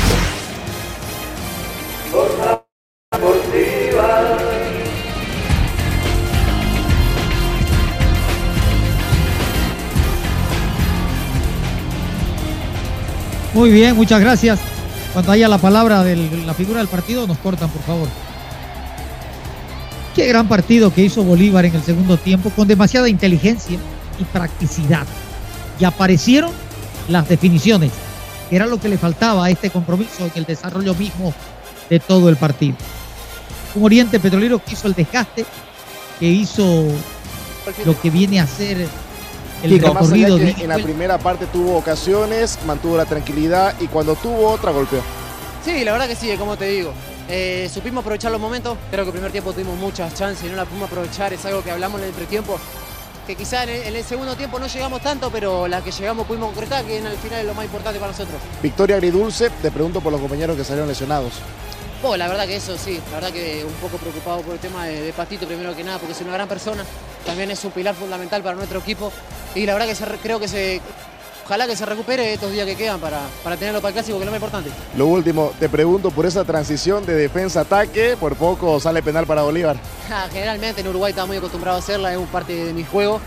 Muy 13.55 13.71
bien, 13.71 13.95
muchas 13.95 14.21
gracias. 14.21 14.59
Cuando 15.13 15.31
haya 15.31 15.49
la 15.49 15.59
palabra 15.59 16.03
de 16.03 16.17
la 16.45 16.55
figura 16.55 16.81
del 16.81 16.89
partido, 16.89 17.25
nos 17.25 17.39
cortan, 17.39 17.71
por 17.71 17.83
favor. 17.83 18.09
Qué 20.13 20.27
gran 20.27 20.49
partido 20.49 20.93
que 20.93 21.05
hizo 21.05 21.23
Bolívar 21.23 21.65
en 21.65 21.77
el 21.77 21.83
segundo 21.85 22.17
tiempo, 22.17 22.51
con 22.51 22.67
demasiada 22.67 23.09
inteligencia 23.09 23.79
y 24.19 24.25
practicidad. 24.25 25.07
Y 25.79 25.85
aparecieron 25.85 26.51
las 27.09 27.29
definiciones, 27.29 27.93
que 28.51 28.57
era 28.57 28.67
lo 28.67 28.81
que 28.81 28.89
le 28.89 28.99
faltaba 28.99 29.45
a 29.45 29.51
este 29.51 29.71
compromiso 29.71 30.25
en 30.25 30.33
el 30.35 30.47
desarrollo 30.47 30.95
mismo 30.95 31.33
de 31.89 32.01
todo 32.01 32.29
el 32.29 32.37
partido. 32.37 32.77
Un 33.77 33.85
Oriente 33.85 34.19
Petrolero 34.19 34.59
que 34.65 34.73
hizo 34.73 34.89
el 34.89 34.95
desgaste, 34.95 35.47
que 36.19 36.27
hizo 36.27 36.89
lo 37.85 38.01
que 38.01 38.11
viene 38.11 38.41
a 38.41 38.49
ser 38.49 38.89
el 39.65 39.71
Kiko, 39.81 39.95
más 39.95 40.13
allá 40.13 40.27
recorrido 40.27 40.39
que 40.39 40.45
de 40.45 40.63
en 40.63 40.69
la 40.69 40.79
primera 40.79 41.19
parte 41.19 41.47
tuvo 41.47 41.77
ocasiones, 41.77 42.59
mantuvo 42.67 42.97
la 42.97 43.05
tranquilidad 43.07 43.75
y 43.81 43.87
cuando 43.87 44.15
tuvo 44.15 44.51
otra 44.51 44.71
golpeó. 44.71 45.01
Sí, 45.65 45.85
la 45.85 45.93
verdad 45.93 46.09
que 46.09 46.17
sí, 46.17 46.31
como 46.37 46.57
te 46.57 46.67
digo. 46.67 46.93
Eh, 47.29 47.71
supimos 47.73 48.03
aprovechar 48.03 48.31
los 48.31 48.41
momentos, 48.41 48.77
creo 48.91 49.05
que 49.05 49.09
el 49.09 49.15
primer 49.15 49.33
tiempo 49.33 49.53
tuvimos 49.53 49.79
muchas 49.79 50.13
chances 50.15 50.45
y 50.45 50.51
no 50.51 50.57
las 50.57 50.69
pudimos 50.69 50.91
aprovechar, 50.91 51.33
es 51.33 51.43
algo 51.47 51.63
que 51.63 51.71
hablamos 51.71 51.99
en 51.99 52.05
el 52.05 52.11
entretiempo, 52.11 52.59
que 53.27 53.35
quizá 53.35 53.63
en 53.63 53.71
el, 53.71 53.83
en 53.85 53.97
el 53.97 54.05
segundo 54.05 54.37
tiempo 54.37 54.59
no 54.59 54.67
llegamos 54.67 55.01
tanto, 55.01 55.31
pero 55.31 55.67
las 55.67 55.83
que 55.83 55.91
llegamos 55.91 56.27
pudimos 56.27 56.51
concretar, 56.51 56.85
que 56.85 56.99
en 56.99 57.07
el 57.07 57.17
final 57.17 57.41
es 57.41 57.47
lo 57.47 57.55
más 57.55 57.65
importante 57.65 57.99
para 57.99 58.13
nosotros. 58.13 58.37
Victoria 58.63 58.97
agridulce, 58.97 59.49
te 59.63 59.71
pregunto 59.71 60.03
por 60.03 60.13
los 60.13 60.21
compañeros 60.21 60.55
que 60.55 60.65
salieron 60.65 60.87
lesionados. 60.87 61.33
Oh, 62.07 62.17
la 62.19 62.29
verdad 62.29 62.47
que 62.47 62.57
eso 62.57 62.77
sí, 62.77 63.01
la 63.11 63.15
verdad 63.17 63.33
que 63.33 63.65
un 63.67 63.73
poco 63.75 63.97
preocupado 63.97 64.43
por 64.43 64.53
el 64.55 64.61
tema 64.61 64.85
de, 64.85 65.01
de 65.01 65.13
Patito 65.15 65.47
primero 65.47 65.75
que 65.75 65.83
nada, 65.83 65.97
porque 65.99 66.13
es 66.13 66.21
una 66.21 66.35
gran 66.35 66.47
persona, 66.47 66.85
también 67.25 67.51
es 67.51 67.65
un 67.65 67.71
pilar 67.71 67.95
fundamental 67.95 68.43
para 68.43 68.55
nuestro 68.57 68.79
equipo 68.81 69.11
y 69.55 69.65
la 69.65 69.73
verdad 69.73 69.89
que 69.89 69.95
se 69.95 70.05
re- 70.05 70.19
creo 70.23 70.39
que 70.39 70.47
se, 70.47 70.83
ojalá 71.47 71.67
que 71.67 71.75
se 71.75 71.87
recupere 71.87 72.35
estos 72.35 72.53
días 72.53 72.67
que 72.67 72.77
quedan 72.77 73.01
para, 73.01 73.21
para 73.43 73.57
tenerlo 73.57 73.81
para 73.81 73.89
el 73.89 73.95
clásico, 73.95 74.19
que 74.19 74.25
es 74.25 74.27
lo 74.27 74.33
más 74.33 74.39
importante. 74.39 74.71
Lo 74.99 75.07
último, 75.07 75.53
te 75.59 75.71
pregunto 75.71 76.11
por 76.11 76.27
esa 76.27 76.45
transición 76.45 77.07
de 77.07 77.15
defensa-ataque, 77.15 78.19
por 78.21 78.37
poco 78.37 78.79
sale 78.79 79.03
penal 79.03 79.25
para 79.27 79.41
Bolívar. 79.41 79.77
Generalmente 80.31 80.83
en 80.83 80.89
Uruguay 80.89 81.09
estaba 81.11 81.27
muy 81.27 81.39
acostumbrado 81.39 81.79
a 81.79 81.81
hacerla, 81.81 82.13
es 82.13 82.19
un 82.19 82.27
parte 82.27 82.53
de 82.67 82.75
mi 82.75 82.85
juego. 82.85 83.19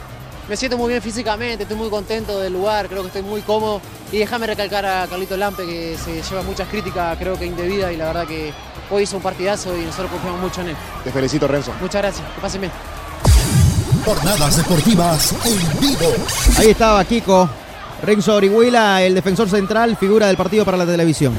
Me 0.48 0.56
siento 0.56 0.78
muy 0.78 0.90
bien 0.90 1.02
físicamente, 1.02 1.64
estoy 1.64 1.76
muy 1.78 1.90
contento 1.90 2.40
del 2.40 2.54
lugar, 2.54 2.88
creo 2.88 3.02
que 3.02 3.08
estoy 3.08 3.24
muy 3.24 3.42
cómodo. 3.42 3.82
Y 4.14 4.20
déjame 4.20 4.48
recalcar 4.48 4.86
a 4.86 5.06
Carlito 5.08 5.36
Lampe 5.36 5.66
que 5.66 5.98
se 5.98 6.22
lleva 6.22 6.42
muchas 6.44 6.70
críticas, 6.70 7.18
creo 7.18 7.38
que 7.38 7.46
indebidas, 7.46 7.92
y 7.92 7.98
la 7.98 8.06
verdad 8.06 8.26
que 8.26 8.54
hoy 8.90 9.04
hizo 9.04 9.18
un 9.18 9.24
partidazo 9.24 9.76
y 9.78 9.86
nosotros 9.86 10.12
confiamos 10.12 10.42
mucho 10.42 10.62
en 10.62 10.70
él. 10.70 10.76
Te 11.04 11.12
felicito, 11.12 11.48
Renzo. 11.48 11.74
Muchas 11.82 12.02
gracias, 12.02 12.28
que 12.36 12.42
pasen 12.42 12.62
bien. 12.62 12.74
Jornadas 14.06 14.58
deportivas 14.58 15.34
en 15.46 15.80
vivo. 15.80 16.14
Ahí 16.58 16.70
estaba 16.70 17.04
Kiko. 17.04 17.50
Renzo 18.04 18.36
Orihuela, 18.36 19.02
el 19.02 19.16
defensor 19.16 19.50
central, 19.50 19.98
figura 19.98 20.28
del 20.28 20.38
partido 20.38 20.64
para 20.64 20.78
la 20.78 20.86
televisión. 20.86 21.34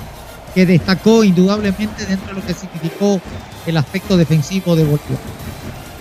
que 0.54 0.66
destacó 0.66 1.24
indudablemente 1.24 2.04
dentro 2.06 2.28
de 2.28 2.40
lo 2.40 2.46
que 2.46 2.54
significó 2.54 3.20
el 3.66 3.76
aspecto 3.76 4.16
defensivo 4.16 4.74
de 4.74 4.82
Bolívar. 4.82 5.18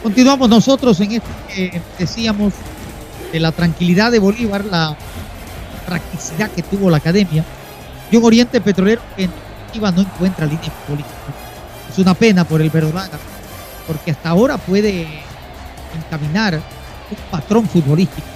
Continuamos 0.02 0.50
nosotros 0.50 1.00
en 1.02 1.14
esto 1.14 1.28
que 1.54 1.82
decíamos 2.00 2.54
de 3.32 3.40
la 3.40 3.52
tranquilidad 3.52 4.12
de 4.12 4.20
Bolívar, 4.20 4.66
la 4.66 4.96
practicidad 5.86 6.50
que 6.52 6.64
tuvo 6.64 6.90
la 6.90 6.98
academia 6.98 7.44
y 8.10 8.16
un 8.16 8.24
Oriente 8.24 8.62
Petrolero 8.62 9.02
que 9.16 9.30
no 9.76 10.02
encuentra 10.02 10.46
línea 10.46 10.72
política. 10.88 11.16
Es 11.90 11.98
una 12.00 12.14
pena 12.14 12.44
por 12.44 12.62
el 12.62 12.70
Verdolaga, 12.70 13.18
porque 13.86 14.12
hasta 14.12 14.30
ahora 14.30 14.58
puede 14.58 15.08
encaminar 15.96 16.56
un 16.56 17.18
patrón 17.32 17.68
futbolístico. 17.68 18.28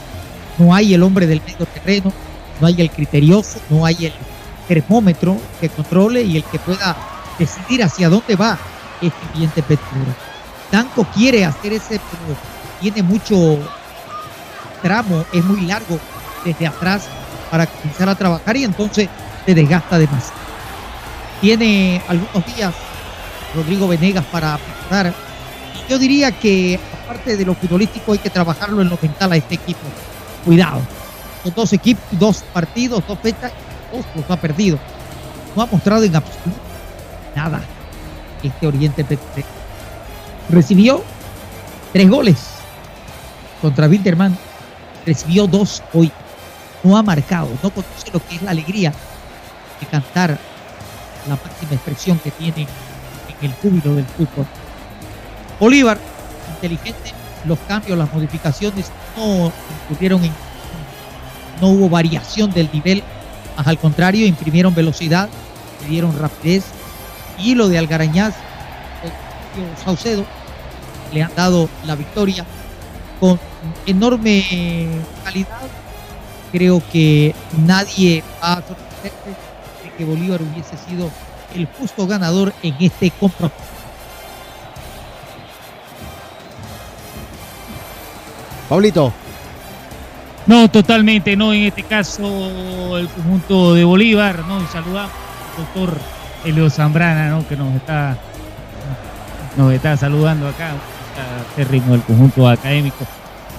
No 0.57 0.73
hay 0.73 0.93
el 0.93 1.03
hombre 1.03 1.27
del 1.27 1.41
medio 1.41 1.65
terreno, 1.65 2.13
no 2.59 2.67
hay 2.67 2.81
el 2.81 2.91
criterioso, 2.91 3.59
no 3.69 3.85
hay 3.85 4.05
el 4.05 4.13
termómetro 4.67 5.37
que 5.59 5.69
controle 5.69 6.21
y 6.21 6.37
el 6.37 6.43
que 6.43 6.59
pueda 6.59 6.95
decidir 7.37 7.83
hacia 7.83 8.09
dónde 8.09 8.35
va 8.35 8.57
este 9.01 9.27
cliente 9.33 9.63
petrolero. 9.63 10.13
Danco 10.71 11.05
quiere 11.13 11.43
hacer 11.43 11.73
ese, 11.73 11.99
pero 11.99 12.37
tiene 12.79 13.03
mucho 13.03 13.57
tramo, 14.81 15.25
es 15.33 15.43
muy 15.43 15.61
largo 15.61 15.99
desde 16.45 16.67
atrás 16.67 17.03
para 17.49 17.65
comenzar 17.65 18.09
a 18.09 18.15
trabajar 18.15 18.55
y 18.55 18.63
entonces 18.63 19.09
se 19.45 19.53
desgasta 19.53 19.97
demasiado. 19.97 20.40
Tiene 21.41 22.01
algunos 22.07 22.55
días 22.55 22.73
Rodrigo 23.55 23.87
Venegas 23.87 24.23
para. 24.31 24.59
Y 25.75 25.91
yo 25.91 25.97
diría 25.97 26.31
que 26.31 26.79
aparte 27.03 27.35
de 27.35 27.45
lo 27.45 27.55
futbolístico 27.55 28.13
hay 28.13 28.19
que 28.19 28.29
trabajarlo 28.29 28.81
en 28.81 28.89
lo 28.89 28.99
mental 29.01 29.31
a 29.31 29.37
este 29.37 29.55
equipo. 29.55 29.79
Cuidado. 30.45 30.81
Los 31.43 31.55
dos 31.55 31.73
equipos, 31.73 32.03
dos 32.11 32.43
partidos, 32.53 33.03
dos 33.07 33.17
fechas, 33.19 33.51
dos 33.91 34.05
los 34.15 34.29
ha 34.29 34.39
perdido. 34.39 34.77
No 35.55 35.63
ha 35.63 35.65
mostrado 35.65 36.03
en 36.03 36.15
absoluto 36.15 36.61
nada 37.35 37.61
este 38.43 38.67
Oriente 38.67 39.03
Petrolero. 39.03 39.47
Recibió 40.49 41.03
tres 41.91 42.09
goles 42.09 42.37
contra 43.61 43.87
Wilderman. 43.87 44.37
Recibió 45.05 45.47
dos 45.47 45.81
hoy. 45.93 46.11
No 46.83 46.97
ha 46.97 47.03
marcado, 47.03 47.49
no 47.63 47.69
conoce 47.69 48.11
lo 48.13 48.25
que 48.25 48.35
es 48.35 48.41
la 48.41 48.51
alegría 48.51 48.93
de 49.79 49.85
cantar 49.87 50.37
la 51.27 51.35
máxima 51.35 51.73
expresión 51.73 52.19
que 52.19 52.31
tiene 52.31 52.61
en 52.61 53.49
el 53.49 53.53
júbilo 53.55 53.95
del 53.95 54.05
fútbol. 54.05 54.45
Bolívar, 55.59 55.97
inteligente, 56.55 57.13
los 57.45 57.59
cambios, 57.59 57.97
las 57.97 58.11
modificaciones 58.13 58.91
no 59.15 59.51
incurrieron 59.83 60.21
no 61.59 61.69
hubo 61.69 61.89
variación 61.89 62.51
del 62.51 62.69
nivel, 62.73 63.03
más 63.55 63.67
al 63.67 63.77
contrario, 63.77 64.25
imprimieron 64.25 64.73
velocidad, 64.73 65.29
le 65.83 65.87
dieron 65.87 66.17
rapidez 66.17 66.63
y 67.37 67.53
lo 67.53 67.69
de 67.69 67.77
Algarañaz, 67.77 68.33
eh, 68.33 69.83
Saucedo, 69.83 70.25
le 71.13 71.21
han 71.21 71.33
dado 71.35 71.69
la 71.85 71.95
victoria 71.95 72.45
con 73.19 73.39
enorme 73.85 74.87
calidad. 75.23 75.59
Creo 76.51 76.81
que 76.91 77.35
nadie 77.65 78.23
va 78.41 78.53
a 78.53 78.55
sorprenderse 78.55 79.29
de 79.29 79.50
que 80.01 80.05
Bolívar 80.05 80.41
hubiese 80.41 80.75
sido 80.77 81.11
el 81.53 81.67
justo 81.77 82.07
ganador 82.07 82.51
en 82.63 82.75
este 82.79 83.11
compromiso. 83.11 83.55
Pablito. 88.67 89.13
No, 90.47 90.71
totalmente, 90.71 91.35
no. 91.35 91.53
En 91.53 91.63
este 91.65 91.83
caso, 91.83 92.97
el 92.97 93.07
conjunto 93.09 93.75
de 93.75 93.83
Bolívar, 93.83 94.39
¿no? 94.47 94.63
Y 94.63 94.65
saludamos 94.67 95.11
al 95.11 95.65
doctor 95.65 95.97
Elio 96.45 96.69
Zambrana, 96.71 97.29
¿no? 97.29 97.47
Que 97.47 97.55
nos 97.55 97.75
está, 97.75 98.17
nos 99.55 99.71
está 99.71 99.97
saludando 99.97 100.47
acá, 100.47 100.71
este 101.49 101.65
ritmo 101.65 101.91
del 101.91 102.01
conjunto 102.01 102.49
académico. 102.49 103.05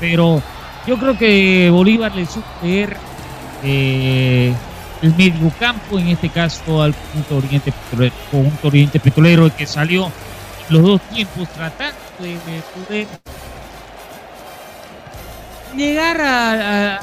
Pero 0.01 0.43
yo 0.89 0.99
creo 0.99 1.17
que 1.17 1.71
Bolívar 1.71 2.13
le 2.17 2.27
supo 2.27 2.49
leer 2.63 2.97
eh, 3.63 4.53
el 5.03 5.15
medio 5.17 5.51
campo, 5.59 5.99
en 5.99 6.09
este 6.09 6.29
caso 6.29 6.83
al 6.83 6.95
conjunto 6.95 7.37
Oriente 7.39 7.73
Petrolero, 7.73 8.15
conjunto 8.31 8.69
Oriente 8.69 9.01
Petrolero, 9.01 9.57
que 9.57 9.67
salió 9.67 10.11
los 10.71 10.83
dos 10.83 11.01
tiempos 11.13 11.49
tratando 11.49 11.99
de, 12.21 12.29
de 12.29 12.63
poder 12.87 13.07
llegar 15.77 16.21
a, 16.21 16.57
la- 16.57 17.01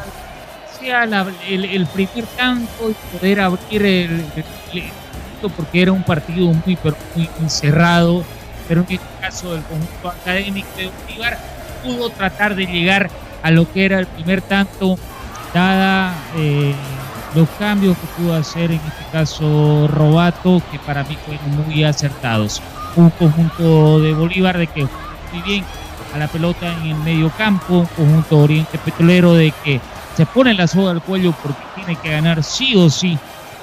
el, 1.47 1.85
primer 1.87 2.25
campo 2.37 2.89
y 2.89 3.17
poder 3.17 3.41
abrir 3.41 3.85
el, 3.85 4.25
el- 4.73 5.51
porque 5.55 5.81
era 5.81 5.91
un 5.91 6.03
partido 6.03 6.47
muy 6.65 6.75
pero 6.75 6.95
muy 7.15 7.29
encerrado 7.39 8.23
pero 8.67 8.81
en 8.87 8.95
este 8.95 9.07
caso 9.21 9.55
el 9.55 9.63
conjunto 9.63 10.09
académico 10.09 10.67
de 10.77 10.91
Bolívar 11.07 11.37
pudo 11.83 12.09
tratar 12.09 12.55
de 12.55 12.65
llegar 12.65 13.09
a 13.41 13.51
lo 13.51 13.71
que 13.71 13.85
era 13.85 13.99
el 13.99 14.05
primer 14.07 14.41
tanto 14.41 14.97
dada 15.53 16.13
eh, 16.35 16.73
los 17.35 17.47
cambios 17.59 17.97
que 17.97 18.07
pudo 18.21 18.35
hacer 18.35 18.71
en 18.71 18.77
este 18.79 19.05
caso 19.11 19.87
Robato 19.87 20.61
que 20.71 20.79
para 20.79 21.03
mí 21.03 21.17
fueron 21.25 21.67
muy 21.67 21.83
acertados. 21.83 22.61
Un 22.95 23.09
conjunto 23.11 23.99
de 23.99 24.13
Bolívar 24.13 24.57
de 24.57 24.67
que 24.67 24.81
muy 24.81 25.41
bien 25.43 25.63
a 26.13 26.17
la 26.17 26.27
pelota 26.27 26.73
en 26.81 26.87
el 26.87 26.95
medio 26.95 27.29
campo, 27.37 27.79
un 27.79 27.85
conjunto 27.85 28.39
Oriente 28.39 28.77
Petrolero 28.79 29.33
de 29.33 29.53
que 29.63 29.79
se 30.17 30.25
pone 30.25 30.53
la 30.53 30.67
soga 30.67 30.91
al 30.91 31.01
cuello 31.01 31.33
porque 31.43 31.61
tiene 31.75 31.95
que 31.95 32.09
ganar 32.09 32.43
sí 32.43 32.75
o 32.75 32.89
sí 32.89 33.17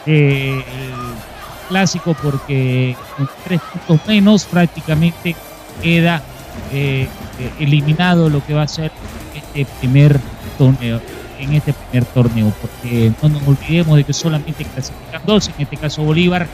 eh, 0.07 0.65
el 0.79 1.69
clásico 1.69 2.15
porque 2.23 2.97
con 3.17 3.29
tres 3.45 3.61
puntos 3.61 4.07
menos 4.07 4.45
prácticamente 4.45 5.35
queda 5.83 6.23
eh, 6.73 7.09
eliminado 7.59 8.31
lo 8.31 8.45
que 8.45 8.55
va 8.55 8.63
a 8.63 8.69
ser 8.69 8.93
este 9.35 9.67
primer 9.81 10.19
torneo 10.57 11.01
en 11.39 11.55
este 11.55 11.73
primer 11.73 12.05
torneo 12.07 12.53
porque 12.61 13.13
no 13.23 13.29
nos 13.29 13.43
olvidemos 13.47 13.97
de 13.97 14.05
que 14.05 14.13
solamente 14.13 14.65
clasifican 14.65 15.23
dos 15.27 15.49
en 15.49 15.55
este 15.59 15.77
caso 15.77 16.03
Bolívar 16.03 16.47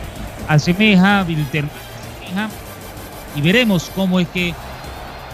asemeja 0.48 1.24
Wilterman 1.26 1.70
asemeja 2.20 2.48
y 3.36 3.40
veremos 3.40 3.90
cómo 3.94 4.20
es 4.20 4.28
que 4.28 4.54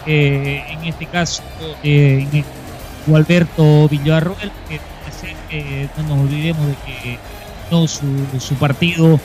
eh, 0.05 0.63
en 0.69 0.85
este 0.85 1.05
caso 1.05 1.43
eh, 1.83 2.27
en 2.31 2.37
el- 2.37 2.45
Gualberto 3.07 3.87
Villarroel, 3.89 4.51
que 4.67 4.79
que 5.49 5.89
no 5.97 6.03
nos 6.15 6.19
olvidemos 6.25 6.67
de 6.67 6.73
que 6.85 7.17
no 7.71 7.87
su, 7.87 8.05
su 8.39 8.53
partido 8.55 9.19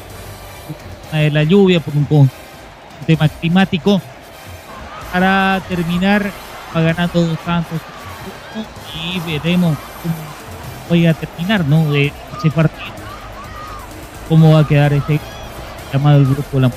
de 1.12 1.30
la 1.30 1.42
lluvia 1.42 1.80
por 1.80 1.94
un, 1.94 2.06
un 2.10 2.30
tema 3.06 3.28
climático. 3.28 4.00
Para 5.12 5.60
terminar 5.68 6.30
ganando 6.72 7.26
dos 7.26 7.38
tantos 7.44 7.78
y 8.94 9.20
veremos 9.20 9.76
cómo 10.02 10.14
vaya 10.90 11.10
a 11.10 11.14
terminar 11.14 11.64
¿no? 11.64 11.90
de 11.90 12.12
ese 12.38 12.50
partido 12.50 12.94
cómo 14.28 14.52
va 14.52 14.60
a 14.60 14.66
quedar 14.66 14.92
este 14.92 15.20
llamado 15.92 16.18
el 16.18 16.26
grupo 16.26 16.60
La 16.60 16.70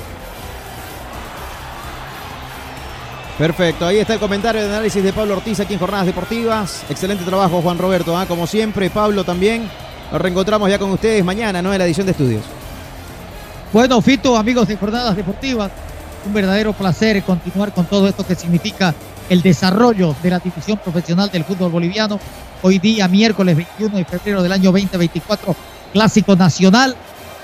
Perfecto, 3.38 3.86
ahí 3.86 3.98
está 3.98 4.14
el 4.14 4.18
comentario 4.18 4.60
de 4.60 4.66
análisis 4.66 5.00
de 5.00 5.12
Pablo 5.12 5.36
Ortiz 5.36 5.60
aquí 5.60 5.74
en 5.74 5.78
Jornadas 5.78 6.06
Deportivas. 6.06 6.82
Excelente 6.90 7.22
trabajo, 7.22 7.62
Juan 7.62 7.78
Roberto. 7.78 8.18
¿ah? 8.18 8.26
Como 8.26 8.48
siempre, 8.48 8.90
Pablo 8.90 9.22
también. 9.22 9.70
Nos 10.10 10.20
reencontramos 10.20 10.68
ya 10.68 10.76
con 10.76 10.90
ustedes 10.90 11.24
mañana, 11.24 11.62
¿no? 11.62 11.72
En 11.72 11.78
la 11.78 11.84
edición 11.84 12.04
de 12.04 12.10
estudios. 12.10 12.42
Bueno, 13.72 14.02
Fito, 14.02 14.36
amigos 14.36 14.66
de 14.66 14.76
Jornadas 14.76 15.14
Deportivas, 15.14 15.70
un 16.26 16.34
verdadero 16.34 16.72
placer 16.72 17.22
continuar 17.22 17.72
con 17.72 17.84
todo 17.84 18.08
esto 18.08 18.26
que 18.26 18.34
significa 18.34 18.92
el 19.28 19.42
desarrollo 19.42 20.14
de 20.22 20.30
la 20.30 20.38
división 20.38 20.78
profesional 20.78 21.30
del 21.30 21.44
fútbol 21.44 21.70
boliviano. 21.70 22.18
Hoy 22.62 22.78
día, 22.78 23.08
miércoles 23.08 23.56
21 23.56 23.96
de 23.96 24.04
febrero 24.04 24.42
del 24.42 24.52
año 24.52 24.72
2024, 24.72 25.54
Clásico 25.92 26.34
Nacional. 26.34 26.96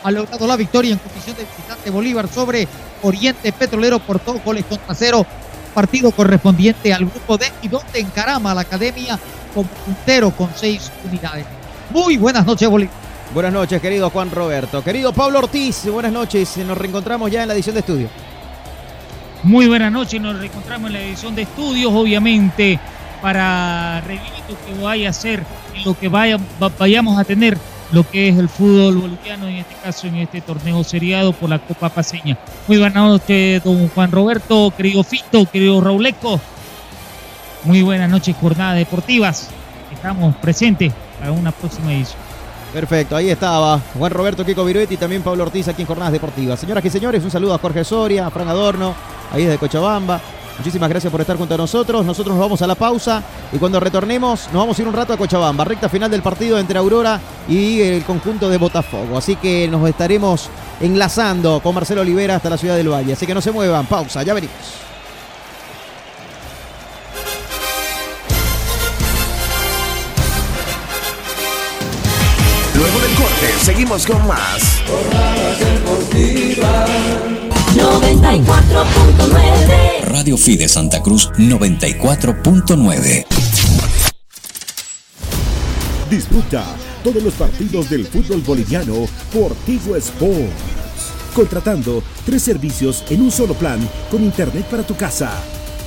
Ha 0.02 0.10
logrado 0.10 0.46
la 0.46 0.56
victoria 0.56 0.92
en 0.92 0.98
condición 0.98 1.36
de 1.36 1.44
visitante 1.44 1.90
Bolívar 1.90 2.28
sobre 2.28 2.68
Oriente 3.02 3.52
Petrolero 3.52 3.98
por 3.98 4.22
dos 4.24 4.42
goles 4.44 4.64
contra 4.66 4.94
cero. 4.94 5.26
Partido 5.74 6.10
correspondiente 6.12 6.92
al 6.92 7.06
grupo 7.06 7.36
D 7.36 7.46
y 7.62 7.68
donde 7.68 8.00
encarama 8.00 8.52
a 8.52 8.54
la 8.54 8.60
academia 8.60 9.18
como 9.52 9.68
puntero 9.68 10.30
con 10.30 10.50
seis 10.54 10.90
unidades. 11.04 11.46
Muy 11.90 12.16
buenas 12.16 12.46
noches, 12.46 12.68
Bolívar. 12.68 12.94
Buenas 13.32 13.52
noches, 13.52 13.80
querido 13.80 14.10
Juan 14.10 14.30
Roberto. 14.30 14.84
Querido 14.84 15.12
Pablo 15.12 15.40
Ortiz, 15.40 15.86
buenas 15.86 16.12
noches. 16.12 16.56
Nos 16.58 16.78
reencontramos 16.78 17.30
ya 17.30 17.42
en 17.42 17.48
la 17.48 17.54
edición 17.54 17.74
de 17.74 17.80
estudio. 17.80 18.08
Muy 19.44 19.68
buenas 19.68 19.92
noches, 19.92 20.18
nos 20.22 20.38
reencontramos 20.38 20.86
en 20.88 20.94
la 20.94 21.02
edición 21.02 21.34
de 21.34 21.42
estudios, 21.42 21.92
obviamente, 21.92 22.80
para 23.20 24.00
revivir 24.00 24.32
lo 24.48 24.56
que 24.64 24.82
vaya 24.82 25.10
a 25.10 25.12
ser 25.12 25.44
y 25.78 25.84
lo 25.84 25.98
que 25.98 26.08
vaya, 26.08 26.38
vayamos 26.78 27.18
a 27.18 27.24
tener 27.24 27.58
lo 27.92 28.08
que 28.08 28.30
es 28.30 28.38
el 28.38 28.48
fútbol 28.48 28.96
boliviano, 28.96 29.46
en 29.46 29.56
este 29.56 29.74
caso 29.84 30.06
en 30.06 30.14
este 30.16 30.40
torneo 30.40 30.82
seriado 30.82 31.34
por 31.34 31.50
la 31.50 31.58
Copa 31.58 31.90
Paseña. 31.90 32.38
Muy 32.66 32.78
buenas 32.78 33.04
noches, 33.04 33.62
don 33.62 33.86
Juan 33.90 34.10
Roberto, 34.10 34.72
querido 34.74 35.04
Fito, 35.04 35.44
querido 35.44 35.78
Rauleco. 35.82 36.40
Muy 37.64 37.82
buenas 37.82 38.08
noches, 38.08 38.34
jornadas 38.40 38.78
deportivas. 38.78 39.50
Estamos 39.92 40.34
presentes 40.36 40.90
para 41.18 41.32
una 41.32 41.52
próxima 41.52 41.92
edición. 41.92 42.33
Perfecto, 42.74 43.14
ahí 43.14 43.30
estaba 43.30 43.80
Juan 43.96 44.10
Roberto 44.10 44.44
Kiko 44.44 44.64
Viruetti 44.64 44.94
y 44.94 44.96
también 44.96 45.22
Pablo 45.22 45.44
Ortiz 45.44 45.68
aquí 45.68 45.82
en 45.82 45.86
Jornadas 45.86 46.12
Deportivas. 46.12 46.58
Señoras 46.58 46.84
y 46.84 46.90
señores, 46.90 47.22
un 47.22 47.30
saludo 47.30 47.54
a 47.54 47.58
Jorge 47.58 47.84
Soria, 47.84 48.26
a 48.26 48.30
Fran 48.30 48.48
Adorno, 48.48 48.96
ahí 49.30 49.44
desde 49.44 49.58
Cochabamba. 49.58 50.20
Muchísimas 50.58 50.88
gracias 50.88 51.08
por 51.08 51.20
estar 51.20 51.36
junto 51.36 51.54
a 51.54 51.56
nosotros. 51.56 52.04
Nosotros 52.04 52.34
nos 52.34 52.42
vamos 52.42 52.62
a 52.62 52.66
la 52.66 52.74
pausa 52.74 53.22
y 53.52 53.58
cuando 53.58 53.78
retornemos 53.78 54.48
nos 54.52 54.62
vamos 54.62 54.76
a 54.76 54.82
ir 54.82 54.88
un 54.88 54.94
rato 54.94 55.12
a 55.12 55.16
Cochabamba, 55.16 55.64
recta 55.64 55.88
final 55.88 56.10
del 56.10 56.22
partido 56.22 56.58
entre 56.58 56.76
Aurora 56.76 57.20
y 57.48 57.80
el 57.80 58.02
conjunto 58.02 58.48
de 58.48 58.58
Botafogo. 58.58 59.18
Así 59.18 59.36
que 59.36 59.68
nos 59.68 59.88
estaremos 59.88 60.48
enlazando 60.80 61.60
con 61.60 61.76
Marcelo 61.76 62.00
Olivera 62.00 62.34
hasta 62.34 62.50
la 62.50 62.58
ciudad 62.58 62.74
del 62.74 62.92
Valle. 62.92 63.12
Así 63.12 63.24
que 63.24 63.34
no 63.34 63.40
se 63.40 63.52
muevan, 63.52 63.86
pausa, 63.86 64.24
ya 64.24 64.34
venimos. 64.34 64.93
Seguimos 73.64 74.06
con 74.06 74.26
más. 74.26 74.82
94.9 77.74 80.02
Radio 80.02 80.36
Fide 80.36 80.68
Santa 80.68 81.02
Cruz 81.02 81.30
94.9 81.38 83.24
Disfruta 86.10 86.76
todos 87.02 87.22
los 87.22 87.32
partidos 87.34 87.88
del 87.88 88.04
fútbol 88.06 88.42
boliviano 88.42 89.08
por 89.32 89.54
Tigo 89.66 89.96
Sports. 89.96 90.52
Contratando 91.34 92.02
tres 92.26 92.42
servicios 92.42 93.02
en 93.08 93.22
un 93.22 93.30
solo 93.30 93.54
plan 93.54 93.80
con 94.10 94.22
internet 94.22 94.66
para 94.66 94.82
tu 94.82 94.94
casa, 94.94 95.32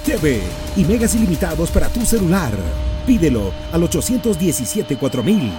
TV 0.04 0.42
y 0.76 0.84
megas 0.84 1.14
ilimitados 1.14 1.70
para 1.70 1.90
tu 1.90 2.04
celular. 2.06 2.54
Pídelo 3.06 3.54
al 3.72 3.84
817 3.84 4.98
4000. 4.98 5.52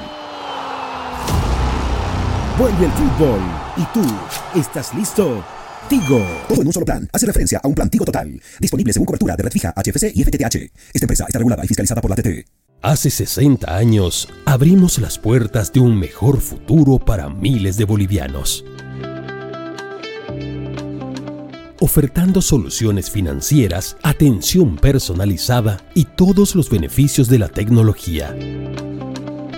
Vuelve 2.59 2.87
el 2.87 2.91
fútbol. 2.91 3.41
¿Y 3.77 3.85
tú 3.95 4.03
estás 4.59 4.93
listo? 4.93 5.45
Tigo. 5.89 6.21
Todo 6.49 6.61
en 6.61 6.67
un 6.67 6.73
solo 6.73 6.85
plan. 6.85 7.09
Hace 7.13 7.27
referencia 7.27 7.61
a 7.63 7.69
un 7.69 7.75
plan 7.75 7.89
Tigo 7.89 8.05
Total. 8.05 8.29
Disponible 8.59 8.93
según 8.93 9.07
cobertura 9.07 9.37
de 9.37 9.45
red 9.45 9.53
fija, 9.53 9.73
HFC 9.77 10.11
y 10.13 10.25
FTTH. 10.25 10.57
Esta 10.93 11.05
empresa 11.05 11.25
está 11.29 11.39
regulada 11.39 11.65
y 11.65 11.69
fiscalizada 11.69 12.01
por 12.01 12.11
la 12.11 12.17
TT. 12.17 12.49
Hace 12.83 13.11
60 13.11 13.77
años 13.77 14.29
abrimos 14.45 14.99
las 14.99 15.19
puertas 15.19 15.73
de 15.73 15.79
un 15.79 15.97
mejor 16.01 16.41
futuro 16.41 16.99
para 16.99 17.29
miles 17.29 17.77
de 17.77 17.85
bolivianos. 17.85 18.65
Ofertando 21.81 22.43
soluciones 22.43 23.09
financieras, 23.09 23.97
atención 24.03 24.77
personalizada 24.77 25.77
y 25.95 26.07
todos 26.07 26.57
los 26.57 26.69
beneficios 26.71 27.29
de 27.29 27.39
la 27.39 27.49
tecnología. 27.49 28.35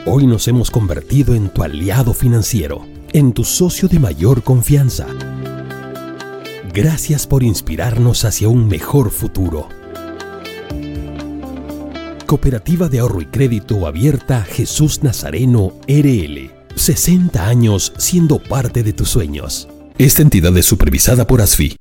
Hoy 0.06 0.26
nos 0.26 0.48
hemos 0.48 0.70
convertido 0.70 1.34
en 1.34 1.50
tu 1.50 1.62
aliado 1.62 2.14
financiero, 2.14 2.86
en 3.12 3.34
tu 3.34 3.44
socio 3.44 3.86
de 3.86 3.98
mayor 3.98 4.42
confianza. 4.42 5.06
Gracias 6.72 7.26
por 7.26 7.42
inspirarnos 7.42 8.24
hacia 8.24 8.48
un 8.48 8.66
mejor 8.66 9.10
futuro. 9.10 9.68
Cooperativa 12.24 12.88
de 12.88 13.00
Ahorro 13.00 13.20
y 13.20 13.26
Crédito 13.26 13.86
Abierta 13.86 14.42
Jesús 14.42 15.02
Nazareno 15.02 15.74
RL. 15.86 16.50
60 16.76 17.46
años 17.46 17.92
siendo 17.98 18.38
parte 18.38 18.82
de 18.82 18.94
tus 18.94 19.10
sueños. 19.10 19.68
Esta 19.98 20.22
entidad 20.22 20.56
es 20.56 20.64
supervisada 20.64 21.26
por 21.26 21.42
ASFI. 21.42 21.76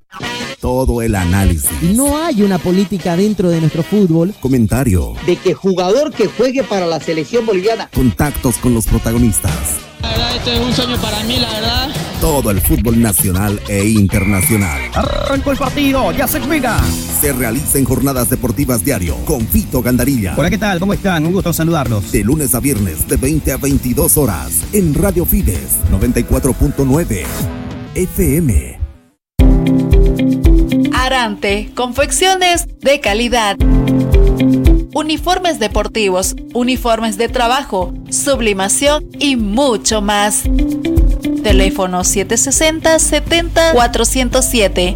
Todo 0.60 1.02
el 1.02 1.16
análisis. 1.16 1.72
No 1.96 2.18
hay 2.18 2.42
una 2.44 2.58
política 2.58 3.16
dentro 3.16 3.50
de 3.50 3.62
nuestro 3.62 3.82
fútbol. 3.82 4.34
Comentario. 4.42 5.14
De 5.26 5.38
que 5.38 5.54
jugador 5.54 6.12
que 6.12 6.28
juegue 6.28 6.64
para 6.64 6.86
la 6.86 7.00
selección 7.00 7.46
boliviana. 7.46 7.90
Contactos 7.94 8.58
con 8.58 8.74
los 8.74 8.86
protagonistas. 8.86 9.78
La 10.02 10.10
verdad, 10.10 10.36
este 10.36 10.54
es 10.56 10.60
un 10.60 10.74
sueño 10.74 10.98
para 10.98 11.24
mí, 11.24 11.38
la 11.38 11.50
verdad. 11.50 11.90
Todo 12.20 12.52
el 12.52 12.60
fútbol 12.60 13.02
nacional 13.02 13.62
e 13.70 13.88
internacional. 13.88 14.82
Arrancó 14.94 15.52
el 15.52 15.58
partido, 15.58 16.12
ya 16.12 16.28
se 16.28 16.42
juega. 16.42 16.84
Se 17.22 17.32
realiza 17.32 17.78
en 17.78 17.86
jornadas 17.86 18.30
deportivas 18.30 18.84
diario 18.84 19.16
con 19.26 19.48
Fito 19.48 19.82
Gandarilla. 19.82 20.36
Hola, 20.38 20.50
¿qué 20.50 20.58
tal? 20.58 20.80
¿Cómo 20.80 20.94
están? 20.94 21.26
Un 21.26 21.34
gusto 21.34 21.54
saludarlos. 21.54 22.12
De 22.12 22.24
lunes 22.24 22.54
a 22.54 22.60
viernes 22.60 23.08
de 23.08 23.16
20 23.16 23.54
a 23.54 23.58
22 23.58 24.18
horas 24.18 24.52
en 24.74 24.94
Radio 24.94 25.26
Fides 25.26 25.78
94.9 25.90 27.24
FM. 27.96 28.79
Confecciones 31.74 32.68
de 32.82 33.00
calidad. 33.00 33.58
Uniformes 34.94 35.58
deportivos, 35.58 36.36
uniformes 36.54 37.18
de 37.18 37.28
trabajo, 37.30 37.92
sublimación 38.12 39.10
y 39.18 39.36
mucho 39.36 40.04
más. 40.04 40.44
Teléfono 41.42 42.04
760 42.04 43.00
70 43.00 43.72
407. 43.74 44.96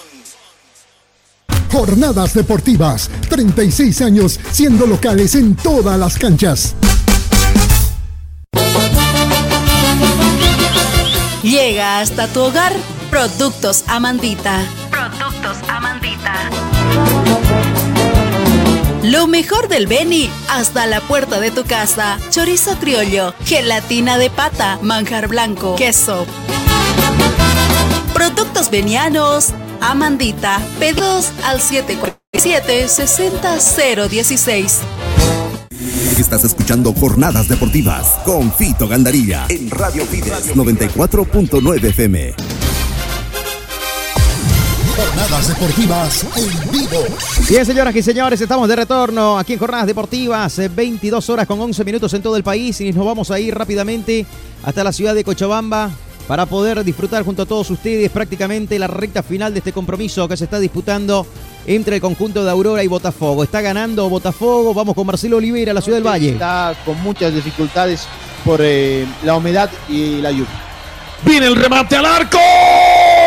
Jornadas 1.71 2.33
Deportivas, 2.33 3.09
36 3.29 4.01
años 4.01 4.39
siendo 4.51 4.85
locales 4.85 5.35
en 5.35 5.55
todas 5.55 5.97
las 5.97 6.17
canchas. 6.17 6.75
Llega 11.41 11.99
hasta 11.99 12.27
tu 12.27 12.41
hogar 12.41 12.73
Productos 13.09 13.85
Amandita. 13.87 14.65
Productos 14.89 15.57
Amandita. 15.69 16.33
Lo 19.03 19.27
mejor 19.27 19.69
del 19.69 19.87
Beni 19.87 20.29
hasta 20.49 20.85
la 20.87 20.99
puerta 20.99 21.39
de 21.39 21.51
tu 21.51 21.63
casa. 21.63 22.19
Chorizo 22.29 22.77
criollo, 22.79 23.33
gelatina 23.45 24.17
de 24.17 24.29
pata, 24.29 24.77
manjar 24.81 25.29
blanco, 25.29 25.75
queso. 25.77 26.25
Productos 28.13 28.69
venianos 28.69 29.53
Amandita. 29.81 30.61
Pedidos 30.79 31.31
al 31.43 31.59
747 31.59 32.87
60016. 32.87 34.79
Estás 36.17 36.43
escuchando 36.43 36.93
Jornadas 36.93 37.47
Deportivas 37.47 38.19
con 38.23 38.53
Fito 38.53 38.87
Gandarilla 38.87 39.47
en 39.49 39.69
Radio 39.71 40.05
Fides 40.05 40.55
94.9 40.55 41.83
FM. 41.83 42.35
Jornadas 44.95 45.47
deportivas 45.47 46.25
en 46.35 46.71
vivo. 46.71 47.03
Bien, 47.49 47.65
señoras 47.65 47.95
y 47.95 48.03
señores, 48.03 48.39
estamos 48.39 48.69
de 48.69 48.75
retorno 48.75 49.39
aquí 49.39 49.53
en 49.53 49.59
Jornadas 49.59 49.87
Deportivas, 49.87 50.59
eh, 50.59 50.69
22 50.69 51.29
horas 51.29 51.47
con 51.47 51.59
11 51.59 51.83
minutos 51.83 52.13
en 52.13 52.21
todo 52.21 52.37
el 52.37 52.43
país 52.43 52.79
y 52.81 52.93
nos 52.93 53.05
vamos 53.05 53.31
a 53.31 53.39
ir 53.39 53.55
rápidamente 53.55 54.25
hasta 54.63 54.83
la 54.83 54.91
ciudad 54.91 55.15
de 55.15 55.23
Cochabamba 55.23 55.89
para 56.31 56.45
poder 56.45 56.81
disfrutar 56.85 57.25
junto 57.25 57.41
a 57.41 57.45
todos 57.45 57.69
ustedes 57.71 58.09
prácticamente 58.09 58.79
la 58.79 58.87
recta 58.87 59.21
final 59.21 59.51
de 59.51 59.59
este 59.59 59.73
compromiso 59.73 60.29
que 60.29 60.37
se 60.37 60.45
está 60.45 60.61
disputando 60.61 61.27
entre 61.65 61.97
el 61.97 62.01
conjunto 62.01 62.45
de 62.45 62.49
Aurora 62.49 62.81
y 62.85 62.87
Botafogo. 62.87 63.43
Está 63.43 63.59
ganando 63.59 64.07
Botafogo, 64.07 64.73
vamos 64.73 64.95
con 64.95 65.05
Marcelo 65.05 65.35
Olivera, 65.35 65.73
la 65.73 65.81
ciudad 65.81 65.97
del 65.97 66.07
Valle. 66.07 66.29
Está 66.29 66.73
con 66.85 66.97
muchas 67.03 67.33
dificultades 67.35 68.07
por 68.45 68.61
eh, 68.63 69.05
la 69.25 69.35
humedad 69.35 69.69
y 69.89 70.21
la 70.21 70.31
lluvia. 70.31 70.47
Viene 71.25 71.47
el 71.47 71.55
remate 71.57 71.97
al 71.97 72.05
arco. 72.05 72.39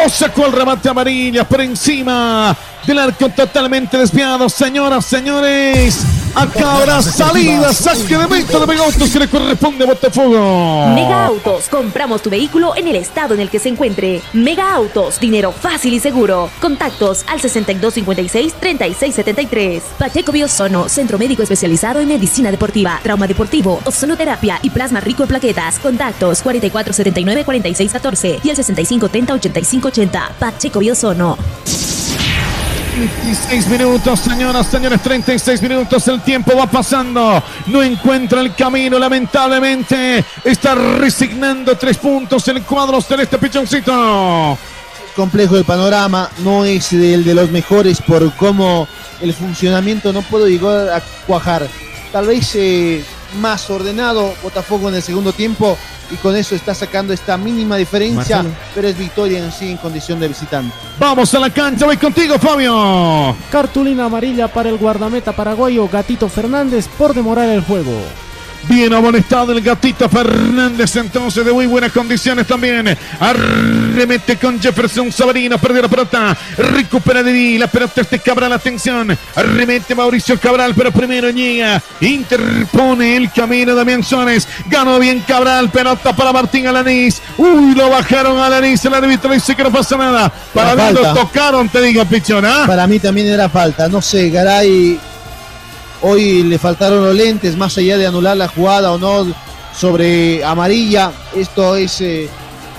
Sacó 0.08 0.46
el 0.46 0.52
remate 0.52 0.88
amarilla 0.88 1.46
por 1.46 1.60
encima 1.60 2.56
del 2.86 2.98
arco 3.00 3.28
totalmente 3.28 3.98
desviado. 3.98 4.48
Señoras, 4.48 5.04
señores. 5.04 6.23
Acá 6.34 6.76
habrá 6.76 7.00
salida. 7.00 7.72
Saque 7.72 8.18
de 8.18 8.26
meta 8.26 8.58
de 8.58 8.66
Mega 8.66 8.84
Autos 8.84 9.08
que 9.10 9.20
le 9.20 9.28
corresponde 9.28 9.84
a 9.84 9.86
Botafogo. 9.86 10.88
Mega 10.94 11.26
Autos, 11.26 11.68
compramos 11.68 12.22
tu 12.22 12.30
vehículo 12.30 12.74
en 12.76 12.88
el 12.88 12.96
estado 12.96 13.34
en 13.34 13.40
el 13.40 13.50
que 13.50 13.60
se 13.60 13.68
encuentre. 13.68 14.20
Mega 14.32 14.74
Autos, 14.74 15.20
dinero 15.20 15.52
fácil 15.52 15.94
y 15.94 16.00
seguro. 16.00 16.50
Contactos 16.60 17.24
al 17.28 17.40
6256-3673. 17.40 19.80
Pacheco 19.98 20.32
Biosono, 20.32 20.88
centro 20.88 21.18
médico 21.18 21.44
especializado 21.44 22.00
en 22.00 22.08
medicina 22.08 22.50
deportiva, 22.50 22.98
trauma 23.02 23.26
deportivo, 23.28 23.80
ozonoterapia 23.84 24.58
y 24.62 24.70
plasma 24.70 25.00
rico 25.00 25.22
en 25.22 25.28
plaquetas. 25.28 25.78
Contactos 25.78 26.44
4479-4614 26.44 28.40
y 28.42 28.50
el 28.50 28.56
6530-8580. 28.56 30.30
Pacheco 30.38 30.80
Biosono. 30.80 31.38
36 32.94 33.66
minutos, 33.66 34.20
señoras, 34.20 34.68
señores, 34.68 35.02
36 35.02 35.62
minutos. 35.62 36.06
El 36.06 36.20
tiempo 36.20 36.56
va 36.56 36.70
pasando. 36.70 37.42
No 37.66 37.82
encuentra 37.82 38.40
el 38.40 38.54
camino, 38.54 39.00
lamentablemente. 39.00 40.24
Está 40.44 40.76
resignando 40.76 41.76
tres 41.76 41.98
puntos 41.98 42.46
el 42.46 42.62
cuadro 42.62 43.00
celeste 43.00 43.36
Pichoncito. 43.38 44.56
complejo 45.16 45.56
el 45.56 45.64
panorama, 45.64 46.30
no 46.44 46.64
es 46.64 46.92
el 46.92 47.24
de 47.24 47.34
los 47.34 47.50
mejores 47.50 48.00
por 48.00 48.32
cómo 48.34 48.86
el 49.20 49.32
funcionamiento 49.32 50.12
no 50.12 50.22
puedo 50.22 50.46
llegar 50.46 50.90
a 50.90 51.02
cuajar. 51.26 51.66
Tal 52.12 52.28
vez 52.28 52.54
eh, 52.54 53.04
más 53.34 53.68
ordenado 53.70 54.34
Botafogo 54.42 54.88
en 54.88 54.96
el 54.96 55.02
segundo 55.02 55.32
tiempo 55.32 55.76
y 56.10 56.16
con 56.16 56.36
eso 56.36 56.54
está 56.54 56.74
sacando 56.74 57.12
esta 57.12 57.36
mínima 57.36 57.76
diferencia, 57.76 58.36
Marcelo. 58.36 58.54
pero 58.74 58.88
es 58.88 58.98
victoria 58.98 59.38
en 59.38 59.50
sí 59.50 59.70
en 59.70 59.76
condición 59.78 60.20
de 60.20 60.28
visitante. 60.28 60.74
Vamos 60.98 61.34
a 61.34 61.38
la 61.38 61.50
cancha, 61.50 61.86
voy 61.86 61.96
contigo, 61.96 62.38
Fabio. 62.38 63.34
Cartulina 63.50 64.04
amarilla 64.04 64.48
para 64.48 64.68
el 64.68 64.76
guardameta 64.78 65.32
paraguayo 65.32 65.88
Gatito 65.88 66.28
Fernández 66.28 66.88
por 66.98 67.14
demorar 67.14 67.48
el 67.48 67.62
juego. 67.62 67.92
Bien 68.68 68.92
amonestado 68.94 69.52
el 69.52 69.60
gatito 69.60 70.08
Fernández, 70.08 70.96
entonces 70.96 71.44
de 71.44 71.52
muy 71.52 71.66
buenas 71.66 71.92
condiciones 71.92 72.46
también. 72.46 72.96
Arremete 73.20 74.36
con 74.36 74.60
Jefferson 74.60 75.12
Sabarino, 75.12 75.58
perdió 75.58 75.82
la 75.82 75.88
pelota. 75.88 76.36
Recupera 76.56 77.22
de 77.22 77.32
Di, 77.32 77.58
la 77.58 77.66
pelota 77.66 78.00
este 78.00 78.18
Cabral, 78.18 78.52
atención. 78.52 79.16
Arremete 79.36 79.94
Mauricio 79.94 80.38
Cabral, 80.40 80.74
pero 80.74 80.90
primero 80.92 81.30
llega. 81.30 81.82
Interpone 82.00 83.16
el 83.16 83.30
camino 83.30 83.74
Damián 83.74 84.02
Suárez. 84.02 84.48
Ganó 84.66 84.98
bien 84.98 85.20
Cabral, 85.26 85.70
pelota 85.70 86.14
para 86.14 86.32
Martín 86.32 86.66
Alanís. 86.66 87.20
Uy, 87.36 87.74
lo 87.74 87.90
bajaron 87.90 88.38
a 88.38 88.46
Alanís. 88.46 88.84
El 88.84 88.94
árbitro 88.94 89.32
dice 89.32 89.54
que 89.54 89.62
no 89.62 89.70
pasa 89.70 89.96
nada. 89.96 90.32
Para 90.52 90.74
mí 90.74 90.94
lo 90.94 91.14
tocaron, 91.14 91.68
te 91.68 91.82
digo, 91.82 92.04
Pichón. 92.06 92.44
¿ah? 92.44 92.64
Para 92.66 92.86
mí 92.86 92.98
también 92.98 93.28
era 93.28 93.48
falta. 93.48 93.88
No 93.88 94.00
sé, 94.00 94.30
Garay. 94.30 94.98
Hoy 96.06 96.42
le 96.42 96.58
faltaron 96.58 97.02
los 97.02 97.14
lentes, 97.14 97.56
más 97.56 97.78
allá 97.78 97.96
de 97.96 98.06
anular 98.06 98.36
la 98.36 98.46
jugada 98.46 98.92
o 98.92 98.98
no 98.98 99.26
sobre 99.74 100.44
amarilla. 100.44 101.10
Esto 101.34 101.76
es 101.76 101.98
eh, 102.02 102.28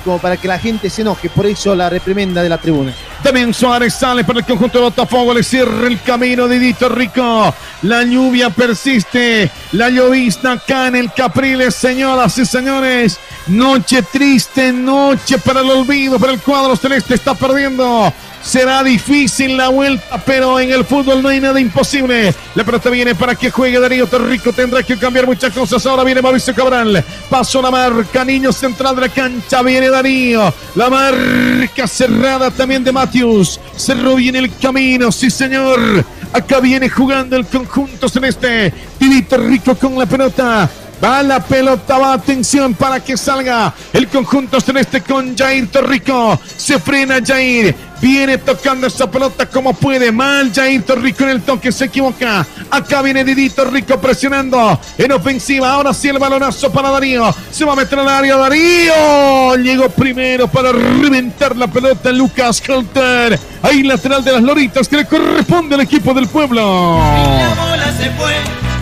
como 0.04 0.20
para 0.20 0.38
que 0.38 0.48
la 0.48 0.60
gente 0.60 0.92
se 0.92 1.02
enoje. 1.02 1.32
Por 1.32 1.48
eso 1.48 1.74
la 1.74 1.90
reprimenda 1.90 2.44
de 2.44 2.50
la 2.50 2.60
tribuna. 2.60 2.94
También 3.24 3.52
Suárez 3.52 3.95
sale 3.95 4.24
para 4.24 4.42
el 4.42 4.45
conjunto 4.45 4.78
de 4.78 4.84
Botafogo, 4.84 5.34
le 5.34 5.42
cierra 5.42 5.88
el 5.88 6.00
camino 6.04 6.48
de 6.48 6.60
Dito 6.60 6.88
Rico. 6.88 7.52
La 7.82 8.04
lluvia 8.04 8.52
persiste, 8.52 9.50
la 9.72 9.90
llovizna 9.90 10.52
acá 10.52 10.86
en 10.90 10.98
el 10.98 11.12
Capriles, 11.12 11.74
señoras 11.74 12.38
y 12.38 12.45
señores. 12.45 13.20
Noche 13.48 14.01
triste, 14.01 14.74
noche 14.74 15.38
para 15.38 15.61
el 15.61 15.69
olvido, 15.69 16.17
para 16.17 16.33
el 16.33 16.40
cuadro 16.40 16.75
celeste 16.75 17.14
está 17.14 17.35
perdiendo. 17.35 18.11
Será 18.41 18.83
difícil 18.83 19.56
la 19.57 19.69
vuelta, 19.69 20.22
pero 20.24 20.59
en 20.59 20.72
el 20.72 20.83
fútbol 20.83 21.22
no 21.22 21.30
hay 21.30 21.40
nada 21.40 21.59
imposible. 21.59 22.33
La 22.56 22.64
pelota 22.64 22.90
viene 22.90 23.14
para 23.15 23.35
que 23.35 23.51
juegue 23.51 23.80
Darío 23.80 24.07
Torrico. 24.07 24.53
Tendrá 24.53 24.82
que 24.83 24.98
cambiar 24.98 25.25
muchas 25.25 25.51
cosas. 25.51 25.83
Ahora 25.85 26.03
viene 26.03 26.22
Mauricio 26.22 26.53
Cabral. 26.53 27.03
Pasó 27.30 27.61
la 27.61 27.72
marca. 27.72 28.24
Niño 28.24 28.51
central 28.51 28.95
de 28.95 29.01
la 29.01 29.09
cancha. 29.09 29.64
Viene 29.64 29.90
Darío. 29.90 30.53
La 30.75 30.90
marca 30.91 31.88
cerrada 31.88 32.51
también 32.51 32.83
de 32.83 32.91
Matthews. 32.91 33.59
Cerró 33.75 34.15
bien 34.15 34.35
el 34.35 34.56
camino. 34.57 35.11
Sí, 35.11 35.32
señor. 35.32 36.06
Acá 36.32 36.59
viene 36.59 36.88
jugando 36.88 37.35
el 37.35 37.48
conjunto 37.48 38.07
celeste. 38.09 38.72
Tirito 38.99 39.38
Rico 39.38 39.75
con 39.75 39.98
la 39.98 40.06
pelota. 40.06 40.69
Va 41.03 41.22
la 41.24 41.40
pelota, 41.40 41.98
va 41.98 42.14
atención 42.14 42.74
para 42.74 42.99
que 42.99 43.17
salga 43.17 43.74
el 43.93 44.07
conjunto 44.07 44.59
celeste 44.59 45.01
con 45.01 45.38
Jair 45.38 45.69
Torrico. 45.69 46.40
Se 46.57 46.80
frena 46.80 47.19
Jair. 47.25 47.75
Viene 48.01 48.38
tocando 48.38 48.88
esa 48.88 49.09
pelota 49.09 49.45
como 49.45 49.74
puede. 49.74 50.11
Mal 50.11 50.51
Jair 50.53 50.83
Torrico 50.83 51.24
en 51.24 51.30
el 51.32 51.41
toque, 51.41 51.72
se 51.72 51.85
equivoca. 51.85 52.45
Acá 52.69 53.01
viene 53.01 53.24
Didito 53.24 53.65
Rico 53.65 53.99
presionando 53.99 54.80
en 54.98 55.11
ofensiva. 55.11 55.72
Ahora 55.72 55.93
sí 55.93 56.09
el 56.09 56.19
balonazo 56.19 56.72
para 56.72 56.90
Darío. 56.90 57.33
Se 57.51 57.65
va 57.65 57.74
a 57.74 57.75
meter 57.75 57.99
al 57.99 58.09
área 58.09 58.38
Darío. 58.38 59.56
Llegó 59.57 59.90
primero 59.90 60.48
para 60.48 60.72
reventar 60.72 61.56
la 61.56 61.67
pelota 61.67 62.11
Lucas 62.11 62.61
Holter. 62.67 63.40
Ahí 63.61 63.83
lateral 63.83 64.24
de 64.24 64.33
las 64.33 64.41
Loritas 64.41 64.88
que 64.88 64.98
le 64.98 65.06
corresponde 65.06 65.75
al 65.75 65.82
equipo 65.82 66.14
del 66.14 66.27
pueblo. 66.27 66.61
bola 66.61 67.93
se 67.98 68.09
fue, 68.11 68.35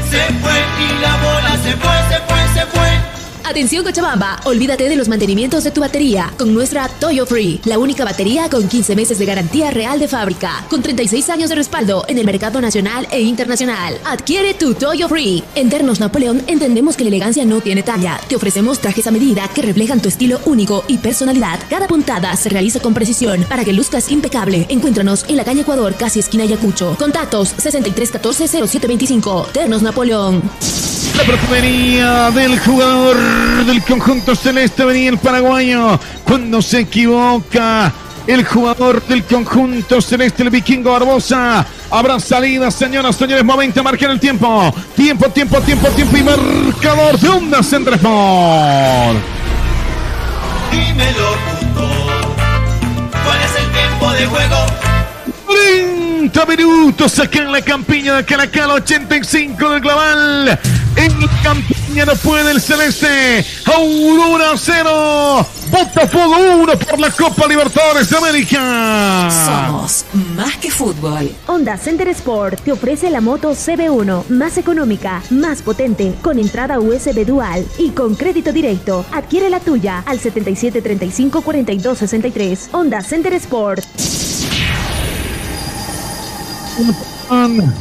se 0.09 0.33
fue 0.41 0.63
y 0.79 1.01
la 1.01 1.15
bola 1.17 1.32
se 1.63 1.77
fue, 1.77 1.95
se 2.09 2.19
fue, 2.27 2.53
se 2.53 2.65
fue. 2.67 2.89
Atención 3.45 3.83
Cochabamba, 3.83 4.39
olvídate 4.45 4.87
de 4.87 4.95
los 4.95 5.09
mantenimientos 5.09 5.65
de 5.65 5.71
tu 5.71 5.81
batería 5.81 6.33
con 6.37 6.53
nuestra 6.53 6.87
Toyo 6.87 7.25
Free, 7.25 7.59
la 7.65 7.77
única 7.77 8.05
batería 8.05 8.49
con 8.49 8.69
15 8.69 8.95
meses 8.95 9.19
de 9.19 9.25
garantía 9.25 9.69
real 9.69 9.99
de 9.99 10.07
fábrica, 10.07 10.65
con 10.69 10.81
36 10.81 11.29
años 11.29 11.49
de 11.49 11.55
respaldo 11.55 12.05
en 12.07 12.17
el 12.17 12.25
mercado 12.25 12.61
nacional 12.61 13.05
e 13.11 13.21
internacional. 13.21 13.97
Adquiere 14.05 14.53
tu 14.53 14.73
Toyo 14.73 15.09
Free. 15.09 15.43
En 15.55 15.69
Ternos 15.69 15.99
Napoleón 15.99 16.41
entendemos 16.47 16.95
que 16.95 17.03
la 17.03 17.09
elegancia 17.09 17.43
no 17.45 17.59
tiene 17.59 17.83
talla. 17.83 18.19
Te 18.27 18.37
ofrecemos 18.37 18.79
trajes 18.79 19.07
a 19.07 19.11
medida 19.11 19.49
que 19.53 19.61
reflejan 19.61 20.01
tu 20.01 20.07
estilo 20.07 20.39
único 20.45 20.83
y 20.87 20.97
personalidad. 20.97 21.59
Cada 21.69 21.87
puntada 21.87 22.35
se 22.37 22.49
realiza 22.49 22.79
con 22.79 22.93
precisión 22.93 23.43
para 23.43 23.65
que 23.65 23.73
luzcas 23.73 24.09
impecable. 24.09 24.65
Encuéntranos 24.69 25.25
en 25.27 25.35
la 25.37 25.43
calle 25.43 25.61
Ecuador, 25.61 25.95
casi 25.95 26.19
esquina 26.19 26.43
Ayacucho. 26.43 26.95
Contactos 26.97 27.55
6314-0725. 27.57 29.51
Ternos 29.51 29.81
Napoleón. 29.81 30.41
La 31.17 31.23
perfumería 31.25 32.31
del 32.31 32.59
jugador 32.59 33.15
del 33.65 33.83
conjunto 33.83 34.35
celeste 34.35 34.83
venía 34.83 35.09
el 35.09 35.17
paraguayo. 35.17 35.99
Cuando 36.23 36.61
se 36.61 36.79
equivoca 36.79 37.93
el 38.25 38.45
jugador 38.45 39.01
del 39.03 39.23
conjunto 39.23 40.01
celeste, 40.01 40.43
el 40.43 40.49
vikingo 40.49 40.91
Barbosa. 40.91 41.65
Habrá 41.91 42.19
salida, 42.19 42.71
señoras, 42.71 43.15
señores. 43.15 43.43
Momento 43.43 43.83
marcar 43.83 44.09
el 44.11 44.19
tiempo. 44.19 44.73
Tiempo, 44.95 45.29
tiempo, 45.29 45.61
tiempo, 45.61 45.87
tiempo 45.89 46.17
y 46.17 46.23
marcador 46.23 47.19
de 47.19 47.29
ondas 47.29 47.73
en 47.73 47.87
Sport. 47.93 49.17
Dímelo. 50.71 51.53
¿Cuál 53.23 53.41
es 53.41 53.55
el 53.59 53.71
tiempo 53.71 54.11
de 54.13 54.25
juego? 54.25 54.82
30 56.29 56.45
minutos 56.45 57.19
acá 57.19 57.39
en 57.39 57.51
la 57.51 57.61
campiña 57.61 58.15
de 58.15 58.23
Caracal, 58.23 58.71
85 58.71 59.69
del 59.71 59.81
global. 59.81 60.57
En 60.95 61.19
la 61.19 61.41
campiña 61.43 62.05
no 62.05 62.15
puede 62.15 62.51
el 62.51 62.61
celeste. 62.61 63.45
Aurora 63.65 64.53
0. 64.55 65.45
Botafogo 65.69 66.35
1 66.61 66.79
por 66.79 66.99
la 66.99 67.11
Copa 67.11 67.45
Libertadores 67.45 68.09
de 68.09 68.17
América. 68.17 69.29
Somos 69.67 70.05
más 70.37 70.55
que 70.57 70.71
fútbol. 70.71 71.29
Honda 71.47 71.77
Center 71.77 72.07
Sport 72.07 72.61
te 72.61 72.71
ofrece 72.71 73.09
la 73.09 73.19
moto 73.19 73.51
CB1 73.51 74.29
más 74.29 74.57
económica, 74.57 75.21
más 75.29 75.61
potente, 75.61 76.15
con 76.21 76.39
entrada 76.39 76.79
USB 76.79 77.25
dual 77.25 77.65
y 77.77 77.89
con 77.89 78.15
crédito 78.15 78.53
directo. 78.53 79.05
Adquiere 79.11 79.49
la 79.49 79.59
tuya 79.59 80.03
al 80.05 80.21
77 80.21 80.81
35 80.81 81.41
42 81.41 81.97
63. 81.97 82.69
Honda 82.71 83.01
Center 83.01 83.33
Sport. 83.33 83.83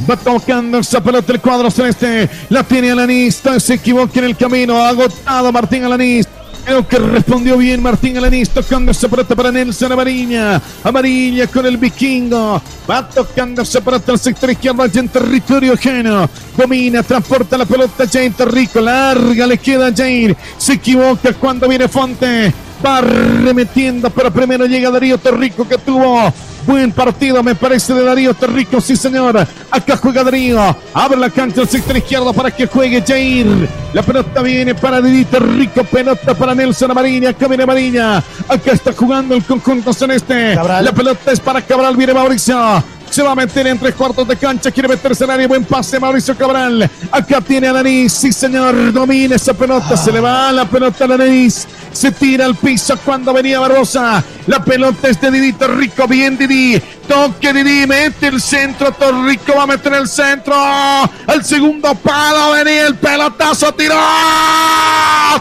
Va 0.09 0.17
tocando 0.17 0.79
esa 0.79 1.01
pelota 1.01 1.33
el 1.33 1.41
cuadro 1.41 1.69
celeste. 1.71 2.29
La 2.49 2.63
tiene 2.63 2.91
Alanis. 2.91 3.41
Se 3.59 3.75
equivoca 3.75 4.19
en 4.19 4.25
el 4.25 4.37
camino. 4.37 4.83
Agotado 4.83 5.51
Martín 5.51 5.83
Alanis. 5.83 6.27
Creo 6.65 6.87
que 6.87 6.97
respondió 6.97 7.57
bien 7.57 7.83
Martín 7.83 8.17
Alanis 8.17 8.49
tocando 8.49 8.91
esa 8.91 9.09
pelota 9.09 9.35
para 9.35 9.51
Nelson 9.51 9.91
Amarilla. 9.91 10.61
Amarilla 10.83 11.47
con 11.47 11.65
el 11.65 11.77
vikingo. 11.77 12.61
Va 12.89 13.09
tocando 13.09 13.63
esa 13.63 13.81
pelota 13.81 14.13
al 14.13 14.19
sector 14.19 14.49
izquierdo 14.49 14.83
allá 14.83 15.01
en 15.01 15.09
territorio 15.09 15.73
ajeno. 15.73 16.29
Domina, 16.55 17.03
transporta 17.03 17.57
la 17.57 17.65
pelota 17.65 18.05
Jair 18.07 18.33
Rico. 18.49 18.79
Larga 18.79 19.45
le 19.45 19.57
queda 19.57 19.87
a 19.87 19.93
Jair. 19.93 20.37
Se 20.57 20.73
equivoca 20.73 21.33
cuando 21.33 21.67
viene 21.67 21.87
Fonte. 21.87 22.53
Va 22.85 23.01
remetiendo, 23.01 24.09
pero 24.09 24.31
primero 24.31 24.65
llega 24.65 24.89
Darío 24.89 25.17
Torrico 25.17 25.67
que 25.67 25.77
tuvo 25.77 26.31
Buen 26.65 26.91
partido, 26.91 27.43
me 27.43 27.55
parece, 27.55 27.93
de 27.93 28.03
Darío 28.03 28.33
Terrico, 28.33 28.79
sí 28.79 28.95
señor. 28.95 29.45
Acá 29.69 29.97
juega 29.97 30.23
Darío. 30.23 30.75
Abre 30.93 31.17
la 31.17 31.29
cancha 31.29 31.61
al 31.61 31.67
sector 31.67 31.97
izquierdo 31.97 32.31
para 32.33 32.51
que 32.51 32.67
juegue 32.67 33.03
Jair. 33.05 33.67
La 33.93 34.01
pelota 34.01 34.41
viene 34.41 34.73
para 34.73 35.01
Darío 35.01 35.25
Terrico. 35.25 35.83
Pelota 35.83 36.33
para 36.33 36.55
Nelson 36.55 36.91
Amariña. 36.91 37.29
Acá 37.29 37.47
viene 37.47 37.63
Amariña. 37.63 38.17
Acá 38.47 38.71
está 38.71 38.93
jugando 38.93 39.35
el 39.35 39.43
conjunto 39.43 39.93
celeste. 39.93 40.55
La 40.55 40.91
pelota 40.93 41.31
es 41.31 41.39
para 41.39 41.61
Cabral. 41.61 41.97
Viene 41.97 42.13
Mauricio. 42.13 42.83
Se 43.13 43.21
va 43.21 43.33
a 43.33 43.35
meter 43.35 43.67
en 43.67 43.77
tres 43.77 43.93
cuartos 43.93 44.27
de 44.27 44.35
cancha. 44.35 44.71
Quiere 44.71 44.89
meterse 44.89 45.23
en 45.25 45.29
área. 45.29 45.47
Buen 45.47 45.65
pase, 45.65 45.99
Mauricio 45.99 46.35
Cabral. 46.35 46.89
Acá 47.11 47.41
tiene 47.41 47.67
a 47.67 47.73
Danis. 47.73 48.11
Sí, 48.11 48.33
señor. 48.33 48.91
Domina 48.91 49.35
esa 49.35 49.53
pelota. 49.53 49.95
Se 49.95 50.11
le 50.11 50.19
va 50.19 50.51
la 50.51 50.65
pelota 50.65 51.05
a 51.05 51.09
Danis. 51.09 51.67
Se 51.91 52.11
tira 52.11 52.45
al 52.45 52.55
piso 52.55 52.97
cuando 53.05 53.31
venía 53.31 53.59
Barbosa. 53.59 54.23
La 54.47 54.65
pelota 54.65 55.09
es 55.09 55.21
de 55.21 55.29
Didi 55.29 55.53
Torrico. 55.53 56.07
Bien, 56.07 56.35
Didi. 56.35 56.81
Toque 57.07 57.53
Didi. 57.53 57.85
Mete 57.85 58.29
el 58.29 58.41
centro. 58.41 58.91
Torrico 58.93 59.53
va 59.57 59.61
a 59.61 59.67
meter 59.67 59.93
el 59.93 60.07
centro. 60.07 60.55
Al 60.55 61.45
segundo 61.45 61.93
palo 61.93 62.53
venía 62.53 62.87
el 62.87 62.95
pelotazo. 62.95 63.75
Tiró. 63.75 63.93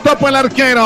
Topo 0.04 0.28
el 0.28 0.36
arquero. 0.36 0.82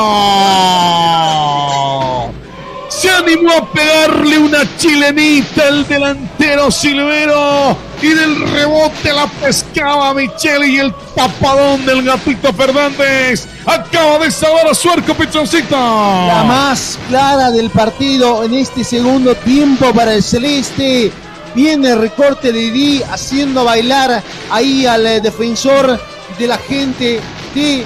Se 2.89 3.09
animó 3.09 3.51
a 3.51 3.71
pegarle 3.71 4.39
una 4.39 4.59
chilenita 4.77 5.67
el 5.67 5.87
delantero 5.87 6.71
Silvero 6.71 7.77
y 8.01 8.07
del 8.07 8.49
rebote 8.49 9.11
la 9.11 9.27
pescaba 9.27 10.13
Michele 10.13 10.67
y 10.67 10.77
el 10.79 10.93
tapadón 11.15 11.85
del 11.85 12.03
gatito 12.03 12.53
Fernández 12.53 13.47
acaba 13.65 14.19
de 14.19 14.31
salvar 14.31 14.67
a 14.67 14.73
Suerco 14.73 15.13
Pichoncito. 15.13 15.75
La 15.75 16.43
más 16.47 16.97
clara 17.09 17.51
del 17.51 17.69
partido 17.69 18.43
en 18.43 18.53
este 18.53 18.83
segundo 18.83 19.35
tiempo 19.35 19.93
para 19.93 20.13
el 20.13 20.23
Celeste. 20.23 21.11
Viene 21.55 21.89
el 21.89 21.99
recorte 21.99 22.51
de 22.51 22.59
Didi 22.59 23.03
haciendo 23.03 23.63
bailar 23.63 24.21
ahí 24.51 24.85
al 24.85 25.21
defensor 25.21 25.99
de 26.37 26.47
la 26.47 26.57
gente 26.57 27.19
de 27.55 27.83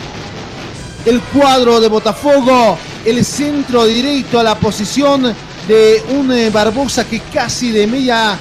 el 1.05 1.21
cuadro 1.21 1.79
de 1.79 1.87
Botafogo 1.87 2.77
el 3.05 3.25
centro 3.25 3.85
directo 3.85 4.39
a 4.39 4.43
la 4.43 4.55
posición 4.55 5.33
de 5.67 6.03
un 6.15 6.31
eh, 6.31 6.49
Barbosa 6.49 7.05
que 7.05 7.19
casi 7.19 7.71
de 7.71 7.87
media 7.87 8.37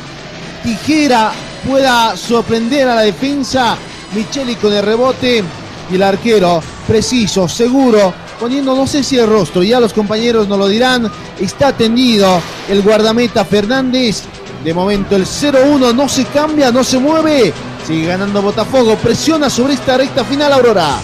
tijera 0.63 1.33
pueda 1.67 2.17
sorprender 2.17 2.89
a 2.89 2.97
la 2.97 3.03
defensa. 3.03 3.77
Micheli 4.15 4.57
con 4.57 4.73
el 4.73 4.83
rebote 4.83 5.45
y 5.91 5.95
el 5.95 6.03
arquero 6.03 6.63
preciso, 6.87 7.49
seguro, 7.49 8.13
poniendo 8.41 8.75
no 8.75 8.87
sé 8.87 9.05
si 9.05 9.17
el 9.17 9.29
rostro, 9.29 9.63
ya 9.63 9.79
los 9.79 9.93
compañeros 9.93 10.49
nos 10.49 10.59
lo 10.59 10.67
dirán, 10.67 11.11
está 11.39 11.73
tendido 11.73 12.41
el 12.69 12.83
guardameta 12.83 13.45
Fernández. 13.45 14.23
De 14.65 14.75
momento 14.75 15.17
el 15.17 15.25
0-1 15.25 15.95
no 15.95 16.09
se 16.09 16.25
cambia, 16.27 16.71
no 16.71 16.85
se 16.85 16.99
mueve. 16.99 17.53
Sigue 17.87 18.09
ganando 18.09 18.43
Botafogo, 18.43 18.97
presiona 18.97 19.49
sobre 19.49 19.75
esta 19.75 19.97
recta 19.97 20.25
final 20.25 20.53
Aurora. 20.53 20.99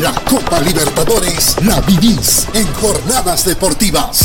La 0.00 0.12
Copa 0.28 0.60
Libertadores 0.60 1.56
la 1.64 1.80
vivís 1.80 2.46
en 2.54 2.66
jornadas 2.74 3.44
deportivas. 3.44 4.20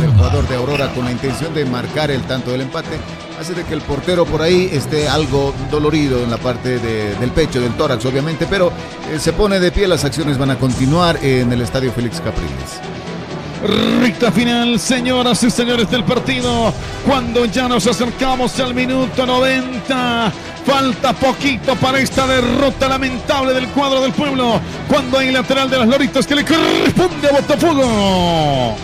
El 0.00 0.12
jugador 0.12 0.46
de 0.48 0.56
Aurora 0.56 0.92
con 0.94 1.04
la 1.04 1.12
intención 1.12 1.54
de 1.54 1.64
marcar 1.64 2.10
el 2.10 2.22
tanto 2.22 2.50
del 2.50 2.62
empate 2.62 2.98
hace 3.40 3.54
de 3.54 3.64
que 3.64 3.74
el 3.74 3.80
portero 3.82 4.24
por 4.24 4.42
ahí 4.42 4.68
esté 4.72 5.08
algo 5.08 5.54
dolorido 5.70 6.22
en 6.22 6.30
la 6.30 6.36
parte 6.38 6.78
de- 6.78 7.14
del 7.16 7.30
pecho, 7.30 7.60
del 7.60 7.72
tórax 7.76 8.04
obviamente, 8.04 8.46
pero 8.48 8.72
eh, 9.10 9.18
se 9.18 9.32
pone 9.32 9.58
de 9.60 9.72
pie, 9.72 9.88
las 9.88 10.04
acciones 10.04 10.38
van 10.38 10.50
a 10.50 10.58
continuar 10.58 11.18
en 11.22 11.52
el 11.52 11.60
estadio 11.62 11.92
Félix 11.92 12.20
Capriles. 12.20 12.91
Recta 13.62 14.32
final, 14.32 14.78
señoras 14.80 15.42
y 15.44 15.50
señores 15.50 15.88
del 15.90 16.04
partido. 16.04 16.74
Cuando 17.06 17.44
ya 17.44 17.68
nos 17.68 17.86
acercamos 17.86 18.58
al 18.58 18.74
minuto 18.74 19.24
90. 19.24 20.32
Falta 20.66 21.12
poquito 21.12 21.74
para 21.76 21.98
esta 21.98 22.26
derrota 22.26 22.88
lamentable 22.88 23.52
del 23.54 23.68
cuadro 23.68 24.00
del 24.00 24.12
pueblo. 24.12 24.60
Cuando 24.88 25.18
hay 25.18 25.30
lateral 25.30 25.70
de 25.70 25.78
las 25.78 25.88
Loritas 25.88 26.26
que 26.26 26.34
le 26.34 26.44
corresponde 26.44 27.28
a 27.28 27.32
Botafogo. 27.32 28.76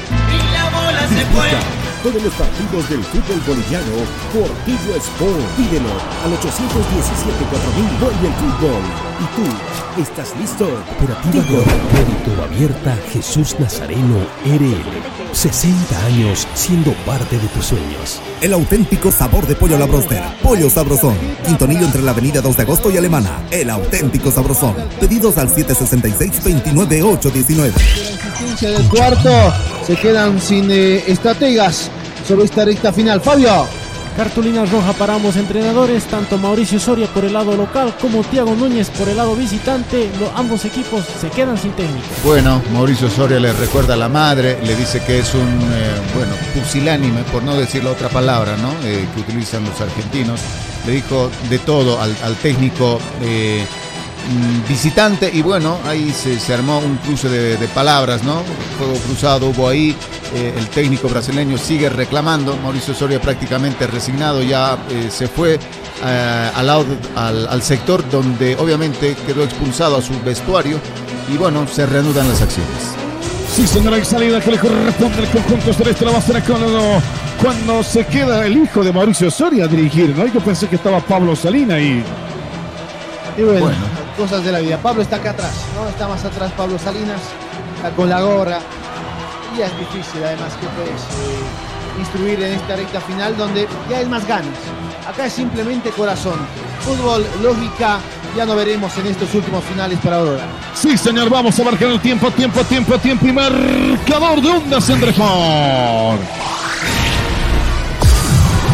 Todos 2.09 2.23
los 2.23 2.33
partidos 2.33 2.89
del 2.89 3.05
fútbol 3.05 3.39
boliviano 3.47 3.93
por 4.33 4.49
Tigo 4.65 4.97
Sport. 4.97 5.45
Pídelo 5.59 5.91
al 6.25 6.33
817-4000. 6.41 8.01
Vuelve 8.01 8.29
el 8.29 8.33
fútbol. 8.33 8.81
¿Y 9.21 9.25
tú 9.37 9.45
estás 10.01 10.33
listo? 10.41 10.65
Cooperativa 10.87 11.45
Tigo. 11.45 11.59
con 11.59 11.67
crédito 11.91 12.33
abierta 12.45 12.97
Jesús 13.13 13.57
Nazareno 13.59 14.17
RL. 14.47 14.87
60 15.33 16.07
años 16.07 16.49
siendo 16.55 16.95
parte 17.05 17.39
de 17.39 17.47
tus 17.49 17.67
sueños. 17.67 18.23
El 18.41 18.55
auténtico 18.55 19.13
sabor 19.13 19.47
de 19.47 19.55
pollo 19.55 19.77
a 19.77 19.81
la 19.81 19.85
broster. 19.85 20.23
Pollo 20.43 20.71
sabrosón. 20.71 21.19
Quintonillo 21.45 21.85
entre 21.85 22.01
la 22.01 22.13
avenida 22.13 22.41
2 22.41 22.57
de 22.57 22.63
agosto 22.63 22.91
y 22.91 22.97
Alemana. 22.97 23.43
El 23.51 23.69
auténtico 23.69 24.31
sabrosón. 24.31 24.75
Pedidos 24.99 25.37
al 25.37 25.51
766-29819. 25.51 27.75
asistencia 27.75 28.71
del 28.71 28.89
cuarto. 28.89 29.29
Se 29.87 29.95
quedan 29.97 30.41
sin 30.41 30.71
eh, 30.71 31.05
estrategas 31.07 31.91
sobre 32.29 32.45
esta 32.45 32.65
recta 32.65 32.93
final. 32.93 33.21
Fabio. 33.23 33.67
Cartulina 34.17 34.65
roja 34.65 34.93
para 34.95 35.15
ambos 35.15 35.37
entrenadores, 35.37 36.03
tanto 36.07 36.39
Mauricio 36.39 36.81
Soria 36.81 37.07
por 37.07 37.25
el 37.25 37.33
lado 37.33 37.57
local 37.57 37.95
como 38.01 38.25
Tiago 38.25 38.53
Núñez 38.57 38.91
por 38.91 39.09
el 39.09 39.17
lado 39.17 39.37
visitante. 39.37 40.11
Lo- 40.19 40.33
ambos 40.37 40.65
equipos 40.65 41.05
se 41.21 41.29
quedan 41.31 41.57
sin 41.57 41.71
técnico. 41.73 42.05
Bueno, 42.25 42.61
Mauricio 42.75 43.09
Soria 43.09 43.39
le 43.39 43.53
recuerda 43.53 43.95
a 43.95 43.97
la 43.97 44.09
madre, 44.09 44.59
le 44.65 44.75
dice 44.75 45.01
que 45.07 45.21
es 45.21 45.33
un, 45.35 45.43
eh, 45.73 46.01
bueno, 46.17 46.33
pusilánime, 46.53 47.23
por 47.31 47.45
no 47.45 47.55
decir 47.55 47.85
la 47.85 47.93
otra 47.93 48.09
palabra, 48.09 48.57
¿no? 48.57 48.71
Eh, 48.85 49.07
que 49.15 49.21
utilizan 49.21 49.65
los 49.65 49.81
argentinos. 49.81 50.41
Le 50.85 50.95
dijo 50.95 51.31
de 51.49 51.59
todo 51.61 52.01
al, 52.01 52.17
al 52.25 52.35
técnico 52.37 52.99
eh, 53.23 53.65
visitante 54.69 55.31
y 55.33 55.43
bueno, 55.43 55.79
ahí 55.87 56.13
se, 56.13 56.39
se 56.39 56.53
armó 56.55 56.79
un 56.79 56.97
cruce 56.97 57.29
de, 57.29 57.57
de 57.57 57.69
palabras, 57.69 58.23
¿no? 58.25 58.43
Fuego 58.79 58.95
cruzado 59.07 59.49
hubo 59.49 59.69
ahí. 59.69 59.97
eh, 60.35 60.53
el 60.59 60.67
técnico 60.69 61.09
brasileño 61.09 61.57
sigue 61.57 61.89
reclamando. 61.89 62.57
Mauricio 62.63 62.95
Soria 62.95 63.21
prácticamente 63.21 63.87
resignado 63.87 64.43
ya 64.43 64.77
eh, 64.91 65.09
se 65.11 65.27
fue 65.29 65.55
eh, 66.05 66.51
al, 66.55 66.67
lado, 66.67 66.85
al, 67.17 67.49
al 67.49 67.63
sector 67.63 68.05
donde 68.11 68.55
obviamente 68.57 69.17
quedó 69.27 69.43
expulsado 69.45 69.97
a 69.97 70.03
su 70.03 70.13
vestuario 70.23 70.79
y 71.33 71.37
bueno, 71.39 71.67
se 71.67 71.87
reanudan 71.87 72.29
las 72.29 72.43
acciones. 72.43 72.73
Sí, 73.55 73.67
señora, 73.67 73.97
hay 73.97 74.05
salida 74.05 74.41
que 74.41 74.51
le 74.53 74.59
corresponde 74.59 75.19
al 75.19 75.31
conjunto 75.31 75.73
celeste. 75.73 76.05
La 76.05 76.11
va 76.13 76.19
a 76.19 76.21
hacer 76.21 76.37
Ecólogo. 76.37 77.01
Cuando 77.43 77.83
se 77.83 78.05
queda 78.07 78.45
el 78.47 78.57
hijo 78.59 78.85
de 78.85 78.93
Mauricio 78.93 79.31
Soria 79.31 79.65
a 79.65 79.69
dirigir, 79.69 80.15
¿no? 80.17 80.27
Yo 80.27 80.41
pensé 80.41 80.69
que 80.69 80.77
estaba 80.77 81.01
Pablo 81.01 81.35
Salina 81.35 81.79
y. 81.81 82.05
Y 83.37 83.43
bueno, 83.43 83.61
Bueno. 83.61 83.98
Cosas 84.19 84.45
de 84.45 84.51
la 84.51 84.59
vida. 84.59 84.77
Pablo 84.79 85.01
está 85.01 85.17
acá 85.17 85.31
atrás, 85.31 85.53
¿no? 85.77 85.89
Está 85.89 86.09
más 86.09 86.25
atrás 86.25 86.51
Pablo 86.57 86.77
Salinas, 86.79 87.21
está 87.77 87.91
con 87.93 88.11
la 88.11 88.21
gorra. 88.21 88.59
Y 89.55 89.59
ya 89.59 89.67
es 89.67 89.79
difícil, 89.79 90.23
además, 90.25 90.53
que 90.61 90.67
puedes 90.67 91.01
eh, 91.01 92.01
instruir 92.01 92.43
en 92.43 92.53
esta 92.55 92.77
recta 92.77 93.01
final 93.01 93.37
donde 93.37 93.69
ya 93.89 94.01
es 94.01 94.09
más 94.09 94.27
ganas. 94.27 94.59
Acá 95.09 95.27
es 95.27 95.33
simplemente 95.33 95.91
corazón. 95.91 96.39
Fútbol, 96.81 97.25
lógica, 97.43 98.01
ya 98.37 98.45
no 98.45 98.57
veremos 98.57 98.93
en 98.99 99.07
estos 99.07 99.33
últimos 99.35 99.65
finales 99.65 99.99
para 100.01 100.17
Aurora. 100.17 100.45
Sí, 100.75 100.99
señor, 100.99 101.31
vamos 101.31 101.59
a 101.59 101.63
marcar 101.63 101.89
el 101.89 102.01
tiempo, 102.01 102.31
tiempo, 102.33 102.63
tiempo, 102.65 102.99
tiempo 102.99 103.27
y 103.27 103.33
marcador 103.33 104.43
de 104.43 104.51
ondas 104.51 104.91
en 104.91 105.01
Drejón. 105.01 106.19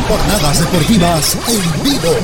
Jornadas 0.08 0.60
deportivas 0.60 1.39
en 1.48 1.82
vivo. 1.82 2.14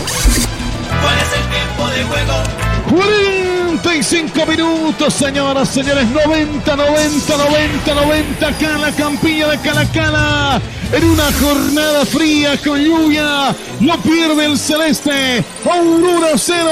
¿Cuál 1.02 1.18
es 1.18 1.32
el 1.36 1.48
tiempo 1.50 1.86
de 1.88 2.04
juego? 2.04 2.69
45 2.90 4.46
minutos, 4.46 5.14
señoras, 5.14 5.68
señores. 5.68 6.08
90, 6.08 6.76
90, 6.76 7.36
90, 7.36 7.94
90. 7.94 8.46
Acá 8.48 8.70
en 8.74 8.80
la 8.80 8.92
campilla 8.92 9.48
de 9.48 9.58
Calacala. 9.58 10.60
En 10.92 11.04
una 11.04 11.32
jornada 11.40 12.04
fría 12.04 12.58
con 12.58 12.78
lluvia. 12.80 13.54
No 13.78 13.96
pierde 14.02 14.44
el 14.44 14.58
celeste. 14.58 15.44
Aurora 15.64 16.32
0. 16.36 16.70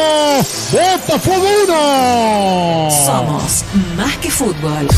Botafogo 0.72 1.46
1. 1.66 2.90
Somos 3.06 3.64
más 3.96 4.16
que 4.18 4.30
fútbol. 4.30 4.88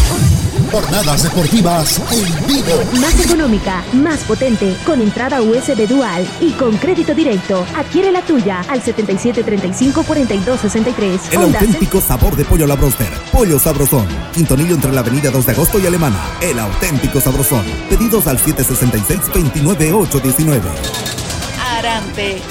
Jornadas 0.71 1.23
deportivas 1.23 1.99
en 2.13 2.47
vivo. 2.47 2.69
Más 3.01 3.19
económica, 3.25 3.83
más 3.93 4.21
potente, 4.21 4.77
con 4.85 5.01
entrada 5.01 5.41
USB 5.43 5.89
dual 5.89 6.29
y 6.41 6.51
con 6.53 6.77
crédito 6.77 7.15
directo. 7.15 7.67
Adquiere 7.77 8.13
la 8.13 8.23
tuya 8.23 8.61
al 8.69 8.83
7735-4263. 8.83 11.33
El 11.33 11.43
auténtico 11.43 12.01
sabor 12.01 12.37
de 12.37 12.45
pollo 12.45 12.65
a 12.65 12.69
la 12.69 12.77
broster. 12.77 13.11
Pollo 13.33 13.59
Sabrosón. 13.59 14.07
Quintonillo 14.33 14.75
entre 14.75 14.93
la 14.93 15.01
avenida 15.01 15.31
2 15.31 15.47
de 15.47 15.53
agosto 15.53 15.79
y 15.79 15.87
Alemana. 15.87 16.21
El 16.41 16.59
auténtico 16.59 17.21
sabrosón. 17.21 17.65
Pedidos 17.89 18.27
al 18.27 18.39
766-29819. 18.39 21.20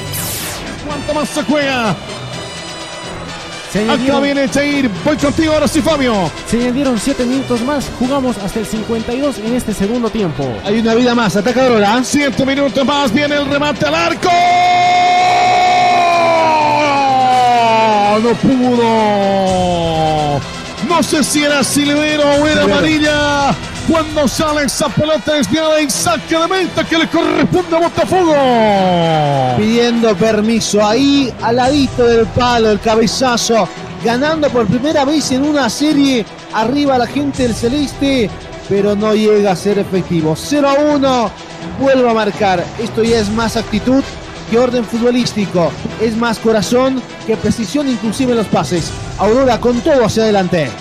¿Cuánto 0.85 1.14
más 1.14 1.30
se 1.30 1.43
juega? 1.43 1.95
Se 3.72 3.82
Acá 3.84 3.93
añadieron, 3.93 4.24
viene 4.24 4.50
Jair. 4.50 4.90
Voy 5.06 5.16
contigo 5.16 5.53
ahora 5.53 5.69
sí, 5.69 5.82
Fabio. 5.82 6.30
se 6.50 6.58
añadieron 6.58 7.00
7 7.00 7.24
minutos 7.26 7.61
más. 7.61 7.85
Jugamos 7.98 8.38
hasta 8.40 8.59
el 8.59 8.66
52 8.66 9.38
en 9.38 9.56
este 9.56 9.74
segundo 9.74 10.09
tiempo. 10.09 10.45
Hay 10.66 10.80
una 10.80 10.95
vida 10.95 11.16
más. 11.16 11.38
Ataca 11.38 11.64
Aurora. 11.64 12.03
Siete 12.03 12.45
minutos 12.45 12.85
más. 12.85 13.14
Viene 13.14 13.35
el 13.35 13.45
remate 13.50 13.85
al 13.85 13.95
arco. 13.95 14.30
No 18.22 18.34
pudo. 18.34 20.42
No 20.98 21.03
sé 21.03 21.24
si 21.24 21.43
era 21.43 21.64
Silvero 21.64 22.24
o 22.24 22.48
era 22.48 22.64
amarilla. 22.64 23.56
Cuando 23.88 24.27
sale 24.27 24.64
esa 24.64 24.90
pelota 24.90 25.35
desviada 25.35 25.80
y 25.80 25.88
saque 25.92 26.35
de 26.35 26.48
meta 26.48 26.84
que 26.84 26.98
le 26.98 27.08
corresponde 27.08 27.76
a 27.76 27.80
Botafogo. 27.82 29.58
Pidiendo 29.58 30.16
permiso 30.16 30.84
ahí 30.84 31.32
al 31.43 31.58
ladito 31.58 32.03
del 32.03 32.26
palo, 32.26 32.72
el 32.72 32.80
cabezazo. 32.80 33.69
Ganando 34.03 34.50
por 34.50 34.66
primera 34.66 35.06
vez 35.06 35.32
en 35.32 35.43
una 35.43 35.69
serie. 35.69 36.26
Arriba 36.51 36.98
la 36.98 37.06
gente 37.06 37.43
del 37.43 37.53
Celeste. 37.53 38.27
Pero 38.67 38.95
no 38.95 39.14
llega 39.14 39.51
a 39.51 39.56
ser 39.56 39.77
efectivo. 39.77 40.35
0 40.35 40.67
a 40.67 40.95
1. 40.95 41.32
Vuelvo 41.80 42.09
a 42.09 42.14
marcar. 42.16 42.66
Esto 42.80 43.03
ya 43.03 43.19
es 43.19 43.30
más 43.30 43.56
actitud 43.56 44.03
que 44.50 44.58
orden 44.58 44.84
futbolístico. 44.84 45.72
Es 46.01 46.17
más 46.17 46.40
corazón 46.40 47.03
que 47.27 47.38
precisión 47.38 47.88
inclusive 47.88 48.32
en 48.32 48.40
los 48.40 48.48
pases. 48.48 48.90
Aurora 49.19 49.59
con 49.59 49.80
todo 49.82 50.03
hacia 50.03 50.24
adelante. 50.24 50.72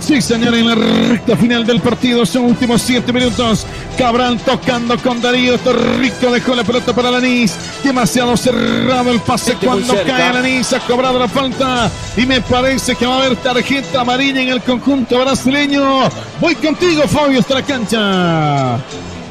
Sí, 0.00 0.20
señor, 0.20 0.54
en 0.54 0.66
la 0.66 0.74
recta 0.74 1.36
final 1.36 1.64
del 1.66 1.80
partido, 1.80 2.24
son 2.26 2.46
últimos 2.46 2.82
siete 2.82 3.12
minutos. 3.12 3.66
Cabral 3.98 4.38
tocando 4.38 4.96
con 4.98 5.20
Darío 5.20 5.58
Torrico, 5.58 6.32
dejó 6.32 6.54
la 6.54 6.64
pelota 6.64 6.94
para 6.94 7.10
Lanís. 7.10 7.54
Demasiado 7.84 8.36
cerrado 8.36 9.12
el 9.12 9.20
pase 9.20 9.52
Este 9.52 9.66
cuando 9.66 9.94
cae 10.04 10.32
Lanís. 10.32 10.72
Ha 10.72 10.80
cobrado 10.80 11.18
la 11.18 11.28
falta 11.28 11.90
y 12.16 12.26
me 12.26 12.40
parece 12.40 12.96
que 12.96 13.06
va 13.06 13.16
a 13.16 13.18
haber 13.18 13.36
tarjeta 13.36 14.00
amarilla 14.00 14.40
en 14.40 14.48
el 14.48 14.62
conjunto 14.62 15.20
brasileño. 15.20 16.08
Voy 16.40 16.54
contigo, 16.54 17.02
Fabio, 17.06 17.40
hasta 17.40 17.54
la 17.54 17.62
cancha. 17.62 18.78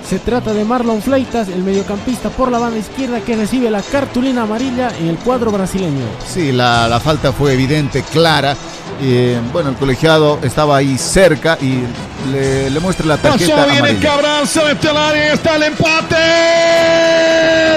Se 0.10 0.18
trata 0.18 0.54
de 0.54 0.66
Marlon 0.66 1.04
Fleitas, 1.04 1.50
el 1.50 1.62
mediocampista 1.62 2.30
por 2.30 2.52
la 2.52 2.58
banda 2.58 2.80
izquierda 2.80 3.22
que 3.22 3.36
recibe 3.36 3.70
la 3.70 3.84
cartulina 3.84 4.42
amarilla 4.42 4.90
en 5.00 5.08
el 5.08 5.18
cuadro 5.18 5.52
brasileño. 5.52 6.04
Sí, 6.28 6.52
la, 6.52 6.88
la 6.88 7.00
falta 7.00 7.32
fue 7.32 7.54
evidente, 7.54 8.02
clara. 8.12 8.56
Eh, 9.02 9.40
bueno, 9.54 9.70
el 9.70 9.76
colegiado 9.76 10.40
estaba 10.42 10.78
ahí 10.78 10.98
cerca 10.98 11.60
y 11.62 11.84
le, 12.32 12.72
le 12.72 12.80
muestra 12.80 13.06
la 13.06 13.18
tarjeta 13.18 13.56
Pasó, 13.56 13.66
viene 13.68 13.80
amarilla. 13.90 14.10
Cabral, 14.10 14.48
se 14.48 14.64
mete 14.66 14.90
al 14.90 14.98
área, 14.98 15.34
está 15.34 15.56
el 15.56 15.64
empate. 15.64 16.16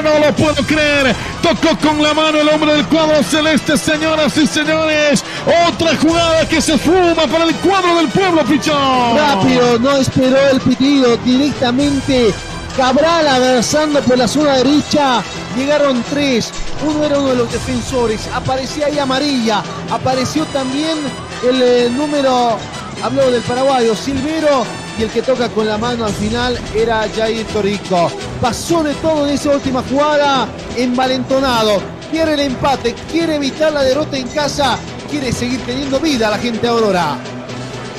No 0.03 0.27
lo 0.27 0.35
puedo 0.35 0.67
creer. 0.67 1.15
Tocó 1.43 1.77
con 1.79 2.03
la 2.03 2.15
mano 2.15 2.41
el 2.41 2.49
hombre 2.49 2.73
del 2.73 2.87
cuadro 2.87 3.23
celeste, 3.23 3.77
señoras 3.77 4.37
y 4.37 4.47
señores. 4.47 5.23
Otra 5.69 5.97
jugada 5.97 6.49
que 6.49 6.61
se 6.61 6.79
fuma 6.79 7.27
para 7.31 7.45
el 7.45 7.55
cuadro 7.57 7.97
del 7.97 8.09
pueblo, 8.09 8.45
Pichón. 8.45 9.17
Rápido, 9.17 9.79
no 9.79 9.97
esperó 9.99 10.39
el 10.51 10.61
pitido, 10.61 11.17
directamente 11.19 12.22
Cabral 12.77 13.29
avanzando 13.29 14.01
por 14.01 14.17
la 14.17 14.27
zona 14.27 14.57
derecha. 14.57 15.23
Llegaron 15.57 16.03
tres, 16.09 16.51
uno 16.87 17.05
era 17.05 17.19
uno 17.19 17.31
de 17.31 17.37
los 17.37 17.53
defensores, 17.53 18.27
aparecía 18.35 18.87
ahí 18.87 18.99
amarilla, 18.99 19.63
apareció 19.91 20.47
también 20.47 20.97
el 21.47 21.61
eh, 21.61 21.91
número, 21.91 22.57
habló 23.03 23.31
del 23.31 23.43
paraguayo, 23.43 23.95
Silvero, 23.95 24.65
y 24.99 25.03
el 25.03 25.11
que 25.11 25.21
toca 25.21 25.51
con 25.51 25.67
la 25.67 25.77
mano 25.77 26.07
al 26.07 26.13
final 26.15 26.59
era 26.75 27.07
Jair 27.15 27.47
Torrico. 27.49 28.11
Pasó 28.41 28.83
de 28.83 28.95
todo 28.95 29.27
en 29.27 29.35
esa 29.35 29.51
última 29.51 29.83
jugada, 29.83 30.49
envalentonado, 30.75 31.83
quiere 32.11 32.35
el 32.35 32.41
empate, 32.41 32.95
quiere 33.11 33.37
evitar 33.37 33.73
la 33.73 33.83
derrota 33.83 34.17
en 34.17 34.29
casa, 34.29 34.79
quiere 35.11 35.31
seguir 35.33 35.61
teniendo 35.67 36.01
vida 36.01 36.31
la 36.31 36.39
gente 36.39 36.67
Aurora. 36.67 37.19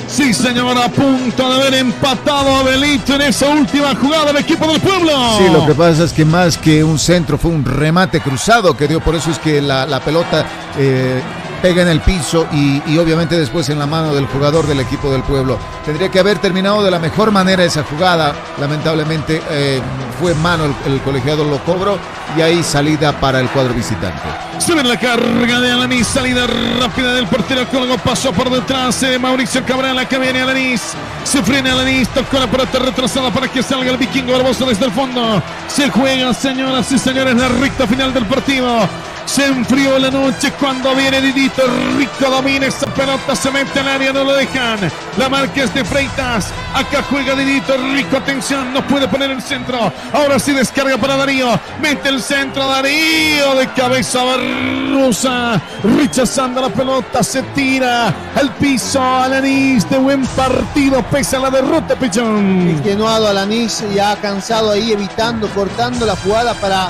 Sí, 0.06 0.32
señor, 0.32 0.76
a 0.78 0.88
punto 0.88 1.48
de 1.48 1.54
haber 1.60 1.74
empatado 1.74 2.56
a 2.56 2.62
Belito 2.62 3.14
en 3.14 3.22
esa 3.22 3.48
última 3.48 3.94
jugada 3.96 4.26
del 4.26 4.36
equipo 4.38 4.66
del 4.66 4.80
pueblo. 4.80 5.12
Sí, 5.38 5.44
lo 5.52 5.66
que 5.66 5.74
pasa 5.74 6.04
es 6.04 6.12
que 6.12 6.24
más 6.24 6.56
que 6.58 6.84
un 6.84 6.98
centro 6.98 7.38
fue 7.38 7.50
un 7.50 7.64
remate 7.64 8.20
cruzado 8.20 8.76
que 8.76 8.86
dio, 8.86 9.00
por 9.00 9.14
eso 9.14 9.30
es 9.30 9.38
que 9.38 9.60
la, 9.60 9.86
la 9.86 10.00
pelota 10.00 10.46
eh, 10.78 11.20
pega 11.64 11.80
en 11.80 11.88
el 11.88 12.02
piso 12.02 12.46
y, 12.52 12.98
obviamente 12.98 13.38
después 13.38 13.70
en 13.70 13.78
la 13.78 13.86
mano 13.86 14.14
del 14.14 14.26
jugador 14.26 14.66
del 14.66 14.80
equipo 14.80 15.10
del 15.10 15.22
pueblo. 15.22 15.58
Tendría 15.86 16.10
que 16.10 16.18
haber 16.18 16.38
terminado 16.38 16.84
de 16.84 16.90
la 16.90 16.98
mejor 16.98 17.30
manera 17.30 17.64
esa 17.64 17.82
jugada, 17.84 18.34
lamentablemente 18.60 19.40
eh, 19.48 19.80
fue 20.20 20.34
mano, 20.34 20.66
el, 20.66 20.92
el 20.92 21.00
colegiado 21.00 21.42
lo 21.42 21.56
cobró 21.64 21.98
y 22.36 22.42
ahí 22.42 22.62
salida 22.62 23.18
para 23.18 23.40
el 23.40 23.48
cuadro 23.48 23.72
visitante. 23.72 24.20
Se 24.58 24.74
viene 24.74 24.90
la 24.90 25.00
carga 25.00 25.58
de 25.58 25.72
Alanis, 25.72 26.06
salida 26.06 26.46
rápida 26.78 27.14
del 27.14 27.26
portero 27.28 27.66
Colgo, 27.70 27.96
pasó 27.96 28.30
por 28.30 28.50
detrás 28.50 29.00
de 29.00 29.18
Mauricio 29.18 29.64
Cabral, 29.64 29.98
acá 29.98 30.18
viene 30.18 30.42
Alanis, 30.42 30.92
se 31.24 31.42
frena 31.42 31.72
Alanis, 31.72 32.10
tocó 32.10 32.40
la 32.40 32.46
pelota 32.46 32.78
retrasada 32.78 33.30
para 33.30 33.48
que 33.48 33.62
salga 33.62 33.90
el 33.90 33.96
vikingo 33.96 34.34
Barbosa 34.34 34.66
desde 34.66 34.84
el 34.84 34.92
fondo. 34.92 35.42
Se 35.68 35.88
juega, 35.88 36.34
señoras 36.34 36.92
y 36.92 36.98
señores, 36.98 37.34
la 37.36 37.48
recta 37.48 37.86
final 37.86 38.12
del 38.12 38.26
partido. 38.26 38.86
Se 39.26 39.46
enfrió 39.46 39.98
la 39.98 40.10
noche 40.10 40.52
cuando 40.60 40.94
viene 40.94 41.20
Didito 41.20 41.62
Rico, 41.96 42.30
domina 42.30 42.66
esa 42.66 42.86
pelota, 42.86 43.34
se 43.34 43.50
mete 43.50 43.80
al 43.80 43.88
área, 43.88 44.12
no 44.12 44.22
lo 44.22 44.34
dejan. 44.34 44.78
La 45.16 45.28
marca 45.28 45.62
es 45.62 45.74
de 45.74 45.84
Freitas, 45.84 46.52
acá 46.74 47.02
juega 47.08 47.34
Didito 47.34 47.76
Rico, 47.76 48.18
atención, 48.18 48.72
no 48.72 48.86
puede 48.86 49.08
poner 49.08 49.30
el 49.30 49.42
centro. 49.42 49.92
Ahora 50.12 50.38
sí 50.38 50.52
descarga 50.52 50.98
para 50.98 51.16
Darío, 51.16 51.58
mete 51.80 52.10
el 52.10 52.22
centro, 52.22 52.66
Darío 52.68 53.54
de 53.56 53.66
cabeza 53.72 54.22
Barrosa, 54.22 55.60
rechazando 55.82 56.60
la 56.60 56.68
pelota, 56.68 57.22
se 57.22 57.42
tira 57.54 58.14
al 58.36 58.50
piso, 58.54 59.02
Alanis 59.02 59.88
de 59.88 59.98
buen 59.98 60.24
partido, 60.28 61.02
pese 61.10 61.36
a 61.36 61.40
la 61.40 61.50
derrota, 61.50 61.96
Pichón. 61.96 62.68
extenuado 62.68 63.28
Alanis 63.28 63.82
y 63.92 63.98
ha 63.98 64.14
cansado 64.16 64.72
ahí 64.72 64.92
evitando, 64.92 65.48
cortando 65.48 66.06
la 66.06 66.14
jugada 66.16 66.54
para 66.54 66.88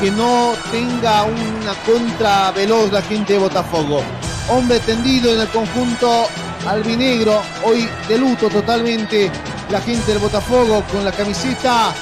que 0.00 0.10
no 0.10 0.52
tenga 0.70 1.24
una 1.24 1.74
contra 1.86 2.50
veloz 2.52 2.92
la 2.92 3.02
gente 3.02 3.34
de 3.34 3.38
Botafogo. 3.38 4.02
Hombre 4.48 4.80
tendido 4.80 5.32
en 5.32 5.40
el 5.40 5.48
conjunto 5.48 6.26
albinegro, 6.66 7.42
hoy 7.64 7.88
de 8.08 8.18
luto 8.18 8.48
totalmente 8.48 9.30
la 9.70 9.80
gente 9.80 10.12
del 10.12 10.18
Botafogo 10.18 10.82
con 10.92 11.04
la 11.04 11.12
camiseta 11.12 11.94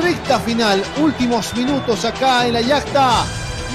recta 0.00 0.38
final, 0.40 0.82
últimos 1.00 1.54
minutos 1.54 2.04
acá 2.04 2.46
en 2.46 2.54
la 2.54 2.60
yacta. 2.60 3.24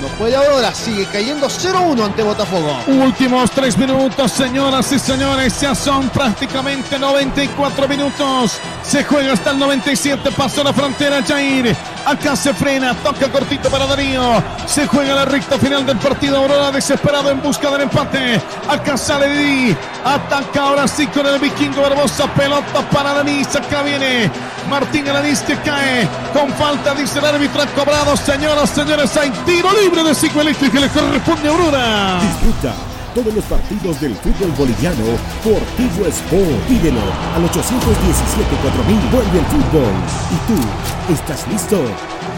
No 0.04 0.10
puede 0.18 0.36
ahora, 0.36 0.74
sigue 0.74 1.06
cayendo 1.06 1.48
0-1 1.48 2.04
ante 2.04 2.24
Botafogo. 2.24 2.78
Últimos 2.88 3.50
tres 3.52 3.78
minutos, 3.78 4.34
señoras 4.34 4.92
y 4.92 5.00
señores, 5.00 5.62
ya 5.62 5.74
son 5.74 6.10
prácticamente 6.10 7.00
94 7.00 7.88
minutos. 7.88 8.60
Se 8.84 9.06
juega 9.06 9.32
hasta 9.32 9.52
el 9.52 9.60
97, 9.60 10.30
pasó 10.36 10.62
la 10.62 10.74
frontera 10.74 11.24
Jair. 11.24 11.74
Acá 12.06 12.36
se 12.36 12.54
frena, 12.54 12.94
toca 12.96 13.32
cortito 13.32 13.70
para 13.70 13.86
Darío. 13.86 14.44
Se 14.66 14.86
juega 14.88 15.16
la 15.16 15.24
recta 15.24 15.58
final 15.58 15.86
del 15.86 15.98
partido. 15.98 16.38
Aurora 16.38 16.70
desesperado 16.70 17.30
en 17.32 17.42
busca 17.42 17.72
del 17.72 17.84
empate. 17.84 18.42
Acá 18.68 18.98
sale 18.98 19.30
Didi. 19.30 19.78
Ataca 20.04 20.64
ahora 20.64 20.86
sí 20.86 21.08
con 21.08 21.26
el 21.26 21.40
vikingo 21.40 21.82
Barbosa. 21.82 22.28
Pelota 22.34 22.82
para 22.92 23.12
Alanis. 23.12 23.56
Acá 23.56 23.84
viene 23.84 24.30
Martín 24.70 25.08
Alanis 25.08 25.40
que 25.40 25.56
cae 25.58 26.08
con 26.34 26.52
falta, 26.54 26.94
dice 26.96 27.20
el 27.20 27.26
árbitro. 27.26 27.62
Ha 27.62 27.68
cobrado, 27.68 28.16
señoras, 28.18 28.70
señores. 28.70 29.16
Hay 29.18 29.32
tiro 29.46 29.70
libre 29.80 30.04
de 30.04 30.16
ciclo 30.16 30.42
eléctrico 30.42 30.74
que 30.74 30.80
le 30.80 30.90
corresponde 30.90 31.48
a 31.48 31.52
Aurora. 31.52 32.20
Disfruta 32.22 32.74
todos 33.14 33.34
los 33.34 33.44
partidos 33.46 34.02
del 34.02 34.16
fútbol 34.16 34.52
boliviano 34.58 35.06
por 35.44 35.60
Tigo 35.78 36.08
Sport. 36.08 36.68
Pídelo 36.68 37.02
al 37.36 37.44
817-4000. 37.44 39.12
Vuelve 39.12 39.40
el 39.40 39.46
fútbol. 39.46 39.94
¿Y 40.32 40.38
tú 40.48 41.14
estás 41.14 41.48
listo? 41.48 41.80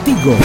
Tigo. 0.04 0.36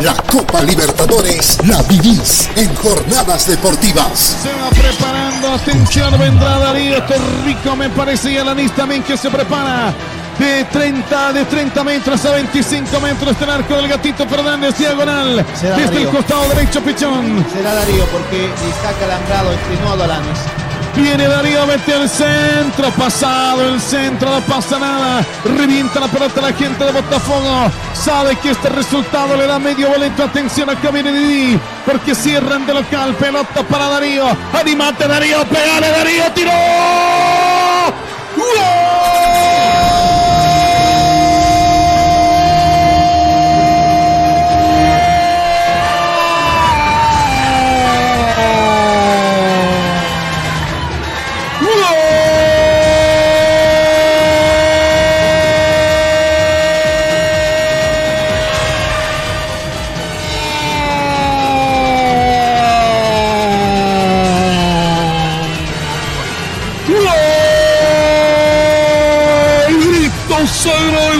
La 0.00 0.14
Copa 0.30 0.62
Libertadores 0.62 1.58
la 1.66 1.82
vivís 1.82 2.48
en 2.54 2.72
jornadas 2.76 3.48
deportivas. 3.48 4.36
Se 4.42 4.52
va 4.54 4.70
preparando, 4.70 5.54
atención, 5.54 6.16
vendrá 6.16 6.58
Darío 6.60 7.02
Torrico, 7.02 7.74
me 7.74 7.90
parece, 7.90 8.30
y 8.30 8.36
Alanis 8.36 8.70
también 8.76 9.02
que 9.02 9.16
se 9.16 9.28
prepara. 9.28 9.92
De 10.38 10.64
30, 10.64 11.32
de 11.32 11.44
30 11.44 11.84
metros 11.84 12.24
a 12.24 12.32
25 12.32 13.00
metros 13.00 13.38
del 13.38 13.50
arco 13.50 13.74
del 13.74 13.88
gatito 13.88 14.26
Fernández, 14.26 14.76
diagonal, 14.78 15.44
desde 15.76 16.02
el 16.02 16.08
costado 16.08 16.48
derecho, 16.50 16.80
Pichón. 16.82 17.44
Será 17.52 17.74
Darío 17.74 18.04
porque 18.06 18.46
está 18.46 18.92
calambrado, 19.00 19.52
entrenó 19.52 19.92
a 19.92 19.96
Dolanes. 19.96 20.38
Viene 20.94 21.28
Darío, 21.28 21.66
mete 21.66 21.94
al 21.94 22.08
centro, 22.08 22.90
pasado 22.90 23.62
el 23.62 23.80
centro, 23.80 24.30
no 24.30 24.40
pasa 24.40 24.78
nada. 24.78 25.24
Revienta 25.44 26.00
la 26.00 26.08
pelota 26.08 26.40
la 26.40 26.52
gente 26.52 26.84
de 26.84 26.90
Botafogo. 26.90 27.70
Sabe 27.94 28.34
que 28.36 28.50
este 28.50 28.68
resultado 28.68 29.36
le 29.36 29.46
da 29.46 29.58
medio 29.58 29.90
boleto. 29.90 30.24
Atención, 30.24 30.68
acá 30.70 30.90
viene 30.90 31.12
Didi, 31.12 31.60
porque 31.84 32.14
cierran 32.14 32.66
de 32.66 32.74
local. 32.74 33.14
Pelota 33.14 33.62
para 33.62 33.88
Darío. 33.88 34.26
Animate, 34.52 35.06
Darío, 35.06 35.44
pegale, 35.44 35.88
Darío, 35.88 36.24
tiró. 36.34 36.50
¡Gol! 38.36 39.57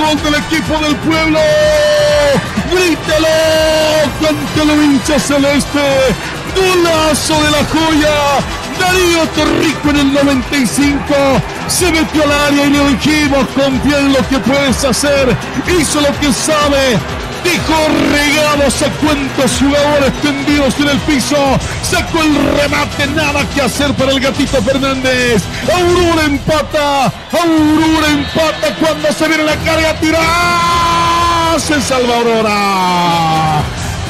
Gol 0.08 0.22
del 0.22 0.34
equipo 0.34 0.78
del 0.78 0.96
pueblo. 0.96 1.38
Grítelo, 2.70 3.28
cántalo 4.20 4.82
hincha 4.82 5.18
celeste. 5.18 5.80
Golazo 6.56 7.34
de 7.42 7.50
la 7.50 7.64
joya. 7.64 8.14
Darío 8.78 9.26
Torrico 9.34 9.90
en 9.90 9.96
el 9.96 10.14
95 10.14 11.14
se 11.66 11.90
metió 11.90 12.22
al 12.22 12.32
área 12.32 12.66
y 12.66 12.70
le 12.70 12.90
dijimos 12.90 13.46
confía 13.54 13.98
en 13.98 14.12
lo 14.12 14.28
que 14.28 14.38
puedes 14.38 14.84
hacer. 14.84 15.36
Hizo 15.78 16.00
lo 16.00 16.20
que 16.20 16.32
sabe. 16.32 16.98
A 18.68 18.90
cuantos 19.00 19.58
jugadores 19.58 20.12
tendidos 20.20 20.78
en 20.78 20.88
el 20.88 20.98
piso. 20.98 21.36
Sacó 21.82 22.22
el 22.22 22.36
remate, 22.60 23.06
nada 23.08 23.44
que 23.54 23.62
hacer 23.62 23.92
para 23.94 24.12
el 24.12 24.20
gatito 24.20 24.62
Fernández. 24.62 25.42
Aurora 25.74 26.26
empata. 26.26 27.04
Aurora 27.32 28.08
empata 28.08 28.74
cuando 28.78 29.12
se 29.12 29.26
viene 29.26 29.44
la 29.44 29.56
carga. 29.56 29.94
Tira. 30.00 30.20
Se 31.58 31.80
salva 31.80 32.16
Aurora. 32.16 33.58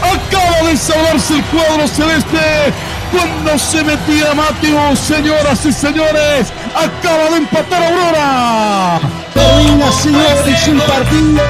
Acaba 0.02 0.68
de 0.68 0.76
salvarse 0.76 1.34
el 1.36 1.44
cuadro 1.44 1.86
celeste. 1.86 2.72
Cuando 3.12 3.58
se 3.58 3.84
metía 3.84 4.34
Mateo, 4.34 4.96
señoras 4.96 5.64
y 5.64 5.72
señores, 5.72 6.52
acaba 6.74 7.30
de 7.30 7.36
empatar 7.36 7.82
Aurora. 7.84 9.00
Termina, 9.38 9.92
señores, 9.92 10.68
un 10.68 10.80
partido. 10.80 11.42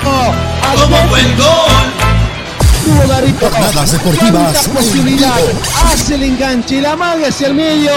¡Como 0.75 1.09
buen 1.09 1.37
gol! 1.39 2.09
Jornadas 3.41 3.93
deportivas 3.93 4.69
posibilidad. 4.69 5.35
Hace 5.85 6.15
el 6.15 6.23
enganche, 6.23 6.81
la 6.81 6.97
maga 6.97 7.29
hacia 7.29 7.49
el 7.49 7.55
medio, 7.55 7.93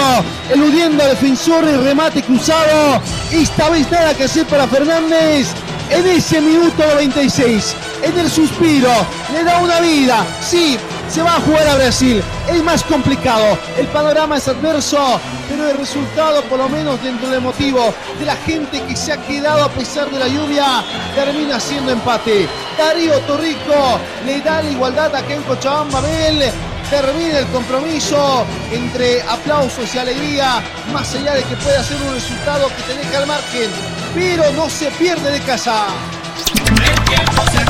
eludiendo 0.50 1.02
al 1.02 1.10
defensor, 1.10 1.64
el 1.64 1.84
remate 1.84 2.22
cruzado. 2.22 3.00
Esta 3.30 3.68
vez 3.70 3.90
nada 3.90 4.14
que 4.14 4.24
hacer 4.24 4.46
para 4.46 4.66
Fernández. 4.66 5.48
En 5.90 6.06
ese 6.06 6.40
minuto 6.40 6.82
96, 6.94 7.74
en 8.02 8.18
el 8.18 8.30
suspiro, 8.30 8.90
le 9.32 9.44
da 9.44 9.58
una 9.58 9.80
vida. 9.80 10.24
Sí, 10.40 10.78
se 11.08 11.22
va 11.22 11.36
a 11.36 11.40
jugar 11.40 11.68
a 11.68 11.74
Brasil. 11.74 12.22
Es 12.50 12.62
más 12.62 12.82
complicado. 12.82 13.58
El 13.78 13.86
panorama 13.88 14.38
es 14.38 14.48
adverso, 14.48 15.20
pero 15.52 15.68
el 15.70 15.76
resultado, 15.76 16.42
por 16.44 16.58
lo 16.58 16.68
menos 16.68 17.02
dentro 17.02 17.28
del 17.28 17.42
motivo 17.42 17.94
de 18.18 18.24
la 18.24 18.36
gente 18.36 18.80
que 18.82 18.96
se 18.96 19.12
ha 19.12 19.18
quedado 19.18 19.64
a 19.64 19.68
pesar 19.68 20.10
de 20.10 20.18
la 20.18 20.26
lluvia, 20.26 20.82
termina 21.14 21.60
siendo 21.60 21.92
empate. 21.92 22.48
Darío 22.78 23.18
Torrico 23.20 24.00
le 24.24 24.40
da 24.40 24.62
la 24.62 24.70
igualdad 24.70 25.14
acá 25.14 25.34
en 25.34 25.42
Cochabamba 25.42 26.00
Bel. 26.00 26.50
Termina 26.88 27.38
el 27.38 27.46
compromiso 27.48 28.46
entre 28.70 29.22
aplausos 29.22 29.94
y 29.94 29.98
alegría, 29.98 30.62
más 30.92 31.14
allá 31.14 31.34
de 31.34 31.42
que 31.44 31.56
pueda 31.56 31.82
ser 31.82 32.00
un 32.02 32.14
resultado 32.14 32.68
que 32.68 32.82
te 32.82 32.98
deja 32.98 33.18
al 33.18 33.26
margen, 33.26 33.70
pero 34.14 34.50
no 34.52 34.70
se 34.70 34.90
pierde 34.92 35.32
de 35.32 35.40
casa. 35.40 35.86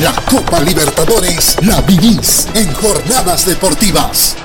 La 0.01 0.12
Copa 0.31 0.61
Libertadores 0.61 1.57
la 1.62 1.81
vivís 1.83 2.49
en 2.55 2.73
jornadas 2.75 3.47
deportivas. 3.47 4.36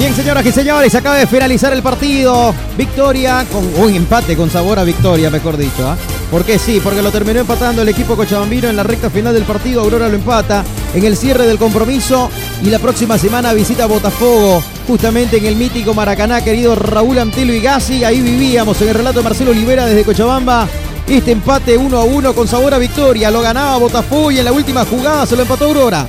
Bien, 0.00 0.14
señoras 0.14 0.46
y 0.46 0.50
señores, 0.50 0.94
acaba 0.94 1.16
de 1.16 1.26
finalizar 1.26 1.74
el 1.74 1.82
partido. 1.82 2.54
Victoria, 2.74 3.44
con 3.52 3.84
un 3.84 3.94
empate 3.94 4.34
con 4.34 4.48
sabor 4.48 4.78
a 4.78 4.82
victoria, 4.82 5.28
mejor 5.28 5.58
dicho. 5.58 5.86
¿ah? 5.86 5.94
¿Por 6.30 6.42
qué 6.42 6.58
sí? 6.58 6.80
Porque 6.82 7.02
lo 7.02 7.12
terminó 7.12 7.40
empatando 7.40 7.82
el 7.82 7.88
equipo 7.90 8.16
cochabambino 8.16 8.70
en 8.70 8.76
la 8.76 8.82
recta 8.82 9.10
final 9.10 9.34
del 9.34 9.42
partido. 9.42 9.82
Aurora 9.82 10.08
lo 10.08 10.14
empata 10.14 10.64
en 10.94 11.04
el 11.04 11.18
cierre 11.18 11.46
del 11.46 11.58
compromiso. 11.58 12.30
Y 12.64 12.70
la 12.70 12.78
próxima 12.78 13.18
semana 13.18 13.52
visita 13.52 13.84
Botafogo, 13.84 14.64
justamente 14.86 15.36
en 15.36 15.44
el 15.44 15.56
mítico 15.56 15.92
Maracaná, 15.92 16.42
querido 16.42 16.74
Raúl 16.76 17.18
Antelo 17.18 17.52
y 17.52 17.60
Gassi. 17.60 18.02
Ahí 18.02 18.22
vivíamos 18.22 18.80
en 18.80 18.88
el 18.88 18.94
relato 18.94 19.18
de 19.18 19.24
Marcelo 19.24 19.50
Olivera 19.50 19.84
desde 19.84 20.04
Cochabamba. 20.04 20.66
Este 21.06 21.32
empate 21.32 21.76
1 21.76 21.98
a 21.98 22.04
1 22.04 22.32
con 22.32 22.48
sabor 22.48 22.72
a 22.72 22.78
victoria. 22.78 23.30
Lo 23.30 23.42
ganaba 23.42 23.76
Botafogo 23.76 24.30
y 24.30 24.38
en 24.38 24.46
la 24.46 24.52
última 24.52 24.86
jugada 24.86 25.26
se 25.26 25.36
lo 25.36 25.42
empató 25.42 25.66
Aurora. 25.66 26.06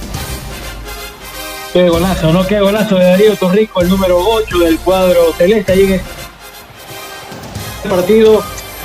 Qué 1.73 1.87
golazo, 1.87 2.33
¿no? 2.33 2.45
Qué 2.45 2.59
golazo 2.59 2.95
de 2.95 3.05
Darío 3.05 3.35
Torrico, 3.37 3.81
el 3.81 3.87
número 3.87 4.19
8 4.19 4.59
del 4.59 4.77
cuadro 4.79 5.31
celeste. 5.37 5.71
Ahí 5.71 5.83
en 5.83 5.93
el 5.93 7.89
partido 7.89 8.43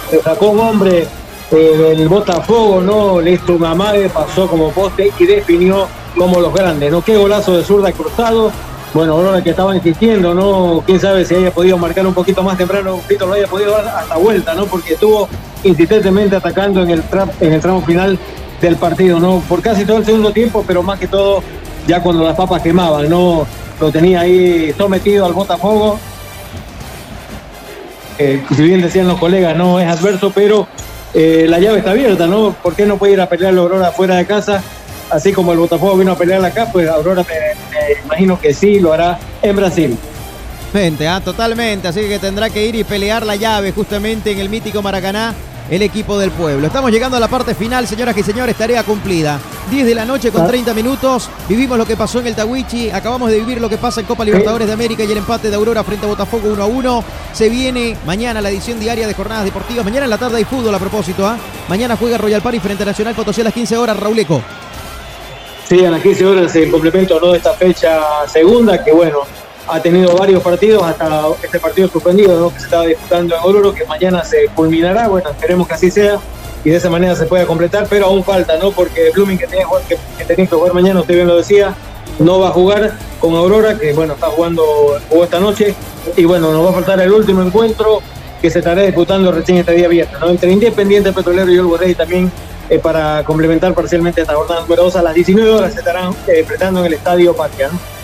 se 0.08 0.22
sacó 0.22 0.50
un 0.50 0.60
hombre 0.60 1.08
eh, 1.50 1.56
del 1.56 2.08
Botafogo, 2.08 2.80
¿no? 2.80 3.20
Le 3.20 3.32
hizo 3.32 3.54
un 3.54 3.64
amague, 3.64 4.08
pasó 4.08 4.46
como 4.46 4.70
poste 4.70 5.10
y 5.18 5.26
definió 5.26 5.88
como 6.16 6.40
los 6.40 6.54
grandes, 6.54 6.92
¿no? 6.92 7.02
Qué 7.02 7.16
golazo 7.16 7.56
de 7.56 7.64
zurda 7.64 7.90
cruzado. 7.90 8.52
Bueno, 8.94 9.14
Aurora 9.14 9.42
que 9.42 9.50
estaba 9.50 9.74
insistiendo, 9.74 10.32
¿no? 10.32 10.84
Quién 10.86 11.00
sabe 11.00 11.24
si 11.24 11.34
haya 11.34 11.50
podido 11.50 11.76
marcar 11.78 12.06
un 12.06 12.14
poquito 12.14 12.44
más 12.44 12.56
temprano, 12.56 12.98
poquito 12.98 13.26
lo 13.26 13.32
haya 13.32 13.48
podido 13.48 13.72
dar 13.72 13.88
hasta 13.88 14.16
vuelta, 14.16 14.54
¿no? 14.54 14.66
Porque 14.66 14.94
estuvo 14.94 15.28
insistentemente 15.64 16.36
atacando 16.36 16.84
en 16.84 16.90
el, 16.90 17.02
en 17.40 17.52
el 17.52 17.60
tramo 17.60 17.82
final 17.82 18.16
del 18.60 18.76
partido, 18.76 19.18
¿no? 19.18 19.42
Por 19.48 19.60
casi 19.60 19.84
todo 19.84 19.96
el 19.96 20.04
segundo 20.04 20.30
tiempo, 20.30 20.64
pero 20.64 20.84
más 20.84 21.00
que 21.00 21.08
todo 21.08 21.42
ya 21.86 22.02
cuando 22.02 22.24
las 22.24 22.36
papas 22.36 22.62
quemaban, 22.62 23.08
¿no? 23.08 23.46
Lo 23.80 23.92
tenía 23.92 24.20
ahí 24.20 24.74
sometido 24.76 25.26
al 25.26 25.32
Botafogo. 25.32 25.98
Eh, 28.18 28.42
si 28.54 28.62
bien 28.62 28.80
decían 28.80 29.06
los 29.06 29.18
colegas, 29.18 29.56
no 29.56 29.78
es 29.78 29.86
adverso, 29.86 30.32
pero 30.34 30.66
eh, 31.12 31.46
la 31.48 31.58
llave 31.58 31.78
está 31.78 31.90
abierta, 31.90 32.26
¿no? 32.26 32.52
¿Por 32.62 32.74
qué 32.74 32.86
no 32.86 32.96
puede 32.96 33.14
ir 33.14 33.20
a 33.20 33.28
pelear 33.28 33.52
la 33.52 33.62
Aurora 33.62 33.92
fuera 33.92 34.16
de 34.16 34.26
casa? 34.26 34.62
Así 35.10 35.32
como 35.32 35.52
el 35.52 35.58
Botafogo 35.58 35.96
vino 35.96 36.12
a 36.12 36.18
pelear 36.18 36.44
acá, 36.44 36.68
pues 36.72 36.88
Aurora 36.88 37.22
me, 37.22 38.04
imagino 38.04 38.40
que 38.40 38.52
sí 38.52 38.80
lo 38.80 38.92
hará 38.92 39.18
en 39.42 39.56
Brasil. 39.56 39.98
Ah, 41.08 41.22
totalmente. 41.24 41.88
Así 41.88 42.00
que 42.02 42.18
tendrá 42.18 42.50
que 42.50 42.66
ir 42.66 42.74
y 42.74 42.84
pelear 42.84 43.24
la 43.24 43.36
llave 43.36 43.72
justamente 43.72 44.32
en 44.32 44.40
el 44.40 44.50
mítico 44.50 44.82
Maracaná, 44.82 45.34
el 45.70 45.82
equipo 45.82 46.18
del 46.18 46.30
pueblo. 46.30 46.66
Estamos 46.66 46.90
llegando 46.90 47.16
a 47.16 47.20
la 47.20 47.28
parte 47.28 47.54
final, 47.54 47.86
señoras 47.86 48.16
y 48.16 48.22
señores, 48.22 48.56
tarea 48.56 48.82
cumplida. 48.82 49.38
10 49.70 49.86
de 49.86 49.94
la 49.94 50.04
noche 50.04 50.30
con 50.30 50.46
30 50.46 50.72
minutos. 50.74 51.28
Vivimos 51.48 51.76
lo 51.76 51.84
que 51.84 51.96
pasó 51.96 52.20
en 52.20 52.28
el 52.28 52.34
Tawichi. 52.34 52.90
Acabamos 52.90 53.30
de 53.30 53.38
vivir 53.38 53.60
lo 53.60 53.68
que 53.68 53.78
pasa 53.78 54.00
en 54.00 54.06
Copa 54.06 54.24
Libertadores 54.24 54.68
de 54.68 54.72
América 54.72 55.02
y 55.02 55.10
el 55.10 55.18
empate 55.18 55.50
de 55.50 55.56
Aurora 55.56 55.82
frente 55.82 56.06
a 56.06 56.08
Botafogo 56.08 56.50
1 56.50 56.62
a 56.62 56.66
1. 56.66 57.04
Se 57.32 57.48
viene 57.48 57.96
mañana 58.06 58.40
la 58.40 58.50
edición 58.50 58.78
diaria 58.78 59.06
de 59.08 59.14
jornadas 59.14 59.44
deportivas. 59.44 59.84
Mañana 59.84 60.04
en 60.04 60.10
la 60.10 60.18
tarde 60.18 60.36
hay 60.36 60.44
fútbol 60.44 60.74
a 60.74 60.78
propósito. 60.78 61.26
¿ah? 61.26 61.36
Mañana 61.68 61.96
juega 61.96 62.18
Royal 62.18 62.42
Party 62.42 62.60
frente 62.60 62.84
a 62.84 62.86
Nacional 62.86 63.14
Potosí 63.14 63.40
a 63.40 63.44
las 63.44 63.54
15 63.54 63.76
horas. 63.76 63.98
Raúl 63.98 64.18
Eco. 64.18 64.40
Sí, 65.68 65.84
a 65.84 65.90
las 65.90 66.00
15 66.00 66.26
horas 66.26 66.54
en 66.54 66.70
complemento 66.70 67.18
¿no? 67.18 67.32
de 67.32 67.38
esta 67.38 67.52
fecha 67.54 68.28
segunda, 68.28 68.84
que 68.84 68.92
bueno, 68.92 69.22
ha 69.68 69.80
tenido 69.80 70.16
varios 70.16 70.42
partidos, 70.42 70.82
hasta 70.82 71.22
este 71.42 71.58
partido 71.58 71.88
suspendido 71.88 72.38
¿no? 72.38 72.52
que 72.52 72.58
se 72.58 72.66
estaba 72.66 72.84
disputando 72.84 73.34
en 73.34 73.40
Oruro, 73.42 73.74
que 73.74 73.84
mañana 73.84 74.24
se 74.24 74.46
culminará, 74.54 75.08
bueno, 75.08 75.30
esperemos 75.30 75.66
que 75.66 75.74
así 75.74 75.90
sea 75.90 76.18
y 76.64 76.70
de 76.70 76.76
esa 76.76 76.90
manera 76.90 77.14
se 77.14 77.26
pueda 77.26 77.46
completar, 77.46 77.86
pero 77.88 78.06
aún 78.06 78.24
falta, 78.24 78.58
¿no? 78.58 78.72
Porque 78.72 79.10
Blooming 79.14 79.38
que 79.38 79.46
tenía 79.46 79.66
que, 79.88 80.34
que 80.34 80.46
jugar 80.46 80.74
mañana, 80.74 81.00
usted 81.00 81.14
bien 81.14 81.28
lo 81.28 81.36
decía, 81.36 81.76
no 82.18 82.40
va 82.40 82.48
a 82.48 82.50
jugar 82.50 82.92
con 83.20 83.36
Aurora, 83.36 83.78
que 83.78 83.92
bueno, 83.92 84.14
está 84.14 84.26
jugando, 84.26 84.98
jugó 85.08 85.24
esta 85.24 85.38
noche, 85.38 85.76
y 86.16 86.24
bueno, 86.24 86.52
nos 86.52 86.66
va 86.66 86.70
a 86.70 86.72
faltar 86.72 87.00
el 87.00 87.12
último 87.12 87.42
encuentro 87.42 88.02
que 88.42 88.50
se 88.50 88.58
estará 88.58 88.82
disputando 88.82 89.30
recién 89.30 89.58
este 89.58 89.72
día 89.72 89.86
viernes, 89.86 90.20
¿no? 90.20 90.28
Entre 90.28 90.50
Independiente 90.50 91.12
Petrolero 91.12 91.52
y 91.52 91.58
Olgo 91.58 91.76
Rey 91.76 91.94
también 91.94 92.32
eh, 92.68 92.80
para 92.80 93.22
complementar 93.22 93.72
parcialmente 93.72 94.22
esta 94.22 94.34
jornada 94.34 94.62
número 94.62 94.82
2 94.84 94.96
a 94.96 95.02
las 95.02 95.14
19 95.14 95.48
horas 95.48 95.72
se 95.72 95.78
estarán 95.78 96.12
eh, 96.26 96.40
enfrentando 96.40 96.80
en 96.80 96.86
el 96.86 96.94
Estadio 96.94 97.32
Patria, 97.34 97.68
¿no? 97.68 97.95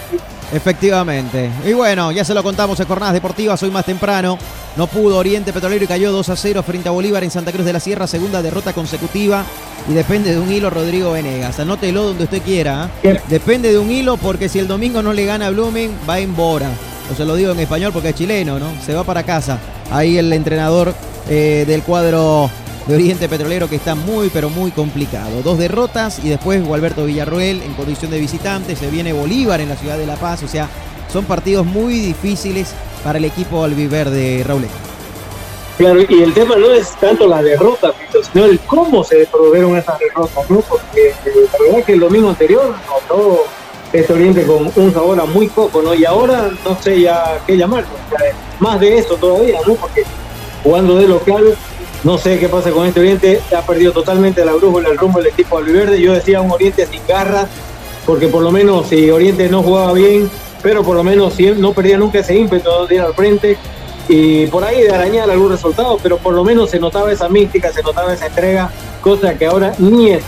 Efectivamente. 0.53 1.51
Y 1.67 1.73
bueno, 1.73 2.13
ya 2.13 2.25
se 2.25 2.35
lo 2.35 2.43
contamos 2.43 2.79
en 2.79 2.87
jornadas 2.87 3.15
deportivas 3.15 3.63
hoy 3.63 3.71
más 3.71 3.87
temprano. 3.87 4.39
No 4.77 4.87
pudo 4.87 5.17
Oriente 5.17 5.53
Petrolero 5.53 5.85
y 5.85 5.89
cayó 5.89 6.13
2 6.13 6.29
a 6.29 6.37
0 6.37 6.63
frente 6.63 6.89
a 6.89 6.93
Bolívar 6.93 7.25
en 7.25 7.31
Santa 7.31 7.53
Cruz 7.53 7.65
de 7.65 7.73
la 7.73 7.81
Sierra, 7.81 8.07
segunda 8.07 8.43
derrota 8.43 8.73
consecutiva. 8.73 9.45
Y 9.89 9.95
depende 9.95 10.33
de 10.33 10.39
un 10.39 10.53
hilo 10.53 10.71
Rodrigo 10.71 11.13
Venegas. 11.13 11.59
Anótelo 11.59 12.05
donde 12.05 12.25
usted 12.25 12.43
quiera. 12.43 12.91
¿eh? 13.03 13.21
Depende 13.29 13.71
de 13.71 13.79
un 13.79 13.91
hilo 13.91 14.17
porque 14.17 14.49
si 14.49 14.59
el 14.59 14.69
domingo 14.69 15.03
no 15.03 15.13
le 15.13 15.25
gana 15.25 15.47
a 15.47 15.51
Blooming, 15.51 15.91
va 16.09 16.19
en 16.19 16.37
Bora. 16.37 16.71
O 17.11 17.15
se 17.15 17.25
lo 17.25 17.35
digo 17.35 17.53
en 17.53 17.61
español 17.61 17.93
porque 17.93 18.11
es 18.11 18.15
chileno, 18.15 18.59
¿no? 18.59 18.71
Se 18.85 18.95
va 18.95 19.05
para 19.05 19.23
casa. 19.23 19.59
Ahí 19.91 20.19
el 20.19 20.33
entrenador 20.33 20.95
eh, 21.29 21.65
del 21.67 21.83
cuadro 21.83 22.51
de 22.87 22.95
Oriente 22.95 23.29
Petrolero 23.29 23.69
que 23.69 23.77
está 23.77 23.95
muy 23.95 24.29
pero 24.31 24.51
muy 24.51 24.71
complicado. 24.71 25.43
Dos 25.43 25.59
derrotas 25.59 26.19
y 26.25 26.29
después 26.29 26.65
Gualberto 26.65 27.05
Villarroel 27.05 27.63
en 27.63 27.75
condición 27.75 28.11
de 28.11 28.19
visitante. 28.19 28.77
Se 28.77 28.91
viene 28.91 29.13
Bolívar 29.13 29.61
en 29.61 29.69
la 29.69 29.77
ciudad 29.77 29.99
de 29.99 30.07
La 30.07 30.17
Paz. 30.17 30.43
O 30.43 30.49
sea, 30.49 30.69
son 31.13 31.25
partidos 31.25 31.67
muy 31.67 31.95
difíciles 31.95 32.73
para 33.05 33.19
el 33.19 33.25
equipo 33.25 33.65
albiverde 33.65 34.43
Raúl. 34.45 34.67
Claro, 35.79 36.01
y 36.09 36.23
el 36.23 36.35
tema 36.35 36.57
no 36.57 36.71
es 36.71 36.91
tanto 37.01 37.27
la 37.27 37.43
derrota, 37.43 37.93
sino 38.33 38.45
el 38.45 38.61
cómo 38.61 39.03
se 39.03 39.27
produjeron 39.27 39.77
esas 39.77 39.99
derrotas, 39.99 40.51
¿no? 40.51 40.61
Porque 40.61 41.09
eh, 41.09 41.15
la 41.53 41.65
verdad 41.65 41.85
que 41.87 41.93
el 41.95 42.01
domingo 42.01 42.29
anterior 42.29 42.75
notó 42.87 43.45
este 43.93 44.13
Oriente 44.13 44.47
con 44.47 44.71
un 44.75 44.93
sabor 44.93 45.21
a 45.21 45.25
muy 45.25 45.49
poco, 45.49 45.83
¿no? 45.83 45.95
Y 45.95 46.05
ahora 46.05 46.51
no 46.65 46.81
sé 46.81 47.01
ya 47.01 47.41
qué 47.47 47.57
llamarlo, 47.57 47.89
más 48.61 48.81
de 48.81 48.99
eso 48.99 49.17
todavía, 49.17 49.59
¿no? 49.67 49.75
Porque 49.75 50.05
jugando 50.63 50.97
de 50.97 51.09
local 51.09 51.57
no 52.05 52.19
sé 52.19 52.39
qué 52.39 52.49
pasa 52.49 52.71
con 52.71 52.87
este 52.87 53.01
Oriente, 53.01 53.41
ha 53.57 53.63
perdido 53.63 53.93
totalmente 53.93 54.45
la 54.45 54.55
brújula, 54.55 54.89
el 54.89 54.99
rumbo 54.99 55.19
del 55.19 55.29
equipo 55.29 55.61
Verde. 55.61 56.01
Yo 56.01 56.13
decía 56.13 56.41
un 56.41 56.51
Oriente 56.51 56.87
sin 56.87 57.01
garra, 57.07 57.47
porque 58.05 58.29
por 58.29 58.43
lo 58.43 58.51
menos 58.51 58.89
si 58.89 59.11
Oriente 59.11 59.49
no 59.49 59.63
jugaba 59.63 59.93
bien, 59.93 60.31
pero 60.63 60.83
por 60.83 60.97
lo 60.97 61.05
menos 61.05 61.35
no 61.57 61.73
perdía 61.73 61.99
nunca 61.99 62.21
ese 62.21 62.37
ímpetu 62.37 62.69
de 62.89 62.97
ir 62.97 63.01
al 63.01 63.15
frente 63.15 63.57
y 64.09 64.47
por 64.49 64.65
ahí 64.65 64.83
de 64.83 64.91
arañar 64.91 65.31
algún 65.31 65.51
resultado, 65.51 65.99
pero 66.03 66.19
por 66.19 66.35
lo 66.35 66.45
menos 66.45 66.71
se 66.71 66.81
notaba 66.81 67.13
esa 67.13 67.29
mística, 67.29 67.73
se 67.73 67.83
notaba 67.83 68.13
esa 68.13 68.27
entrega, 68.27 68.71
cosa 69.01 69.35
que 69.35 69.47
ahora 69.47 69.73
ni 69.79 70.11
es. 70.11 70.25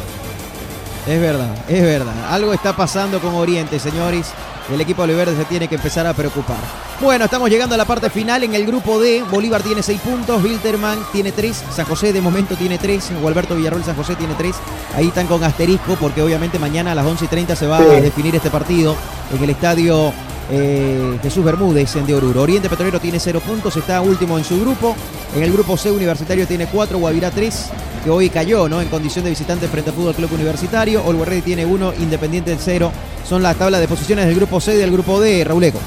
Es 1.07 1.21
verdad, 1.21 1.51
es 1.69 1.83
verdad. 1.83 2.15
Algo 2.31 2.55
está 2.55 2.75
pasando 2.75 3.21
con 3.21 3.35
Oriente, 3.35 3.79
señores 3.79 4.33
el 4.73 4.81
equipo 4.81 5.03
Oliverde 5.03 5.37
se 5.37 5.45
tiene 5.45 5.69
que 5.69 5.75
empezar 5.75 6.07
a 6.07 6.15
preocupar. 6.15 6.59
Bueno, 7.01 7.25
estamos 7.25 7.51
llegando 7.51 7.75
a 7.75 7.79
la 7.79 7.85
parte 7.85 8.09
final 8.09 8.45
en 8.45 8.55
el 8.55 8.65
grupo 8.67 8.99
D. 8.99 9.25
Bolívar 9.31 9.63
tiene 9.63 9.83
6 9.83 10.01
puntos, 10.01 10.43
Wilterman 10.43 10.99
tiene 11.13 11.33
3, 11.33 11.65
San 11.71 11.87
José 11.87 12.13
de 12.13 12.21
momento 12.21 12.55
tiene 12.57 12.79
3, 12.79 13.13
Gualberto 13.21 13.57
Villarroel 13.57 13.85
San 13.85 13.97
José 13.97 14.15
tiene 14.15 14.35
3. 14.35 14.55
Ahí 14.97 15.09
están 15.09 15.27
con 15.27 15.43
asterisco 15.45 15.97
porque 16.01 16.23
obviamente 16.23 16.59
mañana 16.59 16.93
a 16.93 16.95
las 16.95 17.07
11 17.07 17.25
y 17.25 17.29
30 17.29 17.57
se 17.57 17.67
va 17.67 17.79
a 17.79 17.85
definir 17.85 18.35
este 18.35 18.51
partido 18.51 18.97
en 19.35 19.43
el 19.43 19.51
estadio 19.51 20.13
eh, 20.51 21.19
Jesús 21.23 21.45
Bermúdez 21.45 21.97
en 21.97 22.07
de 22.07 22.15
Oruro. 22.15 22.43
Oriente 22.43 22.69
Petrolero 22.69 23.01
tiene 23.01 23.19
0 23.19 23.41
puntos, 23.41 23.77
está 23.77 24.01
último 24.01 24.39
en 24.39 24.45
su 24.45 24.61
grupo. 24.61 24.95
En 25.35 25.43
el 25.43 25.53
grupo 25.53 25.77
C 25.77 25.91
Universitario 25.91 26.47
tiene 26.47 26.67
4, 26.67 26.99
Guavirá 26.99 27.31
3, 27.31 27.71
que 28.05 28.11
hoy 28.11 28.29
cayó 28.29 28.69
¿no? 28.69 28.83
en 28.83 28.89
condición 28.89 29.25
de 29.25 29.31
visitante 29.31 29.67
frente 29.67 29.91
al 29.91 29.97
Fútbol 29.97 30.15
Club 30.15 30.33
Universitario. 30.35 31.03
Olver 31.05 31.41
tiene 31.41 31.65
1, 31.65 31.95
Independiente 32.01 32.55
0 32.59 32.93
son 33.27 33.43
las 33.43 33.57
tablas 33.57 33.81
de 33.81 33.89
posiciones 33.89 34.27
del 34.27 34.37
grupo 34.37 34.61
C 34.61 34.75
y 34.75 34.77
del 34.77 34.93
grupo 34.93 35.19
D, 35.21 35.43
Rauleco. 35.45 35.79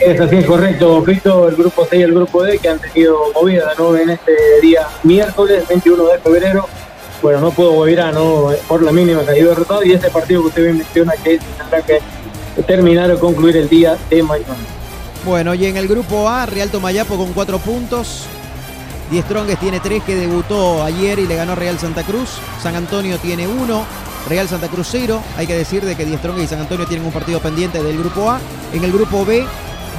Es 0.00 0.20
así, 0.20 0.36
es 0.36 0.46
correcto, 0.46 1.02
Cristo, 1.04 1.48
el 1.48 1.54
grupo 1.54 1.86
C 1.86 1.98
y 1.98 2.02
el 2.02 2.12
grupo 2.12 2.42
D 2.42 2.58
que 2.58 2.68
han 2.68 2.80
tenido 2.80 3.18
movida 3.34 3.72
¿no? 3.78 3.96
en 3.96 4.10
este 4.10 4.32
día 4.60 4.88
miércoles 5.04 5.66
21 5.68 6.04
de 6.04 6.18
febrero. 6.18 6.68
Bueno, 7.22 7.40
no 7.40 7.50
puedo 7.52 7.70
volver 7.72 8.00
a 8.00 8.10
no 8.10 8.50
por 8.66 8.82
la 8.82 8.90
mínima 8.90 9.22
ido 9.36 9.50
derrotado 9.50 9.84
y 9.84 9.92
este 9.92 10.10
partido 10.10 10.42
que 10.42 10.48
usted 10.48 10.62
bien 10.64 10.78
menciona 10.78 11.12
que 11.22 11.38
tendrá 11.56 11.80
que 11.82 12.00
terminar 12.66 13.12
o 13.12 13.20
concluir 13.20 13.56
el 13.56 13.68
día 13.68 13.96
de 14.10 14.22
mañana. 14.24 14.56
Bueno, 15.24 15.54
y 15.54 15.66
en 15.66 15.76
el 15.76 15.86
grupo 15.86 16.28
A, 16.28 16.46
Real 16.46 16.70
Tomayapo 16.70 17.16
con 17.16 17.32
cuatro 17.32 17.60
puntos. 17.60 18.26
Die 19.12 19.20
Stronges 19.20 19.58
tiene 19.58 19.78
tres 19.78 20.02
que 20.04 20.16
debutó 20.16 20.82
ayer 20.82 21.18
y 21.18 21.26
le 21.26 21.36
ganó 21.36 21.54
Real 21.54 21.78
Santa 21.78 22.02
Cruz. 22.02 22.38
San 22.62 22.76
Antonio 22.76 23.18
tiene 23.18 23.46
uno. 23.46 23.84
Real 24.26 24.48
Santa 24.48 24.68
Cruz 24.68 24.88
0. 24.90 25.22
Hay 25.36 25.46
que 25.46 25.54
decir 25.54 25.84
de 25.84 25.94
que 25.94 26.06
Diestrong 26.06 26.40
y 26.40 26.46
San 26.46 26.60
Antonio 26.60 26.86
tienen 26.86 27.04
un 27.04 27.12
partido 27.12 27.38
pendiente 27.38 27.82
del 27.82 27.98
grupo 27.98 28.30
A. 28.30 28.40
En 28.72 28.82
el 28.82 28.90
grupo 28.90 29.26
B, 29.26 29.44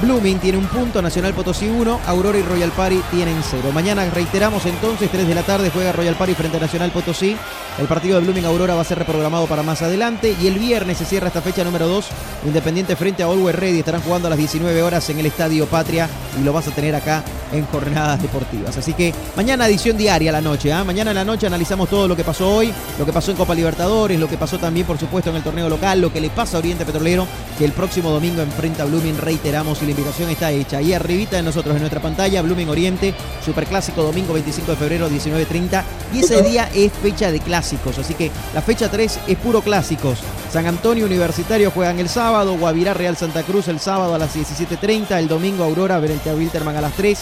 Blooming 0.04 0.38
tiene 0.38 0.58
un 0.58 0.66
punto, 0.66 1.00
Nacional 1.00 1.32
Potosí 1.32 1.66
1, 1.66 2.00
Aurora 2.06 2.36
y 2.36 2.42
Royal 2.42 2.70
Party 2.72 3.00
tienen 3.10 3.36
0. 3.42 3.70
Mañana 3.72 4.04
reiteramos 4.10 4.66
entonces, 4.66 5.10
3 5.10 5.26
de 5.26 5.34
la 5.34 5.42
tarde 5.42 5.70
juega 5.70 5.92
Royal 5.92 6.14
Party 6.14 6.34
frente 6.34 6.58
a 6.58 6.60
Nacional 6.60 6.90
Potosí. 6.90 7.34
El 7.78 7.86
partido 7.86 8.16
de 8.16 8.24
Blooming 8.24 8.44
Aurora 8.44 8.74
va 8.74 8.82
a 8.82 8.84
ser 8.84 8.98
reprogramado 8.98 9.46
para 9.46 9.62
más 9.62 9.80
adelante 9.80 10.36
y 10.40 10.46
el 10.46 10.58
viernes 10.58 10.98
se 10.98 11.06
cierra 11.06 11.28
esta 11.28 11.40
fecha 11.40 11.64
número 11.64 11.88
2. 11.88 12.06
Independiente 12.44 12.96
frente 12.96 13.22
a 13.22 13.26
Always 13.26 13.56
Ready 13.56 13.78
estarán 13.78 14.02
jugando 14.02 14.26
a 14.26 14.30
las 14.30 14.38
19 14.38 14.82
horas 14.82 15.08
en 15.08 15.18
el 15.18 15.26
Estadio 15.26 15.64
Patria 15.66 16.08
y 16.38 16.44
lo 16.44 16.52
vas 16.52 16.68
a 16.68 16.70
tener 16.70 16.94
acá 16.94 17.24
en 17.50 17.64
jornadas 17.66 18.20
deportivas. 18.20 18.76
Así 18.76 18.92
que 18.92 19.14
mañana 19.36 19.66
edición 19.66 19.96
diaria 19.96 20.30
a 20.30 20.34
la 20.34 20.40
noche. 20.42 20.70
¿ah? 20.72 20.84
Mañana 20.84 21.12
en 21.12 21.16
la 21.16 21.24
noche 21.24 21.46
analizamos 21.46 21.88
todo 21.88 22.06
lo 22.06 22.14
que 22.14 22.24
pasó 22.24 22.54
hoy, 22.54 22.72
lo 22.98 23.06
que 23.06 23.12
pasó 23.12 23.30
en 23.30 23.38
Copa 23.38 23.54
Libertadores, 23.54 24.20
lo 24.20 24.28
que 24.28 24.36
pasó 24.36 24.58
también 24.58 24.86
por 24.86 24.98
supuesto 24.98 25.30
en 25.30 25.36
el 25.36 25.42
torneo 25.42 25.68
local, 25.68 26.00
lo 26.00 26.12
que 26.12 26.20
le 26.20 26.28
pasa 26.28 26.58
a 26.58 26.60
Oriente 26.60 26.84
Petrolero, 26.84 27.26
que 27.58 27.64
el 27.64 27.72
próximo 27.72 28.10
domingo 28.10 28.42
enfrenta 28.42 28.82
a 28.82 28.86
Blooming, 28.86 29.16
reiteramos 29.16 29.80
la 29.82 29.93
invitación 29.94 30.28
está 30.30 30.50
hecha. 30.50 30.82
Y 30.82 30.92
arribita 30.92 31.36
de 31.36 31.42
nosotros 31.42 31.74
en 31.74 31.80
nuestra 31.80 32.02
pantalla, 32.02 32.42
Blooming 32.42 32.68
Oriente, 32.68 33.14
Superclásico 33.44 34.02
domingo 34.02 34.34
25 34.34 34.72
de 34.72 34.76
febrero 34.76 35.08
19.30. 35.08 35.82
Y 36.12 36.20
ese 36.20 36.42
día 36.42 36.68
es 36.74 36.92
fecha 36.92 37.30
de 37.30 37.40
clásicos, 37.40 37.98
así 37.98 38.14
que 38.14 38.30
la 38.52 38.60
fecha 38.60 38.90
3 38.90 39.20
es 39.26 39.38
puro 39.38 39.62
clásicos. 39.62 40.18
San 40.52 40.66
Antonio 40.66 41.06
Universitario 41.06 41.70
juegan 41.70 41.98
el 41.98 42.08
sábado, 42.08 42.56
Guavirá 42.58 42.94
Real 42.94 43.16
Santa 43.16 43.42
Cruz 43.42 43.68
el 43.68 43.80
sábado 43.80 44.14
a 44.14 44.18
las 44.18 44.36
17.30, 44.36 45.18
el 45.18 45.28
domingo 45.28 45.64
Aurora 45.64 46.00
frente 46.00 46.30
a 46.30 46.34
Wilterman 46.34 46.76
a 46.76 46.80
las 46.80 46.92
3, 46.94 47.18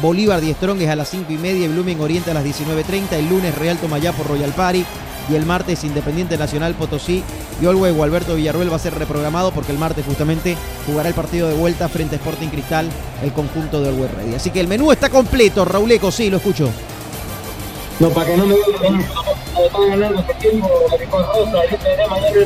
Bolívar 0.00 0.40
Die 0.40 0.54
Stronges 0.54 0.88
a 0.88 0.96
las 0.96 1.08
5 1.10 1.32
y 1.32 1.38
media 1.38 1.64
y 1.64 1.68
Blooming 1.68 2.00
Oriente 2.00 2.30
a 2.30 2.34
las 2.34 2.44
19.30, 2.44 3.12
el 3.12 3.28
lunes 3.28 3.56
Real 3.56 3.76
Tomayapo 3.78 4.22
Royal 4.22 4.52
Party, 4.52 4.84
y 5.28 5.34
el 5.34 5.46
martes 5.46 5.84
Independiente 5.84 6.38
Nacional 6.38 6.74
Potosí 6.74 7.22
y 7.60 7.66
Olwey 7.66 7.92
o 7.96 8.02
Alberto 8.02 8.34
Villarruel 8.34 8.70
va 8.70 8.76
a 8.76 8.80
ser 8.80 8.94
reprogramado 8.94 9.50
porque 9.50 9.72
el 9.72 9.78
martes 9.78 10.04
justamente 10.04 10.56
jugará 10.86 11.08
el 11.08 11.14
partido 11.14 11.48
de 11.48 11.54
vuelta 11.54 11.88
frente 11.88 12.05
a 12.14 12.16
Sporting 12.16 12.48
Cristal 12.48 12.88
el 13.22 13.32
conjunto 13.32 13.80
de 13.80 13.90
Olwey 13.90 14.08
Ready. 14.08 14.34
Así 14.34 14.50
que 14.50 14.60
el 14.60 14.68
menú 14.68 14.92
está 14.92 15.10
completo, 15.10 15.64
Rauleco, 15.64 16.10
sí, 16.10 16.30
lo 16.30 16.36
escucho. 16.36 16.68
No, 17.98 18.10
para 18.10 18.26
que 18.26 18.36
no 18.36 18.46
me 18.46 18.54
digan, 18.54 19.00
este 19.00 20.48
el 20.48 20.58
mañana 22.10 22.40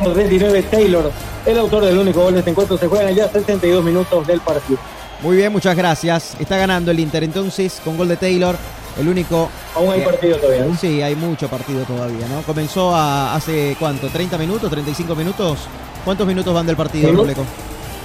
1-0. 0.00 0.12
29 0.14 0.62
Taylor, 0.62 1.12
el 1.46 1.58
autor 1.58 1.84
del 1.84 1.98
único 1.98 2.22
gol 2.22 2.32
de 2.34 2.40
este 2.40 2.50
encuentro, 2.50 2.76
se 2.78 2.88
juegan 2.88 3.14
ya 3.14 3.28
62 3.28 3.84
minutos 3.84 4.26
del 4.26 4.40
partido. 4.40 4.80
Muy 5.22 5.36
bien, 5.36 5.52
muchas 5.52 5.76
gracias. 5.76 6.34
Está 6.40 6.56
ganando 6.56 6.90
el 6.90 6.98
Inter 6.98 7.22
entonces 7.24 7.82
con 7.84 7.98
gol 7.98 8.08
de 8.08 8.16
Taylor. 8.16 8.56
El 9.00 9.08
único. 9.08 9.50
Aún 9.74 9.92
hay 9.92 10.02
partido 10.02 10.36
todavía, 10.36 10.64
¿no? 10.64 10.76
Sí, 10.76 11.02
hay 11.02 11.16
mucho 11.16 11.48
partido 11.48 11.84
todavía, 11.84 12.26
¿no? 12.28 12.42
Comenzó 12.42 12.94
a, 12.94 13.34
hace 13.34 13.76
cuánto, 13.78 14.08
30 14.08 14.38
minutos, 14.38 14.70
35 14.70 15.14
minutos. 15.14 15.58
¿Cuántos 16.04 16.26
minutos 16.26 16.54
van 16.54 16.66
del 16.66 16.76
partido, 16.76 17.10
Minuto, 17.10 17.44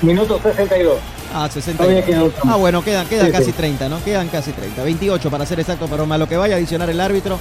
Minuto 0.02 0.40
62. 0.42 0.98
Ah, 1.34 1.50
62. 1.52 2.34
Ah, 2.46 2.56
bueno, 2.58 2.84
quedan, 2.84 3.08
quedan 3.08 3.32
casi 3.32 3.52
30, 3.52 3.88
¿no? 3.90 4.04
Quedan 4.04 4.28
casi 4.28 4.52
30. 4.52 4.84
28 4.84 5.32
para 5.32 5.46
ser 5.46 5.60
exacto, 5.60 5.88
pero 5.90 6.06
a 6.12 6.18
lo 6.18 6.28
que 6.28 6.38
vaya 6.38 6.56
a 6.56 6.58
adicionar 6.58 6.90
el 6.90 7.00
árbitro, 7.00 7.40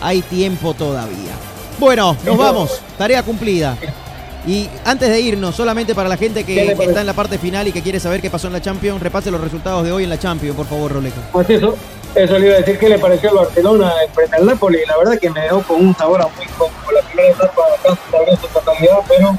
hay 0.00 0.22
tiempo 0.22 0.74
todavía. 0.74 1.32
Bueno, 1.78 2.16
nos 2.24 2.38
vamos. 2.38 2.80
Tarea 2.96 3.22
cumplida. 3.22 3.76
Y 4.46 4.68
antes 4.84 5.08
de 5.08 5.20
irnos, 5.20 5.56
solamente 5.56 5.94
para 5.94 6.08
la 6.08 6.16
gente 6.16 6.44
que, 6.44 6.70
está 6.70 7.00
en 7.00 7.06
la 7.06 7.14
parte 7.14 7.36
final 7.36 7.66
y 7.66 7.72
que 7.72 7.82
quiere 7.82 7.98
saber 7.98 8.20
qué 8.20 8.30
pasó 8.30 8.46
en 8.46 8.52
la 8.52 8.62
Champions, 8.62 9.02
repase 9.02 9.30
los 9.30 9.40
resultados 9.40 9.84
de 9.84 9.90
hoy 9.90 10.04
en 10.04 10.10
la 10.10 10.18
Champions, 10.18 10.56
por 10.56 10.66
favor, 10.66 10.92
Roleco. 10.92 11.20
Pues 11.32 11.50
eso, 11.50 11.74
eso 12.16 12.38
le 12.38 12.46
iba 12.46 12.54
a 12.54 12.58
decir 12.58 12.78
qué 12.78 12.88
le 12.88 12.98
pareció 12.98 13.30
al 13.30 13.36
Barcelona 13.36 13.92
frente 14.14 14.36
al 14.36 14.46
Napoli. 14.46 14.78
La 14.86 14.96
verdad 14.96 15.18
que 15.20 15.28
me 15.30 15.42
dejó 15.42 15.62
con 15.62 15.84
un 15.84 15.94
sabor 15.94 16.22
a 16.22 16.28
muy 16.28 16.46
con 16.46 16.94
la 16.94 17.02
primera 17.02 17.28
etapa 17.28 17.62
casi 17.82 18.30
en 18.30 18.40
su 18.40 18.46
totalidad, 18.48 18.98
pero 19.06 19.36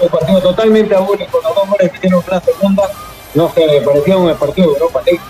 un 0.00 0.08
partido 0.08 0.40
totalmente 0.40 0.96
único. 0.96 1.40
Los 1.42 1.54
dos 1.54 1.68
goles 1.68 1.90
que 1.90 1.96
hicieron 1.96 2.22
la 2.28 2.40
segunda, 2.40 2.90
no 3.34 3.52
sé, 3.52 3.66
me 3.66 3.80
parecía 3.80 4.16
un 4.16 4.34
partido 4.36 4.68
de 4.68 4.74
Europa 4.74 5.02
League. 5.04 5.20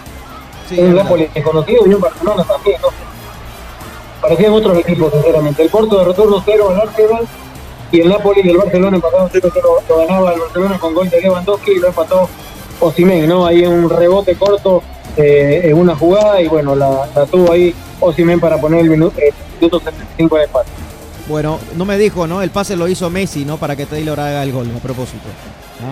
Sí, 0.68 0.78
un 0.78 0.94
Napoli 0.94 1.30
desconocido 1.34 1.86
y 1.86 1.94
un 1.94 2.00
Barcelona 2.00 2.44
también, 2.44 2.80
no 2.80 2.88
Parecían 4.20 4.52
otros 4.52 4.78
equipos, 4.78 5.12
sinceramente. 5.12 5.62
El 5.62 5.68
Porto 5.68 5.98
derrotó 5.98 6.24
1-0 6.24 6.70
al 6.70 6.80
Arsenal 6.80 7.28
y 7.92 8.00
el 8.00 8.08
Napoli 8.08 8.40
y 8.42 8.50
el 8.50 8.56
Barcelona 8.56 8.96
empataron 8.96 9.30
0-0. 9.30 9.52
Lo 9.88 9.96
ganaba 9.98 10.32
el 10.32 10.40
Barcelona 10.40 10.78
con 10.78 10.94
gol 10.94 11.10
de 11.10 11.20
Lewandowski 11.20 11.72
y 11.72 11.78
lo 11.78 11.88
empató 11.88 12.28
Osimhen, 12.80 13.28
¿no? 13.28 13.46
Ahí 13.46 13.64
en 13.64 13.72
un 13.72 13.90
rebote 13.90 14.34
corto 14.36 14.82
eh, 15.17 15.62
en 15.65 15.76
una 15.78 15.94
jugada 15.97 16.41
y 16.41 16.49
bueno, 16.49 16.75
la, 16.75 17.09
tuvo 17.31 17.52
ahí 17.52 17.75
Osimen 18.01 18.41
para 18.41 18.59
poner 18.59 18.81
el 18.81 18.91
minuto, 18.91 19.17
75 19.60 20.36
de 20.36 20.44
empate. 20.44 20.70
Bueno, 21.28 21.59
no 21.76 21.84
me 21.86 21.97
dijo, 21.97 22.26
¿no? 22.26 22.43
El 22.43 22.51
pase 22.51 22.76
lo 22.76 22.86
hizo 22.86 23.09
Messi, 23.09 23.44
¿no? 23.47 23.57
Para 23.57 23.76
que 23.76 23.86
Taylor 23.86 24.18
haga 24.20 24.43
el 24.43 24.52
gol, 24.52 24.70
a 24.76 24.78
propósito. 24.81 25.25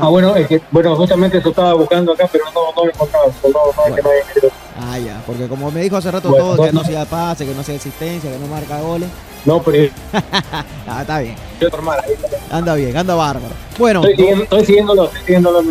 Ah, 0.01 0.09
bueno, 0.09 0.37
es 0.37 0.47
que, 0.47 0.61
bueno, 0.71 0.95
justamente 0.97 1.39
eso 1.39 1.49
estaba 1.51 1.73
buscando 1.75 2.13
acá, 2.13 2.29
pero 2.31 2.45
no, 2.55 2.73
no 2.77 2.85
lo 2.85 2.91
encontraba. 2.91 3.27
No, 3.43 3.49
no, 3.51 3.89
es 3.89 3.95
que 3.97 4.47
no. 4.47 4.49
Ah, 4.79 4.99
ya, 4.99 5.23
porque 5.27 5.47
como 5.49 5.71
me 5.71 5.81
dijo 5.83 5.97
hace 5.97 6.11
rato 6.11 6.29
Bueno, 6.29 6.45
todo, 6.57 6.65
que 6.67 6.73
no- 6.73 6.85
sea 6.85 7.05
pase, 7.05 7.47
que 7.47 7.55
no 7.55 7.63
sea 7.63 7.77
asistencia, 7.77 8.31
que 8.31 8.39
no 8.39 8.47
marca 8.47 8.81
goles. 8.81 9.09
No, 9.45 9.63
pero 9.63 9.91
Ah, 10.87 11.01
está 11.01 11.21
bien. 11.21 11.35
yo 11.61 11.69
normal. 11.69 11.99
ahí 12.05 12.13
está. 12.13 12.57
Anda 12.57 12.75
bien, 12.75 12.97
anda 12.97 13.15
bárbaro. 13.15 13.55
Bueno, 13.79 14.01
Estoy, 14.01 14.17
siguiendo, 14.17 14.45
estoy 14.45 14.65
siguiéndolo, 14.67 15.05
estoy 15.05 15.21
siguiéndolo 15.25 15.63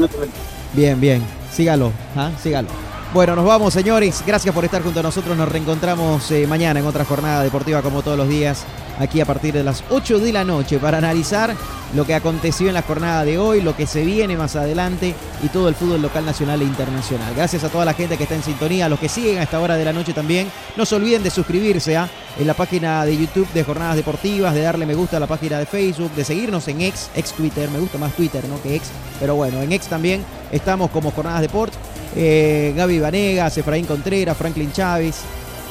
bien, 0.74 1.00
bien. 1.00 1.24
Sígalo, 1.52 1.92
¿ah? 2.16 2.32
sígalo. 2.42 2.70
Bueno, 3.14 3.36
nos 3.36 3.44
vamos, 3.44 3.74
señores. 3.74 4.24
Gracias 4.26 4.56
por 4.56 4.64
estar 4.64 4.82
junto 4.82 5.02
a 5.02 5.04
nosotros. 5.04 5.36
Nos 5.36 5.50
reencontramos 5.50 6.32
eh, 6.32 6.48
mañana 6.48 6.80
en 6.80 6.86
otra 6.86 7.04
jornada 7.04 7.44
deportiva, 7.44 7.82
como 7.82 8.02
todos 8.02 8.18
los 8.18 8.30
días, 8.30 8.64
aquí 9.00 9.22
a 9.22 9.26
partir 9.26 9.54
de 9.54 9.64
las 9.64 9.84
8 9.90 10.20
de 10.20 10.34
la 10.34 10.44
noche, 10.44 10.80
para 10.80 10.98
analizar 10.98 11.56
lo 11.96 12.06
que 12.06 12.16
aconteció 12.16 12.68
en 12.68 12.74
la 12.74 12.82
jornada 12.82 13.26
de 13.26 13.38
hoy, 13.38 13.62
lo 13.62 13.76
que 13.76 13.86
se 13.86 14.04
viene 14.04 14.38
más 14.38 14.56
adelante 14.56 15.14
y 15.44 15.48
todo 15.50 15.68
el 15.68 15.76
fútbol 15.76 16.02
local, 16.02 16.26
nacional 16.26 16.62
e 16.62 16.66
internacional. 16.66 17.34
Gracias 17.36 17.64
a 17.64 17.70
toda 17.70 17.86
la 17.86 17.94
gente 17.94 18.18
que 18.18 18.24
está 18.24 18.36
en 18.36 18.44
sintonía, 18.44 18.86
a 18.86 18.90
los 18.90 19.00
que 19.00 19.10
siguen 19.10 19.40
a 19.40 19.44
esta 19.44 19.60
hora 19.60 19.76
de 19.76 19.86
la 19.86 19.94
noche 19.94 20.14
también. 20.14 20.50
No 20.78 20.86
se 20.86 20.96
olviden 20.96 21.24
de 21.24 21.30
suscribirse 21.30 21.98
¿ah? 21.98 22.10
en 22.40 22.48
la 22.48 22.54
página 22.54 23.04
de 23.06 23.18
YouTube 23.18 23.52
de 23.54 23.64
Jornadas 23.64 23.96
Deportivas, 23.96 24.54
de 24.54 24.62
darle 24.62 24.86
me 24.86 24.96
gusta 24.96 25.18
a 25.18 25.20
la 25.20 25.28
página 25.28 25.60
de 25.60 25.66
Facebook, 25.66 26.12
de 26.16 26.24
seguirnos 26.24 26.68
en 26.68 26.82
ex, 26.82 27.10
ex 27.16 27.34
Twitter, 27.34 27.70
me 27.70 27.80
gusta 27.80 27.98
más 27.98 28.14
Twitter 28.14 28.48
¿no? 28.48 28.62
que 28.62 28.76
ex, 28.76 28.90
pero 29.20 29.36
bueno, 29.36 29.62
en 29.62 29.72
ex 29.72 29.88
también 29.88 30.24
estamos 30.52 30.90
como 30.92 31.12
Jornadas 31.12 31.42
Deport. 31.42 31.74
Eh, 32.16 32.74
Gaby 32.76 33.00
Vanegas, 33.00 33.58
Efraín 33.58 33.86
Contreras, 33.86 34.36
Franklin 34.36 34.72
Chávez, 34.74 35.22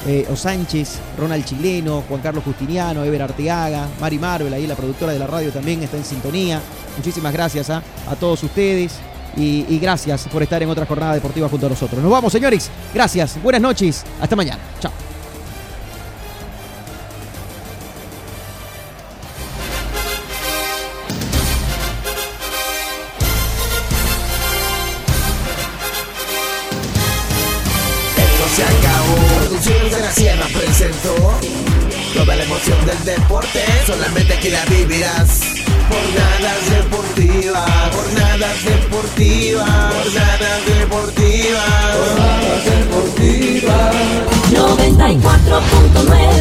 eh, 0.07 0.27
O 0.31 0.35
Sánchez, 0.35 0.99
Ronald 1.17 1.45
Chileno, 1.45 2.03
Juan 2.07 2.21
Carlos 2.21 2.43
Justiniano, 2.43 3.03
Ever 3.03 3.21
Arteaga, 3.21 3.87
Mari 3.99 4.19
Marvel, 4.19 4.53
ahí 4.53 4.67
la 4.67 4.75
productora 4.75 5.13
de 5.13 5.19
la 5.19 5.27
radio 5.27 5.51
también 5.51 5.83
está 5.83 5.97
en 5.97 6.05
sintonía. 6.05 6.61
Muchísimas 6.97 7.33
gracias 7.33 7.69
¿ah? 7.69 7.81
a 8.09 8.15
todos 8.15 8.43
ustedes 8.43 8.93
y, 9.37 9.65
y 9.69 9.79
gracias 9.79 10.27
por 10.27 10.43
estar 10.43 10.61
en 10.61 10.69
otra 10.69 10.85
jornada 10.85 11.13
deportiva 11.13 11.47
junto 11.47 11.67
a 11.67 11.69
nosotros. 11.69 12.01
Nos 12.01 12.11
vamos, 12.11 12.31
señores. 12.31 12.69
Gracias. 12.93 13.41
Buenas 13.41 13.61
noches. 13.61 14.03
Hasta 14.19 14.35
mañana. 14.35 14.59
Chao. 14.79 15.10
94.9 45.19 46.07
Radio 46.07 46.40